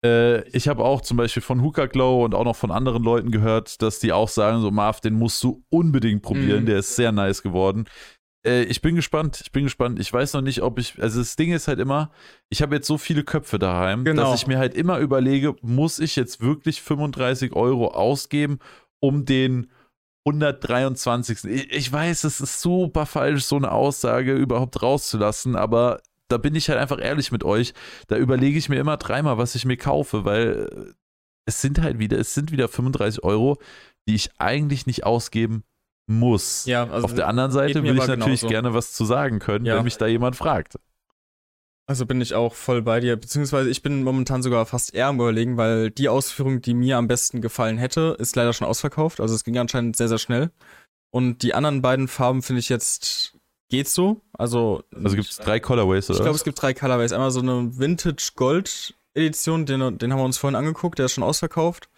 Äh, 0.04 0.48
ich 0.48 0.66
habe 0.68 0.84
auch 0.84 1.00
zum 1.00 1.16
Beispiel 1.16 1.42
von 1.42 1.62
Hookah 1.62 1.86
Glow 1.86 2.24
und 2.24 2.34
auch 2.34 2.44
noch 2.44 2.56
von 2.56 2.72
anderen 2.72 3.04
Leuten 3.04 3.30
gehört, 3.30 3.82
dass 3.82 4.00
die 4.00 4.12
auch 4.12 4.28
sagen, 4.28 4.60
so 4.60 4.70
Marv, 4.72 5.00
den 5.00 5.14
musst 5.14 5.42
du 5.44 5.64
unbedingt 5.70 6.22
probieren, 6.22 6.62
Mhm. 6.62 6.66
der 6.66 6.78
ist 6.80 6.96
sehr 6.96 7.12
nice 7.12 7.42
geworden. 7.42 7.86
Äh, 8.46 8.62
ich 8.64 8.80
bin 8.80 8.94
gespannt, 8.94 9.40
ich 9.42 9.52
bin 9.52 9.64
gespannt. 9.64 9.98
Ich 9.98 10.12
weiß 10.12 10.32
noch 10.34 10.40
nicht, 10.42 10.62
ob 10.62 10.78
ich, 10.78 11.00
also 11.02 11.18
das 11.20 11.36
Ding 11.36 11.52
ist 11.52 11.68
halt 11.68 11.78
immer, 11.80 12.10
ich 12.50 12.62
habe 12.62 12.76
jetzt 12.76 12.86
so 12.86 12.98
viele 12.98 13.24
Köpfe 13.24 13.58
daheim, 13.58 14.04
Genau. 14.04 14.30
dass 14.30 14.40
ich 14.40 14.46
mir 14.46 14.58
halt 14.58 14.74
immer 14.74 14.98
überlege, 14.98 15.56
muss 15.62 15.98
ich 15.98 16.16
jetzt 16.16 16.40
wirklich 16.40 16.80
35 16.82 17.52
Euro 17.54 17.88
ausgeben, 17.88 18.58
um 19.00 19.24
den 19.24 19.70
123. 20.26 21.44
Ich, 21.44 21.72
ich 21.72 21.92
weiß, 21.92 22.24
es 22.24 22.40
ist 22.40 22.60
super 22.60 23.06
falsch, 23.06 23.44
so 23.44 23.56
eine 23.56 23.72
Aussage 23.72 24.34
überhaupt 24.34 24.82
rauszulassen, 24.82 25.56
aber 25.56 26.00
da 26.28 26.36
bin 26.36 26.54
ich 26.54 26.68
halt 26.68 26.78
einfach 26.78 27.00
ehrlich 27.00 27.32
mit 27.32 27.44
euch. 27.44 27.72
Da 28.08 28.16
überlege 28.16 28.58
ich 28.58 28.68
mir 28.68 28.78
immer 28.78 28.98
dreimal, 28.98 29.38
was 29.38 29.54
ich 29.54 29.64
mir 29.64 29.76
kaufe, 29.78 30.24
weil 30.24 30.68
äh, 30.70 30.92
es 31.46 31.62
sind 31.62 31.80
halt 31.80 31.98
wieder, 31.98 32.18
es 32.18 32.34
sind 32.34 32.52
wieder 32.52 32.68
35 32.68 33.24
Euro, 33.24 33.58
die 34.06 34.14
ich 34.14 34.30
eigentlich 34.38 34.86
nicht 34.86 35.04
ausgeben 35.04 35.64
muss. 36.08 36.64
Ja, 36.66 36.88
also 36.88 37.04
Auf 37.04 37.14
der 37.14 37.28
anderen 37.28 37.50
Seite 37.52 37.82
will 37.82 37.92
ich 37.96 38.06
natürlich 38.06 38.40
genauso. 38.40 38.48
gerne 38.48 38.74
was 38.74 38.92
zu 38.92 39.04
sagen 39.04 39.38
können, 39.38 39.64
Ja. 39.64 39.76
wenn 39.76 39.84
mich 39.84 39.96
da 39.98 40.06
jemand 40.06 40.36
fragt. 40.36 40.78
Also 41.86 42.04
bin 42.04 42.20
ich 42.20 42.34
auch 42.34 42.54
voll 42.54 42.82
bei 42.82 43.00
dir, 43.00 43.16
beziehungsweise 43.16 43.70
ich 43.70 43.82
bin 43.82 44.02
momentan 44.02 44.42
sogar 44.42 44.66
fast 44.66 44.92
eher 44.94 45.06
am 45.06 45.16
überlegen, 45.16 45.56
weil 45.56 45.90
die 45.90 46.08
Ausführung, 46.10 46.60
die 46.60 46.74
mir 46.74 46.98
am 46.98 47.08
besten 47.08 47.40
gefallen 47.40 47.78
hätte, 47.78 48.14
ist 48.18 48.36
leider 48.36 48.52
schon 48.52 48.66
ausverkauft. 48.66 49.20
Also 49.20 49.34
es 49.34 49.42
ging 49.44 49.56
anscheinend 49.56 49.96
sehr, 49.96 50.08
sehr 50.08 50.18
schnell. 50.18 50.50
Und 51.10 51.42
die 51.42 51.54
anderen 51.54 51.80
beiden 51.80 52.06
Farben 52.08 52.42
finde 52.42 52.60
ich 52.60 52.68
jetzt 52.68 53.34
geht 53.70 53.88
so. 53.88 54.20
Also, 54.32 54.82
Also 54.94 55.16
gibt 55.16 55.30
es 55.30 55.36
drei 55.36 55.60
Colorways, 55.60 56.08
oder? 56.10 56.18
ich 56.18 56.22
glaube, 56.22 56.36
es 56.36 56.44
gibt 56.44 56.60
drei 56.60 56.74
Colorways. 56.74 57.12
Einmal 57.12 57.30
so 57.30 57.40
eine 57.40 57.78
Vintage 57.78 58.32
Gold 58.34 58.94
Edition, 59.14 59.64
den, 59.66 59.98
den 59.98 60.12
haben 60.12 60.20
wir 60.20 60.24
uns 60.24 60.38
vorhin 60.38 60.56
angeguckt, 60.56 60.98
der 60.98 61.06
ist 61.06 61.12
schon 61.12 61.24
ausverkauft. 61.24 61.88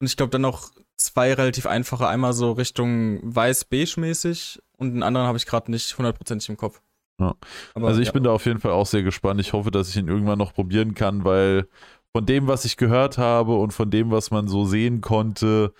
Und 0.00 0.06
ich 0.06 0.16
glaube 0.16 0.30
dann 0.30 0.42
noch 0.42 0.70
zwei 0.98 1.32
relativ 1.32 1.66
einfache, 1.66 2.06
einmal 2.06 2.32
so 2.32 2.52
Richtung 2.52 3.20
weiß-beige 3.22 3.98
mäßig 3.98 4.60
und 4.76 4.94
den 4.94 5.02
anderen 5.02 5.26
habe 5.26 5.38
ich 5.38 5.46
gerade 5.46 5.70
nicht 5.70 5.96
hundertprozentig 5.96 6.48
im 6.48 6.56
Kopf. 6.56 6.80
Ja. 7.20 7.34
Aber, 7.74 7.88
Also 7.88 8.00
ich 8.00 8.08
ja. 8.08 8.12
bin 8.12 8.24
da 8.24 8.30
auf 8.30 8.46
jeden 8.46 8.60
Fall 8.60 8.72
auch 8.72 8.86
sehr 8.86 9.02
gespannt. 9.02 9.40
Ich 9.40 9.52
hoffe, 9.52 9.70
dass 9.70 9.88
ich 9.88 9.96
ihn 9.96 10.08
irgendwann 10.08 10.38
noch 10.38 10.52
probieren 10.52 10.94
kann, 10.94 11.24
weil 11.24 11.66
von 12.12 12.26
dem, 12.26 12.46
was 12.46 12.64
ich 12.64 12.76
gehört 12.76 13.18
habe 13.18 13.56
und 13.56 13.72
von 13.72 13.90
dem, 13.90 14.10
was 14.10 14.30
man 14.30 14.48
so 14.48 14.64
sehen 14.64 15.00
konnte, 15.00 15.72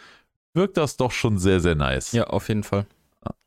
wirkt 0.54 0.76
das 0.76 0.96
doch 0.96 1.12
schon 1.12 1.38
sehr, 1.38 1.60
sehr 1.60 1.74
nice. 1.74 2.12
Ja, 2.12 2.24
auf 2.24 2.48
jeden 2.48 2.62
Fall. 2.64 2.86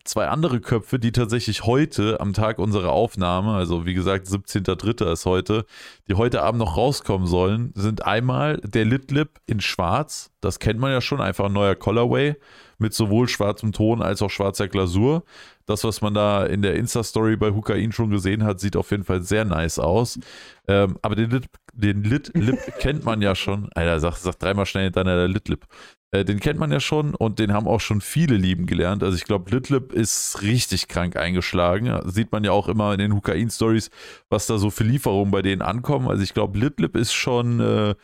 Zwei 0.03 0.27
andere 0.29 0.59
Köpfe, 0.61 0.97
die 0.97 1.11
tatsächlich 1.11 1.65
heute 1.65 2.19
am 2.19 2.33
Tag 2.33 2.57
unserer 2.57 2.91
Aufnahme, 2.91 3.53
also 3.53 3.85
wie 3.85 3.93
gesagt 3.93 4.27
17.03. 4.27 5.11
ist 5.11 5.25
heute, 5.25 5.65
die 6.07 6.15
heute 6.15 6.41
Abend 6.41 6.59
noch 6.59 6.75
rauskommen 6.75 7.27
sollen, 7.27 7.71
sind 7.75 8.03
einmal 8.03 8.57
der 8.63 8.85
Litlip 8.85 9.39
in 9.45 9.61
schwarz, 9.61 10.31
das 10.41 10.57
kennt 10.57 10.79
man 10.79 10.91
ja 10.91 11.01
schon, 11.01 11.21
einfach 11.21 11.45
ein 11.45 11.53
neuer 11.53 11.75
Colorway 11.75 12.35
mit 12.79 12.95
sowohl 12.95 13.29
schwarzem 13.29 13.73
Ton 13.73 14.01
als 14.01 14.23
auch 14.23 14.31
schwarzer 14.31 14.67
Glasur. 14.67 15.23
Das, 15.67 15.83
was 15.83 16.01
man 16.01 16.15
da 16.15 16.45
in 16.45 16.63
der 16.63 16.75
Insta-Story 16.75 17.37
bei 17.37 17.51
Hukain 17.51 17.91
schon 17.91 18.09
gesehen 18.09 18.43
hat, 18.43 18.59
sieht 18.59 18.75
auf 18.75 18.89
jeden 18.89 19.03
Fall 19.03 19.21
sehr 19.21 19.45
nice 19.45 19.77
aus. 19.77 20.19
Ähm, 20.67 20.97
aber 21.03 21.15
den 21.15 21.29
Lit, 21.29 21.45
den 21.73 22.03
Lit 22.03 22.33
kennt 22.79 23.05
man 23.05 23.21
ja 23.21 23.35
schon. 23.35 23.69
Alter, 23.75 23.99
sag, 23.99 24.17
sag 24.17 24.39
dreimal 24.39 24.65
schnell 24.65 24.85
hintereinander 24.85 25.27
Litlip. 25.27 25.67
Äh, 26.11 26.25
den 26.25 26.39
kennt 26.39 26.59
man 26.59 26.71
ja 26.71 26.79
schon 26.79 27.15
und 27.15 27.39
den 27.39 27.53
haben 27.53 27.67
auch 27.67 27.79
schon 27.79 28.01
viele 28.01 28.35
lieben 28.35 28.65
gelernt. 28.65 29.03
Also 29.03 29.15
ich 29.17 29.23
glaube, 29.23 29.49
Litlip 29.51 29.93
ist 29.93 30.41
richtig 30.41 30.88
krank 30.88 31.15
eingeschlagen. 31.15 31.99
Sieht 32.09 32.31
man 32.31 32.43
ja 32.43 32.51
auch 32.51 32.67
immer 32.67 32.93
in 32.93 32.99
den 32.99 33.13
Hukain-Stories, 33.13 33.89
was 34.29 34.47
da 34.47 34.57
so 34.57 34.69
für 34.69 34.83
Lieferungen 34.83 35.31
bei 35.31 35.41
denen 35.41 35.61
ankommen. 35.61 36.07
Also 36.07 36.21
ich 36.23 36.33
glaube, 36.33 36.59
Litlip 36.59 36.95
ist 36.95 37.13
schon 37.13 37.59
äh, 37.59 37.95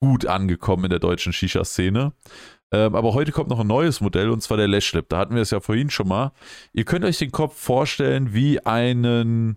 gut 0.00 0.26
angekommen 0.26 0.84
in 0.84 0.90
der 0.90 0.98
deutschen 0.98 1.32
Shisha-Szene. 1.32 2.12
Ähm, 2.72 2.94
aber 2.94 3.14
heute 3.14 3.32
kommt 3.32 3.50
noch 3.50 3.60
ein 3.60 3.66
neues 3.66 4.00
Modell 4.00 4.30
und 4.30 4.42
zwar 4.42 4.56
der 4.56 4.68
Lashlip. 4.68 5.08
Da 5.08 5.18
hatten 5.18 5.34
wir 5.34 5.42
es 5.42 5.50
ja 5.50 5.60
vorhin 5.60 5.90
schon 5.90 6.08
mal. 6.08 6.32
Ihr 6.72 6.84
könnt 6.84 7.04
euch 7.04 7.18
den 7.18 7.32
Kopf 7.32 7.58
vorstellen 7.58 8.32
wie 8.32 8.64
einen, 8.64 9.56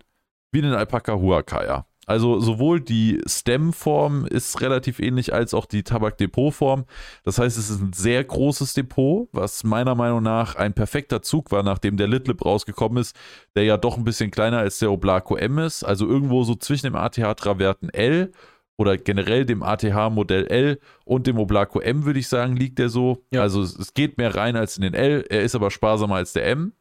wie 0.52 0.62
einen 0.62 0.74
Alpaka 0.74 1.14
Huacaya. 1.14 1.86
Also 2.06 2.40
sowohl 2.40 2.80
die 2.80 3.20
Stem-Form 3.26 4.26
ist 4.26 4.60
relativ 4.60 5.00
ähnlich 5.00 5.32
als 5.32 5.54
auch 5.54 5.66
die 5.66 5.82
Tabak-Depot-Form. 5.82 6.84
Das 7.22 7.38
heißt, 7.38 7.56
es 7.56 7.70
ist 7.70 7.80
ein 7.80 7.92
sehr 7.92 8.22
großes 8.22 8.74
Depot, 8.74 9.28
was 9.32 9.64
meiner 9.64 9.94
Meinung 9.94 10.22
nach 10.22 10.56
ein 10.56 10.74
perfekter 10.74 11.22
Zug 11.22 11.50
war, 11.52 11.62
nachdem 11.62 11.96
der 11.96 12.08
Litlip 12.08 12.44
rausgekommen 12.44 12.98
ist, 12.98 13.16
der 13.54 13.64
ja 13.64 13.76
doch 13.76 13.96
ein 13.96 14.04
bisschen 14.04 14.30
kleiner 14.30 14.58
als 14.58 14.78
der 14.78 14.92
Oblaco 14.92 15.36
M 15.36 15.58
ist. 15.58 15.84
Also 15.84 16.06
irgendwo 16.06 16.44
so 16.44 16.54
zwischen 16.54 16.86
dem 16.86 16.96
ATH 16.96 17.36
Traverten 17.36 17.88
L 17.88 18.32
oder 18.76 18.98
generell 18.98 19.46
dem 19.46 19.62
ATH 19.62 20.10
Modell 20.10 20.46
L 20.46 20.80
und 21.04 21.26
dem 21.26 21.38
Oblaco 21.38 21.80
M, 21.80 22.04
würde 22.04 22.18
ich 22.18 22.28
sagen, 22.28 22.56
liegt 22.56 22.78
der 22.78 22.88
so. 22.88 23.24
Ja. 23.32 23.42
Also 23.42 23.62
es, 23.62 23.76
es 23.78 23.94
geht 23.94 24.18
mehr 24.18 24.34
rein 24.34 24.56
als 24.56 24.76
in 24.76 24.82
den 24.82 24.94
L. 24.94 25.24
Er 25.28 25.42
ist 25.42 25.54
aber 25.54 25.70
sparsamer 25.70 26.16
als 26.16 26.32
der 26.32 26.46
M. 26.46 26.72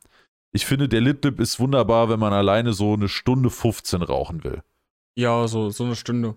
Ich 0.51 0.65
finde, 0.65 0.87
der 0.87 1.01
Litlip 1.01 1.39
ist 1.39 1.59
wunderbar, 1.59 2.09
wenn 2.09 2.19
man 2.19 2.33
alleine 2.33 2.73
so 2.73 2.93
eine 2.93 3.09
Stunde 3.09 3.49
15 3.49 4.03
rauchen 4.03 4.43
will. 4.43 4.61
Ja, 5.15 5.47
so, 5.47 5.69
so 5.69 5.83
eine 5.83 5.95
Stunde. 5.95 6.35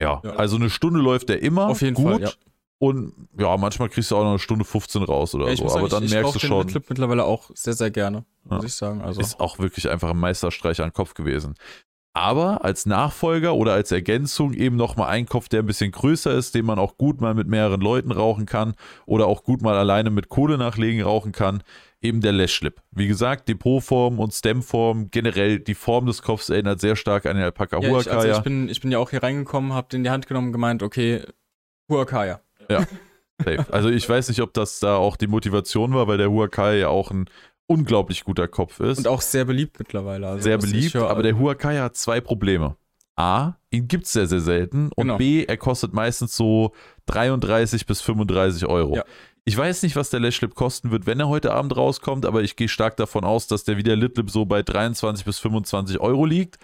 Ja, 0.00 0.20
Ja. 0.24 0.30
also 0.36 0.56
eine 0.56 0.70
Stunde 0.70 1.00
läuft 1.00 1.28
der 1.28 1.42
immer 1.42 1.68
Auf 1.68 1.80
jeden 1.82 1.94
gut. 1.94 2.12
Fall, 2.12 2.20
ja. 2.22 2.30
Und 2.78 3.14
ja, 3.38 3.56
manchmal 3.56 3.88
kriegst 3.88 4.10
du 4.10 4.16
auch 4.16 4.22
noch 4.24 4.30
eine 4.30 4.38
Stunde 4.38 4.64
15 4.64 5.04
raus 5.04 5.34
oder 5.34 5.46
ich 5.46 5.58
so. 5.58 5.64
muss 5.64 5.72
Aber 5.74 5.82
sagen, 5.88 5.90
dann 5.90 6.02
ich, 6.04 6.10
ich 6.10 6.14
merkst 6.16 6.34
du 6.34 6.38
den 6.38 6.48
schon, 6.48 6.66
Litlip 6.66 6.90
mittlerweile 6.90 7.24
auch 7.24 7.50
sehr, 7.54 7.72
sehr 7.72 7.90
gerne, 7.90 8.24
muss 8.44 8.62
Ja. 8.62 8.66
ich 8.66 8.74
sagen. 8.74 9.00
Also, 9.00 9.20
ist 9.20 9.40
auch 9.40 9.58
wirklich 9.58 9.88
einfach 9.88 10.10
ein 10.10 10.18
Meisterstreich 10.18 10.80
an 10.82 10.92
Kopf 10.92 11.14
gewesen. 11.14 11.54
Aber 12.16 12.64
als 12.64 12.86
Nachfolger 12.86 13.54
oder 13.54 13.72
als 13.72 13.90
Ergänzung 13.90 14.52
eben 14.52 14.76
nochmal 14.76 15.08
ein 15.08 15.26
Kopf, 15.26 15.48
der 15.48 15.60
ein 15.62 15.66
bisschen 15.66 15.90
größer 15.92 16.32
ist, 16.32 16.54
den 16.54 16.64
man 16.64 16.78
auch 16.78 16.96
gut 16.96 17.20
mal 17.20 17.34
mit 17.34 17.48
mehreren 17.48 17.80
Leuten 17.80 18.12
rauchen 18.12 18.46
kann 18.46 18.74
oder 19.06 19.26
auch 19.26 19.42
gut 19.42 19.62
mal 19.62 19.76
alleine 19.76 20.10
mit 20.10 20.28
Kohle 20.28 20.56
nachlegen 20.58 21.02
rauchen 21.02 21.32
kann, 21.32 21.62
eben 22.04 22.20
der 22.20 22.32
Lashlip. 22.32 22.80
Wie 22.90 23.06
gesagt, 23.06 23.48
Depotform 23.48 24.18
und 24.18 24.32
Stemform, 24.32 25.10
generell 25.10 25.58
die 25.58 25.74
Form 25.74 26.06
des 26.06 26.22
Kopfs 26.22 26.50
erinnert 26.50 26.80
sehr 26.80 26.96
stark 26.96 27.26
an 27.26 27.36
den 27.36 27.44
Alpaka 27.44 27.80
ja, 27.80 27.98
ich, 27.98 28.12
also 28.12 28.28
ich, 28.28 28.40
bin, 28.40 28.68
ich 28.68 28.80
bin 28.80 28.92
ja 28.92 28.98
auch 28.98 29.10
hier 29.10 29.22
reingekommen, 29.22 29.72
hab 29.72 29.88
den 29.88 30.00
in 30.00 30.04
die 30.04 30.10
Hand 30.10 30.26
genommen 30.26 30.48
und 30.48 30.52
gemeint, 30.52 30.82
okay, 30.82 31.22
Huacaya. 31.88 32.40
Safe. 32.68 33.66
Also 33.70 33.88
ich 33.88 34.08
weiß 34.08 34.28
nicht, 34.28 34.40
ob 34.40 34.52
das 34.54 34.78
da 34.78 34.96
auch 34.96 35.16
die 35.16 35.26
Motivation 35.26 35.94
war, 35.94 36.06
weil 36.06 36.18
der 36.18 36.30
Huacaya 36.30 36.74
ja 36.74 36.88
auch 36.88 37.10
ein 37.10 37.26
unglaublich 37.66 38.24
guter 38.24 38.48
Kopf 38.48 38.80
ist. 38.80 38.98
Und 38.98 39.08
auch 39.08 39.20
sehr 39.20 39.44
beliebt 39.44 39.78
mittlerweile. 39.78 40.28
Also, 40.28 40.42
sehr 40.42 40.58
beliebt, 40.58 40.94
höre. 40.94 41.10
aber 41.10 41.22
der 41.22 41.38
Huacaya 41.38 41.84
hat 41.84 41.96
zwei 41.96 42.20
Probleme. 42.20 42.76
A, 43.16 43.54
ihn 43.70 43.86
gibt 43.86 44.06
es 44.06 44.12
sehr, 44.12 44.26
sehr 44.26 44.40
selten 44.40 44.90
und 44.96 45.06
Genau. 45.06 45.18
B, 45.18 45.44
er 45.44 45.56
kostet 45.56 45.92
meistens 45.92 46.36
so 46.36 46.72
33 47.06 47.86
bis 47.86 48.00
35 48.00 48.66
Euro. 48.66 48.96
Ja. 48.96 49.04
Ich 49.46 49.56
weiß 49.56 49.82
nicht, 49.82 49.94
was 49.94 50.08
der 50.08 50.20
Lashlip 50.20 50.54
kosten 50.54 50.90
wird, 50.90 51.06
wenn 51.06 51.20
er 51.20 51.28
heute 51.28 51.52
Abend 51.52 51.76
rauskommt, 51.76 52.24
aber 52.24 52.42
ich 52.42 52.56
gehe 52.56 52.68
stark 52.68 52.96
davon 52.96 53.24
aus, 53.24 53.46
dass 53.46 53.64
der 53.64 53.76
wieder 53.76 53.94
Litlip 53.94 54.30
so 54.30 54.46
bei 54.46 54.62
23 54.62 55.24
bis 55.24 55.38
25 55.38 56.00
Euro 56.00 56.24
liegt. 56.24 56.58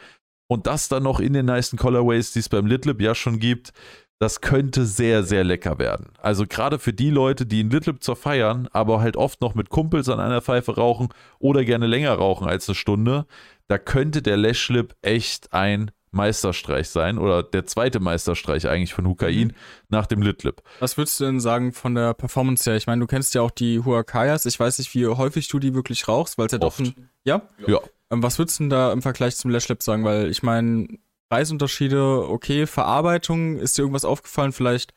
Und 0.49 0.67
das 0.67 0.89
dann 0.89 1.03
noch 1.03 1.21
in 1.21 1.35
den 1.35 1.47
nice 1.47 1.77
Colorways, 1.77 2.33
die 2.33 2.39
es 2.41 2.49
beim 2.49 2.67
Litlip 2.67 3.01
ja 3.01 3.15
schon 3.15 3.39
gibt, 3.39 3.73
das 4.19 4.41
könnte 4.41 4.85
sehr, 4.85 5.23
sehr 5.25 5.45
lecker 5.45 5.79
werden. 5.79 6.09
Also 6.19 6.47
gerade 6.47 6.79
für 6.79 6.93
die 6.93 7.11
Leute, 7.11 7.47
die 7.47 7.61
einen 7.61 7.71
Litlip 7.71 8.03
zwar 8.03 8.17
feiern, 8.17 8.69
aber 8.73 9.01
halt 9.01 9.17
oft 9.17 9.41
noch 9.41 9.55
mit 9.55 9.71
Kumpels 9.71 10.09
an 10.09 10.19
einer 10.19 10.43
Pfeife 10.43 10.77
rauchen 10.77 11.09
oder 11.39 11.65
gerne 11.65 11.87
länger 11.87 12.13
rauchen 12.13 12.49
als 12.49 12.69
eine 12.69 12.75
Stunde, 12.75 13.27
da 13.69 13.79
könnte 13.79 14.23
der 14.23 14.37
Lashlip 14.37 14.95
echt 15.03 15.53
ein 15.53 15.91
Meisterstreich 16.13 16.89
sein 16.89 17.19
oder 17.19 17.43
der 17.43 17.67
zweite 17.67 18.01
Meisterstreich 18.01 18.67
eigentlich 18.69 18.95
von 18.95 19.07
Hukain 19.07 19.49
Mhm. 19.49 19.53
nach 19.89 20.07
dem 20.07 20.23
Litlip. 20.23 20.63
Was 20.81 20.97
würdest 20.97 21.21
du 21.21 21.25
denn 21.25 21.41
sagen 21.41 21.73
von 21.73 21.95
der 21.95 22.15
Performance 22.15 22.69
her? 22.69 22.77
Ich 22.77 22.87
meine, 22.87 23.01
du 23.01 23.07
kennst 23.07 23.35
ja 23.35 23.43
auch 23.43 23.51
die 23.53 23.79
Huacayas. 23.85 24.45
Ich 24.47 24.59
weiß 24.59 24.79
nicht, 24.79 24.95
wie 24.95 25.07
häufig 25.07 25.49
du 25.49 25.59
die 25.59 25.75
wirklich 25.75 26.09
rauchst, 26.09 26.37
weil 26.39 26.47
es 26.47 26.53
ja 26.53 26.59
doch 26.59 26.79
ein. 26.79 27.11
Ja? 27.25 27.43
Ja. 27.67 27.79
Ähm, 28.11 28.23
was 28.23 28.39
würdest 28.39 28.59
du 28.59 28.65
denn 28.65 28.71
da 28.71 28.93
im 28.93 29.03
Vergleich 29.03 29.37
zum 29.37 29.51
Lashlip 29.53 29.83
sagen? 29.83 30.05
Weil 30.05 30.31
ich 30.31 30.43
meine, 30.43 30.89
Preisunterschiede, 31.31 32.29
okay, 32.29 32.67
Verarbeitung, 32.67 33.57
ist 33.59 33.79
dir 33.79 33.83
irgendwas 33.83 34.05
aufgefallen? 34.05 34.53
Vielleicht 34.53 34.93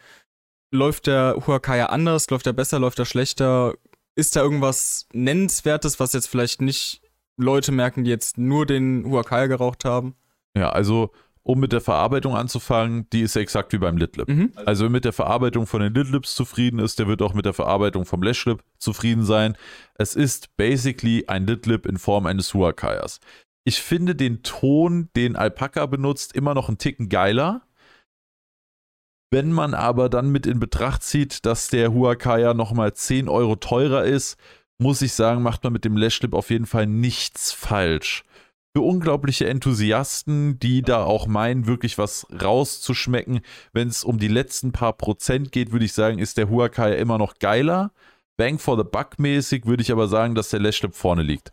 läuft 0.72 1.06
der 1.08 1.36
Huacaya 1.46 1.88
anders, 1.88 2.30
läuft 2.32 2.48
er 2.48 2.54
besser, 2.54 2.80
läuft 2.80 2.98
er 3.00 3.06
schlechter? 3.06 3.76
Ist 4.16 4.36
da 4.36 4.42
irgendwas 4.42 5.08
Nennenswertes, 5.14 6.00
was 6.00 6.14
jetzt 6.14 6.28
vielleicht 6.28 6.62
nicht 6.62 7.02
Leute 7.38 7.72
merken, 7.72 8.04
die 8.04 8.10
jetzt 8.10 8.38
nur 8.38 8.66
den 8.66 9.06
Huacaya 9.06 9.46
geraucht 9.48 9.86
haben? 9.86 10.16
Ja, 10.56 10.70
also 10.70 11.12
um 11.44 11.60
mit 11.60 11.74
der 11.74 11.82
Verarbeitung 11.82 12.36
anzufangen, 12.36 13.10
die 13.12 13.22
ist 13.22 13.36
exakt 13.36 13.74
wie 13.74 13.78
beim 13.78 13.98
Litlip. 13.98 14.30
Mhm. 14.30 14.54
Also 14.66 14.86
wer 14.86 14.90
mit 14.90 15.04
der 15.04 15.12
Verarbeitung 15.12 15.68
von 15.68 15.82
den 15.82 15.94
Litlips 15.94 16.36
zufrieden 16.36 16.80
ist, 16.80 17.00
der 17.00 17.08
wird 17.08 17.22
auch 17.22 17.34
mit 17.34 17.46
der 17.46 17.54
Verarbeitung 17.54 18.06
vom 18.06 18.24
Lashlip 18.24 18.64
zufrieden 18.78 19.26
sein. 19.26 19.58
Es 19.96 20.16
ist 20.16 20.56
basically 20.56 21.26
ein 21.28 21.46
Litlip 21.46 21.86
in 21.86 21.98
Form 21.98 22.26
eines 22.28 22.54
Huacayas. 22.54 23.20
Ich 23.66 23.82
finde 23.82 24.16
den 24.16 24.42
Ton, 24.44 25.10
den 25.16 25.36
Alpaka 25.36 25.86
benutzt, 25.86 26.34
immer 26.34 26.54
noch 26.54 26.70
einen 26.70 26.78
Ticken 26.78 27.10
geiler. 27.10 27.62
Wenn 29.30 29.52
man 29.52 29.74
aber 29.74 30.10
dann 30.10 30.32
mit 30.32 30.46
in 30.46 30.60
Betracht 30.60 31.04
zieht, 31.04 31.46
dass 31.46 31.68
der 31.68 31.94
Huacaya 31.94 32.54
nochmal 32.54 32.94
10 32.94 33.28
Euro 33.28 33.56
teurer 33.56 34.06
ist, 34.06 34.38
muss 34.78 35.02
ich 35.02 35.14
sagen, 35.14 35.42
macht 35.42 35.64
man 35.64 35.74
mit 35.74 35.86
dem 35.86 35.98
Lashlip 35.98 36.34
auf 36.34 36.50
jeden 36.50 36.68
Fall 36.68 36.88
nichts 36.88 37.52
falsch. 37.52 38.24
Für 38.76 38.82
unglaubliche 38.82 39.48
Enthusiasten, 39.48 40.58
die 40.58 40.82
da 40.82 41.04
auch 41.04 41.28
meinen, 41.28 41.68
wirklich 41.68 42.00
was 42.00 42.26
rauszuschmecken, 42.42 43.42
wenn 43.72 43.88
es 43.88 44.04
um 44.04 44.18
die 44.18 44.28
letzten 44.28 44.72
paar 44.72 44.94
Prozent 44.94 45.52
geht, 45.52 45.72
würde 45.72 45.86
ich 45.86 45.94
sagen, 45.94 46.18
ist 46.18 46.38
der 46.38 46.50
Huacaya 46.50 46.96
immer 46.96 47.20
noch 47.20 47.38
geiler. 47.38 47.92
Bang 48.36 48.58
for 48.58 48.76
the 48.76 48.84
Buck 48.84 49.20
mäßig 49.20 49.68
würde 49.68 49.84
ich 49.84 49.92
aber 49.92 50.08
sagen, 50.08 50.34
dass 50.34 50.50
der 50.50 50.60
Lashlip 50.60 50.96
vorne 50.96 51.22
liegt. 51.22 51.52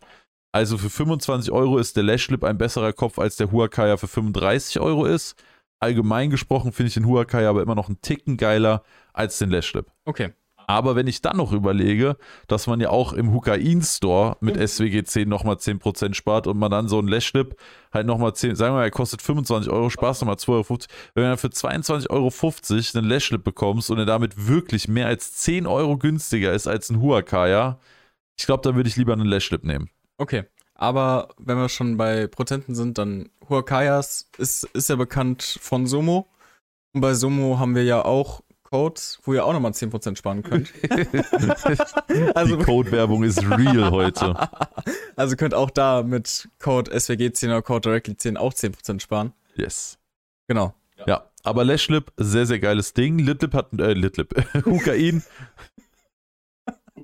Also 0.51 0.79
für 0.79 0.89
25 0.89 1.51
Euro 1.51 1.77
ist 1.77 1.95
der 1.95 2.03
Lashlip 2.03 2.43
ein 2.43 2.57
besserer 2.57 2.91
Kopf, 2.91 3.19
als 3.19 3.35
der 3.35 3.51
Huacaya 3.51 3.97
für 3.97 4.07
35 4.07 4.79
Euro 4.79 5.05
ist. 5.05 5.35
Allgemein 5.79 6.31
gesprochen 6.31 6.71
finde 6.71 6.87
ich 6.87 6.95
den 6.95 7.05
Huacaya 7.05 7.51
aber 7.51 7.61
immer 7.61 7.75
noch 7.75 7.87
einen 7.87 8.01
Ticken 8.01 8.37
geiler 8.37 8.83
als 9.13 9.37
den 9.37 9.51
Lashlip. 9.51 9.91
Okay. 10.05 10.33
Aber 10.71 10.95
wenn 10.95 11.05
ich 11.05 11.21
dann 11.21 11.35
noch 11.35 11.51
überlege, 11.51 12.15
dass 12.47 12.65
man 12.65 12.79
ja 12.79 12.91
auch 12.91 13.11
im 13.11 13.33
Hukain 13.33 13.81
Store 13.81 14.37
mit 14.39 14.55
SWG 14.55 15.03
10 15.03 15.27
nochmal 15.27 15.57
10% 15.57 16.13
spart 16.13 16.47
und 16.47 16.57
man 16.57 16.71
dann 16.71 16.87
so 16.87 16.97
ein 16.97 17.09
Lashlip 17.09 17.57
halt 17.91 18.07
nochmal 18.07 18.33
10, 18.33 18.55
sagen 18.55 18.73
wir 18.73 18.77
mal, 18.77 18.83
er 18.85 18.91
kostet 18.91 19.21
25 19.21 19.69
Euro, 19.69 19.89
sparst 19.89 20.21
nochmal 20.21 20.37
2,50 20.37 20.49
Euro. 20.49 20.77
Wenn 21.13 21.23
du 21.23 21.29
dann 21.29 21.37
für 21.37 21.47
22,50 21.47 22.09
Euro 22.09 22.31
einen 22.99 23.09
Lashlip 23.09 23.43
bekommst 23.43 23.91
und 23.91 23.97
er 23.97 24.05
damit 24.05 24.47
wirklich 24.47 24.87
mehr 24.87 25.07
als 25.07 25.33
10 25.33 25.67
Euro 25.67 25.97
günstiger 25.97 26.53
ist 26.53 26.67
als 26.67 26.89
ein 26.89 27.01
Huacaya, 27.01 27.77
Ich 28.39 28.45
glaube, 28.45 28.63
da 28.63 28.73
würde 28.73 28.87
ich 28.87 28.95
lieber 28.95 29.11
einen 29.11 29.25
Lashlip 29.25 29.65
nehmen. 29.65 29.89
Okay. 30.17 30.45
Aber 30.73 31.27
wenn 31.37 31.57
wir 31.57 31.67
schon 31.67 31.97
bei 31.97 32.27
Prozenten 32.27 32.75
sind, 32.75 32.97
dann 32.97 33.29
Huakayas 33.49 34.29
ist, 34.37 34.63
ist 34.73 34.87
ja 34.87 34.95
bekannt 34.95 35.59
von 35.59 35.85
Somo. 35.85 36.29
Und 36.93 37.01
bei 37.01 37.13
Somo 37.13 37.59
haben 37.59 37.75
wir 37.75 37.83
ja 37.83 38.05
auch 38.05 38.41
Codes, 38.71 39.19
wo 39.23 39.33
ihr 39.33 39.45
auch 39.45 39.51
nochmal 39.51 39.71
10% 39.71 40.15
sparen 40.15 40.43
könnt. 40.43 40.71
also, 42.35 42.55
Die 42.55 42.63
Code-Werbung 42.63 43.23
ist 43.23 43.43
real 43.43 43.91
heute. 43.91 44.35
Also 45.17 45.35
könnt 45.35 45.53
auch 45.53 45.69
da 45.69 46.01
mit 46.03 46.49
Code 46.57 46.89
SWG10 46.91 47.45
oder 47.47 47.61
Code 47.61 47.87
Directly10 47.87 48.37
auch 48.37 48.53
10% 48.53 49.01
sparen. 49.01 49.33
Yes. 49.55 49.99
Genau. 50.47 50.73
Ja, 51.05 51.25
aber 51.43 51.63
Lashlip, 51.63 52.11
sehr, 52.17 52.45
sehr 52.45 52.59
geiles 52.59 52.93
Ding. 52.93 53.19
Litlip 53.19 53.53
hat, 53.53 53.71
äh, 53.73 53.93
Litlip, 53.93 54.33
Hukain. 54.65 55.21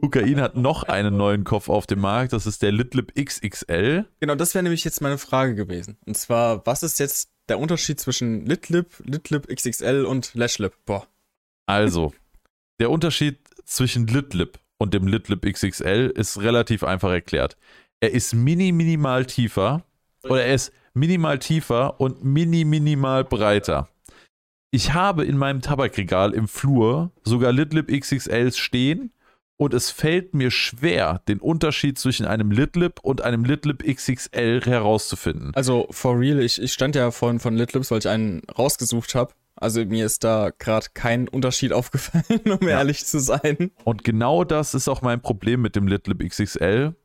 Hukain 0.01 0.41
hat 0.41 0.55
noch 0.55 0.83
einen 0.83 1.17
neuen 1.17 1.43
Kopf 1.43 1.69
auf 1.69 1.85
dem 1.85 1.99
Markt, 1.99 2.33
das 2.33 2.47
ist 2.47 2.61
der 2.63 2.71
Litlip 2.71 3.13
XXL. 3.15 4.05
Genau, 4.19 4.35
das 4.35 4.55
wäre 4.55 4.63
nämlich 4.63 4.83
jetzt 4.83 5.01
meine 5.01 5.17
Frage 5.17 5.53
gewesen. 5.53 5.97
Und 6.05 6.17
zwar, 6.17 6.65
was 6.65 6.81
ist 6.81 6.97
jetzt 6.99 7.29
der 7.49 7.59
Unterschied 7.59 7.99
zwischen 7.99 8.45
Litlip, 8.45 8.87
Litlip 9.03 9.47
XXL 9.47 10.05
und 10.05 10.33
Lashlip? 10.33 10.73
Boah. 10.85 11.07
Also, 11.67 12.13
der 12.79 12.89
Unterschied 12.89 13.39
zwischen 13.65 14.07
Litlip 14.07 14.59
und 14.77 14.93
dem 14.93 15.07
Litlip 15.07 15.45
XXL 15.45 16.11
ist 16.15 16.41
relativ 16.41 16.83
einfach 16.83 17.11
erklärt. 17.11 17.57
Er 17.99 18.11
ist 18.11 18.33
mini 18.33 18.71
minimal 18.71 19.25
tiefer 19.25 19.83
oder 20.23 20.45
er 20.45 20.55
ist 20.55 20.71
minimal 20.93 21.39
tiefer 21.39 21.99
und 21.99 22.23
mini 22.23 22.63
minimal 22.63 23.23
breiter. 23.23 23.89
Ich 24.71 24.93
habe 24.93 25.25
in 25.25 25.37
meinem 25.37 25.61
Tabakregal 25.61 26.33
im 26.33 26.47
Flur 26.47 27.11
sogar 27.23 27.51
Litlip 27.51 27.87
XXLs 27.87 28.57
stehen 28.57 29.11
und 29.57 29.73
es 29.73 29.89
fällt 29.89 30.33
mir 30.35 30.51
schwer, 30.51 31.21
den 31.27 31.39
Unterschied 31.39 31.97
zwischen 31.97 32.25
einem 32.25 32.51
Litlip 32.51 32.99
und 33.01 33.21
einem 33.21 33.43
Litlip 33.43 33.83
XXL 33.83 34.61
herauszufinden. 34.65 35.51
Also, 35.55 35.87
for 35.89 36.19
real, 36.19 36.39
ich, 36.39 36.61
ich 36.61 36.73
stand 36.73 36.95
ja 36.95 37.09
vorhin 37.11 37.39
von 37.39 37.55
Litlips, 37.55 37.89
weil 37.89 37.99
ich 37.99 38.07
einen 38.07 38.43
rausgesucht 38.57 39.15
habe. 39.15 39.33
Also 39.57 39.83
mir 39.85 40.05
ist 40.05 40.23
da 40.23 40.51
gerade 40.57 40.87
kein 40.93 41.27
Unterschied 41.27 41.73
aufgefallen, 41.73 42.41
um 42.51 42.67
ja. 42.67 42.79
ehrlich 42.79 43.05
zu 43.05 43.19
sein. 43.19 43.71
Und 43.83 44.03
genau 44.03 44.43
das 44.43 44.73
ist 44.73 44.87
auch 44.87 45.01
mein 45.01 45.21
Problem 45.21 45.61
mit 45.61 45.75
dem 45.75 45.87
Litlip 45.87 46.27
XXL. 46.27 46.95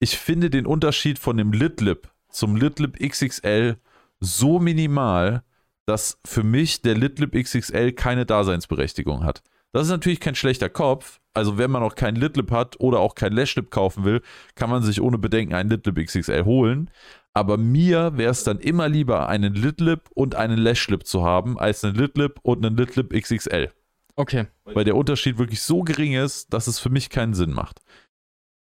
Ich 0.00 0.18
finde 0.18 0.50
den 0.50 0.66
Unterschied 0.66 1.18
von 1.18 1.36
dem 1.36 1.52
Litlip 1.52 2.10
zum 2.28 2.56
Litlip 2.56 2.98
XXL 2.98 3.76
so 4.20 4.58
minimal, 4.58 5.44
dass 5.86 6.18
für 6.26 6.42
mich 6.42 6.82
der 6.82 6.96
Litlip 6.96 7.32
XXL 7.32 7.92
keine 7.92 8.26
Daseinsberechtigung 8.26 9.24
hat. 9.24 9.42
Das 9.72 9.86
ist 9.86 9.90
natürlich 9.90 10.20
kein 10.20 10.34
schlechter 10.34 10.68
Kopf. 10.68 11.20
Also 11.34 11.58
wenn 11.58 11.70
man 11.70 11.82
noch 11.82 11.96
keinen 11.96 12.16
Litlip 12.16 12.52
hat 12.52 12.78
oder 12.78 13.00
auch 13.00 13.16
kein 13.16 13.32
Lashlip 13.32 13.70
kaufen 13.70 14.04
will, 14.04 14.22
kann 14.54 14.70
man 14.70 14.84
sich 14.84 15.00
ohne 15.00 15.18
Bedenken 15.18 15.54
einen 15.54 15.68
Litlip 15.68 15.96
XXL 15.96 16.44
holen. 16.44 16.90
Aber 17.34 17.56
mir 17.56 18.16
wäre 18.16 18.30
es 18.30 18.44
dann 18.44 18.58
immer 18.60 18.88
lieber, 18.88 19.28
einen 19.28 19.54
Litlip 19.54 20.08
und 20.14 20.36
einen 20.36 20.58
Lashlip 20.58 21.06
zu 21.06 21.24
haben, 21.24 21.58
als 21.58 21.84
einen 21.84 21.96
Litlip 21.96 22.38
und 22.42 22.64
einen 22.64 22.76
Litlip 22.76 23.12
XXL. 23.12 23.70
Okay. 24.16 24.46
Weil 24.64 24.84
der 24.84 24.96
Unterschied 24.96 25.38
wirklich 25.38 25.60
so 25.60 25.82
gering 25.82 26.14
ist, 26.14 26.54
dass 26.54 26.68
es 26.68 26.78
für 26.78 26.90
mich 26.90 27.10
keinen 27.10 27.34
Sinn 27.34 27.52
macht. 27.52 27.80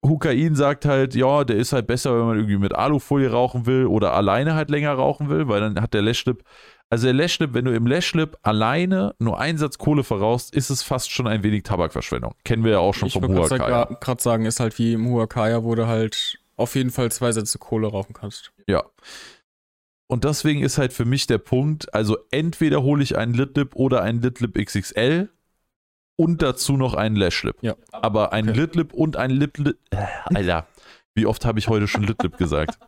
Hukain 0.03 0.55
sagt 0.55 0.85
halt, 0.85 1.15
ja, 1.15 1.43
der 1.43 1.57
ist 1.57 1.73
halt 1.73 1.85
besser, 1.85 2.17
wenn 2.17 2.25
man 2.25 2.37
irgendwie 2.37 2.57
mit 2.57 2.73
Alufolie 2.73 3.31
rauchen 3.31 3.65
will 3.65 3.85
oder 3.85 4.13
alleine 4.13 4.55
halt 4.55 4.69
länger 4.69 4.93
rauchen 4.93 5.29
will, 5.29 5.47
weil 5.47 5.59
dann 5.59 5.81
hat 5.81 5.93
der 5.93 6.01
Lashlip 6.01 6.43
also 6.89 7.07
der 7.07 7.13
Lashlip, 7.13 7.53
wenn 7.53 7.65
du 7.65 7.73
im 7.73 7.85
Lashlip 7.85 8.37
alleine 8.43 9.13
nur 9.19 9.39
einen 9.39 9.57
Satz 9.57 9.77
Kohle 9.77 10.03
verrauchst, 10.03 10.55
ist 10.55 10.69
es 10.69 10.83
fast 10.83 11.11
schon 11.11 11.27
ein 11.27 11.43
wenig 11.43 11.63
Tabakverschwendung. 11.63 12.33
Kennen 12.45 12.63
wir 12.63 12.71
ja 12.71 12.79
auch 12.79 12.93
schon 12.93 13.09
ich 13.09 13.13
vom 13.13 13.27
Huakaya. 13.27 13.89
Ich 13.91 13.99
gerade 13.99 14.21
sagen, 14.21 14.45
ist 14.45 14.61
halt 14.61 14.77
wie 14.79 14.93
im 14.93 15.09
Huakaya, 15.09 15.63
wo 15.63 15.75
du 15.75 15.87
halt 15.87 16.39
auf 16.57 16.75
jeden 16.75 16.91
Fall 16.91 17.11
zwei 17.11 17.31
Sätze 17.31 17.59
Kohle 17.59 17.87
rauchen 17.87 18.13
kannst. 18.13 18.51
Ja. 18.67 18.83
Und 20.07 20.23
deswegen 20.23 20.63
ist 20.63 20.77
halt 20.77 20.93
für 20.93 21.05
mich 21.05 21.27
der 21.27 21.37
Punkt, 21.37 21.93
also 21.93 22.17
entweder 22.31 22.81
hole 22.81 23.03
ich 23.03 23.17
einen 23.17 23.33
Litlip 23.33 23.75
oder 23.75 24.01
einen 24.01 24.21
Litlip 24.21 24.55
XXL 24.55 25.29
und 26.15 26.41
dazu 26.41 26.77
noch 26.77 26.93
einen 26.93 27.15
Lashlip. 27.15 27.57
Ja. 27.61 27.75
Aber 27.91 28.33
ein 28.33 28.49
okay. 28.49 28.59
Litlip 28.59 28.93
und 28.93 29.17
ein 29.17 29.29
Litlip, 29.31 29.77
äh, 29.91 30.05
Alter, 30.25 30.67
wie 31.13 31.25
oft 31.25 31.45
habe 31.45 31.59
ich 31.59 31.67
heute 31.67 31.87
schon 31.87 32.03
Litlip 32.03 32.37
gesagt? 32.37 32.79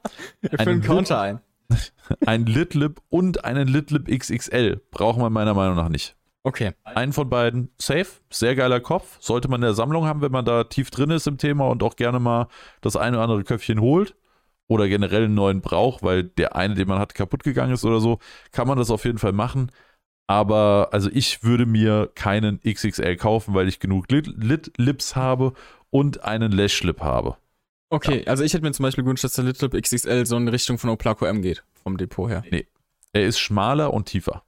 Wir 0.41 0.57
füllen 0.59 0.81
Counter 0.81 1.21
ein. 1.21 1.39
ein 2.25 2.45
Litlip 2.45 3.01
und 3.09 3.45
einen 3.45 3.67
Litlip 3.67 4.07
XXL 4.07 4.81
braucht 4.91 5.19
man 5.19 5.31
meiner 5.31 5.53
Meinung 5.53 5.75
nach 5.75 5.89
nicht. 5.89 6.15
Okay. 6.43 6.71
Einen 6.83 7.13
von 7.13 7.29
beiden 7.29 7.69
safe, 7.77 8.07
sehr 8.29 8.55
geiler 8.55 8.79
Kopf. 8.79 9.17
Sollte 9.19 9.49
man 9.49 9.59
in 9.59 9.65
der 9.65 9.73
Sammlung 9.73 10.05
haben, 10.05 10.21
wenn 10.21 10.31
man 10.31 10.45
da 10.45 10.63
tief 10.63 10.89
drin 10.89 11.11
ist 11.11 11.27
im 11.27 11.37
Thema 11.37 11.67
und 11.67 11.83
auch 11.83 11.95
gerne 11.95 12.19
mal 12.19 12.47
das 12.81 12.95
eine 12.95 13.17
oder 13.17 13.23
andere 13.23 13.43
Köpfchen 13.43 13.81
holt 13.81 14.15
oder 14.67 14.87
generell 14.87 15.25
einen 15.25 15.33
neuen 15.33 15.61
braucht, 15.61 16.01
weil 16.03 16.23
der 16.23 16.55
eine, 16.55 16.75
den 16.75 16.87
man 16.87 16.99
hat, 16.99 17.13
kaputt 17.13 17.43
gegangen 17.43 17.73
ist 17.73 17.83
oder 17.83 17.99
so, 17.99 18.19
kann 18.51 18.67
man 18.67 18.77
das 18.77 18.89
auf 18.89 19.03
jeden 19.03 19.17
Fall 19.17 19.33
machen. 19.33 19.71
Aber 20.27 20.89
also 20.91 21.09
ich 21.11 21.43
würde 21.43 21.65
mir 21.65 22.09
keinen 22.13 22.61
XXL 22.61 23.15
kaufen, 23.17 23.55
weil 23.55 23.67
ich 23.67 23.79
genug 23.79 24.09
Lit, 24.11 24.27
Lit 24.27 24.71
Lips 24.77 25.15
habe 25.15 25.53
und 25.89 26.23
einen 26.23 26.51
Lash 26.51 26.83
Lip 26.83 27.01
habe. 27.01 27.35
Okay, 27.89 28.23
ja. 28.23 28.27
also 28.27 28.43
ich 28.43 28.53
hätte 28.53 28.63
mir 28.63 28.71
zum 28.71 28.83
Beispiel 28.83 29.03
gewünscht, 29.03 29.23
dass 29.23 29.33
der 29.33 29.45
Little 29.45 29.69
XXL 29.69 30.25
so 30.27 30.37
in 30.37 30.47
Richtung 30.47 30.77
von 30.77 30.91
Oplaco 30.91 31.25
M 31.25 31.41
geht, 31.41 31.63
vom 31.83 31.97
Depot 31.97 32.29
her. 32.29 32.43
Nee. 32.51 32.67
Er 33.11 33.25
ist 33.25 33.39
schmaler 33.39 33.91
und 33.91 34.05
tiefer. 34.05 34.43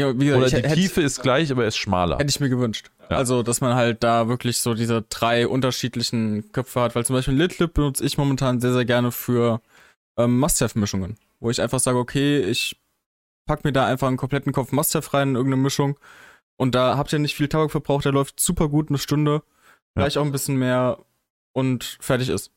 Ja, 0.00 0.12
gesagt, 0.12 0.36
Oder 0.36 0.48
die 0.48 0.56
hätte, 0.56 0.74
Tiefe 0.74 1.02
ist 1.02 1.22
gleich, 1.22 1.50
aber 1.50 1.62
er 1.62 1.68
ist 1.68 1.76
schmaler. 1.76 2.18
Hätte 2.18 2.30
ich 2.30 2.40
mir 2.40 2.48
gewünscht. 2.48 2.90
Ja. 3.08 3.16
Also, 3.16 3.42
dass 3.42 3.60
man 3.60 3.74
halt 3.74 4.02
da 4.02 4.28
wirklich 4.28 4.58
so 4.58 4.74
diese 4.74 5.02
drei 5.02 5.46
unterschiedlichen 5.46 6.52
Köpfe 6.52 6.80
hat, 6.80 6.94
weil 6.94 7.04
zum 7.04 7.16
Beispiel 7.16 7.34
Litlip 7.34 7.74
benutze 7.74 8.04
ich 8.04 8.18
momentan 8.18 8.60
sehr, 8.60 8.72
sehr 8.72 8.84
gerne 8.84 9.12
für 9.12 9.60
ähm, 10.16 10.38
Must-Have-Mischungen, 10.38 11.16
wo 11.40 11.50
ich 11.50 11.60
einfach 11.60 11.80
sage, 11.80 11.98
okay, 11.98 12.40
ich 12.40 12.76
pack 13.46 13.64
mir 13.64 13.72
da 13.72 13.86
einfach 13.86 14.08
einen 14.08 14.16
kompletten 14.16 14.52
Kopf 14.52 14.72
Must-Have 14.72 15.12
rein 15.12 15.30
in 15.30 15.36
irgendeine 15.36 15.62
Mischung 15.62 15.98
und 16.56 16.74
da 16.74 16.96
habt 16.96 17.12
ihr 17.12 17.18
nicht 17.18 17.34
viel 17.34 17.48
Tabak 17.48 17.70
verbraucht, 17.70 18.04
der 18.04 18.12
läuft 18.12 18.38
super 18.38 18.68
gut 18.68 18.90
eine 18.90 18.98
Stunde, 18.98 19.42
vielleicht 19.94 20.16
ja. 20.16 20.22
auch 20.22 20.26
ein 20.26 20.32
bisschen 20.32 20.56
mehr 20.56 20.98
und 21.52 21.98
fertig 22.00 22.28
ist. 22.28 22.52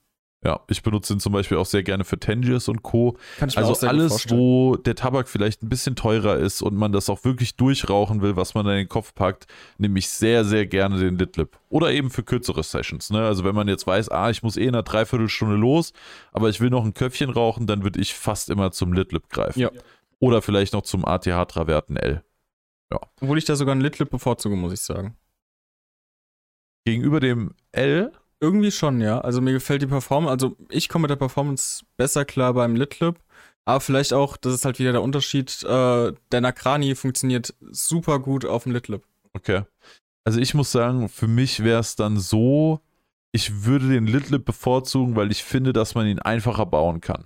Ja, 0.45 0.59
ich 0.67 0.83
benutze 0.83 1.13
ihn 1.13 1.19
zum 1.21 1.31
Beispiel 1.31 1.57
auch 1.57 1.65
sehr 1.65 1.83
gerne 1.83 2.03
für 2.03 2.19
Tangiers 2.19 2.67
und 2.67 2.83
Co. 2.83 3.17
Kann 3.37 3.47
ich 3.47 3.55
mir 3.55 3.65
also 3.65 3.87
alles, 3.87 4.29
wo 4.29 4.75
der 4.75 4.95
Tabak 4.95 5.29
vielleicht 5.29 5.63
ein 5.63 5.69
bisschen 5.69 5.95
teurer 5.95 6.35
ist 6.35 6.61
und 6.61 6.75
man 6.75 6.91
das 6.91 7.09
auch 7.09 7.23
wirklich 7.23 7.55
durchrauchen 7.55 8.21
will, 8.21 8.35
was 8.35 8.53
man 8.53 8.65
in 8.67 8.73
den 8.73 8.89
Kopf 8.89 9.15
packt, 9.15 9.47
nehme 9.77 9.97
ich 9.99 10.09
sehr, 10.09 10.43
sehr 10.43 10.65
gerne 10.65 10.99
den 10.99 11.17
Litlip. 11.17 11.57
Oder 11.69 11.91
eben 11.91 12.09
für 12.09 12.23
kürzere 12.23 12.61
Sessions. 12.63 13.09
Ne? 13.09 13.25
Also 13.25 13.45
wenn 13.45 13.55
man 13.55 13.69
jetzt 13.69 13.87
weiß, 13.87 14.09
ah, 14.09 14.29
ich 14.29 14.43
muss 14.43 14.57
eh 14.57 14.63
in 14.63 14.69
einer 14.69 14.83
Dreiviertelstunde 14.83 15.55
los, 15.55 15.93
aber 16.33 16.49
ich 16.49 16.59
will 16.59 16.69
noch 16.69 16.83
ein 16.83 16.93
Köpfchen 16.93 17.29
rauchen, 17.29 17.65
dann 17.65 17.83
würde 17.83 18.01
ich 18.01 18.13
fast 18.13 18.49
immer 18.49 18.71
zum 18.71 18.91
Litlip 18.91 19.29
greifen. 19.29 19.59
Ja. 19.59 19.71
Oder 20.19 20.41
vielleicht 20.41 20.73
noch 20.73 20.81
zum 20.81 21.05
ATH 21.05 21.23
Traverten 21.23 21.95
L. 21.95 22.21
Ja. 22.91 22.99
Obwohl 23.21 23.37
ich 23.37 23.45
da 23.45 23.55
sogar 23.55 23.71
einen 23.71 23.81
Litlip 23.81 24.09
bevorzuge, 24.09 24.57
muss 24.57 24.73
ich 24.73 24.81
sagen. 24.81 25.15
Gegenüber 26.85 27.21
dem 27.21 27.55
L 27.71 28.11
irgendwie 28.43 28.71
schon, 28.71 28.99
ja. 28.99 29.21
Also 29.21 29.39
mir 29.39 29.53
gefällt 29.53 29.81
die 29.81 29.87
Performance, 29.87 30.31
also 30.31 30.57
ich 30.69 30.89
komme 30.89 31.03
mit 31.03 31.11
der 31.11 31.15
Performance 31.15 31.85
besser 31.95 32.25
klar 32.25 32.53
beim 32.53 32.75
Litlip. 32.75 33.15
Aber 33.65 33.79
vielleicht 33.79 34.11
auch, 34.11 34.35
das 34.35 34.53
ist 34.53 34.65
halt 34.65 34.77
wieder 34.79 34.91
der 34.91 35.01
Unterschied, 35.01 35.63
äh, 35.63 36.11
der 36.31 36.41
Nakrani 36.41 36.95
funktioniert 36.95 37.55
super 37.71 38.19
gut 38.19 38.45
auf 38.45 38.63
dem 38.63 38.73
Litlip. 38.73 39.03
Okay. 39.31 39.63
Also 40.25 40.39
ich 40.39 40.53
muss 40.53 40.73
sagen, 40.73 41.07
für 41.07 41.27
mich 41.27 41.63
wäre 41.63 41.79
es 41.79 41.95
dann 41.95 42.19
so, 42.19 42.81
ich 43.31 43.63
würde 43.63 43.87
den 43.87 44.05
Litlip 44.05 44.43
bevorzugen, 44.43 45.15
weil 45.15 45.31
ich 45.31 45.43
finde, 45.45 45.71
dass 45.71 45.95
man 45.95 46.07
ihn 46.07 46.19
einfacher 46.19 46.65
bauen 46.65 46.99
kann. 46.99 47.25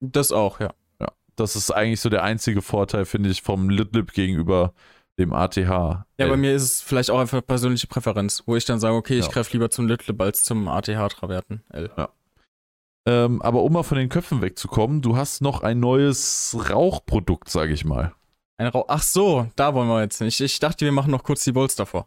Das 0.00 0.30
auch, 0.30 0.60
ja. 0.60 0.72
Ja, 1.00 1.12
das 1.34 1.56
ist 1.56 1.72
eigentlich 1.72 2.00
so 2.00 2.08
der 2.08 2.22
einzige 2.22 2.62
Vorteil, 2.62 3.04
finde 3.04 3.30
ich, 3.30 3.42
vom 3.42 3.68
Litlip 3.68 4.12
gegenüber 4.12 4.72
dem 5.22 5.32
ATH. 5.32 5.56
Ja, 5.56 6.04
bei 6.18 6.36
mir 6.36 6.54
ist 6.54 6.62
es 6.62 6.80
vielleicht 6.82 7.10
auch 7.10 7.18
einfach 7.18 7.44
persönliche 7.44 7.86
Präferenz, 7.86 8.42
wo 8.46 8.56
ich 8.56 8.64
dann 8.64 8.80
sage, 8.80 8.94
okay, 8.94 9.18
ich 9.18 9.26
ja. 9.26 9.32
greife 9.32 9.52
lieber 9.52 9.70
zum 9.70 9.86
Little 9.86 10.14
als 10.18 10.44
zum 10.44 10.68
ATH-Traverten 10.68 11.62
L. 11.70 11.90
Ja. 11.96 12.08
Ähm, 13.04 13.42
aber 13.42 13.62
um 13.62 13.72
mal 13.72 13.82
von 13.82 13.98
den 13.98 14.08
Köpfen 14.08 14.42
wegzukommen, 14.42 15.02
du 15.02 15.16
hast 15.16 15.40
noch 15.40 15.62
ein 15.62 15.80
neues 15.80 16.56
Rauchprodukt, 16.70 17.48
sage 17.48 17.72
ich 17.72 17.84
mal. 17.84 18.12
Ein 18.58 18.68
Rauch 18.68 18.84
Ach 18.88 19.02
so, 19.02 19.48
da 19.56 19.74
wollen 19.74 19.88
wir 19.88 20.02
jetzt 20.02 20.20
nicht. 20.20 20.40
Ich 20.40 20.58
dachte, 20.60 20.84
wir 20.84 20.92
machen 20.92 21.10
noch 21.10 21.24
kurz 21.24 21.42
die 21.42 21.52
Bolts 21.52 21.74
davor. 21.74 22.06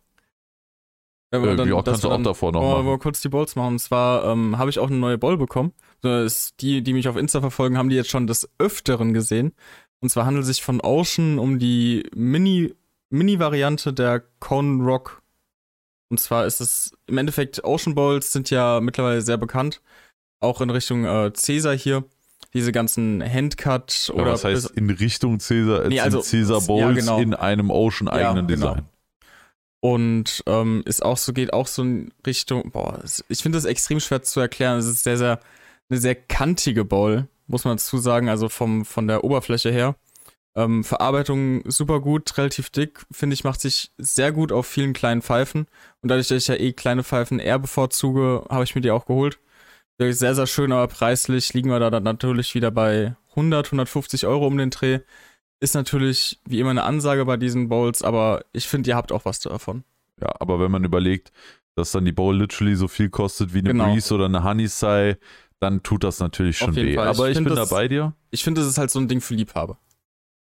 Ja, 1.33 1.43
äh, 1.43 1.55
dann, 1.55 1.67
ja 1.67 1.81
kannst 1.81 2.03
du 2.03 2.09
auch 2.09 2.21
davor 2.21 2.51
noch 2.51 2.61
machen. 2.61 2.85
Wir 2.85 2.97
kurz 2.99 3.21
die 3.21 3.29
Bolts 3.29 3.55
machen. 3.55 3.73
Und 3.73 3.79
zwar 3.79 4.25
ähm, 4.25 4.57
habe 4.57 4.69
ich 4.69 4.79
auch 4.79 4.87
eine 4.87 4.97
neue 4.97 5.17
Bowl 5.17 5.37
bekommen. 5.37 5.73
Das 6.01 6.55
die, 6.57 6.81
die 6.81 6.93
mich 6.93 7.07
auf 7.07 7.17
Insta 7.17 7.41
verfolgen, 7.41 7.77
haben 7.77 7.89
die 7.89 7.95
jetzt 7.95 8.09
schon 8.09 8.27
des 8.27 8.49
Öfteren 8.57 9.13
gesehen. 9.13 9.53
Und 9.99 10.09
zwar 10.09 10.25
handelt 10.25 10.43
es 10.43 10.47
sich 10.47 10.63
von 10.63 10.81
Ocean 10.81 11.39
um 11.39 11.59
die 11.59 12.03
Mini 12.15 12.73
Mini-Variante 13.10 13.94
der 13.94 14.23
Cone 14.40 14.84
Rock. 14.84 15.22
Und 16.10 16.19
zwar 16.19 16.45
ist 16.45 16.61
es 16.61 16.91
im 17.07 17.18
Endeffekt 17.18 17.64
Ocean 17.64 17.95
Bowls 17.95 18.32
sind 18.32 18.49
ja 18.49 18.80
mittlerweile 18.80 19.22
sehr 19.22 19.38
bekannt. 19.38 19.82
Auch 20.40 20.61
in 20.61 20.69
Richtung 20.69 21.06
äh, 21.06 21.32
Caesar 21.32 21.76
hier. 21.76 22.03
Diese 22.53 22.72
ganzen 22.72 23.22
Handcut 23.22 24.11
oder. 24.14 24.27
Ja, 24.27 24.34
was 24.34 24.44
heißt 24.45 24.72
in 24.72 24.90
Richtung 24.90 25.40
Caesar? 25.40 25.88
Nee, 25.88 25.99
also, 25.99 26.22
Caesar 26.22 26.61
Bowls 26.61 26.82
ja, 26.82 26.91
genau. 26.91 27.19
in 27.19 27.34
einem 27.34 27.69
Ocean 27.69 28.07
eigenen 28.07 28.48
ja, 28.48 28.56
genau. 28.56 28.69
Design. 28.73 28.86
Und 29.86 30.44
ähm, 30.48 30.82
ist 30.86 31.03
auch 31.03 31.18
so, 31.18 31.32
geht 31.32 31.53
auch 31.53 31.68
so 31.68 31.84
in 31.84 32.11
Richtung, 32.26 32.72
boah, 32.72 33.03
ich 33.30 33.44
finde 33.44 33.57
das 33.57 33.65
extrem 33.65 33.99
schwer 33.99 34.23
zu 34.23 34.40
erklären. 34.40 34.80
Es 34.80 34.88
ist 34.88 35.03
sehr, 35.03 35.18
sehr, 35.18 35.40
eine 35.90 35.99
sehr 35.99 36.15
kantige 36.15 36.86
Bowl, 36.86 37.27
muss 37.45 37.65
man 37.65 37.77
dazu 37.77 37.99
sagen, 37.99 38.27
also 38.27 38.49
vom, 38.49 38.84
von 38.84 39.07
der 39.07 39.23
Oberfläche 39.23 39.69
her. 39.69 39.95
Ähm, 40.57 40.86
Verarbeitung 40.86 41.69
super 41.69 41.99
gut, 41.99 42.38
relativ 42.38 42.69
dick, 42.69 43.06
finde 43.11 43.34
ich, 43.34 43.44
macht 43.44 43.60
sich 43.60 43.91
sehr 43.98 44.32
gut 44.32 44.53
auf 44.53 44.65
vielen 44.65 44.94
kleinen 44.94 45.22
Pfeifen. 45.22 45.68
Und 46.02 46.10
dadurch, 46.10 46.30
dass 46.30 46.44
ich 46.44 46.48
ja 46.48 46.56
eh 46.56 46.72
kleine 46.72 47.03
Pfeifen 47.03 47.40
eher 47.40 47.60
bevorzuge, 47.60 48.45
habe 48.49 48.64
ich 48.64 48.73
mir 48.73 48.82
die 48.82 48.91
auch 48.91 49.06
geholt. 49.06 49.40
Sehr, 49.98 50.36
sehr 50.36 50.48
schön, 50.48 50.72
aber 50.72 50.88
preislich 50.88 51.53
liegen 51.53 51.69
wir 51.69 51.80
da 51.80 51.90
dann 51.90 52.03
natürlich 52.03 52.53
wieder 52.53 52.72
bei 52.72 53.15
100, 53.32 53.68
150 53.68 54.26
Euro 54.27 54.48
um 54.48 54.57
den 54.57 54.69
Dreh. 54.69 54.99
Ist 55.61 55.73
natürlich 55.73 56.40
wie 56.45 56.60
immer 56.60 56.72
eine 56.72 56.84
Ansage 56.84 57.26
bei 57.26 57.38
diesen 57.38 57.69
Bowls, 57.69 58.02
aber 58.02 58.44
ich 58.52 58.68
finde, 58.68 58.90
ihr 58.90 58.95
habt 58.95 59.11
auch 59.11 59.26
was 59.26 59.40
davon. 59.40 59.84
Ja, 60.22 60.34
aber 60.40 60.60
wenn 60.60 60.72
man 60.72 60.84
überlegt, 60.84 61.32
dass 61.76 61.91
dann 61.91 62.06
die 62.06 62.11
Bowl 62.11 62.36
literally 62.36 62.76
so 62.76 62.88
viel 62.88 63.10
kostet 63.10 63.53
wie 63.53 63.60
eine 63.60 63.72
genau. 63.72 63.91
Breeze 63.91 64.14
oder 64.14 64.26
eine 64.26 64.44
Honey 64.44 64.68
Sai, 64.68 65.18
dann 65.60 65.84
tut 65.84 66.03
das 66.03 66.19
natürlich 66.19 66.57
schon 66.57 66.76
weh. 66.76 66.95
Fall. 66.95 67.07
Aber 67.07 67.30
ich, 67.30 67.38
ich 67.38 67.44
bin 67.44 67.53
das, 67.53 67.69
da 67.69 67.76
bei 67.76 67.88
dir. 67.88 68.14
Ich 68.32 68.44
finde, 68.44 68.61
das 68.61 68.69
ist 68.69 68.77
halt 68.77 68.91
so 68.91 68.99
ein 68.99 69.07
Ding 69.07 69.22
für 69.22 69.34
Liebhaber. 69.34 69.77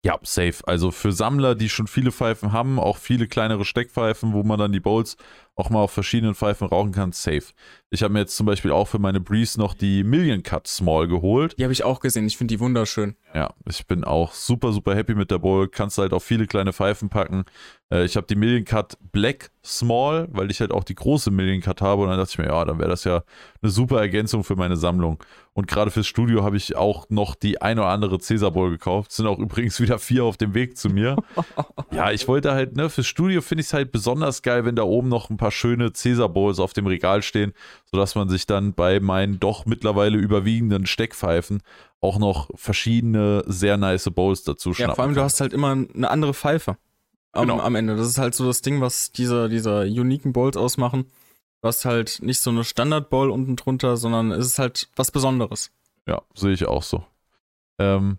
Ja, 0.04 0.18
safe. 0.24 0.64
Also 0.66 0.90
für 0.90 1.12
Sammler, 1.12 1.54
die 1.54 1.70
schon 1.70 1.86
viele 1.86 2.12
Pfeifen 2.12 2.52
haben, 2.52 2.80
auch 2.80 2.98
viele 2.98 3.28
kleinere 3.28 3.66
Steckpfeifen, 3.66 4.34
wo 4.34 4.42
man 4.42 4.58
dann 4.58 4.72
die 4.72 4.80
Bowls 4.80 5.16
auch 5.56 5.70
mal 5.70 5.80
auf 5.80 5.92
verschiedenen 5.92 6.34
Pfeifen 6.34 6.68
rauchen 6.68 6.92
kann, 6.92 7.12
safe. 7.12 7.54
Ich 7.94 8.04
habe 8.04 8.14
mir 8.14 8.20
jetzt 8.20 8.38
zum 8.38 8.46
Beispiel 8.46 8.72
auch 8.72 8.88
für 8.88 9.00
meine 9.00 9.20
Breeze 9.20 9.60
noch 9.60 9.74
die 9.74 10.06
Million 10.06 10.44
Cut 10.44 10.66
Small 10.66 11.10
geholt. 11.10 11.56
Die 11.60 11.64
habe 11.64 11.74
ich 11.74 11.84
auch 11.84 12.00
gesehen. 12.00 12.26
Ich 12.26 12.38
finde 12.38 12.54
die 12.54 12.62
wunderschön. 12.62 13.16
Ja, 13.34 13.54
ich 13.68 13.86
bin 13.86 14.06
auch 14.06 14.34
super, 14.34 14.72
super 14.72 14.96
happy 14.96 15.14
mit 15.14 15.30
der 15.30 15.40
Bowl. 15.40 15.68
Kannst 15.68 15.98
halt 15.98 16.14
auf 16.14 16.24
viele 16.24 16.48
kleine 16.48 16.72
Pfeifen 16.72 17.10
packen. 17.10 17.44
Äh, 17.92 18.06
ich 18.06 18.16
habe 18.16 18.28
die 18.28 18.36
Million 18.36 18.64
Cut 18.64 18.98
Black 19.12 19.52
Small, 19.64 20.30
weil 20.32 20.50
ich 20.50 20.62
halt 20.62 20.72
auch 20.72 20.86
die 20.86 20.96
große 20.96 21.32
Million 21.32 21.60
Cut 21.60 21.82
habe. 21.82 22.04
Und 22.04 22.10
dann 22.10 22.18
dachte 22.18 22.32
ich 22.32 22.38
mir, 22.38 22.48
ja, 22.48 22.64
dann 22.64 22.80
wäre 22.80 22.90
das 22.90 23.04
ja 23.04 23.24
eine 23.62 23.72
super 23.72 24.00
Ergänzung 24.00 24.46
für 24.46 24.56
meine 24.56 24.78
Sammlung. 24.78 25.22
Und 25.54 25.68
gerade 25.68 25.92
fürs 25.92 26.08
Studio 26.08 26.44
habe 26.44 26.56
ich 26.56 26.78
auch 26.78 27.10
noch 27.10 27.36
die 27.36 27.62
ein 27.62 27.78
oder 27.78 27.90
andere 27.90 28.20
Cäsar 28.20 28.52
Bowl 28.52 28.70
gekauft. 28.70 29.12
Sind 29.12 29.28
auch 29.28 29.40
übrigens 29.40 29.82
wieder 29.82 30.00
vier 30.00 30.24
auf 30.24 30.38
dem 30.38 30.54
Weg 30.54 30.78
zu 30.78 30.90
mir. 30.90 31.18
ja, 31.92 32.10
ich 32.12 32.28
wollte 32.30 32.54
halt, 32.54 32.78
ne, 32.78 32.90
fürs 32.90 33.08
Studio 33.08 33.42
finde 33.42 33.62
ich 33.62 33.68
es 33.68 33.74
halt 33.74 33.92
besonders 33.92 34.42
geil, 34.42 34.64
wenn 34.64 34.78
da 34.78 34.84
oben 34.84 35.10
noch 35.10 35.30
ein 35.30 35.38
paar 35.38 35.51
schöne 35.52 35.94
Cäsar 35.94 36.30
Bowls 36.30 36.60
auf 36.60 36.74
dem 36.74 36.88
Regal 36.88 37.22
stehen, 37.22 37.54
sodass 37.86 38.16
man 38.16 38.30
sich 38.30 38.48
dann 38.48 38.74
bei 38.74 39.00
meinen 39.00 39.40
doch 39.40 39.66
mittlerweile 39.66 40.18
überwiegenden 40.18 40.86
Steckpfeifen 40.86 41.62
auch 42.00 42.18
noch 42.18 42.50
verschiedene 42.56 43.44
sehr 43.46 43.78
nice 43.78 44.10
Bowls 44.10 44.44
dazu 44.44 44.74
schnappen 44.74 44.92
Ja, 44.92 44.96
vor 44.96 45.04
allem 45.04 45.12
kann. 45.12 45.22
du 45.22 45.24
hast 45.24 45.42
halt 45.42 45.54
immer 45.54 45.72
eine 45.72 46.10
andere 46.10 46.34
Pfeife 46.34 46.78
am, 47.32 47.48
genau. 47.48 47.62
am 47.62 47.76
Ende. 47.76 47.96
Das 47.96 48.08
ist 48.08 48.18
halt 48.18 48.34
so 48.34 48.46
das 48.46 48.62
Ding, 48.62 48.82
was 48.82 49.12
diese, 49.12 49.50
diese 49.50 49.82
uniken 49.82 50.34
Bowls 50.34 50.58
ausmachen. 50.58 51.06
Du 51.62 51.68
hast 51.68 51.86
halt 51.86 52.20
nicht 52.24 52.40
so 52.40 52.50
eine 52.50 52.64
Standard-Bowl 52.64 53.30
unten 53.30 53.56
drunter, 53.56 53.96
sondern 53.98 54.32
es 54.32 54.48
ist 54.48 54.60
halt 54.60 54.90
was 54.96 55.12
Besonderes. 55.12 55.72
Ja, 56.08 56.24
sehe 56.34 56.54
ich 56.54 56.66
auch 56.66 56.82
so. 56.82 57.04
Ähm, 57.80 58.18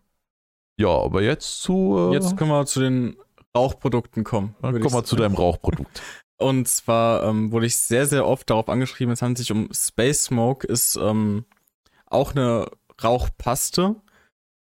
ja, 0.78 0.88
aber 0.88 1.22
jetzt 1.22 1.62
zu. 1.62 2.10
Äh, 2.12 2.14
jetzt 2.14 2.36
können 2.36 2.50
wir 2.50 2.64
zu 2.66 2.80
den 2.80 3.16
Rauchprodukten 3.54 4.24
kommen. 4.24 4.54
Dann 4.62 4.80
kommen 4.80 4.94
wir 4.94 5.04
zu 5.04 5.16
deinem 5.16 5.34
Rauchprodukt. 5.34 6.02
Und 6.43 6.69
zwar 6.69 7.24
ähm, 7.24 7.52
wurde 7.52 7.66
ich 7.66 7.77
sehr, 7.77 8.06
sehr 8.06 8.27
oft 8.27 8.48
darauf 8.51 8.69
angeschrieben, 8.69 9.12
es 9.12 9.23
handelt 9.23 9.39
sich 9.39 9.52
um 9.52 9.69
Space 9.73 10.24
Smoke, 10.24 10.66
ist 10.66 10.97
ähm, 10.97 11.44
auch 12.06 12.32
eine 12.32 12.70
Rauchpaste. 13.02 13.97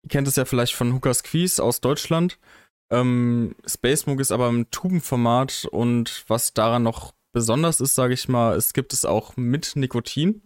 Ihr 0.03 0.09
kennt 0.09 0.29
es 0.29 0.37
ja 0.37 0.45
vielleicht 0.45 0.75
von 0.75 0.95
Hookers 0.95 1.23
Quiz 1.23 1.59
aus 1.59 1.81
Deutschland. 1.81 2.39
Ähm, 2.91 3.55
Space 3.67 4.01
Smoke 4.01 4.21
ist 4.21 4.33
aber 4.33 4.49
im 4.49 4.71
Tubenformat 4.71 5.67
und 5.71 6.25
was 6.29 6.55
daran 6.55 6.83
noch 6.83 7.13
besonders 7.33 7.81
ist, 7.81 7.95
sage 7.95 8.15
ich 8.15 8.29
mal, 8.29 8.57
es 8.57 8.73
gibt 8.73 8.93
es 8.93 9.05
auch 9.05 9.37
mit 9.37 9.77
Nikotin 9.77 10.43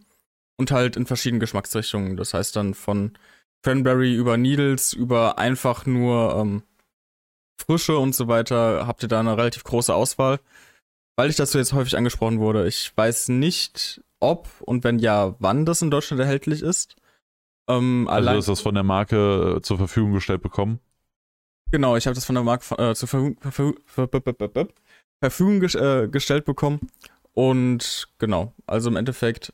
und 0.56 0.70
halt 0.70 0.97
in 0.97 1.06
verschiedenen 1.06 1.40
Geschmacksrichtungen. 1.40 2.16
Das 2.16 2.35
heißt 2.35 2.56
dann 2.56 2.74
von 2.74 3.16
Cranberry 3.62 4.15
über 4.15 4.36
Needles 4.36 4.93
über 4.93 5.39
einfach 5.39 5.86
nur 5.86 6.36
ähm, 6.36 6.62
Frische 7.59 7.98
und 7.98 8.15
so 8.15 8.28
weiter 8.28 8.86
habt 8.86 9.02
ihr 9.02 9.09
da 9.09 9.20
eine 9.20 9.36
relativ 9.36 9.65
große 9.65 9.94
Auswahl. 9.94 10.40
Weil 11.16 11.31
ich 11.31 11.36
dazu 11.36 11.59
jetzt 11.59 11.73
häufig 11.73 11.97
angesprochen 11.97 12.41
wurde, 12.41 12.66
ich 12.66 12.93
weiß 12.97 13.28
nicht, 13.28 14.03
ob 14.20 14.49
und 14.61 14.85
wenn 14.85 14.99
ja, 14.99 15.36
wann 15.39 15.65
das 15.65 15.82
in 15.82 15.91
Deutschland 15.91 16.20
erhältlich 16.20 16.62
ist. 16.62 16.97
Ähm, 17.69 18.09
also 18.09 18.31
du 18.31 18.36
hast 18.36 18.49
das 18.49 18.61
von 18.61 18.74
der 18.74 18.85
Marke 18.85 19.57
äh, 19.57 19.62
zur 19.62 19.78
Verfügung 19.78 20.12
gestellt 20.12 20.43
bekommen? 20.43 20.81
Genau, 21.70 21.97
ich 21.97 22.07
habe 22.07 22.15
das 22.15 22.24
von 22.24 22.35
der 22.35 22.45
Marke 22.45 22.74
äh, 22.77 22.95
zur 22.95 23.09
Verfügung, 23.09 23.36
Verfügung 25.20 25.61
ges 25.61 25.74
äh, 25.74 26.09
gestellt 26.09 26.45
bekommen. 26.45 26.81
Und 27.32 28.09
genau, 28.19 28.53
also 28.66 28.91
im 28.91 28.97
Endeffekt 28.97 29.53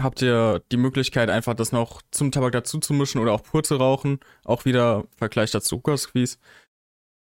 habt 0.00 0.22
ihr 0.22 0.62
die 0.72 0.76
Möglichkeit, 0.76 1.30
einfach 1.30 1.54
das 1.54 1.70
noch 1.70 2.02
zum 2.10 2.32
Tabak 2.32 2.52
dazu 2.52 2.80
zu 2.80 2.92
mischen 2.92 3.20
oder 3.20 3.32
auch 3.32 3.42
pur 3.42 3.62
zu 3.62 3.76
rauchen. 3.76 4.18
Auch 4.44 4.64
wieder 4.64 5.04
Vergleich 5.16 5.50
dazu 5.52 5.76
Zuckersqueeze. 5.76 6.38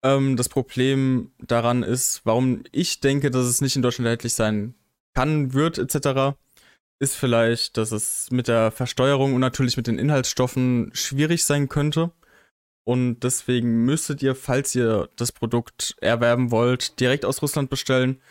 Ähm, 0.03 0.38
das 0.38 0.49
Problem 0.49 1.32
daran 1.40 1.84
ist, 1.84 2.22
warum 2.26 2.64
ich 2.72 2.99
denke, 2.99 3.32
dass 3.32 3.45
es 3.45 3.61
nicht 3.61 3.76
in 3.76 3.82
Deutschland 3.82 4.06
erhältlich 4.06 4.34
sein 4.34 4.76
kann, 5.15 5.53
wird, 5.53 5.78
etc., 5.78 6.38
ist 6.99 7.15
vielleicht, 7.15 7.78
dass 7.78 7.91
es 7.91 8.30
mit 8.32 8.48
der 8.48 8.72
Versteuerung 8.72 9.34
und 9.34 9.41
natürlich 9.41 9.76
mit 9.76 9.88
den 9.88 9.98
Inhaltsstoffen 9.98 10.91
schwierig 10.94 11.45
sein 11.45 11.68
könnte. 11.68 12.11
Und 12.84 13.22
deswegen 13.22 13.86
müsstet 13.86 14.22
ihr, 14.22 14.36
falls 14.36 14.76
ihr 14.76 15.10
das 15.15 15.32
Produkt 15.32 15.95
erwerben 15.99 16.52
wollt, 16.52 16.99
direkt 16.99 17.26
aus 17.26 17.41
Russland 17.41 17.69
bestellen. 17.69 18.22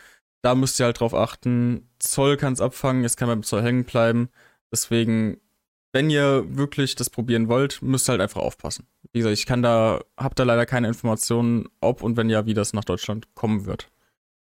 Da 0.41 0.55
müsst 0.55 0.79
ihr 0.79 0.85
halt 0.85 0.99
drauf 1.01 1.13
achten. 1.13 1.89
Zoll 1.99 2.37
kann 2.37 2.53
es 2.53 2.61
abfangen, 2.61 3.03
es 3.03 3.17
kann 3.17 3.27
beim 3.27 3.43
Zoll 3.43 3.61
hängen 3.61 3.83
bleiben. 3.83 4.29
Deswegen, 4.71 5.41
wenn 5.93 6.09
ihr 6.09 6.45
wirklich 6.47 6.95
das 6.95 7.09
probieren 7.09 7.47
wollt, 7.47 7.81
müsst 7.81 8.09
ihr 8.09 8.13
halt 8.13 8.21
einfach 8.21 8.41
aufpassen. 8.41 8.87
Wie 9.11 9.19
gesagt, 9.19 9.37
ich 9.37 9.45
kann 9.45 9.61
da, 9.61 10.01
hab 10.17 10.35
da 10.35 10.43
leider 10.43 10.65
keine 10.65 10.87
Informationen, 10.87 11.67
ob 11.81 12.01
und 12.01 12.17
wenn 12.17 12.29
ja, 12.29 12.45
wie 12.45 12.53
das 12.53 12.73
nach 12.73 12.85
Deutschland 12.85 13.33
kommen 13.35 13.65
wird. 13.65 13.89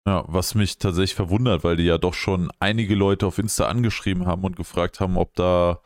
Ja, 0.06 0.24
was 0.26 0.54
mich 0.54 0.78
tatsächlich 0.78 1.14
verwundert, 1.14 1.64
weil 1.64 1.76
die 1.76 1.84
ja 1.84 1.98
doch 1.98 2.14
schon 2.14 2.50
einige 2.60 2.94
Leute 2.94 3.26
auf 3.26 3.38
Insta 3.38 3.66
angeschrieben 3.66 4.26
haben 4.26 4.42
und 4.44 4.56
gefragt 4.56 5.00
haben, 5.00 5.16
ob 5.16 5.34
da 5.34 5.80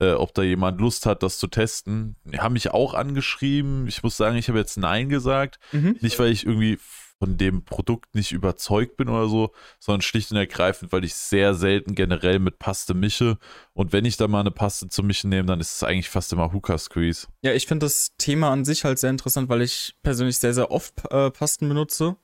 äh, 0.00 0.12
ob 0.12 0.34
da 0.34 0.42
jemand 0.42 0.80
Lust 0.80 1.06
hat, 1.06 1.22
das 1.22 1.38
zu 1.38 1.46
testen. 1.46 2.16
Die 2.24 2.40
haben 2.40 2.54
mich 2.54 2.70
auch 2.70 2.94
angeschrieben. 2.94 3.86
Ich 3.86 4.02
muss 4.02 4.16
sagen, 4.16 4.36
ich 4.36 4.48
habe 4.48 4.58
jetzt 4.58 4.76
Nein 4.76 5.08
gesagt. 5.08 5.58
Mhm. 5.72 5.96
Nicht, 6.00 6.18
weil 6.18 6.30
ich 6.30 6.44
irgendwie 6.46 6.78
von 7.18 7.36
dem 7.36 7.64
Produkt 7.64 8.14
nicht 8.14 8.32
überzeugt 8.32 8.96
bin 8.96 9.08
oder 9.08 9.28
so, 9.28 9.52
sondern 9.78 10.02
schlicht 10.02 10.30
und 10.30 10.36
ergreifend, 10.36 10.92
weil 10.92 11.04
ich 11.04 11.14
sehr 11.14 11.54
selten 11.54 11.94
generell 11.94 12.38
mit 12.38 12.58
Paste 12.58 12.94
mische. 12.94 13.38
Und 13.72 13.92
wenn 13.92 14.04
ich 14.04 14.16
da 14.16 14.28
mal 14.28 14.40
eine 14.40 14.50
Paste 14.50 14.88
zu 14.88 15.02
mischen 15.02 15.30
nehme, 15.30 15.46
dann 15.46 15.60
ist 15.60 15.76
es 15.76 15.82
eigentlich 15.82 16.10
fast 16.10 16.32
immer 16.32 16.52
Hookah 16.52 16.78
Squeeze. 16.78 17.28
Ja, 17.42 17.52
ich 17.52 17.66
finde 17.66 17.86
das 17.86 18.12
Thema 18.18 18.50
an 18.50 18.64
sich 18.64 18.84
halt 18.84 18.98
sehr 18.98 19.10
interessant, 19.10 19.48
weil 19.48 19.62
ich 19.62 19.94
persönlich 20.02 20.38
sehr, 20.38 20.54
sehr 20.54 20.70
oft 20.70 20.94
äh, 21.10 21.30
Pasten 21.30 21.68
benutze. 21.68 22.16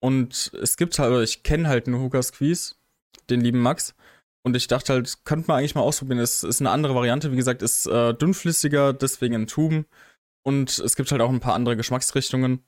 Und 0.00 0.52
es 0.60 0.76
gibt 0.76 0.98
halt, 0.98 1.28
ich 1.28 1.42
kenne 1.42 1.68
halt 1.68 1.86
einen 1.86 2.00
Hookah 2.00 2.22
Squeeze, 2.22 2.76
den 3.28 3.42
lieben 3.42 3.60
Max. 3.60 3.94
Und 4.42 4.56
ich 4.56 4.66
dachte 4.66 4.94
halt, 4.94 5.24
könnte 5.24 5.48
man 5.48 5.58
eigentlich 5.58 5.74
mal 5.74 5.82
ausprobieren. 5.82 6.18
Es 6.18 6.42
ist 6.42 6.60
eine 6.60 6.70
andere 6.70 6.94
Variante, 6.94 7.30
wie 7.30 7.36
gesagt, 7.36 7.62
ist 7.62 7.86
äh, 7.86 8.14
dünnflüssiger, 8.14 8.94
deswegen 8.94 9.34
in 9.34 9.46
Tuben. 9.46 9.84
Und 10.42 10.78
es 10.78 10.96
gibt 10.96 11.12
halt 11.12 11.20
auch 11.20 11.28
ein 11.28 11.40
paar 11.40 11.54
andere 11.54 11.76
Geschmacksrichtungen. 11.76 12.64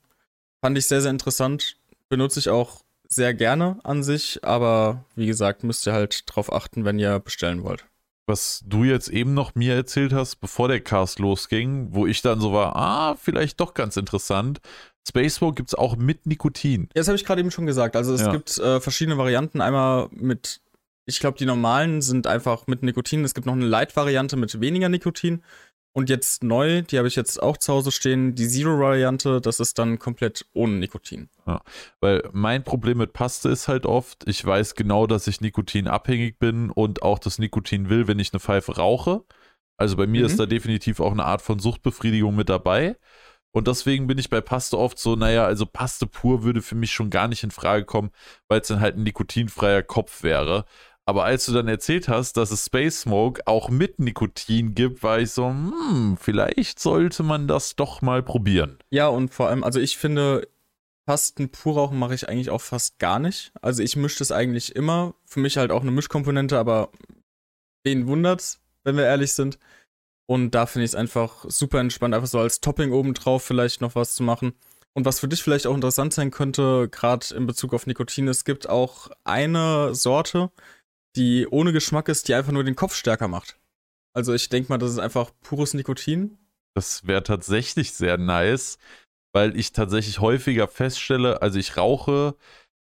Fand 0.63 0.77
ich 0.77 0.87
sehr, 0.87 1.01
sehr 1.01 1.11
interessant. 1.11 1.75
Benutze 2.07 2.39
ich 2.39 2.47
auch 2.47 2.85
sehr 3.05 3.33
gerne 3.33 3.81
an 3.83 4.01
sich, 4.01 4.45
aber 4.45 5.03
wie 5.13 5.25
gesagt, 5.25 5.65
müsst 5.65 5.85
ihr 5.85 5.91
halt 5.91 6.23
drauf 6.25 6.53
achten, 6.53 6.85
wenn 6.85 6.97
ihr 6.99 7.19
bestellen 7.19 7.65
wollt. 7.65 7.83
Was 8.27 8.63
du 8.65 8.85
jetzt 8.85 9.09
eben 9.09 9.33
noch 9.33 9.55
mir 9.55 9.75
erzählt 9.75 10.13
hast, 10.13 10.37
bevor 10.37 10.69
der 10.69 10.79
Cast 10.79 11.19
losging, 11.19 11.89
wo 11.91 12.07
ich 12.07 12.21
dann 12.21 12.39
so 12.39 12.53
war, 12.53 12.77
ah, 12.77 13.15
vielleicht 13.21 13.59
doch 13.59 13.73
ganz 13.73 13.97
interessant. 13.97 14.61
Spacewalk 15.05 15.57
gibt 15.57 15.67
es 15.67 15.75
auch 15.75 15.97
mit 15.97 16.27
Nikotin. 16.27 16.83
Ja, 16.83 17.01
das 17.01 17.09
habe 17.09 17.17
ich 17.17 17.25
gerade 17.25 17.41
eben 17.41 17.51
schon 17.51 17.65
gesagt. 17.65 17.97
Also 17.97 18.13
es 18.13 18.21
ja. 18.21 18.31
gibt 18.31 18.57
äh, 18.57 18.79
verschiedene 18.79 19.17
Varianten. 19.17 19.59
Einmal 19.59 20.07
mit 20.11 20.61
ich 21.05 21.19
glaube, 21.19 21.37
die 21.37 21.45
normalen 21.45 22.01
sind 22.01 22.27
einfach 22.27 22.67
mit 22.67 22.83
Nikotin. 22.83 23.25
Es 23.25 23.33
gibt 23.33 23.45
noch 23.45 23.53
eine 23.53 23.65
Light-Variante 23.65 24.37
mit 24.37 24.61
weniger 24.61 24.87
Nikotin. 24.87 25.43
Und 25.95 26.09
jetzt 26.09 26.43
neu, 26.43 26.81
die 26.81 26.97
habe 26.97 27.07
ich 27.07 27.15
jetzt 27.15 27.41
auch 27.41 27.55
zu 27.55 27.71
Hause 27.71 27.91
stehen, 27.91 28.33
die 28.33 28.47
Zero-Variante, 28.47 29.39
das 29.39 29.59
ist 29.59 29.77
dann 29.77 29.99
komplett 29.99 30.45
ohne 30.53 30.73
Nikotin. 30.73 31.29
Ja, 31.45 31.61
weil 31.99 32.27
mein 32.33 32.63
Problem 32.63 32.97
mit 32.97 33.13
Paste 33.13 33.49
ist 33.49 33.67
halt 33.67 33.85
oft, 33.85 34.27
ich 34.27 34.43
weiß 34.43 34.73
genau, 34.73 35.05
dass 35.05 35.27
ich 35.27 35.39
Nikotin 35.39 35.87
abhängig 35.87 36.39
bin 36.39 36.71
und 36.71 37.03
auch 37.03 37.19
das 37.19 37.37
Nikotin 37.37 37.89
will, 37.89 38.07
wenn 38.07 38.17
ich 38.17 38.33
eine 38.33 38.39
Pfeife 38.39 38.77
rauche. 38.77 39.23
Also 39.77 39.95
bei 39.95 40.07
mir 40.07 40.21
mhm. 40.21 40.25
ist 40.25 40.39
da 40.39 40.47
definitiv 40.47 40.99
auch 40.99 41.11
eine 41.11 41.25
Art 41.25 41.43
von 41.43 41.59
Suchtbefriedigung 41.59 42.35
mit 42.35 42.49
dabei. 42.49 42.97
Und 43.51 43.67
deswegen 43.67 44.07
bin 44.07 44.17
ich 44.17 44.31
bei 44.31 44.41
Paste 44.41 44.79
oft 44.79 44.97
so, 44.97 45.15
naja, 45.15 45.45
also 45.45 45.67
Paste 45.67 46.07
pur 46.07 46.43
würde 46.43 46.63
für 46.63 46.73
mich 46.73 46.91
schon 46.91 47.11
gar 47.11 47.27
nicht 47.27 47.43
in 47.43 47.51
Frage 47.51 47.85
kommen, 47.85 48.09
weil 48.47 48.61
es 48.61 48.67
dann 48.67 48.79
halt 48.79 48.97
ein 48.97 49.03
nikotinfreier 49.03 49.83
Kopf 49.83 50.23
wäre. 50.23 50.65
Aber 51.05 51.25
als 51.25 51.45
du 51.45 51.51
dann 51.51 51.67
erzählt 51.67 52.07
hast, 52.07 52.37
dass 52.37 52.51
es 52.51 52.65
Space 52.65 53.01
Smoke 53.01 53.45
auch 53.45 53.69
mit 53.69 53.99
Nikotin 53.99 54.73
gibt, 54.73 55.03
war 55.03 55.19
ich 55.19 55.31
so, 55.31 55.49
hm, 55.49 56.17
vielleicht 56.19 56.79
sollte 56.79 57.23
man 57.23 57.47
das 57.47 57.75
doch 57.75 58.01
mal 58.01 58.23
probieren. 58.23 58.77
Ja, 58.89 59.07
und 59.07 59.33
vor 59.33 59.49
allem, 59.49 59.63
also 59.63 59.79
ich 59.79 59.97
finde, 59.97 60.47
Pasten 61.05 61.49
pur 61.49 61.75
rauchen 61.75 61.99
mache 61.99 62.15
ich 62.15 62.29
eigentlich 62.29 62.49
auch 62.49 62.61
fast 62.61 62.99
gar 62.99 63.19
nicht. 63.19 63.51
Also 63.61 63.83
ich 63.83 63.97
mische 63.97 64.19
das 64.19 64.31
eigentlich 64.31 64.75
immer. 64.75 65.15
Für 65.25 65.41
mich 65.41 65.57
halt 65.57 65.71
auch 65.71 65.81
eine 65.81 65.91
Mischkomponente, 65.91 66.57
aber 66.57 66.91
wen 67.83 68.07
wundert's, 68.07 68.61
wenn 68.85 68.95
wir 68.95 69.03
ehrlich 69.03 69.33
sind. 69.33 69.59
Und 70.25 70.51
da 70.51 70.65
finde 70.65 70.85
ich 70.85 70.91
es 70.91 70.95
einfach 70.95 71.43
super 71.49 71.79
entspannt, 71.79 72.15
einfach 72.15 72.29
so 72.29 72.39
als 72.39 72.61
Topping 72.61 72.93
obendrauf 72.93 73.43
vielleicht 73.43 73.81
noch 73.81 73.95
was 73.95 74.15
zu 74.15 74.23
machen. 74.23 74.53
Und 74.93 75.05
was 75.05 75.19
für 75.19 75.27
dich 75.27 75.43
vielleicht 75.43 75.67
auch 75.67 75.75
interessant 75.75 76.13
sein 76.13 76.31
könnte, 76.31 76.87
gerade 76.89 77.35
in 77.35 77.47
Bezug 77.47 77.73
auf 77.73 77.87
Nikotin, 77.87 78.27
es 78.27 78.45
gibt 78.45 78.69
auch 78.69 79.09
eine 79.23 79.93
Sorte, 79.95 80.51
die 81.15 81.47
ohne 81.47 81.73
Geschmack 81.73 82.09
ist, 82.09 82.27
die 82.27 82.33
einfach 82.33 82.51
nur 82.51 82.63
den 82.63 82.75
Kopf 82.75 82.95
stärker 82.95 83.27
macht. 83.27 83.57
Also 84.13 84.33
ich 84.33 84.49
denke 84.49 84.69
mal, 84.69 84.77
das 84.77 84.91
ist 84.91 84.99
einfach 84.99 85.31
pures 85.41 85.73
Nikotin. 85.73 86.37
Das 86.75 87.05
wäre 87.05 87.23
tatsächlich 87.23 87.93
sehr 87.93 88.17
nice 88.17 88.77
weil 89.33 89.57
ich 89.57 89.73
tatsächlich 89.73 90.19
häufiger 90.19 90.67
feststelle, 90.67 91.41
also 91.41 91.59
ich 91.59 91.75
rauche 91.75 92.35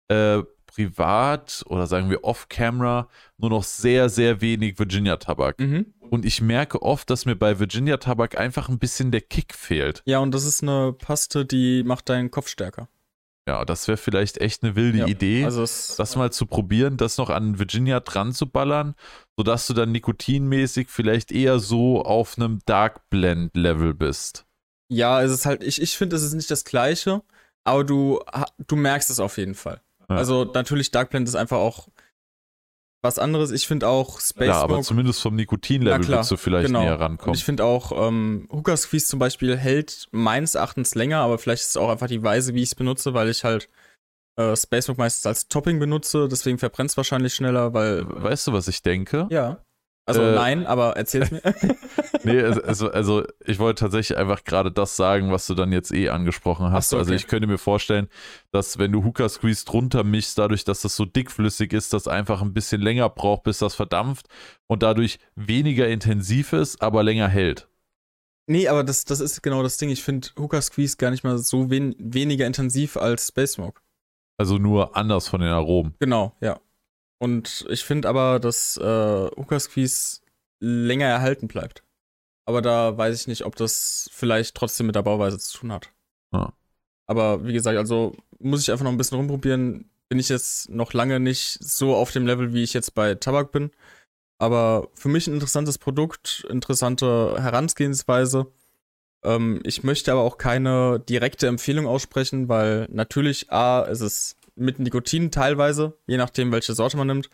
äh, 0.09 0.42
privat 0.66 1.64
oder 1.66 1.86
sagen 1.86 2.10
wir 2.10 2.24
off-camera 2.24 3.09
nur 3.38 3.51
noch 3.51 3.64
sehr, 3.64 4.09
sehr 4.09 4.40
wenig 4.40 4.78
Virginia-Tabak. 4.78 5.59
Mhm. 5.59 5.94
Und 6.10 6.24
ich 6.24 6.40
merke 6.40 6.82
oft, 6.82 7.09
dass 7.10 7.24
mir 7.24 7.36
bei 7.36 7.59
Virginia-Tabak 7.59 8.38
einfach 8.38 8.68
ein 8.68 8.78
bisschen 8.78 9.10
der 9.10 9.22
Kick 9.22 9.55
fehlt. 9.55 10.02
Ja, 10.05 10.18
und 10.18 10.32
das 10.32 10.44
ist 10.44 10.62
eine 10.62 10.92
Paste, 10.92 11.46
die 11.46 11.82
macht 11.82 12.09
deinen 12.09 12.30
Kopf 12.30 12.48
stärker. 12.48 12.88
Ja, 13.46 13.64
das 13.66 13.86
wäre 13.88 13.98
vielleicht 13.98 14.38
echt 14.38 14.62
eine 14.62 14.74
wilde 14.74 14.98
ja, 14.98 15.06
Idee, 15.06 15.44
also 15.44 15.60
das 15.60 16.16
mal 16.16 16.32
zu 16.32 16.46
probieren, 16.46 16.96
das 16.96 17.18
noch 17.18 17.28
an 17.28 17.58
Virginia 17.58 18.00
dran 18.00 18.32
zu 18.32 18.46
ballern, 18.46 18.94
sodass 19.36 19.66
du 19.66 19.74
dann 19.74 19.92
nikotinmäßig 19.92 20.88
vielleicht 20.88 21.30
eher 21.30 21.58
so 21.58 22.02
auf 22.02 22.38
einem 22.38 22.60
Dark 22.64 23.10
Blend 23.10 23.54
Level 23.54 23.92
bist. 23.92 24.46
Ja, 24.90 25.22
es 25.22 25.30
ist 25.30 25.44
halt, 25.44 25.62
ich, 25.62 25.80
ich 25.82 25.96
finde, 25.98 26.16
es 26.16 26.22
ist 26.22 26.32
nicht 26.32 26.50
das 26.50 26.64
Gleiche, 26.64 27.22
aber 27.64 27.84
du, 27.84 28.20
du 28.66 28.76
merkst 28.76 29.10
es 29.10 29.20
auf 29.20 29.36
jeden 29.36 29.54
Fall. 29.54 29.82
Ja. 30.08 30.16
Also 30.16 30.44
natürlich, 30.44 30.90
Dark 30.90 31.10
Blend 31.10 31.28
ist 31.28 31.34
einfach 31.34 31.58
auch 31.58 31.88
was 33.05 33.18
anderes. 33.18 33.52
Ich 33.52 33.68
finde 33.68 33.86
auch 33.86 34.18
Space 34.20 34.48
Ja, 34.48 34.60
aber 34.62 34.81
zumindest 34.82 35.20
vom 35.20 35.36
Nikotinlevel 35.36 36.09
würdest 36.09 36.31
du 36.31 36.36
vielleicht 36.36 36.66
genau. 36.66 36.82
näher 36.82 36.98
rankommen. 36.98 37.31
Und 37.31 37.36
ich 37.36 37.44
finde 37.44 37.64
auch, 37.64 37.93
ähm, 38.09 38.48
Hooker 38.51 38.76
Squeeze 38.76 39.06
zum 39.06 39.18
Beispiel 39.18 39.56
hält 39.56 40.09
meines 40.10 40.56
Erachtens 40.56 40.94
länger, 40.94 41.18
aber 41.18 41.39
vielleicht 41.39 41.62
ist 41.62 41.70
es 41.70 41.76
auch 41.76 41.90
einfach 41.90 42.09
die 42.09 42.22
Weise, 42.22 42.55
wie 42.55 42.62
ich 42.62 42.70
es 42.70 42.74
benutze, 42.74 43.14
weil 43.14 43.28
ich 43.28 43.44
halt 43.44 43.68
äh, 44.36 44.56
Space 44.56 44.89
meistens 44.97 45.26
als 45.26 45.48
Topping 45.48 45.78
benutze, 45.78 46.26
deswegen 46.28 46.59
verbrennt 46.59 46.90
es 46.90 46.97
wahrscheinlich 46.97 47.35
schneller, 47.35 47.72
weil. 47.74 48.05
Weißt 48.09 48.48
du, 48.48 48.52
was 48.52 48.66
ich 48.66 48.82
denke? 48.82 49.28
Ja. 49.31 49.62
Also 50.06 50.20
äh, 50.20 50.35
nein, 50.35 50.66
aber 50.66 50.97
erzähl's 50.97 51.31
mir. 51.31 51.40
nee, 52.24 52.43
also, 52.43 52.90
also 52.90 53.24
ich 53.44 53.59
wollte 53.59 53.81
tatsächlich 53.81 54.18
einfach 54.18 54.44
gerade 54.44 54.70
das 54.70 54.97
sagen, 54.97 55.32
was 55.32 55.47
du 55.47 55.55
dann 55.55 55.72
jetzt 55.72 55.93
eh 55.94 56.10
angesprochen 56.10 56.72
hast. 56.72 56.90
So, 56.90 56.98
also 56.98 57.09
okay. 57.09 57.14
Also 57.14 57.24
ich 57.24 57.28
könnte 57.28 57.47
mir 57.47 57.56
vorstellen, 57.56 58.09
dass 58.51 58.78
wenn 58.78 58.93
du 58.93 59.02
Hooker 59.05 59.28
Squeeze 59.31 59.64
drunter 59.64 60.05
mischst, 60.05 60.36
dadurch, 60.36 60.64
dass 60.64 60.82
das 60.82 60.94
so 60.97 61.06
dickflüssig 61.06 61.72
ist, 61.72 61.94
das 61.94 62.06
einfach 62.06 62.43
ein 62.43 62.52
bisschen 62.52 62.82
länger 62.82 63.09
braucht, 63.09 63.44
bis 63.44 63.59
das 63.59 63.74
verdampft 63.74 64.26
und 64.66 64.82
dadurch 64.82 65.18
weniger 65.36 65.89
intensiv 65.89 66.52
ist, 66.52 66.82
aber 66.82 67.02
länger 67.02 67.28
hält. 67.28 67.68
Nee, 68.47 68.68
aber 68.68 68.85
das, 68.85 69.06
das 69.06 69.20
ist 69.20 69.43
genau 69.43 69.62
das 69.62 69.78
Ding. 69.78 69.89
Ich 69.89 70.02
finde 70.02 70.28
Hooker 70.39 70.60
Squeeze 70.60 70.98
gar 70.98 71.10
nicht 71.10 71.24
mal 71.24 71.39
so 71.39 71.70
wen 71.70 71.94
weniger 71.98 72.47
intensiv 72.47 72.98
als 72.98 73.28
Space 73.28 73.52
Smoke. 73.52 73.81
Also 74.36 74.59
nur 74.59 74.97
anders 74.97 75.28
von 75.28 75.40
den 75.40 75.51
Aromen. 75.51 75.94
Genau, 75.98 76.36
ja. 76.40 76.60
Und 77.24 77.64
ich 77.70 77.84
finde 77.84 78.06
aber, 78.06 78.38
dass 78.38 78.76
äh, 78.76 79.30
Ukas 79.34 80.20
länger 80.60 81.06
erhalten 81.06 81.48
bleibt. 81.48 81.82
Aber 82.44 82.60
da 82.60 82.98
weiß 82.98 83.18
ich 83.18 83.28
nicht, 83.28 83.46
ob 83.46 83.56
das 83.56 84.10
vielleicht 84.12 84.55
trotzdem 84.55 84.84
mit 84.84 84.94
der 84.94 85.05
Bauweise 85.05 85.38
zu 85.38 85.56
tun 85.56 85.72
hat. 85.72 85.88
Ja. 86.34 86.52
Aber 87.06 87.46
wie 87.46 87.55
gesagt, 87.55 87.78
also 87.78 88.14
muss 88.40 88.60
ich 88.60 88.70
einfach 88.70 88.84
noch 88.84 88.90
ein 88.92 88.98
bisschen 88.98 89.16
rumprobieren. 89.16 89.88
Bin 90.10 90.18
ich 90.18 90.28
jetzt 90.28 90.68
noch 90.68 90.92
lange 90.92 91.18
nicht 91.18 91.56
so 91.62 91.94
auf 91.94 92.10
dem 92.10 92.26
Level, 92.26 92.52
wie 92.52 92.62
ich 92.62 92.74
jetzt 92.74 92.94
bei 92.94 93.14
Tabak 93.14 93.52
bin. 93.52 93.70
Aber 94.36 94.88
für 94.92 95.09
mich 95.09 95.26
ein 95.26 95.32
interessantes 95.32 95.78
Produkt, 95.78 96.46
interessante 96.51 97.36
Herangehensweise. 97.38 98.52
Ähm, 99.22 99.62
ich 99.64 99.82
möchte 99.82 100.12
aber 100.12 100.20
auch 100.20 100.36
keine 100.36 101.01
direkte 101.01 101.46
Empfehlung 101.46 101.86
aussprechen, 101.86 102.51
weil 102.51 102.86
natürlich 102.90 103.51
A, 103.51 103.80
ist 103.80 104.02
es 104.02 104.36
mit 104.56 104.78
Nikotin 104.78 105.31
teilweise, 105.31 105.98
je 106.06 106.16
nachdem, 106.16 106.52
welche 106.52 106.74
Sorte 106.74 106.97
man 106.97 107.06
nimmt. 107.06 107.31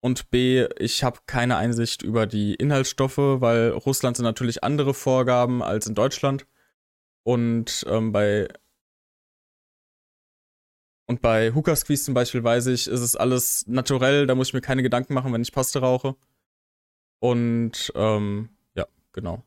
Und 0.00 0.30
B, 0.30 0.66
ich 0.78 1.02
habe 1.04 1.20
keine 1.26 1.56
Einsicht 1.56 2.02
über 2.02 2.26
die 2.26 2.54
Inhaltsstoffe, 2.54 3.18
weil 3.18 3.70
Russland 3.70 4.16
sind 4.16 4.24
natürlich 4.24 4.62
andere 4.62 4.94
Vorgaben 4.94 5.62
als 5.62 5.86
in 5.86 5.94
Deutschland. 5.94 6.46
Und 7.24 7.84
ähm, 7.88 8.12
bei 8.12 8.48
und 11.08 11.22
bei 11.22 11.52
Hookah 11.54 11.76
Squeeze 11.76 12.04
zum 12.04 12.14
Beispiel 12.14 12.42
weiß 12.42 12.66
ich, 12.66 12.88
ist 12.88 13.00
es 13.00 13.16
alles 13.16 13.64
naturell, 13.68 14.26
da 14.26 14.34
muss 14.34 14.48
ich 14.48 14.54
mir 14.54 14.60
keine 14.60 14.82
Gedanken 14.82 15.14
machen, 15.14 15.32
wenn 15.32 15.42
ich 15.42 15.52
Paste 15.52 15.80
rauche. 15.80 16.16
Und 17.20 17.92
ähm, 17.94 18.50
ja, 18.74 18.86
genau. 19.12 19.44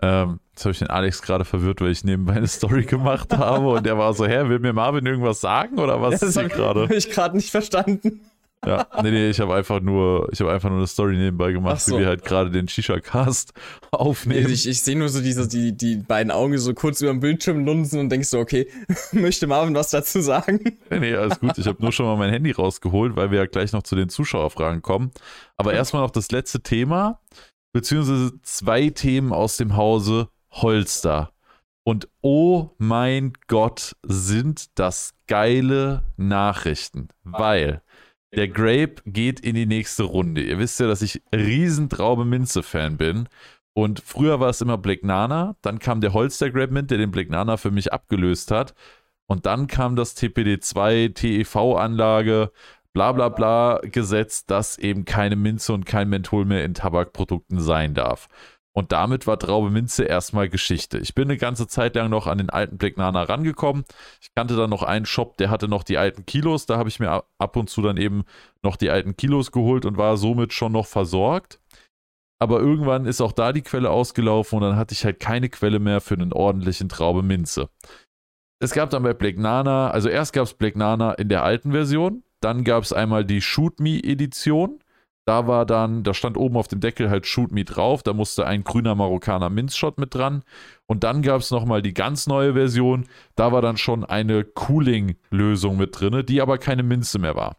Ähm, 0.00 0.40
jetzt 0.56 0.64
habe 0.64 0.72
ich 0.72 0.78
den 0.78 0.88
Alex 0.88 1.20
gerade 1.20 1.44
verwirrt, 1.44 1.82
weil 1.82 1.90
ich 1.90 2.02
nebenbei 2.02 2.32
eine 2.32 2.46
Story 2.46 2.84
gemacht 2.84 3.36
habe 3.36 3.68
und 3.68 3.84
der 3.84 3.98
war 3.98 4.14
so, 4.14 4.26
hä, 4.26 4.48
will 4.48 4.58
mir 4.58 4.72
Marvin 4.72 5.04
irgendwas 5.04 5.42
sagen 5.42 5.78
oder 5.78 6.00
was 6.00 6.22
ja, 6.22 6.28
ist 6.28 6.40
hier 6.40 6.48
gerade? 6.48 6.82
Habe 6.82 6.94
ich 6.94 7.10
gerade 7.10 7.36
nicht 7.36 7.50
verstanden. 7.50 8.22
Ja, 8.64 8.86
nee, 9.02 9.10
nee, 9.10 9.28
ich 9.28 9.38
habe 9.38 9.54
einfach 9.54 9.80
nur, 9.80 10.30
ich 10.32 10.40
habe 10.40 10.50
einfach 10.50 10.70
nur 10.70 10.78
eine 10.78 10.86
Story 10.86 11.14
nebenbei 11.14 11.52
gemacht, 11.52 11.82
so. 11.82 11.94
wie 11.94 12.00
wir 12.00 12.06
halt 12.06 12.24
gerade 12.24 12.50
den 12.50 12.66
Shisha-Cast 12.66 13.52
aufnehmen. 13.92 14.50
Ich, 14.50 14.66
ich 14.66 14.80
sehe 14.80 14.96
nur 14.96 15.10
so 15.10 15.20
diese, 15.20 15.46
die, 15.46 15.76
die 15.76 15.96
beiden 15.96 16.32
Augen 16.32 16.56
so 16.56 16.72
kurz 16.72 17.02
über 17.02 17.12
den 17.12 17.20
Bildschirm 17.20 17.66
lunzen 17.66 18.00
und 18.00 18.08
denkst 18.08 18.28
so, 18.28 18.38
okay, 18.38 18.66
möchte 19.12 19.46
Marvin 19.46 19.74
was 19.74 19.90
dazu 19.90 20.22
sagen? 20.22 20.78
Nee, 20.88 20.98
nee, 20.98 21.14
alles 21.14 21.38
gut. 21.38 21.58
Ich 21.58 21.66
habe 21.66 21.82
nur 21.82 21.92
schon 21.92 22.06
mal 22.06 22.16
mein 22.16 22.30
Handy 22.30 22.50
rausgeholt, 22.50 23.14
weil 23.14 23.30
wir 23.30 23.40
ja 23.40 23.46
gleich 23.46 23.72
noch 23.72 23.82
zu 23.82 23.94
den 23.94 24.08
Zuschauerfragen 24.08 24.80
kommen. 24.80 25.12
Aber 25.58 25.74
erstmal 25.74 26.02
noch 26.02 26.10
das 26.10 26.30
letzte 26.30 26.62
Thema 26.62 27.20
beziehungsweise 27.72 28.32
zwei 28.40 28.88
Themen 28.88 29.34
aus 29.34 29.58
dem 29.58 29.76
Hause 29.76 30.30
Holster. 30.62 31.32
Und 31.84 32.08
oh 32.20 32.70
mein 32.78 33.32
Gott, 33.46 33.94
sind 34.02 34.78
das 34.78 35.14
geile 35.28 36.02
Nachrichten, 36.16 37.08
weil 37.22 37.82
der 38.34 38.48
Grape 38.48 38.96
geht 39.06 39.40
in 39.40 39.54
die 39.54 39.66
nächste 39.66 40.02
Runde. 40.02 40.42
Ihr 40.42 40.58
wisst 40.58 40.80
ja, 40.80 40.86
dass 40.86 41.02
ich 41.02 41.22
Riesentraube 41.34 42.24
Minze-Fan 42.24 42.96
bin. 42.96 43.28
Und 43.72 44.00
früher 44.00 44.40
war 44.40 44.48
es 44.48 44.60
immer 44.60 44.78
Black 44.78 45.04
Nana, 45.04 45.56
dann 45.60 45.78
kam 45.78 46.00
der 46.00 46.12
Holster 46.12 46.50
Grape 46.50 46.72
Mint, 46.72 46.90
der 46.90 46.98
den 46.98 47.10
Black 47.10 47.30
Nana 47.30 47.56
für 47.56 47.70
mich 47.70 47.92
abgelöst 47.92 48.50
hat. 48.50 48.74
Und 49.26 49.46
dann 49.46 49.66
kam 49.66 49.96
das 49.96 50.16
TPD2, 50.16 51.14
TEV-Anlage, 51.14 52.52
bla 52.94 53.12
bla 53.12 53.28
bla 53.28 53.80
Gesetz, 53.82 54.46
dass 54.46 54.78
eben 54.78 55.04
keine 55.04 55.36
Minze 55.36 55.72
und 55.74 55.84
kein 55.84 56.08
Menthol 56.08 56.46
mehr 56.46 56.64
in 56.64 56.74
Tabakprodukten 56.74 57.60
sein 57.60 57.92
darf. 57.92 58.28
Und 58.76 58.92
damit 58.92 59.26
war 59.26 59.38
Traube 59.38 59.70
Minze 59.70 60.04
erstmal 60.04 60.50
Geschichte. 60.50 60.98
Ich 60.98 61.14
bin 61.14 61.24
eine 61.24 61.38
ganze 61.38 61.66
Zeit 61.66 61.94
lang 61.94 62.10
noch 62.10 62.26
an 62.26 62.36
den 62.36 62.50
alten 62.50 62.76
Black 62.76 62.98
Nana 62.98 63.22
rangekommen. 63.22 63.86
Ich 64.20 64.34
kannte 64.34 64.54
dann 64.54 64.68
noch 64.68 64.82
einen 64.82 65.06
Shop, 65.06 65.38
der 65.38 65.48
hatte 65.48 65.66
noch 65.66 65.82
die 65.82 65.96
alten 65.96 66.26
Kilos. 66.26 66.66
Da 66.66 66.76
habe 66.76 66.90
ich 66.90 67.00
mir 67.00 67.24
ab 67.38 67.56
und 67.56 67.70
zu 67.70 67.80
dann 67.80 67.96
eben 67.96 68.24
noch 68.62 68.76
die 68.76 68.90
alten 68.90 69.16
Kilos 69.16 69.50
geholt 69.50 69.86
und 69.86 69.96
war 69.96 70.18
somit 70.18 70.52
schon 70.52 70.72
noch 70.72 70.84
versorgt. 70.84 71.58
Aber 72.38 72.60
irgendwann 72.60 73.06
ist 73.06 73.22
auch 73.22 73.32
da 73.32 73.54
die 73.54 73.62
Quelle 73.62 73.88
ausgelaufen 73.88 74.56
und 74.56 74.62
dann 74.62 74.76
hatte 74.76 74.92
ich 74.92 75.06
halt 75.06 75.20
keine 75.20 75.48
Quelle 75.48 75.78
mehr 75.78 76.02
für 76.02 76.12
einen 76.12 76.34
ordentlichen 76.34 76.90
Traube 76.90 77.22
Minze. 77.22 77.70
Es 78.58 78.72
gab 78.72 78.90
dann 78.90 79.02
bei 79.02 79.14
Black 79.14 79.38
Nana, 79.38 79.90
also 79.90 80.10
erst 80.10 80.34
gab 80.34 80.44
es 80.44 80.52
Black 80.52 80.76
Nana 80.76 81.12
in 81.12 81.30
der 81.30 81.44
alten 81.44 81.72
Version, 81.72 82.24
dann 82.40 82.62
gab 82.62 82.82
es 82.82 82.92
einmal 82.92 83.24
die 83.24 83.40
Shoot 83.40 83.80
Me 83.80 84.04
Edition. 84.04 84.80
Da 85.26 85.48
war 85.48 85.66
dann, 85.66 86.04
da 86.04 86.14
stand 86.14 86.36
oben 86.36 86.56
auf 86.56 86.68
dem 86.68 86.78
Deckel 86.78 87.10
halt 87.10 87.26
Shoot 87.26 87.50
Me 87.50 87.64
drauf. 87.64 88.04
Da 88.04 88.12
musste 88.12 88.46
ein 88.46 88.62
grüner 88.62 88.94
Marokkaner 88.94 89.50
Minzshot 89.50 89.98
mit 89.98 90.14
dran. 90.14 90.44
Und 90.86 91.02
dann 91.02 91.20
gab 91.22 91.40
es 91.40 91.50
nochmal 91.50 91.82
die 91.82 91.94
ganz 91.94 92.28
neue 92.28 92.54
Version. 92.54 93.06
Da 93.34 93.50
war 93.50 93.60
dann 93.60 93.76
schon 93.76 94.04
eine 94.04 94.44
Cooling-Lösung 94.44 95.76
mit 95.76 96.00
drin, 96.00 96.24
die 96.26 96.40
aber 96.40 96.58
keine 96.58 96.84
Minze 96.84 97.18
mehr 97.18 97.34
war. 97.34 97.56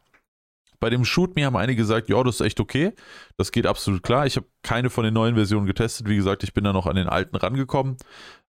Bei 0.80 0.90
dem 0.90 1.06
Shoot 1.06 1.36
Me 1.36 1.46
haben 1.46 1.56
einige 1.56 1.82
gesagt, 1.82 2.10
ja, 2.10 2.22
das 2.24 2.36
ist 2.36 2.42
echt 2.42 2.60
okay. 2.60 2.94
Das 3.38 3.52
geht 3.52 3.66
absolut 3.66 4.04
klar. 4.04 4.26
Ich 4.26 4.36
habe 4.36 4.46
keine 4.62 4.90
von 4.90 5.04
den 5.04 5.14
neuen 5.14 5.36
Versionen 5.36 5.66
getestet. 5.66 6.08
Wie 6.08 6.16
gesagt, 6.16 6.44
ich 6.44 6.54
bin 6.54 6.64
da 6.64 6.74
noch 6.74 6.86
an 6.86 6.96
den 6.96 7.08
alten 7.08 7.36
rangekommen. 7.36 7.98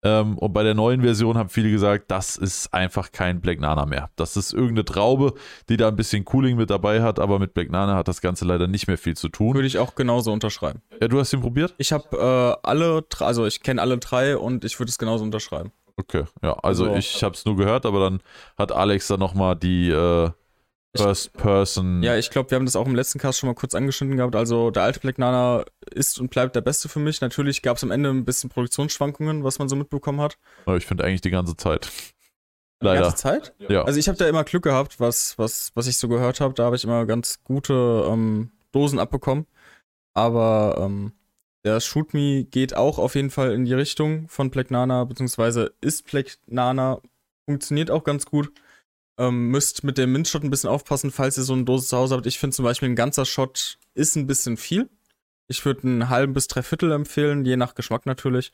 Ähm, 0.02 0.36
und 0.38 0.52
bei 0.52 0.62
der 0.62 0.74
neuen 0.74 1.02
Version 1.02 1.38
haben 1.38 1.48
viele 1.48 1.70
gesagt, 1.70 2.10
das 2.10 2.36
ist 2.36 2.72
einfach 2.72 3.12
kein 3.12 3.40
Black 3.40 3.60
Nana 3.60 3.86
mehr. 3.86 4.10
Das 4.16 4.36
ist 4.36 4.52
irgendeine 4.52 4.84
Traube, 4.84 5.34
die 5.68 5.76
da 5.76 5.88
ein 5.88 5.96
bisschen 5.96 6.24
Cooling 6.24 6.56
mit 6.56 6.70
dabei 6.70 7.02
hat, 7.02 7.18
aber 7.18 7.38
mit 7.38 7.54
Black 7.54 7.70
Nana 7.70 7.94
hat 7.96 8.08
das 8.08 8.20
Ganze 8.20 8.44
leider 8.44 8.66
nicht 8.66 8.86
mehr 8.86 8.98
viel 8.98 9.16
zu 9.16 9.28
tun. 9.28 9.54
Würde 9.54 9.66
ich 9.66 9.78
auch 9.78 9.94
genauso 9.94 10.32
unterschreiben. 10.32 10.82
Ja, 11.00 11.08
du 11.08 11.18
hast 11.18 11.32
ihn 11.32 11.40
probiert? 11.40 11.74
Ich 11.78 11.92
habe 11.92 12.16
äh, 12.16 12.66
alle, 12.68 13.04
also 13.20 13.46
ich 13.46 13.62
kenne 13.62 13.80
alle 13.80 13.98
drei 13.98 14.36
und 14.36 14.64
ich 14.64 14.78
würde 14.78 14.90
es 14.90 14.98
genauso 14.98 15.24
unterschreiben. 15.24 15.72
Okay, 15.96 16.24
ja, 16.42 16.52
also, 16.52 16.84
also 16.84 16.96
ich 16.96 17.22
habe 17.22 17.34
es 17.34 17.44
nur 17.46 17.56
gehört, 17.56 17.86
aber 17.86 18.00
dann 18.00 18.20
hat 18.58 18.70
Alex 18.70 19.06
da 19.08 19.16
nochmal 19.16 19.56
die 19.56 19.88
äh, 19.88 20.30
First 20.96 21.32
Person. 21.34 22.02
Ja, 22.02 22.16
ich 22.16 22.30
glaube, 22.30 22.50
wir 22.50 22.56
haben 22.56 22.64
das 22.64 22.76
auch 22.76 22.86
im 22.86 22.94
letzten 22.94 23.18
Cast 23.18 23.38
schon 23.38 23.48
mal 23.48 23.54
kurz 23.54 23.74
angeschnitten 23.74 24.16
gehabt. 24.16 24.34
Also 24.36 24.70
der 24.70 24.82
alte 24.82 25.00
Black 25.00 25.18
Nana 25.18 25.64
ist 25.90 26.20
und 26.20 26.30
bleibt 26.30 26.56
der 26.56 26.60
beste 26.60 26.88
für 26.88 26.98
mich. 26.98 27.20
Natürlich 27.20 27.62
gab 27.62 27.76
es 27.76 27.84
am 27.84 27.90
Ende 27.90 28.10
ein 28.10 28.24
bisschen 28.24 28.50
Produktionsschwankungen, 28.50 29.44
was 29.44 29.58
man 29.58 29.68
so 29.68 29.76
mitbekommen 29.76 30.20
hat. 30.20 30.38
Aber 30.64 30.76
ich 30.76 30.86
finde 30.86 31.04
eigentlich 31.04 31.20
die 31.20 31.30
ganze 31.30 31.56
Zeit. 31.56 31.90
Die 32.82 32.86
Leider. 32.86 33.02
ganze 33.02 33.16
Zeit? 33.16 33.54
Ja. 33.68 33.84
Also 33.84 33.98
ich 33.98 34.08
habe 34.08 34.18
da 34.18 34.28
immer 34.28 34.44
Glück 34.44 34.64
gehabt, 34.64 35.00
was, 35.00 35.38
was, 35.38 35.72
was 35.74 35.86
ich 35.86 35.96
so 35.96 36.08
gehört 36.08 36.40
habe. 36.40 36.54
Da 36.54 36.64
habe 36.64 36.76
ich 36.76 36.84
immer 36.84 37.06
ganz 37.06 37.42
gute 37.42 38.06
ähm, 38.08 38.50
Dosen 38.72 38.98
abbekommen. 38.98 39.46
Aber 40.14 40.76
ähm, 40.78 41.12
der 41.64 41.80
Shoot 41.80 42.14
Me 42.14 42.44
geht 42.44 42.76
auch 42.76 42.98
auf 42.98 43.14
jeden 43.14 43.30
Fall 43.30 43.52
in 43.52 43.64
die 43.64 43.74
Richtung 43.74 44.28
von 44.28 44.50
Black 44.50 44.70
Nana, 44.70 45.04
beziehungsweise 45.04 45.74
ist 45.80 46.06
Black 46.06 46.38
Nana, 46.46 47.00
funktioniert 47.44 47.90
auch 47.90 48.04
ganz 48.04 48.26
gut. 48.26 48.52
Ähm, 49.18 49.48
müsst 49.48 49.82
mit 49.82 49.96
dem 49.98 50.12
Mint-Shot 50.12 50.44
ein 50.44 50.50
bisschen 50.50 50.68
aufpassen, 50.68 51.10
falls 51.10 51.38
ihr 51.38 51.42
so 51.44 51.54
eine 51.54 51.64
Dose 51.64 51.86
zu 51.88 51.96
Hause 51.96 52.14
habt. 52.16 52.26
Ich 52.26 52.38
finde 52.38 52.54
zum 52.54 52.64
Beispiel 52.64 52.88
ein 52.88 52.96
ganzer 52.96 53.24
Shot 53.24 53.78
ist 53.94 54.14
ein 54.16 54.26
bisschen 54.26 54.56
viel. 54.58 54.90
Ich 55.48 55.64
würde 55.64 55.84
einen 55.84 56.08
halben 56.10 56.34
bis 56.34 56.48
drei 56.48 56.62
Viertel 56.62 56.92
empfehlen, 56.92 57.44
je 57.44 57.56
nach 57.56 57.74
Geschmack 57.74 58.04
natürlich. 58.04 58.52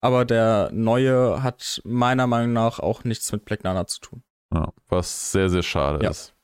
Aber 0.00 0.24
der 0.26 0.70
neue 0.72 1.42
hat 1.42 1.80
meiner 1.84 2.26
Meinung 2.26 2.52
nach 2.52 2.80
auch 2.80 3.04
nichts 3.04 3.32
mit 3.32 3.46
Black 3.46 3.64
Nana 3.64 3.86
zu 3.86 4.00
tun. 4.00 4.22
Ja, 4.52 4.72
was 4.88 5.32
sehr, 5.32 5.48
sehr 5.48 5.62
schade 5.62 6.04
Ja. 6.04 6.10
ist. 6.10 6.34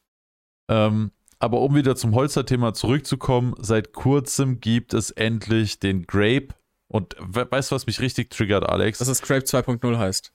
Ähm, 0.71 1.11
aber 1.39 1.61
um 1.61 1.75
wieder 1.75 1.97
zum 1.97 2.15
Holzer-Thema 2.15 2.73
zurückzukommen, 2.73 3.55
seit 3.59 3.93
kurzem 3.93 4.61
gibt 4.61 4.95
es 4.95 5.11
endlich 5.11 5.79
den 5.79 6.07
Grape. 6.07 6.49
Und 6.89 7.17
we 7.21 7.47
weißt 7.51 7.71
du, 7.71 7.75
was 7.75 7.87
mich 7.87 8.01
richtig 8.01 8.31
triggert, 8.31 8.67
Alex? 8.69 8.99
Dass 8.99 9.09
es 9.09 9.21
Grape 9.23 9.45
2.0 9.45 9.99
heißt. 9.99 10.33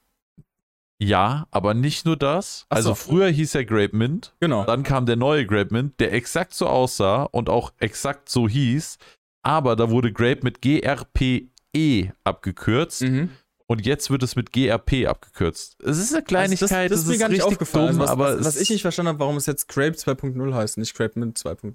Ja, 0.97 1.45
aber 1.51 1.73
nicht 1.73 2.05
nur 2.05 2.15
das. 2.17 2.65
Ach 2.69 2.77
so. 2.77 2.89
Also 2.91 2.95
früher 2.95 3.27
hieß 3.29 3.55
er 3.55 3.65
Grape 3.65 3.95
Mint. 3.95 4.33
Genau. 4.39 4.63
Dann 4.65 4.83
kam 4.83 5.05
der 5.05 5.15
neue 5.17 5.45
Grape 5.45 5.73
Mint, 5.73 5.99
der 5.99 6.13
exakt 6.13 6.53
so 6.53 6.67
aussah 6.67 7.23
und 7.23 7.49
auch 7.49 7.73
exakt 7.79 8.29
so 8.29 8.47
hieß. 8.47 8.97
Aber 9.43 9.75
da 9.75 9.89
wurde 9.89 10.11
Grape 10.11 10.39
mit 10.43 10.61
GRPE 10.61 12.13
abgekürzt. 12.23 13.01
Mhm. 13.03 13.29
Und 13.67 13.83
jetzt 13.85 14.11
wird 14.11 14.21
es 14.21 14.35
mit 14.35 14.53
GRP 14.53 15.07
abgekürzt. 15.07 15.77
Es 15.83 15.97
ist 15.97 16.13
eine 16.13 16.23
Kleinigkeit, 16.23 16.71
Also 16.71 16.83
das, 16.83 16.89
das 16.89 16.99
ist 17.01 17.07
mir 17.07 17.17
gar 17.17 17.29
nicht 17.29 17.41
aufgefallen. 17.41 17.87
dumm, 17.93 18.01
also 18.01 18.03
was, 18.03 18.09
aber 18.11 18.39
was, 18.39 18.45
was 18.45 18.61
ich 18.61 18.69
nicht 18.69 18.83
verstanden 18.83 19.09
habe, 19.09 19.19
warum 19.19 19.37
es 19.37 19.47
jetzt 19.47 19.67
Grape 19.67 19.95
2.0 19.97 20.53
heißt, 20.53 20.77
nicht 20.77 20.95
Grape 20.95 21.19
Mint 21.19 21.37
2.0. 21.37 21.73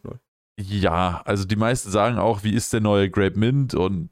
Ja, 0.60 1.22
also 1.24 1.44
die 1.44 1.56
meisten 1.56 1.90
sagen 1.90 2.18
auch, 2.18 2.42
wie 2.42 2.54
ist 2.54 2.72
der 2.72 2.80
neue 2.80 3.08
Grape 3.10 3.38
Mint 3.38 3.74
und 3.74 4.10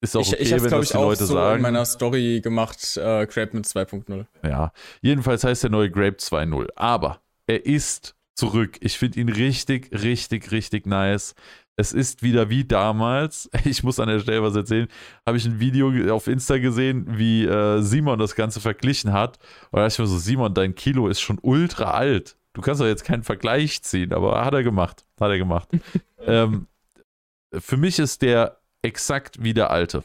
ist 0.00 0.16
auch 0.16 0.22
Ich, 0.22 0.32
okay, 0.34 0.42
ich 0.42 0.52
habe 0.52 0.62
wenn 0.64 0.70
das 0.70 0.84
ich, 0.86 0.90
die 0.92 0.96
auch 0.98 1.02
Leute 1.04 1.26
so 1.26 1.34
sagen. 1.34 1.56
in 1.56 1.62
meiner 1.62 1.84
Story 1.84 2.40
gemacht, 2.42 2.96
äh, 2.96 3.26
Grape 3.26 3.50
Mint 3.52 3.66
2.0. 3.66 4.26
Ja, 4.42 4.72
jedenfalls 5.02 5.44
heißt 5.44 5.62
der 5.62 5.70
neue 5.70 5.90
Grape 5.90 6.16
2.0. 6.16 6.68
Aber 6.76 7.20
er 7.46 7.64
ist 7.66 8.14
zurück. 8.34 8.76
Ich 8.80 8.98
finde 8.98 9.20
ihn 9.20 9.28
richtig, 9.28 9.90
richtig, 9.92 10.52
richtig 10.52 10.86
nice. 10.86 11.34
Es 11.76 11.92
ist 11.92 12.22
wieder 12.22 12.50
wie 12.50 12.64
damals. 12.64 13.50
Ich 13.64 13.82
muss 13.82 14.00
an 14.00 14.08
der 14.08 14.20
Stelle 14.20 14.42
was 14.42 14.56
erzählen. 14.56 14.88
Habe 15.26 15.36
ich 15.36 15.46
ein 15.46 15.60
Video 15.60 16.14
auf 16.14 16.26
Insta 16.26 16.58
gesehen, 16.58 17.06
wie 17.18 17.44
äh, 17.44 17.82
Simon 17.82 18.18
das 18.18 18.34
Ganze 18.34 18.60
verglichen 18.60 19.12
hat. 19.12 19.38
Und 19.70 19.78
da 19.78 19.84
dachte 19.84 19.94
ich 19.94 19.98
mir 19.98 20.06
so, 20.06 20.18
Simon, 20.18 20.54
dein 20.54 20.74
Kilo 20.74 21.08
ist 21.08 21.20
schon 21.20 21.38
ultra 21.42 21.92
alt. 21.92 22.36
Du 22.58 22.62
kannst 22.62 22.80
doch 22.80 22.86
jetzt 22.86 23.04
keinen 23.04 23.22
Vergleich 23.22 23.82
ziehen, 23.84 24.12
aber 24.12 24.44
hat 24.44 24.52
er 24.52 24.64
gemacht. 24.64 25.04
Hat 25.20 25.30
er 25.30 25.38
gemacht. 25.38 25.68
ähm, 26.18 26.66
für 27.56 27.76
mich 27.76 28.00
ist 28.00 28.20
der 28.20 28.58
exakt 28.82 29.40
wie 29.40 29.54
der 29.54 29.70
alte. 29.70 30.02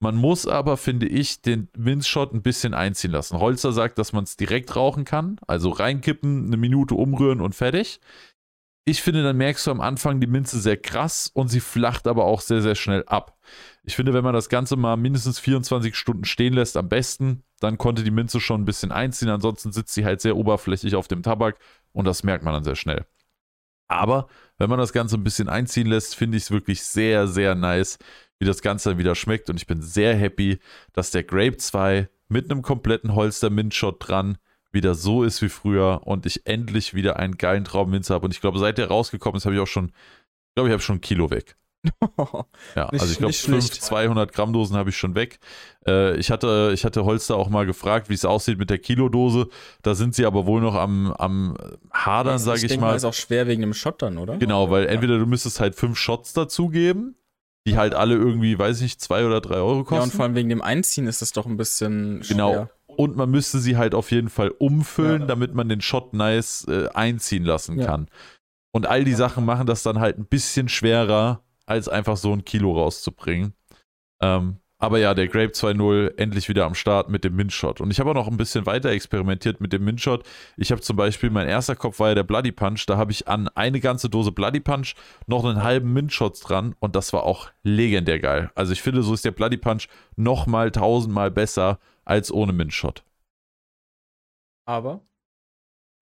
Man 0.00 0.16
muss 0.16 0.48
aber, 0.48 0.76
finde 0.78 1.06
ich, 1.06 1.42
den 1.42 1.68
Minzshot 1.78 2.34
ein 2.34 2.42
bisschen 2.42 2.74
einziehen 2.74 3.12
lassen. 3.12 3.38
Holzer 3.38 3.70
sagt, 3.70 3.98
dass 3.98 4.12
man 4.12 4.24
es 4.24 4.36
direkt 4.36 4.74
rauchen 4.74 5.04
kann, 5.04 5.38
also 5.46 5.70
reinkippen, 5.70 6.46
eine 6.46 6.56
Minute 6.56 6.96
umrühren 6.96 7.40
und 7.40 7.54
fertig. 7.54 8.00
Ich 8.84 9.00
finde, 9.00 9.22
dann 9.22 9.36
merkst 9.36 9.66
du 9.66 9.70
am 9.70 9.80
Anfang 9.80 10.20
die 10.20 10.26
Minze 10.26 10.60
sehr 10.60 10.76
krass 10.76 11.30
und 11.32 11.48
sie 11.48 11.60
flacht 11.60 12.08
aber 12.08 12.24
auch 12.24 12.40
sehr, 12.40 12.62
sehr 12.62 12.74
schnell 12.74 13.04
ab. 13.06 13.38
Ich 13.84 13.94
finde, 13.94 14.12
wenn 14.12 14.24
man 14.24 14.34
das 14.34 14.48
Ganze 14.48 14.74
mal 14.74 14.96
mindestens 14.96 15.38
24 15.38 15.94
Stunden 15.94 16.24
stehen 16.24 16.52
lässt, 16.52 16.76
am 16.76 16.88
besten, 16.88 17.44
dann 17.60 17.78
konnte 17.78 18.02
die 18.02 18.10
Minze 18.10 18.40
schon 18.40 18.62
ein 18.62 18.64
bisschen 18.64 18.90
einziehen. 18.90 19.28
Ansonsten 19.28 19.70
sitzt 19.70 19.94
sie 19.94 20.04
halt 20.04 20.20
sehr 20.20 20.36
oberflächlich 20.36 20.96
auf 20.96 21.06
dem 21.06 21.22
Tabak 21.22 21.58
und 21.92 22.06
das 22.06 22.24
merkt 22.24 22.44
man 22.44 22.54
dann 22.54 22.64
sehr 22.64 22.74
schnell. 22.74 23.06
Aber 23.86 24.26
wenn 24.58 24.70
man 24.70 24.78
das 24.78 24.92
Ganze 24.92 25.16
ein 25.16 25.24
bisschen 25.24 25.48
einziehen 25.48 25.86
lässt, 25.86 26.16
finde 26.16 26.36
ich 26.36 26.44
es 26.44 26.50
wirklich 26.50 26.82
sehr, 26.82 27.28
sehr 27.28 27.54
nice, 27.54 27.98
wie 28.40 28.46
das 28.46 28.62
Ganze 28.62 28.90
dann 28.90 28.98
wieder 28.98 29.14
schmeckt. 29.14 29.48
Und 29.48 29.56
ich 29.56 29.66
bin 29.66 29.80
sehr 29.80 30.16
happy, 30.16 30.58
dass 30.92 31.12
der 31.12 31.22
Grape 31.22 31.56
2 31.56 32.08
mit 32.28 32.50
einem 32.50 32.62
kompletten 32.62 33.14
Holster 33.14 33.50
Mintshot 33.50 33.96
dran 34.08 34.38
wieder 34.72 34.94
so 34.94 35.22
ist 35.22 35.42
wie 35.42 35.48
früher 35.48 36.00
und 36.04 36.26
ich 36.26 36.46
endlich 36.46 36.94
wieder 36.94 37.16
einen 37.18 37.36
geilen 37.38 37.64
Traumminze 37.64 38.14
habe. 38.14 38.24
Und 38.26 38.34
ich 38.34 38.40
glaube, 38.40 38.58
seit 38.58 38.78
der 38.78 38.88
rausgekommen 38.88 39.36
ist, 39.36 39.44
habe 39.44 39.54
ich 39.54 39.60
auch 39.60 39.66
schon, 39.66 39.86
ich 39.86 40.54
glaube, 40.54 40.68
ich 40.68 40.72
habe 40.72 40.82
schon 40.82 40.96
ein 40.96 41.00
Kilo 41.00 41.30
weg. 41.30 41.56
Ja, 42.76 42.88
Nicht- 42.92 43.02
also 43.02 43.06
ich 43.12 43.18
glaube, 43.18 43.26
nicht 43.32 43.40
5 43.42 43.64
schlecht. 43.66 43.82
200 43.82 44.32
Gramm 44.32 44.52
Dosen 44.52 44.76
habe 44.76 44.90
ich 44.90 44.96
schon 44.96 45.14
weg. 45.14 45.38
Äh, 45.86 46.16
ich, 46.16 46.30
hatte, 46.30 46.70
ich 46.72 46.84
hatte 46.84 47.04
Holster 47.04 47.36
auch 47.36 47.48
mal 47.48 47.66
gefragt, 47.66 48.08
wie 48.08 48.14
es 48.14 48.24
aussieht 48.24 48.58
mit 48.58 48.70
der 48.70 48.78
Kilodose. 48.78 49.48
Da 49.82 49.94
sind 49.94 50.14
sie 50.14 50.24
aber 50.24 50.46
wohl 50.46 50.60
noch 50.60 50.74
am, 50.76 51.12
am 51.12 51.56
Hadern, 51.92 52.38
sage 52.38 52.60
ich, 52.60 52.68
denke 52.68 52.84
mal. 52.84 52.94
ist 52.94 53.04
auch 53.04 53.14
schwer 53.14 53.46
wegen 53.48 53.62
dem 53.62 53.74
Shot 53.74 54.00
dann, 54.02 54.18
oder? 54.18 54.36
Genau, 54.36 54.70
weil 54.70 54.84
Ja. 54.84 54.90
entweder 54.90 55.18
du 55.18 55.26
müsstest 55.26 55.58
halt 55.60 55.74
fünf 55.74 55.98
Shots 55.98 56.32
dazugeben, 56.34 57.16
die 57.66 57.76
halt 57.76 57.94
alle 57.94 58.14
irgendwie, 58.14 58.58
weiß 58.58 58.76
ich 58.76 58.82
nicht, 58.82 59.00
zwei 59.00 59.26
oder 59.26 59.40
drei 59.40 59.56
Euro 59.56 59.72
Ja, 59.72 59.78
und 59.80 59.84
kosten. 59.86 60.10
vor 60.12 60.24
allem 60.24 60.34
wegen 60.36 60.48
dem 60.48 60.62
Einziehen 60.62 61.06
ist 61.08 61.20
das 61.22 61.32
doch 61.32 61.46
ein 61.46 61.56
bisschen 61.56 62.20
genau. 62.28 62.68
Und 62.96 63.16
man 63.16 63.30
müsste 63.30 63.58
sie 63.58 63.76
halt 63.76 63.94
auf 63.94 64.10
jeden 64.10 64.28
Fall 64.28 64.50
umfüllen, 64.50 65.22
Ja. 65.22 65.26
damit 65.26 65.54
man 65.54 65.68
den 65.68 65.80
Shot 65.80 66.12
nice 66.14 66.66
äh, 66.68 66.88
einziehen 66.94 67.44
lassen 67.44 67.78
Ja. 67.78 67.86
kann. 67.86 68.08
Und 68.74 68.86
all 68.86 69.04
die 69.04 69.14
Sachen 69.14 69.44
machen 69.44 69.66
das 69.66 69.82
dann 69.82 70.00
halt 70.00 70.18
ein 70.18 70.24
bisschen 70.26 70.68
schwerer, 70.68 71.42
als 71.66 71.88
einfach 71.88 72.16
so 72.16 72.32
ein 72.32 72.44
Kilo 72.44 72.72
rauszubringen. 72.72 73.54
Ähm, 74.20 74.56
aber 74.78 74.98
ja, 74.98 75.14
der 75.14 75.28
Grape 75.28 75.52
2.0 75.52 76.14
endlich 76.18 76.48
wieder 76.48 76.64
am 76.64 76.74
Start 76.74 77.08
mit 77.08 77.22
dem 77.22 77.36
Mintshot. 77.36 77.80
Und 77.80 77.92
ich 77.92 78.00
habe 78.00 78.10
auch 78.10 78.14
noch 78.14 78.26
ein 78.26 78.36
bisschen 78.36 78.66
weiter 78.66 78.90
experimentiert 78.90 79.60
mit 79.60 79.72
dem 79.72 79.84
Mintshot. 79.84 80.24
Ich 80.56 80.72
habe 80.72 80.80
zum 80.80 80.96
Beispiel, 80.96 81.30
mein 81.30 81.46
erster 81.48 81.76
Kopf 81.76 82.00
war 82.00 82.08
ja 82.08 82.14
der 82.16 82.24
Bloody 82.24 82.50
Punch. 82.50 82.84
Da 82.86 82.96
habe 82.96 83.12
ich 83.12 83.28
an 83.28 83.46
eine 83.54 83.78
ganze 83.78 84.10
Dose 84.10 84.32
Bloody 84.32 84.58
Punch 84.58 84.94
noch 85.28 85.44
einen 85.44 85.62
halben 85.62 85.92
Mintshot 85.92 86.40
dran 86.42 86.74
und 86.80 86.96
das 86.96 87.12
war 87.12 87.22
auch 87.22 87.50
legendär 87.62 88.18
geil. 88.18 88.50
Also 88.56 88.72
ich 88.72 88.82
finde, 88.82 89.02
so 89.04 89.14
ist 89.14 89.24
der 89.24 89.30
Bloody 89.30 89.56
Punch 89.56 89.86
nochmal 90.16 90.72
tausendmal 90.72 91.30
besser 91.30 91.78
als 92.04 92.32
ohne 92.32 92.52
Mintshot. 92.52 93.04
Aber? 94.64 95.00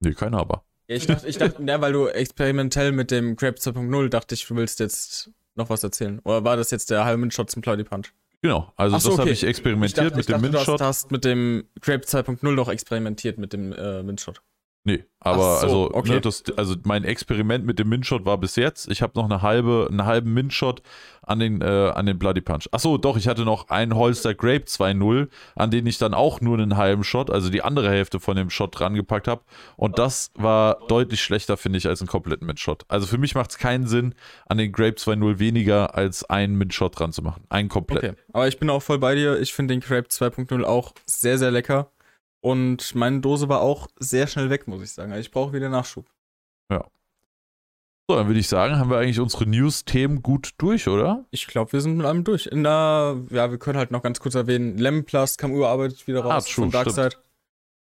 Nee, 0.00 0.14
kein 0.14 0.34
Aber. 0.34 0.64
Ja, 0.88 0.96
ich 0.96 1.06
dachte, 1.06 1.28
ich 1.28 1.38
dachte, 1.38 1.62
ja, 1.62 1.80
weil 1.80 1.92
du 1.92 2.08
experimentell 2.08 2.92
mit 2.92 3.10
dem 3.10 3.36
Grape 3.36 3.58
2.0 3.58 4.08
dachte 4.08 4.34
ich, 4.34 4.46
du 4.46 4.56
willst 4.56 4.80
jetzt 4.80 5.30
noch 5.54 5.70
was 5.70 5.84
erzählen. 5.84 6.18
Oder 6.20 6.44
war 6.44 6.56
das 6.56 6.70
jetzt 6.70 6.90
der 6.90 7.04
halbe 7.04 7.18
Mint-Shot 7.18 7.50
zum 7.50 7.62
Bloody 7.62 7.84
Punch? 7.84 8.12
Genau, 8.42 8.72
also 8.76 8.98
so, 8.98 9.10
das 9.10 9.18
habe 9.18 9.30
okay. 9.30 9.32
ich 9.32 9.44
experimentiert 9.44 10.06
ich 10.06 10.12
dachte, 10.12 10.16
mit 10.16 10.20
ich 10.20 10.26
dem 10.26 10.32
dachte, 10.32 10.50
du 10.50 10.58
hast, 10.58 10.66
Mintshot. 10.66 10.80
hast 10.80 11.10
mit 11.12 11.24
dem 11.24 11.68
Grape 11.80 12.04
2.0 12.04 12.52
noch 12.52 12.68
experimentiert 12.68 13.38
mit 13.38 13.52
dem 13.52 13.72
äh, 13.72 14.02
Mint-Shot. 14.02 14.40
Nee, 14.82 15.04
aber 15.18 15.58
so, 15.58 15.66
also, 15.66 15.90
okay. 15.92 16.12
ne, 16.12 16.20
das, 16.22 16.42
also 16.56 16.74
mein 16.84 17.04
Experiment 17.04 17.66
mit 17.66 17.78
dem 17.78 17.90
Mintshot 17.90 18.24
war 18.24 18.38
bis 18.38 18.56
jetzt. 18.56 18.90
Ich 18.90 19.02
habe 19.02 19.12
noch 19.14 19.26
eine 19.26 19.42
halbe, 19.42 19.86
einen 19.90 20.06
halben 20.06 20.32
Mintshot 20.32 20.80
an 21.20 21.38
den, 21.38 21.60
äh, 21.60 21.92
an 21.94 22.06
den 22.06 22.18
Bloody 22.18 22.40
Punch. 22.40 22.66
Achso, 22.72 22.96
doch, 22.96 23.18
ich 23.18 23.28
hatte 23.28 23.44
noch 23.44 23.68
einen 23.68 23.94
Holster 23.94 24.34
Grape 24.34 24.64
2.0, 24.64 25.28
an 25.54 25.70
den 25.70 25.86
ich 25.86 25.98
dann 25.98 26.14
auch 26.14 26.40
nur 26.40 26.56
einen 26.56 26.78
halben 26.78 27.04
Shot, 27.04 27.30
also 27.30 27.50
die 27.50 27.60
andere 27.60 27.90
Hälfte 27.90 28.20
von 28.20 28.36
dem 28.36 28.48
Shot 28.48 28.78
dran 28.78 28.94
gepackt 28.94 29.28
habe. 29.28 29.42
Und 29.76 29.98
das 29.98 30.30
war 30.34 30.78
deutlich 30.88 31.20
schlechter, 31.20 31.58
finde 31.58 31.76
ich, 31.76 31.86
als 31.86 32.00
einen 32.00 32.08
kompletten 32.08 32.46
Mintshot. 32.46 32.84
Also 32.88 33.06
für 33.06 33.18
mich 33.18 33.34
macht 33.34 33.50
es 33.50 33.58
keinen 33.58 33.86
Sinn, 33.86 34.14
an 34.46 34.56
den 34.56 34.72
Grape 34.72 34.96
2.0 34.96 35.38
weniger 35.38 35.94
als 35.94 36.24
einen 36.24 36.56
Mintshot 36.56 36.98
dran 36.98 37.12
zu 37.12 37.20
machen. 37.20 37.44
Einen 37.50 37.68
kompletten. 37.68 38.12
Okay. 38.12 38.20
Aber 38.32 38.48
ich 38.48 38.58
bin 38.58 38.70
auch 38.70 38.82
voll 38.82 38.98
bei 38.98 39.14
dir. 39.14 39.38
Ich 39.40 39.52
finde 39.52 39.74
den 39.74 39.80
Grape 39.80 40.08
2.0 40.08 40.64
auch 40.64 40.94
sehr, 41.04 41.36
sehr 41.36 41.50
lecker. 41.50 41.90
Und 42.42 42.94
meine 42.94 43.20
Dose 43.20 43.48
war 43.48 43.60
auch 43.60 43.88
sehr 43.98 44.26
schnell 44.26 44.48
weg, 44.50 44.66
muss 44.66 44.82
ich 44.82 44.92
sagen. 44.92 45.12
Also 45.12 45.20
ich 45.20 45.30
brauche 45.30 45.52
wieder 45.52 45.68
Nachschub. 45.68 46.06
So, 48.08 48.16
dann 48.16 48.26
würde 48.26 48.40
ich 48.40 48.48
sagen, 48.48 48.76
haben 48.76 48.90
wir 48.90 48.98
eigentlich 48.98 49.20
unsere 49.20 49.46
News-Themen 49.46 50.20
gut 50.20 50.50
durch, 50.58 50.88
oder? 50.88 51.26
Ich 51.30 51.46
glaube, 51.46 51.72
wir 51.72 51.80
sind 51.80 51.96
mit 51.96 52.04
allem 52.04 52.24
durch. 52.24 52.46
In 52.46 52.64
der, 52.64 53.18
ja, 53.30 53.52
wir 53.52 53.58
können 53.58 53.78
halt 53.78 53.92
noch 53.92 54.02
ganz 54.02 54.18
kurz 54.18 54.34
erwähnen, 54.34 54.76
Lemon 54.78 55.04
Plus 55.04 55.36
kam 55.36 55.54
überarbeitet 55.54 56.08
wieder 56.08 56.24
Ah, 56.24 56.34
raus 56.34 56.46
true, 56.46 56.64
von 56.64 56.70
Darkside. 56.72 57.10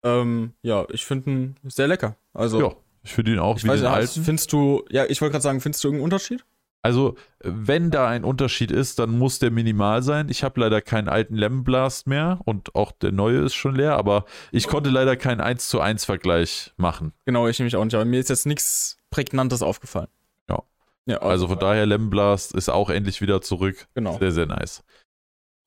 Ähm, 0.05 0.52
ja, 0.62 0.86
ich 0.90 1.05
finde 1.05 1.31
ihn 1.31 1.56
sehr 1.64 1.89
lecker. 1.89 2.14
Also, 2.34 2.60
ja, 2.60 2.72
ich 3.02 3.12
finde 3.12 3.32
ihn 3.32 3.40
auch 3.40 3.56
ich 3.56 3.64
wie 3.64 3.68
weiß 3.70 3.81
den 3.81 3.89
alten. 3.89 4.22
findest 4.22 4.52
du, 4.52 4.84
ja, 4.90 5.06
ich 5.06 5.20
wollte 5.20 5.32
gerade 5.32 5.42
sagen, 5.42 5.60
findest 5.60 5.82
du 5.82 5.89
irgendeinen 5.89 6.05
Unterschied? 6.05 6.44
Also, 6.85 7.15
wenn 7.39 7.93
da 7.93 8.09
ein 8.09 8.25
Unterschied 8.25 8.73
ist, 8.73 8.99
dann 8.99 9.17
muss 9.17 9.39
der 9.39 9.52
minimal 9.52 10.02
sein. 10.02 10.28
Ich 10.28 10.43
habe 10.43 10.61
leider 10.61 10.81
keinen 10.81 11.09
alten 11.09 11.36
Lemon 11.36 11.62
Blast 11.62 12.09
mehr 12.09 12.41
und 12.44 12.75
auch 12.75 12.91
der 12.91 13.12
neue 13.12 13.39
ist 13.39 13.55
schon 13.55 13.77
leer, 13.77 13.97
aber 13.97 14.25
ich 14.51 14.67
konnte 14.67 14.91
leider 14.91 15.17
keinen 15.17 15.41
1 15.41 15.69
zu 15.69 15.81
1 15.81 16.05
Vergleich 16.05 16.73
machen. 16.77 17.12
Genau, 17.25 17.47
ich 17.47 17.59
nämlich 17.61 17.77
auch 17.77 17.85
nicht, 17.85 17.94
aber 17.94 18.05
mir 18.05 18.19
ist 18.19 18.31
jetzt 18.31 18.47
nichts 18.47 18.99
Prägnantes 19.11 19.62
aufgefallen. 19.62 20.09
Ja. 20.51 20.62
Ja, 21.07 21.19
Also 21.19 21.47
von 21.47 21.59
daher, 21.59 21.86
Lemon 21.86 22.11
Blast 22.11 22.52
ist 22.55 22.69
auch 22.69 22.91
endlich 22.91 23.20
wieder 23.20 23.41
zurück. 23.41 23.86
Genau. 23.94 24.19
Sehr, 24.19 24.33
sehr 24.33 24.47
nice. 24.47 24.83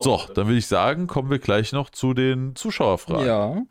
So, 0.02 0.22
dann 0.34 0.48
würde 0.48 0.58
ich 0.58 0.68
sagen, 0.68 1.08
kommen 1.08 1.30
wir 1.30 1.40
gleich 1.40 1.72
noch 1.72 1.90
zu 1.90 2.14
den 2.14 2.56
Zuschauerfragen. 2.56 3.26
Ja. 3.26 3.62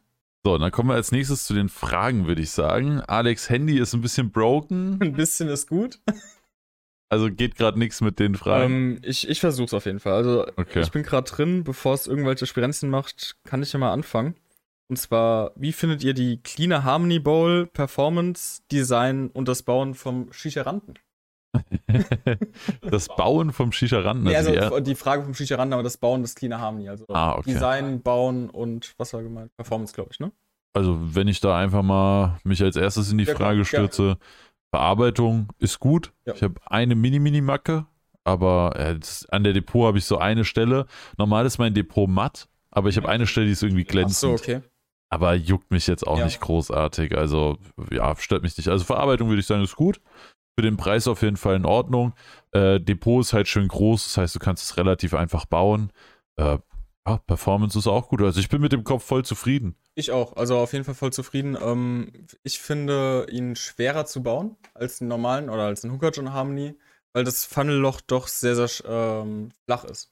So, 0.47 0.59
dann 0.59 0.71
kommen 0.71 0.91
wir 0.91 0.95
als 0.95 1.13
nächstes 1.13 1.45
zu 1.45 1.55
den 1.55 1.69
Fragen, 1.69 2.27
würde 2.27 2.43
ich 2.43 2.51
sagen. 2.51 3.01
Alex 3.01 3.51
Handy 3.51 3.79
ist 3.79 3.95
ein 3.95 4.01
bisschen 4.01 4.31
broken, 4.31 4.99
Ein 5.01 5.13
bisschen 5.13 5.49
ist 5.49 5.69
gut. 5.69 6.01
Also 7.15 7.31
geht 7.31 7.55
gerade 7.55 7.79
nichts 7.79 8.01
mit 8.01 8.19
den 8.19 8.35
Fragen. 8.35 8.97
Ähm, 8.97 8.99
ich 9.03 9.29
ich 9.29 9.39
versuch's 9.39 9.73
auf 9.73 9.87
jeden 9.87 10.01
Fall. 10.01 10.15
Also, 10.15 10.47
Okay. 10.57 10.81
ich 10.81 10.91
bin 10.91 11.05
gerade 11.05 11.31
drin, 11.31 11.63
bevor 11.63 11.95
es 11.95 12.09
irgendwelche 12.09 12.47
Spirenzien 12.47 12.91
macht, 12.91 13.37
kann 13.45 13.63
ich 13.63 13.73
ja 13.73 13.79
mal 13.79 13.93
anfangen. 13.93 14.35
Und 14.89 14.97
zwar, 14.97 15.53
wie 15.55 15.73
findet 15.73 16.03
ihr 16.03 16.13
die 16.13 16.43
Cleaner 16.43 16.83
Harmony 16.83 17.21
Bowl, 17.21 17.67
Performance, 17.67 18.63
Design 18.73 19.31
und 19.31 19.47
das 19.47 19.63
Bauen 19.63 19.95
vom 19.95 20.33
Shisha-Randen? 20.33 20.95
das 22.83 23.07
Bauen 23.07 23.53
vom 23.53 23.71
Shisha-Randen? 23.71 24.25
Nee, 24.25 24.37
also 24.37 24.81
die 24.81 24.97
Frage 24.97 25.23
vom 25.23 25.35
Shisha-Randen, 25.35 25.73
aber 25.73 25.85
das 25.85 25.99
Bauen 25.99 26.23
des 26.23 26.35
Cleaner 26.35 26.61
Harmony. 26.61 26.89
Also 26.89 27.07
ah, 27.09 27.37
okay. 27.39 27.53
Design, 27.53 28.03
Bauen 28.03 28.51
und 28.51 28.95
was 28.99 29.15
war 29.15 29.23
gemeint? 29.23 29.55
Performance, 29.57 29.95
glaube 29.95 30.11
ich, 30.13 30.19
ne? 30.19 30.33
Also, 30.77 30.99
wenn 31.15 31.29
ich 31.29 31.41
da 31.41 31.57
einfach 31.57 31.83
mal 31.83 32.41
mich 32.43 32.61
als 32.61 32.75
erstes 32.75 33.13
in 33.13 33.19
die 33.19 33.25
ja, 33.25 33.35
Frage 33.37 33.65
stürze, 33.65 34.03
ja. 34.03 34.17
Bearbeitung 34.75 35.53
ist 35.61 35.79
gut. 35.79 36.13
Ja. 36.27 36.35
Ich 36.35 36.43
habe 36.43 36.55
eine 36.67 36.97
Mini-Mini-Macke, 36.97 37.87
aber 38.25 38.75
äh, 38.75 38.99
das, 38.99 39.25
an 39.31 39.45
der 39.45 39.53
Depot 39.53 39.87
habe 39.87 39.99
ich 39.99 40.05
so 40.05 40.19
eine 40.19 40.45
Stelle. 40.45 40.87
Normal 41.17 41.47
ist 41.47 41.59
mein 41.59 41.75
Depot 41.75 42.11
matt, 42.11 42.49
aber 42.73 42.89
ich 42.89 42.97
habe 42.97 43.09
eine 43.09 43.29
Stelle, 43.29 43.47
die 43.47 43.53
ist 43.53 43.63
irgendwie 43.63 43.85
glänzend. 43.85 44.35
Ach 44.35 44.39
so, 44.39 44.53
okay. 44.53 44.63
Aber 45.11 45.35
juckt 45.35 45.71
mich 45.71 45.87
jetzt 45.87 46.05
auch 46.05 46.19
nicht 46.25 46.41
großartig. 46.41 47.17
Also, 47.17 47.57
ja, 47.93 48.17
stört 48.17 48.43
mich 48.43 48.57
nicht. 48.57 48.69
Also, 48.69 48.85
Verarbeitung 48.85 49.29
würde 49.29 49.39
ich 49.39 49.47
sagen, 49.47 49.63
ist 49.63 49.77
gut. 49.77 50.01
Für 50.59 50.63
den 50.63 50.77
Preis 50.77 51.07
auf 51.07 51.23
jeden 51.23 51.37
Fall 51.37 51.55
in 51.55 51.67
Ordnung. 51.67 52.15
Äh, 52.51 52.81
Depot 52.81 53.21
ist 53.21 53.33
halt 53.33 53.47
schön 53.47 53.69
groß, 53.69 54.03
das 54.03 54.17
heißt, 54.17 54.35
du 54.35 54.41
kannst 54.41 54.65
es 54.65 54.77
relativ 54.77 55.15
einfach 55.15 55.45
bauen. 55.45 55.93
Äh, 56.35 56.59
ja, 57.07 57.19
Performance 57.19 57.79
ist 57.79 57.87
auch 57.87 58.09
gut. 58.09 58.23
Also 58.23 58.41
ich 58.41 58.49
bin 58.49 58.61
mit 58.61 58.73
dem 58.73 58.85
Kopf 58.85 59.05
voll 59.05 59.25
zufrieden. 59.25 59.77
Ich 59.95 60.11
auch, 60.11 60.37
also 60.37 60.59
auf 60.59 60.73
jeden 60.73 60.85
Fall 60.85 60.95
voll 60.95 61.13
zufrieden. 61.13 61.57
Ähm, 61.61 62.27
ich 62.43 62.59
finde 62.59 63.27
ihn 63.31 63.57
schwerer 63.57 64.07
zu 64.07 64.23
bauen 64.23 64.57
als 64.75 65.01
einen 65.01 65.09
normalen 65.09 65.51
oder 65.51 65.65
als 65.65 65.85
einen 65.85 65.95
Hooker 65.95 66.11
John 66.11 66.33
Harmony, 66.33 66.75
weil 67.13 67.25
das 67.25 67.45
Funnelloch 67.45 68.01
doch 68.01 68.29
sehr, 68.29 68.57
sehr 68.57 68.71
ähm, 68.89 69.51
flach 69.67 69.85
ist. 69.85 70.11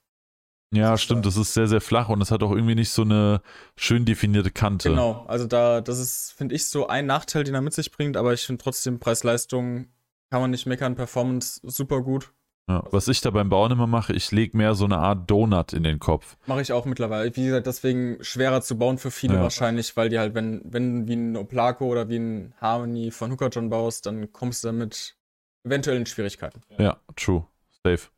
Ja, 0.75 0.97
stimmt, 0.97 1.27
das 1.27 1.37
ist 1.37 1.53
sehr, 1.53 1.67
sehr 1.67 1.83
flach 1.83 2.09
und 2.09 2.23
es 2.23 2.31
hat 2.31 2.43
auch 2.43 2.51
irgendwie 2.51 2.75
nicht 2.75 2.91
so 2.91 3.03
eine 3.03 3.43
schön 3.77 4.07
definierte 4.07 4.51
Kante. 4.51 4.89
Genau, 4.89 5.27
also 5.29 5.47
da, 5.47 5.83
das 5.83 5.99
ist, 5.99 6.33
finde 6.33 6.55
ich, 6.55 6.67
so 6.67 6.87
ein 6.87 7.05
Nachteil, 7.05 7.45
den 7.45 7.55
er 7.55 7.61
mit 7.61 7.75
sich 7.75 7.91
bringt, 7.93 8.17
aber 8.17 8.33
ich 8.33 8.47
finde 8.47 8.63
trotzdem 8.63 8.99
Preis-Leistung 8.99 9.89
kann 10.31 10.41
man 10.41 10.51
nicht 10.51 10.65
meckern, 10.65 10.95
Performance 10.95 11.61
super 11.63 12.01
gut. 12.01 12.33
Ja, 12.69 12.85
was 12.91 13.09
ich 13.09 13.21
da 13.21 13.31
beim 13.31 13.49
Bauen 13.49 13.73
immer 13.73 13.89
mache, 13.89 14.13
ich 14.13 14.31
lege 14.31 14.57
mehr 14.57 14.75
so 14.75 14.85
eine 14.85 14.99
Art 14.99 15.29
Donut 15.29 15.73
in 15.73 15.83
den 15.83 15.99
Kopf. 15.99 16.37
Mache 16.47 16.63
ich 16.63 16.73
auch 16.73 16.85
mittlerweile. 16.85 17.35
Wie 17.35 17.45
gesagt, 17.45 17.67
deswegen 17.67 18.23
schwerer 18.23 18.63
zu 18.63 18.79
bauen 18.79 18.99
für 18.99 19.11
viele 19.11 19.35
ja. 19.35 19.43
wahrscheinlich, 19.43 19.97
weil 19.97 20.09
die 20.09 20.19
halt, 20.19 20.35
wenn, 20.35 20.63
wenn 20.65 21.09
wie 21.09 21.15
ein 21.15 21.37
Oplaco 21.37 21.87
oder 21.87 22.09
wie 22.09 22.19
ein 22.19 22.55
Harmony 22.61 23.11
von 23.11 23.33
Hooker 23.33 23.49
John 23.49 23.69
baust, 23.69 24.07
dann 24.07 24.33
kommst 24.33 24.63
du 24.63 24.69
damit 24.69 25.17
eventuell 25.65 25.97
in 25.97 26.07
Schwierigkeiten. 26.07 26.63
Ja, 26.79 27.01
true. 27.17 27.45
Safe. 27.85 28.09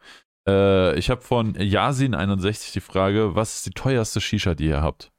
Äh, 0.46 0.98
ich 0.98 1.08
habe 1.08 1.22
von 1.22 1.54
Yasin61 1.54 2.72
die 2.72 2.80
Frage, 2.80 3.34
was 3.34 3.56
ist 3.56 3.66
die 3.66 3.70
teuerste 3.70 4.20
Shisha, 4.20 4.54
die 4.54 4.66
ihr 4.66 4.82
habt? 4.82 5.10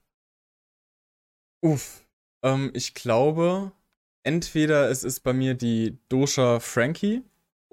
Uff. 1.61 2.05
Ähm, 2.43 2.69
ich 2.75 2.93
glaube, 2.93 3.71
entweder 4.23 4.89
es 4.91 5.03
ist 5.03 5.21
bei 5.21 5.33
mir 5.33 5.55
die 5.55 5.97
Dosha 6.09 6.59
Frankie 6.59 7.23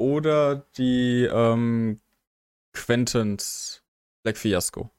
oder 0.02 0.66
die 0.76 1.28
ähm, 1.32 2.00
Quentins 2.72 3.82
Black 4.22 4.36
Fiasco. 4.36 4.90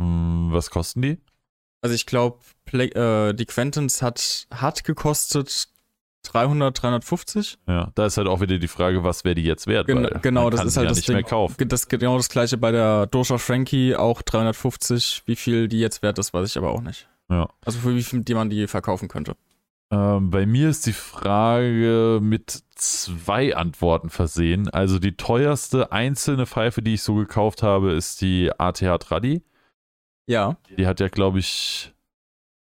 Hm, 0.00 0.48
was 0.50 0.70
kosten 0.70 1.02
die? 1.02 1.18
Also 1.80 1.94
ich 1.94 2.06
glaube, 2.06 2.40
äh, 2.72 3.32
die 3.34 3.46
Quentins 3.46 4.02
hat, 4.02 4.48
hat 4.50 4.82
gekostet 4.84 5.68
300, 6.24 6.82
350. 6.82 7.58
Ja, 7.68 7.92
da 7.94 8.06
ist 8.06 8.16
halt 8.16 8.26
auch 8.26 8.40
wieder 8.40 8.58
die 8.58 8.68
Frage, 8.68 9.04
was 9.04 9.24
wäre 9.24 9.36
die 9.36 9.44
jetzt 9.44 9.68
wert? 9.68 9.86
Gen 9.86 10.08
genau, 10.22 10.50
das 10.50 10.64
ist 10.64 10.76
halt 10.76 10.86
ja 10.86 10.88
das 10.88 10.98
nicht 10.98 11.08
Ding. 11.08 11.16
Mehr 11.16 11.24
kaufen. 11.24 11.68
Das 11.68 11.86
genau 11.88 12.16
das 12.16 12.28
gleiche 12.28 12.56
bei 12.56 12.72
der 12.72 13.06
Dosha 13.06 13.38
Frankie, 13.38 13.94
auch 13.94 14.22
350. 14.22 15.22
Wie 15.26 15.36
viel 15.36 15.68
die 15.68 15.78
jetzt 15.78 16.02
wert 16.02 16.18
ist, 16.18 16.34
weiß 16.34 16.48
ich 16.50 16.58
aber 16.58 16.70
auch 16.70 16.82
nicht. 16.82 17.08
Ja. 17.30 17.48
Also 17.64 17.78
für 17.78 17.94
wie 17.94 18.02
viel 18.02 18.22
die 18.22 18.34
man 18.34 18.50
die 18.50 18.66
verkaufen 18.66 19.08
könnte. 19.08 19.36
Ähm, 19.90 20.30
bei 20.30 20.46
mir 20.46 20.68
ist 20.68 20.86
die 20.86 20.92
Frage 20.92 22.18
mit 22.20 22.62
zwei 22.74 23.54
Antworten 23.54 24.10
versehen. 24.10 24.68
Also 24.70 24.98
die 24.98 25.16
teuerste 25.16 25.92
einzelne 25.92 26.46
Pfeife, 26.46 26.82
die 26.82 26.94
ich 26.94 27.02
so 27.02 27.14
gekauft 27.14 27.62
habe, 27.62 27.92
ist 27.92 28.20
die 28.20 28.50
ATH 28.58 28.98
Tradi. 28.98 29.42
Ja. 30.26 30.56
Die 30.76 30.86
hat 30.86 30.98
ja, 30.98 31.08
glaube 31.08 31.38
ich, 31.38 31.94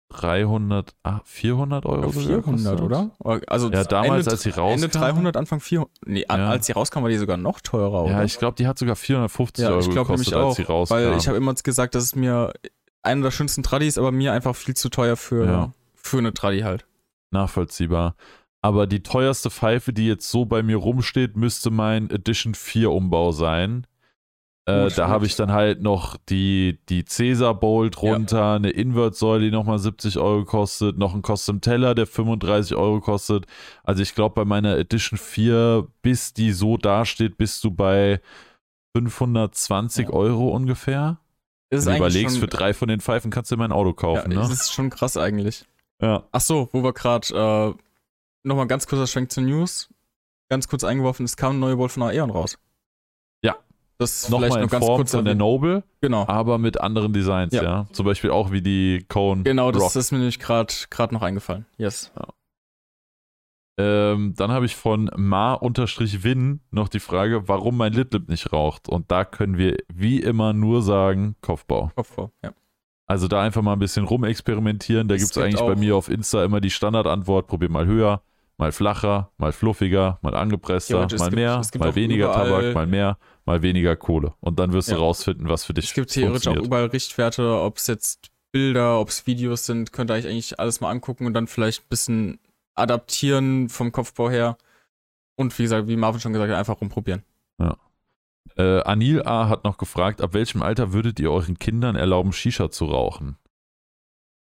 300, 0.09 0.95
ah, 1.05 1.21
400 1.25 1.87
Euro. 1.87 2.07
Ja, 2.07 2.11
400, 2.11 2.81
oder? 2.81 3.11
Also 3.47 3.71
ja, 3.71 3.85
damals, 3.85 4.27
Ende, 4.27 4.31
als 4.33 4.43
sie 4.43 4.51
rauskam. 4.51 4.85
Ende 4.85 4.89
300, 4.89 5.37
Anfang 5.37 5.61
400. 5.61 5.91
Nee, 6.07 6.25
ja. 6.29 6.49
als 6.49 6.67
sie 6.67 6.73
rauskam, 6.73 7.03
war 7.03 7.11
die 7.11 7.17
sogar 7.17 7.37
noch 7.37 7.61
teurer, 7.61 8.05
oder? 8.05 8.13
Ja, 8.13 8.25
ich 8.25 8.39
glaube, 8.39 8.57
die 8.57 8.67
hat 8.67 8.79
sogar 8.79 8.97
450 8.97 9.63
ja, 9.63 9.71
Euro 9.71 9.89
gekostet, 9.89 10.35
auch, 10.35 10.49
als 10.49 10.57
sie 10.57 10.63
rauskam. 10.63 10.95
Weil 10.95 11.17
ich 11.17 11.29
habe 11.29 11.37
immer 11.37 11.55
gesagt, 11.55 11.95
das 11.95 12.05
ist 12.05 12.17
mir 12.17 12.53
einer 13.03 13.23
der 13.23 13.31
schönsten 13.31 13.63
Tradis, 13.63 13.99
aber 13.99 14.11
mir 14.11 14.33
einfach 14.33 14.57
viel 14.57 14.75
zu 14.75 14.89
teuer 14.89 15.17
für, 15.17 15.47
ja. 15.47 15.73
für 15.95 16.19
eine 16.19 16.35
Tradi 16.35 16.61
halt 16.61 16.87
nachvollziehbar. 17.35 18.17
Aber 18.63 18.87
die 18.87 19.03
teuerste 19.03 19.51
Pfeife, 19.51 19.93
die 19.93 20.07
jetzt 20.07 20.31
so 20.31 20.47
bei 20.47 20.63
mir 20.63 20.79
rumsteht, 20.79 21.37
müsste 21.37 21.71
mein 21.71 22.09
Edition 22.09 22.55
4 22.55 22.91
Umbau 22.91 23.31
sein. 23.31 23.87
Äh, 24.67 24.89
da 24.89 25.09
habe 25.09 25.27
ich 25.27 25.37
dann 25.37 25.53
halt 25.53 25.83
noch 25.83 26.17
die, 26.31 26.79
die 26.89 27.05
Caesar 27.05 27.55
Bowl 27.55 27.91
drunter, 27.91 28.39
ja. 28.39 28.55
eine 28.55 28.71
Invert-Säule, 28.71 29.45
die 29.45 29.51
nochmal 29.51 29.79
70 29.79 30.19
Euro 30.19 30.47
kostet, 30.47 30.97
noch 30.97 31.15
ein 31.15 31.21
Custom 31.23 31.61
Teller, 31.61 31.95
der 31.95 32.07
35 32.07 32.75
Euro 32.75 33.01
kostet. 33.01 33.45
Also 33.83 34.03
ich 34.03 34.15
glaube, 34.15 34.35
bei 34.37 34.45
meiner 34.47 34.79
Edition 34.79 35.19
4, 35.19 35.87
bis 36.01 36.33
die 36.33 36.53
so 36.53 36.79
dasteht, 36.79 37.37
bist 37.37 37.63
du 37.65 37.71
bei 37.71 38.23
520 38.97 40.07
ja. 40.07 40.13
Euro 40.15 40.49
ungefähr. 40.49 41.19
Wenn 41.71 41.85
du 41.85 41.97
überlegst, 41.97 42.39
für 42.39 42.47
drei 42.47 42.73
von 42.73 42.89
den 42.89 43.01
Pfeifen 43.01 43.31
kannst 43.31 43.53
du 43.53 43.59
mein 43.59 43.73
Auto 43.73 43.93
kaufen. 43.93 44.31
Ja, 44.31 44.41
ne? 44.41 44.49
Das 44.49 44.51
ist 44.51 44.73
schon 44.73 44.89
krass 44.89 45.19
eigentlich. 45.19 45.67
Ja. 46.01 46.25
Ach 46.33 46.41
so, 46.41 46.69
wo 46.73 46.83
wir 46.83 46.93
gerade 46.93 47.29
äh, 47.77 47.83
nochmal 48.43 48.67
ganz 48.67 48.87
kurzer 48.87 49.07
Schwenk 49.07 49.31
zu 49.31 49.41
News. 49.41 49.89
Ganz 50.49 50.69
kurz 50.69 50.85
eingeworfen, 50.85 51.25
es 51.25 51.37
kam 51.37 51.57
ein 51.57 51.61
neuer 51.61 51.77
Bolt 51.77 51.93
von 51.93 52.03
Aeon 52.03 52.31
raus. 52.31 52.59
Ja. 53.43 53.57
Das 53.99 54.29
nochmal 54.29 54.51
vielleicht 54.51 54.65
noch 54.65 54.71
ganz 54.71 54.85
Form 54.85 54.97
kurz 54.99 55.11
von 55.13 55.25
der 55.25 55.35
Noble, 55.35 55.85
genau. 56.01 56.27
aber 56.27 56.59
mit 56.59 56.81
anderen 56.81 57.13
Designs, 57.13 57.55
ja. 57.55 57.63
ja. 57.63 57.87
Zum 57.93 58.05
Beispiel 58.05 58.31
auch 58.31 58.51
wie 58.51 58.61
die 58.61 59.07
Cone. 59.09 59.43
Genau, 59.45 59.73
das 59.73 59.83
Rock. 59.83 59.97
ist 59.97 60.13
mir 60.13 60.19
nämlich 60.19 60.39
gerade 60.39 60.75
noch 61.11 61.23
eingefallen. 61.23 61.65
Yes. 61.79 62.13
Ja. 62.17 62.27
Ähm, 63.77 64.35
dann 64.37 64.53
habe 64.53 64.67
ich 64.67 64.77
von 64.77 65.11
ma-win 65.17 66.61
noch 66.71 66.89
die 66.89 67.01
Frage, 67.01 67.49
warum 67.49 67.77
mein 67.77 67.93
Litlip 67.93 68.29
nicht 68.29 68.53
raucht. 68.53 68.89
Und 68.89 69.11
da 69.11 69.25
können 69.25 69.59
wir 69.59 69.77
wie 69.93 70.21
immer 70.21 70.53
nur 70.53 70.83
sagen, 70.83 71.35
Kopfbau. 71.41 71.91
Kopfbau, 71.97 72.31
ja. 72.43 72.53
Also 73.07 73.29
da 73.29 73.43
einfach 73.43 73.63
mal 73.63 73.75
ein 73.75 73.79
bisschen 73.79 74.05
rumexperimentieren. 74.05 75.09
Da 75.09 75.17
gibt 75.17 75.31
es 75.31 75.39
eigentlich 75.39 75.61
bei 75.61 75.77
mir 75.77 75.97
auf 75.97 76.09
Insta 76.09 76.45
immer 76.45 76.61
die 76.61 76.71
Standardantwort: 76.71 77.47
probier 77.47 77.69
mal 77.69 77.87
höher, 77.87 78.23
mal 78.57 78.73
flacher, 78.73 79.31
mal 79.37 79.53
fluffiger, 79.53 80.19
mal 80.23 80.35
angepresster, 80.35 81.01
mal 81.01 81.07
gibt, 81.07 81.33
mehr, 81.33 81.63
mal 81.79 81.95
weniger 81.95 82.33
Tabak, 82.33 82.75
mal 82.75 82.87
mehr, 82.87 83.19
mal 83.45 83.63
weniger 83.63 83.97
Kohle. 83.97 84.33
Und 84.41 84.59
dann 84.59 84.73
wirst 84.73 84.89
ja. 84.89 84.97
du 84.97 85.03
rausfinden, 85.03 85.49
was 85.49 85.65
für 85.65 85.75
dich 85.75 85.87
Es 85.87 85.95
gibt 85.95 86.11
theoretisch 86.11 86.49
auch 86.49 86.57
überall 86.57 86.87
Richtwerte, 86.87 87.61
ob 87.61 87.77
es 87.77 87.87
jetzt 87.89 88.31
Bilder, 88.53 89.01
ob 89.01 89.09
es 89.09 89.27
Videos 89.27 89.67
sind, 89.67 89.93
könnt 89.93 90.11
ihr 90.11 90.15
euch 90.15 90.27
eigentlich 90.27 90.61
alles 90.61 90.81
mal 90.81 90.91
angucken 90.91 91.27
und 91.27 91.35
dann 91.35 91.49
vielleicht 91.49 91.83
ein 91.83 91.89
bisschen 91.89 92.39
adaptieren 92.77 93.69
vom 93.69 93.91
Kopfbau 93.91 94.31
her. 94.31 94.57
Und 95.37 95.59
wie 95.59 95.65
gesagt, 95.65 95.89
wie 95.89 95.97
Marvin 95.97 96.21
schon 96.21 96.33
gesagt 96.33 96.53
hat, 96.53 96.59
einfach 96.59 96.81
rumprobieren. 96.81 97.25
Ja. 97.59 97.77
Äh, 98.57 98.83
Anil 98.83 99.23
A. 99.27 99.49
hat 99.49 99.65
noch 99.65 99.79
gefragt, 99.79 100.21
ab 100.21 100.35
welchem 100.35 100.63
Alter 100.63 100.93
würdet 100.93 101.19
ihr 101.19 101.31
euren 101.31 101.59
Kindern 101.59 101.97
erlauben, 101.97 102.33
Shisha 102.33 102.71
zu 102.71 102.87
rauchen? 102.87 103.37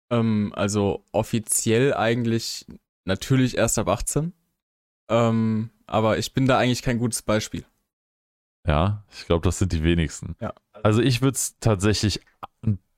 Ähm, 0.10 0.54
also 0.56 1.04
offiziell 1.12 1.94
eigentlich 1.94 2.66
natürlich 3.06 3.58
erst 3.58 3.78
ab 3.80 3.90
18. 3.90 4.34
Ähm, 5.10 5.72
aber 5.86 6.18
ich 6.18 6.34
bin 6.34 6.46
da 6.46 6.58
eigentlich 6.58 6.82
kein 6.82 7.00
gutes 7.00 7.22
Beispiel. 7.22 7.66
Ja, 8.66 9.06
ich 9.12 9.26
glaube, 9.26 9.44
das 9.44 9.60
sind 9.60 9.72
die 9.72 9.84
wenigsten. 9.84 10.36
Ja. 10.40 10.54
Also 10.84 11.02
ich 11.02 11.22
würde 11.22 11.36
es 11.36 11.58
tatsächlich 11.60 12.22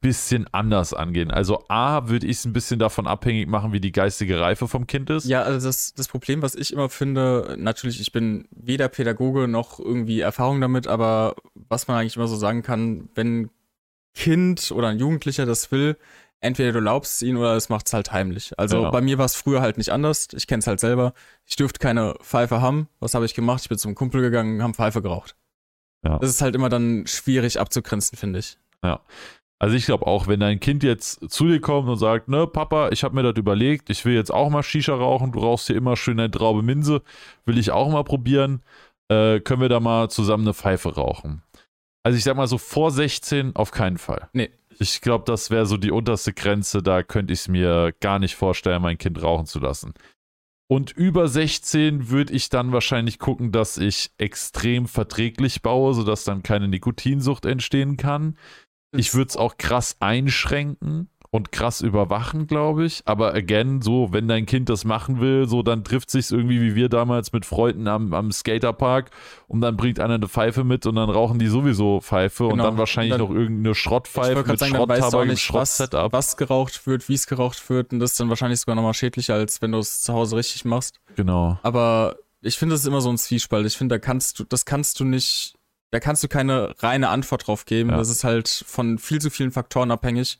bisschen 0.01 0.47
anders 0.53 0.93
angehen. 0.93 1.29
Also 1.29 1.63
A, 1.67 2.07
würde 2.07 2.25
ich 2.25 2.37
es 2.37 2.45
ein 2.45 2.53
bisschen 2.53 2.79
davon 2.79 3.05
abhängig 3.05 3.47
machen, 3.47 3.73
wie 3.73 3.81
die 3.81 3.91
geistige 3.91 4.39
Reife 4.39 4.67
vom 4.67 4.87
Kind 4.87 5.09
ist. 5.09 5.25
Ja, 5.25 5.41
also 5.41 5.67
das, 5.67 5.93
das 5.93 6.07
Problem, 6.07 6.41
was 6.41 6.55
ich 6.55 6.71
immer 6.71 6.89
finde, 6.89 7.55
natürlich, 7.59 7.99
ich 7.99 8.11
bin 8.11 8.47
weder 8.51 8.87
Pädagoge 8.87 9.47
noch 9.47 9.79
irgendwie 9.79 10.21
Erfahrung 10.21 10.61
damit, 10.61 10.87
aber 10.87 11.35
was 11.53 11.87
man 11.87 11.97
eigentlich 11.97 12.15
immer 12.15 12.27
so 12.27 12.37
sagen 12.37 12.61
kann, 12.61 13.09
wenn 13.15 13.41
ein 13.41 13.49
Kind 14.13 14.71
oder 14.71 14.87
ein 14.87 14.99
Jugendlicher 14.99 15.45
das 15.45 15.71
will, 15.71 15.97
entweder 16.39 16.71
du 16.71 16.77
erlaubst 16.77 17.15
es 17.15 17.21
ihnen 17.21 17.37
oder 17.37 17.55
es 17.55 17.69
macht 17.69 17.87
es 17.87 17.93
halt 17.93 18.11
heimlich. 18.11 18.57
Also 18.57 18.77
genau. 18.77 18.91
bei 18.91 19.01
mir 19.01 19.17
war 19.17 19.25
es 19.25 19.35
früher 19.35 19.61
halt 19.61 19.77
nicht 19.77 19.91
anders. 19.91 20.29
Ich 20.33 20.47
kenne 20.47 20.59
es 20.59 20.67
halt 20.67 20.79
selber. 20.79 21.13
Ich 21.45 21.55
dürfte 21.57 21.79
keine 21.79 22.15
Pfeife 22.21 22.61
haben. 22.61 22.87
Was 22.99 23.13
habe 23.13 23.25
ich 23.25 23.33
gemacht? 23.33 23.63
Ich 23.63 23.69
bin 23.69 23.77
zum 23.77 23.95
Kumpel 23.95 24.21
gegangen, 24.21 24.63
haben 24.63 24.73
Pfeife 24.73 25.01
geraucht. 25.01 25.35
Ja. 26.03 26.17
Das 26.19 26.29
ist 26.29 26.41
halt 26.41 26.55
immer 26.55 26.69
dann 26.69 27.05
schwierig 27.07 27.59
abzugrenzen, 27.59 28.17
finde 28.17 28.39
ich. 28.39 28.57
Ja. 28.83 29.01
Also 29.61 29.75
ich 29.75 29.85
glaube 29.85 30.07
auch, 30.07 30.27
wenn 30.27 30.39
dein 30.39 30.61
Kind 30.61 30.83
jetzt 30.83 31.29
zu 31.29 31.47
dir 31.47 31.59
kommt 31.59 31.89
und 31.89 31.97
sagt, 31.97 32.29
ne, 32.29 32.47
Papa, 32.47 32.89
ich 32.91 33.03
habe 33.03 33.13
mir 33.15 33.23
das 33.23 33.37
überlegt, 33.37 33.89
ich 33.89 34.05
will 34.05 34.15
jetzt 34.15 34.33
auch 34.33 34.49
mal 34.49 34.63
Shisha 34.63 34.95
rauchen, 34.95 35.33
du 35.33 35.39
rauchst 35.39 35.67
hier 35.67 35.75
immer 35.75 35.97
schön 35.97 36.17
eine 36.17 36.31
Traube 36.31 36.61
Minze, 36.61 37.01
will 37.45 37.57
ich 37.57 37.71
auch 37.71 37.91
mal 37.91 38.05
probieren, 38.05 38.63
äh, 39.09 39.41
können 39.41 39.61
wir 39.61 39.69
da 39.69 39.81
mal 39.81 40.09
zusammen 40.09 40.45
eine 40.45 40.53
Pfeife 40.53 40.95
rauchen. 40.95 41.43
Also 42.03 42.17
ich 42.17 42.23
sag 42.23 42.37
mal 42.37 42.47
so 42.47 42.57
vor 42.57 42.91
16 42.91 43.55
auf 43.55 43.71
keinen 43.71 43.97
Fall. 43.97 44.29
Nee. 44.33 44.49
Ich 44.81 45.01
glaube, 45.01 45.25
das 45.25 45.51
wäre 45.51 45.65
so 45.65 45.75
die 45.75 45.91
unterste 45.91 46.31
Grenze, 46.31 46.81
da 46.81 47.03
könnte 47.03 47.33
ich 47.33 47.41
es 47.41 47.47
mir 47.49 47.93
gar 47.99 48.17
nicht 48.17 48.37
vorstellen, 48.37 48.81
mein 48.81 48.97
Kind 48.97 49.21
rauchen 49.21 49.45
zu 49.45 49.59
lassen. 49.59 49.93
Und 50.71 50.91
über 50.91 51.27
16 51.27 52.09
würde 52.09 52.31
ich 52.31 52.47
dann 52.47 52.71
wahrscheinlich 52.71 53.19
gucken, 53.19 53.51
dass 53.51 53.77
ich 53.77 54.11
extrem 54.17 54.87
verträglich 54.87 55.61
baue, 55.61 55.93
sodass 55.93 56.23
dann 56.23 56.43
keine 56.43 56.69
Nikotinsucht 56.69 57.45
entstehen 57.45 57.97
kann. 57.97 58.37
Ich 58.91 59.13
würde 59.13 59.29
es 59.29 59.37
auch 59.37 59.57
krass 59.57 59.97
einschränken 59.99 61.09
und 61.31 61.51
krass 61.51 61.81
überwachen, 61.81 62.47
glaube 62.47 62.85
ich. 62.85 63.03
Aber 63.05 63.33
again, 63.33 63.81
so, 63.81 64.11
wenn 64.11 64.27
dein 64.27 64.45
Kind 64.45 64.69
das 64.69 64.83
machen 64.83 65.19
will, 65.19 65.47
so, 65.47 65.61
dann 65.61 65.83
trifft 65.83 66.09
sich 66.09 66.31
irgendwie 66.31 66.59
wie 66.61 66.75
wir 66.75 66.89
damals 66.89 67.31
mit 67.31 67.45
Freunden 67.45 67.87
am, 67.87 68.13
am 68.13 68.31
Skaterpark 68.31 69.11
und 69.47 69.61
dann 69.61 69.77
bringt 69.77 69.99
einer 69.99 70.15
eine 70.15 70.27
Pfeife 70.27 70.63
mit 70.63 70.85
und 70.87 70.95
dann 70.95 71.09
rauchen 71.09 71.37
die 71.37 71.47
sowieso 71.47 72.01
Pfeife 72.01 72.45
genau. 72.45 72.53
und 72.53 72.59
dann 72.59 72.77
wahrscheinlich 72.77 73.11
dann, 73.11 73.21
noch 73.21 73.29
irgendeine 73.29 73.75
Schrottpfeife 73.75 74.43
mit 74.43 74.59
Schrotttabak 74.59 75.29
im 75.29 75.37
Schrottsetup. 75.37 76.11
Was, 76.11 76.29
was 76.29 76.37
geraucht 76.37 76.87
wird, 76.87 77.07
wie 77.09 77.13
es 77.13 77.27
geraucht 77.27 77.69
wird 77.69 77.93
und 77.93 77.99
das 77.99 78.11
ist 78.11 78.19
dann 78.19 78.29
wahrscheinlich 78.29 78.59
sogar 78.59 78.75
nochmal 78.75 78.95
schädlicher, 78.95 79.35
als 79.35 79.61
wenn 79.61 79.71
du 79.71 79.77
es 79.77 80.01
zu 80.01 80.13
Hause 80.13 80.35
richtig 80.35 80.65
machst. 80.65 80.99
Genau. 81.15 81.59
Aber 81.61 82.15
ich 82.41 82.57
finde, 82.57 82.73
das 82.73 82.81
ist 82.81 82.87
immer 82.87 83.01
so 83.01 83.09
ein 83.09 83.17
Zwiespalt. 83.17 83.67
Ich 83.67 83.77
finde, 83.77 83.95
da 83.95 83.99
kannst 83.99 84.39
du, 84.39 84.45
das 84.45 84.65
kannst 84.65 84.99
du 84.99 85.05
nicht, 85.05 85.55
da 85.91 85.99
kannst 85.99 86.23
du 86.23 86.27
keine 86.27 86.75
reine 86.79 87.09
Antwort 87.09 87.47
drauf 87.47 87.65
geben. 87.65 87.89
Ja. 87.89 87.97
Das 87.97 88.09
ist 88.09 88.23
halt 88.23 88.47
von 88.47 88.97
viel 88.97 89.19
zu 89.19 89.29
vielen 89.29 89.51
Faktoren 89.51 89.91
abhängig. 89.91 90.39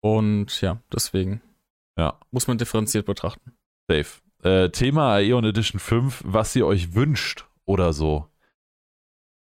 Und 0.00 0.60
ja, 0.60 0.78
deswegen 0.92 1.40
ja. 1.96 2.18
muss 2.30 2.46
man 2.46 2.58
differenziert 2.58 3.06
betrachten. 3.06 3.52
Safe. 3.90 4.20
Äh, 4.42 4.70
Thema 4.70 5.16
Aeon 5.16 5.44
Edition 5.44 5.78
5, 5.78 6.22
was 6.24 6.56
ihr 6.56 6.66
euch 6.66 6.94
wünscht 6.94 7.46
oder 7.66 7.92
so. 7.92 8.26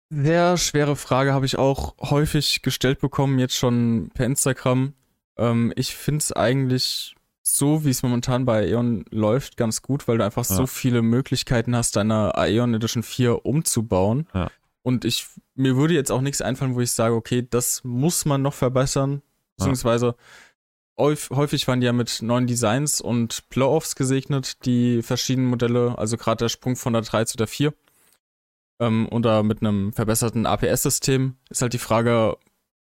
Sehr 0.10 0.56
schwere 0.56 0.96
Frage 0.96 1.34
habe 1.34 1.46
ich 1.46 1.58
auch 1.58 1.96
häufig 2.00 2.62
gestellt 2.62 3.00
bekommen, 3.00 3.40
jetzt 3.40 3.58
schon 3.58 4.10
per 4.14 4.26
Instagram. 4.26 4.94
Ähm, 5.38 5.74
ich 5.76 5.96
finde 5.96 6.20
es 6.20 6.32
eigentlich 6.32 7.16
so, 7.44 7.84
wie 7.84 7.90
es 7.90 8.04
momentan 8.04 8.46
bei 8.46 8.64
Aeon 8.64 9.04
läuft, 9.10 9.58
ganz 9.58 9.82
gut, 9.82 10.08
weil 10.08 10.18
du 10.18 10.24
einfach 10.24 10.50
ja. 10.50 10.56
so 10.56 10.66
viele 10.66 11.02
Möglichkeiten 11.02 11.76
hast, 11.76 11.98
deine 11.98 12.36
Aeon 12.36 12.74
Edition 12.74 13.04
4 13.04 13.46
umzubauen. 13.46 14.28
Ja. 14.34 14.50
Und 14.88 15.04
ich, 15.04 15.28
mir 15.54 15.76
würde 15.76 15.96
jetzt 15.96 16.14
auch 16.14 16.22
nichts 16.22 16.42
einfallen, 16.42 16.74
wo 16.74 16.80
ich 16.80 16.94
sage, 16.94 17.14
okay, 17.14 17.46
das 17.50 17.84
muss 17.84 18.24
man 18.24 18.42
noch 18.42 18.54
verbessern. 18.54 19.22
Beziehungsweise 19.58 20.16
häufig 20.98 21.68
waren 21.68 21.82
die 21.82 21.88
ja 21.88 21.92
mit 21.92 22.22
neuen 22.22 22.48
Designs 22.48 23.02
und 23.02 23.50
Blow-Offs 23.50 23.98
gesegnet, 23.98 24.66
die 24.66 25.02
verschiedenen 25.02 25.50
Modelle, 25.50 25.98
also 25.98 26.16
gerade 26.16 26.46
der 26.46 26.48
Sprung 26.48 26.78
von 26.78 26.94
der 26.94 27.02
3 27.02 27.26
zu 27.26 27.36
der 27.36 27.48
4. 27.48 27.74
Ähm, 28.80 29.10
oder 29.12 29.44
mit 29.44 29.60
einem 29.60 29.92
verbesserten 29.92 30.46
APS-System 30.46 31.36
ist 31.50 31.62
halt 31.62 31.74
die 31.74 31.80
Frage, 31.80 32.38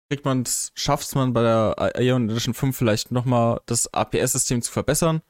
kriegt 0.10 0.26
man 0.26 0.44
schafft 0.76 1.08
es 1.08 1.16
man 1.16 1.32
bei 1.32 1.44
der 1.44 1.76
Aeon 1.96 2.30
Edition 2.30 2.54
5 2.54 2.76
vielleicht 2.76 3.12
nochmal 3.14 3.62
das 3.66 3.94
APS-System 3.94 4.62
zu 4.62 4.74
verbessern? 4.74 5.22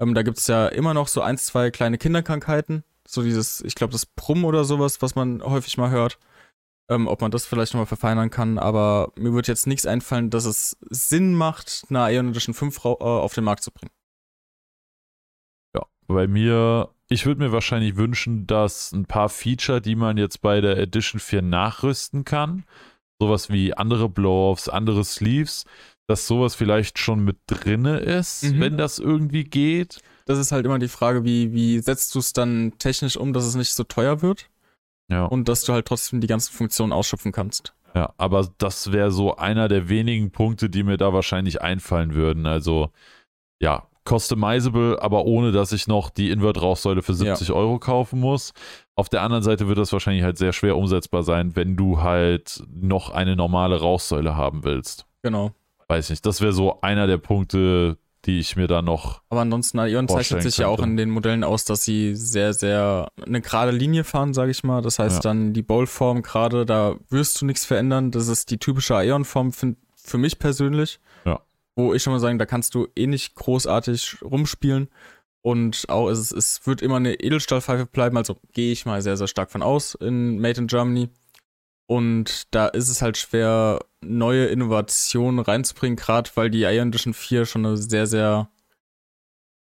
Ähm, 0.00 0.14
da 0.14 0.22
gibt 0.22 0.38
es 0.38 0.46
ja 0.46 0.68
immer 0.68 0.94
noch 0.94 1.08
so 1.08 1.20
ein, 1.20 1.36
zwei 1.36 1.70
kleine 1.70 1.98
Kinderkrankheiten. 1.98 2.84
So 3.16 3.22
dieses, 3.22 3.60
ich 3.62 3.74
glaube, 3.74 3.92
das 3.92 4.06
Brumm 4.06 4.44
oder 4.44 4.64
sowas, 4.64 5.02
was 5.02 5.16
man 5.16 5.42
häufig 5.42 5.76
mal 5.76 5.90
hört 5.90 6.18
ähm, 6.88 7.08
ob 7.08 7.20
man 7.20 7.30
das 7.30 7.46
vielleicht 7.46 7.74
nochmal 7.74 7.86
verfeinern 7.86 8.30
kann, 8.30 8.58
aber 8.58 9.12
mir 9.16 9.32
wird 9.32 9.48
jetzt 9.48 9.66
nichts 9.66 9.86
einfallen, 9.86 10.30
dass 10.30 10.44
es 10.44 10.76
Sinn 10.88 11.34
macht, 11.34 11.84
eine 11.88 12.02
Aeon 12.02 12.30
Edition 12.30 12.54
5 12.54 12.84
äh, 12.84 12.88
auf 12.88 13.34
den 13.34 13.44
Markt 13.44 13.62
zu 13.62 13.72
bringen. 13.72 13.92
Ja, 15.74 15.84
bei 16.06 16.26
mir, 16.28 16.90
ich 17.08 17.26
würde 17.26 17.42
mir 17.42 17.52
wahrscheinlich 17.52 17.96
wünschen, 17.96 18.46
dass 18.46 18.92
ein 18.92 19.06
paar 19.06 19.28
Feature, 19.28 19.80
die 19.80 19.96
man 19.96 20.16
jetzt 20.16 20.40
bei 20.42 20.60
der 20.60 20.78
Edition 20.78 21.20
4 21.20 21.42
nachrüsten 21.42 22.24
kann, 22.24 22.64
sowas 23.20 23.50
wie 23.50 23.74
andere 23.74 24.08
Blow-Offs, 24.08 24.68
andere 24.68 25.04
Sleeves, 25.04 25.64
dass 26.08 26.28
sowas 26.28 26.54
vielleicht 26.54 27.00
schon 27.00 27.24
mit 27.24 27.38
drinne 27.48 27.98
ist, 27.98 28.44
mhm. 28.44 28.60
wenn 28.60 28.78
das 28.78 29.00
irgendwie 29.00 29.42
geht. 29.42 30.00
Das 30.26 30.38
ist 30.38 30.52
halt 30.52 30.66
immer 30.66 30.78
die 30.78 30.88
Frage, 30.88 31.24
wie, 31.24 31.52
wie 31.52 31.78
setzt 31.78 32.14
du 32.14 32.18
es 32.18 32.32
dann 32.32 32.74
technisch 32.78 33.16
um, 33.16 33.32
dass 33.32 33.44
es 33.44 33.54
nicht 33.54 33.72
so 33.72 33.84
teuer 33.84 34.22
wird? 34.22 34.50
Ja. 35.08 35.24
Und 35.24 35.48
dass 35.48 35.62
du 35.62 35.72
halt 35.72 35.86
trotzdem 35.86 36.20
die 36.20 36.26
ganzen 36.26 36.52
Funktionen 36.52 36.92
ausschöpfen 36.92 37.32
kannst. 37.32 37.74
Ja, 37.94 38.12
aber 38.18 38.48
das 38.58 38.92
wäre 38.92 39.10
so 39.10 39.36
einer 39.36 39.68
der 39.68 39.88
wenigen 39.88 40.30
Punkte, 40.30 40.68
die 40.68 40.82
mir 40.82 40.98
da 40.98 41.12
wahrscheinlich 41.12 41.62
einfallen 41.62 42.12
würden. 42.12 42.44
Also, 42.44 42.90
ja, 43.60 43.86
customizable, 44.06 45.00
aber 45.00 45.24
ohne 45.24 45.52
dass 45.52 45.72
ich 45.72 45.86
noch 45.86 46.10
die 46.10 46.30
Invert-Rauchsäule 46.30 47.02
für 47.02 47.14
70 47.14 47.48
ja. 47.48 47.54
Euro 47.54 47.78
kaufen 47.78 48.20
muss. 48.20 48.52
Auf 48.94 49.08
der 49.08 49.22
anderen 49.22 49.42
Seite 49.42 49.68
wird 49.68 49.78
das 49.78 49.92
wahrscheinlich 49.92 50.24
halt 50.24 50.38
sehr 50.38 50.52
schwer 50.52 50.76
umsetzbar 50.76 51.22
sein, 51.22 51.56
wenn 51.56 51.76
du 51.76 52.00
halt 52.00 52.62
noch 52.70 53.10
eine 53.10 53.36
normale 53.36 53.80
Rauchsäule 53.80 54.36
haben 54.36 54.64
willst. 54.64 55.06
Genau. 55.22 55.52
Weiß 55.88 56.10
nicht, 56.10 56.26
das 56.26 56.40
wäre 56.40 56.52
so 56.52 56.80
einer 56.80 57.06
der 57.06 57.18
Punkte, 57.18 57.96
die 58.26 58.40
ich 58.40 58.56
mir 58.56 58.66
da 58.66 58.82
noch. 58.82 59.22
Aber 59.28 59.42
ansonsten, 59.42 59.78
Ion 59.78 60.08
zeichnet 60.08 60.42
sich 60.42 60.58
ja 60.58 60.66
auch 60.66 60.80
in 60.80 60.96
den 60.96 61.10
Modellen 61.10 61.44
aus, 61.44 61.64
dass 61.64 61.84
sie 61.84 62.14
sehr, 62.14 62.52
sehr 62.52 63.08
eine 63.24 63.40
gerade 63.40 63.70
Linie 63.70 64.04
fahren, 64.04 64.34
sage 64.34 64.50
ich 64.50 64.64
mal. 64.64 64.82
Das 64.82 64.98
heißt 64.98 65.16
ja. 65.16 65.20
dann 65.30 65.52
die 65.52 65.62
Bowl-Form 65.62 66.22
gerade, 66.22 66.66
da 66.66 66.96
wirst 67.08 67.40
du 67.40 67.46
nichts 67.46 67.64
verändern. 67.64 68.10
Das 68.10 68.28
ist 68.28 68.50
die 68.50 68.58
typische 68.58 68.94
Ion-Form 68.94 69.52
für 69.52 70.18
mich 70.18 70.38
persönlich. 70.38 70.98
Ja. 71.24 71.40
Wo 71.76 71.94
ich 71.94 72.02
schon 72.02 72.12
mal 72.12 72.20
sagen, 72.20 72.38
da 72.38 72.46
kannst 72.46 72.74
du 72.74 72.88
eh 72.96 73.06
nicht 73.06 73.34
großartig 73.34 74.18
rumspielen. 74.22 74.88
Und 75.42 75.84
auch 75.88 76.08
es, 76.08 76.32
es 76.32 76.66
wird 76.66 76.82
immer 76.82 76.96
eine 76.96 77.14
Edelstahlpfeife 77.14 77.86
bleiben, 77.86 78.16
also 78.16 78.36
gehe 78.52 78.72
ich 78.72 78.84
mal 78.84 79.00
sehr, 79.00 79.16
sehr 79.16 79.28
stark 79.28 79.52
von 79.52 79.62
aus 79.62 79.94
in 79.94 80.40
Made 80.40 80.60
in 80.60 80.66
Germany. 80.66 81.08
Und 81.86 82.52
da 82.52 82.66
ist 82.66 82.88
es 82.88 83.00
halt 83.00 83.16
schwer, 83.16 83.78
neue 84.08 84.46
Innovationen 84.46 85.40
reinzubringen, 85.40 85.96
gerade 85.96 86.30
weil 86.34 86.50
die 86.50 86.62
Iron 86.62 86.88
Edition 86.88 87.14
4 87.14 87.46
schon 87.46 87.66
eine 87.66 87.76
sehr, 87.76 88.06
sehr 88.06 88.48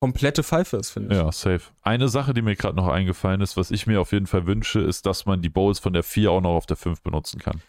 komplette 0.00 0.42
Pfeife 0.42 0.76
ist, 0.76 0.90
finde 0.90 1.14
ich. 1.14 1.20
Ja, 1.20 1.32
safe. 1.32 1.62
Eine 1.82 2.08
Sache, 2.08 2.34
die 2.34 2.42
mir 2.42 2.56
gerade 2.56 2.76
noch 2.76 2.88
eingefallen 2.88 3.40
ist, 3.40 3.56
was 3.56 3.70
ich 3.70 3.86
mir 3.86 4.00
auf 4.00 4.12
jeden 4.12 4.26
Fall 4.26 4.46
wünsche, 4.46 4.80
ist, 4.80 5.06
dass 5.06 5.26
man 5.26 5.42
die 5.42 5.48
Bowls 5.48 5.78
von 5.78 5.92
der 5.92 6.02
4 6.02 6.30
auch 6.30 6.40
noch 6.40 6.54
auf 6.54 6.66
der 6.66 6.76
5 6.76 7.02
benutzen 7.02 7.40
kann. 7.40 7.60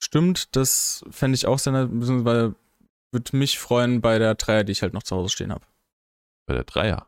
Stimmt, 0.00 0.54
das 0.54 1.04
fände 1.10 1.34
ich 1.34 1.46
auch 1.46 1.58
sehr 1.58 1.72
nett, 1.72 1.88
weil 1.90 2.54
würde 3.10 3.36
mich 3.36 3.58
freuen 3.58 4.00
bei 4.00 4.18
der 4.18 4.34
Dreier, 4.34 4.64
die 4.64 4.72
ich 4.72 4.82
halt 4.82 4.94
noch 4.94 5.02
zu 5.02 5.16
Hause 5.16 5.30
stehen 5.30 5.52
habe. 5.52 5.64
Bei 6.46 6.54
der 6.54 6.64
Dreier? 6.64 7.06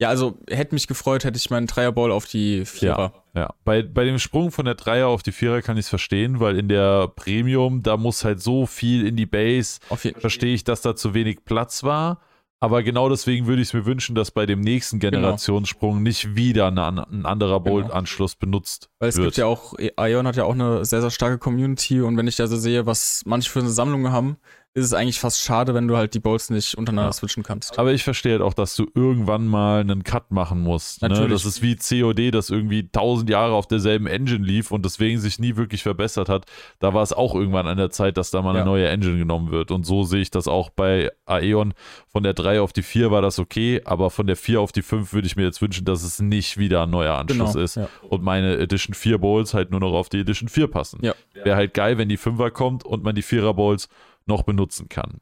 Ja, 0.00 0.08
also 0.08 0.38
hätte 0.48 0.74
mich 0.74 0.86
gefreut, 0.86 1.24
hätte 1.24 1.36
ich 1.36 1.50
meinen 1.50 1.66
Dreierball 1.66 2.10
auf 2.10 2.24
die 2.24 2.64
Vierer. 2.64 3.12
Ja, 3.34 3.40
ja. 3.42 3.54
Bei, 3.64 3.82
bei 3.82 4.04
dem 4.04 4.18
Sprung 4.18 4.50
von 4.50 4.64
der 4.64 4.74
Dreier 4.74 5.08
auf 5.08 5.22
die 5.22 5.32
Vierer 5.32 5.60
kann 5.60 5.76
ich 5.76 5.84
es 5.84 5.88
verstehen, 5.90 6.40
weil 6.40 6.58
in 6.58 6.68
der 6.68 7.08
Premium, 7.08 7.82
da 7.82 7.98
muss 7.98 8.24
halt 8.24 8.40
so 8.40 8.64
viel 8.64 9.06
in 9.06 9.16
die 9.16 9.26
Base. 9.26 9.78
Verstehe 10.18 10.54
ich, 10.54 10.64
dass 10.64 10.80
da 10.80 10.96
zu 10.96 11.12
wenig 11.12 11.44
Platz 11.44 11.84
war. 11.84 12.20
Aber 12.62 12.82
genau 12.82 13.08
deswegen 13.08 13.46
würde 13.46 13.62
ich 13.62 13.68
es 13.68 13.74
mir 13.74 13.86
wünschen, 13.86 14.14
dass 14.14 14.30
bei 14.30 14.44
dem 14.44 14.60
nächsten 14.60 15.00
genau. 15.00 15.18
Generationssprung 15.18 15.92
genau. 15.92 16.02
nicht 16.02 16.36
wieder 16.36 16.66
eine, 16.66 17.06
ein 17.08 17.24
anderer. 17.24 17.60
Bolt-Anschluss 17.60 18.38
genau. 18.38 18.50
benutzt 18.50 18.90
Weil 18.98 19.08
es 19.08 19.16
wird. 19.16 19.28
gibt 19.28 19.36
ja 19.38 19.46
auch, 19.46 19.74
Ion 19.78 20.26
hat 20.26 20.36
ja 20.36 20.44
auch 20.44 20.52
eine 20.52 20.84
sehr, 20.84 21.00
sehr 21.00 21.10
starke 21.10 21.38
Community 21.38 22.02
und 22.02 22.18
wenn 22.18 22.26
ich 22.26 22.36
da 22.36 22.46
so 22.46 22.56
sehe, 22.56 22.84
was 22.84 23.22
manche 23.24 23.50
für 23.50 23.60
eine 23.60 23.70
Sammlung 23.70 24.12
haben, 24.12 24.36
ist 24.72 24.84
es 24.84 24.92
eigentlich 24.94 25.18
fast 25.18 25.40
schade, 25.40 25.74
wenn 25.74 25.88
du 25.88 25.96
halt 25.96 26.14
die 26.14 26.20
Bolts 26.20 26.48
nicht 26.48 26.76
untereinander 26.76 27.08
ja. 27.08 27.12
switchen 27.12 27.42
kannst. 27.42 27.76
Aber 27.76 27.92
ich 27.92 28.04
verstehe 28.04 28.32
halt 28.32 28.42
auch, 28.42 28.54
dass 28.54 28.76
du 28.76 28.86
irgendwann 28.94 29.48
mal 29.48 29.80
einen 29.80 30.04
Cut 30.04 30.30
machen 30.30 30.60
musst. 30.60 31.02
Ne? 31.02 31.08
Natürlich. 31.08 31.28
Ne? 31.28 31.34
Das 31.34 31.44
ist 31.44 31.60
wie 31.60 31.74
COD, 31.74 32.32
das 32.32 32.50
irgendwie 32.50 32.88
tausend 32.88 33.28
Jahre 33.30 33.54
auf 33.54 33.66
derselben 33.66 34.06
Engine 34.06 34.44
lief 34.44 34.70
und 34.70 34.84
deswegen 34.84 35.18
sich 35.18 35.40
nie 35.40 35.56
wirklich 35.56 35.82
verbessert 35.82 36.28
hat. 36.28 36.46
Da 36.78 36.94
war 36.94 37.02
es 37.02 37.12
auch 37.12 37.34
irgendwann 37.34 37.66
an 37.66 37.78
der 37.78 37.90
Zeit, 37.90 38.16
dass 38.16 38.30
da 38.30 38.42
mal 38.42 38.50
eine 38.50 38.60
ja. 38.60 38.64
neue 38.64 38.88
Engine 38.88 39.18
genommen 39.18 39.50
wird. 39.50 39.72
Und 39.72 39.84
so 39.84 40.04
sehe 40.04 40.20
ich 40.20 40.30
das 40.30 40.46
auch 40.46 40.70
bei 40.70 41.10
Aeon. 41.26 41.74
Von 42.06 42.22
der 42.22 42.34
3 42.34 42.60
auf 42.60 42.72
die 42.72 42.82
4 42.82 43.10
war 43.10 43.22
das 43.22 43.40
okay, 43.40 43.82
aber 43.84 44.10
von 44.10 44.28
der 44.28 44.36
4 44.36 44.60
auf 44.60 44.70
die 44.70 44.82
5 44.82 45.12
würde 45.12 45.26
ich 45.26 45.34
mir 45.34 45.44
jetzt 45.44 45.60
wünschen, 45.60 45.84
dass 45.84 46.04
es 46.04 46.20
nicht 46.20 46.58
wieder 46.58 46.84
ein 46.84 46.90
neuer 46.90 47.16
Anschluss 47.16 47.54
genau. 47.54 47.64
ist. 47.64 47.74
Ja. 47.74 47.88
Und 48.08 48.22
meine 48.22 48.56
Edition 48.58 48.94
4 48.94 49.18
Bowls 49.18 49.52
halt 49.52 49.72
nur 49.72 49.80
noch 49.80 49.94
auf 49.94 50.08
die 50.08 50.20
Edition 50.20 50.48
4 50.48 50.68
passen. 50.68 51.00
Wäre 51.42 51.56
halt 51.56 51.74
geil, 51.74 51.98
wenn 51.98 52.08
die 52.08 52.18
5er 52.18 52.50
kommt 52.50 52.84
und 52.84 53.02
man 53.02 53.16
die 53.16 53.24
4er 53.24 53.52
Bowls 53.52 53.88
noch 54.30 54.44
benutzen 54.44 54.88
kann. 54.88 55.20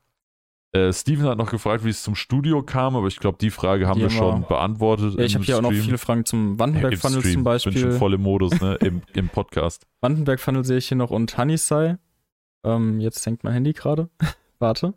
Äh, 0.73 0.93
Steven 0.93 1.27
hat 1.27 1.39
noch 1.39 1.51
gefragt, 1.51 1.83
wie 1.85 1.89
es 1.89 2.03
zum 2.03 2.15
Studio 2.15 2.63
kam, 2.63 2.95
aber 2.95 3.07
ich 3.07 3.19
glaube, 3.19 3.39
die 3.41 3.51
Frage 3.51 3.89
haben 3.89 3.99
die 3.99 4.05
wir 4.05 4.11
schon 4.11 4.47
beantwortet. 4.47 5.15
Ja, 5.19 5.25
ich 5.25 5.35
habe 5.35 5.45
hier 5.45 5.57
auch 5.57 5.63
noch 5.63 5.73
viele 5.73 5.97
Fragen 5.97 6.27
zum 6.27 6.59
Wandenberg-Funnel 6.59 7.25
ja, 7.25 7.33
zum 7.33 7.43
Beispiel. 7.43 7.73
Ich 7.73 7.83
bin 7.83 7.91
schon 7.91 7.99
voll 7.99 8.15
im 8.15 8.23
Modus, 8.23 8.61
ne, 8.61 8.75
im, 8.83 9.01
im 9.15 9.29
Podcast. 9.31 9.87
Wandenberg-Funnel 10.03 10.65
sehe 10.65 10.77
ich 10.77 10.89
hier 10.89 10.99
noch 10.99 11.11
und 11.11 11.39
Honeysai. 11.39 11.97
Ähm, 12.65 13.01
jetzt 13.01 13.25
hängt 13.25 13.45
mein 13.45 13.55
Handy 13.55 13.73
gerade. 13.73 14.11
Warte. 14.59 14.93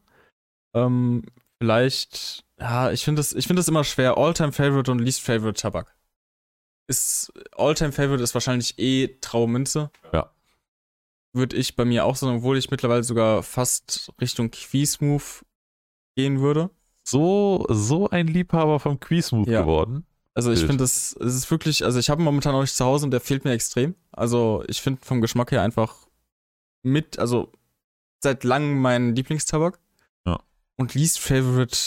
Ähm, 0.74 1.24
vielleicht, 1.62 2.44
ja, 2.60 2.92
ich 2.92 3.06
finde 3.06 3.22
das, 3.22 3.30
find 3.30 3.58
das 3.58 3.70
immer 3.70 3.86
schwer. 3.86 4.18
All-Time-Favorite 4.18 4.92
und 4.92 5.00
Least-Favorite 5.00 5.62
Tabak. 5.62 5.96
Ist, 6.88 7.32
All-Time-Favorite 7.56 8.22
ist 8.22 8.34
wahrscheinlich 8.34 8.78
eh 8.78 9.08
Traumünze. 9.22 9.90
Ja 10.12 10.32
würde 11.34 11.56
ich 11.56 11.76
bei 11.76 11.86
mir 11.86 12.06
auch 12.06 12.16
sagen, 12.16 12.38
obwohl 12.38 12.58
ich 12.58 12.72
mittlerweile 12.72 13.04
sogar 13.04 13.44
fast 13.44 14.12
Richtung 14.20 14.52
Quiesmove 14.52 15.44
gehen 16.16 16.42
würde. 16.42 16.70
So, 17.04 17.66
so 17.70 18.10
ein 18.10 18.28
Liebhaber 18.28 18.80
vom 18.80 19.00
Quiesmove 19.00 19.50
ja. 19.50 19.62
geworden. 19.62 20.06
Also 20.34 20.52
ich 20.52 20.60
finde 20.62 20.78
das, 20.78 21.14
es 21.20 21.36
ist 21.36 21.52
wirklich, 21.52 21.84
also 21.84 22.00
ich 22.00 22.10
habe 22.10 22.22
momentan 22.22 22.54
noch 22.54 22.62
nicht 22.62 22.76
zu 22.76 22.86
Hause 22.86 23.06
und 23.06 23.12
der 23.12 23.20
fehlt 23.20 23.44
mir 23.44 23.52
extrem. 23.52 23.96
Also 24.12 24.64
ich 24.68 24.82
finde 24.82 25.02
vom 25.04 25.20
Geschmack 25.20 25.52
her 25.52 25.62
einfach 25.62 26.08
mit, 26.84 27.20
also 27.20 27.52
seit 28.22 28.44
langem 28.44 28.80
mein 28.80 29.14
Lieblingstabak. 29.14 29.80
Ja. 30.26 30.40
Und 30.78 30.94
Least 30.94 31.20
Favorite. 31.20 31.78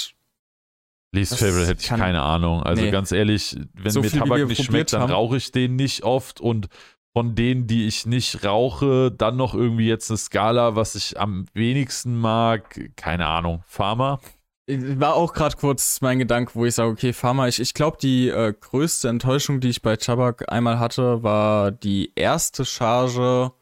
Least 1.12 1.38
Favorite 1.38 1.68
hätte 1.68 1.80
ich 1.80 1.88
keine 1.88 2.20
Ahnung. 2.20 2.62
Also 2.62 2.82
Nee. 2.82 2.90
ganz 2.90 3.12
ehrlich, 3.12 3.56
wenn 3.72 3.90
So 3.90 4.02
mir 4.02 4.10
Tabak 4.10 4.46
nicht 4.46 4.64
schmeckt, 4.64 4.92
dann 4.92 5.10
rauche 5.10 5.36
ich 5.36 5.50
den 5.52 5.76
nicht 5.76 6.02
oft 6.02 6.40
und 6.40 6.68
von 7.16 7.36
denen, 7.36 7.66
die 7.68 7.86
ich 7.86 8.06
nicht 8.06 8.44
rauche, 8.44 9.12
dann 9.12 9.36
noch 9.36 9.54
irgendwie 9.54 9.86
jetzt 9.86 10.10
eine 10.10 10.18
Skala, 10.18 10.74
was 10.74 10.96
ich 10.96 11.18
am 11.18 11.46
wenigsten 11.54 12.16
mag, 12.16 12.90
keine 12.96 13.26
Ahnung. 13.26 13.62
Pharma? 13.66 14.20
War 14.66 15.14
auch 15.14 15.32
gerade 15.32 15.56
kurz 15.56 16.00
mein 16.00 16.18
Gedanke, 16.18 16.54
wo 16.54 16.64
ich 16.64 16.74
sage, 16.74 16.90
okay, 16.90 17.12
Pharma. 17.12 17.46
Ich, 17.46 17.60
ich 17.60 17.74
glaube, 17.74 17.98
die 18.00 18.30
äh, 18.30 18.52
größte 18.58 19.08
Enttäuschung, 19.08 19.60
die 19.60 19.68
ich 19.68 19.82
bei 19.82 19.96
Tabak 19.96 20.50
einmal 20.50 20.78
hatte, 20.78 21.22
war 21.22 21.70
die 21.70 22.12
erste 22.16 22.64
Charge 22.64 23.52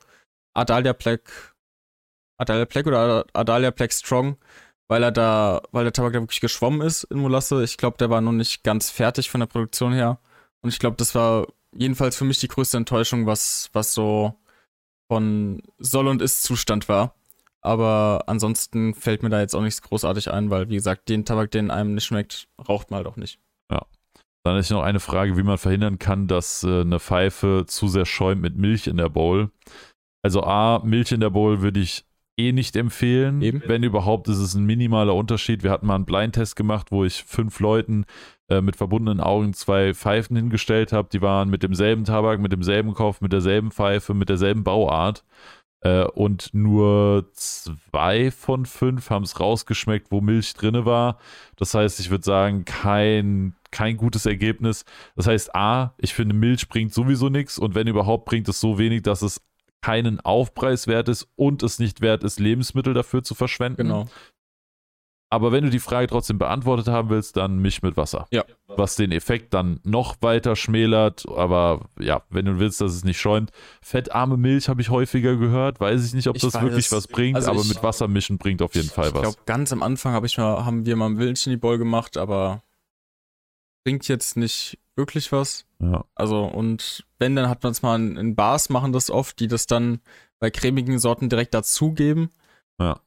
Adalia 0.55 0.93
Black. 0.93 1.55
Adalia 2.39 2.65
Black 2.65 2.87
oder 2.87 3.27
Adalia 3.35 3.71
Black 3.71 3.93
Strong, 3.93 4.37
weil 4.89 5.03
er 5.03 5.13
da, 5.13 5.61
weil 5.73 5.85
der 5.85 5.93
Tabak 5.93 6.15
da 6.15 6.21
wirklich 6.21 6.41
geschwommen 6.41 6.81
ist 6.81 7.05
in 7.05 7.19
Molasse. 7.19 7.63
Ich 7.65 7.77
glaube, 7.77 7.99
der 7.99 8.09
war 8.09 8.21
noch 8.21 8.33
nicht 8.33 8.65
ganz 8.65 8.89
fertig 8.89 9.29
von 9.29 9.41
der 9.41 9.47
Produktion 9.49 9.93
her. 9.93 10.21
Und 10.63 10.71
ich 10.71 10.79
glaube, 10.79 10.97
das 10.97 11.15
war 11.15 11.49
jedenfalls 11.75 12.17
für 12.17 12.25
mich 12.25 12.39
die 12.41 12.49
größte 12.49 12.77
Enttäuschung, 12.77 13.27
was, 13.27 13.71
was 13.73 13.95
so 13.95 14.35
von 15.09 15.63
Soll- 15.79 16.09
und 16.09 16.23
Ist-Zustand 16.23 16.89
war. 16.89 17.15
Aber 17.61 18.25
ansonsten 18.27 18.95
fällt 18.95 19.23
mir 19.23 19.31
da 19.31 19.41
jetzt 19.41 19.55
auch 19.55 19.63
nichts 19.63 19.83
großartig 19.83 20.31
ein, 20.33 20.51
weil, 20.51 20.69
wie 20.69 20.75
gesagt, 20.75 21.09
den 21.09 21.25
Tabak, 21.25 21.51
den 21.53 21.71
einem 21.71 21.95
nicht 21.95 22.05
schmeckt, 22.05 22.49
raucht 22.69 22.91
man 22.91 22.99
halt 22.99 23.07
auch 23.07 23.17
nicht. 23.17 23.39
Dann 24.45 24.57
ist 24.57 24.71
noch 24.71 24.83
eine 24.83 25.01
Frage, 25.01 25.37
wie 25.37 25.43
man 25.43 25.59
verhindern 25.59 25.99
kann, 25.99 26.27
dass 26.27 26.65
äh, 26.65 26.81
eine 26.81 26.99
Pfeife 26.99 27.65
zu 27.67 27.89
sehr 27.89 28.07
schäumt 28.07 28.43
mit 28.43 28.57
Milch 28.57 28.89
in 28.89 28.97
der 28.97 29.09
Bowl. 29.09 29.51
Also 30.23 30.43
A, 30.43 30.81
Milch 30.85 31.13
in 31.13 31.21
der 31.21 31.31
Bowl 31.31 31.63
würde 31.63 31.81
ich 31.81 32.05
eh 32.37 32.53
nicht 32.53 32.75
empfehlen. 32.75 33.41
Eben. 33.43 33.63
Wenn 33.67 33.85
überhaupt, 33.85 34.29
ist 34.29 34.39
es 34.39 34.55
ein 34.55 34.65
minimaler 34.65 35.15
Unterschied. 35.15 35.63
Wir 35.63 35.71
hatten 35.71 35.87
mal 35.87 35.95
einen 35.95 36.07
Blindtest 36.07 36.57
gemacht, 36.57 36.91
wo 36.91 37.05
ich 37.05 37.23
fünf 37.23 37.61
Leuten 37.61 38.05
äh, 38.53 38.61
mit 38.61 38.77
verbundenen 38.77 39.21
Augen 39.21 39.55
zwei 39.55 39.95
Pfeifen 39.95 40.37
hingestellt 40.37 40.93
habe. 40.93 41.09
Die 41.13 41.23
waren 41.23 41.49
mit 41.49 41.63
demselben 41.63 42.05
Tabak, 42.05 42.41
mit 42.41 42.53
demselben 42.53 42.93
Kopf, 42.93 43.21
mit 43.21 43.33
derselben 43.33 43.71
Pfeife, 43.71 44.15
mit 44.15 44.29
derselben 44.29 44.65
Bauart. 44.65 45.25
Äh, 45.81 46.05
und 46.05 46.53
nur 46.53 47.31
zwei 47.33 48.31
von 48.31 48.67
fünf 48.67 49.11
haben 49.11 49.25
es 49.25 49.41
rausgeschmeckt, 49.41 50.11
wo 50.11 50.21
Milch 50.21 50.55
drinne 50.55 50.85
war. 50.85 51.19
Das 51.57 51.75
heißt, 51.75 51.99
ich 52.01 52.11
würde 52.11 52.25
sagen, 52.25 52.65
kein, 52.65 53.55
kein 53.71 53.97
gutes 53.97 54.27
Ergebnis. 54.27 54.85
Das 55.17 55.27
heißt, 55.27 55.55
A, 55.55 55.95
ich 55.99 56.15
finde, 56.15 56.35
Milch 56.35 56.69
bringt 56.69 56.93
sowieso 56.93 57.31
nichts 57.31 57.59
und 57.59 57.75
wenn 57.75 57.87
überhaupt, 57.87 58.27
bringt 58.27 58.49
es 58.49 58.61
so 58.61 58.79
wenig, 58.79 59.03
dass 59.03 59.23
es 59.23 59.41
keinen 59.81 60.21
Aufpreis 60.21 60.87
wert 60.87 61.09
ist 61.09 61.29
und 61.35 61.63
es 61.65 61.81
nicht 61.81 62.01
wert 62.01 62.23
ist, 62.23 62.39
Lebensmittel 62.39 62.95
dafür 62.95 63.25
zu 63.25 63.35
verschwenden. 63.35 63.89
Genau. 63.89 64.07
Aber 65.33 65.51
wenn 65.51 65.65
du 65.65 65.71
die 65.71 65.79
Frage 65.79 66.09
trotzdem 66.09 66.37
beantwortet 66.39 66.89
haben 66.89 67.09
willst, 67.09 67.39
dann 67.39 67.57
misch 67.59 67.81
mit 67.81 67.97
Wasser. 67.97 68.27
Ja. 68.31 68.45
Was 68.67 68.97
den 68.97 69.13
Effekt 69.13 69.55
dann 69.55 69.81
noch 69.83 70.17
weiter 70.21 70.57
schmälert. 70.57 71.25
Aber 71.27 71.89
ja, 71.99 72.23
wenn 72.29 72.45
du 72.45 72.59
willst, 72.59 72.83
dass 72.83 72.93
es 72.93 73.03
nicht 73.03 73.19
schäumt. 73.19 73.51
Fettarme 73.81 74.37
Milch 74.37 74.69
habe 74.69 74.83
ich 74.83 74.91
häufiger 74.91 75.37
gehört. 75.37 75.81
Weiß 75.81 76.05
ich 76.05 76.13
nicht, 76.13 76.29
ob 76.29 76.37
Ich 76.37 76.43
das 76.43 76.55
weiß- 76.55 76.63
wirklich 76.63 76.93
was 76.93 77.09
bringt, 77.09 77.37
also 77.37 77.51
aber 77.51 77.61
ich- 77.63 77.69
mit 77.69 77.83
Wasser 77.83 78.09
mischen 78.09 78.37
bringt 78.37 78.61
auf 78.61 78.75
jeden 78.75 78.91
Fall 78.91 79.09
Ich 79.09 79.15
was. 79.15 79.23
glaube, 79.23 79.39
ganz 79.47 79.73
am 79.73 79.83
Anfang 79.83 80.13
hab 80.13 80.25
ich 80.25 80.37
mal, 80.37 80.67
haben 80.67 80.85
wir 80.85 80.97
mal 80.97 81.07
ein 81.07 81.19
Willens 81.19 81.47
in 81.47 81.51
die 81.51 81.57
Bowl 81.57 81.79
gemacht, 81.79 82.19
aber 82.19 82.63
bringt 83.85 84.07
jetzt 84.09 84.37
nicht 84.37 84.79
wirklich 84.97 85.33
was. 85.33 85.65
ja. 85.81 86.05
Also, 86.15 86.45
und 86.45 87.05
wenn, 87.19 87.35
dann 87.37 87.49
hat 87.49 87.63
man 87.63 87.73
es 87.73 87.81
mal 87.81 87.97
in, 87.99 88.17
in 88.19 88.35
Bars 88.37 88.69
machen 88.69 88.93
das 88.93 89.11
oft, 89.11 89.41
die 89.41 89.49
das 89.49 89.67
dann 89.67 90.01
bei 90.39 90.51
cremigen 90.51 90.99
Sorten 90.99 91.29
direkt 91.31 91.55
dazugeben. 91.55 92.29
Ja. 92.79 93.01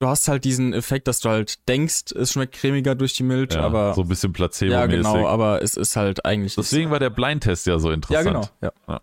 Du 0.00 0.06
hast 0.06 0.28
halt 0.28 0.44
diesen 0.44 0.72
Effekt, 0.74 1.08
dass 1.08 1.18
du 1.20 1.28
halt 1.28 1.68
denkst, 1.68 2.12
es 2.14 2.32
schmeckt 2.32 2.54
cremiger 2.54 2.94
durch 2.94 3.14
die 3.14 3.24
Milch, 3.24 3.54
ja, 3.54 3.62
aber. 3.62 3.94
so 3.94 4.02
ein 4.02 4.08
bisschen 4.08 4.30
ja, 4.30 4.34
placebo-mäßig. 4.34 4.90
genau, 4.90 5.26
aber 5.26 5.60
es 5.62 5.76
ist 5.76 5.96
halt 5.96 6.24
eigentlich. 6.24 6.54
Deswegen 6.54 6.90
war 6.90 7.00
der 7.00 7.10
Blindtest 7.10 7.66
ja 7.66 7.78
so 7.80 7.90
interessant. 7.90 8.50
Ja, 8.60 8.70
genau. 8.70 8.72
Ja. 8.86 9.00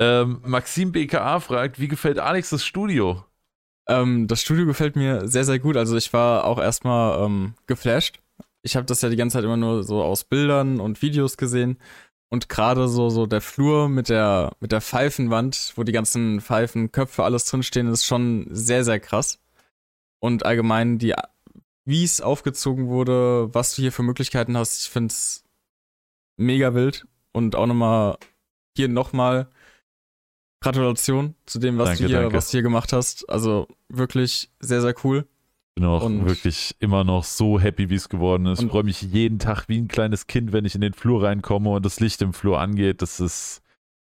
Ähm, 0.00 0.40
Maxim 0.44 0.92
BKA 0.92 1.40
fragt, 1.40 1.78
wie 1.78 1.88
gefällt 1.88 2.18
Alex 2.18 2.50
das 2.50 2.64
Studio? 2.64 3.24
Ähm, 3.88 4.26
das 4.26 4.42
Studio 4.42 4.66
gefällt 4.66 4.96
mir 4.96 5.28
sehr, 5.28 5.44
sehr 5.44 5.58
gut. 5.58 5.76
Also 5.76 5.96
ich 5.96 6.12
war 6.12 6.44
auch 6.44 6.58
erstmal 6.58 7.24
ähm, 7.24 7.54
geflasht. 7.66 8.20
Ich 8.62 8.76
habe 8.76 8.86
das 8.86 9.02
ja 9.02 9.08
die 9.08 9.16
ganze 9.16 9.34
Zeit 9.34 9.44
immer 9.44 9.56
nur 9.56 9.84
so 9.84 10.02
aus 10.02 10.24
Bildern 10.24 10.80
und 10.80 11.00
Videos 11.00 11.36
gesehen. 11.36 11.78
Und 12.28 12.48
gerade 12.48 12.88
so, 12.88 13.08
so 13.08 13.26
der 13.26 13.40
Flur 13.40 13.88
mit 13.88 14.08
der, 14.08 14.52
mit 14.60 14.72
der 14.72 14.82
Pfeifenwand, 14.82 15.72
wo 15.76 15.82
die 15.82 15.92
ganzen 15.92 16.40
Pfeifenköpfe 16.40 17.24
alles 17.24 17.46
drinstehen, 17.46 17.88
ist 17.88 18.04
schon 18.04 18.46
sehr, 18.50 18.84
sehr 18.84 19.00
krass. 19.00 19.38
Und 20.20 20.44
allgemein 20.44 20.98
die, 20.98 21.14
wie 21.84 22.04
es 22.04 22.20
aufgezogen 22.20 22.88
wurde, 22.88 23.52
was 23.54 23.74
du 23.74 23.82
hier 23.82 23.92
für 23.92 24.02
Möglichkeiten 24.02 24.56
hast, 24.56 24.82
ich 24.84 24.90
finde 24.90 25.12
es 25.12 25.44
mega 26.36 26.74
wild. 26.74 27.06
Und 27.32 27.54
auch 27.56 27.66
nochmal, 27.66 28.18
hier 28.76 28.88
nochmal 28.88 29.48
Gratulation 30.60 31.34
zu 31.46 31.58
dem, 31.58 31.78
was 31.78 31.90
Danke, 31.90 32.02
du 32.04 32.08
hier, 32.08 32.20
danke. 32.22 32.36
was 32.36 32.46
du 32.48 32.52
hier 32.52 32.62
gemacht 32.62 32.92
hast. 32.92 33.28
Also 33.30 33.68
wirklich 33.88 34.50
sehr, 34.60 34.80
sehr 34.80 34.94
cool. 35.04 35.26
bin 35.76 35.84
auch 35.84 36.02
Und- 36.02 36.26
wirklich 36.26 36.74
immer 36.80 37.04
noch 37.04 37.22
so 37.22 37.60
happy, 37.60 37.88
wie 37.90 37.94
es 37.94 38.08
geworden 38.08 38.46
ist. 38.46 38.60
Ich 38.60 38.68
freue 38.68 38.82
mich 38.82 39.00
jeden 39.00 39.38
Tag 39.38 39.68
wie 39.68 39.78
ein 39.78 39.86
kleines 39.86 40.26
Kind, 40.26 40.52
wenn 40.52 40.64
ich 40.64 40.74
in 40.74 40.80
den 40.80 40.92
Flur 40.94 41.22
reinkomme 41.22 41.70
und 41.70 41.86
das 41.86 42.00
Licht 42.00 42.20
im 42.22 42.32
Flur 42.32 42.58
angeht. 42.58 43.00
Das 43.00 43.20
ist 43.20 43.62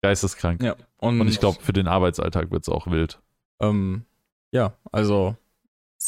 geisteskrank. 0.02 0.62
Ja. 0.62 0.76
Und, 0.98 1.18
Und 1.22 1.28
ich 1.28 1.40
glaube, 1.40 1.62
für 1.62 1.72
den 1.72 1.88
Arbeitsalltag 1.88 2.50
wird 2.50 2.64
es 2.64 2.68
auch 2.68 2.86
wild. 2.88 3.18
ähm, 3.62 4.04
ja, 4.52 4.76
also 4.92 5.36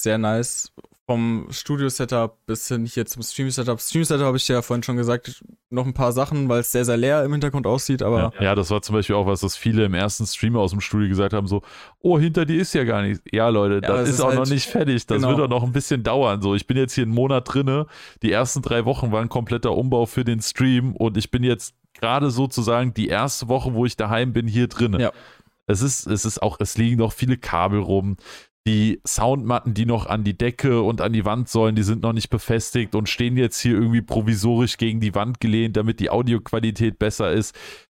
sehr 0.03 0.19
nice. 0.19 0.73
Vom 1.09 1.47
Studio-Setup 1.51 2.45
bis 2.47 2.67
hin 2.67 2.85
hier 2.85 3.07
zum 3.07 3.23
Stream-Setup. 3.23 3.81
Stream-Setup 3.81 4.27
habe 4.27 4.37
ich 4.39 4.49
ja 4.49 4.61
vorhin 4.61 4.83
schon 4.83 4.97
gesagt, 4.97 5.41
noch 5.71 5.87
ein 5.87 5.95
paar 5.95 6.11
Sachen, 6.11 6.49
weil 6.49 6.61
es 6.61 6.73
sehr, 6.73 6.85
sehr 6.85 6.97
leer 6.97 7.23
im 7.23 7.31
Hintergrund 7.31 7.65
aussieht, 7.65 8.03
aber 8.03 8.33
Ja. 8.35 8.43
ja, 8.43 8.55
das 8.57 8.71
war 8.73 8.83
zum 8.83 8.97
Beispiel 8.97 9.15
auch 9.15 9.25
was, 9.27 9.41
das 9.41 9.57
viele 9.57 9.85
im 9.85 9.95
ersten 9.95 10.27
Stream 10.27 10.57
aus 10.57 10.73
dem 10.73 10.81
Studio 10.81 11.09
gesagt 11.09 11.33
haben: 11.33 11.47
so, 11.47 11.63
oh, 12.01 12.19
hinter 12.19 12.45
dir 12.45 12.61
ist 12.61 12.75
ja 12.75 12.83
gar 12.83 13.03
nichts. 13.03 13.23
Ja, 13.31 13.49
Leute, 13.51 13.75
Ja, 13.75 13.81
das 13.83 14.01
es 14.03 14.09
ist, 14.09 14.15
ist 14.17 14.21
auch 14.23 14.29
halt- 14.31 14.39
noch 14.41 14.47
nicht 14.49 14.67
fertig. 14.69 15.07
Das 15.07 15.19
genau. 15.19 15.29
wird 15.29 15.41
auch 15.43 15.49
noch 15.49 15.63
ein 15.63 15.71
bisschen 15.73 16.03
dauern. 16.03 16.43
So, 16.43 16.57
ich 16.57 16.67
bin 16.67 16.77
jetzt 16.77 16.95
hier 16.95 17.05
einen 17.05 17.15
Monat 17.15 17.45
drinne. 17.55 17.87
Die 18.23 18.33
ersten 18.33 18.61
drei 18.63 18.85
Wochen 18.85 19.13
waren 19.13 19.29
kompletter 19.29 19.77
Umbau 19.77 20.07
für 20.07 20.25
den 20.25 20.43
Stream 20.43 20.97
und 20.97 21.17
ich 21.17 21.31
bin 21.31 21.45
jetzt 21.45 21.77
gerade 21.95 22.31
sozusagen 22.33 22.95
die 22.95 23.07
erste 23.07 23.47
Woche, 23.47 23.75
wo 23.75 23.87
ich 23.87 23.97
daheim 23.97 24.33
bin, 24.33 24.49
hier 24.49 24.67
drinne. 24.67 25.01
Ja. 25.01 25.13
Es 25.69 25.83
ist, 25.83 26.09
es 26.09 26.25
ist 26.25 26.43
auch, 26.43 26.59
es 26.59 26.77
liegen 26.77 26.97
noch 26.99 27.13
viele 27.13 27.37
Kabel 27.37 27.79
rum. 27.81 28.17
Die 28.67 29.01
Soundmatten, 29.07 29.75
die 29.75 29.87
noch 29.87 30.07
an 30.07 30.25
die 30.25 30.37
Decke 30.37 30.83
und 30.83 31.01
an 31.01 31.13
die 31.13 31.25
Wand 31.25 31.49
sollen, 31.49 31.77
die 31.77 31.85
sind 31.85 32.03
noch 32.03 32.13
nicht 32.13 32.31
befestigt 32.31 32.95
und 32.95 33.09
stehen 33.09 33.37
jetzt 33.37 33.61
hier 33.61 33.75
irgendwie 33.75 34.03
provisorisch 34.03 34.77
gegen 34.77 35.01
die 35.01 35.15
Wand 35.15 35.41
gelehnt, 35.41 35.77
damit 35.77 36.01
die 36.01 36.11
Audioqualität 36.11 36.99
besser 36.99 37.33
ist. 37.33 37.57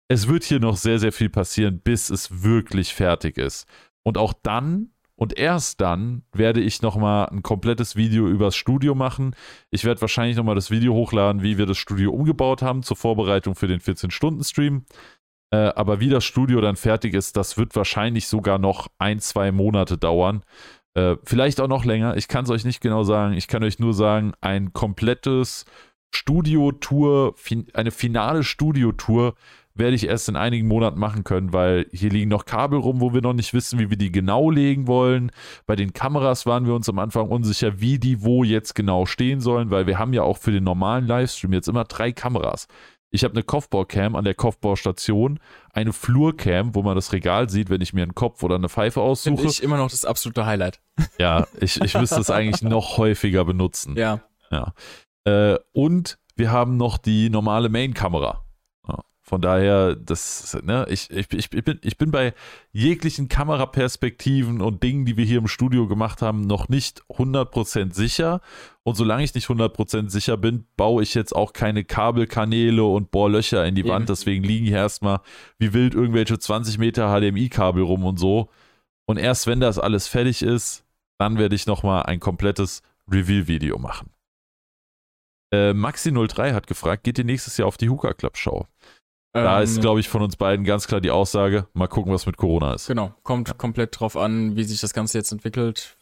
Es 0.09 0.27
wird 0.29 0.45
hier 0.45 0.59
noch 0.59 0.77
sehr, 0.77 0.99
sehr 0.99 1.13
viel 1.13 1.31
passieren, 1.31 1.81
bis 1.81 2.11
es 2.11 2.43
wirklich 2.43 2.95
fertig 2.95 3.39
ist. 3.39 3.67
Und 4.03 4.19
auch 4.19 4.33
dann 4.33 4.91
und 5.19 5.39
erst 5.39 5.81
dann 5.81 6.23
werde 6.33 6.61
ich 6.61 6.83
nochmal 6.83 7.29
ein 7.31 7.43
komplettes 7.43 7.97
Video 7.97 8.29
übers 8.29 8.55
Studio 8.55 8.95
machen. 8.95 9.35
Ich 9.71 9.85
werde 9.85 10.03
wahrscheinlich 10.03 10.37
nochmal 10.37 10.55
das 10.55 10.71
Video 10.71 10.93
hochladen, 10.93 11.43
wie 11.43 11.57
wir 11.57 11.65
das 11.65 11.79
Studio 11.79 12.13
umgebaut 12.13 12.61
haben 12.61 12.83
zur 12.83 12.99
Vorbereitung 12.99 13.55
für 13.55 13.67
den 13.67 13.81
14-Stunden-Stream. 13.81 14.85
Äh, 15.57 15.73
aber 15.75 16.01
wie 16.01 16.11
das 16.11 16.25
Studio 16.25 16.61
dann 16.61 16.77
fertig 16.77 17.15
ist, 17.15 17.37
das 17.37 17.57
wird 17.57 17.75
wahrscheinlich 17.77 18.29
sogar 18.29 18.59
noch 18.59 18.89
ein, 18.99 19.21
zwei 19.21 19.53
Monate 19.53 19.97
dauern. 19.97 20.43
Äh, 20.95 21.17
vielleicht 21.25 21.61
auch 21.61 21.69
noch 21.69 21.85
länger. 21.85 22.17
Ich 22.17 22.29
kann 22.29 22.45
es 22.45 22.51
euch 22.51 22.65
nicht 22.65 22.81
genau 22.81 23.05
sagen. 23.05 23.33
Ich 23.33 23.49
kann 23.49 23.65
euch 23.65 23.79
nur 23.79 23.95
sagen, 23.95 24.33
ein 24.41 24.73
komplettes 24.75 25.65
Studiotour, 26.15 27.35
eine 27.73 27.91
finale 27.91 28.45
Studiotour 28.45 29.35
werde 29.75 29.95
ich 29.95 30.07
erst 30.07 30.29
in 30.29 30.37
einigen 30.37 30.69
Monaten 30.69 30.99
machen 30.99 31.23
können, 31.25 31.53
weil 31.53 31.87
hier 31.93 32.11
liegen 32.11 32.31
noch 32.31 32.47
Kabel 32.47 32.79
rum, 32.79 33.01
wo 33.01 33.13
wir 33.13 33.21
noch 33.21 33.35
nicht 33.35 33.53
wissen, 33.53 33.79
wie 33.79 33.91
wir 33.91 33.99
die 33.99 34.11
genau 34.11 34.51
legen 34.51 34.87
wollen. 34.87 35.31
Bei 35.67 35.77
den 35.77 35.93
Kameras 35.93 36.47
waren 36.47 36.67
wir 36.67 36.75
uns 36.75 36.89
am 36.89 36.99
Anfang 36.99 37.29
unsicher, 37.29 37.81
wie 37.81 37.99
die 37.99 38.23
wo 38.23 38.43
jetzt 38.43 38.75
genau 38.75 39.05
stehen 39.05 39.41
sollen, 39.41 39.71
weil 39.71 39.87
wir 39.87 39.99
haben 39.99 40.15
ja 40.15 40.23
auch 40.23 40.39
für 40.39 40.53
den 40.53 40.65
normalen 40.65 41.07
Livestream 41.07 41.53
jetzt 41.53 41.69
immer 41.69 41.85
drei 41.85 42.13
Kameras. 42.13 42.69
Ich 43.11 43.25
habe 43.25 43.35
eine 43.35 43.43
Kopfbaucam 43.43 44.17
an 44.17 44.25
der 44.25 44.35
Kopfbaustation, 44.35 45.39
eine 45.73 45.93
Flurcam, 45.93 46.75
wo 46.75 46.83
man 46.83 46.97
das 46.97 47.13
Regal 47.13 47.49
sieht, 47.49 47.71
wenn 47.71 47.81
ich 47.81 47.93
mir 47.93 48.03
einen 48.03 48.15
Kopf 48.15 48.43
oder 48.43 48.57
eine 48.57 48.69
Pfeife 48.69 49.01
finde 49.01 49.11
aussuche. 49.11 49.47
ich 49.47 49.63
immer 49.63 49.77
noch 49.77 49.91
das 49.91 50.05
absolute 50.05 50.45
Highlight. 50.45 50.81
Ja, 51.19 51.47
ich, 51.61 51.81
ich 51.81 51.95
müsste 51.95 52.21
es 52.21 52.31
eigentlich 52.31 52.63
noch 52.69 52.99
häufiger 52.99 53.45
benutzen. 53.45 53.97
Ja. 53.97 54.21
Ja. 54.51 54.75
Äh, 55.25 55.59
und 55.73 56.19
wir 56.35 56.51
haben 56.51 56.77
noch 56.77 56.99
die 56.99 57.31
normale 57.31 57.69
Main-Kamera. 57.69 58.46
Von 59.29 59.41
daher, 59.41 59.97
das, 59.97 60.57
ne, 60.63 60.87
ich, 60.89 61.11
ich, 61.11 61.27
ich, 61.33 61.53
ich, 61.53 61.65
bin, 61.65 61.81
ich 61.83 61.99
bin 61.99 62.13
bei 62.13 62.33
jeglichen 62.71 63.27
Kameraperspektiven 63.27 64.61
und 64.61 64.85
Dingen, 64.85 65.05
die 65.05 65.17
wir 65.17 65.25
hier 65.25 65.39
im 65.39 65.49
Studio 65.49 65.89
gemacht 65.89 66.23
haben, 66.23 66.43
noch 66.43 66.69
nicht 66.69 67.03
100% 67.09 67.93
sicher. 67.93 68.41
Und 68.85 68.95
solange 68.95 69.25
ich 69.25 69.35
nicht 69.35 69.49
100% 69.49 70.11
sicher 70.11 70.37
bin, 70.37 70.69
baue 70.77 71.03
ich 71.03 71.15
jetzt 71.15 71.35
auch 71.35 71.53
keine 71.53 71.83
Kabelkanäle 71.83 72.85
und 72.85 73.11
Bohrlöcher 73.11 73.67
in 73.67 73.75
die 73.75 73.81
Eben. 73.81 73.91
Wand. 73.91 74.09
Deswegen 74.09 74.45
liegen 74.45 74.65
hier 74.65 74.77
erstmal 74.77 75.19
wie 75.59 75.73
wild 75.73 75.95
irgendwelche 75.95 76.39
20 76.39 76.79
Meter 76.79 77.09
HDMI-Kabel 77.09 77.83
rum 77.83 78.05
und 78.05 78.21
so. 78.21 78.49
Und 79.07 79.17
erst 79.17 79.49
wenn 79.49 79.59
das 79.59 79.81
alles 79.81 80.07
fertig 80.07 80.43
ist, 80.43 80.85
dann 81.19 81.37
werde 81.37 81.57
ich 81.57 81.67
nochmal 81.67 82.05
ein 82.05 82.21
komplettes 82.21 82.83
Reveal-Video 83.11 83.77
machen. 83.79 84.11
Äh, 85.53 85.71
Maxi03 85.71 86.53
hat 86.53 86.67
gefragt, 86.67 87.05
geht 87.05 87.19
ihr 87.19 87.25
nächstes 87.25 87.57
Jahr 87.57 87.69
auf 87.69 87.77
die 87.77 87.89
Hooker 87.89 88.15
Club 88.15 88.37
Show? 88.37 88.67
Da 89.45 89.59
Ähm, 89.59 89.65
ist, 89.65 89.81
glaube 89.81 90.01
ich, 90.01 90.09
von 90.09 90.23
uns 90.23 90.37
beiden 90.37 90.65
ganz 90.65 90.87
klar 90.87 91.01
die 91.01 91.11
Aussage, 91.11 91.67
mal 91.75 91.87
gucken, 91.89 92.13
was 92.13 92.27
mit 92.27 92.37
Corona 92.37 92.75
ist. 92.75 92.87
Genau, 92.87 93.13
kommt 93.23 93.57
komplett 93.59 93.99
drauf 94.01 94.17
an, 94.17 94.57
wie 94.57 94.65
sich 94.65 94.81
das 94.81 94.93
Ganze 94.95 95.19
jetzt 95.19 95.33
entwickelt. 95.33 95.97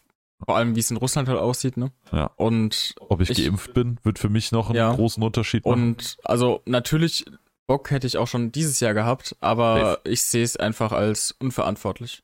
Vor 0.45 0.57
allem, 0.57 0.75
wie 0.77 0.81
es 0.81 0.91
in 0.91 0.97
Russland 0.97 1.29
halt 1.29 1.39
aussieht, 1.39 1.77
ne? 1.77 1.91
Ja. 2.13 2.31
Und, 2.37 2.95
Ob 3.09 3.21
ich, 3.21 3.31
Ich- 3.31 3.45
geimpft 3.45 3.73
bin, 3.75 3.99
wird 4.03 4.19
für 4.19 4.29
mich 4.29 4.53
noch 4.53 4.69
einen 4.69 4.77
Ja. 4.77 4.93
großen 4.95 5.23
Unterschied 5.23 5.65
machen. 5.65 5.83
und 5.95 6.17
also 6.25 6.61
natürlich, 6.67 7.25
Bock 7.67 7.91
hätte 7.91 8.07
ich 8.07 8.19
auch 8.19 8.27
schon 8.29 8.53
dieses 8.53 8.81
Jahr 8.81 8.93
gehabt, 8.95 9.37
aber 9.41 10.01
ich 10.05 10.23
sehe 10.23 10.43
es 10.45 10.57
einfach 10.57 10.93
als 10.93 11.35
unverantwortlich. 11.41 12.23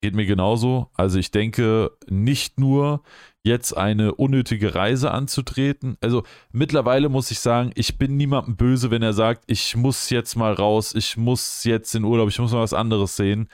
Geht 0.00 0.14
mir 0.14 0.26
genauso. 0.26 0.90
Also 0.94 1.18
ich 1.18 1.32
denke, 1.32 1.90
nicht 2.08 2.60
nur 2.60 3.02
jetzt 3.42 3.76
eine 3.76 4.14
unnötige 4.14 4.74
Reise 4.74 5.10
anzutreten. 5.10 5.96
Also 6.00 6.22
mittlerweile 6.52 7.08
muss 7.08 7.30
ich 7.30 7.40
sagen, 7.40 7.72
ich 7.74 7.98
bin 7.98 8.16
niemandem 8.16 8.56
böse, 8.56 8.90
wenn 8.90 9.02
er 9.02 9.12
sagt, 9.12 9.44
ich 9.48 9.74
muss 9.74 10.10
jetzt 10.10 10.36
mal 10.36 10.52
raus, 10.52 10.94
ich 10.94 11.16
muss 11.16 11.64
jetzt 11.64 11.94
in 11.94 12.04
Urlaub, 12.04 12.28
ich 12.28 12.38
muss 12.38 12.52
mal 12.52 12.60
was 12.60 12.74
anderes 12.74 13.16
sehen. 13.16 13.48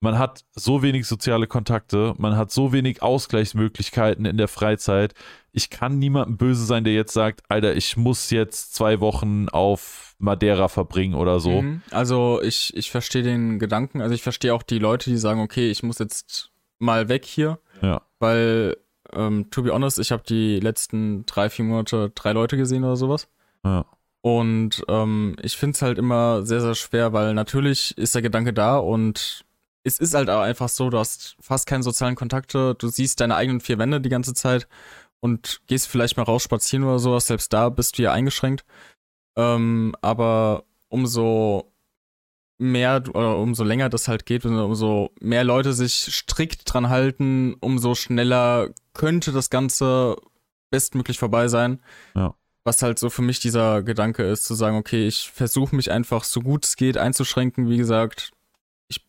Man 0.00 0.18
hat 0.18 0.44
so 0.52 0.82
wenig 0.82 1.06
soziale 1.06 1.46
Kontakte, 1.46 2.14
man 2.18 2.36
hat 2.36 2.50
so 2.50 2.72
wenig 2.72 3.02
Ausgleichsmöglichkeiten 3.02 4.26
in 4.26 4.36
der 4.36 4.48
Freizeit. 4.48 5.14
Ich 5.52 5.70
kann 5.70 5.98
niemandem 5.98 6.36
böse 6.36 6.66
sein, 6.66 6.84
der 6.84 6.92
jetzt 6.92 7.14
sagt, 7.14 7.42
Alter, 7.48 7.76
ich 7.76 7.96
muss 7.96 8.30
jetzt 8.30 8.74
zwei 8.74 9.00
Wochen 9.00 9.48
auf 9.48 10.03
Madeira 10.18 10.68
verbringen 10.68 11.14
oder 11.14 11.40
so. 11.40 11.62
Mhm. 11.62 11.82
Also 11.90 12.40
ich, 12.42 12.76
ich 12.76 12.90
verstehe 12.90 13.22
den 13.22 13.58
Gedanken, 13.58 14.00
also 14.00 14.14
ich 14.14 14.22
verstehe 14.22 14.54
auch 14.54 14.62
die 14.62 14.78
Leute, 14.78 15.10
die 15.10 15.16
sagen, 15.18 15.40
okay, 15.40 15.70
ich 15.70 15.82
muss 15.82 15.98
jetzt 15.98 16.50
mal 16.78 17.08
weg 17.08 17.24
hier, 17.24 17.58
Ja. 17.82 18.02
weil, 18.18 18.76
ähm, 19.12 19.50
to 19.50 19.62
be 19.62 19.72
honest, 19.72 19.98
ich 19.98 20.12
habe 20.12 20.22
die 20.26 20.60
letzten 20.60 21.24
drei, 21.26 21.50
vier 21.50 21.64
Monate 21.64 22.10
drei 22.14 22.32
Leute 22.32 22.56
gesehen 22.56 22.84
oder 22.84 22.96
sowas. 22.96 23.28
Ja. 23.64 23.84
Und 24.22 24.82
ähm, 24.88 25.36
ich 25.42 25.56
finde 25.56 25.74
es 25.74 25.82
halt 25.82 25.98
immer 25.98 26.42
sehr, 26.46 26.60
sehr 26.62 26.74
schwer, 26.74 27.12
weil 27.12 27.34
natürlich 27.34 27.96
ist 27.98 28.14
der 28.14 28.22
Gedanke 28.22 28.52
da 28.54 28.78
und 28.78 29.44
es 29.82 29.98
ist 29.98 30.14
halt 30.14 30.30
auch 30.30 30.40
einfach 30.40 30.70
so, 30.70 30.88
du 30.88 30.98
hast 30.98 31.36
fast 31.40 31.66
keine 31.66 31.82
sozialen 31.82 32.14
Kontakte, 32.14 32.74
du 32.74 32.88
siehst 32.88 33.20
deine 33.20 33.36
eigenen 33.36 33.60
vier 33.60 33.78
Wände 33.78 34.00
die 34.00 34.08
ganze 34.08 34.32
Zeit 34.32 34.66
und 35.20 35.60
gehst 35.66 35.88
vielleicht 35.88 36.16
mal 36.16 36.22
raus 36.22 36.42
spazieren 36.42 36.84
oder 36.86 36.98
sowas, 36.98 37.26
selbst 37.26 37.52
da 37.52 37.68
bist 37.68 37.98
du 37.98 38.02
ja 38.02 38.12
eingeschränkt. 38.12 38.64
Ähm, 39.36 39.94
aber 40.00 40.64
umso 40.88 41.72
mehr 42.58 43.02
oder 43.08 43.38
umso 43.38 43.64
länger 43.64 43.88
das 43.88 44.08
halt 44.08 44.26
geht, 44.26 44.44
umso 44.44 45.10
mehr 45.20 45.44
Leute 45.44 45.72
sich 45.72 46.08
strikt 46.14 46.72
dran 46.72 46.88
halten, 46.88 47.54
umso 47.60 47.94
schneller 47.94 48.70
könnte 48.92 49.32
das 49.32 49.50
Ganze 49.50 50.16
bestmöglich 50.70 51.18
vorbei 51.18 51.48
sein. 51.48 51.80
Ja. 52.14 52.34
Was 52.64 52.82
halt 52.82 52.98
so 52.98 53.10
für 53.10 53.22
mich 53.22 53.40
dieser 53.40 53.82
Gedanke 53.82 54.22
ist, 54.22 54.44
zu 54.44 54.54
sagen, 54.54 54.76
okay, 54.76 55.06
ich 55.06 55.30
versuche 55.30 55.76
mich 55.76 55.90
einfach 55.90 56.24
so 56.24 56.40
gut 56.40 56.64
es 56.64 56.76
geht 56.76 56.96
einzuschränken. 56.96 57.68
Wie 57.68 57.76
gesagt, 57.76 58.30
ich, 58.88 59.04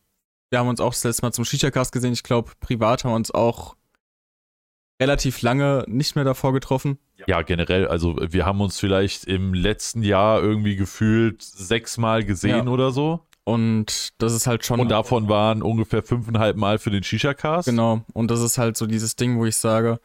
wir 0.50 0.58
haben 0.58 0.68
uns 0.68 0.80
auch 0.80 0.92
das 0.92 1.04
letzte 1.04 1.22
Mal 1.22 1.32
zum 1.32 1.44
Shisha-Cast 1.44 1.92
gesehen. 1.92 2.12
Ich 2.12 2.22
glaube, 2.22 2.52
privat 2.60 3.04
haben 3.04 3.12
wir 3.12 3.16
uns 3.16 3.30
auch 3.30 3.76
relativ 5.00 5.42
lange 5.42 5.84
nicht 5.86 6.14
mehr 6.16 6.24
davor 6.24 6.52
getroffen. 6.52 6.98
Ja, 7.26 7.42
generell, 7.42 7.88
also 7.88 8.16
wir 8.20 8.46
haben 8.46 8.60
uns 8.60 8.78
vielleicht 8.78 9.24
im 9.24 9.54
letzten 9.54 10.02
Jahr 10.02 10.42
irgendwie 10.42 10.76
gefühlt 10.76 11.42
sechsmal 11.42 12.24
gesehen 12.24 12.66
Ja. 12.66 12.72
oder 12.72 12.90
so. 12.90 13.20
Und 13.44 14.10
das 14.18 14.32
ist 14.32 14.46
halt 14.46 14.64
schon. 14.64 14.80
Und 14.80 14.88
davon 14.90 15.28
waren 15.28 15.62
ungefähr 15.62 16.02
fünfeinhalb 16.02 16.56
Mal 16.56 16.78
für 16.78 16.90
den 16.90 17.04
Shisha-Cast. 17.04 17.68
Genau. 17.68 18.02
Und 18.12 18.30
das 18.30 18.40
ist 18.40 18.58
halt 18.58 18.76
so 18.76 18.86
dieses 18.86 19.14
Ding, 19.14 19.38
wo 19.38 19.46
ich 19.46 19.56
sage, 19.56 20.00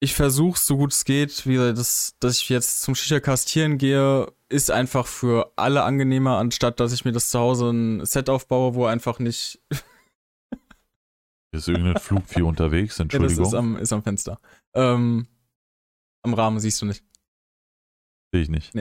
ich 0.00 0.14
versuche 0.14 0.60
so 0.60 0.76
gut 0.76 0.92
es 0.92 1.04
geht, 1.04 1.46
wie 1.46 1.56
das, 1.56 2.14
dass 2.20 2.38
ich 2.38 2.48
jetzt 2.50 2.82
zum 2.82 2.94
Shisha-Castieren 2.94 3.78
gehe, 3.78 4.30
ist 4.50 4.70
einfach 4.70 5.06
für 5.06 5.50
alle 5.56 5.82
angenehmer, 5.82 6.36
anstatt 6.38 6.78
dass 6.78 6.92
ich 6.92 7.04
mir 7.04 7.12
das 7.12 7.30
zu 7.30 7.38
Hause 7.38 7.70
ein 7.70 8.04
Set 8.04 8.28
aufbaue, 8.28 8.74
wo 8.74 8.84
einfach 8.86 9.18
nicht. 9.18 9.60
Ist 11.52 11.68
irgendein 11.68 11.96
Flugvieh 12.00 12.42
unterwegs, 12.42 12.98
Ja, 12.98 13.04
das 13.04 13.14
Entschuldigung. 13.14 13.44
ist 13.46 13.54
am, 13.54 13.76
ist 13.76 13.92
am 13.92 14.02
Fenster. 14.02 14.40
Ähm, 14.74 15.26
am 16.22 16.34
Rahmen 16.34 16.60
siehst 16.60 16.80
du 16.82 16.86
nicht. 16.86 17.02
Sehe 18.32 18.42
ich 18.42 18.50
nicht. 18.50 18.74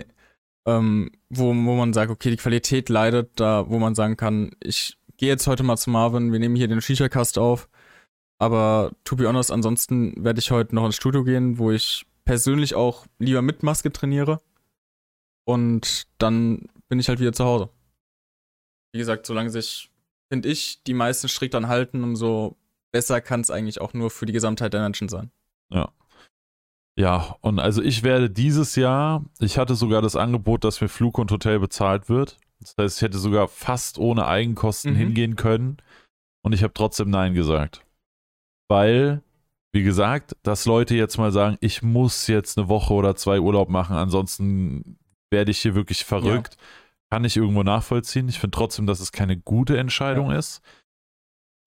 ähm, 0.66 1.12
wo, 1.30 1.48
wo 1.48 1.54
man 1.76 1.94
sagt, 1.94 2.12
okay, 2.12 2.30
die 2.30 2.38
Qualität 2.38 2.90
leidet, 2.90 3.40
da 3.40 3.70
wo 3.70 3.80
man 3.80 3.96
sagen 3.96 4.18
kann, 4.18 4.52
ich 4.62 4.98
gehe 5.16 5.30
jetzt 5.30 5.48
heute 5.48 5.64
mal 5.64 5.78
zu 5.78 5.90
Marvin, 5.90 6.32
wir 6.34 6.40
nehmen 6.40 6.56
hier 6.58 6.68
den 6.68 6.82
Shisha-Cast 6.82 7.38
auf, 7.40 7.70
aber 8.40 8.92
to 9.06 9.16
be 9.16 9.28
honest, 9.28 9.50
ansonsten 9.52 10.22
werde 10.24 10.40
ich 10.40 10.52
heute 10.52 10.76
noch 10.76 10.86
ins 10.86 10.96
Studio 10.98 11.24
gehen, 11.24 11.58
wo 11.58 11.72
ich 11.72 12.06
persönlich 12.26 12.76
auch 12.76 13.08
lieber 13.18 13.42
mit 13.42 13.64
Maske 13.64 13.92
trainiere 13.94 14.42
und 15.46 16.08
dann 16.18 16.68
bin 16.90 17.00
ich 17.00 17.08
halt 17.08 17.22
wieder 17.22 17.32
zu 17.34 17.46
Hause. 17.46 17.70
Wie 18.94 19.00
gesagt, 19.00 19.26
solange 19.26 19.50
sich, 19.50 19.90
finde 20.30 20.50
ich, 20.50 20.84
die 20.84 20.94
meisten 20.94 21.28
strikt 21.28 21.54
dran 21.54 21.68
halten, 21.68 22.04
umso 22.04 22.58
besser 22.92 23.22
kann 23.22 23.42
es 23.42 23.52
eigentlich 23.52 23.82
auch 23.82 23.94
nur 23.94 24.10
für 24.10 24.26
die 24.26 24.34
Gesamtheit 24.34 24.74
der 24.74 24.82
Menschen 24.82 25.10
sein. 25.10 25.32
Ja, 27.00 27.36
und 27.42 27.60
also 27.60 27.84
ich 27.84 28.02
werde 28.02 28.28
dieses 28.28 28.76
Jahr, 28.76 29.24
ich 29.40 29.60
hatte 29.60 29.76
sogar 29.76 30.02
das 30.02 30.16
Angebot, 30.16 30.64
dass 30.64 30.82
mir 30.82 30.88
Flug 30.88 31.20
und 31.20 31.30
Hotel 31.30 31.60
bezahlt 31.60 32.10
wird. 32.10 32.40
Das 32.60 32.74
heißt, 32.76 32.98
ich 32.98 33.02
hätte 33.04 33.20
sogar 33.20 33.48
fast 33.48 34.00
ohne 34.00 34.26
Eigenkosten 34.26 34.94
Mhm. 34.94 34.98
hingehen 34.98 35.36
können. 35.36 35.78
Und 36.42 36.54
ich 36.54 36.64
habe 36.64 36.74
trotzdem 36.74 37.12
Nein 37.12 37.36
gesagt. 37.36 37.86
Weil, 38.68 39.22
wie 39.74 39.84
gesagt, 39.84 40.36
dass 40.42 40.66
Leute 40.66 40.96
jetzt 40.96 41.20
mal 41.20 41.32
sagen, 41.32 41.58
ich 41.62 41.84
muss 41.84 42.26
jetzt 42.26 42.58
eine 42.58 42.68
Woche 42.68 42.96
oder 42.96 43.16
zwei 43.16 43.40
Urlaub 43.40 43.70
machen, 43.70 43.96
ansonsten 43.96 44.98
werde 45.30 45.52
ich 45.52 45.60
hier 45.60 45.76
wirklich 45.76 46.04
verrückt, 46.04 46.58
kann 47.10 47.24
ich 47.24 47.38
irgendwo 47.38 47.64
nachvollziehen. 47.64 48.28
Ich 48.28 48.40
finde 48.40 48.56
trotzdem, 48.56 48.86
dass 48.86 49.00
es 49.00 49.12
keine 49.12 49.38
gute 49.38 49.78
Entscheidung 49.78 50.32
ist. 50.32 50.62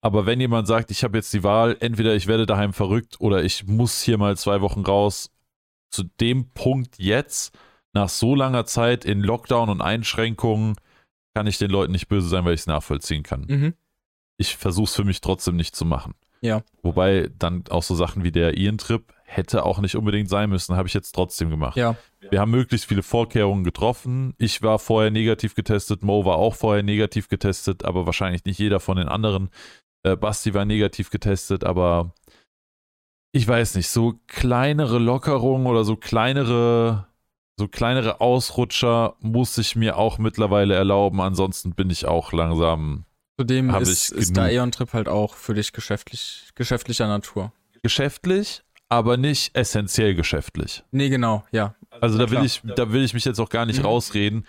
Aber 0.03 0.25
wenn 0.25 0.39
jemand 0.39 0.67
sagt, 0.67 0.91
ich 0.91 1.03
habe 1.03 1.17
jetzt 1.17 1.33
die 1.33 1.43
Wahl, 1.43 1.77
entweder 1.79 2.15
ich 2.15 2.27
werde 2.27 2.45
daheim 2.45 2.73
verrückt 2.73 3.19
oder 3.19 3.43
ich 3.43 3.67
muss 3.67 4.01
hier 4.01 4.17
mal 4.17 4.35
zwei 4.35 4.61
Wochen 4.61 4.81
raus, 4.81 5.31
zu 5.91 6.03
dem 6.03 6.49
Punkt 6.51 6.97
jetzt, 6.97 7.55
nach 7.93 8.09
so 8.09 8.35
langer 8.35 8.65
Zeit 8.65 9.05
in 9.05 9.21
Lockdown 9.21 9.69
und 9.69 9.81
Einschränkungen, 9.81 10.75
kann 11.35 11.47
ich 11.47 11.57
den 11.57 11.69
Leuten 11.69 11.91
nicht 11.91 12.07
böse 12.07 12.27
sein, 12.27 12.45
weil 12.45 12.53
ich 12.53 12.61
es 12.61 12.67
nachvollziehen 12.67 13.23
kann. 13.23 13.45
Mhm. 13.47 13.73
Ich 14.37 14.57
versuche 14.57 14.85
es 14.85 14.95
für 14.95 15.03
mich 15.03 15.21
trotzdem 15.21 15.55
nicht 15.55 15.75
zu 15.75 15.85
machen. 15.85 16.15
Ja. 16.41 16.63
Wobei 16.81 17.29
dann 17.37 17.63
auch 17.69 17.83
so 17.83 17.95
Sachen 17.95 18.23
wie 18.23 18.31
der 18.31 18.57
Ian-Trip 18.57 19.03
hätte 19.23 19.63
auch 19.65 19.79
nicht 19.79 19.95
unbedingt 19.95 20.29
sein 20.29 20.49
müssen, 20.49 20.75
habe 20.75 20.87
ich 20.87 20.93
jetzt 20.93 21.13
trotzdem 21.13 21.49
gemacht. 21.49 21.77
Ja, 21.77 21.95
Wir 22.29 22.41
haben 22.41 22.51
möglichst 22.51 22.87
viele 22.87 23.03
Vorkehrungen 23.03 23.63
getroffen. 23.63 24.33
Ich 24.37 24.61
war 24.61 24.77
vorher 24.77 25.11
negativ 25.11 25.55
getestet, 25.55 26.03
Mo 26.03 26.25
war 26.25 26.35
auch 26.35 26.55
vorher 26.55 26.83
negativ 26.83 27.29
getestet, 27.29 27.85
aber 27.85 28.05
wahrscheinlich 28.05 28.43
nicht 28.43 28.59
jeder 28.59 28.79
von 28.79 28.97
den 28.97 29.07
anderen. 29.07 29.49
Äh, 30.03 30.17
Basti 30.17 30.53
war 30.53 30.65
negativ 30.65 31.11
getestet, 31.11 31.63
aber 31.63 32.13
ich 33.31 33.47
weiß 33.47 33.75
nicht, 33.75 33.87
so 33.87 34.15
kleinere 34.27 34.99
Lockerungen 34.99 35.67
oder 35.67 35.85
so 35.85 35.95
kleinere, 35.95 37.07
so 37.57 37.67
kleinere 37.69 38.19
Ausrutscher 38.19 39.15
muss 39.19 39.57
ich 39.57 39.75
mir 39.77 39.97
auch 39.97 40.17
mittlerweile 40.17 40.75
erlauben. 40.75 41.21
Ansonsten 41.21 41.73
bin 41.73 41.89
ich 41.89 42.05
auch 42.05 42.33
langsam 42.33 43.05
zudem 43.41 43.71
Hab 43.71 43.81
ist, 43.81 44.11
ich 44.11 44.17
ist 44.17 44.35
der. 44.35 44.43
Aeon-Trip 44.45 44.93
halt 44.93 45.07
auch 45.09 45.35
für 45.35 45.53
dich 45.53 45.73
geschäftlich, 45.73 46.49
geschäftlicher 46.55 47.07
Natur. 47.07 47.51
geschäftlich, 47.83 48.61
aber 48.89 49.17
nicht 49.17 49.55
essentiell 49.55 50.15
geschäftlich. 50.15 50.83
Nee, 50.91 51.09
genau, 51.09 51.43
ja. 51.51 51.75
Also 51.99 52.17
da 52.17 52.25
will 52.29 52.37
Klar. 52.37 52.45
ich, 52.45 52.61
da 52.75 52.91
will 52.91 53.03
ich 53.03 53.13
mich 53.13 53.25
jetzt 53.25 53.39
auch 53.39 53.49
gar 53.49 53.65
nicht 53.65 53.79
Mhm. 53.79 53.85
rausreden. 53.85 54.45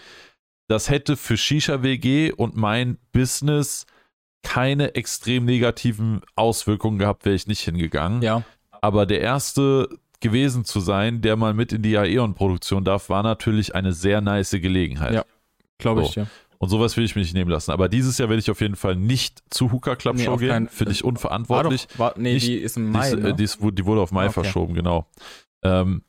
Das 0.69 0.89
hätte 0.89 1.17
für 1.17 1.37
Shisha 1.37 1.83
WG 1.83 2.33
und 2.33 2.57
mein 2.57 2.99
Business 3.13 3.87
keine 4.43 4.95
extrem 4.95 5.45
negativen 5.45 6.21
Auswirkungen 6.35 6.99
gehabt, 6.99 7.25
wäre 7.25 7.35
ich 7.35 7.47
nicht 7.47 7.61
hingegangen. 7.61 8.23
Ja, 8.23 8.43
Aber 8.81 9.07
der 9.07 9.21
erste 9.21 9.89
gewesen 10.21 10.65
zu 10.65 10.81
sein, 10.81 11.21
der 11.21 11.37
mal 11.37 11.53
mit 11.55 11.73
in 11.73 11.83
die 11.83 11.97
Aeon-Produktion 11.97 12.85
darf, 12.85 13.09
war 13.09 13.23
natürlich 13.23 13.75
eine 13.75 13.93
sehr 13.93 14.21
nice 14.21 14.51
Gelegenheit. 14.53 15.15
Ja. 15.15 15.25
glaube 15.79 16.03
So. 16.03 16.07
ich 16.09 16.15
dir. 16.15 16.27
Und 16.63 16.69
sowas 16.69 16.97
will 16.97 17.03
ich 17.05 17.17
mir 17.17 17.23
nicht 17.23 17.35
nehmen 17.35 17.51
lassen. 17.51 17.73
Aber 17.73 17.89
dieses 17.89 18.19
Jahr 18.19 18.29
werde 18.29 18.39
ich 18.39 18.49
auf 18.49 18.61
jeden 18.61 18.77
Fall 18.77 18.95
nicht 18.95 19.43
zu 19.51 19.73
Hooker 19.73 19.97
Club 19.97 20.15
Nee, 20.15 20.25
Show 20.27 20.37
gehen. 20.37 20.69
Finde 20.69 20.93
ich 20.93 21.03
War 21.03 21.09
unverantwortlich. 21.09 21.89
doch, 21.89 21.99
war, 21.99 22.15
nee, 22.17 22.35
Nicht- 22.35 22.47
die 22.47 22.55
ist 22.57 22.77
im 22.77 22.85
Die, 22.93 22.99
Mai, 22.99 23.09
ist, 23.11 23.19
ne? 23.19 23.29
äh, 23.31 23.35
die, 23.35 23.43
ist, 23.43 23.61
wurde- 23.61 23.75
die 23.75 23.85
wurde 23.85 24.01
auf 24.01 24.13
Mai 24.13 24.27
okay. 24.27 24.33
verschoben, 24.35 24.73
genau. 24.75 25.11
Ähm, 25.65 26.05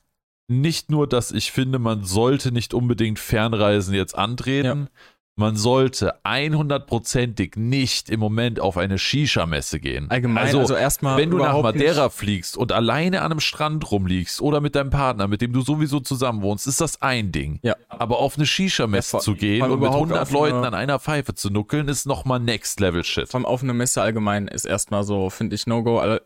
nicht 0.48 0.92
nur, 0.92 1.08
dass 1.08 1.32
ich 1.32 1.52
finde, 1.52 1.80
man 1.80 2.04
sollte 2.04 2.52
nicht 2.52 2.76
unbedingt 2.76 3.18
Fernreisen 3.18 3.96
jetzt 3.96 4.16
antreten, 4.16 4.90
man 5.36 5.56
sollte 5.56 6.14
100%ig 6.24 7.56
nicht 7.56 8.10
im 8.10 8.20
Moment 8.20 8.60
auf 8.60 8.78
eine 8.78 9.00
Shisha-Messe 9.00 9.80
gehen. 9.80 10.10
Allgemein, 10.12 10.46
also, 10.46 10.60
also, 10.60 10.76
erstmal 10.76 11.18
wenn 11.18 11.32
du 11.32 11.38
nach 11.38 11.60
Madeira 11.62 12.06
nicht- 12.06 12.16
fliegst 12.16 12.56
und 12.58 12.72
alleine 12.72 13.22
an 13.22 13.32
einem 13.32 13.40
Strand 13.40 13.90
rumliegst 13.92 14.42
oder 14.42 14.62
mit 14.62 14.76
deinem 14.76 14.92
Partner, 14.92 15.28
mit 15.28 15.42
dem 15.42 15.52
du 15.52 15.62
sowieso 15.62 16.00
zusammen 16.00 16.42
wohnst, 16.42 16.68
ist 16.68 16.82
das 16.82 17.02
ein 17.02 17.32
Ding. 17.32 17.60
Ja. 17.64 17.76
Aber 17.90 18.20
auf 18.20 18.38
eine 18.38 18.46
Shisha-Messe 18.46 19.18
Ja, 19.18 19.22
zu 19.22 19.34
gehen 19.36 19.62
und 19.64 19.70
mit 19.72 19.78
überhaupt 19.80 19.96
100 20.12 20.22
auf 20.22 20.30
eine- 20.30 20.38
Leuten 20.38 20.66
an 20.66 20.74
einer 20.76 21.00
Pfeife 21.00 21.34
zu 21.34 21.50
nuckeln, 21.50 21.88
ist 21.88 22.06
nochmal 22.06 22.40
Next-Level-Shit. 22.40 23.30
Vor 23.30 23.40
allem 23.40 23.46
auf 23.46 23.64
eine 23.64 23.74
Messe 23.74 24.02
allgemein 24.02 24.48
ist 24.48 24.66
erstmal 24.66 25.04
so, 25.04 25.30
finde 25.32 25.56
ich, 25.56 25.66
No-Go. 25.66 25.98
All- 26.00 26.22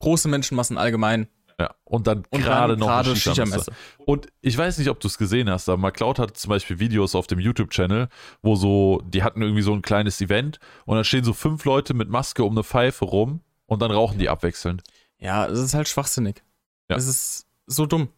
große 0.00 0.26
Menschenmassen 0.28 0.78
allgemein. 0.78 1.28
Ja, 1.62 1.74
und 1.84 2.06
dann 2.06 2.24
Und 2.30 2.42
gerade 2.42 2.72
dann 2.72 2.80
noch 2.80 2.86
gerade 2.88 3.10
eine 3.10 3.16
Shisha-Messe. 3.18 3.58
Shisha-Messe. 3.70 3.72
Und 4.04 4.26
ich 4.40 4.56
weiß 4.58 4.78
nicht, 4.78 4.88
ob 4.90 4.98
du 5.00 5.06
es 5.08 5.16
gesehen 5.18 5.48
hast, 5.50 5.68
aber 5.68 5.80
McCloud 5.80 6.18
hat 6.18 6.36
zum 6.36 6.48
Beispiel 6.48 6.78
Videos 6.80 7.14
auf 7.14 7.26
dem 7.28 7.38
YouTube-Channel, 7.38 8.08
wo 8.42 8.56
so, 8.56 9.00
die 9.04 9.22
hatten 9.22 9.42
irgendwie 9.42 9.62
so 9.62 9.72
ein 9.72 9.82
kleines 9.82 10.20
Event 10.20 10.58
und 10.86 10.96
dann 10.96 11.04
stehen 11.04 11.24
so 11.24 11.32
fünf 11.32 11.64
Leute 11.64 11.94
mit 11.94 12.08
Maske 12.08 12.42
um 12.44 12.52
eine 12.52 12.64
Pfeife 12.64 13.04
rum 13.04 13.40
und 13.66 13.80
dann 13.80 13.90
rauchen 13.90 14.18
die 14.18 14.28
abwechselnd. 14.28 14.82
Ja, 15.18 15.46
es 15.46 15.58
ist 15.60 15.74
halt 15.74 15.88
schwachsinnig. 15.88 16.42
Ja. 16.90 16.96
Es 16.96 17.06
ist 17.06 17.46
so 17.66 17.86
dumm. 17.86 18.08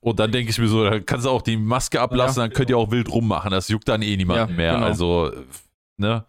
Und 0.00 0.20
dann 0.20 0.30
denke 0.30 0.50
ich 0.50 0.58
mir 0.58 0.68
so, 0.68 0.84
da 0.84 1.00
kannst 1.00 1.26
du 1.26 1.30
auch 1.30 1.42
die 1.42 1.56
Maske 1.56 2.00
ablassen, 2.00 2.40
Ja. 2.40 2.46
dann 2.46 2.54
könnt 2.54 2.70
ihr 2.70 2.78
auch 2.78 2.92
wild 2.92 3.10
rummachen. 3.10 3.50
Das 3.50 3.66
juckt 3.68 3.88
dann 3.88 4.02
eh 4.02 4.16
niemanden 4.16 4.50
Ja, 4.50 4.56
mehr. 4.56 4.74
genau. 4.74 4.86
Also, 4.86 5.32
ne? 5.96 6.24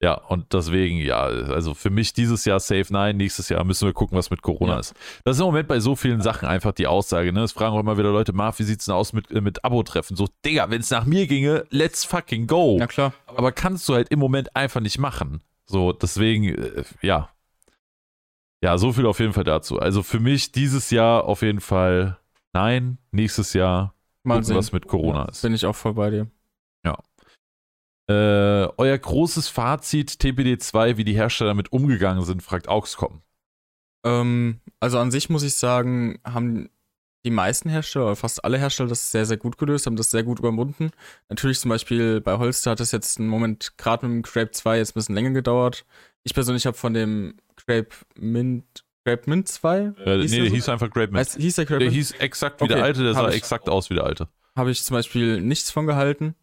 Ja, 0.00 0.14
und 0.14 0.52
deswegen, 0.52 0.98
ja, 0.98 1.22
also 1.24 1.74
für 1.74 1.90
mich 1.90 2.12
dieses 2.12 2.44
Jahr 2.44 2.60
safe 2.60 2.86
nein, 2.90 3.16
nächstes 3.16 3.48
Jahr 3.48 3.64
müssen 3.64 3.84
wir 3.86 3.92
gucken, 3.92 4.16
was 4.16 4.30
mit 4.30 4.42
Corona 4.42 4.74
Ja. 4.74 4.78
ist. 4.78 4.94
Das 5.24 5.36
ist 5.36 5.40
im 5.40 5.46
Moment 5.46 5.66
bei 5.66 5.80
so 5.80 5.96
vielen 5.96 6.22
Sachen 6.22 6.46
einfach 6.48 6.70
die 6.70 6.86
Aussage, 6.86 7.32
ne? 7.32 7.42
Es 7.42 7.50
fragen 7.50 7.74
auch 7.74 7.80
immer 7.80 7.98
wieder 7.98 8.12
Leute, 8.12 8.32
Marv, 8.32 8.60
wie 8.60 8.62
sieht's 8.62 8.84
denn 8.84 8.94
aus 8.94 9.12
mit, 9.12 9.28
äh, 9.32 9.40
mit 9.40 9.64
Abo-Treffen? 9.64 10.16
So, 10.16 10.28
Digga, 10.44 10.70
wenn 10.70 10.82
es 10.82 10.90
nach 10.90 11.04
mir 11.04 11.26
ginge, 11.26 11.64
let's 11.70 12.04
fucking 12.04 12.46
go. 12.46 12.76
Na 12.78 12.86
klar. 12.86 13.12
Aber 13.26 13.50
kannst 13.50 13.88
du 13.88 13.94
halt 13.94 14.08
im 14.10 14.20
Moment 14.20 14.54
einfach 14.54 14.80
nicht 14.80 14.98
machen. 14.98 15.42
So, 15.66 15.92
deswegen, 15.92 16.44
äh, 16.44 16.84
ja. 17.02 17.30
Ja, 18.62 18.78
so 18.78 18.92
viel 18.92 19.06
auf 19.06 19.18
jeden 19.18 19.32
Fall 19.32 19.44
dazu. 19.44 19.80
Also 19.80 20.04
für 20.04 20.20
mich 20.20 20.52
dieses 20.52 20.90
Jahr 20.90 21.24
auf 21.24 21.42
jeden 21.42 21.60
Fall 21.60 22.18
nein, 22.52 22.98
nächstes 23.10 23.52
Jahr 23.52 23.94
Mal 24.22 24.34
gucken, 24.34 24.44
sehen. 24.46 24.56
was 24.56 24.70
mit 24.72 24.86
Corona 24.86 25.24
ist. 25.26 25.42
Bin 25.42 25.54
ich 25.54 25.66
auch 25.66 25.76
voll 25.76 25.94
bei 25.94 26.10
dir. 26.10 26.26
Äh, 28.08 28.66
euer 28.78 28.96
großes 28.96 29.48
Fazit 29.48 30.10
TPD2, 30.12 30.96
wie 30.96 31.04
die 31.04 31.14
Hersteller 31.14 31.50
damit 31.50 31.72
umgegangen 31.72 32.24
sind, 32.24 32.42
fragt 32.42 32.68
Auxcom. 32.68 33.20
Ähm, 34.04 34.60
also 34.80 34.98
an 34.98 35.10
sich 35.10 35.28
muss 35.28 35.42
ich 35.42 35.54
sagen, 35.54 36.18
haben 36.24 36.70
die 37.26 37.30
meisten 37.30 37.68
Hersteller, 37.68 38.06
oder 38.06 38.16
fast 38.16 38.44
alle 38.44 38.56
Hersteller, 38.58 38.88
das 38.88 39.10
sehr, 39.10 39.26
sehr 39.26 39.36
gut 39.36 39.58
gelöst, 39.58 39.84
haben 39.86 39.96
das 39.96 40.10
sehr 40.10 40.22
gut 40.22 40.38
überwunden. 40.38 40.90
Natürlich 41.28 41.58
zum 41.60 41.68
Beispiel 41.68 42.20
bei 42.22 42.38
Holster 42.38 42.70
hat 42.70 42.80
es 42.80 42.92
jetzt 42.92 43.18
einen 43.18 43.28
Moment, 43.28 43.76
gerade 43.76 44.06
mit 44.06 44.14
dem 44.14 44.22
Grape 44.22 44.52
2, 44.52 44.78
jetzt 44.78 44.90
ein 44.92 44.94
bisschen 44.94 45.14
länger 45.14 45.30
gedauert. 45.32 45.84
Ich 46.22 46.32
persönlich 46.32 46.64
habe 46.64 46.76
von 46.76 46.94
dem 46.94 47.36
Grape 47.66 47.88
Mint, 48.16 48.64
Grape 49.04 49.28
Mint 49.28 49.48
2, 49.48 49.78
Äh, 49.78 50.20
Hieß 50.20 50.30
nee, 50.30 50.36
der 50.36 50.44
der 50.44 50.48
so? 50.50 50.54
hieß 50.54 50.68
einfach 50.70 50.90
Grape 50.90 51.08
Mint. 51.08 51.18
heißt, 51.18 51.36
hieß 51.36 51.56
der 51.56 51.64
Grape 51.66 51.78
Der 51.80 51.86
Mint? 51.88 51.96
hieß 51.96 52.12
exakt 52.12 52.60
wie 52.60 52.64
Okay, 52.64 52.74
der 52.74 52.84
alte, 52.84 53.02
der 53.02 53.12
sah 53.14 53.28
ich. 53.28 53.34
exakt 53.36 53.68
aus 53.68 53.90
wie 53.90 53.94
der 53.94 54.04
alte. 54.04 54.28
habe 54.56 54.70
ich 54.70 54.82
zum 54.82 54.94
Beispiel 54.94 55.42
nichts 55.42 55.70
von 55.70 55.86
gehalten. 55.86 56.34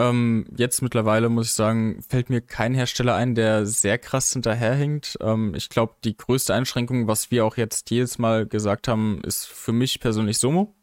Ähm, 0.00 0.46
jetzt 0.56 0.80
mittlerweile 0.80 1.28
muss 1.28 1.48
ich 1.48 1.52
sagen, 1.52 2.02
fällt 2.08 2.30
mir 2.30 2.40
kein 2.40 2.72
Hersteller 2.72 3.16
ein, 3.16 3.34
der 3.34 3.66
sehr 3.66 3.98
krass 3.98 4.32
hinterherhinkt. 4.32 5.18
Ähm, 5.20 5.54
ich 5.54 5.68
glaube, 5.68 5.94
die 6.04 6.16
größte 6.16 6.54
Einschränkung, 6.54 7.06
was 7.06 7.30
wir 7.30 7.44
auch 7.44 7.58
jetzt 7.58 7.90
jedes 7.90 8.18
Mal 8.18 8.46
gesagt 8.46 8.88
haben, 8.88 9.20
ist 9.24 9.46
für 9.46 9.72
mich 9.72 10.00
persönlich 10.00 10.38
Somo. 10.38 10.74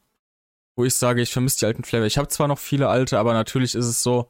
Wo 0.75 0.85
ich 0.85 0.93
sage, 0.93 1.21
ich 1.23 1.33
vermisse 1.33 1.59
die 1.59 1.65
alten 1.65 1.83
Flavor. 1.83 2.05
Ich 2.05 2.19
habe 2.19 2.27
zwar 2.27 2.47
noch 2.47 2.59
viele 2.59 2.89
alte, 2.89 3.17
aber 3.17 3.33
natürlich 3.33 3.73
ist 3.73 3.87
es 3.87 4.03
so, 4.03 4.29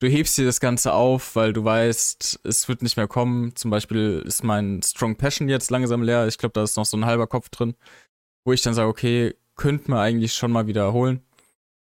du 0.00 0.08
hebst 0.08 0.38
dir 0.38 0.46
das 0.46 0.60
Ganze 0.60 0.94
auf, 0.94 1.36
weil 1.36 1.52
du 1.52 1.64
weißt, 1.64 2.40
es 2.44 2.68
wird 2.68 2.82
nicht 2.82 2.96
mehr 2.96 3.08
kommen. 3.08 3.54
Zum 3.56 3.70
Beispiel 3.70 4.22
ist 4.26 4.44
mein 4.44 4.82
Strong 4.82 5.16
Passion 5.16 5.50
jetzt 5.50 5.70
langsam 5.70 6.02
leer. 6.02 6.26
Ich 6.26 6.38
glaube, 6.38 6.54
da 6.54 6.62
ist 6.62 6.76
noch 6.78 6.86
so 6.86 6.96
ein 6.96 7.04
halber 7.06 7.26
Kopf 7.26 7.50
drin, 7.50 7.74
wo 8.46 8.52
ich 8.54 8.62
dann 8.62 8.74
sage, 8.74 8.88
okay, 8.88 9.34
könnte 9.56 9.90
man 9.90 10.00
eigentlich 10.00 10.34
schon 10.34 10.52
mal 10.52 10.66
wiederholen. 10.66 11.22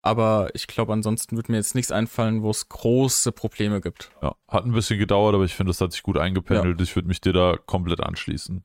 Aber 0.08 0.50
ich 0.54 0.68
glaube, 0.68 0.94
ansonsten 0.94 1.36
wird 1.36 1.50
mir 1.50 1.58
jetzt 1.58 1.76
nichts 1.76 1.92
einfallen, 1.92 2.42
wo 2.42 2.50
es 2.50 2.70
große 2.70 3.32
Probleme 3.34 3.82
gibt. 3.82 4.10
Ja, 4.22 4.36
hat 4.48 4.66
ein 4.66 4.72
bisschen 4.72 4.98
gedauert, 5.00 5.36
aber 5.36 5.44
ich 5.44 5.54
finde, 5.54 5.72
das 5.72 5.82
hat 5.82 5.92
sich 5.92 6.02
gut 6.04 6.18
eingependelt. 6.18 6.80
Ich 6.82 6.96
würde 6.96 7.08
mich 7.10 7.20
dir 7.20 7.34
da 7.34 7.58
komplett 7.58 8.00
anschließen. 8.02 8.64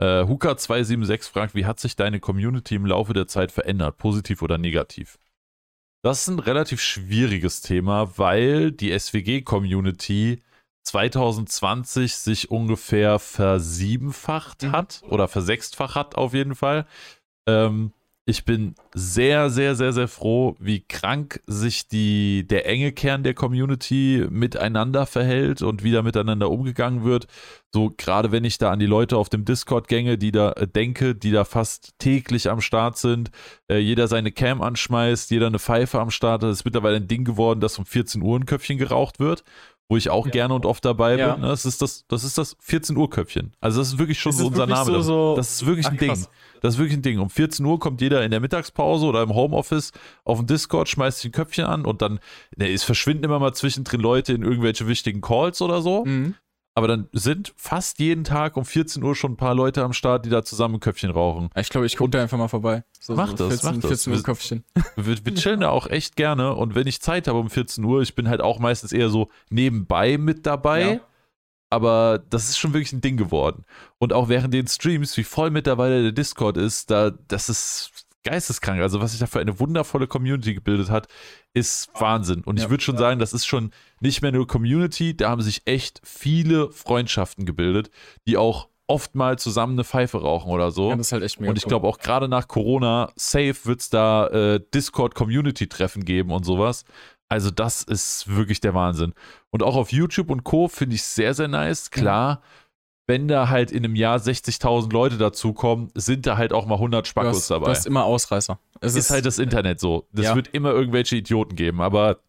Äh, 0.00 0.22
Huka276 0.22 1.30
fragt, 1.30 1.54
wie 1.54 1.66
hat 1.66 1.80
sich 1.80 1.96
deine 1.96 2.20
Community 2.20 2.76
im 2.76 2.86
Laufe 2.86 3.12
der 3.12 3.26
Zeit 3.26 3.50
verändert, 3.52 3.98
positiv 3.98 4.42
oder 4.42 4.58
negativ? 4.58 5.18
Das 6.02 6.22
ist 6.22 6.28
ein 6.28 6.38
relativ 6.38 6.80
schwieriges 6.80 7.60
Thema, 7.60 8.16
weil 8.16 8.72
die 8.72 8.96
SWG-Community 8.98 10.42
2020 10.84 12.14
sich 12.16 12.50
ungefähr 12.50 13.18
versiebenfacht 13.18 14.62
Mhm. 14.62 14.72
hat 14.72 15.02
oder 15.08 15.28
versechsfacht 15.28 15.94
hat 15.94 16.14
auf 16.14 16.32
jeden 16.32 16.54
Fall. 16.54 16.86
Ähm, 17.46 17.92
ich 18.30 18.44
bin 18.44 18.74
sehr, 18.94 19.50
sehr, 19.50 19.74
sehr, 19.74 19.92
sehr 19.92 20.08
froh, 20.08 20.56
wie 20.58 20.80
krank 20.80 21.42
sich 21.46 21.88
die, 21.88 22.46
der 22.46 22.66
enge 22.66 22.92
Kern 22.92 23.22
der 23.22 23.34
Community 23.34 24.26
miteinander 24.30 25.04
verhält 25.04 25.62
und 25.62 25.82
wie 25.82 25.92
da 25.92 26.02
miteinander 26.02 26.50
umgegangen 26.50 27.04
wird. 27.04 27.26
So, 27.72 27.92
gerade 27.96 28.32
wenn 28.32 28.44
ich 28.44 28.58
da 28.58 28.72
an 28.72 28.78
die 28.78 28.86
Leute 28.86 29.16
auf 29.16 29.28
dem 29.28 29.44
Discord 29.44 29.86
gänge, 29.86 30.18
die 30.18 30.32
da 30.32 30.52
äh, 30.52 30.66
denke, 30.66 31.14
die 31.14 31.30
da 31.30 31.44
fast 31.44 31.98
täglich 31.98 32.50
am 32.50 32.60
Start 32.60 32.96
sind, 32.96 33.30
äh, 33.68 33.78
jeder 33.78 34.08
seine 34.08 34.32
Cam 34.32 34.62
anschmeißt, 34.62 35.30
jeder 35.30 35.46
eine 35.46 35.58
Pfeife 35.58 36.00
am 36.00 36.10
Start, 36.10 36.42
das 36.42 36.58
ist 36.58 36.64
mittlerweile 36.64 36.96
ein 36.96 37.08
Ding 37.08 37.24
geworden, 37.24 37.60
dass 37.60 37.78
um 37.78 37.86
14 37.86 38.22
Uhr 38.22 38.38
ein 38.38 38.46
Köpfchen 38.46 38.78
geraucht 38.78 39.20
wird. 39.20 39.44
Wo 39.90 39.96
ich 39.96 40.08
auch 40.08 40.24
Ja. 40.26 40.30
gerne 40.30 40.54
und 40.54 40.64
oft 40.66 40.84
dabei 40.84 41.16
Ja. 41.18 41.32
bin. 41.32 41.42
ne? 41.42 41.48
Das 41.48 41.66
ist 41.66 41.82
das, 41.82 42.06
das 42.06 42.22
ist 42.24 42.38
das 42.38 42.56
14 42.60 42.96
Uhr 42.96 43.10
Köpfchen. 43.10 43.52
Also 43.60 43.80
das 43.80 43.88
ist 43.88 43.98
wirklich 43.98 44.20
schon 44.20 44.30
Ist 44.30 44.38
so 44.38 44.46
unser 44.46 44.66
Name. 44.66 44.84
so- 44.84 45.00
so- 45.02 45.36
das 45.36 45.52
ist 45.54 45.66
wirklich 45.66 45.86
Ach, 45.86 45.90
ein 45.90 45.96
Ding. 45.98 46.08
krass. 46.10 46.30
Das 46.62 46.74
ist 46.74 46.78
wirklich 46.78 46.96
ein 46.96 47.02
Ding. 47.02 47.18
Um 47.18 47.28
14 47.28 47.66
Uhr 47.66 47.78
kommt 47.80 48.00
jeder 48.00 48.24
in 48.24 48.30
der 48.30 48.38
Mittagspause 48.40 49.04
oder 49.04 49.22
im 49.22 49.34
Homeoffice 49.34 49.92
auf 50.24 50.38
dem 50.38 50.46
Discord, 50.46 50.88
schmeißt 50.88 51.18
sich 51.18 51.30
ein 51.30 51.32
Köpfchen 51.32 51.64
an 51.64 51.84
und 51.84 52.02
dann, 52.02 52.20
ne, 52.56 52.70
es 52.72 52.84
verschwinden 52.84 53.24
immer 53.24 53.40
mal 53.40 53.52
zwischendrin 53.52 54.00
Leute 54.00 54.32
in 54.32 54.42
irgendwelche 54.42 54.86
wichtigen 54.86 55.20
Calls 55.20 55.60
oder 55.60 55.82
so. 55.82 56.04
Mhm. 56.04 56.34
Aber 56.74 56.86
dann 56.86 57.08
sind 57.12 57.52
fast 57.56 57.98
jeden 57.98 58.24
Tag 58.24 58.56
um 58.56 58.64
14 58.64 59.02
Uhr 59.02 59.16
schon 59.16 59.32
ein 59.32 59.36
paar 59.36 59.54
Leute 59.54 59.82
am 59.82 59.92
Start, 59.92 60.24
die 60.24 60.30
da 60.30 60.44
zusammen 60.44 60.76
ein 60.76 60.80
Köpfchen 60.80 61.10
rauchen. 61.10 61.50
Ich 61.56 61.68
glaube, 61.68 61.86
ich 61.86 61.96
gucke 61.96 62.10
da 62.10 62.22
einfach 62.22 62.38
mal 62.38 62.48
vorbei. 62.48 62.84
So, 63.00 63.14
Mach 63.14 63.36
so 63.36 63.48
das, 63.48 63.60
14, 63.60 63.70
mach 63.70 63.80
das. 63.80 63.88
14 64.04 64.12
Uhr 64.12 64.22
Köpfchen. 64.22 64.64
Wir, 64.96 65.24
wir 65.24 65.34
chillen 65.34 65.60
da 65.60 65.70
auch 65.70 65.88
echt 65.88 66.16
gerne 66.16 66.54
und 66.54 66.74
wenn 66.74 66.86
ich 66.86 67.00
Zeit 67.00 67.26
habe 67.26 67.38
um 67.38 67.50
14 67.50 67.82
Uhr, 67.84 68.02
ich 68.02 68.14
bin 68.14 68.28
halt 68.28 68.40
auch 68.40 68.58
meistens 68.58 68.92
eher 68.92 69.08
so 69.08 69.28
nebenbei 69.48 70.18
mit 70.18 70.46
dabei. 70.46 70.94
Ja. 70.94 71.00
Aber 71.70 72.22
das 72.30 72.48
ist 72.48 72.58
schon 72.58 72.72
wirklich 72.72 72.92
ein 72.92 73.00
Ding 73.00 73.16
geworden. 73.16 73.64
Und 73.98 74.12
auch 74.12 74.28
während 74.28 74.52
den 74.52 74.66
Streams, 74.66 75.16
wie 75.16 75.24
voll 75.24 75.50
mittlerweile 75.50 76.02
der 76.02 76.12
Discord 76.12 76.56
ist, 76.56 76.90
da, 76.90 77.10
das 77.10 77.48
ist 77.48 77.92
geisteskrank. 78.24 78.80
Also, 78.80 79.00
was 79.00 79.12
sich 79.12 79.20
da 79.20 79.26
für 79.26 79.40
eine 79.40 79.58
wundervolle 79.60 80.06
Community 80.06 80.54
gebildet 80.54 80.90
hat, 80.90 81.08
ist 81.54 81.90
Wahnsinn. 81.98 82.42
Und 82.44 82.56
ich 82.58 82.64
Ja. 82.64 82.70
würde 82.70 82.82
schon 82.82 82.96
sagen, 82.98 83.18
das 83.18 83.32
ist 83.32 83.46
schon 83.46 83.70
nicht 84.00 84.22
mehr 84.22 84.32
nur 84.32 84.46
Community, 84.46 85.16
da 85.16 85.30
haben 85.30 85.42
sich 85.42 85.62
echt 85.66 86.00
viele 86.04 86.70
Freundschaften 86.70 87.46
gebildet, 87.46 87.90
die 88.26 88.36
auch 88.36 88.68
oft 88.86 89.14
mal 89.14 89.38
zusammen 89.38 89.74
eine 89.74 89.84
Pfeife 89.84 90.20
rauchen 90.20 90.50
oder 90.50 90.72
so. 90.72 90.90
Ja, 90.90 90.96
das 90.96 91.06
ist 91.06 91.12
halt 91.12 91.22
echt 91.22 91.40
mega 91.40 91.50
Und 91.50 91.56
ich 91.58 91.64
glaube 91.64 91.86
auch 91.86 91.98
gerade 91.98 92.26
nach 92.28 92.48
Corona, 92.48 93.12
safe 93.14 93.54
wird 93.64 93.80
es 93.80 93.88
da 93.90 94.26
äh, 94.26 94.60
Discord-Community-Treffen 94.74 96.04
geben 96.04 96.32
und 96.32 96.44
sowas. 96.44 96.84
Also 97.28 97.50
das 97.52 97.84
ist 97.84 98.26
wirklich 98.34 98.60
der 98.60 98.74
Wahnsinn. 98.74 99.14
Und 99.50 99.62
auch 99.62 99.76
auf 99.76 99.92
YouTube 99.92 100.30
und 100.30 100.42
Co. 100.42 100.66
finde 100.66 100.96
ich 100.96 101.04
sehr, 101.04 101.34
sehr 101.34 101.46
nice. 101.46 101.90
Klar, 101.92 102.42
wenn 103.10 103.28
da 103.28 103.48
halt 103.48 103.70
in 103.72 103.84
einem 103.84 103.96
Jahr 103.96 104.16
60.000 104.18 104.92
Leute 104.92 105.18
dazukommen, 105.18 105.90
sind 105.94 106.26
da 106.26 106.36
halt 106.38 106.52
auch 106.52 106.64
mal 106.66 106.76
100 106.76 107.04
du 107.04 107.08
Spackos 107.10 107.36
hast, 107.36 107.50
dabei. 107.50 107.64
du 107.66 107.70
hast 107.72 107.86
immer 107.86 108.04
Ausreißer. 108.04 108.58
Es 108.80 108.94
ist 108.94 109.10
halt 109.10 109.26
das 109.26 109.38
Internet 109.38 109.80
so. 109.80 110.06
Das 110.12 110.26
Ja. 110.26 110.34
wird 110.36 110.48
immer 110.48 110.70
irgendwelche 110.70 111.16
Idioten 111.16 111.56
geben, 111.56 111.80
aber 111.80 112.20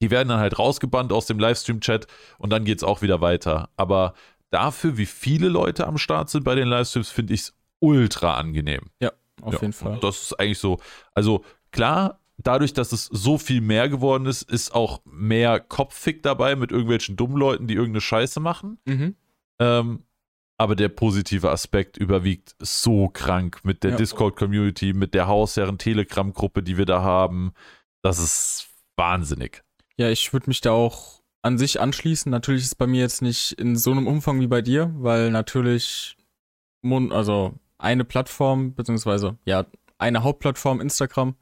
die 0.00 0.10
werden 0.10 0.28
dann 0.28 0.40
halt 0.40 0.58
rausgebannt 0.58 1.12
aus 1.12 1.26
dem 1.26 1.38
Livestream-Chat 1.38 2.06
und 2.38 2.50
dann 2.50 2.64
geht 2.64 2.78
es 2.78 2.84
auch 2.84 3.02
wieder 3.02 3.20
weiter. 3.20 3.68
Aber 3.76 4.14
dafür, 4.50 4.96
wie 4.96 5.04
viele 5.06 5.48
Leute 5.48 5.86
am 5.86 5.98
Start 5.98 6.30
sind 6.30 6.44
bei 6.44 6.54
den 6.54 6.68
Livestreams, 6.68 7.10
finde 7.10 7.34
ich 7.34 7.40
es 7.40 7.54
ultra 7.80 8.34
angenehm. 8.38 8.82
auf 9.42 9.52
Ja, 9.54 9.60
jeden 9.60 9.72
Fall. 9.74 9.98
Das 10.00 10.22
ist 10.22 10.40
eigentlich 10.40 10.58
so. 10.58 10.78
Also 11.14 11.44
klar, 11.70 12.20
dadurch, 12.38 12.72
dass 12.72 12.92
es 12.92 13.04
so 13.06 13.36
viel 13.36 13.60
mehr 13.60 13.88
geworden 13.90 14.24
ist, 14.26 14.42
ist 14.50 14.74
auch 14.74 15.00
mehr 15.04 15.60
Kopffick 15.60 16.22
dabei 16.22 16.56
mit 16.56 16.70
irgendwelchen 16.72 17.16
dummen 17.16 17.36
Leuten, 17.36 17.66
die 17.66 17.74
irgendeine 17.74 18.00
Scheiße 18.00 18.40
machen. 18.40 18.78
Mhm. 18.86 19.14
Ähm, 19.58 20.04
aber 20.60 20.76
der 20.76 20.90
positive 20.90 21.50
Aspekt 21.50 21.96
überwiegt 21.96 22.54
so 22.58 23.08
krank 23.08 23.60
mit 23.64 23.82
der 23.82 23.92
Ja. 23.92 23.96
Discord-Community, 23.96 24.92
mit 24.92 25.14
der 25.14 25.26
Hausherren-Telegram-Gruppe, 25.26 26.62
die 26.62 26.76
wir 26.76 26.84
da 26.84 27.00
haben. 27.00 27.54
Das 28.02 28.18
ist 28.18 28.68
wahnsinnig. 28.94 29.62
Ja, 29.96 30.10
ich 30.10 30.34
würde 30.34 30.50
mich 30.50 30.60
da 30.60 30.72
auch 30.72 31.22
an 31.40 31.56
sich 31.56 31.80
anschließen. 31.80 32.30
Natürlich 32.30 32.60
ist 32.60 32.68
es 32.68 32.74
bei 32.74 32.86
mir 32.86 33.00
jetzt 33.00 33.22
nicht 33.22 33.52
in 33.52 33.74
so 33.74 33.90
einem 33.90 34.06
Umfang 34.06 34.38
wie 34.38 34.48
bei 34.48 34.60
dir, 34.60 34.92
weil 34.98 35.30
natürlich, 35.30 36.18
also 36.84 37.54
eine 37.78 38.04
Plattform, 38.04 38.74
beziehungsweise 38.74 39.38
ja, 39.46 39.64
eine 39.96 40.22
Hauptplattform, 40.22 40.82
Instagram, 40.82 41.36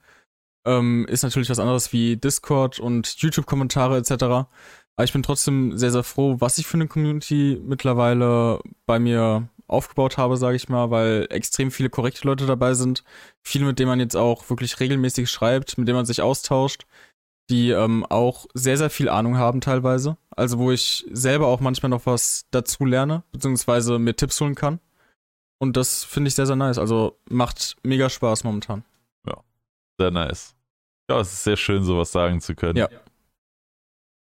ähm, 0.64 1.06
ist 1.08 1.24
natürlich 1.24 1.50
was 1.50 1.58
anderes 1.58 1.92
wie 1.92 2.16
Discord 2.16 2.78
und 2.78 3.16
YouTube-Kommentare 3.20 3.96
etc. 3.96 4.48
Aber 4.98 5.04
ich 5.04 5.12
bin 5.12 5.22
trotzdem 5.22 5.78
sehr, 5.78 5.92
sehr 5.92 6.02
froh, 6.02 6.36
was 6.40 6.58
ich 6.58 6.66
für 6.66 6.76
eine 6.76 6.88
Community 6.88 7.58
mittlerweile 7.64 8.58
bei 8.84 8.98
mir 8.98 9.48
aufgebaut 9.68 10.18
habe, 10.18 10.36
sage 10.36 10.56
ich 10.56 10.68
mal, 10.68 10.90
weil 10.90 11.28
extrem 11.30 11.70
viele 11.70 11.88
korrekte 11.88 12.26
Leute 12.26 12.46
dabei 12.46 12.74
sind. 12.74 13.04
Viele, 13.40 13.64
mit 13.64 13.78
denen 13.78 13.88
man 13.88 14.00
jetzt 14.00 14.16
auch 14.16 14.50
wirklich 14.50 14.80
regelmäßig 14.80 15.30
schreibt, 15.30 15.78
mit 15.78 15.86
denen 15.86 15.96
man 15.96 16.06
sich 16.06 16.20
austauscht 16.20 16.84
die 17.50 17.70
ähm, 17.70 18.04
auch 18.08 18.46
sehr, 18.54 18.76
sehr 18.76 18.90
viel 18.90 19.08
Ahnung 19.08 19.38
haben 19.38 19.60
teilweise. 19.60 20.16
Also 20.30 20.58
wo 20.58 20.70
ich 20.70 21.06
selber 21.10 21.46
auch 21.46 21.60
manchmal 21.60 21.90
noch 21.90 22.06
was 22.06 22.46
dazu 22.50 22.84
lerne, 22.84 23.22
beziehungsweise 23.32 23.98
mir 23.98 24.14
Tipps 24.14 24.40
holen 24.40 24.54
kann. 24.54 24.80
Und 25.58 25.76
das 25.76 26.04
finde 26.04 26.28
ich 26.28 26.34
sehr, 26.34 26.46
sehr 26.46 26.56
nice. 26.56 26.78
Also 26.78 27.18
macht 27.28 27.76
mega 27.82 28.08
Spaß 28.08 28.44
momentan. 28.44 28.84
Sehr 29.98 30.10
nice. 30.10 30.54
Ja, 31.10 31.20
es 31.20 31.32
ist 31.32 31.44
sehr 31.44 31.56
schön, 31.56 31.82
sowas 31.82 32.12
sagen 32.12 32.40
zu 32.40 32.54
können. 32.54 32.76
Ja. 32.76 32.88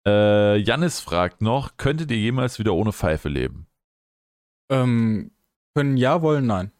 Äh, 0.07 0.57
Jannis 0.57 1.01
fragt 1.01 1.41
noch: 1.41 1.75
Könntet 1.75 2.11
ihr 2.11 2.17
jemals 2.17 2.59
wieder 2.59 2.73
ohne 2.73 2.93
Pfeife 2.93 3.27
leben? 3.27 3.67
Ähm, 4.71 5.31
können 5.75 5.97
ja, 5.97 6.21
wollen 6.21 6.45
nein. 6.45 6.71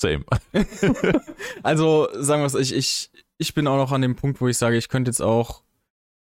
Same. 0.00 0.24
also 1.62 2.08
sagen 2.14 2.42
wir 2.42 2.46
es, 2.46 2.54
ich, 2.54 2.74
ich, 2.74 3.10
ich 3.38 3.54
bin 3.54 3.68
auch 3.68 3.76
noch 3.76 3.92
an 3.92 4.02
dem 4.02 4.16
Punkt, 4.16 4.40
wo 4.40 4.48
ich 4.48 4.58
sage, 4.58 4.76
ich 4.76 4.88
könnte 4.88 5.10
jetzt 5.10 5.22
auch, 5.22 5.62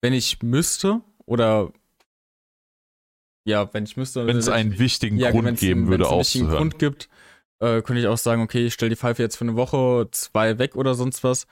wenn 0.02 0.14
ich 0.14 0.42
müsste, 0.42 1.02
oder 1.26 1.72
ja, 3.46 3.72
wenn 3.74 3.84
ich 3.84 3.96
müsste. 3.96 4.26
Wenn 4.26 4.38
es 4.38 4.50
einen 4.50 4.80
wichtigen 4.80 5.18
ja, 5.18 5.30
Grund 5.30 5.60
geben 5.60 5.88
würde, 5.88 6.08
einen 6.08 6.20
wichtigen 6.20 6.46
aufzuhören. 6.46 6.70
Grund 6.70 6.80
gibt, 6.80 7.10
äh, 7.60 7.82
könnte 7.84 8.00
ich 8.00 8.08
auch 8.08 8.18
sagen, 8.18 8.42
okay, 8.42 8.66
ich 8.66 8.74
stelle 8.74 8.90
die 8.90 8.96
Pfeife 8.96 9.22
jetzt 9.22 9.36
für 9.36 9.46
eine 9.46 9.56
Woche, 9.56 10.08
zwei 10.12 10.58
weg 10.58 10.76
oder 10.76 10.96
sonst 10.96 11.24
was. 11.24 11.46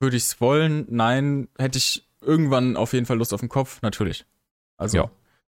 Würde 0.00 0.16
ich 0.16 0.24
es 0.24 0.40
wollen? 0.40 0.86
Nein. 0.88 1.48
Hätte 1.58 1.78
ich 1.78 2.07
irgendwann 2.20 2.76
auf 2.76 2.92
jeden 2.92 3.06
Fall 3.06 3.18
Lust 3.18 3.32
auf 3.34 3.40
den 3.40 3.48
Kopf? 3.48 3.82
Natürlich. 3.82 4.24
Also, 4.76 4.96
Ja. 4.96 5.10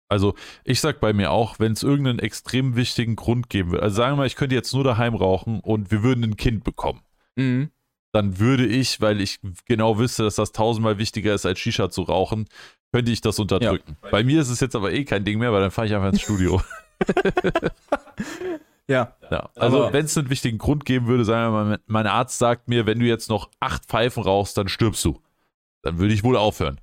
Also, 0.09 0.35
ich 0.65 0.81
sag 0.81 0.99
bei 0.99 1.14
mir 1.14 1.31
auch, 1.31 1.57
wenn 1.57 1.72
es 1.72 1.83
irgendeinen 1.83 2.19
extrem 2.19 2.75
wichtigen 2.75 3.15
Grund 3.15 3.49
geben 3.49 3.72
würde, 3.72 3.83
also 3.83 3.95
sagen 3.95 4.14
wir 4.14 4.17
mal, 4.17 4.27
ich 4.27 4.35
könnte 4.35 4.56
jetzt 4.56 4.73
nur 4.73 4.83
daheim 4.83 5.15
rauchen 5.15 5.61
und 5.61 5.90
wir 5.90 6.03
würden 6.03 6.22
ein 6.25 6.35
Kind 6.35 6.65
bekommen. 6.65 6.99
Mhm. 7.38 7.72
dann 8.11 8.38
würde 8.38 8.65
ich, 8.65 8.99
weil 8.99 9.22
ich 9.22 9.40
genau 9.67 9.98
wüsste, 9.98 10.23
dass 10.23 10.35
das 10.35 10.51
tausendmal 10.51 10.98
wichtiger 10.98 11.33
ist, 11.33 11.45
als 11.45 11.59
Shisha 11.59 11.90
zu 11.90 12.01
rauchen, 12.01 12.49
könnte 12.91 13.09
ich 13.09 13.22
das 13.22 13.40
unterdrücken. 13.40 13.95
Bei 14.11 14.22
mir 14.25 14.41
ist 14.41 14.49
es 14.49 14.59
jetzt 14.59 14.75
aber 14.75 14.91
eh 14.91 15.06
kein 15.06 15.23
Ding 15.23 15.40
mehr, 15.40 15.53
weil 15.53 15.61
dann 15.61 15.72
fahre 15.72 15.88
ich 15.88 15.95
einfach 15.95 16.09
ins 16.09 16.22
Studio. 16.22 16.61
Ja. 18.88 19.15
ja. 19.30 19.49
Also, 19.56 19.93
wenn 19.93 20.06
es 20.06 20.17
einen 20.17 20.30
wichtigen 20.30 20.57
Grund 20.57 20.83
geben 20.85 21.07
würde, 21.07 21.23
sagen 21.23 21.53
wir 21.53 21.64
mal, 21.64 21.80
mein 21.88 22.07
Arzt 22.07 22.38
sagt 22.40 22.67
mir, 22.67 22.85
wenn 22.85 22.99
du 22.99 23.06
jetzt 23.06 23.30
noch 23.30 23.49
acht 23.61 23.85
Pfeifen 23.85 24.23
rauchst, 24.23 24.57
dann 24.57 24.67
stirbst 24.67 25.06
du. 25.06 25.22
Dann 25.83 25.97
würde 25.97 26.13
ich 26.13 26.23
wohl 26.23 26.37
aufhören. 26.37 26.79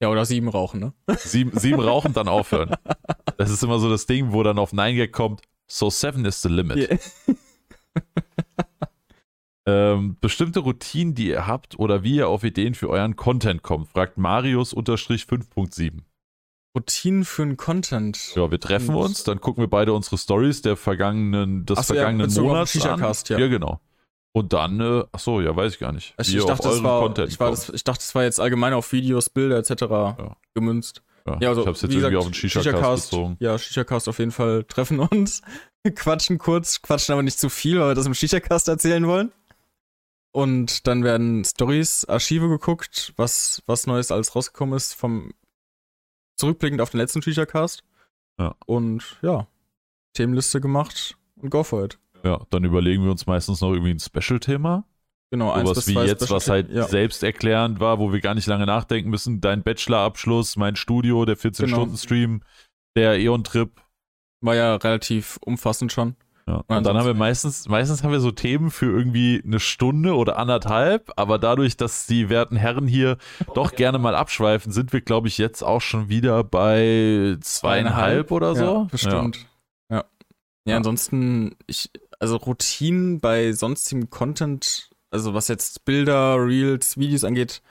Ja, 0.00 0.08
oder 0.08 0.24
sieben 0.24 0.48
rauchen, 0.48 0.80
ne? 0.80 0.92
Sieben, 1.18 1.58
sieben 1.58 1.80
rauchen, 1.80 2.12
dann 2.12 2.28
aufhören. 2.28 2.74
Das 3.38 3.50
ist 3.50 3.62
immer 3.62 3.78
so 3.78 3.88
das 3.88 4.06
Ding, 4.06 4.32
wo 4.32 4.42
dann 4.42 4.58
auf 4.58 4.72
9 4.72 4.96
Gag 4.96 5.12
kommt, 5.12 5.42
so 5.66 5.88
seven 5.90 6.24
is 6.24 6.42
the 6.42 6.48
limit. 6.48 6.76
Yeah. 6.76 6.98
Ähm, 9.66 10.18
bestimmte 10.20 10.60
Routinen, 10.60 11.14
die 11.14 11.28
ihr 11.28 11.46
habt 11.46 11.78
oder 11.78 12.02
wie 12.02 12.16
ihr 12.16 12.28
auf 12.28 12.44
Ideen 12.44 12.74
für 12.74 12.90
euren 12.90 13.16
Content 13.16 13.62
kommt, 13.62 13.88
fragt 13.88 14.18
Marius-5.7. 14.18 16.00
Routinen 16.76 17.24
für 17.24 17.42
einen 17.44 17.56
Content. 17.56 18.34
Ja, 18.34 18.50
wir 18.50 18.60
treffen 18.60 18.88
Hm. 18.88 18.96
uns, 18.96 19.24
dann 19.24 19.40
gucken 19.40 19.62
wir 19.62 19.68
beide 19.68 19.94
unsere 19.94 20.18
Stories 20.18 20.60
der 20.60 20.76
vergangenen, 20.76 21.64
des 21.64 21.78
Ach 21.78 21.82
ja, 21.88 21.94
vergangenen 21.94 22.28
den 22.30 22.42
Monats 22.42 22.78
an. 22.84 23.00
Ja. 23.00 23.38
ja, 23.38 23.46
genau. 23.48 23.80
Und 24.36 24.52
dann, 24.52 24.80
äh, 24.80 25.04
ach 25.12 25.20
so, 25.20 25.40
ja, 25.40 25.54
weiß 25.54 25.74
ich 25.74 25.78
gar 25.78 25.92
nicht. 25.92 26.12
Ihr 26.18 26.40
ich, 26.40 26.44
dachte, 26.44 26.82
war, 26.82 27.02
Content 27.02 27.30
ich, 27.30 27.38
war 27.38 27.50
das, 27.50 27.68
ich 27.68 27.84
dachte, 27.84 28.00
das 28.00 28.16
war 28.16 28.24
jetzt 28.24 28.40
allgemein 28.40 28.72
auf 28.72 28.90
Videos, 28.90 29.30
Bilder 29.30 29.58
etc. 29.58 30.18
gemünzt. 30.54 31.02
ja, 31.24 31.38
Ja, 31.40 31.48
also, 31.50 31.60
ich 31.60 31.68
hab's 31.68 31.82
jetzt 31.82 31.92
wie 31.92 31.98
irgendwie 31.98 32.16
gesagt, 32.16 32.16
auf 32.16 32.24
den 32.24 32.34
Shisha-Cast 32.34 33.10
bezogen. 33.12 33.36
Ja, 33.38 33.56
Shisha-Cast 33.56 34.08
auf 34.08 34.18
jeden 34.18 34.32
Fall 34.32 34.64
treffen 34.64 34.98
uns, 34.98 35.42
quatschen 35.94 36.38
kurz, 36.38 36.82
quatschen 36.82 37.12
aber 37.12 37.22
nicht 37.22 37.38
zu 37.38 37.48
viel, 37.48 37.78
weil 37.78 37.90
wir 37.90 37.94
das 37.94 38.06
im 38.06 38.14
Shisha-Cast 38.14 38.66
erzählen 38.66 39.06
wollen. 39.06 39.30
Und 40.32 40.88
dann 40.88 41.04
werden 41.04 41.44
Stories, 41.44 42.04
Archive 42.06 42.48
geguckt, 42.48 43.12
was, 43.16 43.62
was 43.66 43.86
Neues 43.86 44.10
alles 44.10 44.34
rausgekommen 44.34 44.76
ist, 44.76 44.94
vom 44.94 45.32
zurückblickend 46.36 46.80
auf 46.80 46.90
den 46.90 46.98
letzten 46.98 47.22
Shisha-Cast. 47.22 47.84
Ja. 48.40 48.56
Und 48.66 49.16
ja, 49.22 49.46
Themenliste 50.14 50.60
gemacht 50.60 51.16
und 51.36 51.50
go 51.50 51.62
for 51.62 51.84
it. 51.84 52.00
Ja, 52.24 52.40
dann 52.50 52.64
überlegen 52.64 53.04
wir 53.04 53.10
uns 53.10 53.26
meistens 53.26 53.60
noch 53.60 53.72
irgendwie 53.72 53.90
ein 53.92 54.00
Special-Thema. 54.00 54.84
Genau, 55.30 55.50
eins 55.50 55.68
Sowas 55.68 55.88
wie 55.88 55.94
jetzt, 55.94 56.30
was 56.30 56.48
halt 56.48 56.70
ja. 56.70 56.84
selbsterklärend 56.84 57.80
war, 57.80 57.98
wo 57.98 58.12
wir 58.12 58.20
gar 58.20 58.34
nicht 58.34 58.46
lange 58.46 58.66
nachdenken 58.66 59.10
müssen. 59.10 59.40
Dein 59.40 59.62
Bachelor-Abschluss, 59.62 60.56
mein 60.56 60.76
Studio, 60.76 61.24
der 61.24 61.36
14-Stunden-Stream, 61.36 62.42
der 62.96 63.18
Eon-Trip. 63.18 63.70
war 64.40 64.54
ja 64.54 64.76
relativ 64.76 65.38
umfassend 65.44 65.90
schon. 65.92 66.16
Ja. 66.46 66.56
Und 66.56 66.64
dann 66.68 66.78
ansonsten- 66.78 66.98
haben 66.98 67.06
wir 67.06 67.14
meistens, 67.14 67.68
meistens 67.68 68.04
haben 68.04 68.12
wir 68.12 68.20
so 68.20 68.30
Themen 68.30 68.70
für 68.70 68.86
irgendwie 68.86 69.42
eine 69.44 69.58
Stunde 69.60 70.14
oder 70.14 70.36
anderthalb, 70.38 71.10
aber 71.16 71.38
dadurch, 71.38 71.76
dass 71.76 72.06
die 72.06 72.28
werten 72.28 72.56
Herren 72.56 72.86
hier 72.86 73.16
doch 73.54 73.72
gerne 73.72 73.98
mal 73.98 74.14
abschweifen, 74.14 74.70
sind 74.70 74.92
wir, 74.92 75.00
glaube 75.00 75.28
ich, 75.28 75.38
jetzt 75.38 75.62
auch 75.62 75.80
schon 75.80 76.08
wieder 76.10 76.44
bei 76.44 77.36
zweieinhalb 77.40 78.30
oder 78.30 78.54
so. 78.54 78.64
Ja, 78.64 78.86
bestimmt. 78.90 79.46
Ja. 80.66 80.76
ansonsten, 80.76 81.56
ich, 81.66 81.90
also 82.18 82.36
Routinen 82.36 83.20
bei 83.20 83.52
sonstigem 83.52 84.08
Content, 84.10 84.90
also 85.10 85.34
was 85.34 85.48
jetzt 85.48 85.84
Bilder, 85.84 86.36
Reels, 86.38 86.96
Videos 86.96 87.24
angeht, 87.24 87.62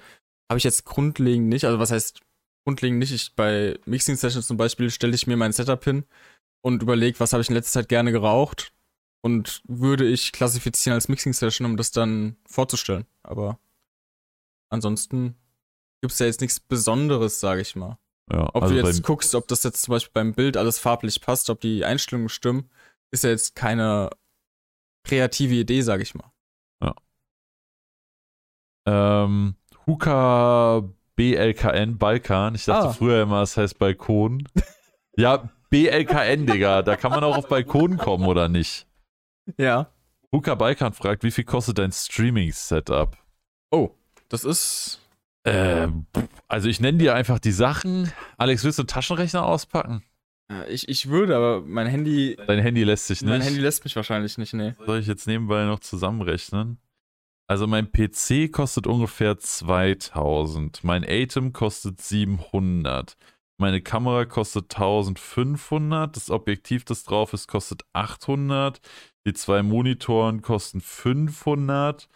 habe 0.49 0.57
ich 0.59 0.63
jetzt 0.63 0.85
grundlegend 0.85 1.49
nicht. 1.49 1.65
Also 1.65 1.79
was 1.79 1.91
heißt 1.91 2.21
grundlegend 2.65 2.99
nicht? 2.99 3.11
Ich, 3.11 3.35
bei 3.35 3.79
Mixing 3.85 4.15
Sessions 4.15 4.47
zum 4.47 4.57
Beispiel 4.57 4.91
stelle 4.91 5.15
ich 5.15 5.27
mir 5.27 5.37
mein 5.37 5.53
Setup 5.53 5.83
hin 5.83 6.05
und 6.61 6.83
überlege, 6.83 7.19
was 7.19 7.33
habe 7.33 7.41
ich 7.41 7.49
in 7.49 7.55
letzter 7.55 7.81
Zeit 7.81 7.89
gerne 7.89 8.11
geraucht 8.11 8.73
und 9.21 9.61
würde 9.67 10.07
ich 10.07 10.31
klassifizieren 10.31 10.95
als 10.95 11.07
Mixing 11.07 11.33
Session, 11.33 11.65
um 11.65 11.77
das 11.77 11.91
dann 11.91 12.37
vorzustellen. 12.45 13.05
Aber 13.23 13.59
ansonsten 14.69 15.35
gibt 16.01 16.13
es 16.13 16.19
ja 16.19 16.25
jetzt 16.25 16.41
nichts 16.41 16.59
Besonderes, 16.59 17.39
sage 17.39 17.61
ich 17.61 17.75
mal. 17.75 17.97
Ja, 18.31 18.49
Ob 18.53 18.63
also 18.63 18.75
du 18.75 18.81
jetzt 18.81 19.03
guckst, 19.03 19.35
ob 19.35 19.47
das 19.47 19.63
jetzt 19.63 19.81
zum 19.83 19.91
Beispiel 19.93 20.11
beim 20.13 20.33
Bild 20.33 20.55
alles 20.57 20.79
farblich 20.79 21.19
passt, 21.21 21.49
ob 21.49 21.59
die 21.59 21.83
Einstellungen 21.83 22.29
stimmen, 22.29 22.69
ist 23.11 23.23
ja 23.23 23.29
jetzt 23.31 23.55
keine 23.55 24.09
kreative 25.03 25.55
Idee, 25.55 25.81
sag 25.81 26.01
ich 26.01 26.15
mal. 26.15 26.31
Ähm, 28.85 29.55
Huka 29.87 30.83
BLKN 31.15 31.97
Balkan. 31.97 32.55
Ich 32.55 32.65
dachte 32.65 32.89
Ah. 32.89 32.93
früher 32.93 33.23
immer, 33.23 33.41
es 33.41 33.55
heißt 33.55 33.77
Balkon. 33.79 34.47
ja, 35.17 35.49
BLKN, 35.69 36.45
Digga. 36.45 36.81
Da 36.81 36.95
kann 36.95 37.11
man 37.11 37.23
auch 37.23 37.37
auf 37.37 37.47
Balkon 37.47 37.97
kommen, 37.97 38.25
oder 38.25 38.49
nicht? 38.49 38.85
Ja. 39.57 39.89
Huka 40.31 40.55
Balkan 40.55 40.93
fragt, 40.93 41.23
wie 41.23 41.31
viel 41.31 41.43
kostet 41.43 41.77
dein 41.77 41.91
Streaming-Setup? 41.91 43.17
Oh, 43.71 43.91
das 44.29 44.43
ist. 44.43 44.99
Ähm, 45.45 46.05
also 46.47 46.69
ich 46.69 46.79
nenne 46.79 46.97
dir 46.99 47.15
einfach 47.15 47.39
die 47.39 47.51
Sachen. 47.51 48.11
Alex, 48.37 48.63
willst 48.63 48.79
du 48.79 48.83
einen 48.83 48.87
Taschenrechner 48.87 49.45
auspacken? 49.45 50.03
äh, 50.51 50.71
Ich, 50.71 50.87
ich 50.87 51.09
würde, 51.09 51.35
aber 51.35 51.61
mein 51.61 51.87
Handy. 51.87 52.37
Dein 52.47 52.59
Handy 52.59 52.83
lässt 52.83 53.07
sich 53.07 53.21
Mein 53.21 53.39
nicht. 53.39 53.47
Handy 53.47 53.59
lässt 53.59 53.83
mich 53.83 53.95
wahrscheinlich 53.95 54.37
nicht, 54.37 54.53
nee. 54.53 54.73
Soll 54.85 54.99
ich 54.99 55.07
jetzt 55.07 55.27
nebenbei 55.27 55.65
noch 55.65 55.79
zusammenrechnen? 55.79 56.77
Also 57.47 57.67
mein 57.67 57.91
PC 57.91 58.51
kostet 58.51 58.87
ungefähr 58.87 59.37
2000. 59.37 60.83
Mein 60.83 61.03
Atem 61.03 61.51
kostet 61.51 62.01
700. 62.01 63.17
Meine 63.57 63.81
Kamera 63.81 64.25
kostet 64.25 64.73
1500. 64.73 66.15
Das 66.15 66.29
Objektiv, 66.29 66.85
das 66.85 67.03
drauf 67.03 67.33
ist, 67.33 67.47
kostet 67.47 67.83
800. 67.91 68.79
Die 69.27 69.33
zwei 69.33 69.61
Monitoren 69.61 70.41
kosten 70.41 70.79
500. 70.81 72.07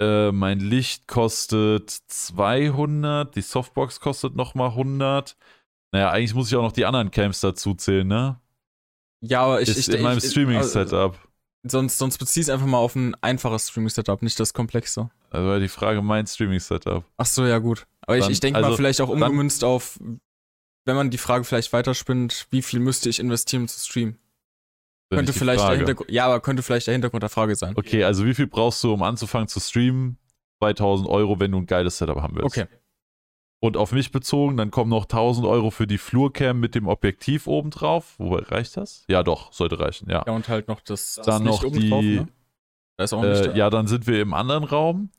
Äh, 0.00 0.30
mein 0.32 0.60
Licht 0.60 1.06
kostet 1.08 1.90
200. 1.90 3.34
Die 3.34 3.40
Softbox 3.42 4.00
kostet 4.00 4.36
nochmal 4.36 4.70
100. 4.70 5.36
Naja, 5.92 6.10
eigentlich 6.10 6.34
muss 6.34 6.48
ich 6.48 6.56
auch 6.56 6.62
noch 6.62 6.72
die 6.72 6.84
anderen 6.84 7.10
Cams 7.10 7.40
dazu 7.40 7.74
zählen, 7.74 8.06
ne? 8.06 8.40
Ja, 9.22 9.42
aber 9.42 9.62
ich. 9.62 9.68
ist 9.70 9.88
ich 9.88 9.94
in 9.94 10.02
meinem 10.02 10.18
ich- 10.18 10.24
Streaming-Setup. 10.30 11.18
Sonst, 11.68 11.98
sonst 11.98 12.18
bezieh's 12.18 12.48
einfach 12.48 12.66
mal 12.66 12.78
auf 12.78 12.94
ein 12.94 13.16
einfaches 13.22 13.70
Streaming-Setup, 13.70 14.22
nicht 14.22 14.38
das 14.38 14.52
komplexe. 14.54 15.10
Also 15.30 15.58
die 15.58 15.68
Frage, 15.68 16.00
mein 16.02 16.26
Streaming-Setup. 16.26 17.04
Ach 17.16 17.26
so, 17.26 17.44
ja, 17.44 17.58
gut. 17.58 17.86
Aber 18.02 18.16
ich, 18.16 18.22
Dann- 18.24 18.32
ich 18.32 18.40
denke 18.40 18.58
also, 18.58 18.70
mal, 18.70 18.76
vielleicht 18.76 19.00
auch 19.00 19.08
dann- 19.10 19.22
umgemünzt 19.22 19.64
auf, 19.64 19.98
wenn 20.84 20.94
man 20.94 21.10
die 21.10 21.18
Frage 21.18 21.42
vielleicht 21.44 21.72
weiterspinnt, 21.72 22.46
wie 22.50 22.62
viel 22.62 22.78
müsste 22.78 23.08
ich 23.08 23.18
investieren, 23.18 23.62
um 23.62 23.68
zu 23.68 23.80
streamen? 23.80 24.18
Könnte 25.10 25.32
vielleicht 25.32 25.62
der. 25.62 25.76
Hintergrund. 25.76 26.10
Ja, 26.10 26.26
aber 26.26 26.40
könnte 26.40 26.62
vielleicht 26.62 26.86
der 26.86 26.92
Hintergrund 26.92 27.22
der 27.22 27.30
Frage 27.30 27.54
sein. 27.54 27.74
Okay, 27.76 28.04
also 28.04 28.24
wie 28.24 28.34
viel 28.34 28.46
brauchst 28.46 28.82
du, 28.82 28.92
um 28.92 29.02
anzufangen 29.02 29.48
zu 29.48 29.60
streamen? 29.60 30.18
2000 30.58 31.08
Euro, 31.08 31.38
wenn 31.38 31.52
du 31.52 31.58
ein 31.58 31.66
geiles 31.66 31.98
Setup 31.98 32.16
haben 32.20 32.34
willst. 32.36 32.56
Okay. 32.56 32.66
Und 33.60 33.76
auf 33.76 33.92
mich 33.92 34.10
bezogen, 34.10 34.56
dann 34.56 34.70
kommen 34.70 34.90
noch 34.90 35.04
1000 35.04 35.46
Euro 35.46 35.70
für 35.70 35.86
die 35.86 35.98
Flurcam 35.98 36.60
mit 36.60 36.74
dem 36.74 36.88
Objektiv 36.88 37.46
oben 37.46 37.70
drauf. 37.70 38.14
Wobei, 38.18 38.42
reicht 38.42 38.76
das? 38.76 39.04
Ja, 39.08 39.22
doch, 39.22 39.52
sollte 39.52 39.78
reichen, 39.78 40.10
ja. 40.10 40.24
Ja, 40.26 40.32
und 40.32 40.48
halt 40.48 40.68
noch 40.68 40.80
das, 40.80 41.14
das 41.16 41.26
dann 41.26 41.44
Licht 41.44 41.62
noch 41.62 41.68
oben 41.68 41.80
die, 41.80 41.88
drauf, 41.88 42.02
ne? 42.02 42.28
Da 42.96 43.04
ist 43.04 43.12
auch 43.12 43.22
ein 43.22 43.30
Licht 43.30 43.46
äh, 43.46 43.56
ja, 43.56 43.70
dann 43.70 43.86
sind 43.86 44.06
wir 44.06 44.20
im 44.20 44.34
anderen 44.34 44.64
Raum. 44.64 45.10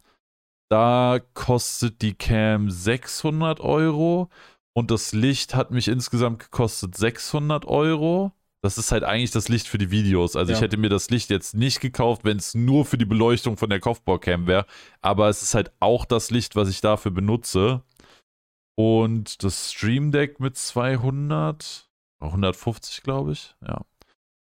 Da 0.70 1.20
kostet 1.34 2.02
die 2.02 2.14
Cam 2.14 2.70
600 2.70 3.60
Euro 3.60 4.30
und 4.74 4.92
das 4.92 5.14
Licht 5.14 5.56
hat 5.56 5.72
mich 5.72 5.88
insgesamt 5.88 6.40
gekostet 6.40 6.96
600 6.96 7.66
Euro. 7.66 8.34
Das 8.64 8.78
ist 8.78 8.92
halt 8.92 9.04
eigentlich 9.04 9.32
das 9.32 9.50
Licht 9.50 9.68
für 9.68 9.78
die 9.78 9.92
Videos. 9.92 10.36
Also 10.36 10.52
ich 10.52 10.58
Ja. 10.58 10.64
hätte 10.64 10.78
mir 10.78 10.90
das 10.90 11.10
Licht 11.10 11.30
jetzt 11.30 11.54
nicht 11.54 11.80
gekauft, 11.80 12.24
wenn 12.26 12.38
es 12.38 12.56
nur 12.56 12.86
für 12.86 12.98
die 12.98 13.06
Beleuchtung 13.06 13.56
von 13.56 13.70
der 13.70 13.80
Kopfbaucam 13.80 14.48
wäre. 14.48 14.66
Aber 15.02 15.30
es 15.30 15.42
ist 15.44 15.54
halt 15.54 15.72
auch 15.80 16.06
das 16.06 16.32
Licht, 16.32 16.56
was 16.56 16.70
ich 16.70 16.82
dafür 16.82 17.12
benutze. 17.12 17.84
Und 18.76 19.44
das 19.44 19.74
Stream 19.74 20.12
Deck 20.12 20.40
mit 20.40 20.58
200, 20.58 21.90
150 22.20 23.04
glaube 23.04 23.32
ich, 23.34 23.56
ja. 23.66 23.82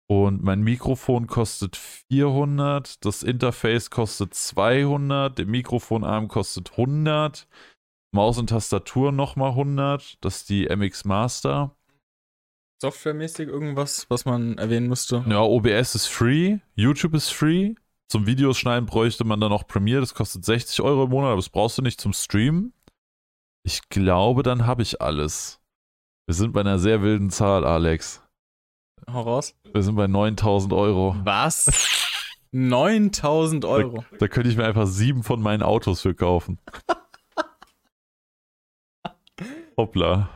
Und 0.08 0.44
mein 0.44 0.62
Mikrofon 0.62 1.26
kostet 1.26 1.76
400, 1.76 3.04
das 3.04 3.24
Interface 3.24 3.90
kostet 3.90 4.36
200, 4.36 5.38
der 5.40 5.48
Mikrofonarm 5.48 6.28
kostet 6.28 6.72
100, 6.78 7.48
Maus 8.12 8.38
und 8.38 8.52
Tastatur 8.52 9.12
nochmal 9.12 9.52
100, 9.52 10.18
das 10.22 10.38
ist 10.38 10.50
die 10.50 10.68
MX 10.70 11.06
Master. 11.06 11.76
Softwaremäßig 12.82 13.48
irgendwas, 13.48 14.06
was 14.10 14.26
man 14.26 14.58
erwähnen 14.58 14.88
müsste? 14.88 15.24
Ja, 15.28 15.42
OBS 15.42 15.96
ist 15.96 16.08
free, 16.08 16.60
YouTube 16.76 17.14
ist 17.14 17.30
free. 17.30 17.76
Zum 18.08 18.28
Videos 18.28 18.58
schneiden 18.58 18.86
bräuchte 18.86 19.24
man 19.24 19.40
dann 19.40 19.50
noch 19.50 19.68
Premiere, 19.68 20.02
das 20.02 20.14
kostet 20.14 20.46
60 20.46 20.82
Euro 20.82 21.06
im 21.06 21.10
Monat, 21.10 21.30
aber 21.30 21.38
das 21.38 21.50
brauchst 21.50 21.78
du 21.78 21.82
nicht 21.82 22.00
zum 22.00 22.14
Streamen. 22.14 22.74
Ich 23.64 23.90
glaube, 23.90 24.44
dann 24.44 24.68
habe 24.68 24.84
ich 24.84 25.02
alles. 25.02 25.60
Wir 26.28 26.36
sind 26.36 26.54
bei 26.54 26.60
einer 26.60 26.78
sehr 26.78 27.02
wilden 27.02 27.32
Zahl, 27.32 27.66
Alex. 27.66 28.22
Hau 29.12 29.22
raus. 29.22 29.56
Wir 29.72 29.82
sind 29.82 29.96
bei 29.96 30.08
9000 30.08 30.74
Euro. 30.74 31.16
Was? 31.24 31.72
9000 32.52 33.66
Euro. 33.66 34.04
Da, 34.12 34.18
da 34.20 34.28
könnte 34.28 34.50
ich 34.50 34.58
mir 34.58 34.66
einfach 34.66 34.88
sieben 34.88 35.24
von 35.24 35.42
meinen 35.42 35.64
Autos 35.64 36.02
für 36.02 36.14
kaufen. 36.14 36.60
Hoppla. 39.78 40.30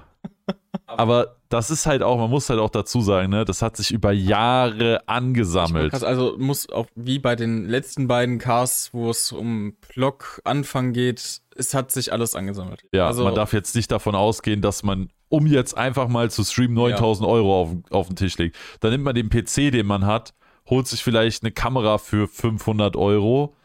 Aber 0.85 1.38
das 1.49 1.72
ist 1.72 1.85
halt 1.85 2.03
auch, 2.03 2.17
man 2.17 2.30
muss 2.30 2.49
halt 2.49 2.59
auch 2.59 2.69
dazu 2.69 3.01
sagen, 3.01 3.30
ne, 3.31 3.45
das 3.45 3.61
hat 3.61 3.77
sich 3.77 3.91
über 3.91 4.11
Jahre 4.11 5.07
angesammelt. 5.07 5.91
Krass, 5.91 6.03
also 6.03 6.35
muss 6.38 6.69
auch 6.69 6.88
wie 6.95 7.19
bei 7.19 7.35
den 7.35 7.67
letzten 7.67 8.07
beiden 8.07 8.38
Cars, 8.38 8.89
wo 8.91 9.09
es 9.09 9.31
um 9.31 9.73
Block-Anfang 9.93 10.93
geht, 10.93 11.41
es 11.56 11.73
hat 11.73 11.91
sich 11.91 12.14
alles 12.14 12.35
angesammelt. 12.35 12.83
Ja, 12.93 13.07
also, 13.07 13.23
man 13.23 13.35
darf 13.35 13.53
jetzt 13.53 13.75
nicht 13.75 13.91
davon 13.91 14.15
ausgehen, 14.15 14.61
dass 14.61 14.83
man, 14.83 15.09
um 15.27 15.48
jetzt 15.48 15.77
einfach 15.77 16.07
mal 16.07 16.30
zu 16.30 16.43
streamen, 16.43 16.75
9000 16.75 17.27
ja. 17.27 17.33
Euro 17.33 17.61
auf, 17.61 17.69
auf 17.89 18.07
den 18.07 18.15
Tisch 18.15 18.38
legt. 18.38 18.56
Dann 18.80 18.91
nimmt 18.91 19.03
man 19.03 19.15
den 19.15 19.30
PC, 19.30 19.72
den 19.72 19.85
man 19.85 20.06
hat, 20.06 20.33
holt 20.69 20.88
sich 20.88 21.03
vielleicht 21.03 21.43
eine 21.43 21.51
Kamera 21.51 21.98
für 21.98 22.27
500 22.27 22.95
Euro, 22.95 23.56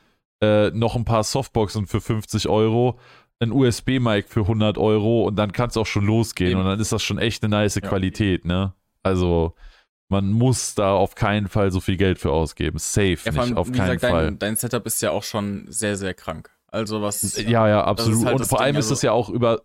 äh, 0.40 0.70
noch 0.70 0.96
ein 0.96 1.04
paar 1.04 1.22
Softboxen 1.22 1.86
für 1.86 2.00
50 2.00 2.48
Euro, 2.48 2.98
ein 3.40 3.52
USB-Mic 3.52 4.28
für 4.28 4.40
100 4.40 4.78
Euro 4.78 5.26
und 5.26 5.36
dann 5.36 5.52
kann 5.52 5.68
es 5.68 5.76
auch 5.76 5.86
schon 5.86 6.06
losgehen 6.06 6.52
Eben. 6.52 6.60
und 6.60 6.66
dann 6.66 6.80
ist 6.80 6.92
das 6.92 7.02
schon 7.02 7.18
echt 7.18 7.42
eine 7.42 7.50
nice 7.50 7.76
ja. 7.76 7.80
Qualität, 7.80 8.44
ne? 8.44 8.74
Also 9.02 9.54
man 10.08 10.30
muss 10.30 10.74
da 10.74 10.92
auf 10.92 11.14
keinen 11.14 11.48
Fall 11.48 11.70
so 11.72 11.80
viel 11.80 11.96
Geld 11.96 12.18
für 12.18 12.30
ausgeben. 12.30 12.78
Safe 12.78 13.18
ja, 13.24 13.32
nicht, 13.32 13.56
auf 13.56 13.72
keinen 13.72 13.96
gesagt, 13.96 14.00
Fall. 14.12 14.26
Dein, 14.26 14.38
dein, 14.38 14.56
Setup 14.56 14.86
ist 14.86 15.02
ja 15.02 15.10
auch 15.10 15.22
schon 15.22 15.66
sehr, 15.68 15.96
sehr 15.96 16.14
krank. 16.14 16.50
Also 16.68 17.02
was. 17.02 17.36
Ja, 17.42 17.68
ja, 17.68 17.84
absolut. 17.84 18.26
Halt 18.26 18.40
und 18.40 18.46
vor 18.46 18.58
Ding, 18.58 18.66
allem 18.66 18.76
ist 18.76 18.86
also, 18.86 18.94
das 18.94 19.02
ja 19.02 19.12
auch 19.12 19.28
über 19.28 19.62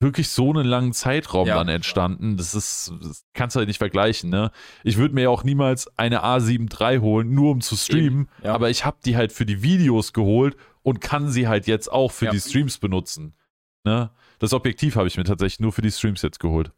wirklich 0.00 0.28
so 0.28 0.50
einen 0.50 0.64
langen 0.64 0.92
Zeitraum 0.92 1.48
ja. 1.48 1.56
dann 1.56 1.68
entstanden. 1.68 2.36
Das 2.36 2.54
ist, 2.54 2.92
das 3.02 3.24
kannst 3.34 3.56
du 3.56 3.58
halt 3.58 3.68
nicht 3.68 3.78
vergleichen, 3.78 4.30
ne? 4.30 4.52
Ich 4.84 4.96
würde 4.96 5.14
mir 5.14 5.22
ja 5.22 5.30
auch 5.30 5.42
niemals 5.42 5.90
eine 5.98 6.24
A7 6.24 6.68
III 6.80 6.98
holen, 6.98 7.34
nur 7.34 7.50
um 7.50 7.60
zu 7.60 7.76
streamen, 7.76 8.28
ja. 8.44 8.54
aber 8.54 8.70
ich 8.70 8.84
habe 8.84 8.98
die 9.04 9.16
halt 9.16 9.32
für 9.32 9.46
die 9.46 9.62
Videos 9.62 10.12
geholt 10.12 10.56
und 10.88 11.02
kann 11.02 11.28
sie 11.28 11.48
halt 11.48 11.66
jetzt 11.66 11.92
auch 11.92 12.10
für 12.10 12.24
ja. 12.24 12.30
die 12.30 12.40
Streams 12.40 12.78
benutzen. 12.78 13.34
Ne? 13.84 14.10
Das 14.38 14.54
Objektiv 14.54 14.96
habe 14.96 15.06
ich 15.06 15.18
mir 15.18 15.24
tatsächlich 15.24 15.60
nur 15.60 15.70
für 15.70 15.82
die 15.82 15.90
Streams 15.90 16.22
jetzt 16.22 16.40
geholt. 16.40 16.72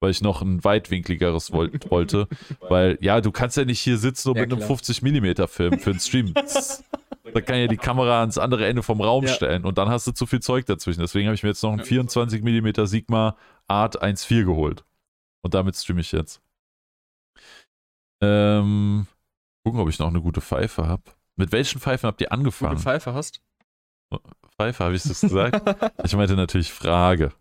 Weil 0.00 0.10
ich 0.10 0.20
noch 0.20 0.42
ein 0.42 0.64
weitwinkligeres 0.64 1.52
wollte. 1.90 2.26
weil, 2.68 2.98
ja, 3.00 3.20
du 3.20 3.30
kannst 3.30 3.56
ja 3.56 3.64
nicht 3.64 3.78
hier 3.78 3.98
sitzen 3.98 4.30
und 4.30 4.38
mit 4.40 4.52
einem 4.52 4.62
50mm 4.62 5.46
Film 5.46 5.78
für 5.78 5.92
den 5.92 6.00
Stream. 6.00 6.34
Da 7.34 7.40
kann 7.40 7.56
ja 7.56 7.66
die 7.66 7.78
Kamera 7.78 8.20
ans 8.20 8.36
andere 8.36 8.66
Ende 8.66 8.82
vom 8.82 9.00
Raum 9.00 9.24
ja. 9.24 9.32
stellen 9.32 9.64
und 9.64 9.78
dann 9.78 9.88
hast 9.88 10.06
du 10.06 10.12
zu 10.12 10.26
viel 10.26 10.40
Zeug 10.40 10.66
dazwischen. 10.66 11.00
Deswegen 11.00 11.28
habe 11.28 11.34
ich 11.34 11.42
mir 11.42 11.48
jetzt 11.48 11.62
noch 11.62 11.72
einen 11.72 11.80
24mm 11.80 12.86
Sigma 12.86 13.36
Art 13.68 14.02
1.4 14.02 14.44
geholt. 14.44 14.84
Und 15.40 15.54
damit 15.54 15.76
streame 15.76 16.02
ich 16.02 16.12
jetzt. 16.12 16.42
Ähm, 18.20 19.06
gucken, 19.64 19.80
ob 19.80 19.88
ich 19.88 19.98
noch 19.98 20.08
eine 20.08 20.20
gute 20.20 20.42
Pfeife 20.42 20.86
habe. 20.86 21.04
Mit 21.36 21.52
welchen 21.52 21.80
Pfeifen 21.80 22.06
habt 22.06 22.20
ihr 22.20 22.32
angefangen? 22.32 22.72
Gute 22.72 22.82
Pfeife 22.82 23.14
hast? 23.14 23.40
Pfeife, 24.56 24.84
habe 24.84 24.94
ich 24.94 25.02
das 25.02 25.20
gesagt? 25.20 25.62
ich 26.04 26.14
meinte 26.14 26.34
natürlich 26.34 26.72
Frage. 26.72 27.32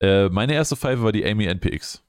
Äh, 0.00 0.28
meine 0.28 0.54
erste 0.54 0.76
Pfeife 0.76 1.02
war 1.02 1.12
die 1.12 1.24
Amy 1.24 1.46
NPX. 1.46 2.02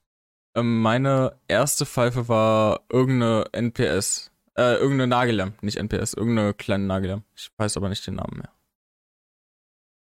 Ähm, 0.54 0.80
meine 0.80 1.38
erste 1.48 1.86
Pfeife 1.86 2.28
war 2.28 2.80
irgendeine 2.90 3.44
NPS. 3.52 4.32
Äh, 4.56 4.76
irgendeine 4.76 5.06
Nagellamp, 5.06 5.62
nicht 5.62 5.76
NPS, 5.76 6.14
irgendeine 6.14 6.54
kleine 6.54 6.84
Nagellamp. 6.84 7.24
Ich 7.34 7.50
weiß 7.58 7.76
aber 7.76 7.90
nicht 7.90 8.06
den 8.06 8.14
Namen 8.14 8.38
mehr. 8.38 8.50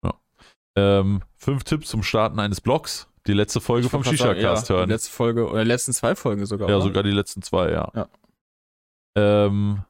Ja. 0.03 0.14
Ähm, 0.75 1.22
fünf 1.38 1.64
Tipps 1.64 1.90
zum 1.90 2.03
Starten 2.03 2.40
eines 2.40 2.59
Blogs. 2.59 3.08
Die 3.25 3.33
letzte 3.33 3.61
Folge 3.61 3.88
vom 3.88 4.03
Shisha-Cast 4.03 4.67
ja, 4.67 4.75
hören. 4.75 4.90
Die 4.90 4.93
letzte 4.93 5.11
Folge, 5.11 5.48
oder 5.50 5.64
die 5.64 5.69
letzten 5.69 5.93
zwei 5.93 6.14
Folgen 6.14 6.45
sogar. 6.45 6.67
Ja, 6.67 6.75
oder? 6.75 6.83
sogar 6.83 7.03
die 7.03 7.11
letzten 7.11 7.42
zwei, 7.42 7.72
ja. 7.72 7.90
ja. 7.95 8.08
Ähm, 9.16 9.83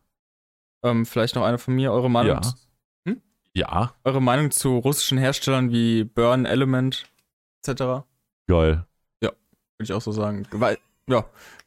ähm, 0.83 1.05
vielleicht 1.07 1.33
noch 1.35 1.43
eine 1.43 1.57
von 1.57 1.73
mir, 1.73 1.91
eure 1.91 2.11
Meinung. 2.11 2.41
Ja. 2.43 2.53
Ja. 3.53 3.93
Eure 4.03 4.21
Meinung 4.21 4.51
zu 4.51 4.77
russischen 4.77 5.17
Herstellern 5.17 5.71
wie 5.71 6.03
Burn 6.03 6.45
Element 6.45 7.05
etc. 7.65 8.05
Geil. 8.47 8.85
Ja, 9.21 9.29
würde 9.29 9.83
ich 9.83 9.93
auch 9.93 10.01
so 10.01 10.11
sagen. 10.11 10.47
Weil, 10.51 10.77
ja, 11.07 11.25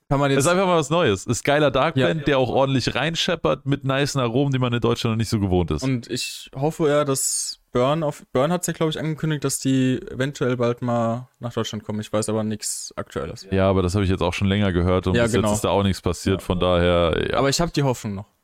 kann 0.08 0.20
man 0.20 0.30
jetzt. 0.30 0.40
ist 0.40 0.46
einfach 0.46 0.66
mal 0.66 0.78
was 0.78 0.90
Neues. 0.90 1.26
Ist 1.26 1.44
geiler 1.44 1.72
Dark 1.72 1.94
Blend, 1.94 2.20
ja. 2.20 2.24
der 2.24 2.38
auch 2.38 2.48
ordentlich 2.48 2.94
reinscheppert 2.94 3.66
mit 3.66 3.84
nicen 3.84 4.20
Aromen, 4.20 4.52
die 4.52 4.58
man 4.58 4.72
in 4.72 4.80
Deutschland 4.80 5.14
noch 5.14 5.18
nicht 5.18 5.28
so 5.28 5.40
gewohnt 5.40 5.72
ist. 5.72 5.82
Und 5.82 6.08
ich 6.08 6.48
hoffe 6.54 6.88
ja, 6.88 7.04
dass 7.04 7.58
Burn 7.72 8.04
auf. 8.04 8.24
Burn 8.32 8.52
hat 8.52 8.60
es 8.60 8.68
ja, 8.68 8.72
glaube 8.72 8.90
ich, 8.90 9.00
angekündigt, 9.00 9.42
dass 9.42 9.58
die 9.58 10.00
eventuell 10.10 10.56
bald 10.56 10.80
mal 10.80 11.28
nach 11.40 11.52
Deutschland 11.52 11.82
kommen. 11.82 12.00
Ich 12.00 12.12
weiß 12.12 12.28
aber 12.28 12.44
nichts 12.44 12.92
Aktuelles. 12.96 13.48
Ja, 13.50 13.68
aber 13.68 13.82
das 13.82 13.94
habe 13.94 14.04
ich 14.04 14.10
jetzt 14.10 14.22
auch 14.22 14.32
schon 14.32 14.46
länger 14.46 14.72
gehört 14.72 15.08
und 15.08 15.16
ja, 15.16 15.24
bis 15.24 15.32
genau. 15.32 15.48
jetzt 15.48 15.56
ist 15.56 15.64
da 15.64 15.70
auch 15.70 15.82
nichts 15.82 16.00
passiert. 16.00 16.40
Von 16.40 16.60
daher. 16.60 17.28
Ja. 17.30 17.38
Aber 17.38 17.48
ich 17.48 17.60
habe 17.60 17.72
die 17.72 17.82
Hoffnung 17.82 18.14
noch. 18.14 18.35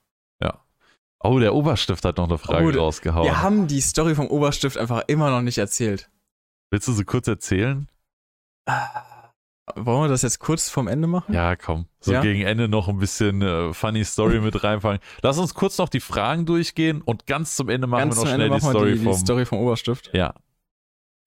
Oh, 1.24 1.38
der 1.38 1.54
Oberstift 1.54 2.04
hat 2.04 2.16
noch 2.16 2.28
eine 2.28 2.38
Frage 2.38 2.78
oh, 2.78 2.84
rausgehauen. 2.84 3.26
Wir 3.26 3.42
haben 3.42 3.68
die 3.68 3.80
Story 3.80 4.14
vom 4.14 4.26
Oberstift 4.26 4.76
einfach 4.76 5.02
immer 5.06 5.30
noch 5.30 5.42
nicht 5.42 5.58
erzählt. 5.58 6.10
Willst 6.70 6.88
du 6.88 6.92
sie 6.92 7.04
kurz 7.04 7.28
erzählen? 7.28 7.88
Ah. 8.66 9.02
Wollen 9.76 10.02
wir 10.02 10.08
das 10.08 10.22
jetzt 10.22 10.40
kurz 10.40 10.68
vom 10.68 10.88
Ende 10.88 11.06
machen? 11.06 11.32
Ja, 11.32 11.54
komm. 11.54 11.86
So 12.00 12.12
ja? 12.12 12.20
gegen 12.20 12.42
Ende 12.42 12.68
noch 12.68 12.88
ein 12.88 12.98
bisschen 12.98 13.42
äh, 13.42 13.72
funny 13.72 14.04
Story 14.04 14.40
mit 14.40 14.62
reinfangen. 14.64 14.98
Lass 15.22 15.38
uns 15.38 15.54
kurz 15.54 15.78
noch 15.78 15.88
die 15.88 16.00
Fragen 16.00 16.46
durchgehen 16.46 17.00
und 17.00 17.26
ganz 17.26 17.54
zum 17.54 17.68
Ende 17.68 17.86
machen 17.86 18.10
ganz 18.10 18.16
wir 18.16 18.24
noch 18.24 18.34
schnell 18.34 18.50
die 18.50 18.60
Story, 18.60 18.92
die, 18.94 19.04
vom, 19.04 19.12
die 19.12 19.18
Story 19.18 19.44
vom 19.46 19.58
Oberstift. 19.58 20.10
Ja. 20.12 20.34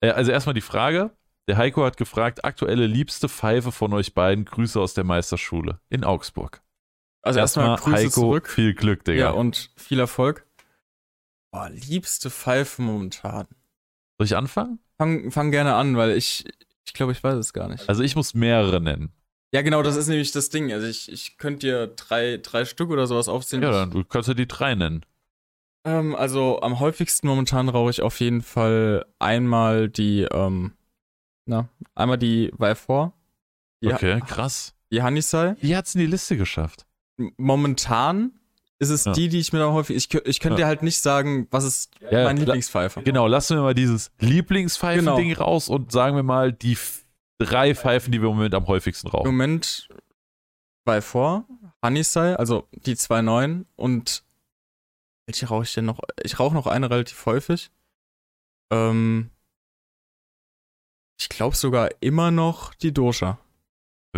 Äh, 0.00 0.10
also 0.10 0.30
erstmal 0.32 0.54
die 0.54 0.60
Frage. 0.60 1.12
Der 1.48 1.56
Heiko 1.56 1.84
hat 1.84 1.96
gefragt, 1.96 2.44
aktuelle 2.44 2.86
liebste 2.86 3.28
Pfeife 3.28 3.72
von 3.72 3.92
euch 3.94 4.14
beiden, 4.14 4.44
Grüße 4.44 4.80
aus 4.80 4.94
der 4.94 5.04
Meisterschule 5.04 5.80
in 5.88 6.04
Augsburg. 6.04 6.60
Also 7.26 7.40
erstmal 7.40 7.70
erst 7.70 7.84
Grüße 7.84 7.96
Heiko, 7.96 8.10
zurück. 8.10 8.48
viel 8.48 8.74
Glück, 8.74 9.04
Digga. 9.04 9.18
Ja, 9.18 9.30
und 9.30 9.70
viel 9.76 9.98
Erfolg. 9.98 10.46
Boah, 11.50 11.68
liebste 11.70 12.30
Pfeife 12.30 12.82
momentan. 12.82 13.46
Soll 14.18 14.26
ich 14.26 14.36
anfangen? 14.36 14.78
Fang, 14.96 15.30
fang 15.30 15.50
gerne 15.50 15.74
an, 15.74 15.96
weil 15.96 16.12
ich, 16.16 16.44
ich 16.86 16.94
glaube, 16.94 17.12
ich 17.12 17.22
weiß 17.22 17.34
es 17.34 17.52
gar 17.52 17.68
nicht. 17.68 17.88
Also 17.88 18.02
ich 18.02 18.16
muss 18.16 18.34
mehrere 18.34 18.80
nennen. 18.80 19.12
Ja, 19.52 19.62
genau, 19.62 19.82
das 19.82 19.96
ist 19.96 20.06
nämlich 20.08 20.32
das 20.32 20.50
Ding. 20.50 20.72
Also 20.72 20.86
ich, 20.86 21.10
ich 21.10 21.38
könnte 21.38 21.66
dir 21.66 21.86
drei, 21.88 22.38
drei 22.38 22.64
Stück 22.64 22.90
oder 22.90 23.06
sowas 23.06 23.28
aufzählen. 23.28 23.62
Ja, 23.62 23.70
dann 23.72 23.90
du 23.90 24.04
kannst 24.04 24.28
ja 24.28 24.34
die 24.34 24.46
drei 24.46 24.74
nennen. 24.74 25.04
Ähm, 25.84 26.14
also 26.14 26.60
am 26.60 26.78
häufigsten 26.80 27.26
momentan 27.26 27.68
rauche 27.68 27.90
ich 27.90 28.02
auf 28.02 28.20
jeden 28.20 28.42
Fall 28.42 29.06
einmal 29.18 29.88
die, 29.88 30.22
ähm, 30.30 30.72
na, 31.44 31.68
einmal 31.94 32.18
die 32.18 32.52
4. 32.56 33.12
okay, 33.84 34.20
krass. 34.26 34.74
Die 34.92 35.02
Honeysai. 35.02 35.56
Wie 35.60 35.76
hat's 35.76 35.94
in 35.94 36.00
die 36.00 36.06
Liste 36.06 36.36
geschafft? 36.36 36.85
Momentan 37.36 38.32
ist 38.78 38.90
es 38.90 39.04
ja. 39.04 39.12
die, 39.12 39.28
die 39.28 39.38
ich 39.38 39.52
mir 39.52 39.60
dann 39.60 39.72
häufig. 39.72 39.96
Ich, 39.96 40.12
ich 40.12 40.40
könnte 40.40 40.60
ja. 40.60 40.64
dir 40.64 40.66
halt 40.66 40.82
nicht 40.82 41.00
sagen, 41.00 41.48
was 41.50 41.64
ist 41.64 41.90
ja, 42.10 42.24
mein 42.24 42.36
Lieblingspfeife. 42.36 43.02
Genau, 43.02 43.26
lassen 43.26 43.56
wir 43.56 43.62
mal 43.62 43.74
dieses 43.74 44.10
Lieblingspfeifen-Ding 44.18 45.30
genau. 45.30 45.44
raus 45.44 45.68
und 45.68 45.92
sagen 45.92 46.16
wir 46.16 46.22
mal 46.22 46.52
die 46.52 46.76
drei 47.38 47.74
Pfeifen, 47.74 48.12
die 48.12 48.20
wir 48.20 48.28
im 48.28 48.36
Moment 48.36 48.54
am 48.54 48.66
häufigsten 48.66 49.08
rauchen. 49.08 49.28
Im 49.28 49.34
Moment 49.34 49.88
bei 50.84 51.00
vor, 51.00 51.46
Honeysai, 51.84 52.36
also 52.36 52.68
die 52.72 52.94
2.9 52.94 53.64
und 53.76 54.24
welche 55.26 55.46
rauche 55.46 55.64
ich 55.64 55.74
denn 55.74 55.84
noch? 55.84 56.00
Ich 56.22 56.38
rauche 56.38 56.54
noch 56.54 56.66
eine 56.66 56.90
relativ 56.90 57.26
häufig. 57.26 57.70
Ähm, 58.70 59.30
ich 61.18 61.28
glaube 61.28 61.56
sogar 61.56 61.90
immer 62.00 62.30
noch 62.30 62.74
die 62.74 62.92
Dosha. 62.92 63.38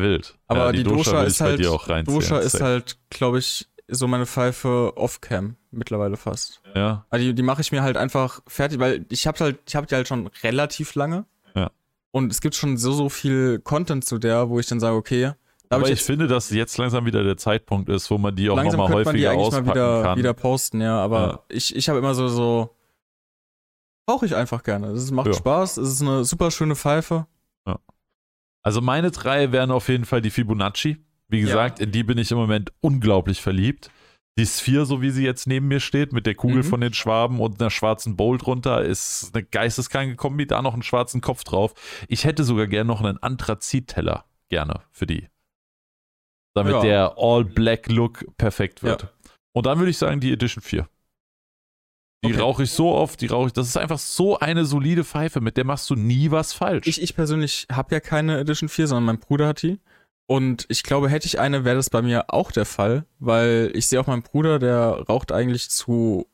Wild. 0.00 0.38
Aber 0.46 0.66
ja, 0.66 0.72
die, 0.72 0.78
die, 0.78 0.84
Dosha, 0.84 1.10
Dosha 1.10 1.22
ist 1.24 1.40
halt, 1.40 1.64
Dosha 2.06 2.38
ist 2.38 2.60
halt, 2.60 2.98
glaube 3.10 3.38
ich, 3.38 3.68
so 3.88 4.06
meine 4.06 4.26
Pfeife 4.26 4.92
off-cam 4.96 5.56
mittlerweile 5.70 6.16
fast. 6.16 6.60
Ja. 6.74 7.06
Also 7.10 7.26
die, 7.26 7.34
die 7.34 7.42
mache 7.42 7.60
ich 7.60 7.72
mir 7.72 7.82
halt 7.82 7.96
einfach 7.96 8.40
fertig, 8.46 8.78
weil 8.78 9.04
ich 9.08 9.26
habe 9.26 9.38
halt, 9.40 9.58
ich 9.66 9.76
habe 9.76 9.86
die 9.86 9.94
halt 9.94 10.08
schon 10.08 10.28
relativ 10.42 10.94
lange. 10.94 11.24
Ja. 11.54 11.70
Und 12.10 12.30
es 12.30 12.40
gibt 12.40 12.54
schon 12.54 12.76
so, 12.76 12.92
so 12.92 13.08
viel 13.08 13.58
Content 13.60 14.04
zu 14.04 14.18
der, 14.18 14.48
wo 14.50 14.58
ich 14.58 14.66
dann 14.66 14.80
sage, 14.80 14.96
okay. 14.96 15.32
Aber 15.70 15.86
ich, 15.86 15.92
ich 15.92 16.02
finde, 16.02 16.26
dass 16.26 16.50
jetzt 16.50 16.78
langsam 16.78 17.04
wieder 17.04 17.22
der 17.24 17.36
Zeitpunkt 17.36 17.88
ist, 17.88 18.10
wo 18.10 18.18
man 18.18 18.34
die 18.34 18.48
auch 18.48 18.56
nochmal 18.56 18.88
häufiger 18.88 19.04
man 19.04 19.16
die 19.16 19.28
eigentlich 19.28 19.46
auspacken 19.46 19.66
mal 19.66 19.74
wieder, 19.74 20.02
kann. 20.02 20.18
wieder 20.18 20.34
posten, 20.34 20.80
ja. 20.80 20.98
Aber 20.98 21.20
ja. 21.20 21.42
ich, 21.48 21.74
ich 21.76 21.88
habe 21.88 21.98
immer 21.98 22.14
so, 22.14 22.28
so 22.28 22.74
brauche 24.06 24.24
ich 24.24 24.34
einfach 24.34 24.62
gerne. 24.62 24.88
Es 24.88 25.10
macht 25.10 25.28
ja. 25.28 25.34
Spaß, 25.34 25.76
es 25.76 25.92
ist 25.92 26.02
eine 26.02 26.24
super 26.24 26.50
schöne 26.50 26.76
Pfeife. 26.76 27.26
Ja. 27.66 27.78
Also 28.68 28.82
meine 28.82 29.10
drei 29.10 29.50
wären 29.50 29.70
auf 29.70 29.88
jeden 29.88 30.04
Fall 30.04 30.20
die 30.20 30.28
Fibonacci. 30.28 30.98
Wie 31.28 31.40
gesagt, 31.40 31.78
ja. 31.78 31.86
in 31.86 31.92
die 31.92 32.02
bin 32.02 32.18
ich 32.18 32.30
im 32.30 32.36
Moment 32.36 32.70
unglaublich 32.80 33.40
verliebt. 33.40 33.90
Die 34.36 34.44
Sphere, 34.44 34.84
so 34.84 35.00
wie 35.00 35.08
sie 35.08 35.24
jetzt 35.24 35.46
neben 35.46 35.68
mir 35.68 35.80
steht, 35.80 36.12
mit 36.12 36.26
der 36.26 36.34
Kugel 36.34 36.58
mhm. 36.58 36.64
von 36.64 36.80
den 36.82 36.92
Schwaben 36.92 37.40
und 37.40 37.62
einer 37.62 37.70
schwarzen 37.70 38.14
Bowl 38.14 38.36
drunter, 38.36 38.82
ist 38.82 39.30
eine 39.32 39.42
geisteskranke 39.42 40.16
Kombi, 40.16 40.46
da 40.46 40.60
noch 40.60 40.74
einen 40.74 40.82
schwarzen 40.82 41.22
Kopf 41.22 41.44
drauf. 41.44 41.72
Ich 42.08 42.24
hätte 42.24 42.44
sogar 42.44 42.66
gerne 42.66 42.88
noch 42.88 43.00
einen 43.00 43.16
Anthrazit-Teller, 43.16 44.26
gerne 44.50 44.82
für 44.90 45.06
die. 45.06 45.28
Damit 46.52 46.74
ja. 46.74 46.82
der 46.82 47.14
All-Black-Look 47.16 48.36
perfekt 48.36 48.82
wird. 48.82 49.04
Ja. 49.04 49.08
Und 49.52 49.64
dann 49.64 49.78
würde 49.78 49.92
ich 49.92 49.96
sagen, 49.96 50.20
die 50.20 50.30
Edition 50.30 50.60
4. 50.60 50.86
Die 52.24 52.32
okay. 52.32 52.40
rauche 52.40 52.64
ich 52.64 52.70
so 52.72 52.92
oft, 52.92 53.20
die 53.20 53.26
rauche 53.26 53.46
ich. 53.48 53.52
Das 53.52 53.68
ist 53.68 53.76
einfach 53.76 53.98
so 53.98 54.38
eine 54.38 54.64
solide 54.64 55.04
Pfeife, 55.04 55.40
mit 55.40 55.56
der 55.56 55.64
machst 55.64 55.88
du 55.88 55.94
nie 55.94 56.32
was 56.32 56.52
falsch. 56.52 56.88
Ich, 56.88 57.00
ich 57.00 57.14
persönlich 57.14 57.66
habe 57.70 57.94
ja 57.94 58.00
keine 58.00 58.38
Edition 58.38 58.68
4, 58.68 58.88
sondern 58.88 59.04
mein 59.04 59.20
Bruder 59.20 59.46
hat 59.46 59.62
die. 59.62 59.78
Und 60.26 60.66
ich 60.68 60.82
glaube, 60.82 61.08
hätte 61.08 61.26
ich 61.26 61.38
eine, 61.38 61.64
wäre 61.64 61.76
das 61.76 61.90
bei 61.90 62.02
mir 62.02 62.34
auch 62.34 62.50
der 62.50 62.66
Fall, 62.66 63.06
weil 63.18 63.70
ich 63.74 63.86
sehe 63.86 64.00
auch 64.00 64.08
meinen 64.08 64.22
Bruder, 64.22 64.58
der 64.58 65.04
raucht 65.08 65.32
eigentlich 65.32 65.70
zu 65.70 66.26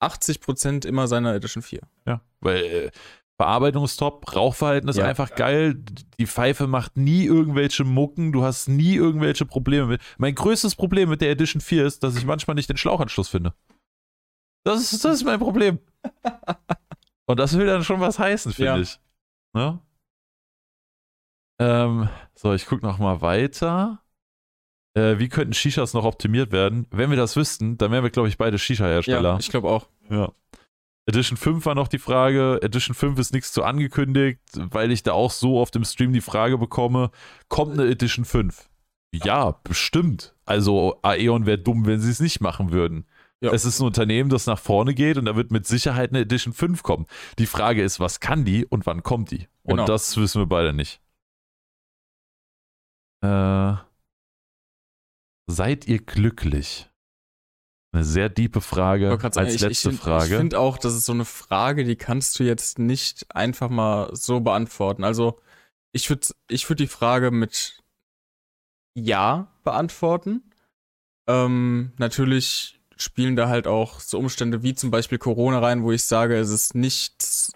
80% 0.00 0.86
immer 0.86 1.06
seiner 1.06 1.34
Edition 1.34 1.62
4. 1.62 1.80
Ja, 2.06 2.20
weil 2.40 2.56
äh, 2.56 2.90
Verarbeitung 3.38 3.84
ist 3.84 3.96
top, 3.96 4.34
Rauchverhalten 4.34 4.88
ist 4.88 4.96
ja. 4.96 5.06
einfach 5.06 5.34
geil, 5.34 5.76
die 6.18 6.26
Pfeife 6.26 6.66
macht 6.66 6.96
nie 6.96 7.24
irgendwelche 7.24 7.84
Mucken, 7.84 8.30
du 8.30 8.42
hast 8.42 8.68
nie 8.68 8.94
irgendwelche 8.94 9.46
Probleme 9.46 9.86
mit. 9.86 10.02
Mein 10.18 10.34
größtes 10.34 10.74
Problem 10.74 11.08
mit 11.08 11.22
der 11.22 11.30
Edition 11.30 11.60
4 11.60 11.86
ist, 11.86 12.02
dass 12.02 12.16
ich 12.16 12.26
manchmal 12.26 12.56
nicht 12.56 12.68
den 12.68 12.76
Schlauchanschluss 12.76 13.28
finde. 13.28 13.54
Das 14.64 14.92
ist, 14.92 15.04
das 15.04 15.14
ist 15.16 15.24
mein 15.24 15.38
Problem. 15.38 15.78
Und 17.26 17.38
das 17.38 17.56
will 17.56 17.66
dann 17.66 17.84
schon 17.84 18.00
was 18.00 18.18
heißen, 18.18 18.52
finde 18.52 18.72
ja. 18.72 18.78
ich. 18.78 19.00
Ne? 19.54 19.80
Ähm, 21.58 22.08
so, 22.34 22.52
ich 22.52 22.66
gucke 22.66 22.84
nochmal 22.84 23.20
weiter. 23.20 24.02
Äh, 24.94 25.18
wie 25.18 25.28
könnten 25.28 25.54
Shishas 25.54 25.94
noch 25.94 26.04
optimiert 26.04 26.52
werden? 26.52 26.86
Wenn 26.90 27.10
wir 27.10 27.16
das 27.16 27.36
wüssten, 27.36 27.78
dann 27.78 27.90
wären 27.90 28.02
wir, 28.02 28.10
glaube 28.10 28.28
ich, 28.28 28.36
beide 28.36 28.58
Shisha-Hersteller. 28.58 29.32
Ja, 29.32 29.38
ich 29.38 29.48
glaube 29.48 29.68
auch. 29.68 29.88
Ja. 30.10 30.32
Edition 31.06 31.36
5 31.36 31.66
war 31.66 31.74
noch 31.74 31.88
die 31.88 31.98
Frage. 31.98 32.60
Edition 32.62 32.94
5 32.94 33.18
ist 33.18 33.32
nichts 33.32 33.52
zu 33.52 33.64
angekündigt, 33.64 34.40
weil 34.54 34.92
ich 34.92 35.02
da 35.02 35.12
auch 35.12 35.30
so 35.30 35.60
auf 35.60 35.70
dem 35.70 35.84
Stream 35.84 36.12
die 36.12 36.20
Frage 36.20 36.58
bekomme: 36.58 37.10
Kommt 37.48 37.72
eine 37.72 37.90
Edition 37.90 38.24
5? 38.24 38.68
Ja, 39.12 39.58
bestimmt. 39.64 40.34
Also, 40.46 40.98
Aeon 41.02 41.44
wäre 41.46 41.58
dumm, 41.58 41.86
wenn 41.86 42.00
sie 42.00 42.10
es 42.10 42.20
nicht 42.20 42.40
machen 42.40 42.72
würden. 42.72 43.06
Ja. 43.42 43.52
Es 43.52 43.64
ist 43.64 43.80
ein 43.80 43.86
Unternehmen, 43.86 44.30
das 44.30 44.46
nach 44.46 44.58
vorne 44.58 44.94
geht 44.94 45.18
und 45.18 45.24
da 45.24 45.34
wird 45.34 45.50
mit 45.50 45.66
Sicherheit 45.66 46.10
eine 46.10 46.20
Edition 46.20 46.52
5 46.52 46.84
kommen. 46.84 47.06
Die 47.40 47.46
Frage 47.46 47.82
ist, 47.82 47.98
was 47.98 48.20
kann 48.20 48.44
die 48.44 48.64
und 48.64 48.86
wann 48.86 49.02
kommt 49.02 49.32
die? 49.32 49.48
Und 49.64 49.76
genau. 49.76 49.86
das 49.86 50.16
wissen 50.16 50.40
wir 50.40 50.46
beide 50.46 50.72
nicht. 50.72 51.00
Äh, 53.20 53.74
seid 55.48 55.88
ihr 55.88 55.98
glücklich? 55.98 56.88
Eine 57.92 58.04
sehr 58.04 58.28
diepe 58.28 58.60
Frage 58.60 59.10
als 59.10 59.34
sagen, 59.34 59.48
letzte 59.48 59.68
ich, 59.68 59.86
ich 59.86 60.00
Frage. 60.00 60.34
Ich 60.34 60.38
finde 60.38 60.60
auch, 60.60 60.78
das 60.78 60.94
ist 60.94 61.04
so 61.04 61.12
eine 61.12 61.24
Frage, 61.24 61.82
die 61.82 61.96
kannst 61.96 62.38
du 62.38 62.44
jetzt 62.44 62.78
nicht 62.78 63.26
einfach 63.34 63.70
mal 63.70 64.14
so 64.14 64.38
beantworten. 64.38 65.02
Also 65.02 65.40
ich 65.92 66.08
würde 66.08 66.28
ich 66.48 66.68
würd 66.70 66.78
die 66.78 66.86
Frage 66.86 67.32
mit 67.32 67.82
Ja 68.94 69.52
beantworten. 69.64 70.44
Ähm, 71.26 71.92
natürlich 71.98 72.81
spielen 73.02 73.36
da 73.36 73.48
halt 73.48 73.66
auch 73.66 74.00
so 74.00 74.18
Umstände 74.18 74.62
wie 74.62 74.74
zum 74.74 74.90
Beispiel 74.90 75.18
Corona 75.18 75.58
rein, 75.58 75.82
wo 75.82 75.92
ich 75.92 76.04
sage, 76.04 76.36
es 76.36 76.50
ist 76.50 76.74
nicht, 76.74 77.52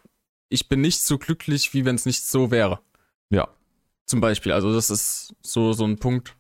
ich 0.49 0.69
bin 0.69 0.81
nicht 0.81 1.01
so 1.03 1.19
glücklich, 1.19 1.73
wie 1.75 1.85
wenn 1.85 1.95
es 1.95 2.07
nicht 2.07 2.25
so 2.25 2.51
wäre. 2.51 2.81
Ja. 3.31 3.49
Zum 4.07 4.21
Beispiel. 4.21 4.53
Also, 4.53 4.73
das 4.73 4.91
ist 4.91 5.35
so, 5.43 5.73
so 5.73 5.85
ein 5.85 5.99
Punkt, 5.99 6.37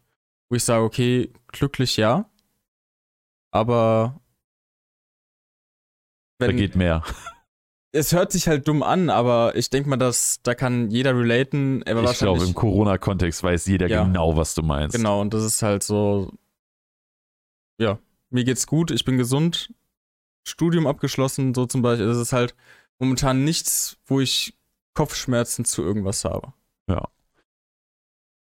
wo 0.48 0.56
ich 0.56 0.64
sage, 0.64 0.84
okay, 0.84 1.32
glücklich 1.48 1.96
ja. 1.96 2.30
Aber. 3.50 4.20
Wenn, 6.38 6.50
da 6.50 6.56
geht 6.56 6.76
mehr. 6.76 7.02
Es 7.92 8.12
hört 8.12 8.30
sich 8.30 8.46
halt 8.46 8.68
dumm 8.68 8.82
an, 8.82 9.08
aber 9.08 9.56
ich 9.56 9.70
denke 9.70 9.88
mal, 9.88 9.96
dass 9.96 10.40
da 10.42 10.54
kann 10.54 10.90
jeder 10.90 11.16
relaten. 11.16 11.82
ich 11.86 12.18
glaube, 12.18 12.44
im 12.44 12.52
Corona-Kontext 12.52 13.42
weiß 13.42 13.64
jeder 13.64 13.86
ja, 13.86 14.04
genau, 14.04 14.36
was 14.36 14.54
du 14.54 14.62
meinst. 14.62 14.94
Genau, 14.94 15.22
und 15.22 15.32
das 15.32 15.42
ist 15.42 15.62
halt 15.62 15.82
so. 15.82 16.30
Ja, 17.80 17.98
mir 18.30 18.44
geht's 18.44 18.66
gut, 18.66 18.90
ich 18.90 19.04
bin 19.04 19.18
gesund, 19.18 19.72
Studium 20.46 20.86
abgeschlossen, 20.86 21.54
so 21.54 21.66
zum 21.66 21.82
Beispiel. 21.82 22.06
Das 22.06 22.18
ist 22.18 22.32
halt 22.32 22.54
momentan 22.98 23.44
nichts, 23.44 23.98
wo 24.06 24.20
ich 24.20 24.54
Kopfschmerzen 24.94 25.64
zu 25.64 25.82
irgendwas 25.82 26.24
habe. 26.24 26.52
Ja. 26.88 27.08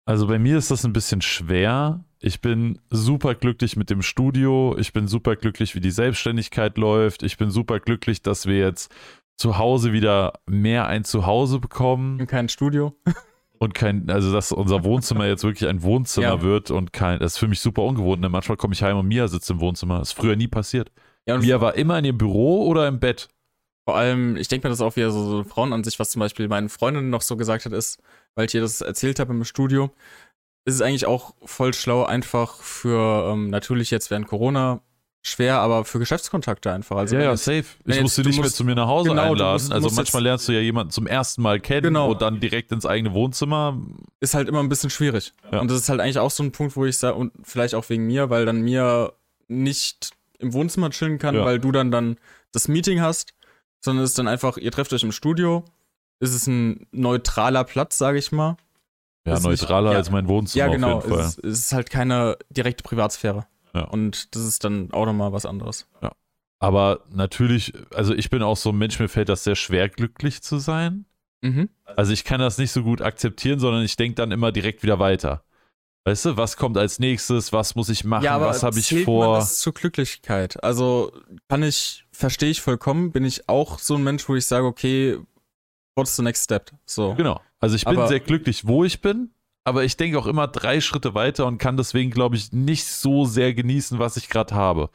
Also 0.06 0.27
bei 0.27 0.39
mir 0.39 0.57
ist 0.57 0.72
das 0.72 0.85
ein 0.85 0.93
bisschen 0.93 1.22
schwer. 1.22 2.03
Ich 2.19 2.39
bin 2.39 2.80
super 2.89 3.35
glücklich 3.35 3.75
mit 3.75 3.89
dem 3.89 4.01
Studio. 4.01 4.75
Ich 4.77 4.93
bin 4.93 5.07
super 5.07 5.35
glücklich, 5.35 5.75
wie 5.75 5.81
die 5.81 5.91
Selbstständigkeit 5.91 6.77
läuft. 6.77 7.23
Ich 7.23 7.38
bin 7.38 7.51
super 7.51 7.80
glücklich, 7.80 8.22
dass 8.22 8.45
wir 8.45 8.57
jetzt 8.57 8.93
zu 9.38 9.57
Hause 9.57 9.91
wieder 9.91 10.33
mehr 10.45 10.88
ein 10.88 11.03
Zuhause 11.03 11.59
bekommen. 11.59 12.19
Und 12.22 12.27
kein 12.27 12.49
Studio. 12.49 12.95
Und 13.60 13.74
kein, 13.74 14.10
also 14.10 14.32
dass 14.32 14.52
unser 14.52 14.84
Wohnzimmer 14.84 15.26
jetzt 15.26 15.44
wirklich 15.44 15.68
ein 15.68 15.82
Wohnzimmer 15.82 16.27
ja. 16.27 16.42
wird 16.42 16.69
und 16.72 16.94
kein, 16.94 17.19
das 17.19 17.34
ist 17.34 17.40
für 17.40 17.48
mich 17.48 17.60
super 17.60 17.84
ungewohnt. 17.84 18.22
Ne? 18.22 18.30
Manchmal 18.30 18.58
komme 18.58 18.74
ich 18.74 18.84
heim 18.84 18.98
und 18.98 19.08
Mia 19.08 19.27
sitzt 19.27 19.50
im 19.50 19.60
Wohnzimmer. 19.60 20.00
Das 20.00 20.10
ist 20.10 20.14
früher 20.14 20.36
nie 20.36 20.48
passiert. 20.48 20.92
Ja, 21.26 21.38
Mia 21.38 21.60
war 21.60 21.76
immer 21.76 21.98
in 22.00 22.06
ihrem 22.06 22.18
Büro 22.18 22.68
oder 22.68 22.88
im 22.88 23.00
Bett. 23.00 23.30
Vor 23.86 23.95
allem, 23.95 24.36
ich 24.36 24.48
denke 24.48 24.68
mir 24.68 24.72
das 24.72 24.82
auch 24.82 24.95
wieder 24.95 25.11
so, 25.11 25.24
so 25.24 25.44
Frauen 25.44 25.74
an 25.74 25.84
sich, 25.84 25.98
was 25.98 26.10
zum 26.10 26.19
Beispiel 26.19 26.48
meine 26.48 26.69
Freundin 26.69 27.10
noch 27.10 27.22
so 27.22 27.38
gesagt 27.38 27.66
hat, 27.66 27.72
ist, 27.72 28.02
weil 28.36 28.45
ich 28.45 28.53
ihr 28.53 28.61
das 28.61 28.82
erzählt 28.82 29.19
habe 29.19 29.34
im 29.34 29.44
Studio, 29.44 29.92
ist 30.66 30.76
es 30.76 30.82
eigentlich 30.82 31.06
auch 31.06 31.34
voll 31.45 31.74
schlau, 31.74 32.03
einfach 32.03 32.58
für, 32.58 33.32
ähm, 33.32 33.50
natürlich 33.50 33.90
jetzt 33.90 34.11
während 34.11 34.27
Corona 34.27 34.82
schwer, 35.27 35.59
aber 35.59 35.85
für 35.85 35.99
Geschäftskontakte 35.99 36.72
einfach. 36.72 36.97
Also 36.97 37.15
ja, 37.15 37.23
ja, 37.23 37.38
safe. 37.38 37.65
Ich 37.85 38.01
musste 38.01 38.22
nicht 38.22 38.39
mehr 38.39 38.49
zu 38.49 38.64
mir 38.64 38.75
nach 38.75 38.88
Hause 38.88 39.09
genau, 39.09 39.31
einladen. 39.31 39.53
Musst, 39.53 39.72
also 39.72 39.89
manchmal 39.91 40.23
lernst 40.23 40.47
du 40.47 40.53
ja 40.53 40.59
jemanden 40.59 40.91
zum 40.91 41.07
ersten 41.07 41.41
Mal 41.41 41.59
kennen 41.59 41.83
genau. 41.83 42.11
und 42.11 42.22
dann 42.22 42.39
direkt 42.39 42.72
ins 42.72 42.85
eigene 42.85 43.14
Wohnzimmer. 43.14 43.77
Ist 44.19 44.33
halt 44.33 44.47
immer 44.47 44.59
ein 44.59 44.69
bisschen 44.69 44.89
schwierig. 44.89 45.33
Ja. 45.51 45.59
Und 45.59 45.69
das 45.69 45.80
ist 45.80 45.89
halt 45.89 45.99
eigentlich 45.99 46.19
auch 46.19 46.31
so 46.31 46.43
ein 46.43 46.51
Punkt, 46.51 46.75
wo 46.75 46.85
ich 46.85 46.97
sage, 46.97 47.15
und 47.15 47.31
vielleicht 47.43 47.75
auch 47.75 47.88
wegen 47.89 48.06
mir, 48.06 48.30
weil 48.30 48.45
dann 48.45 48.61
mir 48.61 49.14
nicht 49.47 50.11
im 50.39 50.53
Wohnzimmer 50.53 50.89
chillen 50.89 51.17
kann, 51.17 51.35
ja. 51.35 51.45
weil 51.45 51.59
du 51.59 51.72
dann 51.72 51.91
dann 51.91 52.17
das 52.51 52.67
Meeting 52.67 53.01
hast 53.01 53.33
sondern 53.80 54.03
es 54.03 54.11
ist 54.11 54.19
dann 54.19 54.27
einfach, 54.27 54.57
ihr 54.57 54.72
trefft 54.72 54.93
euch 54.93 55.03
im 55.03 55.11
Studio, 55.11 55.64
es 56.19 56.33
ist 56.33 56.47
ein 56.47 56.88
neutraler 56.91 57.64
Platz, 57.64 57.97
sage 57.97 58.17
ich 58.17 58.31
mal. 58.31 58.57
Ja, 59.25 59.39
neutraler 59.39 59.89
nicht, 59.89 59.97
als 59.97 60.09
mein 60.09 60.27
Wohnzimmer. 60.27 60.65
Ja, 60.65 60.72
genau. 60.72 60.97
Auf 60.97 61.06
jeden 61.06 61.17
Fall. 61.17 61.25
Es, 61.25 61.38
es 61.38 61.59
ist 61.59 61.73
halt 61.73 61.89
keine 61.89 62.38
direkte 62.49 62.83
Privatsphäre. 62.83 63.45
Ja. 63.77 63.83
Und 63.85 64.35
das 64.35 64.43
ist 64.43 64.64
dann 64.64 64.91
auch 64.91 65.06
nochmal 65.06 65.31
was 65.31 65.45
anderes. 65.45 65.88
Ja. 66.01 66.11
Aber 66.59 67.01
natürlich, 67.11 67.73
also 67.93 68.14
ich 68.14 68.30
bin 68.30 68.41
auch 68.41 68.57
so 68.57 68.69
ein 68.69 68.77
Mensch, 68.77 68.99
mir 68.99 69.09
fällt 69.09 69.30
das 69.30 69.43
sehr 69.43 69.56
schwer, 69.56 69.89
glücklich 69.89 70.41
zu 70.41 70.57
sein. 70.57 71.06
Mhm. 71.41 71.69
Also 71.85 72.14
ich 72.14 72.23
kann 72.23 72.39
das 72.39 72.57
nicht 72.57 72.72
so 72.72 72.83
gut 72.83 73.01
akzeptieren, 73.01 73.59
sondern 73.59 73.83
ich 73.83 73.95
denke 73.95 74.15
dann 74.15 74.31
immer 74.31 74.51
direkt 74.51 74.81
wieder 74.83 74.99
weiter. 74.99 75.43
Weißt 76.06 76.25
du, 76.25 76.38
was 76.38 76.56
kommt 76.56 76.77
als 76.77 76.99
nächstes? 76.99 77.51
Was 77.51 77.75
muss 77.75 77.89
ich 77.89 78.06
machen? 78.06 78.23
Ja, 78.23 78.39
was 78.39 78.64
habe 78.64 78.80
ich 78.80 79.03
vor? 79.03 79.27
Man 79.27 79.39
das 79.39 79.59
zur 79.59 79.73
Glücklichkeit. 79.73 80.64
Also 80.64 81.11
kann 81.49 81.64
ich, 81.64 82.06
verstehe 82.11 82.49
ich 82.49 82.61
vollkommen. 82.61 83.11
Bin 83.11 83.25
ich 83.25 83.49
auch 83.49 83.77
so 83.77 83.95
ein 83.95 84.03
Mensch, 84.03 84.27
wo 84.30 84.35
ich 84.35 84.45
sage, 84.45 84.65
okay, 84.65 85.19
what's 85.95 86.15
the 86.15 86.23
next 86.23 86.45
step? 86.45 86.72
So. 86.85 87.14
Genau. 87.15 87.41
Also 87.59 87.75
ich 87.75 87.83
bin 87.83 87.97
aber, 87.97 88.07
sehr 88.07 88.22
glücklich, 88.22 88.65
wo 88.65 88.85
ich 88.85 89.01
bin, 89.01 89.31
aber 89.67 89.83
ich 89.83 89.97
denke 89.97 90.17
auch 90.17 90.27
immer 90.27 90.47
drei 90.47 90.79
Schritte 90.79 91.13
weiter 91.13 91.45
und 91.45 91.57
kann 91.57 91.75
deswegen, 91.75 92.09
glaube 92.09 92.37
ich, 92.37 92.53
nicht 92.53 92.85
so 92.85 93.25
sehr 93.25 93.53
genießen, 93.53 93.99
was 93.99 94.15
ich 94.15 94.29
gerade 94.29 94.55
habe. 94.55 94.89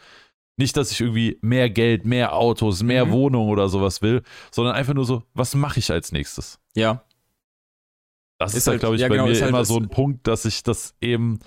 Nicht, 0.57 0.79
dass 0.79 0.91
ich 0.91 1.03
irgendwie 1.03 1.39
mehr 1.43 1.69
Geld, 1.69 2.07
mehr 2.07 2.35
Autos, 2.35 2.83
mehr 2.83 3.05
mhm. 3.05 3.11
Wohnung 3.11 3.49
oder 3.49 3.69
sowas 3.69 4.01
will, 4.01 4.23
sondern 4.51 4.75
einfach 4.75 4.95
nur 4.95 5.05
so, 5.05 5.25
was 5.35 5.55
mache 5.55 5.79
ich 5.79 5.91
als 5.91 6.11
nächstes? 6.11 6.59
Ja, 6.75 7.05
das 8.39 8.53
ist, 8.53 8.59
ist 8.61 8.67
halt, 8.69 8.81
glaube 8.81 8.95
ich, 8.97 9.03
ja, 9.03 9.09
bei 9.09 9.17
genau, 9.17 9.29
mir 9.29 9.39
halt 9.39 9.51
immer 9.51 9.67
so 9.67 9.77
ein 9.77 9.91
Punkt, 9.91 10.27
dass 10.27 10.47
ich 10.47 10.63
das 10.63 10.95
eben. 11.03 11.39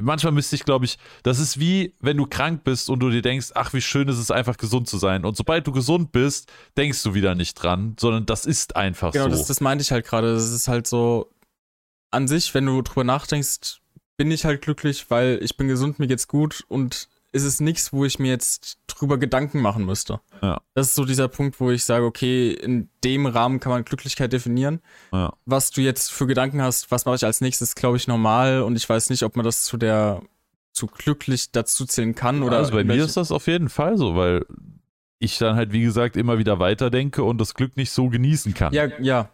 Manchmal 0.00 0.32
müsste 0.32 0.56
ich, 0.56 0.64
glaube 0.64 0.84
ich, 0.84 0.98
das 1.22 1.38
ist 1.38 1.60
wie, 1.60 1.94
wenn 2.00 2.16
du 2.16 2.26
krank 2.26 2.64
bist 2.64 2.90
und 2.90 2.98
du 2.98 3.10
dir 3.10 3.22
denkst, 3.22 3.50
ach, 3.54 3.72
wie 3.74 3.80
schön 3.80 4.08
ist 4.08 4.18
es 4.18 4.32
einfach 4.32 4.56
gesund 4.56 4.88
zu 4.88 4.98
sein. 4.98 5.24
Und 5.24 5.36
sobald 5.36 5.68
du 5.68 5.70
gesund 5.70 6.10
bist, 6.10 6.50
denkst 6.76 7.00
du 7.04 7.14
wieder 7.14 7.36
nicht 7.36 7.54
dran, 7.54 7.94
sondern 8.00 8.26
das 8.26 8.44
ist 8.44 8.74
einfach 8.74 9.12
genau, 9.12 9.26
so. 9.26 9.28
Genau, 9.28 9.38
das, 9.38 9.46
das 9.46 9.60
meinte 9.60 9.82
ich 9.82 9.92
halt 9.92 10.04
gerade. 10.04 10.34
Das 10.34 10.50
ist 10.50 10.66
halt 10.66 10.88
so, 10.88 11.30
an 12.12 12.28
sich, 12.28 12.54
wenn 12.54 12.66
du 12.66 12.82
drüber 12.82 13.04
nachdenkst, 13.04 13.80
bin 14.16 14.30
ich 14.30 14.44
halt 14.44 14.62
glücklich, 14.62 15.06
weil 15.10 15.38
ich 15.42 15.56
bin 15.56 15.68
gesund, 15.68 15.98
mir 15.98 16.06
geht's 16.06 16.28
gut 16.28 16.64
und 16.68 17.08
ist 17.32 17.44
es 17.44 17.60
nichts, 17.60 17.92
wo 17.92 18.04
ich 18.04 18.18
mir 18.18 18.28
jetzt 18.28 18.78
drüber 18.86 19.16
Gedanken 19.18 19.60
machen 19.60 19.86
müsste. 19.86 20.20
Ja. 20.42 20.60
Das 20.74 20.88
ist 20.88 20.94
so 20.94 21.06
dieser 21.06 21.28
Punkt, 21.28 21.58
wo 21.60 21.70
ich 21.70 21.84
sage, 21.84 22.04
okay, 22.04 22.52
in 22.52 22.90
dem 23.04 23.24
Rahmen 23.24 23.58
kann 23.58 23.72
man 23.72 23.84
Glücklichkeit 23.84 24.32
definieren. 24.32 24.80
Ja. 25.12 25.32
Was 25.46 25.70
du 25.70 25.80
jetzt 25.80 26.12
für 26.12 26.26
Gedanken 26.26 26.60
hast, 26.60 26.90
was 26.90 27.06
mache 27.06 27.16
ich 27.16 27.24
als 27.24 27.40
nächstes, 27.40 27.74
glaube 27.74 27.96
ich, 27.96 28.06
normal 28.06 28.62
und 28.62 28.76
ich 28.76 28.86
weiß 28.86 29.08
nicht, 29.08 29.22
ob 29.22 29.36
man 29.36 29.44
das 29.44 29.64
zu 29.64 29.78
der 29.78 30.22
zu 30.72 30.86
glücklich 30.86 31.52
dazu 31.52 31.84
zählen 31.84 32.14
kann 32.14 32.42
oder. 32.42 32.58
Also 32.58 32.72
bei 32.72 32.84
mir 32.84 33.04
ist 33.04 33.16
das 33.16 33.30
auf 33.30 33.46
jeden 33.46 33.68
Fall 33.68 33.96
so, 33.96 34.16
weil 34.16 34.46
ich 35.18 35.38
dann 35.38 35.56
halt, 35.56 35.72
wie 35.72 35.82
gesagt, 35.82 36.16
immer 36.16 36.38
wieder 36.38 36.58
weiterdenke 36.58 37.22
und 37.22 37.38
das 37.38 37.54
Glück 37.54 37.76
nicht 37.76 37.90
so 37.90 38.08
genießen 38.08 38.54
kann. 38.54 38.72
Ja, 38.72 38.86
ja, 39.00 39.30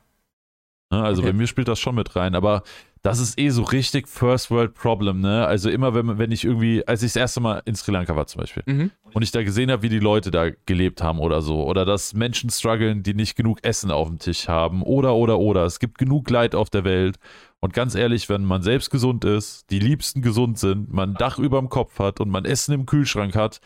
also 0.91 1.23
okay. 1.23 1.33
bei 1.33 1.37
mir 1.37 1.47
spielt 1.47 1.69
das 1.69 1.79
schon 1.79 1.95
mit 1.95 2.17
rein. 2.17 2.35
Aber 2.35 2.63
das 3.03 3.21
ist 3.21 3.39
eh 3.39 3.51
so 3.51 3.63
richtig 3.63 4.09
First 4.09 4.51
World 4.51 4.75
Problem, 4.75 5.21
ne? 5.21 5.47
Also 5.47 5.71
immer, 5.71 5.95
wenn, 5.95 6.19
wenn 6.19 6.33
ich 6.33 6.45
irgendwie, 6.45 6.87
als 6.87 7.03
ich 7.03 7.13
das 7.13 7.17
erste 7.17 7.41
Mal 7.41 7.63
in 7.65 7.75
Sri 7.75 7.93
Lanka 7.93 8.17
war 8.17 8.27
zum 8.27 8.41
Beispiel 8.41 8.63
Mhm. 8.67 8.91
und 9.13 9.23
ich 9.23 9.31
da 9.31 9.43
gesehen 9.43 9.71
habe, 9.71 9.83
wie 9.83 9.89
die 9.89 9.99
Leute 10.01 10.31
da 10.31 10.51
gelebt 10.67 11.03
haben 11.03 11.19
oder 11.21 11.41
so, 11.43 11.65
oder 11.65 11.85
dass 11.85 12.15
Menschen 12.15 12.51
strugglen, 12.51 13.03
die 13.03 13.15
nicht 13.15 13.37
genug 13.37 13.63
Essen 13.63 13.91
auf 13.91 14.09
dem 14.09 14.19
Tisch 14.19 14.49
haben, 14.49 14.83
oder, 14.83 15.15
oder, 15.15 15.39
oder. 15.39 15.65
Es 15.65 15.79
gibt 15.79 15.99
genug 15.99 16.29
Leid 16.31 16.55
auf 16.55 16.71
der 16.71 16.85
Welt. 16.85 17.19
Und 17.61 17.73
ganz 17.73 17.95
ehrlich, 17.95 18.29
wenn 18.29 18.45
man 18.45 18.63
selbst 18.63 18.91
gesund 18.91 19.25
ist, 19.25 19.71
die 19.71 19.81
Liebsten 19.81 20.23
gesund 20.23 20.59
sind, 20.59 20.93
man 20.93 21.11
ein 21.11 21.15
Dach 21.15 21.39
über 21.39 21.59
dem 21.59 21.69
Kopf 21.69 21.99
hat 21.99 22.21
und 22.21 22.31
man 22.31 22.45
Essen 22.45 22.73
im 22.73 22.87
Kühlschrank 22.87 23.37
hat, 23.37 23.61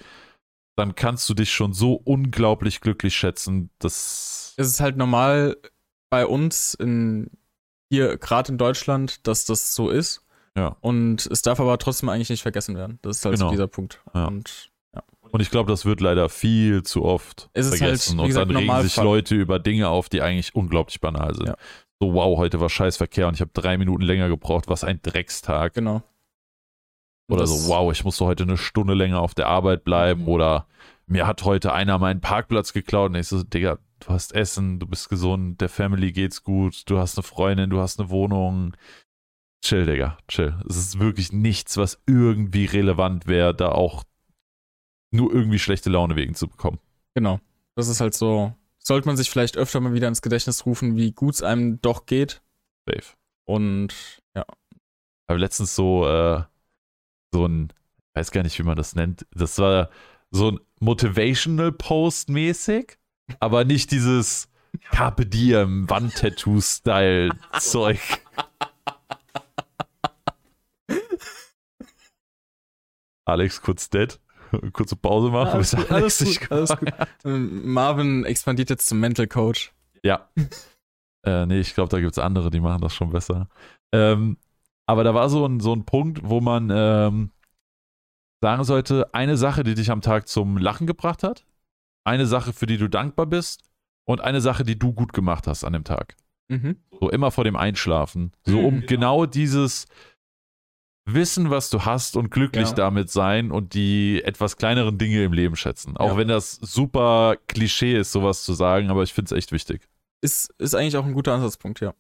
dann 0.76 0.94
kannst 0.94 1.28
du 1.28 1.34
dich 1.34 1.52
schon 1.52 1.72
so 1.72 1.94
unglaublich 1.94 2.80
glücklich 2.80 3.14
schätzen, 3.14 3.70
dass. 3.78 4.54
Es 4.56 4.68
ist 4.68 4.80
halt 4.80 4.96
normal 4.96 5.56
bei 6.12 6.26
uns 6.26 6.74
in 6.74 7.30
hier 7.90 8.18
gerade 8.18 8.52
in 8.52 8.58
Deutschland, 8.58 9.26
dass 9.26 9.46
das 9.46 9.74
so 9.74 9.88
ist. 9.88 10.22
Ja. 10.56 10.76
Und 10.80 11.26
es 11.26 11.40
darf 11.40 11.58
aber 11.58 11.78
trotzdem 11.78 12.10
eigentlich 12.10 12.28
nicht 12.28 12.42
vergessen 12.42 12.76
werden. 12.76 12.98
Das 13.00 13.16
ist 13.16 13.24
halt 13.24 13.36
Genau. 13.36 13.50
dieser 13.50 13.66
Punkt. 13.66 14.02
Ja. 14.14 14.26
Und 14.26 14.70
Und 15.30 15.40
ich 15.40 15.50
glaube, 15.50 15.70
das 15.72 15.86
wird 15.86 16.02
leider 16.02 16.28
viel 16.28 16.82
zu 16.82 17.02
oft 17.04 17.48
Es 17.54 17.66
ist 17.66 17.78
vergessen. 17.78 18.18
halt, 18.18 18.20
und 18.20 18.26
gesagt, 18.28 18.50
dann 18.50 18.56
regen 18.58 18.82
sich. 18.82 18.96
Leute 18.96 19.34
über 19.34 19.58
Dinge 19.58 19.88
auf, 19.88 20.10
die 20.10 20.20
eigentlich 20.20 20.54
unglaublich 20.54 21.00
banal 21.00 21.34
sind. 21.34 21.48
Ja. 21.48 21.56
So, 22.00 22.12
wow, 22.12 22.36
heute 22.36 22.60
war 22.60 22.68
Scheißverkehr 22.68 23.28
und 23.28 23.34
ich 23.34 23.40
habe 23.40 23.50
drei 23.54 23.78
Minuten 23.78 24.02
länger 24.02 24.28
gebraucht. 24.28 24.68
Was 24.68 24.84
ein 24.84 25.00
Dreckstag. 25.00 25.72
genau. 25.72 26.02
Und 27.28 27.36
Oder 27.38 27.46
so, 27.46 27.68
wow, 27.68 27.90
ich 27.90 28.04
musste 28.04 28.26
heute 28.26 28.42
eine 28.42 28.58
Stunde 28.58 28.92
länger 28.92 29.20
auf 29.20 29.34
der 29.34 29.46
Arbeit 29.48 29.84
bleiben. 29.84 30.26
Oder 30.26 30.66
mir 31.06 31.26
hat 31.26 31.44
heute 31.44 31.72
einer 31.72 31.98
meinen 31.98 32.20
Parkplatz 32.20 32.74
geklaut. 32.74 33.10
Und 33.10 33.14
ich 33.16 33.28
so, 33.28 33.42
Digga, 33.42 33.78
du 34.02 34.08
hast 34.12 34.34
Essen, 34.34 34.78
du 34.78 34.86
bist 34.86 35.08
gesund, 35.08 35.60
der 35.60 35.68
Family 35.68 36.12
geht's 36.12 36.42
gut, 36.42 36.82
du 36.86 36.98
hast 36.98 37.16
eine 37.16 37.22
Freundin, 37.22 37.70
du 37.70 37.80
hast 37.80 38.00
eine 38.00 38.10
Wohnung. 38.10 38.76
Chill, 39.64 39.86
Digga, 39.86 40.18
chill. 40.28 40.60
Es 40.68 40.76
ist 40.76 40.98
wirklich 40.98 41.32
nichts, 41.32 41.76
was 41.76 42.02
irgendwie 42.06 42.64
relevant 42.64 43.26
wäre, 43.26 43.54
da 43.54 43.68
auch 43.70 44.04
nur 45.12 45.32
irgendwie 45.32 45.58
schlechte 45.58 45.90
Laune 45.90 46.16
wegen 46.16 46.34
zu 46.34 46.48
bekommen. 46.48 46.80
Genau. 47.14 47.40
Das 47.74 47.88
ist 47.88 48.00
halt 48.00 48.14
so. 48.14 48.54
Sollte 48.78 49.06
man 49.06 49.16
sich 49.16 49.30
vielleicht 49.30 49.56
öfter 49.56 49.80
mal 49.80 49.94
wieder 49.94 50.08
ins 50.08 50.22
Gedächtnis 50.22 50.66
rufen, 50.66 50.96
wie 50.96 51.12
gut 51.12 51.34
es 51.34 51.42
einem 51.42 51.80
doch 51.80 52.06
geht. 52.06 52.42
Safe. 52.86 53.14
Und 53.44 53.94
ja. 54.34 54.44
habe 55.28 55.38
letztens 55.38 55.76
so, 55.76 56.06
äh, 56.08 56.42
so 57.32 57.46
ein, 57.46 57.72
ich 58.08 58.14
weiß 58.16 58.32
gar 58.32 58.42
nicht, 58.42 58.58
wie 58.58 58.64
man 58.64 58.76
das 58.76 58.96
nennt. 58.96 59.26
Das 59.32 59.58
war 59.58 59.90
so 60.32 60.50
ein 60.50 60.60
Motivational 60.80 61.70
Post 61.70 62.28
mäßig, 62.28 62.98
aber 63.40 63.64
nicht 63.64 63.90
dieses 63.90 64.48
Carpe 64.90 65.26
Diem 65.26 65.88
Wandtattoo-Style-Zeug. 65.88 68.00
Alex 73.24 73.62
kurz 73.62 73.88
dead. 73.88 74.20
Kurze 74.72 74.96
Pause 74.96 75.30
machen, 75.30 75.58
bis 75.58 75.74
Alles 75.74 75.90
Alex 75.90 76.18
sich 76.18 76.40
gut, 76.40 76.52
alles 76.52 76.76
gut. 76.76 76.92
Ähm, 77.24 77.72
Marvin 77.72 78.24
expandiert 78.24 78.68
jetzt 78.68 78.86
zum 78.86 79.00
Mental 79.00 79.26
Coach. 79.26 79.72
Ja. 80.02 80.28
äh, 81.24 81.46
nee, 81.46 81.60
ich 81.60 81.74
glaube, 81.74 81.88
da 81.88 82.00
gibt 82.00 82.12
es 82.12 82.18
andere, 82.18 82.50
die 82.50 82.60
machen 82.60 82.82
das 82.82 82.94
schon 82.94 83.10
besser. 83.10 83.48
Ähm, 83.92 84.36
aber 84.86 85.04
da 85.04 85.14
war 85.14 85.30
so 85.30 85.46
ein, 85.46 85.60
so 85.60 85.72
ein 85.72 85.86
Punkt, 85.86 86.20
wo 86.22 86.40
man 86.40 86.70
ähm, 86.70 87.30
sagen 88.42 88.64
sollte, 88.64 89.14
eine 89.14 89.36
Sache, 89.36 89.62
die 89.62 89.74
dich 89.74 89.90
am 89.90 90.02
Tag 90.02 90.28
zum 90.28 90.58
Lachen 90.58 90.86
gebracht 90.86 91.22
hat, 91.22 91.46
eine 92.04 92.26
Sache, 92.26 92.52
für 92.52 92.66
die 92.66 92.78
du 92.78 92.88
dankbar 92.88 93.26
bist 93.26 93.62
und 94.04 94.20
eine 94.20 94.40
Sache, 94.40 94.64
die 94.64 94.78
du 94.78 94.92
gut 94.92 95.12
gemacht 95.12 95.46
hast 95.46 95.64
an 95.64 95.72
dem 95.72 95.84
Tag. 95.84 96.16
Mhm. 96.48 96.76
So 97.00 97.10
immer 97.10 97.30
vor 97.30 97.44
dem 97.44 97.56
Einschlafen. 97.56 98.32
So 98.44 98.60
um 98.60 98.76
Mhm. 98.76 98.86
genau 98.86 99.26
dieses 99.26 99.86
Wissen, 101.04 101.50
was 101.50 101.68
du 101.70 101.84
hast 101.84 102.16
und 102.16 102.30
glücklich 102.30 102.68
Ja. 102.68 102.74
damit 102.74 103.10
sein 103.10 103.50
und 103.50 103.74
die 103.74 104.22
etwas 104.24 104.56
kleineren 104.56 104.98
Dinge 104.98 105.24
im 105.24 105.32
Leben 105.32 105.56
schätzen. 105.56 105.96
Auch 105.96 106.10
Ja. 106.12 106.16
wenn 106.16 106.28
das 106.28 106.52
super 106.60 107.36
Klischee 107.48 107.96
ist, 107.98 108.12
sowas 108.12 108.44
zu 108.44 108.52
sagen, 108.52 108.88
aber 108.90 109.02
ich 109.02 109.12
finde 109.12 109.34
es 109.34 109.38
echt 109.38 109.50
wichtig. 109.50 109.88
Ist, 110.20 110.54
ist 110.58 110.74
eigentlich 110.76 110.96
auch 110.96 111.04
ein 111.04 111.14
guter 111.14 111.34
Ansatzpunkt, 111.34 111.80
ja. 111.80 111.94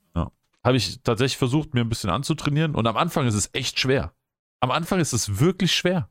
habe 0.64 0.76
ich 0.76 1.00
tatsächlich 1.02 1.38
versucht, 1.38 1.74
mir 1.74 1.80
ein 1.80 1.88
bisschen 1.88 2.08
anzutrainieren. 2.10 2.76
Und 2.76 2.86
am 2.86 2.96
Anfang 2.96 3.26
ist 3.26 3.34
es 3.34 3.50
echt 3.52 3.80
schwer. 3.80 4.12
Am 4.60 4.70
Anfang 4.70 5.00
ist 5.00 5.12
es 5.12 5.40
wirklich 5.40 5.72
schwer. 5.74 6.08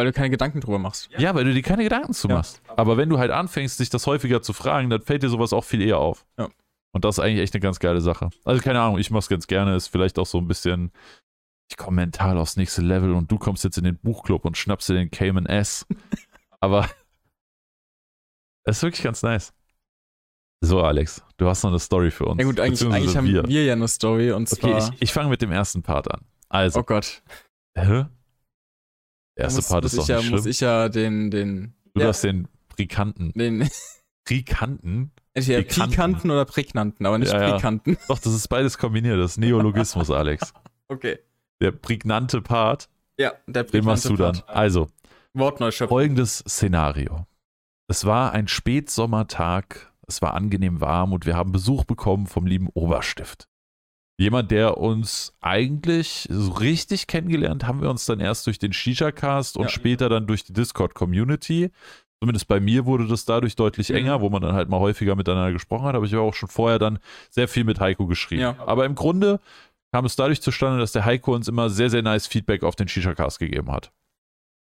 Weil 0.00 0.06
du 0.06 0.12
keine 0.14 0.30
Gedanken 0.30 0.62
drüber 0.62 0.78
machst. 0.78 1.10
Ja, 1.18 1.34
weil 1.34 1.44
du 1.44 1.52
dir 1.52 1.60
keine 1.60 1.82
Gedanken 1.82 2.14
zu 2.14 2.26
Ja. 2.26 2.36
machst. 2.36 2.62
Aber 2.68 2.96
wenn 2.96 3.10
du 3.10 3.18
halt 3.18 3.30
anfängst, 3.30 3.78
dich 3.80 3.90
das 3.90 4.06
häufiger 4.06 4.40
zu 4.40 4.54
fragen, 4.54 4.88
dann 4.88 5.02
fällt 5.02 5.22
dir 5.22 5.28
sowas 5.28 5.52
auch 5.52 5.62
viel 5.64 5.82
eher 5.82 5.98
auf. 5.98 6.24
Ja. 6.38 6.48
Und 6.92 7.04
das 7.04 7.18
ist 7.18 7.22
eigentlich 7.22 7.40
echt 7.42 7.52
eine 7.52 7.60
ganz 7.60 7.80
geile 7.80 8.00
Sache. 8.00 8.30
Also 8.46 8.62
keine 8.62 8.80
Ahnung, 8.80 8.98
ich 8.98 9.10
mach's 9.10 9.28
ganz 9.28 9.46
gerne. 9.46 9.76
Ist 9.76 9.88
vielleicht 9.88 10.18
auch 10.18 10.24
so 10.24 10.38
ein 10.38 10.48
bisschen, 10.48 10.90
ich 11.70 11.76
komme 11.76 11.96
mental 11.96 12.38
aufs 12.38 12.56
nächste 12.56 12.80
Level 12.80 13.12
und 13.12 13.30
du 13.30 13.36
kommst 13.36 13.62
jetzt 13.62 13.76
in 13.76 13.84
den 13.84 13.98
Buchclub 13.98 14.46
und 14.46 14.56
schnappst 14.56 14.88
dir 14.88 14.94
den 14.94 15.10
Cayman 15.10 15.44
S. 15.44 15.86
Aber 16.60 16.88
es 18.64 18.78
ist 18.78 18.82
wirklich 18.82 19.02
ganz 19.02 19.22
nice. 19.22 19.52
So, 20.62 20.82
Alex, 20.82 21.22
du 21.36 21.46
hast 21.46 21.62
noch 21.62 21.70
eine 21.72 21.78
Story 21.78 22.10
für 22.10 22.24
uns. 22.24 22.38
Ja 22.40 22.46
gut, 22.46 22.58
eigentlich, 22.58 22.82
eigentlich 22.90 23.16
haben 23.18 23.26
wir. 23.26 23.46
wir. 23.46 23.64
ja 23.66 23.74
eine 23.74 23.86
Story 23.86 24.32
und 24.32 24.50
Okay, 24.50 24.60
zwar. 24.60 24.78
ich, 24.94 25.02
ich 25.02 25.12
fange 25.12 25.28
mit 25.28 25.42
dem 25.42 25.52
ersten 25.52 25.82
Part 25.82 26.10
an. 26.10 26.22
Also, 26.48 26.80
oh 26.80 26.84
Gott. 26.84 27.22
hä? 27.76 28.06
Der 29.40 29.46
erste 29.46 29.58
muss, 29.60 29.68
Part 29.68 29.84
ist 29.86 29.96
doch 29.96 30.06
ja, 30.06 30.16
nicht 30.16 30.26
schlimm. 30.26 30.36
Muss 30.36 30.46
ich 30.46 30.60
ja 30.60 30.88
den, 30.90 31.30
den, 31.30 31.72
du 31.94 32.02
ja. 32.02 32.08
hast 32.08 32.22
den 32.22 32.46
Prikanten. 32.68 33.32
den 33.32 33.66
Prikanten? 34.26 35.12
entweder 35.32 35.62
Pikanten. 35.62 35.90
pikanten 35.90 36.30
oder 36.30 36.44
prägnanten, 36.44 37.06
aber 37.06 37.16
nicht 37.18 37.32
Ja, 37.32 37.58
ja. 37.58 37.80
Doch, 38.06 38.18
das 38.18 38.34
ist 38.34 38.48
beides 38.48 38.76
kombiniert. 38.76 39.18
Das 39.18 39.32
ist 39.32 39.38
Neologismus, 39.38 40.10
Alex. 40.10 40.52
Okay. 40.88 41.18
Der 41.62 41.72
prägnante 41.72 42.42
Part, 42.42 42.90
Ja, 43.18 43.32
der 43.46 43.64
den 43.64 43.84
machst 43.84 44.04
du 44.04 44.16
dann. 44.16 44.34
Part. 44.34 44.50
Also, 44.50 44.88
Wortneuschöpfung. 45.32 45.96
folgendes 45.96 46.44
Szenario. 46.46 47.26
Es 47.88 48.04
war 48.04 48.32
ein 48.32 48.46
Spätsommertag, 48.46 49.90
es 50.06 50.20
war 50.20 50.34
angenehm 50.34 50.82
warm 50.82 51.14
und 51.14 51.24
wir 51.24 51.34
haben 51.34 51.50
Besuch 51.50 51.84
bekommen 51.84 52.26
vom 52.26 52.46
lieben 52.46 52.68
Oberstift. 52.74 53.48
Jemand, 54.20 54.50
der 54.50 54.76
uns 54.76 55.32
eigentlich 55.40 56.28
so 56.30 56.52
richtig 56.52 57.06
kennengelernt 57.06 57.66
haben 57.66 57.80
wir 57.80 57.88
uns 57.88 58.04
dann 58.04 58.20
erst 58.20 58.46
durch 58.46 58.58
den 58.58 58.74
Shisha-Cast 58.74 59.56
und 59.56 59.64
Ja. 59.64 59.68
später 59.70 60.10
dann 60.10 60.26
durch 60.26 60.44
die 60.44 60.52
Discord-Community. 60.52 61.70
Zumindest 62.20 62.46
bei 62.46 62.60
mir 62.60 62.84
wurde 62.84 63.06
das 63.06 63.24
dadurch 63.24 63.56
deutlich 63.56 63.88
Mhm. 63.88 63.96
enger, 63.96 64.20
wo 64.20 64.28
man 64.28 64.42
dann 64.42 64.52
halt 64.54 64.68
mal 64.68 64.78
häufiger 64.78 65.16
miteinander 65.16 65.52
gesprochen 65.52 65.86
hat. 65.86 65.94
Aber 65.94 66.04
ich 66.04 66.12
habe 66.12 66.22
auch 66.22 66.34
schon 66.34 66.50
vorher 66.50 66.78
dann 66.78 66.98
sehr 67.30 67.48
viel 67.48 67.64
mit 67.64 67.80
Heiko 67.80 68.06
geschrieben. 68.06 68.42
Ja. 68.42 68.56
Aber 68.66 68.84
im 68.84 68.94
Grunde 68.94 69.40
kam 69.90 70.04
es 70.04 70.16
dadurch 70.16 70.42
zustande, 70.42 70.78
dass 70.78 70.92
der 70.92 71.06
Heiko 71.06 71.34
uns 71.34 71.48
immer 71.48 71.70
sehr, 71.70 71.88
sehr 71.88 72.02
nice 72.02 72.26
Feedback 72.26 72.62
auf 72.62 72.76
den 72.76 72.88
Shisha-Cast 72.88 73.38
gegeben 73.38 73.72
hat. 73.72 73.90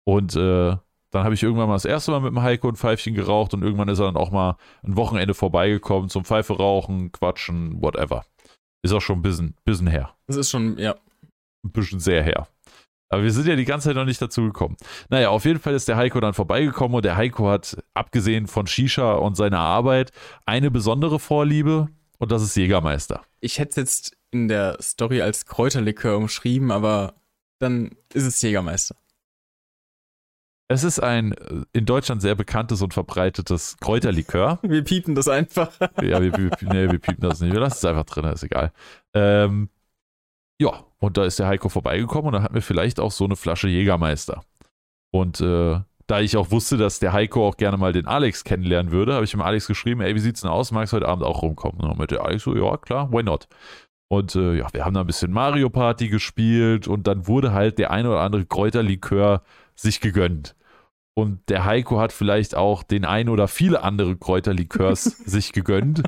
Und 0.04 0.34
äh, 0.34 0.76
dann 1.12 1.24
habe 1.24 1.34
ich 1.34 1.42
irgendwann 1.44 1.68
mal 1.68 1.76
das 1.76 1.84
erste 1.84 2.10
Mal 2.10 2.20
mit 2.20 2.30
dem 2.32 2.42
Heiko 2.42 2.68
ein 2.68 2.74
Pfeifchen 2.74 3.14
geraucht 3.14 3.54
und 3.54 3.62
irgendwann 3.62 3.86
ist 3.88 4.00
er 4.00 4.06
dann 4.06 4.16
auch 4.16 4.32
mal 4.32 4.56
ein 4.82 4.96
Wochenende 4.96 5.34
vorbeigekommen 5.34 6.08
zum 6.10 6.24
Pfeife 6.24 6.54
rauchen, 6.56 7.12
quatschen, 7.12 7.80
whatever. 7.80 8.24
Ist 8.82 8.92
auch 8.92 9.00
schon 9.00 9.18
ein 9.18 9.22
bisschen, 9.22 9.54
bisschen 9.64 9.86
her. 9.86 10.14
Das 10.26 10.36
ist 10.36 10.50
schon, 10.50 10.78
ja. 10.78 10.94
Ein 11.64 11.72
bisschen 11.72 12.00
sehr 12.00 12.22
her. 12.22 12.48
Aber 13.08 13.22
wir 13.22 13.32
sind 13.32 13.46
ja 13.46 13.56
die 13.56 13.64
ganze 13.64 13.88
Zeit 13.88 13.96
noch 13.96 14.04
nicht 14.04 14.20
dazu 14.20 14.42
gekommen. 14.42 14.76
Naja, 15.10 15.30
auf 15.30 15.44
jeden 15.44 15.60
Fall 15.60 15.74
ist 15.74 15.88
der 15.88 15.96
Heiko 15.96 16.20
dann 16.20 16.34
vorbeigekommen 16.34 16.96
und 16.96 17.04
der 17.04 17.16
Heiko 17.16 17.48
hat, 17.48 17.76
abgesehen 17.94 18.46
von 18.46 18.66
Shisha 18.66 19.14
und 19.14 19.36
seiner 19.36 19.60
Arbeit, 19.60 20.10
eine 20.44 20.70
besondere 20.70 21.20
Vorliebe 21.20 21.88
und 22.18 22.32
das 22.32 22.42
ist 22.42 22.56
Jägermeister. 22.56 23.22
Ich 23.40 23.58
hätte 23.58 23.70
es 23.70 23.76
jetzt 23.76 24.16
in 24.32 24.48
der 24.48 24.78
Story 24.82 25.22
als 25.22 25.46
Kräuterlikör 25.46 26.16
umschrieben, 26.16 26.70
aber 26.72 27.14
dann 27.60 27.90
ist 28.12 28.24
es 28.24 28.42
Jägermeister. 28.42 28.96
Es 30.68 30.82
ist 30.82 31.00
ein 31.00 31.32
äh, 31.32 31.62
in 31.72 31.86
Deutschland 31.86 32.22
sehr 32.22 32.34
bekanntes 32.34 32.82
und 32.82 32.92
verbreitetes 32.92 33.76
Kräuterlikör. 33.80 34.58
Wir 34.62 34.82
piepen 34.82 35.14
das 35.14 35.28
einfach. 35.28 35.72
Ja, 36.02 36.20
wir, 36.20 36.32
wir, 36.36 36.50
nee, 36.62 36.90
wir 36.90 36.98
piepen 36.98 37.20
das 37.20 37.40
nicht. 37.40 37.52
Wir 37.52 37.60
lassen 37.60 37.76
es 37.78 37.84
einfach 37.84 38.04
drin, 38.04 38.24
ist 38.24 38.42
egal. 38.42 38.72
Ähm, 39.14 39.68
ja, 40.60 40.84
und 40.98 41.16
da 41.16 41.24
ist 41.24 41.38
der 41.38 41.46
Heiko 41.46 41.68
vorbeigekommen 41.68 42.28
und 42.28 42.32
da 42.32 42.42
hatten 42.42 42.54
wir 42.54 42.62
vielleicht 42.62 42.98
auch 42.98 43.12
so 43.12 43.24
eine 43.24 43.36
Flasche 43.36 43.68
Jägermeister. 43.68 44.42
Und 45.12 45.40
äh, 45.40 45.80
da 46.06 46.20
ich 46.20 46.36
auch 46.36 46.50
wusste, 46.50 46.76
dass 46.76 46.98
der 46.98 47.12
Heiko 47.12 47.46
auch 47.46 47.56
gerne 47.56 47.76
mal 47.76 47.92
den 47.92 48.06
Alex 48.06 48.44
kennenlernen 48.44 48.92
würde, 48.92 49.14
habe 49.14 49.24
ich 49.24 49.32
dem 49.32 49.42
Alex 49.42 49.66
geschrieben, 49.66 50.00
ey, 50.00 50.14
wie 50.14 50.20
sieht's 50.20 50.40
denn 50.40 50.50
aus? 50.50 50.72
Magst 50.72 50.92
du 50.92 50.96
heute 50.96 51.08
Abend 51.08 51.24
auch 51.24 51.42
rumkommen? 51.42 51.80
Und 51.80 51.88
dann 51.88 51.98
meinte 51.98 52.16
der 52.16 52.24
Alex 52.24 52.44
so, 52.44 52.56
ja, 52.56 52.76
klar, 52.76 53.12
why 53.12 53.22
not? 53.22 53.48
Und 54.08 54.34
äh, 54.36 54.54
ja, 54.54 54.72
wir 54.72 54.84
haben 54.84 54.94
da 54.94 55.00
ein 55.00 55.06
bisschen 55.06 55.32
Mario 55.32 55.68
Party 55.68 56.08
gespielt 56.08 56.86
und 56.88 57.06
dann 57.06 57.26
wurde 57.26 57.52
halt 57.52 57.78
der 57.78 57.90
ein 57.90 58.06
oder 58.06 58.20
andere 58.20 58.46
Kräuterlikör 58.46 59.42
sich 59.74 60.00
gegönnt. 60.00 60.55
Und 61.18 61.48
der 61.48 61.64
Heiko 61.64 61.98
hat 61.98 62.12
vielleicht 62.12 62.54
auch 62.54 62.82
den 62.82 63.06
ein 63.06 63.30
oder 63.30 63.48
viele 63.48 63.82
andere 63.82 64.16
Kräuterlikörs 64.16 65.04
sich 65.24 65.52
gegönnt 65.52 66.02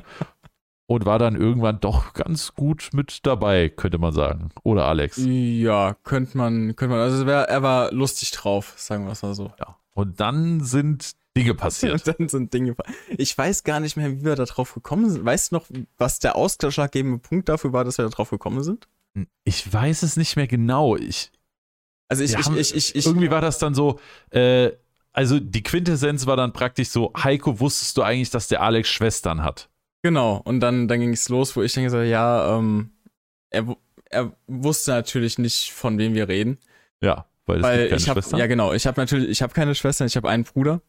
und 0.85 1.05
war 1.05 1.17
dann 1.17 1.35
irgendwann 1.35 1.79
doch 1.79 2.13
ganz 2.13 2.53
gut 2.53 2.89
mit 2.93 3.25
dabei, 3.25 3.69
könnte 3.69 3.97
man 3.97 4.13
sagen. 4.13 4.49
Oder 4.63 4.85
Alex? 4.85 5.17
Ja, 5.25 5.95
könnte 6.03 6.37
man, 6.37 6.75
könnte 6.75 6.93
man. 6.95 6.99
Also 7.01 7.25
wär, 7.25 7.41
er 7.49 7.63
war 7.63 7.91
lustig 7.91 8.29
drauf, 8.31 8.73
sagen 8.77 9.05
wir 9.05 9.13
es 9.13 9.23
mal 9.23 9.33
so. 9.33 9.51
Ja. 9.59 9.77
Und 9.95 10.19
dann 10.19 10.61
sind 10.63 11.13
Dinge 11.35 11.55
passiert. 11.55 12.07
Und 12.07 12.07
dann 12.19 12.29
sind 12.29 12.53
Dinge. 12.53 12.75
Ich 13.17 13.35
weiß 13.35 13.63
gar 13.63 13.79
nicht 13.79 13.97
mehr, 13.97 14.11
wie 14.11 14.23
wir 14.23 14.35
da 14.35 14.45
drauf 14.45 14.75
gekommen 14.75 15.09
sind. 15.09 15.25
Weißt 15.25 15.51
du 15.51 15.55
noch, 15.55 15.65
was 15.97 16.19
der 16.19 16.35
ausschlaggebende 16.35 17.17
Punkt 17.17 17.49
dafür 17.49 17.73
war, 17.73 17.83
dass 17.83 17.97
wir 17.97 18.05
da 18.05 18.09
drauf 18.11 18.29
gekommen 18.29 18.61
sind? 18.63 18.87
Ich 19.43 19.73
weiß 19.73 20.03
es 20.03 20.17
nicht 20.17 20.35
mehr 20.35 20.47
genau. 20.47 20.95
Ich, 20.95 21.31
Also 22.09 22.23
ich, 22.23 22.33
ich, 22.35 22.45
haben- 22.45 22.57
ich, 22.57 22.75
ich, 22.75 22.95
ich, 22.95 23.05
irgendwie 23.07 23.31
war 23.31 23.41
das 23.41 23.57
dann 23.57 23.73
so, 23.73 23.99
äh, 24.29 24.71
also 25.13 25.39
die 25.39 25.63
Quintessenz 25.63 26.25
war 26.25 26.37
dann 26.37 26.53
praktisch 26.53 26.89
so, 26.89 27.11
Heiko, 27.15 27.59
wusstest 27.59 27.97
du 27.97 28.03
eigentlich, 28.03 28.29
dass 28.29 28.47
der 28.47 28.61
Alex 28.61 28.89
Schwestern 28.89 29.43
hat? 29.43 29.69
genau. 30.01 30.41
Und 30.45 30.61
dann, 30.61 30.87
dann 30.87 30.99
ging 31.01 31.11
es 31.13 31.27
los, 31.29 31.55
wo 31.55 31.61
ich 31.61 31.73
denke 31.73 31.89
so, 31.89 31.99
ja, 31.99 32.57
ähm, 32.57 32.91
er, 33.49 33.75
er 34.09 34.31
wusste 34.47 34.91
natürlich 34.91 35.37
nicht, 35.37 35.71
von 35.71 35.97
wem 35.97 36.13
wir 36.13 36.27
reden. 36.29 36.57
Ja, 37.01 37.25
weil 37.45 37.57
es 37.57 37.63
weil 37.63 37.77
gibt 37.77 37.89
keine 37.89 38.01
ich 38.01 38.09
habe, 38.09 38.21
Schwestern. 38.21 38.39
ja 38.39 38.47
genau, 38.47 38.73
ich 38.73 38.87
habe 38.87 38.99
natürlich, 38.99 39.29
ich 39.29 39.41
habe 39.41 39.53
keine 39.53 39.75
Schwestern, 39.75 40.07
ich 40.07 40.15
habe 40.15 40.29
einen 40.29 40.43
Bruder, 40.45 40.81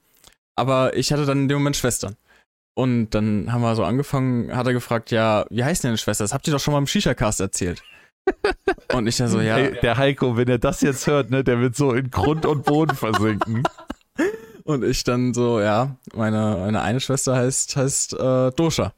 aber 0.57 0.97
ich 0.97 1.13
hatte 1.13 1.27
dann 1.27 1.43
in 1.43 1.49
dem 1.49 1.59
Moment 1.59 1.77
Schwestern. 1.77 2.17
Und 2.75 3.11
dann 3.11 3.53
haben 3.53 3.63
wir 3.63 3.75
so 3.75 3.85
angefangen, 3.85 4.57
hat 4.57 4.67
er 4.67 4.73
gefragt, 4.73 5.11
ja, 5.11 5.45
wie 5.51 5.65
heißt 5.65 5.83
denn 5.83 5.89
deine 5.91 5.99
Schwester? 5.99 6.25
Das 6.25 6.33
habt 6.33 6.47
ihr 6.47 6.53
doch 6.53 6.61
schon 6.61 6.73
mal 6.73 6.79
im 6.79 6.87
Shisha-Cast 6.87 7.41
erzählt. 7.41 7.83
und 8.93 9.07
ich 9.07 9.17
dann 9.17 9.29
so, 9.29 9.41
ja, 9.41 9.59
Ey, 9.59 9.81
der 9.81 9.97
Heiko, 9.97 10.37
wenn 10.37 10.49
er 10.49 10.59
das 10.59 10.81
jetzt 10.83 11.07
hört, 11.07 11.31
ne, 11.31 11.43
der 11.43 11.59
wird 11.61 11.75
so 11.75 11.93
in 11.93 12.11
Grund 12.11 12.47
und 12.47 12.65
Boden 12.65 12.95
versinken. 12.95 13.65
und 14.65 14.85
ich 14.85 15.05
dann 15.05 15.35
so, 15.35 15.61
ja, 15.61 15.97
meine, 16.15 16.57
meine 16.59 16.81
eine 16.83 17.01
Schwester 17.01 17.35
heißt, 17.37 17.77
heißt 17.77 18.15
äh, 18.15 18.51
Dosha. 18.53 18.93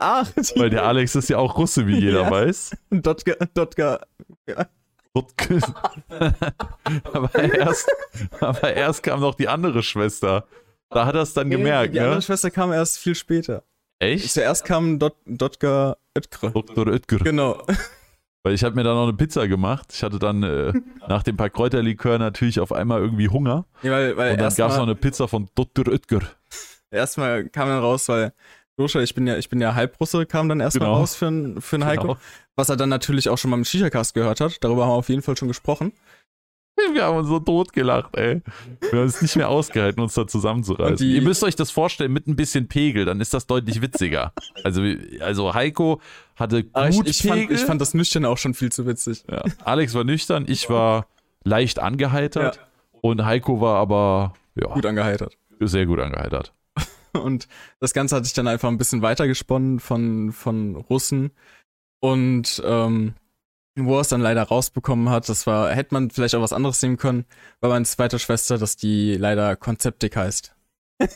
Ach, 0.00 0.28
Weil 0.56 0.70
der 0.70 0.84
Alex 0.84 1.14
ist 1.14 1.28
ja 1.28 1.38
auch 1.38 1.56
Russe, 1.56 1.86
wie 1.86 1.98
jeder 1.98 2.22
Ja. 2.22 2.30
weiß. 2.30 2.76
Dotka, 2.90 3.34
Dotka, 3.54 4.00
aber, 7.12 7.34
erst, 7.34 7.88
aber 8.40 8.74
erst 8.74 9.02
kam 9.02 9.20
noch 9.20 9.34
die 9.34 9.48
andere 9.48 9.82
Schwester. 9.82 10.46
Da 10.90 11.06
hat 11.06 11.14
er 11.16 11.22
es 11.22 11.34
dann 11.34 11.50
gemerkt, 11.50 11.94
Die 11.94 12.00
andere 12.00 12.16
ne? 12.16 12.22
Schwester 12.22 12.50
kam 12.50 12.72
erst 12.72 12.98
viel 12.98 13.14
später. 13.14 13.64
Echt? 13.98 14.30
Zuerst 14.30 14.64
kam 14.64 14.98
Dot, 14.98 15.16
Dotka 15.26 15.96
Ötkre. 16.16 16.52
Dr. 16.52 16.86
Oetker. 16.86 17.18
Genau. 17.18 17.62
Weil 18.44 18.54
ich 18.54 18.62
habe 18.64 18.74
mir 18.76 18.84
dann 18.84 18.94
noch 18.94 19.02
eine 19.04 19.12
Pizza 19.14 19.48
gemacht. 19.48 19.92
Ich 19.92 20.02
hatte 20.02 20.18
dann 20.18 20.42
äh, 20.42 20.72
nach 21.08 21.22
dem 21.22 21.36
paar 21.36 21.50
Kräuterlikör 21.50 22.18
natürlich 22.18 22.60
auf 22.60 22.72
einmal 22.72 23.00
irgendwie 23.00 23.28
Hunger. 23.28 23.66
Ja, 23.82 23.92
weil, 23.92 24.16
weil 24.16 24.32
Und 24.32 24.40
dann 24.40 24.54
gab 24.54 24.70
es 24.70 24.76
noch 24.76 24.84
eine 24.84 24.94
Pizza 24.94 25.26
von 25.28 25.48
Dr. 25.54 25.88
Oetker. 25.88 26.20
erstmal 26.90 27.48
kam 27.48 27.68
dann 27.68 27.80
raus, 27.80 28.08
weil 28.08 28.32
Dosha, 28.76 29.00
ich 29.00 29.12
bin 29.14 29.26
ja, 29.26 29.36
ich 29.36 29.48
bin 29.48 29.60
ja 29.60 29.74
Halbrusse, 29.74 30.24
kam 30.24 30.48
dann 30.48 30.60
erstmal 30.60 30.86
Genau. 30.88 30.98
raus 31.00 31.16
für, 31.16 31.56
für 31.60 31.76
einen 31.76 31.84
Heiko. 31.84 32.02
Genau. 32.02 32.16
Was 32.54 32.68
er 32.68 32.76
dann 32.76 32.88
natürlich 32.88 33.28
auch 33.28 33.36
schon 33.38 33.50
mal 33.50 33.56
im 33.56 33.64
Shisha-Cast 33.64 34.14
gehört 34.14 34.40
hat. 34.40 34.62
Darüber 34.62 34.82
haben 34.84 34.90
wir 34.90 34.94
auf 34.94 35.08
jeden 35.08 35.22
Fall 35.22 35.36
schon 35.36 35.48
gesprochen. 35.48 35.92
Wir 36.94 37.04
haben 37.04 37.16
uns 37.18 37.28
so 37.28 37.38
totgelacht, 37.40 38.16
ey. 38.16 38.40
Wir 38.90 39.00
haben 39.00 39.06
es 39.06 39.20
nicht 39.22 39.36
mehr 39.36 39.48
ausgehalten, 39.48 40.00
uns 40.02 40.14
da 40.14 40.26
zusammenzureißen. 40.26 41.06
Ihr 41.08 41.22
müsst 41.22 41.42
euch 41.44 41.56
das 41.56 41.70
vorstellen 41.70 42.12
mit 42.12 42.26
ein 42.26 42.36
bisschen 42.36 42.68
Pegel, 42.68 43.04
dann 43.04 43.20
ist 43.20 43.34
das 43.34 43.46
deutlich 43.46 43.82
witziger. 43.82 44.32
Also, 44.64 44.82
also 45.20 45.54
Heiko 45.54 46.00
hatte 46.36 46.64
gut 46.64 46.74
Aber 46.74 46.88
ich, 46.88 47.00
ich, 47.06 47.22
fand, 47.22 47.40
Pegel. 47.40 47.56
ich 47.56 47.62
fand 47.64 47.80
das 47.80 47.94
Nüchtern 47.94 48.24
auch 48.24 48.38
schon 48.38 48.54
viel 48.54 48.70
zu 48.72 48.86
witzig. 48.86 49.24
ja. 49.30 49.42
Alex 49.64 49.94
war 49.94 50.04
nüchtern, 50.04 50.44
ich 50.48 50.68
war 50.70 51.06
leicht 51.44 51.78
angeheitert 51.78 52.56
Ja. 52.56 52.62
und 53.00 53.24
Heiko 53.24 53.60
war 53.60 53.76
aber 53.76 54.34
ja, 54.54 54.68
Gut 54.68 54.86
angeheitert. 54.86 55.36
sehr 55.60 55.86
gut 55.86 55.98
angeheitert. 56.00 56.52
Und 57.14 57.48
das 57.80 57.94
Ganze 57.94 58.14
hatte 58.16 58.26
ich 58.26 58.32
dann 58.34 58.46
einfach 58.46 58.68
ein 58.68 58.76
bisschen 58.78 59.02
weitergesponnen 59.02 59.80
von, 59.80 60.30
von 60.32 60.76
Russen. 60.76 61.30
Und 62.00 62.62
ähm, 62.64 63.14
wo 63.86 63.98
es 64.00 64.08
dann 64.08 64.20
leider 64.20 64.42
rausbekommen 64.42 65.10
hat, 65.10 65.28
das 65.28 65.46
war, 65.46 65.70
hätte 65.70 65.94
man 65.94 66.10
vielleicht 66.10 66.34
auch 66.34 66.42
was 66.42 66.52
anderes 66.52 66.80
nehmen 66.82 66.96
können, 66.96 67.24
war 67.60 67.70
meine 67.70 67.84
zweite 67.84 68.18
Schwester, 68.18 68.58
dass 68.58 68.76
die 68.76 69.14
leider 69.14 69.56
Konzeptik 69.56 70.16
heißt. 70.16 70.54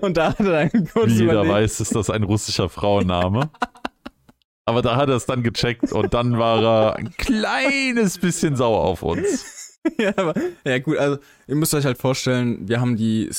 Und 0.00 0.16
da 0.16 0.30
hat 0.30 0.40
er 0.40 0.70
dann 0.70 0.88
kurz 0.88 1.10
Wie 1.10 1.20
jeder 1.20 1.32
überlegt, 1.32 1.54
weiß, 1.54 1.80
ist 1.80 1.94
das 1.94 2.10
ein 2.10 2.22
russischer 2.22 2.68
Frauenname. 2.68 3.50
Aber 4.66 4.82
da 4.82 4.96
hat 4.96 5.08
er 5.08 5.16
es 5.16 5.26
dann 5.26 5.42
gecheckt 5.42 5.92
und 5.92 6.14
dann 6.14 6.38
war 6.38 6.62
er 6.62 6.96
ein 6.96 7.14
kleines 7.18 8.16
bisschen 8.16 8.56
sauer 8.56 8.80
auf 8.80 9.02
uns. 9.02 9.78
ja, 9.98 10.14
aber, 10.16 10.32
ja, 10.64 10.78
gut, 10.78 10.96
also 10.96 11.18
ihr 11.46 11.54
müsst 11.54 11.74
euch 11.74 11.84
halt 11.84 11.98
vorstellen, 11.98 12.66
wir 12.66 12.80
haben 12.80 12.96
die, 12.96 13.30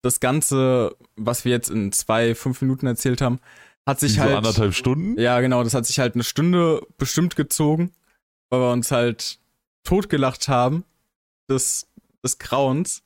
das 0.00 0.20
Ganze, 0.20 0.96
was 1.16 1.44
wir 1.44 1.52
jetzt 1.52 1.68
in 1.68 1.92
zwei, 1.92 2.34
fünf 2.34 2.62
Minuten 2.62 2.86
erzählt 2.86 3.20
haben, 3.20 3.38
hat 3.86 4.00
sich 4.00 4.14
so 4.14 4.20
halt. 4.20 4.36
anderthalb 4.36 4.74
Stunden. 4.74 5.18
Ja, 5.18 5.40
genau, 5.40 5.64
das 5.64 5.74
hat 5.74 5.86
sich 5.86 5.98
halt 5.98 6.14
eine 6.14 6.24
Stunde 6.24 6.86
bestimmt 6.98 7.36
gezogen, 7.36 7.92
weil 8.50 8.60
wir 8.60 8.72
uns 8.72 8.90
halt 8.90 9.38
totgelacht 9.84 10.48
haben 10.48 10.84
des, 11.48 11.86
des 12.24 12.38
Grauens. 12.38 13.02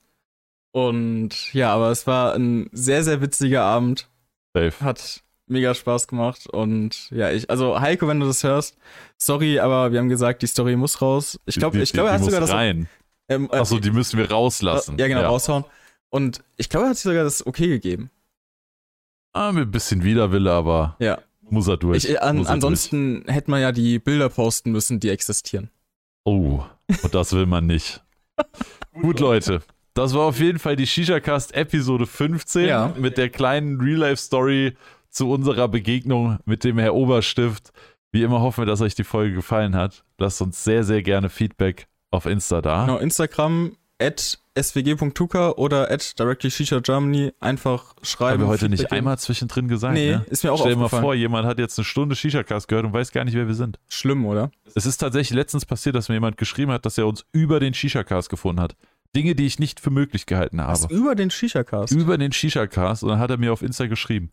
Und 0.72 1.54
ja, 1.54 1.72
aber 1.72 1.90
es 1.90 2.06
war 2.06 2.34
ein 2.34 2.68
sehr, 2.72 3.02
sehr 3.02 3.20
witziger 3.22 3.62
Abend. 3.62 4.08
Safe. 4.54 4.84
Hat 4.84 5.22
mega 5.46 5.74
Spaß 5.74 6.08
gemacht. 6.08 6.46
Und 6.46 7.10
ja, 7.10 7.30
ich, 7.30 7.48
also 7.48 7.80
Heiko, 7.80 8.08
wenn 8.08 8.20
du 8.20 8.26
das 8.26 8.44
hörst, 8.44 8.76
sorry, 9.16 9.58
aber 9.58 9.92
wir 9.92 9.98
haben 9.98 10.08
gesagt, 10.08 10.42
die 10.42 10.46
Story 10.46 10.76
muss 10.76 11.00
raus. 11.00 11.40
Ich 11.46 11.56
glaube, 11.56 11.78
ich 11.78 11.92
glaube, 11.92 12.10
er 12.10 12.14
hat 12.16 12.24
sogar 12.24 12.40
das. 12.40 12.52
rein. 12.52 12.88
Ähm, 13.28 13.48
äh, 13.50 13.56
Achso, 13.56 13.78
die 13.78 13.90
müssen 13.90 14.18
wir 14.18 14.30
rauslassen. 14.30 14.98
Ja, 14.98 15.08
genau, 15.08 15.22
raushauen. 15.22 15.64
Und 16.10 16.42
ich 16.56 16.68
glaube, 16.68 16.86
er 16.86 16.90
hat 16.90 16.98
sogar 16.98 17.24
das 17.24 17.46
okay 17.46 17.68
gegeben. 17.68 18.10
Ah, 19.36 19.52
mit 19.52 19.68
ein 19.68 19.70
bisschen 19.70 20.02
Widerwille, 20.02 20.50
aber 20.50 20.96
Ja. 20.98 21.18
muss 21.50 21.68
er 21.68 21.76
durch. 21.76 22.04
Ich, 22.04 22.10
äh, 22.10 22.18
an, 22.18 22.38
muss 22.38 22.46
er 22.48 22.54
ansonsten 22.54 23.24
hätte 23.26 23.50
man 23.50 23.60
ja 23.60 23.72
die 23.72 23.98
Bilder 23.98 24.28
posten 24.28 24.72
müssen, 24.72 24.98
die 25.00 25.10
existieren. 25.10 25.70
durch. 26.24 26.36
Oh, 26.36 26.64
und 27.02 27.14
das 27.14 27.32
will 27.32 27.46
man 27.46 27.66
nicht. 27.66 28.02
Gut, 29.00 29.20
Leute. 29.20 29.62
Das 29.94 30.12
war 30.14 30.22
auf 30.26 30.40
jeden 30.40 30.58
Fall 30.58 30.76
die 30.76 30.86
Shisha-Cast 30.86 31.54
Episode 31.54 32.06
15 32.06 32.66
Ja. 32.66 32.92
mit 32.98 33.16
der 33.16 33.30
kleinen 33.30 33.80
Real-Life-Story 33.80 34.76
zu 35.08 35.30
unserer 35.30 35.68
Begegnung 35.68 36.38
mit 36.44 36.64
dem 36.64 36.78
Herr 36.78 36.94
Oberstift. 36.94 37.72
Wie 38.12 38.22
immer 38.22 38.40
hoffen 38.40 38.62
wir, 38.62 38.66
dass 38.66 38.80
euch 38.82 38.94
die 38.94 39.04
Folge 39.04 39.34
gefallen 39.34 39.74
hat. 39.74 40.04
Lasst 40.18 40.42
uns 40.42 40.62
sehr, 40.64 40.84
sehr 40.84 41.02
gerne 41.02 41.28
Feedback 41.30 41.86
auf 42.10 42.26
Insta 42.26 42.60
da. 42.60 42.84
Genau, 42.86 42.98
Instagram 42.98 43.76
at 44.00 44.38
swg.tuka 44.60 45.50
oder 45.52 45.90
at 45.90 46.18
directlyshisha-germany 46.18 47.32
einfach 47.40 47.94
schreiben. 48.02 48.40
Haben 48.42 48.48
wir 48.48 48.52
heute 48.52 48.68
nicht 48.68 48.80
geben. 48.84 48.92
einmal 48.92 49.18
zwischendrin 49.18 49.68
gesagt. 49.68 49.94
Nee, 49.94 50.12
ne? 50.16 50.26
ist 50.30 50.44
mir 50.44 50.52
auch 50.52 50.58
Stell 50.58 50.72
dir 50.72 50.76
mal 50.76 50.84
aufgefallen. 50.84 51.02
vor, 51.04 51.14
jemand 51.14 51.46
hat 51.46 51.58
jetzt 51.58 51.78
eine 51.78 51.84
Stunde 51.84 52.16
Shisha-Cast 52.16 52.68
gehört 52.68 52.86
und 52.86 52.92
weiß 52.92 53.12
gar 53.12 53.24
nicht, 53.24 53.34
wer 53.34 53.46
wir 53.46 53.54
sind. 53.54 53.78
Schlimm, 53.88 54.24
oder? 54.26 54.50
Es 54.74 54.86
ist 54.86 54.98
tatsächlich 54.98 55.36
letztens 55.36 55.66
passiert, 55.66 55.94
dass 55.94 56.08
mir 56.08 56.16
jemand 56.16 56.36
geschrieben 56.36 56.72
hat, 56.72 56.86
dass 56.86 56.98
er 56.98 57.06
uns 57.06 57.24
über 57.32 57.60
den 57.60 57.74
Shisha-Cast 57.74 58.28
gefunden 58.30 58.60
hat. 58.60 58.76
Dinge, 59.14 59.34
die 59.34 59.46
ich 59.46 59.58
nicht 59.58 59.80
für 59.80 59.90
möglich 59.90 60.26
gehalten 60.26 60.58
Was, 60.58 60.84
habe. 60.84 60.94
über 60.94 61.14
den 61.14 61.30
Shisha-Cast? 61.30 61.92
Über 61.92 62.18
den 62.18 62.32
Shisha-Cast 62.32 63.02
und 63.02 63.10
dann 63.10 63.18
hat 63.18 63.30
er 63.30 63.38
mir 63.38 63.52
auf 63.52 63.62
Insta 63.62 63.86
geschrieben. 63.86 64.30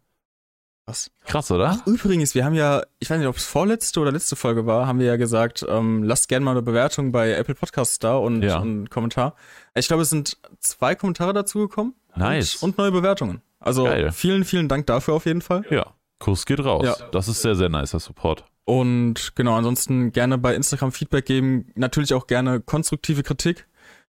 Was? 0.85 1.11
Krass, 1.25 1.49
oder? 1.49 1.79
Übrigens, 1.85 2.35
wir 2.35 2.43
haben 2.43 2.55
ja, 2.55 2.83
ich 2.99 3.09
weiß 3.09 3.17
nicht, 3.17 3.27
ob 3.27 3.37
es 3.37 3.45
vorletzte 3.45 4.01
oder 4.01 4.11
letzte 4.11 4.35
Folge 4.35 4.65
war, 4.65 4.85
haben 4.85 4.99
wir 4.99 5.05
ja 5.05 5.15
gesagt, 5.15 5.65
ähm, 5.69 6.03
lasst 6.03 6.27
gerne 6.27 6.43
mal 6.43 6.51
eine 6.51 6.61
Bewertung 6.61 7.13
bei 7.13 7.31
Apple 7.31 7.55
Podcasts 7.55 7.99
da 7.99 8.17
und, 8.17 8.41
Ja. 8.41 8.59
einen 8.59 8.89
Kommentar. 8.89 9.35
Ich 9.75 9.87
glaube, 9.87 10.03
es 10.03 10.09
sind 10.09 10.37
zwei 10.59 10.93
Kommentare 10.95 11.31
dazu 11.33 11.59
gekommen. 11.59 11.95
Nice. 12.15 12.55
Und, 12.57 12.71
und 12.71 12.77
neue 12.79 12.91
Bewertungen. 12.91 13.41
Also 13.61 13.85
Geil. 13.85 14.11
vielen, 14.11 14.43
vielen 14.43 14.67
Dank 14.67 14.85
dafür 14.87 15.13
auf 15.13 15.25
jeden 15.25 15.41
Fall. 15.41 15.63
Ja. 15.69 15.93
Kuss 16.19 16.45
geht 16.45 16.63
raus. 16.63 16.83
Ja. 16.85 16.95
Das 17.11 17.29
ist 17.29 17.41
sehr, 17.41 17.55
sehr 17.55 17.69
nicer 17.69 17.99
Support. 17.99 18.43
Und 18.65 19.35
genau, 19.35 19.55
ansonsten 19.55 20.11
gerne 20.11 20.37
bei 20.37 20.53
Instagram 20.53 20.91
Feedback 20.91 21.25
geben. 21.25 21.71
Natürlich 21.75 22.13
auch 22.13 22.27
gerne 22.27 22.59
konstruktive 22.59 23.23
Kritik. 23.23 23.67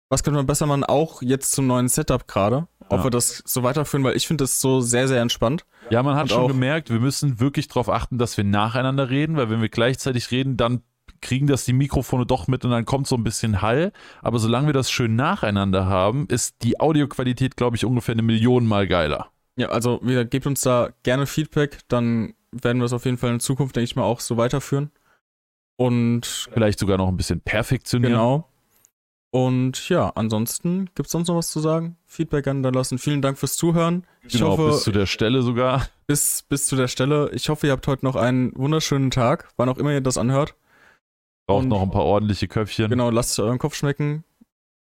Was 0.09 0.23
könnte 0.23 0.37
man 0.37 0.45
besser 0.47 0.65
machen? 0.65 0.83
Auch 0.83 1.21
jetzt 1.21 1.51
zum 1.51 1.65
neuen 1.67 1.87
Setup 1.87 2.27
gerade. 2.27 2.67
Ob 2.89 2.99
Ja. 2.99 3.03
wir 3.05 3.09
das 3.11 3.41
so 3.45 3.63
weiterführen, 3.63 4.03
weil 4.03 4.15
ich 4.15 4.27
finde 4.27 4.43
das 4.43 4.59
so 4.59 4.81
sehr, 4.81 5.07
sehr 5.07 5.21
entspannt. 5.21 5.65
Ja, 5.89 6.03
man 6.03 6.15
hat 6.15 6.23
Und 6.23 6.29
schon 6.29 6.47
gemerkt, 6.47 6.89
wir 6.89 6.99
müssen 6.99 7.39
wirklich 7.39 7.67
darauf 7.67 7.89
achten, 7.89 8.17
dass 8.17 8.37
wir 8.37 8.43
nacheinander 8.43 9.09
reden, 9.09 9.35
weil 9.35 9.49
wenn 9.49 9.61
wir 9.61 9.69
gleichzeitig 9.69 10.31
reden, 10.31 10.57
dann 10.57 10.81
kriegen 11.21 11.47
das 11.47 11.65
die 11.65 11.73
Mikrofone 11.73 12.25
doch 12.25 12.47
mit 12.47 12.65
und 12.65 12.71
dann 12.71 12.85
kommt 12.85 13.07
so 13.07 13.15
ein 13.15 13.23
bisschen 13.23 13.61
Hall. 13.61 13.91
Aber 14.21 14.39
solange 14.39 14.67
wir 14.67 14.73
das 14.73 14.91
schön 14.91 15.15
nacheinander 15.15 15.85
haben, 15.85 16.27
ist 16.27 16.63
die 16.63 16.79
Audioqualität, 16.79 17.55
glaube 17.55 17.75
ich, 17.75 17.85
ungefähr 17.85 18.13
eine 18.13 18.21
Million 18.21 18.65
Mal 18.65 18.87
geiler. 18.87 19.29
Ja, 19.55 19.69
also 19.69 19.99
wie 20.03 20.09
gesagt, 20.09 20.31
gebt 20.31 20.47
uns 20.47 20.61
da 20.61 20.89
gerne 21.03 21.25
Feedback, 21.25 21.79
dann 21.87 22.33
werden 22.51 22.79
wir 22.79 22.85
es 22.85 22.93
auf 22.93 23.05
jeden 23.05 23.17
Fall 23.17 23.31
in 23.31 23.39
Zukunft, 23.39 23.75
denke 23.75 23.85
ich 23.85 23.95
mal, 23.95 24.03
auch 24.03 24.19
so 24.19 24.37
weiterführen. 24.37 24.91
Und 25.75 26.47
Vielleicht 26.53 26.79
sogar 26.79 26.97
noch 26.97 27.07
ein 27.07 27.17
bisschen 27.17 27.41
perfektionieren. 27.41 28.13
genau. 28.13 28.49
Und 29.33 29.89
ja, 29.89 30.09
ansonsten 30.13 30.85
gibt 30.93 31.07
es 31.07 31.11
sonst 31.11 31.27
noch 31.27 31.35
was 31.35 31.49
zu 31.49 31.59
sagen? 31.59 31.97
Feedback 32.05 32.45
an 32.45 32.61
da 32.61 32.69
lassen. 32.69 32.99
Vielen 32.99 33.23
Dank 33.23 33.39
fürs 33.39 33.55
Zuhören. 33.57 34.05
Ich 34.21 34.33
Genau, 34.33 34.49
hoffe, 34.51 34.67
bis 34.67 34.83
zu 34.83 34.91
der 34.91 35.07
Stelle 35.07 35.41
sogar. 35.41 35.87
bis, 36.05 36.43
bis 36.43 36.67
zu 36.67 36.75
der 36.75 36.87
Stelle. 36.87 37.31
Ich 37.33 37.49
hoffe, 37.49 37.65
ihr 37.65 37.73
habt 37.73 37.87
heute 37.87 38.05
noch 38.05 38.15
einen 38.15 38.55
wunderschönen 38.55 39.09
Tag, 39.09 39.49
wann 39.57 39.69
auch 39.69 39.79
immer 39.79 39.91
ihr 39.91 40.01
das 40.01 40.19
anhört. 40.19 40.53
Braucht 41.47 41.63
Und- 41.63 41.69
noch 41.69 41.81
ein 41.81 41.89
paar 41.89 42.03
ordentliche 42.05 42.47
Köpfchen. 42.47 42.89
Genau, 42.91 43.09
lasst 43.09 43.31
es 43.31 43.39
euren 43.39 43.57
Kopf 43.57 43.73
schmecken. 43.73 44.23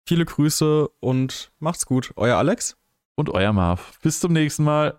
Viele 0.08 0.26
Grüße 0.26 0.90
und 1.00 1.52
macht's 1.60 1.86
gut. 1.86 2.12
Euer 2.16 2.38
Alex. 2.38 2.76
Und 3.16 3.30
euer 3.30 3.54
Marv. 3.54 4.00
Bis 4.02 4.20
zum 4.20 4.34
nächsten 4.34 4.64
Mal. 4.64 4.98